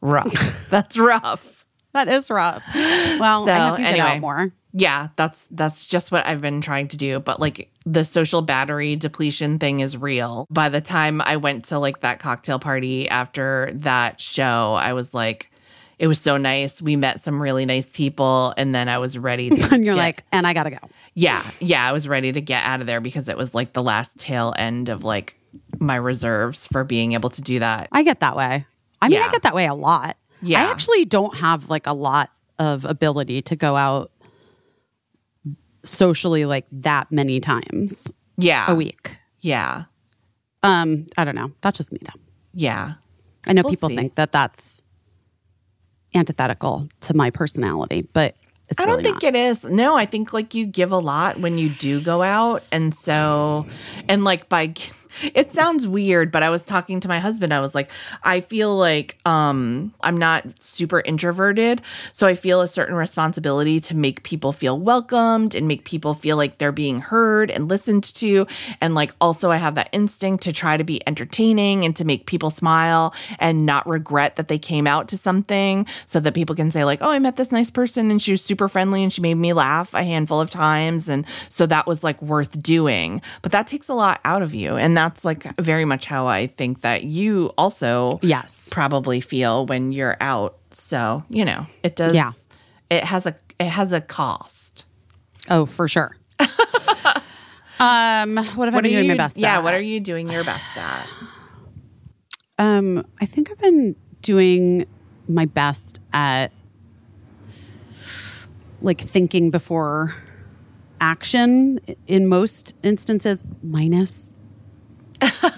Rough. 0.01 0.67
That's 0.71 0.97
rough. 0.97 1.67
That 1.93 2.09
is 2.09 2.31
rough. 2.31 2.63
Well, 2.75 3.45
So, 3.47 3.53
I 3.53 3.69
hope 3.69 3.79
you 3.79 3.85
get 3.85 3.95
anyway. 3.95 4.09
out 4.17 4.21
more. 4.21 4.53
Yeah 4.73 5.09
that's 5.17 5.49
that's 5.51 5.87
just 5.87 6.13
what 6.13 6.27
i've 6.27 6.41
been 6.41 6.61
trying 6.61 6.87
to 6.89 6.97
do 6.97 7.19
but 7.21 7.41
like 7.41 7.71
the 7.87 8.05
social 8.05 8.43
battery 8.43 8.97
depletion 8.97 9.59
thing 9.59 9.81
is 9.81 9.97
real 9.97 10.47
by 10.51 10.69
the 10.69 10.81
time 10.81 11.21
i 11.23 11.37
went 11.37 11.65
to 11.65 11.79
like 11.79 12.01
that 12.01 12.19
cocktail 12.19 12.59
party 12.59 13.09
after 13.09 13.71
that 13.73 14.21
show 14.21 14.75
i 14.75 14.93
was 14.93 15.15
like 15.15 15.51
it 15.99 16.07
was 16.07 16.21
so 16.21 16.37
nice 16.37 16.83
we 16.83 16.97
met 16.97 17.21
some 17.21 17.41
really 17.41 17.65
nice 17.65 17.89
people 17.89 18.53
and 18.57 18.75
then 18.75 18.89
i 18.89 18.99
was 18.99 19.17
ready 19.19 19.49
to 19.51 19.69
And 19.73 19.85
you're 19.85 19.95
get- 19.95 20.01
like, 20.01 20.25
and 20.33 20.47
I 20.47 20.53
gotta 20.53 20.71
go. 20.71 20.79
yeah 21.15 21.43
yeah 21.61 21.89
i 21.89 21.93
was 21.93 22.07
ready 22.07 22.31
to 22.33 22.41
get 22.41 22.63
out 22.65 22.81
of 22.81 22.87
there 22.87 23.01
because 23.01 23.29
it 23.29 23.37
was 23.37 23.55
like 23.55 23.73
the 23.73 23.83
last 23.83 24.19
tail 24.19 24.55
end 24.59 24.89
of 24.91 25.03
like 25.03 25.37
my 25.79 25.97
reserves 25.97 26.67
for 26.67 26.85
being 26.85 27.13
able 27.15 27.31
to 27.31 27.41
do 27.43 27.59
that 27.61 27.89
I 27.91 28.03
get 28.03 28.21
that 28.21 28.37
way. 28.37 28.67
I 29.01 29.09
mean, 29.09 29.23
I 29.23 29.31
get 29.31 29.43
that 29.43 29.55
way 29.55 29.67
a 29.67 29.75
lot. 29.75 30.17
Yeah. 30.43 30.61
I 30.67 30.71
actually 30.73 31.05
don't 31.05 31.37
have 31.37 31.71
like 31.71 31.87
a 31.87 31.93
lot 31.95 32.31
of 32.59 32.85
ability 32.85 33.43
to 33.43 33.55
go 33.57 33.77
out 33.77 34.11
socially 35.85 36.45
like 36.45 36.67
that 36.73 37.11
many 37.13 37.41
times 37.41 38.11
yeah 38.37 38.71
a 38.71 38.75
week. 38.75 39.17
yeah 39.41 39.85
Um, 40.63 41.07
I 41.17 41.25
don't 41.25 41.35
know. 41.37 41.53
That's 41.63 41.79
just 41.79 41.93
me 41.93 41.99
though. 42.03 42.21
yeah 42.53 42.95
I 43.47 43.53
know 43.53 43.63
We'll 43.63 43.73
people 43.73 43.89
see. 43.89 43.97
think 43.97 44.15
that 44.17 44.33
that's 44.33 44.83
antithetical 46.15 46.89
to 47.03 47.15
my 47.15 47.31
personality, 47.31 48.03
but 48.13 48.35
it's 48.69 48.81
I 48.81 48.87
don't 48.87 48.99
really 48.99 49.05
think 49.05 49.23
not. 49.23 49.35
it 49.35 49.37
is. 49.37 49.65
No, 49.65 49.97
I 49.97 50.05
think 50.07 50.33
like 50.33 50.55
you 50.55 50.67
give 50.67 50.93
a 50.93 50.99
lot 50.99 51.39
when 51.39 51.57
you 51.59 51.69
do 51.71 52.01
go 52.03 52.23
out. 52.23 52.63
And 52.71 52.95
so, 52.95 53.67
and 54.09 54.25
like 54.25 54.49
by, 54.49 54.75
it 55.35 55.53
sounds 55.53 55.87
weird, 55.87 56.31
but 56.31 56.43
I 56.43 56.51
was 56.51 56.63
talking 56.63 57.01
to 57.01 57.09
my 57.09 57.19
husband. 57.19 57.53
I 57.53 57.61
was 57.61 57.75
like, 57.75 57.91
I 58.23 58.41
feel 58.41 58.77
like 58.77 59.19
um 59.27 59.93
I'm 60.01 60.17
not 60.17 60.45
super 60.61 61.01
introverted. 61.01 61.83
So 62.13 62.27
I 62.27 62.35
feel 62.35 62.61
a 62.61 62.69
certain 62.69 62.95
responsibility 62.95 63.81
to 63.81 63.97
make 63.97 64.23
people 64.23 64.53
feel 64.53 64.79
welcomed 64.79 65.55
and 65.55 65.67
make 65.67 65.85
people 65.85 66.15
feel 66.15 66.37
like 66.37 66.59
they're 66.59 66.73
being 66.73 67.01
heard 67.01 67.51
and 67.51 67.69
listened 67.69 68.05
to. 68.05 68.47
And 68.81 68.95
like 68.95 69.15
also 69.21 69.51
I 69.51 69.57
have 69.57 69.75
that 69.77 69.89
instinct 69.93 70.45
to 70.45 70.53
try 70.53 70.77
to 70.77 70.85
be 70.85 71.07
entertaining 71.07 71.85
and 71.85 71.95
to 71.97 72.05
make 72.05 72.27
people 72.27 72.51
smile 72.51 73.15
and 73.39 73.67
not 73.67 73.87
regret 73.87 74.37
that 74.37 74.49
they 74.49 74.59
came 74.59 74.87
out 74.87 75.09
to 75.09 75.17
something 75.17 75.87
so 76.07 76.21
that 76.21 76.35
people 76.35 76.55
can 76.55 76.71
say 76.71 76.85
like, 76.85 77.01
"Oh, 77.03 77.11
I 77.11 77.19
met 77.19 77.37
this 77.37 77.53
nice 77.53 77.71
person 77.71 78.11
and 78.11 78.21
she 78.21 78.33
was 78.33 78.43
super 78.43 78.69
friendly 78.69 79.03
and 79.03 79.13
she 79.13 79.21
made 79.21 79.35
me 79.35 79.53
laugh 79.53 79.95
a 79.95 80.03
handful 80.03 80.41
of 80.41 80.51
times 80.51 81.09
and 81.09 81.25
so 81.49 81.67
that 81.67 81.87
was 81.87 82.05
like 82.05 82.21
worth 82.23 82.61
doing." 82.63 83.23
But 83.43 83.53
that 83.53 83.67
takes 83.67 83.89
a 83.89 83.95
lot 83.95 84.21
out 84.25 84.43
of 84.43 84.55
you 84.55 84.77
and 84.77 84.98
that's 84.99 85.25
like 85.25 85.45
very 85.61 85.85
much 85.85 86.07
how 86.07 86.27
I 86.27 86.49
think 86.49 86.81
that 86.83 87.05
you 87.05 87.53
also 87.57 88.19
Yes. 88.21 88.69
probably 88.73 89.21
feel 89.21 89.65
when 89.65 89.93
you're 89.93 90.17
out. 90.21 90.59
So, 90.73 91.23
you 91.31 91.45
know, 91.45 91.67
it 91.85 91.95
does 91.95 92.15
Yeah. 92.17 92.33
it 92.91 93.05
has 93.05 93.25
a 93.25 93.37
it 93.61 93.69
has 93.69 93.93
a 93.93 94.01
cost. 94.01 94.87
Oh, 95.49 95.67
for 95.67 95.87
sure. 95.87 96.17
um, 96.41 98.37
what 98.57 98.67
have 98.67 98.75
I 98.75 98.81
been 98.81 98.91
doing 98.91 99.05
you 99.05 99.09
my 99.13 99.17
best 99.17 99.37
Yeah, 99.37 99.59
at? 99.59 99.63
what 99.65 99.73
are 99.75 99.81
you 99.81 100.01
doing 100.01 100.29
your 100.29 100.43
best 100.45 100.77
at? 100.77 101.07
Um, 102.59 103.07
I 103.21 103.27
think 103.27 103.53
I've 103.53 103.59
been 103.61 103.95
doing 104.23 104.85
my 105.29 105.45
best 105.45 106.01
at 106.13 106.51
like 108.83 109.01
thinking 109.01 109.51
before 109.51 110.17
action 111.01 111.79
in 112.09 112.27
most 112.27 112.75
instances, 112.83 113.45
minus 113.63 114.35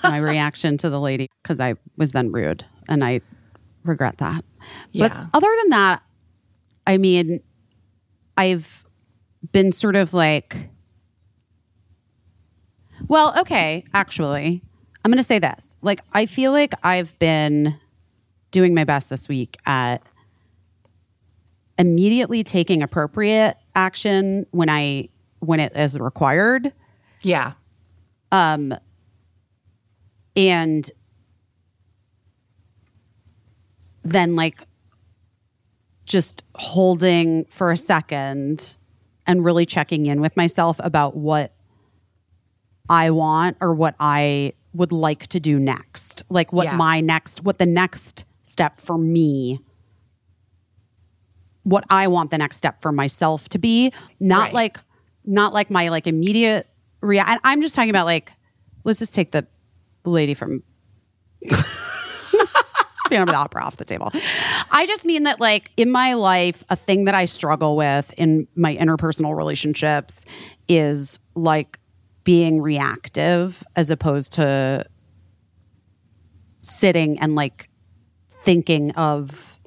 my 0.03 0.19
reaction 0.19 0.77
to 0.79 0.91
the 0.91 1.01
lady 1.01 1.29
because 1.43 1.61
I 1.61 1.75
was 1.97 2.13
then 2.13 2.33
rude 2.33 2.65
and 2.89 3.05
I 3.05 3.21
regret 3.85 4.19
that. 4.19 4.45
Yeah. 4.93 5.09
But 5.09 5.27
other 5.35 5.49
than 5.63 5.71
that, 5.71 6.03
I 6.87 6.99
mean, 6.99 7.41
I've 8.37 8.85
been 9.53 9.73
sort 9.73 9.97
of 9.97 10.15
like, 10.15 10.71
well, 13.09 13.39
okay, 13.41 13.85
actually, 13.95 14.63
I'm 15.05 15.11
going 15.11 15.19
to 15.19 15.25
say 15.25 15.39
this. 15.39 15.77
Like, 15.83 16.01
I 16.13 16.27
feel 16.27 16.53
like 16.53 16.75
I've 16.83 17.19
been 17.19 17.79
doing 18.51 18.75
my 18.75 18.85
best 18.85 19.11
this 19.11 19.29
week 19.29 19.57
at 19.67 20.03
immediately 21.79 22.45
taking 22.45 22.83
appropriate 22.83 23.57
action 23.75 24.45
when 24.51 24.69
I 24.69 25.09
when 25.39 25.61
it 25.61 25.75
is 25.75 25.99
required 25.99 26.73
Yeah. 27.23 27.53
Um, 28.33 28.75
and 30.49 30.91
then 34.03 34.35
like 34.37 34.63
just 36.07 36.43
holding 36.55 37.45
for 37.51 37.71
a 37.71 37.77
second 37.77 38.75
and 39.27 39.45
really 39.45 39.67
checking 39.67 40.07
in 40.07 40.21
with 40.21 40.37
myself 40.37 40.81
about 40.83 41.15
what 41.17 41.53
I 42.89 43.11
want 43.11 43.59
or 43.61 43.75
what 43.75 43.95
I 44.01 44.55
would 44.73 44.93
like 44.93 45.27
to 45.29 45.41
do 45.41 45.59
next. 45.61 46.23
Like 46.31 46.53
what 46.53 46.65
Yeah. 46.65 46.77
my 46.77 47.01
next, 47.01 47.45
what 47.45 47.59
the 47.59 47.67
next 47.67 48.25
step 48.43 48.81
for 48.81 48.97
me, 48.99 49.61
what 51.63 51.85
I 51.91 52.09
want 52.09 52.31
the 52.31 52.39
next 52.39 52.57
step 52.57 52.81
for 52.81 52.91
myself 52.93 53.49
to 53.51 53.59
be. 53.59 53.93
Not 54.19 54.45
Right. 54.47 54.55
like, 54.55 54.79
not 55.25 55.53
like 55.53 55.71
my 55.71 55.89
like 55.91 56.07
immediate 56.07 56.67
react. 57.03 57.41
I'm 57.45 57.61
just 57.61 57.75
talking 57.75 57.91
about 57.91 58.07
like, 58.07 58.33
let's 58.85 58.99
just 58.99 59.15
take 59.15 59.31
the 59.33 59.47
lady 60.05 60.35
from 60.35 60.63
Phantom 63.09 63.29
of 63.29 63.35
the 63.35 63.39
Opera 63.39 63.65
off 63.65 63.77
the 63.77 63.85
table. 63.85 64.11
I 64.71 64.87
just 64.87 65.05
mean 65.05 65.25
that, 65.25 65.41
like, 65.41 65.71
in 65.77 65.91
my 65.91 66.15
life, 66.15 66.65
a 66.71 66.77
thing 66.77 67.05
that 67.05 67.15
I 67.15 67.25
struggle 67.25 67.77
with 67.77 68.15
in 68.17 68.47
my 68.55 68.77
interpersonal 68.77 69.37
relationships 69.37 70.25
is 70.69 71.19
like 71.35 71.79
being 72.25 72.61
reactive 72.61 73.65
as 73.77 73.91
opposed 73.91 74.33
to 74.35 74.87
sitting 76.63 77.19
and 77.19 77.35
like 77.35 77.69
thinking 78.45 78.93
of 78.93 79.59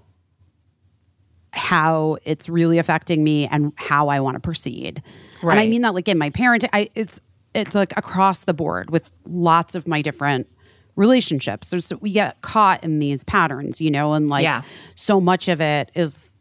how 1.52 2.18
it's 2.24 2.50
really 2.50 2.78
affecting 2.78 3.24
me 3.24 3.48
and 3.48 3.74
how 3.76 4.08
I 4.08 4.20
want 4.20 4.36
to 4.36 4.40
proceed. 4.40 5.04
And 5.42 5.60
I 5.60 5.68
mean 5.68 5.82
that 5.82 5.94
like 5.94 6.08
in 6.08 6.18
my 6.18 6.30
parenting, 6.30 6.70
I 6.74 6.90
it's 6.96 7.20
it's 7.54 7.76
like 7.76 7.96
across 7.98 8.44
the 8.44 8.54
board 8.54 8.90
with 8.90 9.12
lots 9.26 9.76
of 9.76 9.88
my 9.88 10.02
different 10.02 10.48
relationships. 10.96 11.68
So 11.70 11.98
we 12.02 12.12
get 12.12 12.42
caught 12.42 12.84
in 12.84 13.00
these 13.00 13.24
patterns, 13.24 13.82
you 13.82 13.90
know, 13.92 14.14
and 14.14 14.30
like 14.30 14.44
Yeah. 14.44 14.62
so 14.96 15.20
much 15.20 15.48
of 15.48 15.60
it 15.62 15.92
is 15.96 16.34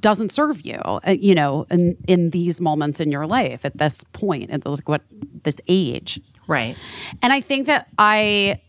doesn't 0.00 0.32
serve 0.32 0.66
you, 0.66 0.74
uh, 0.74 1.00
you 1.16 1.36
know, 1.36 1.66
in 1.70 1.96
in 2.08 2.30
these 2.30 2.60
moments 2.60 2.98
in 2.98 3.12
your 3.12 3.26
life 3.28 3.64
at 3.64 3.78
this 3.78 4.02
point 4.12 4.50
at 4.50 4.64
this 4.64 4.80
what 4.86 5.02
this 5.44 5.56
age. 5.68 6.20
Right. 6.48 6.76
And 7.22 7.32
I 7.32 7.40
think 7.40 7.66
that 7.66 7.86
I 7.96 8.60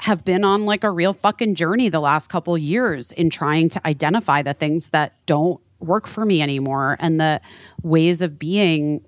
have 0.00 0.24
been 0.24 0.44
on 0.44 0.66
like 0.66 0.82
a 0.82 0.90
real 0.90 1.12
fucking 1.12 1.54
journey 1.54 1.88
the 1.88 2.00
last 2.00 2.28
couple 2.28 2.58
years 2.58 3.12
in 3.12 3.30
trying 3.30 3.68
to 3.70 3.86
identify 3.86 4.42
the 4.42 4.52
things 4.52 4.90
that 4.90 5.14
don't 5.26 5.60
work 5.78 6.08
for 6.08 6.24
me 6.26 6.42
anymore 6.42 6.96
and 6.98 7.20
the 7.20 7.40
ways 7.82 8.20
of 8.20 8.36
being 8.38 9.04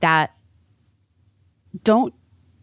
that 0.00 0.32
don't 1.84 2.14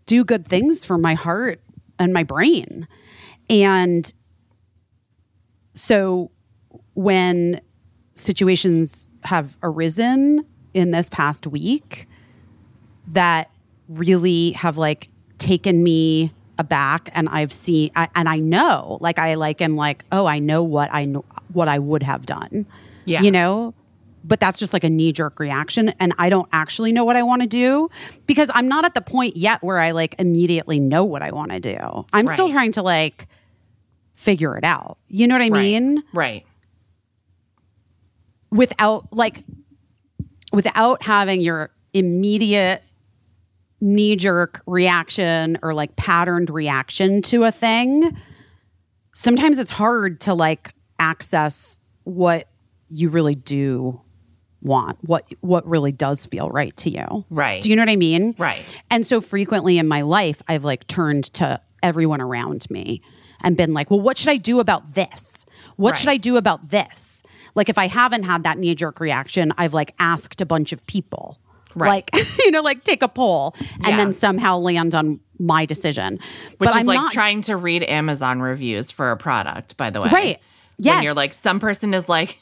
do 0.06 0.24
good 0.24 0.48
things 0.48 0.84
for 0.84 0.98
my 0.98 1.14
heart 1.14 1.62
and 2.00 2.14
my 2.14 2.24
brain. 2.24 2.88
And 3.50 4.12
so 5.74 6.32
when 6.94 7.62
situations 8.14 9.10
have 9.24 9.58
arisen 9.62 10.46
in 10.74 10.92
this 10.92 11.10
past 11.10 11.46
week 11.48 12.08
that 13.10 13.50
really 13.88 14.52
have 14.52 14.78
like 14.78 15.10
taken 15.38 15.84
me 15.84 16.34
aback 16.58 17.10
and 17.14 17.30
I've 17.30 17.54
seen 17.54 17.92
I, 17.96 18.10
and 18.16 18.28
I 18.28 18.40
know 18.40 18.98
like 19.00 19.20
I 19.20 19.36
like 19.36 19.62
am 19.62 19.76
like 19.76 20.04
oh 20.12 20.26
I 20.26 20.40
know 20.40 20.64
what 20.64 20.92
I 20.92 21.06
know 21.06 21.24
what 21.54 21.68
I 21.68 21.78
would 21.78 22.02
have 22.02 22.26
done 22.26 22.66
Yeah. 23.06 23.22
you 23.22 23.30
know 23.30 23.76
but 24.28 24.40
that's 24.40 24.60
just 24.60 24.74
like 24.74 24.84
a 24.84 24.90
knee 24.90 25.12
jerk 25.14 25.40
reaction 25.40 25.90
and 26.00 26.14
I 26.18 26.30
don't 26.30 26.50
actually 26.52 26.92
know 26.92 27.06
what 27.06 27.16
I 27.16 27.24
want 27.24 27.42
to 27.44 27.48
do 27.48 27.90
because 28.26 28.52
I'm 28.54 28.68
not 28.68 28.84
at 28.86 28.94
the 28.94 29.02
point 29.02 29.38
yet 29.38 29.64
where 29.64 29.80
I 29.80 29.92
like 29.92 30.16
immediately 30.20 30.80
know 30.80 31.06
what 31.06 31.22
I 31.24 31.32
want 31.32 31.52
to 31.52 31.60
do 31.60 32.06
I'm 32.14 32.28
still 32.28 32.50
trying 32.50 32.74
to 32.74 32.82
like 32.82 33.28
figure 34.16 34.58
it 34.58 34.64
out 34.64 34.98
you 35.08 35.28
know 35.28 35.36
what 35.36 35.42
I 35.44 35.50
Right. 35.50 35.62
mean 35.62 36.04
Right. 36.14 36.46
without 38.52 39.08
like 39.12 39.44
without 40.52 41.04
having 41.04 41.42
your 41.42 41.70
immediate 41.94 42.84
knee 43.80 44.16
jerk 44.16 44.62
reaction 44.66 45.58
or 45.62 45.74
like 45.74 45.96
patterned 45.96 46.50
reaction 46.50 47.22
to 47.22 47.44
a 47.44 47.52
thing 47.52 48.16
sometimes 49.14 49.60
it's 49.60 49.72
hard 49.72 50.20
to 50.22 50.34
like 50.34 50.72
access 51.00 51.78
what 52.04 52.48
you 52.90 53.10
really 53.10 53.36
do 53.36 54.00
want 54.62 54.98
what 55.08 55.26
what 55.42 55.68
really 55.68 55.92
does 55.92 56.26
feel 56.26 56.50
right 56.50 56.76
to 56.78 56.90
you 56.90 57.26
Right. 57.30 57.62
do 57.62 57.70
you 57.70 57.76
know 57.76 57.84
what 57.84 57.90
i 57.90 57.96
mean 57.96 58.34
Right. 58.38 58.66
and 58.90 59.06
so 59.06 59.22
frequently 59.22 59.78
in 59.78 59.88
my 59.88 60.02
life, 60.02 60.42
I've 60.48 60.64
like 60.64 60.88
turned 60.88 61.26
to 61.34 61.62
everyone 61.84 62.22
around 62.22 62.70
me 62.72 63.02
and 63.42 63.56
been 63.56 63.72
like, 63.74 63.92
well, 63.92 64.00
what 64.02 64.18
should 64.18 64.30
I 64.30 64.38
do 64.38 64.60
about 64.60 64.96
this? 64.96 65.46
What 65.76 65.96
should 65.96 66.10
I 66.10 66.18
do 66.18 66.38
about 66.38 66.70
this? 66.70 67.22
Like, 67.54 67.70
if 67.70 67.78
I 67.78 67.86
haven't 67.88 68.24
had 68.24 68.44
that 68.46 68.58
knee 68.58 68.74
jerk 68.74 69.00
reaction, 69.00 69.54
I've 69.60 69.76
like 69.76 69.94
asked 70.00 70.42
a 70.42 70.46
bunch 70.46 70.74
of 70.74 70.84
people, 70.88 71.40
Right. 71.76 72.10
like, 72.12 72.28
you 72.40 72.50
know, 72.50 72.62
like 72.64 72.84
take 72.84 73.04
a 73.04 73.08
poll 73.08 73.54
and 73.60 73.88
Yeah. 73.90 73.98
then 73.98 74.12
somehow 74.14 74.58
land 74.58 74.96
on 74.96 75.20
my 75.38 75.66
decision. 75.68 76.14
Which 76.58 76.58
but 76.58 76.70
is 76.70 76.76
I'm 76.78 76.86
like 76.88 76.96
not, 77.00 77.12
trying 77.14 77.42
to 77.44 77.56
read 77.56 77.84
Amazon 77.84 78.42
reviews 78.42 78.90
for 78.90 79.12
a 79.12 79.18
product, 79.18 79.78
by 79.78 79.92
the 79.92 80.02
way. 80.02 80.10
Right. 80.12 80.40
Yes. 80.80 80.96
When 80.98 81.04
you're 81.06 81.14
like, 81.16 81.34
some 81.34 81.60
person 81.60 81.96
is 81.96 82.08
like, 82.08 82.40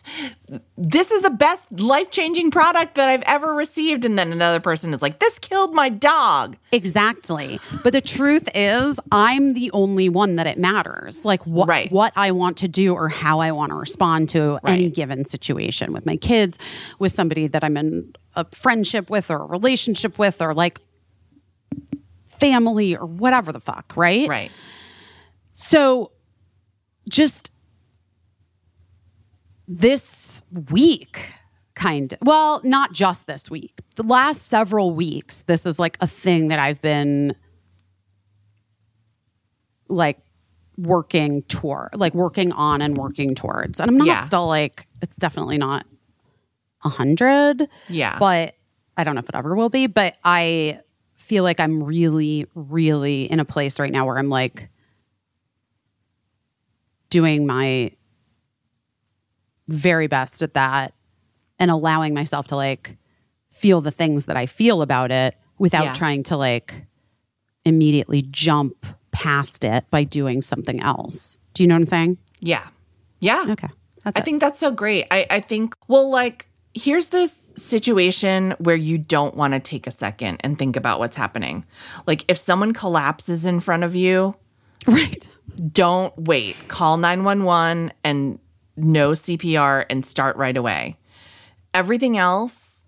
this 0.78 1.10
is 1.10 1.22
the 1.22 1.30
best 1.30 1.64
life 1.72 2.12
changing 2.12 2.52
product 2.52 2.96
that 2.96 3.08
I've 3.08 3.22
ever 3.22 3.54
received. 3.54 4.04
And 4.04 4.20
then 4.20 4.34
another 4.34 4.60
person 4.60 4.94
is 4.94 5.02
like, 5.02 5.20
this 5.20 5.40
killed 5.40 5.74
my 5.74 5.88
dog. 5.88 6.58
Exactly. 6.74 7.60
But 7.82 7.94
the 7.94 8.02
truth 8.02 8.50
is, 8.54 9.00
I'm 9.10 9.54
the 9.54 9.72
only 9.72 10.10
one 10.10 10.36
that 10.36 10.48
it 10.48 10.58
matters. 10.58 11.24
Like 11.24 11.46
what 11.48 11.70
Right. 11.70 11.90
what 11.90 12.12
I 12.18 12.32
want 12.32 12.58
to 12.58 12.68
do 12.68 12.94
or 12.94 13.08
how 13.08 13.40
I 13.40 13.54
want 13.54 13.70
to 13.70 13.76
respond 13.78 14.28
to 14.30 14.60
any 14.66 14.90
given 14.90 15.24
situation 15.24 15.94
with 15.94 16.06
my 16.06 16.18
kids, 16.18 16.60
with 17.00 17.14
somebody 17.14 17.48
that 17.48 17.64
I'm 17.64 17.78
in 17.78 18.14
a 18.36 18.46
friendship 18.52 19.10
with 19.10 19.32
or 19.32 19.44
a 19.44 19.46
relationship 19.46 20.20
with 20.20 20.42
or 20.42 20.54
like 20.54 20.82
family 22.38 22.98
or 22.98 23.06
whatever 23.06 23.54
the 23.54 23.62
fuck, 23.62 23.94
right? 23.96 24.28
Right. 24.28 24.52
So 25.52 26.12
just 27.08 27.52
this 29.68 30.44
week, 30.72 31.34
kind 31.74 32.14
of, 32.14 32.20
well, 32.22 32.62
not 32.64 32.92
just 32.94 33.28
this 33.28 33.50
week, 33.50 33.82
the 33.96 34.04
last 34.04 34.48
several 34.48 34.94
weeks, 34.94 35.42
this 35.44 35.66
is 35.66 35.80
like 35.80 35.98
a 36.02 36.08
thing 36.08 36.48
that 36.50 36.60
I've 36.60 36.82
been 36.82 37.36
like 39.88 40.20
working 40.78 41.42
toward, 41.44 41.90
like 41.96 42.14
working 42.14 42.52
on 42.52 42.82
and 42.82 42.98
working 42.98 43.36
towards. 43.36 43.80
And 43.80 43.90
I'm 43.90 43.98
not 43.98 44.08
Yeah. 44.08 44.24
still 44.26 44.48
like, 44.48 44.88
it's 45.02 45.16
definitely 45.16 45.58
not 45.58 45.86
a 46.84 46.90
hundred. 46.90 47.68
Yeah. 47.88 48.18
But 48.20 48.56
I 48.98 49.04
don't 49.04 49.16
know 49.16 49.20
if 49.20 49.30
it 49.30 49.36
ever 49.36 49.56
will 49.56 49.70
be, 49.70 49.88
but 49.88 50.16
I 50.24 50.80
feel 51.16 51.44
like 51.44 51.60
I'm 51.60 51.84
really, 51.84 52.46
really 52.56 53.24
in 53.24 53.40
a 53.40 53.46
place 53.46 53.80
right 53.80 53.92
now 53.92 54.06
where 54.06 54.18
I'm 54.18 54.30
like 54.30 54.70
doing 57.10 57.46
my 57.46 57.92
very 59.68 60.08
best 60.08 60.42
at 60.42 60.54
that 60.54 60.94
and 61.60 61.72
allowing 61.72 62.14
myself 62.14 62.48
to 62.48 62.56
like 62.56 62.98
feel 63.50 63.82
the 63.82 63.92
things 63.92 64.26
that 64.26 64.38
I 64.38 64.46
feel 64.46 64.82
about 64.82 65.12
it 65.12 65.36
without 65.58 65.86
Yeah. 65.86 65.94
trying 65.94 66.24
to 66.24 66.38
like 66.38 66.86
immediately 67.64 68.22
jump 68.30 68.86
past 69.12 69.64
it 69.64 69.86
by 69.90 70.04
doing 70.04 70.42
something 70.42 70.80
else. 70.82 71.38
Do 71.54 71.64
you 71.64 71.68
know 71.68 71.76
what 71.76 71.80
I'm 71.80 71.86
saying? 71.86 72.18
Yeah. 72.42 72.68
Yeah. 73.22 73.46
Okay. 73.50 73.70
That's 74.04 74.18
I 74.18 74.22
it. 74.22 74.26
think 74.26 74.42
that's 74.42 74.60
so 74.60 74.72
great. 74.72 75.08
I, 75.10 75.26
I 75.30 75.40
think, 75.40 75.74
well, 75.88 76.10
like, 76.10 76.48
here's 76.76 77.08
this 77.08 77.54
situation 77.56 78.52
where 78.60 78.76
you 78.76 78.98
don't 78.98 79.36
want 79.36 79.54
to 79.54 79.60
take 79.60 79.88
a 79.88 79.92
second 79.92 80.42
and 80.44 80.60
think 80.60 80.76
about 80.76 81.00
what's 81.00 81.16
happening. 81.16 81.66
Like, 82.06 82.26
if 82.28 82.38
someone 82.38 82.74
collapses 82.74 83.46
in 83.46 83.62
front 83.62 83.84
of 83.84 83.96
you, 83.96 84.36
right. 84.88 85.28
don't 85.72 86.16
wait. 86.18 86.56
Call 86.68 86.98
911 86.98 87.94
and 88.04 88.38
know 88.78 89.12
CPR 89.12 89.86
and 89.90 90.06
start 90.06 90.36
right 90.38 90.56
away. 90.56 90.98
Everything 91.74 92.18
else, 92.18 92.84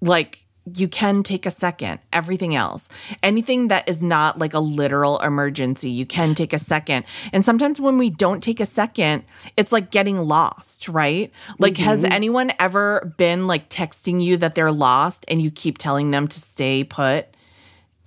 like, 0.00 0.46
you 0.76 0.88
can 0.88 1.22
take 1.22 1.46
a 1.46 1.50
second. 1.50 2.00
Everything 2.12 2.54
else, 2.54 2.88
anything 3.22 3.68
that 3.68 3.88
is 3.88 4.02
not 4.02 4.38
like 4.38 4.54
a 4.54 4.60
literal 4.60 5.18
emergency, 5.20 5.90
you 5.90 6.06
can 6.06 6.34
take 6.34 6.52
a 6.52 6.58
second. 6.58 7.04
And 7.32 7.44
sometimes 7.44 7.80
when 7.80 7.98
we 7.98 8.10
don't 8.10 8.42
take 8.42 8.60
a 8.60 8.66
second, 8.66 9.24
it's 9.56 9.72
like 9.72 9.90
getting 9.90 10.18
lost, 10.18 10.88
right? 10.88 11.32
Like, 11.58 11.78
has 11.78 12.04
anyone 12.04 12.52
ever 12.58 13.12
been 13.16 13.46
like 13.46 13.68
texting 13.68 14.22
you 14.22 14.36
that 14.36 14.54
they're 14.54 14.72
lost 14.72 15.24
and 15.28 15.40
you 15.40 15.50
keep 15.50 15.78
telling 15.78 16.10
them 16.10 16.28
to 16.28 16.40
stay 16.40 16.84
put? 16.84 17.26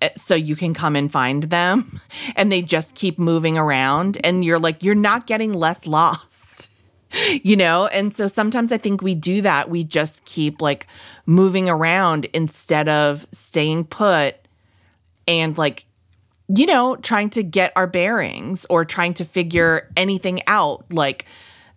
eh, 0.01 0.09
so 0.15 0.35
you 0.35 0.55
can 0.55 0.73
come 0.73 0.95
and 0.95 1.11
find 1.11 1.43
them 1.43 2.01
and 2.35 2.51
they 2.51 2.61
just 2.61 2.95
keep 2.95 3.17
moving 3.17 3.57
around 3.57 4.17
and 4.23 4.45
you're 4.45 4.59
like 4.59 4.83
you're 4.83 4.95
not 4.95 5.25
getting 5.25 5.53
less 5.53 5.87
lost 5.87 6.32
you 7.43 7.55
know? 7.55 7.87
And 7.87 8.15
so 8.15 8.27
sometimes 8.27 8.71
i 8.71 8.77
think 8.77 9.01
we 9.01 9.15
do 9.15 9.41
that. 9.41 9.69
We 9.69 9.83
just 9.83 10.25
keep 10.25 10.61
like 10.61 10.87
moving 11.25 11.69
around 11.69 12.25
instead 12.33 12.89
of 12.89 13.25
staying 13.31 13.85
put 13.85 14.35
and 15.27 15.57
like 15.57 15.85
you 16.49 16.65
know, 16.65 16.97
trying 16.97 17.29
to 17.31 17.41
get 17.41 17.71
our 17.75 17.87
bearings 17.87 18.65
or 18.69 18.83
trying 18.85 19.13
to 19.15 19.25
figure 19.25 19.89
anything 19.95 20.41
out 20.45 20.85
like 20.91 21.25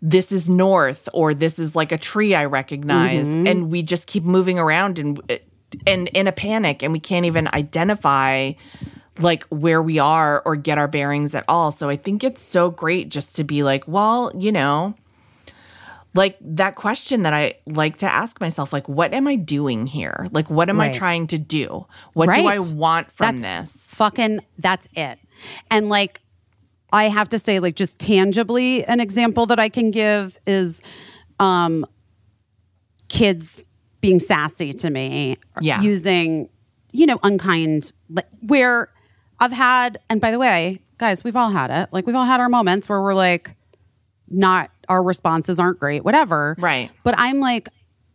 this 0.03 0.31
is 0.33 0.49
north 0.49 1.09
or 1.13 1.35
this 1.35 1.59
is 1.59 1.75
like 1.75 1.93
a 1.93 1.99
tree 1.99 2.35
I 2.35 2.45
recognize. 2.45 3.29
Mm-hmm. 3.29 3.47
And 3.47 3.71
we 3.71 3.83
just 3.83 4.07
keep 4.07 4.25
moving 4.25 4.59
around 4.59 4.99
and 4.99 5.41
and 5.87 6.09
in 6.09 6.27
a 6.27 6.33
panic 6.33 6.83
and 6.83 6.93
we 6.93 7.01
can't 7.01 7.27
even 7.27 7.49
identify 7.49 8.53
like 9.19 9.45
where 9.45 9.83
we 9.83 9.99
are 9.99 10.43
or 10.45 10.57
get 10.57 10.79
our 10.79 10.89
bearings 10.89 11.35
at 11.35 11.45
all. 11.49 11.71
So 11.71 11.89
I 11.89 11.97
think 11.97 12.23
it's 12.23 12.43
so 12.43 12.71
great 12.71 13.09
just 13.09 13.35
to 13.37 13.45
be 13.45 13.63
like, 13.63 13.87
well, 13.89 14.31
you 14.37 14.53
know, 14.53 14.95
like 16.17 16.37
that 16.41 16.75
question 16.75 17.23
that 17.23 17.33
I 17.35 17.55
like 17.67 17.99
to 17.99 18.07
ask 18.13 18.41
myself, 18.41 18.73
like, 18.73 18.89
what 18.89 19.13
am 19.15 19.29
I 19.29 19.37
doing 19.37 19.87
here? 19.87 20.27
Like, 20.33 20.51
what 20.51 20.69
am 20.69 20.81
I 20.81 20.91
trying 20.91 21.27
to 21.29 21.39
do? 21.39 21.87
What 22.15 22.27
do 22.35 22.47
I 22.47 22.59
want 22.59 23.11
from 23.13 23.37
That's 23.37 23.73
this? 23.73 23.95
fucking 23.95 24.41
that's 24.59 24.89
it. 24.95 25.19
And 25.71 25.89
like 25.89 26.21
I 26.93 27.09
have 27.09 27.29
to 27.31 27.39
say 27.39 27.59
like 27.59 27.75
just 27.77 27.99
tangibly 27.99 28.85
an 28.85 29.01
example 29.01 29.47
that 29.47 29.59
I 29.59 29.69
can 29.69 29.91
give 29.91 30.39
is 30.47 30.83
um 31.41 31.85
kids 33.09 33.67
being 34.01 34.19
sassy 34.19 34.73
to 34.73 34.91
me 34.91 35.37
Yeah. 35.61 35.81
using 35.83 36.49
you 36.93 37.07
know 37.07 37.19
unkind 37.23 37.93
like 38.09 38.27
where 38.41 38.89
I've 39.41 39.53
had 39.53 39.99
and 40.09 40.21
by 40.21 40.31
the 40.31 40.39
way 40.39 40.81
guys 40.99 41.25
we've 41.25 41.37
all 41.37 41.51
had 41.51 41.71
it 41.71 41.89
like 41.93 42.07
we've 42.07 42.17
all 42.17 42.25
had 42.25 42.41
our 42.41 42.49
moments 42.49 42.89
where 42.89 43.03
we're 43.03 43.15
like 43.15 43.56
not 44.29 44.71
our 44.89 45.03
responses 45.03 45.59
aren't 45.61 45.79
great 45.81 46.05
whatever 46.05 46.57
Right. 46.59 46.91
but 47.05 47.15
I'm 47.19 47.41
like 47.41 47.69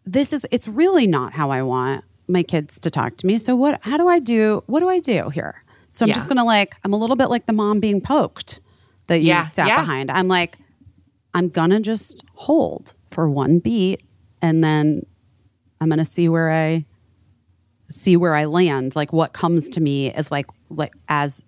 this 0.05 0.33
is 0.33 0.45
it's 0.51 0.67
really 0.67 1.07
not 1.07 1.33
how 1.33 1.51
I 1.51 1.61
want 1.61 2.03
my 2.27 2.43
kids 2.43 2.79
to 2.81 2.89
talk 2.89 3.17
to 3.17 3.27
me 3.27 3.37
so 3.37 3.55
what 3.55 3.79
how 3.83 3.97
do 3.97 4.07
I 4.07 4.19
do 4.19 4.63
what 4.67 4.79
do 4.81 4.89
I 4.89 4.99
do 4.99 5.29
here 5.29 5.63
so 5.89 6.03
I'm 6.05 6.09
Yeah. 6.09 6.15
just 6.15 6.27
gonna 6.27 6.45
like 6.45 6.75
I'm 6.83 6.93
a 6.93 6.97
little 6.97 7.15
bit 7.15 7.29
like 7.29 7.45
the 7.45 7.53
mom 7.53 7.79
being 7.79 8.01
poked 8.01 8.59
that 9.07 9.19
you 9.21 9.27
Yeah, 9.27 9.45
sat 9.45 9.67
yeah. 9.67 9.81
behind 9.81 10.09
I'm 10.11 10.27
like 10.27 10.57
I'm 11.33 11.49
gonna 11.49 11.79
just 11.79 12.23
hold 12.33 12.93
for 13.11 13.29
one 13.29 13.59
beat 13.59 14.01
and 14.41 14.63
then 14.63 15.05
I'm 15.79 15.89
gonna 15.89 16.05
see 16.05 16.27
where 16.29 16.51
I 16.51 16.85
see 17.89 18.15
where 18.15 18.35
I 18.35 18.45
land. 18.45 18.95
Like 18.95 19.11
what 19.11 19.33
comes 19.33 19.69
to 19.71 19.81
me 19.81 20.11
is 20.13 20.31
like 20.31 20.45
like 20.69 20.93
as 21.09 21.43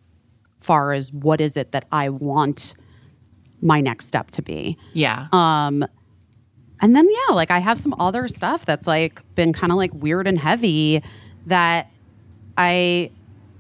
far 0.60 0.92
as 0.94 1.12
what 1.14 1.40
is 1.42 1.56
it 1.58 1.72
that 1.74 1.86
I 1.92 2.10
want 2.10 2.74
my 3.64 3.82
next 3.82 4.08
step 4.08 4.30
to 4.32 4.42
be. 4.42 4.78
Yeah. 4.94 5.28
Um 5.32 5.86
and 6.82 6.96
then 6.96 7.08
yeah, 7.10 7.34
like 7.34 7.50
I 7.50 7.60
have 7.60 7.80
some 7.80 7.96
other 8.00 8.28
stuff 8.28 8.66
that's 8.66 8.86
like 8.88 9.22
been 9.36 9.54
kind 9.54 9.72
of 9.72 9.78
like 9.78 9.94
weird 9.94 10.28
and 10.28 10.38
heavy 10.38 11.02
that 11.46 11.90
I 12.58 13.12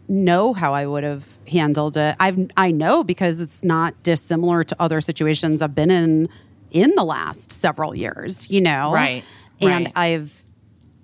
know 0.09 0.53
how 0.53 0.73
I 0.73 0.85
would 0.85 1.03
have 1.03 1.27
handled 1.47 1.95
it. 1.97 2.15
I've 2.19 2.51
I 2.57 2.71
know 2.71 3.03
because 3.03 3.39
it's 3.39 3.63
not 3.63 4.01
dissimilar 4.03 4.63
to 4.63 4.75
other 4.79 4.99
situations 5.01 5.61
I've 5.61 5.73
been 5.75 5.89
in 5.89 6.29
in 6.71 6.93
the 6.95 7.03
last 7.03 7.51
several 7.51 7.95
years, 7.95 8.51
you 8.51 8.59
know. 8.59 8.91
Right, 8.91 9.23
And 9.61 9.85
right. 9.85 9.93
I've 9.95 10.43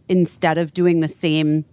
instead 0.09 0.57
of 0.57 0.73
doing 0.73 0.99
the 0.99 1.07
same 1.07 1.63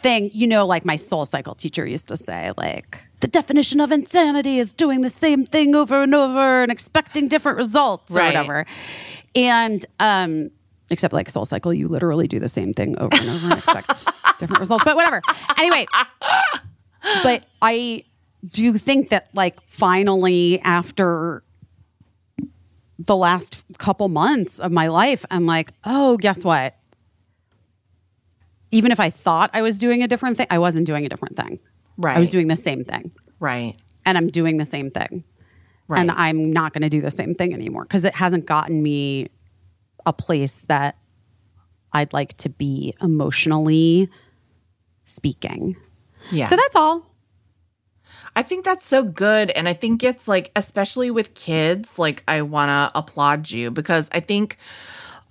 thing, 0.00 0.30
you 0.32 0.46
know, 0.46 0.66
like 0.66 0.84
my 0.84 0.96
SoulCycle 0.96 1.56
teacher 1.56 1.86
used 1.86 2.08
to 2.08 2.16
say, 2.16 2.52
like, 2.56 2.98
the 3.20 3.26
definition 3.28 3.80
of 3.80 3.90
insanity 3.92 4.58
is 4.58 4.72
doing 4.72 5.00
the 5.00 5.10
same 5.10 5.44
thing 5.44 5.74
over 5.74 6.02
and 6.02 6.14
over 6.14 6.62
and 6.62 6.70
expecting 6.72 7.28
different 7.28 7.58
results 7.58 8.12
or 8.12 8.18
Right. 8.18 8.26
whatever. 8.34 8.64
And 9.34 9.84
um, 10.00 10.50
except 10.90 11.12
like 11.12 11.28
SoulCycle, 11.28 11.76
you 11.76 11.88
literally 11.88 12.28
do 12.28 12.38
the 12.40 12.48
same 12.48 12.72
thing 12.72 12.96
over 12.98 13.16
and 13.16 13.28
over 13.28 13.50
and 13.50 13.58
expect 13.58 14.06
different 14.38 14.60
results. 14.60 14.84
But 14.84 14.96
whatever. 14.96 15.22
Anyway, 15.58 15.86
but 17.22 17.44
I 17.60 18.04
do 18.54 18.74
think 18.74 19.10
that 19.10 19.28
like 19.34 19.60
finally 19.64 20.60
after 20.60 21.42
the 22.98 23.16
last 23.16 23.64
couple 23.78 24.08
months 24.08 24.58
of 24.58 24.72
my 24.72 24.88
life, 24.88 25.24
I'm 25.30 25.44
like, 25.46 25.72
oh, 25.84 26.16
guess 26.16 26.44
what? 26.44 26.74
Even 28.70 28.92
if 28.92 29.00
I 29.00 29.10
thought 29.10 29.50
I 29.52 29.62
was 29.62 29.78
doing 29.78 30.02
a 30.02 30.08
different 30.08 30.36
thing, 30.36 30.46
I 30.50 30.58
wasn't 30.58 30.86
doing 30.86 31.06
a 31.06 31.08
different 31.08 31.36
thing. 31.36 31.58
Right. 31.96 32.16
I 32.16 32.20
was 32.20 32.30
doing 32.30 32.48
the 32.48 32.56
same 32.56 32.84
thing. 32.84 33.12
right. 33.40 33.74
And 34.06 34.16
I'm 34.16 34.28
doing 34.28 34.56
the 34.56 34.64
same 34.64 34.90
thing. 34.90 35.24
Right. 35.86 36.00
And 36.00 36.10
I'm 36.10 36.50
not 36.50 36.72
going 36.72 36.82
to 36.82 36.88
do 36.88 37.02
the 37.02 37.10
same 37.10 37.34
thing 37.34 37.52
anymore 37.52 37.82
because 37.82 38.04
it 38.04 38.14
hasn't 38.14 38.46
gotten 38.46 38.82
me 38.82 39.28
a 40.06 40.12
place 40.14 40.62
that 40.68 40.96
I'd 41.92 42.12
like 42.14 42.34
to 42.38 42.48
be 42.48 42.94
emotionally 43.02 44.08
speaking. 45.04 45.76
yeah. 46.30 46.46
So 46.46 46.56
that's 46.56 46.76
all. 46.76 47.06
I 48.36 48.42
think 48.42 48.64
that's 48.64 48.86
so 48.86 49.02
good. 49.02 49.50
And 49.50 49.68
I 49.68 49.72
think 49.74 50.04
it's 50.04 50.28
like, 50.28 50.52
especially 50.54 51.10
with 51.10 51.34
kids, 51.34 51.98
like, 51.98 52.22
I 52.28 52.42
want 52.42 52.68
to 52.68 52.96
applaud 52.96 53.50
you 53.50 53.70
because 53.70 54.08
I 54.12 54.20
think 54.20 54.56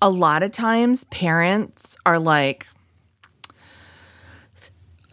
a 0.02 0.10
lot 0.10 0.44
of 0.44 0.52
times 0.52 1.06
parents 1.06 1.98
are 2.06 2.20
like, 2.20 2.68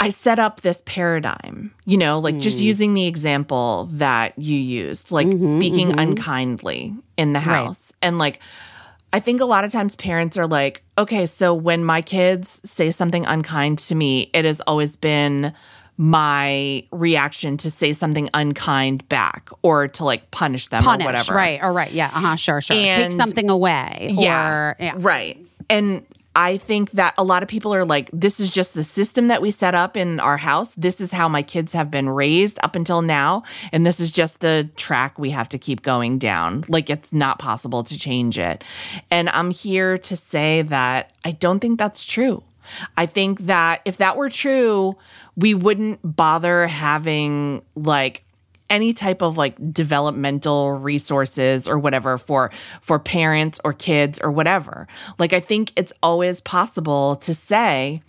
I 0.05 0.11
set 0.11 0.39
up 0.39 0.61
this 0.61 0.83
paradigm, 0.85 1.75
you 1.87 1.97
know, 1.97 2.19
like 2.19 2.39
just 2.39 2.61
mm. 2.61 2.65
using 2.65 2.93
the 2.93 3.07
example 3.07 3.89
that 3.93 4.39
you 4.39 4.59
used, 4.59 5.11
like 5.11 5.27
mm-hmm, 5.27 5.53
speaking 5.53 5.89
mm-hmm. 5.89 5.99
unkindly 5.99 6.95
in 7.17 7.33
the 7.33 7.41
house. 7.41 7.91
And 8.03 8.19
like, 8.19 8.39
I 9.15 9.21
think 9.21 9.41
a 9.41 9.47
lot 9.47 9.65
of 9.65 9.73
times 9.73 9.97
parents 9.97 10.37
are 10.37 10.47
like, 10.47 10.83
okay, 10.99 11.25
so 11.25 11.55
when 11.55 11.87
my 11.87 12.03
kids 12.03 12.61
say 12.69 12.91
something 12.91 13.25
unkind 13.25 13.79
to 13.79 13.95
me, 13.95 14.29
it 14.35 14.45
has 14.45 14.61
always 14.63 14.95
been 14.95 15.55
my 15.97 16.85
reaction 16.91 17.57
to 17.57 17.71
say 17.71 17.95
something 17.95 18.29
unkind 18.35 19.09
back 19.09 19.49
or 19.63 19.89
to 19.89 20.05
like 20.05 20.31
punish 20.33 20.69
them 20.69 20.83
Punish, 20.83 21.05
or 21.05 21.09
whatever. 21.09 21.35
right? 21.35 21.61
Or 21.63 21.73
right, 21.73 21.93
yeah, 21.93 22.11
uh 22.13 22.21
huh, 22.21 22.37
sure, 22.37 22.61
sure. 22.61 22.77
Take 22.77 23.13
something 23.13 23.49
away, 23.49 24.11
Yeah. 24.13 24.51
or 24.51 24.77
yeah, 24.79 24.95
Right. 24.99 25.39
And 25.71 26.05
I 26.37 26.57
think 26.57 26.93
that 26.93 27.15
a 27.17 27.25
lot 27.25 27.43
of 27.43 27.49
people 27.49 27.73
are 27.73 27.85
like, 27.85 28.11
this 28.13 28.41
is 28.41 28.53
just 28.53 28.75
the 28.75 28.85
system 28.85 29.29
that 29.29 29.41
we 29.41 29.51
set 29.51 29.75
up 29.75 29.97
in 29.97 30.19
our 30.19 30.37
house. 30.37 30.75
This 30.75 31.01
is 31.01 31.13
how 31.13 31.29
my 31.29 31.43
kids 31.43 31.73
have 31.75 31.91
been 31.91 32.09
raised 32.09 32.59
up 32.63 32.75
until 32.75 33.03
now. 33.03 33.45
And 33.73 33.87
this 33.87 34.01
is 34.01 34.11
just 34.11 34.41
the 34.41 34.69
track 34.77 35.19
we 35.19 35.31
have 35.31 35.49
to 35.51 35.59
keep 35.59 35.83
going 35.83 36.19
down. 36.19 36.65
Like, 36.69 36.91
it's 36.91 37.13
not 37.13 37.39
possible 37.39 37.85
to 37.85 37.97
change 37.97 38.39
it. 38.39 38.65
And 39.11 39.29
I'm 39.29 39.51
here 39.53 39.97
to 39.99 40.17
say 40.17 40.63
that 40.63 41.13
I 41.25 41.33
don't 41.33 41.61
think 41.61 41.79
that's 41.79 42.05
true. 42.05 42.43
I 42.97 43.07
think 43.07 43.41
that 43.41 43.83
if 43.85 43.99
that 43.99 44.17
were 44.17 44.31
true, 44.31 44.95
we 45.37 45.55
wouldn't 45.55 46.01
bother 46.03 46.67
having 46.67 47.63
like 47.75 48.24
any 48.75 48.93
type 48.93 49.23
of 49.23 49.39
like 49.39 49.55
developmental 49.73 50.73
resources 50.73 51.69
or 51.69 51.79
whatever 51.79 52.19
for 52.19 52.51
for 52.81 52.99
parents 52.99 53.61
or 53.65 53.73
kids 53.73 54.19
or 54.23 54.31
whatever. 54.31 54.87
Like 55.19 55.33
I 55.33 55.41
think 55.41 55.73
it's 55.77 55.93
always 56.03 56.41
possible 56.41 57.17
to 57.17 57.35
say, 57.35 58.03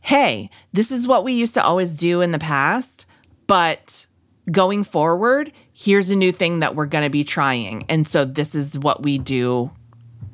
"Hey, 0.00 0.50
this 0.72 0.90
is 0.90 1.08
what 1.08 1.24
we 1.24 1.32
used 1.32 1.54
to 1.54 1.64
always 1.64 1.94
do 1.94 2.20
in 2.20 2.32
the 2.32 2.38
past, 2.38 3.06
but 3.46 4.06
going 4.50 4.84
forward, 4.84 5.52
here's 5.72 6.10
a 6.10 6.16
new 6.16 6.32
thing 6.32 6.60
that 6.60 6.74
we're 6.74 6.86
going 6.86 7.04
to 7.04 7.10
be 7.10 7.24
trying. 7.24 7.84
And 7.88 8.06
so 8.06 8.24
this 8.24 8.54
is 8.54 8.78
what 8.78 9.02
we 9.02 9.18
do 9.18 9.70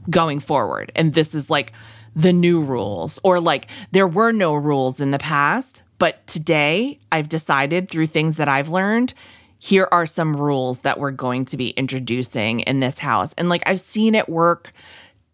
going 0.08 0.40
forward. 0.40 0.92
And 0.94 1.14
this 1.14 1.34
is 1.34 1.50
like 1.50 1.72
the 2.14 2.32
new 2.32 2.62
rules, 2.62 3.18
or 3.22 3.40
like 3.40 3.68
there 3.92 4.06
were 4.06 4.32
no 4.32 4.54
rules 4.54 5.00
in 5.00 5.10
the 5.10 5.18
past, 5.18 5.82
but 5.98 6.26
today 6.26 6.98
I've 7.12 7.28
decided 7.28 7.90
through 7.90 8.06
things 8.06 8.36
that 8.36 8.48
I've 8.48 8.70
learned. 8.70 9.12
Here 9.58 9.88
are 9.90 10.06
some 10.06 10.36
rules 10.36 10.80
that 10.80 10.98
we're 10.98 11.10
going 11.10 11.44
to 11.46 11.56
be 11.56 11.70
introducing 11.70 12.60
in 12.60 12.80
this 12.80 12.98
house. 12.98 13.32
And 13.34 13.48
like 13.48 13.62
I've 13.66 13.80
seen 13.80 14.14
it 14.14 14.28
work 14.28 14.72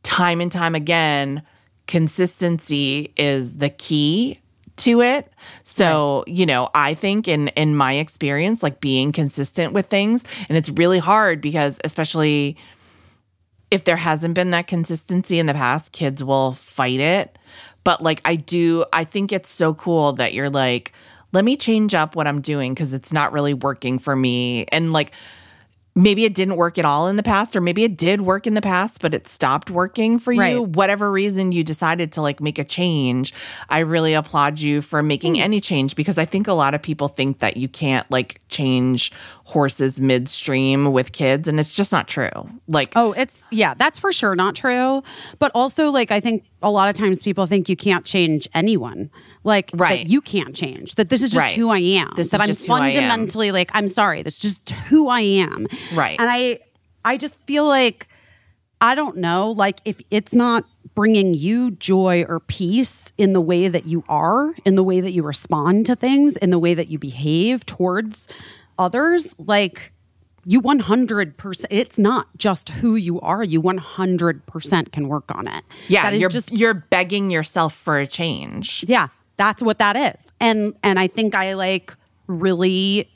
time 0.02 0.40
and 0.40 0.50
time 0.50 0.74
again. 0.74 1.42
Consistency 1.86 3.12
is 3.16 3.56
the 3.56 3.70
key 3.70 4.38
to 4.78 5.02
it. 5.02 5.32
So, 5.64 6.24
you 6.26 6.46
know, 6.46 6.70
I 6.74 6.94
think 6.94 7.28
in 7.28 7.48
in 7.48 7.76
my 7.76 7.94
experience 7.94 8.62
like 8.62 8.80
being 8.80 9.12
consistent 9.12 9.72
with 9.72 9.86
things 9.86 10.24
and 10.48 10.56
it's 10.56 10.70
really 10.70 10.98
hard 10.98 11.40
because 11.40 11.80
especially 11.84 12.56
if 13.70 13.84
there 13.84 13.96
hasn't 13.96 14.34
been 14.34 14.50
that 14.50 14.66
consistency 14.66 15.38
in 15.38 15.46
the 15.46 15.54
past, 15.54 15.92
kids 15.92 16.22
will 16.22 16.52
fight 16.52 17.00
it. 17.00 17.38
But 17.84 18.02
like 18.02 18.20
I 18.24 18.36
do, 18.36 18.84
I 18.92 19.04
think 19.04 19.32
it's 19.32 19.48
so 19.48 19.74
cool 19.74 20.12
that 20.14 20.34
you're 20.34 20.50
like, 20.50 20.92
let 21.32 21.44
me 21.44 21.56
change 21.56 21.94
up 21.94 22.14
what 22.14 22.26
I'm 22.26 22.40
doing 22.40 22.74
because 22.74 22.94
it's 22.94 23.12
not 23.12 23.32
really 23.32 23.54
working 23.54 23.98
for 23.98 24.14
me. 24.14 24.66
And 24.66 24.92
like 24.92 25.12
maybe 25.94 26.24
it 26.24 26.34
didn't 26.34 26.56
work 26.56 26.78
at 26.78 26.84
all 26.84 27.08
in 27.08 27.16
the 27.16 27.22
past, 27.22 27.54
or 27.54 27.60
maybe 27.60 27.84
it 27.84 27.96
did 27.96 28.22
work 28.22 28.46
in 28.46 28.54
the 28.54 28.62
past, 28.62 29.00
but 29.00 29.12
it 29.12 29.28
stopped 29.28 29.70
working 29.70 30.18
for 30.18 30.32
you. 30.32 30.40
Right. 30.40 30.58
Whatever 30.58 31.10
reason 31.10 31.52
you 31.52 31.62
decided 31.62 32.12
to 32.12 32.22
like 32.22 32.40
make 32.40 32.58
a 32.58 32.64
change, 32.64 33.34
I 33.68 33.80
really 33.80 34.14
applaud 34.14 34.60
you 34.60 34.80
for 34.80 35.02
making 35.02 35.38
any 35.38 35.60
change 35.60 35.94
because 35.94 36.16
I 36.18 36.24
think 36.24 36.48
a 36.48 36.54
lot 36.54 36.74
of 36.74 36.80
people 36.80 37.08
think 37.08 37.40
that 37.40 37.56
you 37.56 37.68
can't 37.68 38.10
like 38.10 38.40
change 38.48 39.12
horses 39.44 40.00
midstream 40.00 40.92
with 40.92 41.12
kids, 41.12 41.48
and 41.48 41.60
it's 41.60 41.74
just 41.74 41.92
not 41.92 42.08
true. 42.08 42.30
Like, 42.68 42.92
Oh, 42.96 43.12
it's 43.12 43.46
yeah, 43.50 43.74
that's 43.74 43.98
for 43.98 44.12
sure 44.12 44.34
not 44.34 44.54
true. 44.54 45.02
But 45.38 45.52
also, 45.54 45.90
like, 45.90 46.10
I 46.10 46.20
think 46.20 46.44
a 46.62 46.70
lot 46.70 46.88
of 46.88 46.94
times 46.94 47.22
people 47.22 47.46
think 47.46 47.68
you 47.68 47.76
can't 47.76 48.04
change 48.04 48.48
anyone. 48.54 49.10
Like 49.44 49.70
Right. 49.74 50.04
that 50.04 50.10
you 50.10 50.20
can't 50.20 50.54
change 50.54 50.94
that 50.96 51.08
this 51.08 51.22
is 51.22 51.30
just 51.30 51.38
Right. 51.44 51.56
who 51.56 51.70
i 51.70 51.78
am 51.78 52.12
This 52.16 52.28
that 52.30 52.36
is 52.36 52.40
i'm 52.42 52.46
just 52.48 52.66
who 52.66 52.72
I 52.74 52.88
am. 52.88 52.92
fundamentally 52.94 53.52
like 53.52 53.70
i'm 53.74 53.88
sorry 53.88 54.22
that's 54.22 54.38
just 54.38 54.70
who 54.70 55.08
i 55.08 55.20
am 55.20 55.66
Right. 55.94 56.18
and 56.20 56.28
i 56.30 56.60
i 57.04 57.16
just 57.16 57.34
feel 57.46 57.66
like 57.66 58.08
i 58.80 58.94
don't 58.94 59.16
know 59.16 59.50
like 59.50 59.80
if 59.84 60.00
it's 60.10 60.34
not 60.34 60.64
bringing 60.94 61.32
you 61.34 61.70
joy 61.72 62.24
or 62.28 62.38
peace 62.40 63.12
in 63.16 63.32
the 63.32 63.40
way 63.40 63.66
that 63.68 63.86
you 63.86 64.04
are 64.08 64.54
in 64.64 64.74
the 64.74 64.84
way 64.84 65.00
that 65.00 65.12
you 65.12 65.22
respond 65.22 65.86
to 65.86 65.96
things 65.96 66.36
in 66.36 66.50
the 66.50 66.58
way 66.58 66.74
that 66.74 66.88
you 66.88 66.98
behave 66.98 67.64
towards 67.66 68.28
others 68.78 69.34
like 69.38 69.92
you 70.44 70.60
100% 70.60 71.64
it's 71.70 71.98
not 72.00 72.26
just 72.36 72.68
who 72.70 72.96
you 72.96 73.20
are 73.20 73.42
you 73.44 73.62
100% 73.62 74.92
can 74.92 75.08
work 75.08 75.30
on 75.34 75.46
it 75.48 75.64
Yeah, 75.88 76.10
you're 76.10 76.28
just 76.28 76.52
you're 76.52 76.74
begging 76.74 77.30
yourself 77.30 77.74
for 77.74 77.98
a 77.98 78.06
change. 78.06 78.84
yeah 78.88 79.08
that's 79.36 79.62
what 79.62 79.78
that 79.78 79.96
is. 80.16 80.32
And 80.40 80.74
and 80.82 80.98
i 80.98 81.06
think 81.06 81.34
i 81.34 81.54
like 81.54 81.94
really 82.26 83.10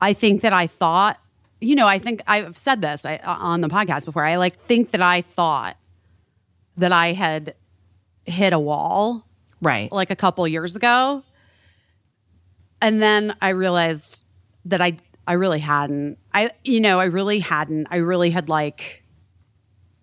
i 0.00 0.12
think 0.12 0.42
that 0.42 0.52
i 0.52 0.66
thought 0.66 1.18
you 1.60 1.74
know 1.74 1.86
i 1.88 1.98
think 1.98 2.20
i've 2.26 2.56
said 2.56 2.82
this 2.82 3.04
I, 3.04 3.16
on 3.24 3.60
the 3.62 3.68
podcast 3.68 4.04
before 4.04 4.24
i 4.24 4.36
like 4.36 4.56
think 4.66 4.90
that 4.92 5.02
i 5.02 5.22
thought 5.22 5.76
that 6.76 6.92
i 6.92 7.12
had 7.12 7.54
hit 8.26 8.52
a 8.52 8.58
wall 8.58 9.24
Right. 9.60 9.90
like 9.90 10.10
a 10.10 10.16
couple 10.16 10.46
years 10.46 10.76
ago. 10.76 11.24
And 12.80 13.02
then 13.02 13.34
i 13.40 13.48
realized 13.48 14.24
that 14.66 14.80
i 14.80 14.96
i 15.26 15.32
really 15.32 15.58
hadn't. 15.58 16.18
I 16.32 16.50
you 16.64 16.80
know 16.80 17.00
i 17.00 17.04
really 17.06 17.40
hadn't. 17.40 17.88
I 17.90 17.96
really 17.96 18.30
had 18.30 18.48
like 18.48 19.02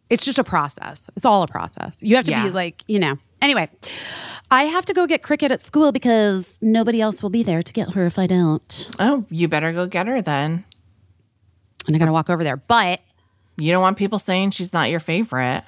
it's 0.10 0.26
just 0.26 0.38
a 0.40 0.44
process. 0.44 1.10
It's 1.16 1.26
all 1.26 1.42
a 1.42 1.48
process. 1.48 1.98
You 2.02 2.16
have 2.18 2.26
to 2.26 2.32
Yeah. 2.32 2.44
be 2.44 2.52
like 2.52 2.84
you 2.88 3.00
know. 3.00 3.18
Anyway 3.42 3.70
i 4.52 4.64
have 4.64 4.86
to 4.86 4.94
go 4.94 5.06
get 5.08 5.22
cricket 5.24 5.52
at 5.52 5.62
school 5.62 5.92
because 5.92 6.58
nobody 6.62 7.02
else 7.02 7.22
will 7.24 7.30
be 7.30 7.44
there 7.44 7.62
to 7.64 7.74
get 7.74 7.92
her 7.94 8.06
if 8.06 8.18
i 8.20 8.28
don't. 8.28 8.90
Oh, 9.00 9.26
you 9.30 9.48
better 9.48 9.72
go 9.74 9.86
get 9.88 10.08
her 10.08 10.22
then. 10.22 10.64
and 11.88 11.96
i 11.96 12.00
gotta 12.00 12.12
walk 12.12 12.30
over 12.30 12.44
there. 12.44 12.58
But 12.58 13.02
You 13.58 13.72
don't 13.72 13.82
want 13.82 13.98
people 13.98 14.20
saying 14.20 14.52
she's 14.52 14.74
not 14.74 14.90
your 14.90 15.00
favorite. 15.00 15.64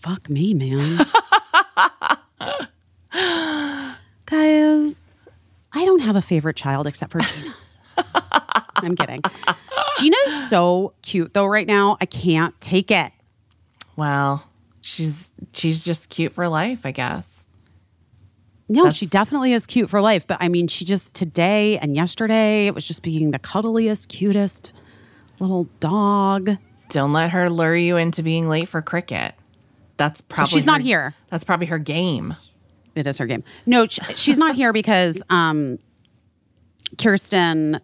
fuck 0.00 0.28
me 0.30 0.54
man 0.54 1.06
guys 4.26 5.28
i 5.72 5.84
don't 5.84 6.00
have 6.00 6.16
a 6.16 6.22
favorite 6.22 6.56
child 6.56 6.86
except 6.86 7.12
for 7.12 7.20
gina. 7.20 7.54
I'm 8.76 8.94
kidding. 8.94 9.22
Gina's 9.98 10.48
so 10.48 10.94
cute 11.02 11.34
though 11.34 11.46
right 11.46 11.66
now. 11.66 11.96
I 12.00 12.06
can't 12.06 12.58
take 12.60 12.90
it. 12.92 13.10
Well, 13.96 14.48
she's 14.80 15.32
she's 15.52 15.84
just 15.84 16.08
cute 16.10 16.32
for 16.32 16.46
life, 16.48 16.86
I 16.86 16.92
guess. 16.92 17.37
No 18.68 18.82
That's- 18.84 18.96
she 18.96 19.06
definitely 19.06 19.52
is 19.52 19.66
cute 19.66 19.88
for 19.90 20.00
life 20.00 20.26
but 20.26 20.36
i 20.40 20.48
mean 20.48 20.66
she 20.68 20.84
just 20.84 21.14
today 21.14 21.78
and 21.78 21.94
yesterday 21.94 22.66
it 22.66 22.74
was 22.74 22.86
just 22.86 23.02
being 23.02 23.30
the 23.30 23.38
cuddliest 23.38 24.08
cutest 24.08 24.72
little 25.40 25.64
dog 25.80 26.56
Don't 26.90 27.12
let 27.12 27.30
her 27.30 27.48
lure 27.50 27.76
you 27.76 27.96
into 27.96 28.22
being 28.22 28.48
late 28.48 28.66
for 28.68 28.80
cricket. 28.82 29.34
That's 29.98 30.20
probably 30.20 30.50
she's 30.50 30.64
not 30.66 30.80
here. 30.80 31.14
That's 31.30 31.44
probably 31.44 31.66
her 31.66 31.78
game. 31.78 32.34
It 32.94 33.06
is 33.06 33.18
her 33.18 33.26
game. 33.26 33.44
No, 33.66 33.84
sh- 33.86 33.98
she's 34.16 34.38
not 34.38 34.54
here 34.56 34.72
because 34.72 35.22
um, 35.28 35.78
Kirsten, 36.96 37.80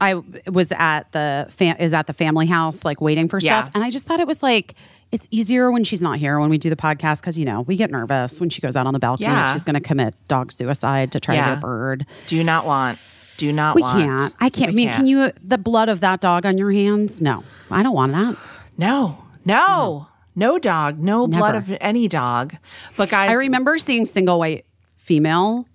I 0.00 0.14
was 0.46 0.72
at 0.72 1.12
the 1.12 1.46
fam- 1.50 1.76
is 1.78 1.92
at 1.92 2.06
the 2.06 2.12
family 2.12 2.46
house, 2.46 2.84
like 2.84 3.00
waiting 3.00 3.28
for 3.28 3.38
Yeah. 3.40 3.60
stuff, 3.62 3.72
and 3.74 3.84
I 3.84 3.90
just 3.90 4.06
thought 4.06 4.20
it 4.20 4.26
was 4.26 4.42
like 4.42 4.74
it's 5.12 5.26
easier 5.30 5.70
when 5.70 5.84
she's 5.84 6.00
not 6.00 6.18
here 6.18 6.38
when 6.38 6.50
we 6.50 6.58
do 6.58 6.70
the 6.70 6.76
podcast 6.76 7.20
because 7.20 7.38
you 7.38 7.44
know 7.44 7.62
we 7.62 7.76
get 7.76 7.90
nervous 7.90 8.40
when 8.40 8.50
she 8.50 8.60
goes 8.60 8.76
out 8.76 8.86
on 8.86 8.92
the 8.92 8.98
balcony. 8.98 9.28
Yeah. 9.28 9.52
she's 9.52 9.64
going 9.64 9.74
to 9.74 9.80
commit 9.80 10.14
dog 10.28 10.52
suicide 10.52 11.12
to 11.12 11.20
try 11.20 11.36
to 11.36 11.40
get 11.40 11.58
a 11.58 11.60
bird. 11.60 12.06
Do 12.26 12.42
not 12.44 12.66
want. 12.66 12.98
Do 13.36 13.52
not 13.52 13.74
We 13.74 13.82
want. 13.82 13.98
can't. 13.98 14.34
I 14.40 14.50
can't. 14.50 14.70
I 14.70 14.72
mean, 14.72 14.90
can 14.90 15.06
you 15.06 15.32
the 15.42 15.58
blood 15.58 15.88
of 15.88 16.00
that 16.00 16.20
dog 16.20 16.44
on 16.44 16.58
your 16.58 16.70
hands? 16.70 17.20
No, 17.20 17.44
I 17.70 17.82
don't 17.82 17.94
want 17.94 18.12
that. 18.12 18.36
No. 18.76 19.24
No. 19.44 20.08
No 20.36 20.58
dog. 20.58 20.98
No 20.98 21.26
blood 21.26 21.54
of 21.56 21.76
any 21.80 22.06
dog. 22.06 22.56
But 22.96 23.08
guys, 23.08 23.30
I 23.30 23.34
remember 23.34 23.78
seeing 23.78 24.04
single 24.04 24.38
white 24.38 24.64
female 24.96 25.66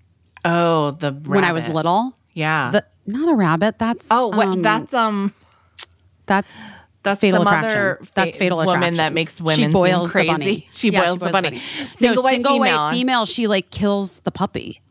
Oh, 0.45 0.91
the 0.91 1.11
when 1.11 1.43
I 1.43 1.51
was 1.51 1.67
little. 1.67 2.15
Yeah. 2.33 2.69
The, 2.71 2.85
not 3.07 3.29
a 3.29 3.35
rabbit. 3.35 3.79
That's 3.79 4.07
oh, 4.11 4.27
what, 4.27 4.47
um, 4.47 4.61
that's 4.61 4.93
um. 4.93 5.33
That's 6.27 6.84
That's 7.05 7.21
fatal 7.21 7.43
some 7.43 7.47
attraction. 7.47 7.71
other 7.79 7.99
fa- 8.03 8.11
That's 8.15 8.35
fatal 8.35 8.57
woman 8.57 8.73
attraction. 8.73 8.93
that 8.97 9.13
makes 9.13 9.39
women 9.39 9.67
she 9.69 9.73
boils 9.73 10.11
seem 10.11 10.11
crazy. 10.11 10.27
The 10.27 10.33
bunny. 10.37 10.67
She 10.71 10.89
Yeah, 10.91 11.05
boils 11.05 11.19
the 11.19 11.29
bunny. 11.29 11.51
no, 11.51 11.85
Single 11.87 12.23
white 12.23 12.33
single 12.33 12.51
female. 12.53 12.77
white 12.77 12.93
female. 12.93 13.25
She 13.25 13.47
like 13.47 13.69
kills 13.71 14.19
the 14.19 14.31
puppy. 14.31 14.81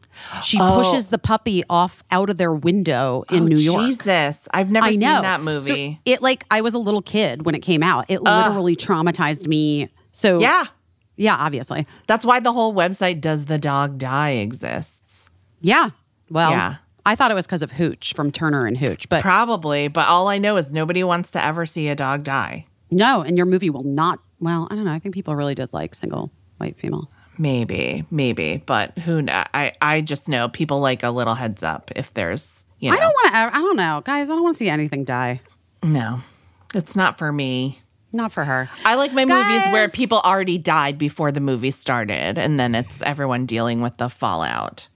She 0.42 0.58
Oh. 0.60 0.80
pushes 0.82 1.08
the 1.08 1.18
puppy 1.18 1.64
off 1.68 2.02
out 2.10 2.30
of 2.30 2.36
their 2.38 2.52
window 2.54 3.24
in 3.30 3.42
Oh, 3.42 3.46
New 3.48 3.58
York. 3.58 3.84
Jesus, 3.86 4.48
I've 4.54 4.70
never 4.70 4.86
I 4.86 4.90
seen 4.92 5.00
know 5.00 5.20
that 5.20 5.38
So 5.40 5.42
movie. 5.44 6.00
it 6.06 6.22
like 6.22 6.44
I 6.50 6.60
was 6.62 6.72
a 6.72 6.78
little 6.78 7.02
kid 7.02 7.44
when 7.44 7.54
it 7.54 7.60
came 7.60 7.82
out. 7.82 8.06
It 8.08 8.20
oh. 8.24 8.44
literally 8.46 8.76
traumatized 8.76 9.46
me. 9.48 9.88
So 10.12 10.38
yeah, 10.38 10.64
yeah, 11.16 11.36
obviously, 11.36 11.84
that's 12.06 12.24
why 12.24 12.38
the 12.40 12.52
whole 12.52 12.72
website 12.72 13.20
"Does 13.20 13.46
the 13.46 13.58
Dog 13.58 13.98
Die" 13.98 14.30
exists. 14.30 15.28
yeah. 15.60 15.90
Well, 16.30 16.52
Yeah. 16.52 16.76
I 17.06 17.14
thought 17.14 17.30
it 17.30 17.34
was 17.34 17.46
because 17.46 17.62
of 17.62 17.72
Hooch 17.72 18.14
from 18.14 18.30
Turner 18.32 18.66
and 18.66 18.78
Hooch, 18.78 19.08
but 19.08 19.20
Probably, 19.22 19.88
but 19.88 20.08
all 20.08 20.28
I 20.28 20.38
know 20.38 20.56
is 20.56 20.72
nobody 20.72 21.04
wants 21.04 21.30
to 21.32 21.44
ever 21.44 21.66
see 21.66 21.88
a 21.88 21.94
dog 21.94 22.24
die. 22.24 22.66
no. 22.90 23.20
And 23.22 23.36
your 23.36 23.46
movie 23.46 23.70
will 23.70 23.84
not. 23.84 24.20
Well, 24.40 24.68
I 24.70 24.74
don't 24.74 24.84
know. 24.84 24.92
I 24.92 24.98
think 24.98 25.14
people 25.14 25.34
really 25.36 25.54
did 25.54 25.72
like 25.72 25.94
single 25.94 26.30
white 26.58 26.78
female. 26.78 27.10
Maybe, 27.36 28.04
maybe, 28.10 28.62
but 28.64 28.96
who? 28.98 29.22
kn- 29.24 29.44
I 29.52 29.72
I 29.82 30.00
just 30.02 30.28
know 30.28 30.48
people 30.48 30.78
like 30.78 31.02
a 31.02 31.10
little 31.10 31.34
heads 31.34 31.62
up 31.64 31.90
if 31.96 32.14
there's 32.14 32.64
you 32.78 32.90
know. 32.90 32.96
I 32.96 33.00
don't 33.00 33.12
want 33.12 33.28
to. 33.32 33.58
I 33.58 33.60
don't 33.60 33.76
know, 33.76 34.02
guys. 34.04 34.30
I 34.30 34.34
don't 34.34 34.42
want 34.44 34.54
to 34.54 34.58
see 34.58 34.68
anything 34.68 35.02
die. 35.04 35.40
No, 35.82 36.20
it's 36.74 36.94
not 36.94 37.18
for 37.18 37.32
me. 37.32 37.80
Not 38.12 38.30
for 38.30 38.44
her. 38.44 38.70
I 38.84 38.94
like 38.94 39.12
my 39.12 39.24
movies 39.24 39.72
where 39.72 39.88
people 39.88 40.20
already 40.24 40.56
died 40.58 40.96
before 40.96 41.32
the 41.32 41.40
movie 41.40 41.72
started, 41.72 42.38
and 42.38 42.60
then 42.60 42.76
it's 42.76 43.02
everyone 43.02 43.46
dealing 43.46 43.80
with 43.82 43.96
the 43.96 44.08
fallout. 44.08 44.86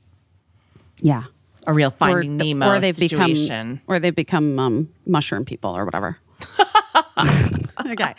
Yeah. 1.01 1.25
A 1.69 1.73
real 1.75 1.89
Or, 1.89 1.93
Finding 1.99 2.39
Nemo 2.39 2.67
or 2.67 2.81
they've 2.81 2.97
situation. 2.97 3.75
become, 3.75 3.83
or 3.87 3.99
they've 4.01 4.15
become 4.17 4.59
um, 4.59 4.89
mushroom 5.07 5.45
people 5.45 5.77
or 5.77 5.85
whatever. 5.85 6.17
okay, 7.19 7.95
guys, 7.97 8.17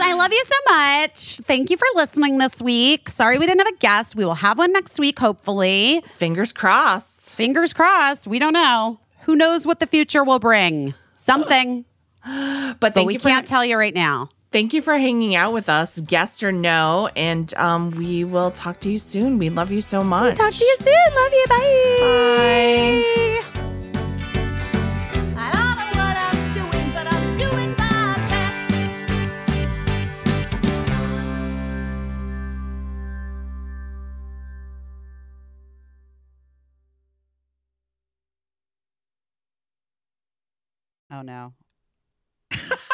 I 0.00 0.14
love 0.16 0.32
you 0.32 0.44
so 0.46 0.74
much. 0.74 1.38
Thank 1.40 1.68
you 1.68 1.76
for 1.76 1.86
listening 1.94 2.38
this 2.38 2.62
week. 2.62 3.10
Sorry 3.10 3.38
we 3.38 3.44
didn't 3.44 3.58
have 3.66 3.74
a 3.74 3.78
guest. 3.78 4.16
We 4.16 4.24
will 4.24 4.34
have 4.34 4.56
one 4.56 4.72
next 4.72 4.98
week, 4.98 5.18
hopefully. 5.18 6.02
Fingers 6.16 6.52
crossed. 6.54 7.36
Fingers 7.36 7.74
crossed. 7.74 8.26
We 8.26 8.38
don't 8.38 8.54
know. 8.54 8.98
Who 9.24 9.36
knows 9.36 9.66
what 9.66 9.78
the 9.80 9.86
future 9.86 10.24
will 10.24 10.38
bring? 10.38 10.94
Something, 11.16 11.84
But 12.24 12.80
but 12.80 13.04
we 13.04 13.18
can't 13.18 13.46
tell 13.46 13.64
you 13.64 13.76
right 13.76 13.94
now. 13.94 14.30
Thank 14.52 14.72
you 14.74 14.82
for 14.82 14.96
hanging 14.98 15.34
out 15.34 15.52
with 15.52 15.68
us, 15.68 16.00
guest 16.00 16.42
or 16.42 16.52
no, 16.52 17.08
and 17.16 17.52
um, 17.54 17.90
we 17.92 18.24
will 18.24 18.50
talk 18.50 18.80
to 18.80 18.90
you 18.90 18.98
soon. 18.98 19.38
We 19.38 19.50
love 19.50 19.70
you 19.70 19.82
so 19.82 20.02
much. 20.02 20.36
Talk 20.36 20.52
to 20.52 20.64
you 20.64 20.76
soon. 20.78 21.14
Love 21.14 21.32
you. 21.32 21.44
Bye. 21.48 21.96
Bye. 22.00 23.42
I 25.36 25.50
don't 25.52 25.76
know 25.78 25.90
what 26.00 26.16
I'm 26.16 26.52
doing, 26.52 26.92
but 26.92 27.06
I'm 27.12 27.36
doing 27.38 27.70
my 27.78 28.16
best. 28.28 29.50
Oh 41.10 41.22
no. 41.22 41.52